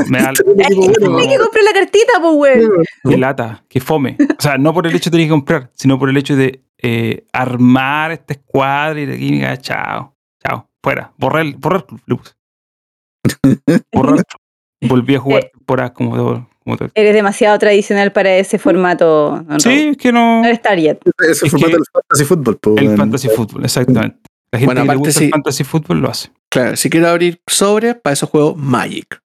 me 0.10 0.20
da- 0.22 0.32
que 0.34 1.38
comprar 1.38 1.64
la 1.64 1.74
cartita, 1.74 2.14
pues, 2.22 2.34
weón. 2.36 2.72
Qué 3.10 3.18
lata, 3.18 3.64
qué 3.68 3.82
fome. 3.82 4.16
O 4.20 4.42
sea, 4.42 4.58
no 4.58 4.74
por 4.74 4.88
el 4.88 4.96
hecho 4.96 5.10
de 5.10 5.16
tener 5.16 5.28
que 5.28 5.32
comprar, 5.32 5.70
sino 5.74 6.00
por 6.00 6.10
el 6.10 6.16
hecho 6.18 6.36
de 6.38 6.62
eh, 6.82 7.26
armar 7.34 8.12
esta 8.14 8.34
escuadra 8.34 9.00
y 9.02 9.06
de 9.06 9.16
aquí, 9.16 9.42
chao, 9.62 10.16
chao, 10.46 10.70
fuera. 10.82 11.12
Borrar 11.18 11.42
el, 11.46 11.56
borrar 11.56 11.82
el 11.82 11.86
club, 11.88 12.02
le 12.06 12.16
puse. 12.16 12.34
Borrar 13.94 14.18
el 14.20 14.24
club. 14.26 14.43
Volví 14.88 15.16
a 15.16 15.20
jugar 15.20 15.44
Eh. 15.46 15.52
temporadas 15.54 15.92
como 15.92 16.16
de. 16.18 16.44
Como 16.64 16.78
de- 16.78 16.90
Eres 16.96 17.14
demasiado 17.14 17.60
tradicional 17.60 18.12
para 18.14 18.36
ese 18.38 18.58
formato. 18.58 19.44
don 19.48 19.60
Sí, 19.60 19.90
es 19.92 19.98
que 19.98 20.12
no. 20.14 20.42
No 20.42 20.46
eres 20.48 20.62
target. 20.62 20.98
Ese 21.30 21.46
Es 21.46 21.52
formato 21.52 21.74
del 21.76 21.84
fantasy 21.92 22.24
fútbol. 22.26 22.58
pues, 22.62 22.78
El 22.82 22.98
fantasy 22.98 23.28
fútbol, 23.30 23.66
exactamente. 23.66 24.18
La 24.52 24.60
gente 24.60 24.66
Bueno, 24.68 24.82
que 24.82 24.86
le 24.88 24.92
aparte 24.94 25.08
gusta 25.08 25.20
sí. 25.20 25.26
el 25.26 25.32
fantasy 25.32 25.64
fútbol 25.64 26.00
lo 26.00 26.10
hace. 26.10 26.30
Claro, 26.50 26.76
si 26.78 26.90
quiero 26.90 27.10
abrir 27.10 27.42
sobre, 27.48 27.96
para 27.96 28.14
eso 28.14 28.28
juego 28.28 28.56
Magic. 28.56 29.20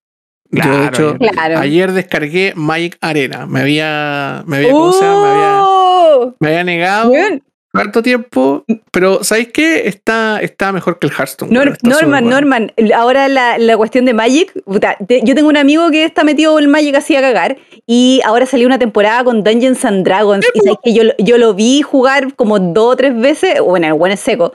Yo, 0.51 0.63
Claro, 0.63 0.79
de 0.79 0.87
hecho, 0.87 1.17
ayer- 1.21 1.31
Claro. 1.31 1.59
ayer 1.59 1.93
descargué 1.93 2.53
Magic 2.57 2.97
Arena. 3.03 3.47
Me 3.47 3.61
había. 3.61 4.43
Me 4.47 4.57
había, 4.57 4.71
¿cómo 4.73 4.93
se 4.93 5.05
llama? 5.05 5.23
me 5.23 5.29
había, 5.31 6.35
me 6.41 6.49
había 6.49 6.65
negado 6.65 7.11
Weón, 7.11 7.43
harto 7.75 8.03
tiempo. 8.03 8.65
Pero, 8.91 9.23
¿sabéis 9.25 9.49
qué? 9.53 9.87
Está, 9.89 10.41
está 10.41 10.73
mejor 10.73 10.99
que 10.99 11.07
el 11.07 11.13
Hearthstone. 11.13 11.51
Nor- 11.53 11.77
Norman, 11.83 12.25
bueno. 12.25 12.31
Norman, 12.31 12.73
ahora 12.95 13.29
la, 13.29 13.59
la 13.59 13.77
cuestión 13.77 14.05
de 14.05 14.15
Magic, 14.15 14.53
puta, 14.65 14.97
te- 15.07 15.21
yo 15.25 15.35
tengo 15.35 15.49
un 15.49 15.57
amigo 15.57 15.91
que 15.91 16.05
está 16.05 16.25
metido 16.25 16.59
en 16.59 16.65
el 16.65 16.71
Magic 16.71 16.95
así 16.97 17.15
a 17.17 17.21
cagar 17.21 17.57
y 17.87 18.21
ahora 18.25 18.47
salió 18.47 18.67
una 18.67 18.79
temporada 18.79 19.23
con 19.25 19.43
Dungeons 19.45 19.85
and 19.85 20.05
Dragons 20.05 20.47
y 20.55 20.61
sabes 20.61 20.79
que 20.83 20.93
yo, 20.95 21.05
lo- 21.05 21.15
yo 21.19 21.39
lo 21.39 21.55
vi 21.55 21.83
jugar 21.83 22.35
como 22.35 22.59
dos 22.59 22.95
o 22.95 22.97
tres 22.97 23.19
veces, 23.19 23.61
bueno, 23.61 23.87
el 23.87 23.95
buen 23.95 24.13
es 24.13 24.21
seco. 24.21 24.53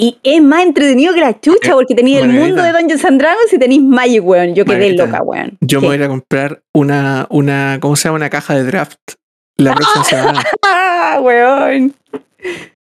Y 0.00 0.16
es 0.22 0.40
más 0.40 0.62
entretenido 0.64 1.12
que 1.12 1.18
la 1.20 1.40
chucha 1.40 1.72
porque 1.72 1.92
tenéis 1.96 2.18
el 2.18 2.28
mundo 2.28 2.62
de 2.62 2.70
Dungeons 2.72 3.04
and 3.04 3.20
Dragons 3.20 3.52
y 3.52 3.58
tenéis 3.58 3.82
Magic, 3.82 4.22
weón. 4.24 4.54
Yo 4.54 4.64
quedé 4.64 4.74
Margarita, 4.76 5.06
loca, 5.06 5.22
weón. 5.24 5.58
Yo 5.60 5.80
Sí. 5.80 5.82
me 5.82 5.88
voy 5.88 5.94
a 5.94 5.98
ir 5.98 6.04
a 6.04 6.08
comprar 6.08 6.60
una, 6.72 7.26
una. 7.30 7.78
¿Cómo 7.80 7.96
se 7.96 8.04
llama? 8.04 8.14
Una 8.16 8.30
caja 8.30 8.54
de 8.54 8.62
draft. 8.62 8.98
La 9.56 9.74
próxima 9.74 10.04
semana. 10.04 10.44
¡Ah, 10.64 11.18
weón! 11.20 11.94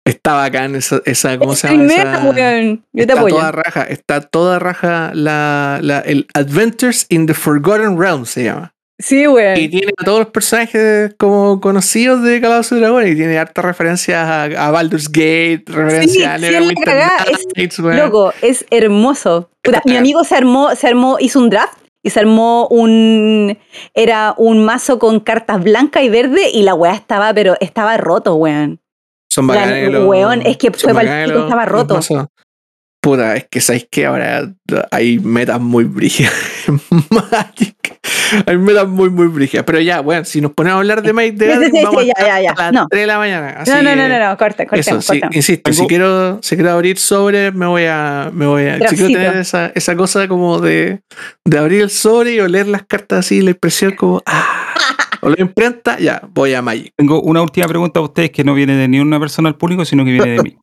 Está 0.04 0.34
bacán 0.34 0.74
esa, 0.74 1.00
esa 1.04 1.38
¿cómo 1.38 1.54
se 1.54 1.68
llama? 1.68 1.84
Esa- 1.84 2.24
weón. 2.28 2.84
Yo 2.92 3.06
te 3.06 3.12
está 3.12 3.18
apoyo. 3.20 3.36
toda 3.36 3.52
raja, 3.52 3.82
está 3.84 4.20
toda 4.20 4.58
raja 4.58 5.12
la, 5.14 5.78
la- 5.80 6.00
el 6.00 6.26
Adventures 6.34 7.06
in 7.08 7.26
the 7.26 7.34
Forgotten 7.34 7.98
Realms 7.98 8.30
se 8.30 8.44
llama. 8.44 8.74
Sí, 8.98 9.26
weón. 9.28 9.56
Y 9.58 9.68
tiene 9.68 9.92
a 9.96 10.04
todos 10.04 10.18
los 10.20 10.28
personajes 10.28 11.14
como 11.18 11.60
conocidos 11.60 12.22
de 12.22 12.40
Calabozos 12.40 12.78
y 12.78 12.80
Dragones 12.80 13.12
y 13.12 13.16
tiene 13.16 13.38
hartas 13.38 13.64
referencias 13.64 14.18
a, 14.28 14.44
a 14.44 14.70
Baldur's 14.72 15.08
Gate, 15.08 15.64
referencias 15.68 16.12
Sí, 16.12 16.22
a 16.24 16.38
Neverwinter 16.38 16.94
Nights, 17.56 17.78
weón. 17.78 17.96
Loco, 17.96 18.32
es 18.42 18.64
hermoso. 18.70 19.50
Puta, 19.62 19.82
mi 19.84 19.96
amigo 19.96 20.24
se 20.24 20.34
armó, 20.34 20.74
se 20.74 20.88
armó, 20.88 21.16
hizo 21.20 21.38
un 21.38 21.48
draft 21.48 21.78
y 22.02 22.10
se 22.10 22.18
armó 22.20 22.66
un. 22.68 23.56
Era 23.94 24.34
un 24.36 24.64
mazo 24.64 24.98
con 24.98 25.20
cartas 25.20 25.62
blanca 25.62 26.02
y 26.02 26.08
verde 26.08 26.50
y 26.52 26.62
la 26.62 26.74
weá 26.74 26.94
estaba, 26.94 27.32
pero 27.32 27.54
estaba 27.60 27.96
roto, 27.96 28.34
weón. 28.34 28.80
Son 29.32 29.46
La- 29.46 29.54
bacanes 29.54 29.90
los- 29.90 30.06
weón, 30.06 30.42
es 30.42 30.56
que 30.58 30.70
fue 30.72 30.92
pico, 30.92 31.02
los- 31.32 31.44
estaba 31.44 31.64
roto. 31.64 32.00
Puta, 33.02 33.34
es 33.34 33.46
que 33.50 33.60
sabéis 33.60 33.88
que 33.90 34.06
ahora 34.06 34.52
hay 34.92 35.18
metas 35.18 35.60
muy 35.60 35.82
brígidas 35.84 36.32
Magic. 37.10 37.98
Hay 38.46 38.56
metas 38.58 38.86
muy, 38.86 39.10
muy 39.10 39.26
brígidas. 39.26 39.64
Pero 39.66 39.80
ya, 39.80 40.00
bueno, 40.00 40.24
si 40.24 40.40
nos 40.40 40.52
ponemos 40.52 40.76
a 40.76 40.78
hablar 40.78 41.02
de 41.02 41.12
Magic, 41.12 41.34
de 41.34 41.70
Sí, 41.70 41.80
vamos 41.84 42.02
sí, 42.04 42.10
a 42.16 42.20
ya, 42.20 42.26
ya, 42.26 42.40
ya. 42.42 42.50
a 42.52 42.62
las 42.62 42.72
No. 42.72 42.86
3 42.88 43.02
de 43.02 43.06
la 43.08 43.18
mañana. 43.18 43.48
Así 43.58 43.70
No, 43.72 43.82
no, 43.82 43.96
no, 43.96 44.08
no, 44.08 44.18
no, 44.18 44.36
corta, 44.36 44.62
Eso, 44.70 45.00
sí, 45.02 45.06
cortemos. 45.08 45.34
insisto, 45.36 45.72
si 45.72 45.86
quiero, 45.88 46.38
si 46.42 46.54
quiero 46.54 46.70
abrir 46.72 46.96
sobre, 46.98 47.50
me 47.52 47.66
voy 47.66 47.84
a, 47.86 48.30
me 48.32 48.46
voy 48.46 48.66
a, 48.66 48.88
si 48.88 48.94
quiero 48.96 49.12
tener 49.12 49.36
esa, 49.36 49.72
esa 49.74 49.96
cosa 49.96 50.28
como 50.28 50.60
de, 50.60 51.00
de 51.44 51.58
abrir 51.58 51.82
el 51.82 51.90
sobre 51.90 52.34
y 52.34 52.40
oler 52.40 52.68
las 52.68 52.84
cartas 52.84 53.20
así, 53.20 53.42
la 53.42 53.50
impresión 53.50 53.96
como, 53.96 54.22
ah, 54.26 54.61
o 55.22 55.28
la 55.28 55.36
imprenta, 55.40 55.98
ya, 55.98 56.22
voy 56.34 56.54
a 56.54 56.62
Magic. 56.62 56.92
Tengo 56.96 57.20
una 57.22 57.42
última 57.42 57.66
pregunta 57.68 58.00
a 58.00 58.02
ustedes 58.02 58.30
que 58.30 58.44
no 58.44 58.54
viene 58.54 58.74
de 58.76 58.88
ni 58.88 59.00
una 59.00 59.18
persona 59.20 59.48
al 59.48 59.56
público, 59.56 59.84
sino 59.84 60.04
que 60.04 60.12
viene 60.12 60.30
de 60.30 60.42
mí. 60.42 60.56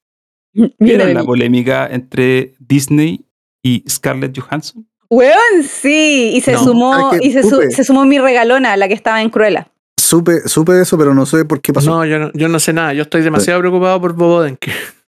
¿Vieron 0.79 1.13
la 1.13 1.23
polémica 1.23 1.87
entre 1.91 2.55
Disney 2.59 3.25
y 3.63 3.83
Scarlett 3.89 4.37
Johansson? 4.39 4.87
Weón, 5.09 5.63
sí. 5.63 6.31
Y 6.35 6.41
se 6.41 6.53
No, 6.53 6.63
sumó, 6.63 7.11
que 7.11 7.19
y 7.25 7.31
se, 7.31 7.41
su- 7.43 7.49
supe. 7.49 7.71
se 7.71 7.83
sumó 7.83 8.05
mi 8.05 8.19
regalona, 8.19 8.75
la 8.77 8.87
que 8.87 8.93
estaba 8.93 9.21
en 9.21 9.29
Cruella. 9.29 9.71
Supe, 9.99 10.47
supe 10.47 10.73
de 10.73 10.83
eso, 10.83 10.97
pero 10.97 11.13
no 11.13 11.25
sé 11.25 11.45
por 11.45 11.61
qué 11.61 11.71
pasó. 11.73 11.89
No, 11.91 12.05
yo 12.05 12.17
no, 12.19 12.31
yo 12.33 12.47
no 12.47 12.59
sé 12.59 12.73
nada, 12.73 12.93
yo 12.93 13.03
estoy 13.03 13.21
demasiado 13.21 13.59
preocupado 13.59 13.99
por 14.01 14.13
Bobo 14.13 14.41
Denke. 14.41 14.71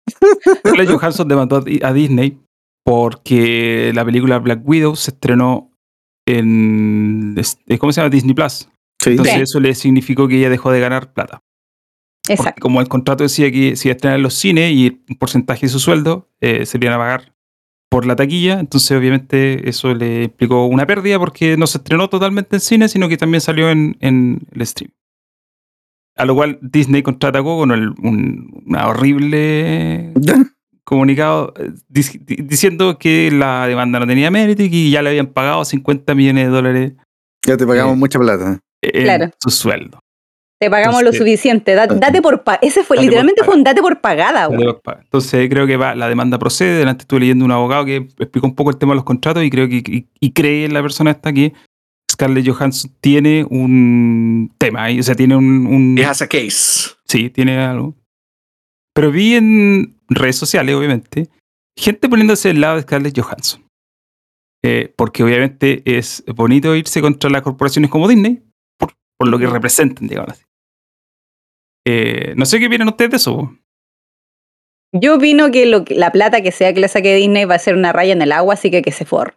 Scarlett 0.58 0.90
Johansson 0.90 1.28
demandó 1.28 1.56
a 1.56 1.60
Di- 1.60 1.80
a 1.82 1.92
Disney 1.92 2.38
porque 2.84 3.92
la 3.94 4.04
película 4.04 4.38
Black 4.38 4.60
Widow 4.64 4.96
se 4.96 5.12
estrenó 5.12 5.70
en 6.26 7.36
¿cómo 7.78 7.92
se 7.92 8.00
llama? 8.00 8.10
Disney 8.10 8.34
Plus. 8.34 8.68
Sí. 9.00 9.10
Entonces 9.10 9.34
Sí. 9.34 9.40
eso 9.42 9.60
le 9.60 9.74
significó 9.74 10.28
que 10.28 10.36
ella 10.38 10.50
dejó 10.50 10.70
de 10.70 10.80
ganar 10.80 11.12
plata. 11.12 11.42
Porque 12.22 12.34
Exacto. 12.42 12.60
como 12.60 12.80
el 12.80 12.88
contrato 12.88 13.22
decía 13.24 13.50
que 13.50 13.74
si 13.76 13.88
iba 13.88 13.94
a 13.94 13.96
estrenar 13.96 14.18
en 14.18 14.22
los 14.22 14.34
cines 14.34 14.70
y 14.72 15.02
un 15.08 15.16
porcentaje 15.16 15.62
de 15.66 15.70
su 15.70 15.80
sueldo 15.80 16.28
eh, 16.40 16.66
se 16.66 16.78
le 16.78 16.86
iban 16.86 16.94
a 16.96 17.02
pagar 17.02 17.34
por 17.90 18.06
la 18.06 18.14
taquilla, 18.14 18.60
entonces 18.60 18.96
obviamente 18.96 19.68
eso 19.68 19.94
le 19.94 20.24
implicó 20.24 20.66
una 20.66 20.86
pérdida 20.86 21.18
porque 21.18 21.56
no 21.56 21.66
se 21.66 21.78
estrenó 21.78 22.08
totalmente 22.08 22.54
en 22.56 22.60
cine, 22.60 22.88
sino 22.88 23.08
que 23.08 23.16
también 23.16 23.40
salió 23.40 23.70
en, 23.70 23.96
en 24.00 24.40
el 24.52 24.64
stream. 24.66 24.92
A 26.16 26.24
lo 26.26 26.34
cual 26.34 26.58
Disney 26.60 27.02
contraatacó 27.02 27.56
con 27.56 27.70
el- 27.72 27.90
un 28.02 28.62
una 28.66 28.86
horrible 28.88 30.12
comunicado 30.84 31.52
eh, 31.58 31.70
dic- 31.88 32.20
di- 32.24 32.42
diciendo 32.42 32.98
que 32.98 33.30
la 33.32 33.66
demanda 33.66 33.98
no 33.98 34.06
tenía 34.06 34.30
mérito 34.30 34.62
y 34.62 34.70
que 34.70 34.90
ya 34.90 35.02
le 35.02 35.10
habían 35.10 35.28
pagado 35.28 35.64
50 35.64 36.14
millones 36.14 36.44
de 36.46 36.50
dólares 36.50 36.92
Ya 37.46 37.56
te 37.56 37.66
pagamos 37.66 37.94
Eh, 37.94 37.98
mucha 37.98 38.18
plata. 38.18 38.60
En 38.82 39.02
Claro. 39.04 39.30
su 39.42 39.50
sueldo. 39.50 39.98
Te 40.60 40.68
pagamos 40.68 41.02
lo 41.02 41.12
suficiente. 41.12 41.74
da- 41.74 41.86
date 41.86 42.20
por 42.20 42.42
pa 42.44 42.58
Ese 42.60 42.84
fue, 42.84 42.98
literalmente 42.98 43.42
fue 43.44 43.54
un 43.54 43.64
date 43.64 43.80
por 43.80 44.00
pagada. 44.02 44.46
Entonces 45.02 45.48
creo 45.48 45.66
que 45.66 45.76
va, 45.78 45.94
la 45.94 46.06
demanda 46.08 46.38
procede. 46.38 46.78
Delante 46.78 47.02
estuve 47.04 47.20
leyendo 47.20 47.44
un 47.46 47.50
abogado 47.52 47.86
que 47.86 47.96
explicó 48.18 48.46
un 48.46 48.54
poco 48.54 48.70
el 48.70 48.76
tema 48.76 48.92
de 48.92 48.96
los 48.96 49.04
contratos 49.04 49.42
y 49.42 49.48
creo 49.50 49.68
que 49.68 49.76
y, 49.76 50.06
y 50.20 50.32
cree 50.32 50.66
en 50.66 50.74
la 50.74 50.82
persona 50.82 51.12
esta 51.12 51.32
que 51.32 51.54
Scarlett 52.12 52.46
Johansson 52.46 52.92
tiene 53.00 53.46
un 53.48 54.52
tema 54.58 54.84
ahí, 54.84 55.00
o 55.00 55.02
sea, 55.02 55.14
tiene 55.14 55.34
un, 55.36 55.66
un- 55.66 55.96
It 55.98 56.04
has 56.04 56.20
a 56.20 56.26
case. 56.28 56.90
sí, 57.06 57.30
tiene 57.30 57.56
algo. 57.58 57.94
Pero 58.94 59.10
vi 59.10 59.36
en 59.36 59.96
redes 60.10 60.36
sociales, 60.36 60.74
obviamente, 60.74 61.28
gente 61.78 62.06
poniéndose 62.08 62.48
del 62.48 62.60
lado 62.60 62.76
de 62.76 62.82
Scarlett 62.82 63.18
Johansson. 63.18 63.64
Eh, 64.62 64.92
porque 64.94 65.22
obviamente 65.22 65.82
es 65.86 66.22
bonito 66.36 66.76
irse 66.76 67.00
contra 67.00 67.30
las 67.30 67.40
corporaciones 67.40 67.90
como 67.90 68.08
Disney, 68.08 68.42
por, 69.20 69.28
lo 69.28 69.38
que 69.38 69.46
representan, 69.46 70.08
digamos 70.08 70.30
así. 70.32 70.44
Eh, 71.86 72.32
no 72.36 72.46
sé 72.46 72.58
qué 72.58 72.66
opinan 72.66 72.88
ustedes 72.88 73.10
de 73.10 73.16
eso. 73.18 73.54
Yo 74.92 75.16
opino 75.16 75.50
que, 75.50 75.66
lo 75.66 75.84
que- 75.84 75.94
la 75.94 76.10
plata 76.10 76.42
que 76.42 76.52
sea 76.52 76.72
que 76.72 76.80
le 76.80 76.88
saque 76.88 77.14
Disney 77.14 77.44
va 77.44 77.54
a 77.54 77.58
ser 77.58 77.76
una 77.76 77.92
raya 77.92 78.12
en 78.12 78.22
el 78.22 78.32
agua, 78.32 78.54
así 78.54 78.70
que 78.70 78.82
que 78.82 78.92
se 78.92 79.04
forre. 79.04 79.34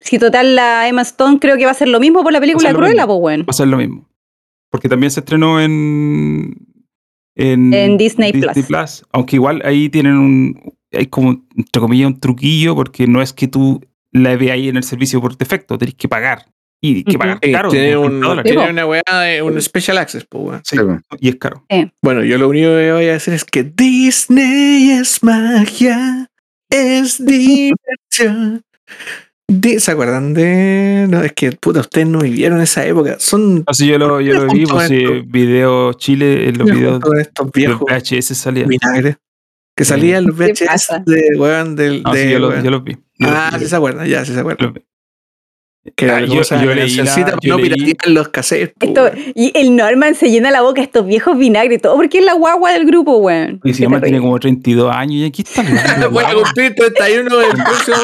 Si 0.00 0.18
total 0.18 0.56
la 0.56 0.88
Emma 0.88 1.02
Stone 1.02 1.38
creo 1.38 1.56
que 1.56 1.64
va 1.64 1.70
a 1.70 1.74
ser 1.74 1.88
lo 1.88 2.00
mismo 2.00 2.22
por 2.22 2.32
la 2.32 2.40
película 2.40 2.72
Cruella, 2.74 3.06
pues 3.06 3.18
bueno. 3.18 3.44
va 3.44 3.50
a 3.50 3.54
ser 3.54 3.68
lo 3.68 3.78
mismo. 3.78 4.08
Porque 4.70 4.88
también 4.88 5.10
se 5.10 5.20
estrenó 5.20 5.60
en. 5.60 6.54
En, 7.34 7.72
En 7.72 7.96
Disney 7.96 8.32
Plus. 8.32 9.04
Aunque 9.12 9.36
igual 9.36 9.62
ahí 9.64 9.88
tienen 9.88 10.16
un. 10.16 10.74
Hay 10.92 11.06
como, 11.06 11.44
entre 11.56 11.80
comillas, 11.80 12.08
un 12.08 12.20
truquillo, 12.20 12.74
porque 12.74 13.06
no 13.06 13.22
es 13.22 13.32
que 13.32 13.48
tú 13.48 13.80
la 14.12 14.36
veas 14.36 14.54
ahí 14.54 14.68
en 14.68 14.76
el 14.76 14.84
servicio 14.84 15.20
por 15.20 15.36
defecto, 15.36 15.78
tenés 15.78 15.94
que 15.94 16.08
pagar. 16.08 16.46
Y 16.90 17.04
que 17.04 17.18
pagar 17.18 17.38
Sí, 17.42 17.52
caro. 17.52 17.68
tiene, 17.70 17.96
un, 17.96 18.08
30 18.10 18.26
dólares. 18.28 18.52
tiene 18.52 18.70
una 18.70 18.86
weá 18.86 19.02
de 19.22 19.42
un 19.42 19.60
special 19.60 19.98
access, 19.98 20.24
pues, 20.28 20.44
weón. 20.44 20.60
Sí, 20.64 20.76
Sí, 20.76 20.82
y 21.20 21.28
es 21.30 21.36
caro. 21.36 21.64
Bueno, 22.02 22.22
yo 22.24 22.38
lo 22.38 22.48
único 22.48 22.68
que 22.68 22.92
voy 22.92 23.06
a 23.06 23.12
decir 23.12 23.34
es 23.34 23.44
que 23.44 23.62
Disney 23.64 24.90
es 24.90 25.22
magia, 25.22 26.28
es 26.70 27.24
diversión. 27.24 28.62
Di- 29.48 29.78
¿Se 29.78 29.92
acuerdan 29.92 30.34
de.? 30.34 31.06
No, 31.08 31.22
es 31.22 31.32
que 31.32 31.52
puta, 31.52 31.78
ustedes 31.80 32.06
no 32.08 32.18
vivieron 32.20 32.60
esa 32.60 32.84
época. 32.84 33.16
Son. 33.20 33.62
Así 33.66 33.86
yo 33.86 33.96
lo, 33.98 34.20
yo 34.20 34.34
lo 34.44 34.52
vi, 34.52 34.66
pues 34.66 34.88
sí, 34.88 35.04
video 35.26 35.92
Chile, 35.92 36.48
en 36.48 36.58
los 36.58 36.68
videos 36.68 36.98
Con 37.00 37.18
estos 37.20 37.46
de 37.52 37.60
viejos 37.60 37.82
VHS 37.88 38.34
salían. 38.36 38.68
vinagres. 38.68 39.16
Que 39.76 39.84
salían 39.84 40.24
los 40.26 40.34
¿Qué 40.36 40.52
VHS 40.52 41.04
de 41.04 41.36
weón 41.38 41.76
del. 41.76 42.02
No, 42.02 42.12
de, 42.12 42.24
sí, 42.24 42.30
yo, 42.32 42.38
lo- 42.40 42.60
yo 42.62 42.70
los 42.70 42.82
vi. 42.82 42.92
Yo 43.18 43.28
los 43.28 43.36
Ah, 43.38 43.50
vi, 43.54 43.60
sí 43.60 43.70
se 43.70 43.76
acuerdan, 43.76 44.08
ya, 44.08 44.24
sí 44.24 44.32
se 44.34 44.40
acuerdan. 44.40 44.82
Que 45.94 46.10
Ah, 46.10 46.20
yo- 46.20 46.42
yo 46.42 46.74
leí 46.74 46.94
la- 46.96 47.36
yo 47.42 47.56
no 47.58 47.64
leí- 47.64 47.96
los 48.06 48.28
cassettes. 48.28 48.74
Esto, 48.80 49.10
y 49.34 49.52
el 49.54 49.76
Norman 49.76 50.14
se 50.14 50.30
llena 50.30 50.50
la 50.50 50.62
boca 50.62 50.82
estos 50.82 51.06
viejos 51.06 51.38
vinagres 51.38 51.78
y 51.78 51.80
todo, 51.82 51.96
porque 51.96 52.18
es 52.18 52.24
la 52.24 52.34
guagua 52.34 52.72
del 52.72 52.84
grupo, 52.86 53.16
weón. 53.18 53.60
Y 53.64 53.72
Qué 53.72 53.82
llama 53.82 54.00
tiene 54.00 54.20
como 54.20 54.38
32 54.40 54.92
años 54.94 55.14
y 55.16 55.24
aquí 55.26 55.42
está. 55.42 55.62
Voy 56.08 56.24
a 56.24 56.34
cumplir 56.34 56.74
31 56.74 57.40
el 57.40 57.46
próximo. 57.64 57.96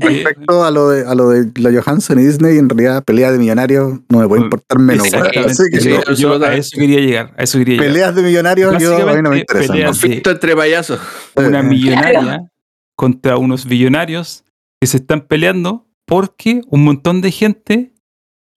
Respecto 0.00 0.64
a 0.64 0.70
lo, 0.70 0.90
de, 0.90 1.06
a 1.06 1.14
lo 1.14 1.28
de 1.30 1.50
la 1.60 1.70
Johansson 1.82 2.18
y 2.20 2.24
Disney, 2.24 2.58
en 2.58 2.68
realidad 2.68 3.04
pelea 3.04 3.32
de 3.32 3.38
millonarios 3.38 4.00
no 4.08 4.18
me 4.18 4.28
puede 4.28 4.42
importar 4.42 4.78
menos. 4.78 5.06
Así 5.12 5.62
que 5.70 5.80
Sí, 5.80 5.90
Yo- 5.90 6.00
no, 6.06 6.14
yo 6.14 6.44
a 6.44 6.54
eso 6.54 6.76
quería 6.78 7.00
llegar. 7.00 7.34
A 7.36 7.42
eso 7.42 7.58
quería 7.58 7.74
llegar. 7.74 7.86
peleas 7.88 8.14
de 8.14 8.22
millonarios 8.22 8.82
yo, 8.82 8.94
a 9.08 9.14
mí 9.14 9.22
no 9.22 9.30
me 9.30 9.38
¿no? 9.38 9.86
Conflicto 9.86 10.30
entre 10.30 10.56
payasos. 10.56 11.00
Una 11.34 11.60
Eh, 11.60 11.62
millonaria 11.62 12.40
contra 12.96 13.36
unos 13.36 13.66
billonarios 13.66 14.44
que 14.80 14.86
se 14.86 14.98
están 14.98 15.20
peleando 15.22 15.85
porque 16.06 16.62
un 16.68 16.84
montón 16.84 17.20
de 17.20 17.30
gente 17.32 17.92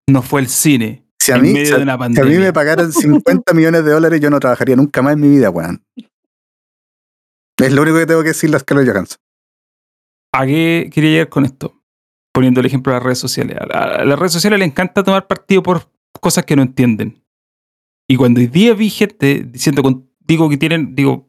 no 0.07 0.21
fue 0.21 0.41
al 0.41 0.47
cine 0.47 1.05
Si 1.19 1.31
a 1.31 1.35
en 1.35 1.41
mí, 1.41 1.53
medio 1.53 1.65
si 1.67 1.73
a- 1.73 1.77
de 1.77 1.83
una 1.83 1.93
si 1.93 1.95
a 1.95 1.99
pandemia. 1.99 2.31
mí 2.31 2.37
me 2.45 2.53
pagaran 2.53 2.91
50 2.93 3.53
millones 3.53 3.83
de 3.83 3.91
dólares, 3.91 4.21
yo 4.21 4.29
no 4.29 4.39
trabajaría 4.39 4.75
nunca 4.75 5.01
más 5.01 5.13
en 5.13 5.21
mi 5.21 5.29
vida, 5.29 5.49
weón. 5.49 5.83
Es 7.59 7.73
lo 7.73 7.81
único 7.81 7.97
que 7.97 8.05
tengo 8.05 8.21
que 8.21 8.29
decir 8.29 8.49
la 8.49 8.59
Scarlett 8.59 8.87
Johansson. 8.89 9.17
¿A 10.33 10.45
qué 10.45 10.89
quería 10.93 11.09
llegar 11.11 11.29
con 11.29 11.43
esto? 11.45 11.81
Poniendo 12.33 12.59
el 12.61 12.65
ejemplo 12.67 12.93
de 12.93 12.97
las 12.99 13.03
redes 13.03 13.19
sociales. 13.19 13.57
A, 13.59 13.65
la- 13.65 13.95
a 13.95 14.05
las 14.05 14.17
redes 14.19 14.31
sociales 14.33 14.59
le 14.59 14.65
encanta 14.65 15.03
tomar 15.03 15.27
partido 15.27 15.61
por 15.63 15.91
cosas 16.21 16.45
que 16.45 16.55
no 16.55 16.61
entienden. 16.61 17.23
Y 18.07 18.15
cuando 18.15 18.39
hoy 18.39 18.47
día 18.47 18.73
vi 18.73 18.89
gente 18.89 19.43
diciendo, 19.43 19.83
con- 19.83 20.09
digo 20.19 20.49
que 20.49 20.57
tienen, 20.57 20.95
digo, 20.95 21.28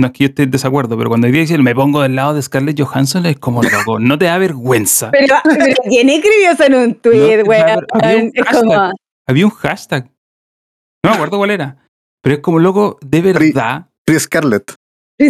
no 0.00 0.08
es 0.08 0.12
que 0.12 0.24
yo 0.24 0.28
esté 0.28 0.42
en 0.44 0.50
desacuerdo, 0.50 0.96
pero 0.96 1.08
cuando 1.08 1.28
dicen, 1.28 1.62
me 1.62 1.74
pongo 1.74 2.02
del 2.02 2.16
lado 2.16 2.34
de 2.34 2.42
Scarlett 2.42 2.80
Johansson, 2.80 3.26
es 3.26 3.38
como 3.38 3.62
loco, 3.62 3.98
no 3.98 4.18
te 4.18 4.24
da 4.24 4.38
vergüenza. 4.38 5.10
Pero, 5.10 5.36
pero 5.44 5.74
¿quién 5.88 6.08
escribió 6.08 6.50
eso 6.52 6.64
en 6.64 6.74
un 6.74 6.94
tweet, 6.96 7.38
No, 7.38 7.44
pero 7.44 7.86
había 7.92 8.44
como, 8.50 8.72
hashtag. 8.72 8.92
Había 9.28 9.46
un 9.46 9.52
hashtag. 9.52 10.10
No 11.04 11.10
me 11.10 11.14
acuerdo 11.16 11.38
cuál 11.38 11.50
era. 11.50 11.76
Pero 12.22 12.36
es 12.36 12.42
como 12.42 12.58
loco, 12.58 12.98
de 13.00 13.22
verdad. 13.22 13.86
Free 14.06 14.18
Scarlett. 14.18 14.74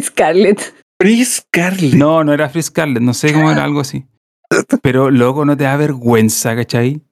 Scarlett. 0.00 0.74
Free 1.00 1.24
Scarlett. 1.24 1.94
No, 1.94 2.24
no 2.24 2.32
era 2.32 2.48
Free 2.48 2.62
Scarlet, 2.62 3.02
no 3.02 3.14
sé 3.14 3.32
cómo 3.32 3.50
era 3.50 3.64
algo 3.64 3.80
así. 3.80 4.06
Pero 4.82 5.10
loco, 5.10 5.44
no 5.44 5.56
te 5.56 5.64
da 5.64 5.76
vergüenza, 5.76 6.54
¿cachai? 6.56 7.02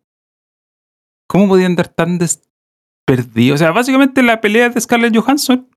¿Cómo 1.28 1.48
podían 1.48 1.72
andar 1.72 1.88
tan 1.88 2.18
desperdidos? 2.18 3.56
O 3.56 3.58
sea, 3.58 3.70
básicamente 3.70 4.22
la 4.22 4.40
pelea 4.40 4.68
de 4.70 4.80
Scarlett 4.80 5.16
Johansson, 5.16 5.68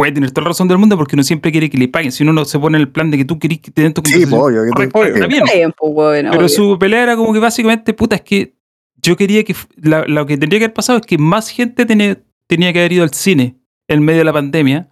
puede 0.00 0.12
tener 0.12 0.30
toda 0.30 0.44
la 0.44 0.48
razón 0.48 0.66
del 0.66 0.78
mundo 0.78 0.96
porque 0.96 1.14
uno 1.14 1.22
siempre 1.22 1.52
quiere 1.52 1.68
que 1.68 1.76
le 1.76 1.86
paguen. 1.88 2.10
Si 2.10 2.22
uno 2.22 2.32
no 2.32 2.46
se 2.46 2.58
pone 2.58 2.78
en 2.78 2.82
el 2.82 2.88
plan 2.88 3.10
de 3.10 3.18
que 3.18 3.26
tú 3.26 3.38
querés 3.38 3.60
que 3.60 3.70
te 3.70 3.82
den 3.82 3.92
tu 3.92 4.00
Sí, 4.06 4.24
pollo. 4.24 4.62
que 4.64 5.26
bien. 5.28 5.72
Pues, 5.76 5.92
weón, 5.94 6.26
Pero 6.30 6.36
obvio. 6.38 6.48
su 6.48 6.78
pelea 6.78 7.02
era 7.02 7.16
como 7.16 7.32
que 7.34 7.38
básicamente, 7.38 7.92
puta, 7.92 8.16
es 8.16 8.22
que 8.22 8.54
yo 9.02 9.14
quería 9.16 9.44
que. 9.44 9.54
la- 9.76 10.06
lo 10.06 10.24
que 10.24 10.38
tendría 10.38 10.58
que 10.58 10.64
haber 10.64 10.74
pasado 10.74 11.00
es 11.00 11.06
que 11.06 11.18
más 11.18 11.50
gente 11.50 11.84
tenía, 11.84 12.18
tenía 12.46 12.72
que 12.72 12.78
haber 12.78 12.92
ido 12.92 13.02
al 13.02 13.12
cine 13.12 13.56
en 13.88 14.02
medio 14.02 14.20
de 14.20 14.24
la 14.24 14.32
pandemia 14.32 14.88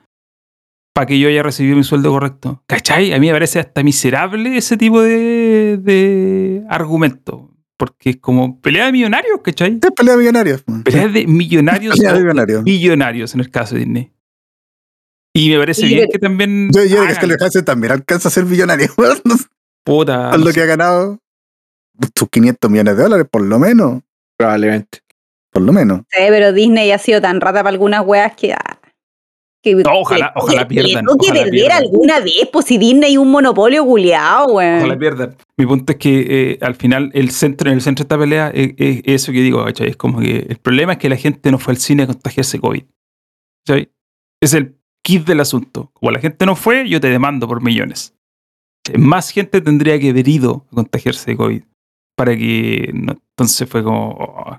para 0.92 1.06
que 1.06 1.18
yo 1.18 1.28
haya 1.28 1.42
recibido 1.42 1.76
mi 1.76 1.84
sueldo 1.84 2.10
correcto. 2.10 2.62
¿Cachai? 2.66 3.12
A 3.14 3.18
mí 3.18 3.28
me 3.28 3.32
parece 3.32 3.60
hasta 3.60 3.82
miserable 3.82 4.56
ese 4.58 4.76
tipo 4.76 5.00
de, 5.00 5.78
de 5.80 6.64
argumento. 6.68 7.50
Porque 7.76 8.10
es 8.10 8.16
como 8.16 8.60
pelea 8.60 8.86
de 8.86 8.92
millonarios, 8.92 9.40
¿cachai? 9.42 9.78
Es 9.82 9.90
pelea 9.96 10.14
de 10.14 10.18
millonarios. 10.18 10.64
Pelea 10.84 11.06
de 11.08 11.26
millonarios 11.28 11.96
Pelea 11.96 12.12
de 12.44 12.56
o 12.56 12.62
millonarios. 12.62 13.34
en 13.34 13.40
el 13.40 13.50
caso 13.50 13.76
de 13.76 13.82
Disney. 13.84 14.10
Y 15.39 15.50
me 15.50 15.58
parece 15.58 15.86
Y 15.86 15.89
bien 15.89 16.00
pero- 16.00 16.12
que 16.12 16.18
también. 16.18 16.70
Yo, 16.73 16.84
yo 16.84 16.97
creo 17.20 17.50
que 17.50 17.62
también 17.62 17.92
alcanza 17.92 18.28
a 18.28 18.31
ser 18.33 18.44
millonario. 18.44 18.89
puta, 19.84 20.31
Con 20.33 20.44
lo 20.44 20.52
que 20.52 20.60
ha 20.62 20.67
ganado 20.67 21.18
sus 22.17 22.28
500 22.28 22.70
millones 22.70 22.97
de 22.97 23.02
dólares, 23.02 23.26
por 23.31 23.42
lo 23.42 23.58
menos. 23.58 24.02
Probablemente. 24.36 25.00
Por 25.52 25.62
lo 25.62 25.73
menos. 25.73 26.00
Sí, 26.10 26.18
pero 26.28 26.52
Disney 26.52 26.91
ha 26.92 26.99
sido 26.99 27.20
tan 27.20 27.41
rata 27.41 27.60
para 27.60 27.70
algunas 27.70 28.05
weas 28.07 28.34
que. 28.36 28.52
ah, 28.52 28.78
que 29.62 29.75
No, 29.75 29.91
ojalá- 30.00 30.33
que- 30.34 30.41
ojalá 30.41 30.60
que 30.62 30.67
pierdan, 30.75 31.05
toque 31.05 31.26
ojalá 31.31 31.41
perder 31.44 31.52
pierdan. 31.52 31.78
alguna 31.78 32.20
vez, 32.20 32.49
pues 32.52 32.67
si 32.67 32.78
Disney 32.78 33.12
es 33.12 33.18
un 33.18 33.31
monopolio 33.31 33.84
culiado, 33.84 34.47
weón. 34.55 34.78
Ojalá 34.78 34.99
pierdan. 34.99 35.36
Mi 35.57 35.67
punto 35.67 35.92
es 35.92 35.99
que 35.99 36.26
eh, 36.52 36.58
al 36.60 36.75
final 36.76 37.10
el 37.15 37.31
centro, 37.31 37.68
en 37.70 37.76
el 37.76 37.83
centro 37.83 38.02
de 38.02 38.07
esta 38.07 38.18
pelea 38.18 38.50
es, 38.55 38.75
es 38.76 39.02
eso 39.05 39.33
que 39.33 39.41
digo, 39.41 39.65
¿cachai? 39.65 39.89
Es 39.91 39.97
como 39.97 40.20
que 40.20 40.47
el 40.49 40.58
problema 40.58 40.92
es 40.92 40.99
que 40.99 41.08
la 41.08 41.17
gente 41.17 41.50
no 41.50 41.58
fue 41.58 41.73
al 41.73 41.78
cine 41.78 42.05
a 42.05 42.07
contagiarse 42.07 42.60
COVID. 42.60 42.84
¿cachai? 43.67 43.91
Es 44.41 44.55
el 44.55 44.77
kit 45.08 45.26
del 45.26 45.40
asunto. 45.40 45.90
Como 45.94 46.10
la 46.10 46.18
gente 46.20 46.44
no 46.44 46.54
fue, 46.54 46.86
yo 46.86 47.00
te 47.00 47.08
demando 47.08 47.48
por 47.48 47.62
millones. 47.62 48.14
Más 48.98 49.30
gente 49.30 49.62
tendría 49.62 49.98
que 49.98 50.10
haber 50.10 50.28
ido 50.28 50.66
a 50.70 50.74
contagiarse 50.76 51.30
de 51.30 51.36
COVID 51.38 51.62
para 52.14 52.36
que 52.36 52.90
no- 52.92 53.16
entonces 53.30 53.66
fue 53.68 53.82
como 53.82 54.10
oh, 54.10 54.58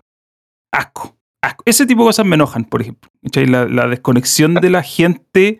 asco, 0.73 1.15
asco. 1.43 1.63
Ese 1.67 1.85
tipo 1.85 2.01
de 2.01 2.07
cosas 2.09 2.25
me 2.25 2.33
enojan, 2.35 2.65
por 2.65 2.81
ejemplo. 2.81 3.11
La, 3.47 3.65
la 3.65 3.87
desconexión 3.87 4.55
de 4.55 4.69
la 4.71 4.81
gente 4.81 5.59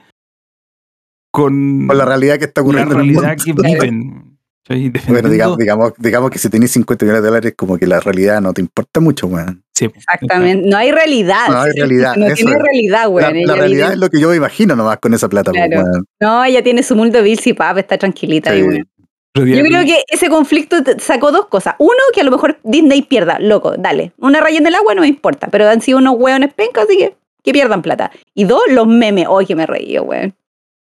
con, 1.31 1.85
Con 1.87 1.97
la 1.97 2.05
realidad 2.05 2.39
que 2.39 2.45
está 2.45 2.61
la 2.61 2.63
ocurriendo 2.63 2.95
en 2.95 3.01
el 3.01 3.15
realidad 3.15 3.37
que 3.43 3.53
viven. 3.53 4.28
¿Cachai? 4.69 4.91
Bueno, 5.07 5.29
digamos, 5.29 5.57
digamos, 5.57 5.93
digamos 5.97 6.29
que 6.31 6.39
si 6.39 6.49
tenés 6.49 6.71
50 6.71 7.03
millones 7.05 7.21
de 7.23 7.27
dólares, 7.27 7.53
como 7.57 7.77
que 7.77 7.87
la 7.87 7.99
realidad 7.99 8.39
no 8.41 8.53
te 8.53 8.61
importa 8.61 8.99
mucho, 8.99 9.27
weón. 9.27 9.63
Sí, 9.73 9.85
Exactamente. 9.85 10.67
No 10.69 10.77
hay 10.77 10.91
realidad. 10.91 11.47
No 11.49 11.61
hay 11.61 11.71
realidad, 11.73 12.15
No 12.15 12.33
tiene 12.33 12.51
es. 12.51 12.57
realidad, 12.61 13.07
weón. 13.09 13.41
la 13.45 13.55
realidad 13.55 13.87
vive- 13.87 13.93
es 13.93 13.99
lo 13.99 14.09
que 14.09 14.19
yo 14.19 14.29
me 14.29 14.35
imagino 14.35 14.75
nomás 14.75 14.97
con 14.99 15.13
esa 15.13 15.27
plata, 15.29 15.51
pues, 15.51 15.65
Claro. 15.67 15.83
weón. 15.89 16.05
No, 16.19 16.43
ella 16.45 16.63
tiene 16.63 16.83
su 16.83 16.95
mundo 16.95 17.21
Bills 17.23 17.45
y 17.47 17.53
Pap, 17.53 17.77
está 17.77 17.97
tranquilita. 17.97 18.51
ahí, 18.51 18.61
Sí. 18.61 18.67
weón. 18.67 18.87
Yo 19.35 19.63
creo 19.63 19.85
que 19.85 20.01
ese 20.09 20.27
conflicto 20.27 20.77
sacó 20.97 21.31
dos 21.31 21.45
cosas. 21.47 21.75
Uno, 21.77 21.93
que 22.13 22.21
a 22.21 22.23
lo 22.23 22.31
mejor 22.31 22.57
Disney 22.63 23.03
pierda, 23.03 23.37
loco, 23.39 23.75
dale. 23.77 24.11
Una 24.17 24.41
raya 24.41 24.57
en 24.57 24.67
el 24.67 24.75
agua 24.75 24.95
no 24.95 25.01
me 25.01 25.07
importa, 25.07 25.47
pero 25.49 25.69
han 25.69 25.81
sido 25.81 25.99
unos 25.99 26.15
hueones 26.17 26.53
pencas, 26.53 26.85
así 26.85 26.97
que 26.97 27.15
que 27.41 27.53
pierdan 27.53 27.81
plata. 27.81 28.11
Y 28.33 28.43
dos, 28.43 28.61
los 28.69 28.85
memes. 28.85 29.27
Hoy 29.29 29.45
que 29.45 29.55
me 29.55 29.65
reí, 29.65 29.93
yo, 29.93 30.03
weón. 30.03 30.33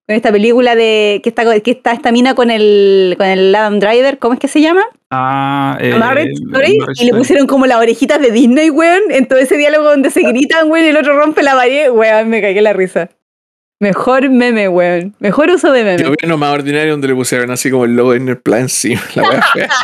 Con 0.09 0.17
esta 0.17 0.33
película 0.33 0.75
de 0.75 1.21
que 1.23 1.29
está, 1.29 1.61
que 1.61 1.71
está 1.71 1.93
esta 1.93 2.11
mina 2.13 2.35
con 2.35 2.51
el, 2.51 3.15
con 3.19 3.27
el 3.27 3.55
Adam 3.55 3.79
Driver, 3.79 4.19
¿cómo 4.19 4.33
es 4.33 4.41
que 4.41 4.49
se 4.49 4.63
llama? 4.63 4.81
Ah, 5.11 5.77
eh, 5.83 5.95
Marriage 5.99 6.33
Story, 6.33 6.79
y 6.99 7.05
le 7.05 7.13
pusieron 7.13 7.47
como 7.47 7.67
las 7.67 7.77
orejitas 7.77 8.19
de 8.19 8.31
Disney, 8.31 8.71
weón, 8.71 9.03
en 9.11 9.29
todo 9.29 9.39
ese 9.39 9.59
diálogo 9.59 9.85
donde 9.85 10.09
se 10.09 10.23
gritan, 10.23 10.71
weón, 10.71 10.87
y 10.87 10.89
el 10.89 10.97
otro 10.97 11.15
rompe 11.15 11.43
la 11.43 11.53
pared, 11.53 11.91
weón, 11.91 12.31
me 12.31 12.41
cagué 12.41 12.63
la 12.63 12.73
risa. 12.73 13.11
Mejor 13.81 14.31
meme, 14.31 14.71
weón. 14.71 15.15
Mejor 15.19 15.51
uso 15.51 15.73
de 15.73 15.85
meme. 15.85 16.03
Yo 16.03 16.11
vi 16.11 16.17
uno 16.25 16.39
más 16.39 16.55
ordinario 16.55 16.93
donde 16.93 17.09
le 17.09 17.15
pusieron 17.15 17.51
así 17.51 17.71
como 17.71 17.85
el 17.85 17.95
logo 17.95 18.15
en 18.15 18.31
el 18.31 18.39
plan 18.39 18.63
encima. 18.63 19.03
La 19.15 19.43
fea. 19.43 19.69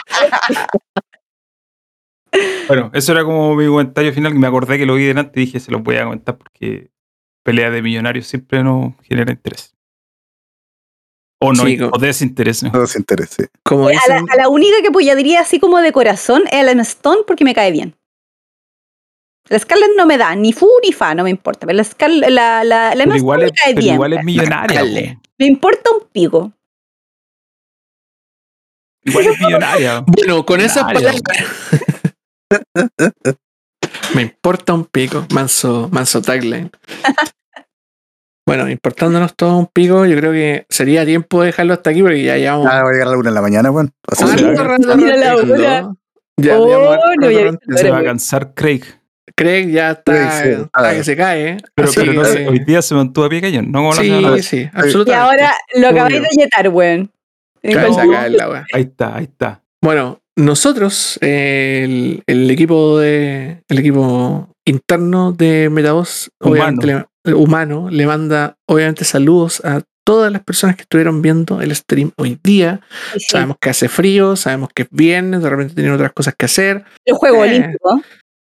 Bueno, 2.67 2.91
eso 2.95 3.13
era 3.13 3.23
como 3.23 3.55
mi 3.55 3.67
comentario 3.67 4.13
final, 4.13 4.33
que 4.33 4.39
me 4.39 4.47
acordé 4.47 4.79
que 4.79 4.87
lo 4.87 4.95
vi 4.95 5.05
delante 5.05 5.39
y 5.39 5.45
dije, 5.45 5.61
se 5.61 5.71
lo 5.71 5.81
voy 5.81 5.97
a 5.97 6.05
comentar 6.05 6.37
porque 6.37 6.91
pelea 7.45 7.71
de 7.71 7.83
millonarios 7.83 8.27
siempre 8.27 8.65
no 8.65 8.97
genera 9.03 9.31
interés. 9.31 9.74
O 11.45 11.53
no, 11.53 11.65
Sí, 11.65 11.79
o 11.81 11.99
desinterés. 11.99 12.63
¿no? 12.63 12.87
Se 12.87 12.99
interese. 12.99 13.49
Como 13.63 13.89
a, 13.89 13.93
la, 14.09 14.25
a 14.31 14.37
la 14.37 14.49
única 14.49 14.81
que 14.83 14.89
apoyaría 14.89 15.41
así 15.41 15.59
como 15.61 15.79
de 15.81 15.93
corazón 15.93 16.43
es 16.51 16.65
la 16.65 16.83
Stone 16.83 17.23
porque 17.27 17.45
me 17.45 17.55
cae 17.55 17.71
bien. 17.73 17.97
La 19.49 19.59
Scarlett 19.59 19.91
no 19.97 20.07
me 20.07 20.17
da 20.17 20.35
ni 20.35 20.53
fu 20.55 20.69
ni 20.83 20.93
fa, 20.93 21.15
no 21.15 21.23
me 21.25 21.31
importa. 21.31 21.67
Pero 21.67 21.77
la, 21.77 21.85
Scarlett, 21.85 22.31
la, 22.31 22.65
la, 22.65 22.95
la 22.95 23.03
Emma 23.03 23.15
Pero 23.15 23.17
igual, 23.17 23.43
Stone 23.43 23.47
es, 23.47 23.53
me 23.53 23.57
cae 23.65 23.75
pero 23.75 23.83
bien. 23.83 23.95
igual 23.95 24.13
es 24.15 24.25
millonaria. 24.25 24.81
Dale. 24.81 25.19
Me 25.39 25.47
importa 25.47 25.91
un 25.91 26.09
pico. 26.11 26.53
Igual 29.05 29.27
es 29.27 29.41
millonaria. 29.41 30.05
Bueno, 30.07 30.47
con 30.47 30.61
esas 30.61 30.85
palabras. 30.85 31.23
Me 34.15 34.23
importa 34.23 34.73
un 34.73 34.85
pico. 34.85 35.27
Manso, 35.33 35.89
manso 35.93 36.23
tagline. 36.23 36.71
Bueno, 38.47 38.69
importándonos 38.69 39.35
todo 39.37 39.57
un 39.57 39.67
pico, 39.67 40.05
yo 40.05 40.17
creo 40.17 40.33
que 40.33 40.67
sería 40.69 41.07
tiempo 41.07 41.41
de 41.41 41.47
dejarlo 41.47 41.73
hasta 41.73 41.91
aquí 41.91 42.03
porque 42.03 42.23
ya 42.23 42.37
llevamos. 42.37 42.67
Ah, 42.71 42.83
voy 42.83 42.91
a 42.91 42.93
llegar 42.93 43.09
a 43.09 43.11
la 43.13 43.17
una 43.19 43.31
de 43.31 43.35
la 43.35 43.41
mañana, 43.43 43.71
weón. 43.71 43.93
Así 44.07 44.25
Ah, 44.25 44.37
será. 44.37 44.53
no, 44.53 44.65
rato 44.65 44.97
Mira 44.97 45.17
la 45.17 45.31
rateando. 45.35 45.55
hora. 45.55 45.93
Ya 46.37 46.59
Oh, 46.59 46.97
no, 47.21 47.31
ya-. 47.31 47.53
Se 47.77 47.91
va 47.91 47.99
a 47.99 48.05
cansar 48.05 48.53
Craig. 48.55 48.83
Craig 49.37 49.71
ya 49.71 49.93
está, 49.93 50.13
Craig, 50.13 50.31
sí, 50.57 50.63
está 50.63 50.95
que 50.95 51.05
se 51.05 51.17
cae. 51.17 51.57
Pero, 51.75 51.89
así 51.89 52.01
pero 52.01 52.13
no 52.13 52.25
sé, 52.25 52.39
que- 52.45 52.49
hoy 52.49 52.59
día 52.61 52.83
se 52.83 52.95
mantuvo 52.95 53.25
a 53.25 53.29
pie 53.31 53.41
cañón, 53.41 53.73
¿no? 53.73 53.79
Como 53.79 53.95
la 53.95 54.37
Sí, 54.37 54.43
sí, 54.43 54.57
Y 54.59 54.71
absolutamente. 54.79 55.15
ahora 55.15 55.53
lo 55.77 55.89
acabáis 55.89 56.21
de 56.23 56.29
yetar, 56.37 56.69
weón. 56.69 57.11
Ahí 57.63 58.83
está, 58.83 59.17
ahí 59.17 59.25
está. 59.25 59.63
Bueno, 59.83 60.21
nosotros, 60.37 61.19
eh, 61.23 61.83
el, 61.85 62.23
el 62.27 62.51
equipo 62.51 62.99
de 62.99 63.63
el 63.69 63.79
equipo 63.79 64.49
interno 64.67 65.33
de 65.33 65.71
Metavoz, 65.71 66.31
obviamente 66.41 66.87
le- 66.87 67.05
humano, 67.25 67.89
le 67.91 68.07
manda 68.07 68.57
obviamente 68.69 69.05
saludos 69.05 69.65
a 69.65 69.83
todas 70.07 70.31
las 70.31 70.43
personas 70.45 70.77
que 70.77 70.83
estuvieron 70.83 71.23
viendo 71.23 71.63
el 71.63 71.75
stream 71.75 72.13
hoy 72.19 72.39
día. 72.45 72.81
Sí. 73.15 73.21
Sabemos 73.31 73.57
que 73.61 73.71
hace 73.71 73.89
frío, 73.89 74.37
sabemos 74.37 74.69
que 74.75 74.83
es 74.83 74.89
viernes, 74.91 75.43
de 75.43 75.49
repente 75.49 75.75
tienen 75.75 75.93
otras 75.95 76.13
cosas 76.13 76.35
que 76.39 76.45
hacer. 76.45 76.85
El 77.07 77.15
juego 77.15 77.45
Eh. 77.45 77.49
olímpico. 77.49 78.03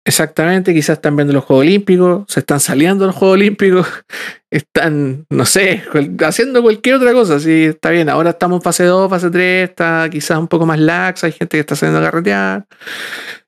Exactamente, 0.05 0.75
quizás 0.75 0.97
están 0.99 1.15
viendo 1.15 1.33
los 1.33 1.45
Juegos 1.45 1.63
Olímpicos, 1.65 2.25
se 2.27 2.41
están 2.41 2.59
saliendo 2.59 3.07
los 3.07 3.15
Juegos 3.15 3.35
Olímpicos, 3.37 3.87
están, 4.51 5.27
no 5.31 5.47
sé, 5.47 5.85
haciendo 6.25 6.61
cualquier 6.61 6.97
otra 6.97 7.13
cosa. 7.13 7.39
Sí, 7.39 7.65
está 7.67 7.91
bien. 7.91 8.09
Ahora 8.09 8.31
estamos 8.31 8.57
en 8.59 8.63
fase 8.63 8.85
2, 8.85 9.09
fase 9.09 9.31
3, 9.31 9.71
está 9.71 10.09
quizás 10.11 10.39
un 10.39 10.49
poco 10.49 10.67
más 10.67 10.81
lax, 10.81 11.23
hay 11.23 11.31
gente 11.33 11.57
que 11.57 11.61
está 11.61 11.77
saliendo 11.77 12.01
a 12.01 12.11
carretear, 12.11 12.67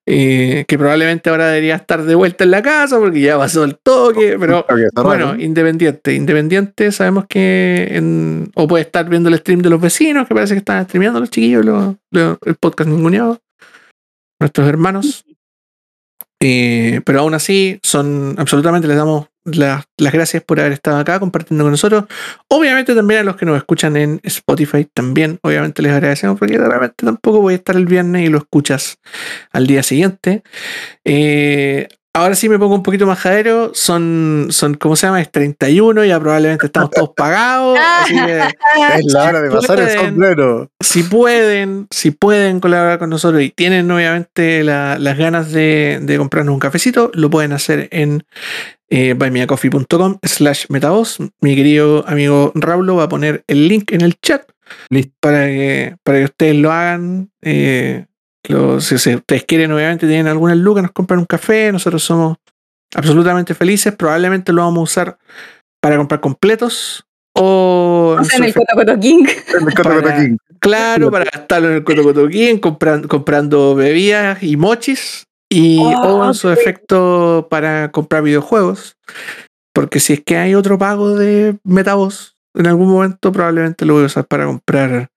eh, 0.07 0.65
que 0.68 0.78
probablemente 0.78 1.28
ahora 1.28 1.49
debería 1.49 1.74
estar 1.74 2.05
de 2.05 2.15
vuelta 2.15 2.44
en 2.44 2.52
la 2.52 2.62
casa 2.62 2.99
porque 3.00 3.20
ya 3.20 3.36
pasó 3.36 3.65
el 3.65 3.76
toque, 3.83 4.36
pero 4.39 4.65
que 4.66 4.84
está 4.84 5.02
bueno, 5.02 5.34
independiente. 5.42 6.15
Independiente, 6.15 6.92
sabemos 6.92 7.24
que. 7.28 7.89
en- 7.91 8.50
o 8.55 8.68
puede 8.68 8.84
estar 8.84 9.08
viendo 9.08 9.28
el 9.28 9.36
stream 9.39 9.60
de 9.60 9.70
los 9.70 9.81
vecinos, 9.81 10.28
que 10.28 10.34
parece 10.34 10.55
que 10.55 10.58
están 10.58 10.84
streameando 10.84 11.18
los 11.18 11.31
chiquillos, 11.31 11.65
lo- 11.65 11.97
lo- 12.12 12.39
el 12.44 12.55
podcast 12.55 12.89
ninguneado. 12.89 13.41
Nuestros 14.41 14.68
hermanos. 14.68 15.24
Eh, 16.47 17.01
pero 17.07 17.21
aún 17.21 17.33
así, 17.33 17.79
son 17.83 18.35
absolutamente 18.37 18.87
les 18.87 18.99
damos 18.99 19.29
la- 19.47 19.83
las 19.97 20.13
gracias 20.13 20.43
por 20.43 20.61
haber 20.61 20.73
estado 20.73 20.99
acá 20.99 21.19
compartiendo 21.19 21.65
con 21.65 21.71
nosotros. 21.71 22.05
Obviamente 22.49 22.95
también 22.95 23.21
a 23.21 23.25
los 23.25 23.37
que 23.37 23.47
nos 23.47 23.57
escuchan 23.57 23.97
en 23.97 24.21
Spotify, 24.25 24.87
también 24.93 25.39
obviamente 25.43 25.81
les 25.81 25.93
agradecemos 25.93 26.39
porque 26.39 26.59
realmente 26.59 27.07
tampoco 27.07 27.41
voy 27.41 27.55
a 27.55 27.57
estar 27.57 27.77
el 27.77 27.87
viernes 27.87 28.27
y 28.27 28.29
lo 28.29 28.39
escuchas 28.39 28.99
al 29.53 29.67
día 29.67 29.83
siguiente. 29.83 30.43
Eh, 31.05 31.89
ahora 32.15 32.34
sí 32.34 32.49
me 32.49 32.59
pongo 32.59 32.75
un 32.76 32.83
poquito 32.83 33.07
majadero, 33.07 33.73
son, 33.75 34.47
son 34.51 34.75
¿cómo 34.75 34.97
se 34.97 35.07
llama? 35.07 35.20
Es 35.20 35.31
31, 35.31 36.05
ya 36.05 36.18
probablemente 36.20 36.67
estamos 36.67 36.91
todos 36.91 37.10
pagados. 37.17 37.78
Así 38.01 38.15
que 38.15 38.39
Es 38.41 39.12
la 39.12 39.25
hora 39.25 39.41
de 39.43 39.51
pasar 39.51 39.81
el 39.81 39.91
sombrero. 39.91 40.70
si 40.81 41.02
pueden, 41.02 41.86
si 41.91 42.10
pueden 42.12 42.60
colaborar 42.60 42.99
con 42.99 43.10
nosotros 43.10 43.43
y 43.43 43.51
tienen 43.51 43.91
obviamente 43.91 44.62
la- 44.65 44.99
las 44.99 45.18
ganas 45.18 45.52
de, 45.52 45.99
de 46.02 46.17
comprarnos 46.18 46.52
un 46.55 46.60
cafecito, 46.60 47.10
lo 47.15 47.28
pueden 47.31 47.52
hacer 47.52 47.89
en 47.91 48.25
eh, 48.91 49.15
buymeacoffee.com 49.15 50.18
slash 50.23 50.67
metavoz. 50.68 51.18
Mi 51.41 51.57
querido 51.57 52.05
amigo 52.07 52.52
Raulo 52.55 52.97
va 52.97 53.05
a 53.05 53.09
poner 53.09 53.43
el 53.49 53.67
link 53.68 53.91
en 53.93 54.02
el 54.02 54.15
chat 54.20 54.43
Listo. 54.89 55.12
para 55.20 55.47
que, 55.47 55.97
para 56.05 56.18
que 56.18 56.25
ustedes 56.26 56.55
lo 56.57 56.70
hagan. 56.70 57.31
eh, 57.43 58.07
si, 58.81 58.95
ustedes 59.15 59.45
quieren, 59.45 59.73
obviamente, 59.73 60.07
tienen 60.07 60.29
alguna 60.29 60.55
lucas, 60.55 60.83
nos 60.83 60.93
compran 60.93 61.21
un 61.21 61.27
café. 61.27 61.73
Nosotros 61.73 62.03
somos 62.03 62.37
absolutamente 62.95 63.55
felices. 63.55 63.95
Probablemente 63.95 64.53
lo 64.53 64.63
vamos 64.63 64.79
a 64.81 64.83
usar 64.83 65.19
para 65.81 65.97
comprar 65.97 66.21
completos 66.21 67.05
o 67.37 68.15
en 68.19 68.21
O 68.21 68.25
sea, 68.25 68.39
en 68.39 68.45
su 68.45 68.49
el 68.49 68.55
Coto 68.55 68.75
Coto 68.77 69.01
King. 69.01 69.25
El 69.49 69.75
Coto 69.75 69.89
Coto 69.91 70.03
Para- 70.03 70.17
King. 70.21 70.37
Claro, 70.61 71.11
para 71.11 71.25
gastarlo 71.27 71.69
en 71.69 71.75
el 71.75 71.85
Cotocotoquín, 71.85 72.59
comprando, 72.59 73.07
comprando 73.09 73.75
bebidas 73.75 74.43
y 74.43 74.57
mochis. 74.57 75.25
Y 75.51 75.79
Oh, 75.79 76.21
o 76.21 76.27
en 76.27 76.35
su 76.35 76.49
qué 76.49 76.55
efecto 76.55 77.49
para 77.51 77.91
comprar 77.91 78.23
videojuegos. 78.23 78.97
Porque 79.75 80.01
si 80.01 80.15
es 80.15 80.21
que 80.25 80.37
hay 80.39 80.55
otro 80.55 80.79
pago 80.79 81.17
de 81.17 81.59
Metavoz, 81.65 82.37
en 82.57 82.67
algún 82.67 82.89
momento 82.89 83.31
probablemente 83.33 83.85
lo 83.85 83.95
voy 83.95 84.05
a 84.05 84.07
usar 84.07 84.25
para 84.27 84.47
comprar 84.47 85.09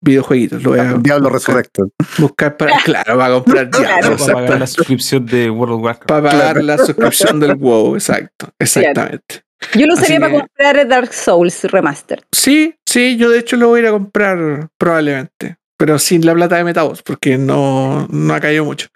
videojueguitos. 0.00 0.62
Lo 0.62 0.70
voy 0.70 0.80
a 0.80 0.94
Diablo 0.94 1.30
buscar, 1.30 1.56
Resurrected. 1.56 1.84
buscar 2.18 2.56
para, 2.56 2.76
claro, 2.84 3.16
para 3.18 3.34
comprar 3.34 3.70
Claro. 3.70 4.08
Diablo, 4.08 4.16
Para 4.16 4.34
pagar 4.34 4.60
la 4.60 4.66
suscripción 4.66 5.26
de 5.26 5.50
World 5.50 5.74
of 5.74 5.82
Warcraft. 5.82 6.08
Para 6.08 6.30
pagar 6.30 6.64
la 6.64 6.78
suscripción 6.78 7.40
del 7.40 7.54
WoW, 7.56 7.94
exacto, 7.96 8.48
exactamente. 8.58 9.42
Yo 9.74 9.86
lo 9.86 9.94
usaría 9.94 10.20
para 10.20 10.32
comprar 10.32 10.86
Dark 10.86 11.12
Souls 11.14 11.64
Remastered. 11.64 12.22
Sí, 12.30 12.74
sí, 12.84 13.16
yo 13.16 13.30
de 13.30 13.38
hecho 13.38 13.56
lo 13.56 13.68
voy 13.68 13.80
a 13.80 13.82
ir 13.84 13.88
a 13.88 13.92
comprar 13.92 14.68
probablemente, 14.78 15.56
pero 15.78 15.98
sin 15.98 16.24
la 16.26 16.34
plata 16.34 16.56
de 16.56 16.64
Metavoz, 16.64 17.02
porque 17.02 17.38
no, 17.38 18.06
no 18.10 18.34
ha 18.34 18.40
caído 18.40 18.64
mucho. 18.66 18.88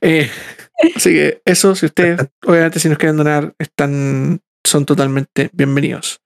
Eh, 0.00 0.30
así 0.96 1.10
que 1.12 1.42
eso, 1.44 1.74
si 1.74 1.86
ustedes, 1.86 2.18
obviamente, 2.46 2.80
si 2.80 2.88
nos 2.88 2.96
quieren 2.96 3.18
donar, 3.18 3.52
están, 3.58 4.40
son 4.66 4.86
totalmente 4.86 5.50
bienvenidos. 5.52 6.18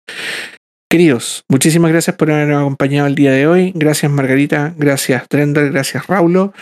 Queridos, 0.90 1.44
muchísimas 1.48 1.92
gracias 1.92 2.16
por 2.16 2.32
habernos 2.32 2.58
acompañado 2.60 3.06
el 3.06 3.14
día 3.14 3.30
de 3.30 3.46
hoy. 3.46 3.72
Gracias 3.76 4.10
Margarita, 4.10 4.74
gracias 4.76 5.24
Drender, 5.28 5.70
gracias 5.70 6.06
Raulo. 6.08 6.52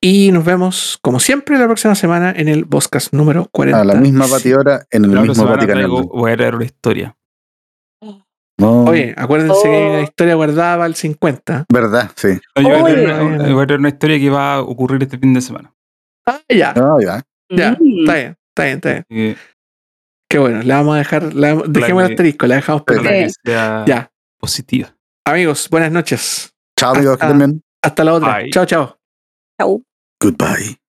Y 0.00 0.32
nos 0.32 0.46
vemos, 0.46 0.98
como 1.02 1.20
siempre, 1.20 1.58
la 1.58 1.66
próxima 1.66 1.94
semana 1.94 2.32
en 2.34 2.48
el 2.48 2.64
Boscas 2.64 3.12
número 3.12 3.48
40. 3.52 3.78
A 3.82 3.84
la 3.84 3.94
misma 3.96 4.26
batidora 4.26 4.86
en 4.90 5.04
el 5.04 5.14
La 5.14 5.20
mismo 5.20 5.44
traigo- 5.46 6.08
voy 6.08 6.32
a 6.32 6.36
traer 6.38 6.54
una 6.54 6.64
historia. 6.64 7.14
No, 8.58 8.84
Oye, 8.84 9.14
acuérdense 9.16 9.62
que 9.62 9.68
hay 9.76 9.84
Oh. 9.84 9.90
una 9.92 10.02
historia 10.02 10.34
guardada 10.34 10.76
para 10.76 10.86
el 10.86 10.94
50. 10.94 11.64
¿verdad? 11.70 12.10
Sí. 12.16 12.28
No, 12.56 12.62
yo 12.62 12.78
voy, 12.80 12.92
a 12.92 12.94
traer 12.94 13.22
una, 13.22 13.52
voy 13.52 13.62
a 13.62 13.66
traer 13.66 13.80
una 13.80 13.88
historia 13.90 14.18
que 14.18 14.30
va 14.30 14.54
a 14.54 14.60
ocurrir 14.62 15.02
este 15.02 15.18
fin 15.18 15.32
de 15.34 15.40
semana. 15.42 15.72
Ah, 16.26 16.40
ya, 16.48 16.72
No, 16.74 16.98
ya. 17.00 17.22
ya, 17.50 17.72
Mm. 17.78 18.00
está 18.00 18.14
bien, 18.14 18.36
está 18.48 18.64
bien, 18.64 18.76
está 18.76 19.04
bien. 19.08 19.36
Qué 20.30 20.38
bueno, 20.38 20.62
la 20.62 20.76
vamos 20.76 20.94
a 20.94 20.98
dejar, 20.98 21.34
la, 21.34 21.56
dejemos 21.66 22.04
el 22.04 22.10
asterisco, 22.12 22.46
la 22.46 22.54
dejamos 22.54 22.84
Sí. 22.86 22.94
que 22.94 23.30
sea 23.44 23.84
Ya, 23.84 24.12
positiva. 24.38 24.94
amigos, 25.26 25.68
buenas 25.68 25.90
noches. 25.90 26.54
Chao, 26.78 26.94
amigos, 26.94 27.18
Hasta- 27.20 27.32
bien. 27.36 27.62
Hasta 27.82 28.04
la 28.04 28.14
otra. 28.14 28.36
Bye. 28.38 28.50
Chao, 28.50 28.64
chao. 28.64 28.98
Chau. 29.60 29.82
Goodbye. 30.22 30.79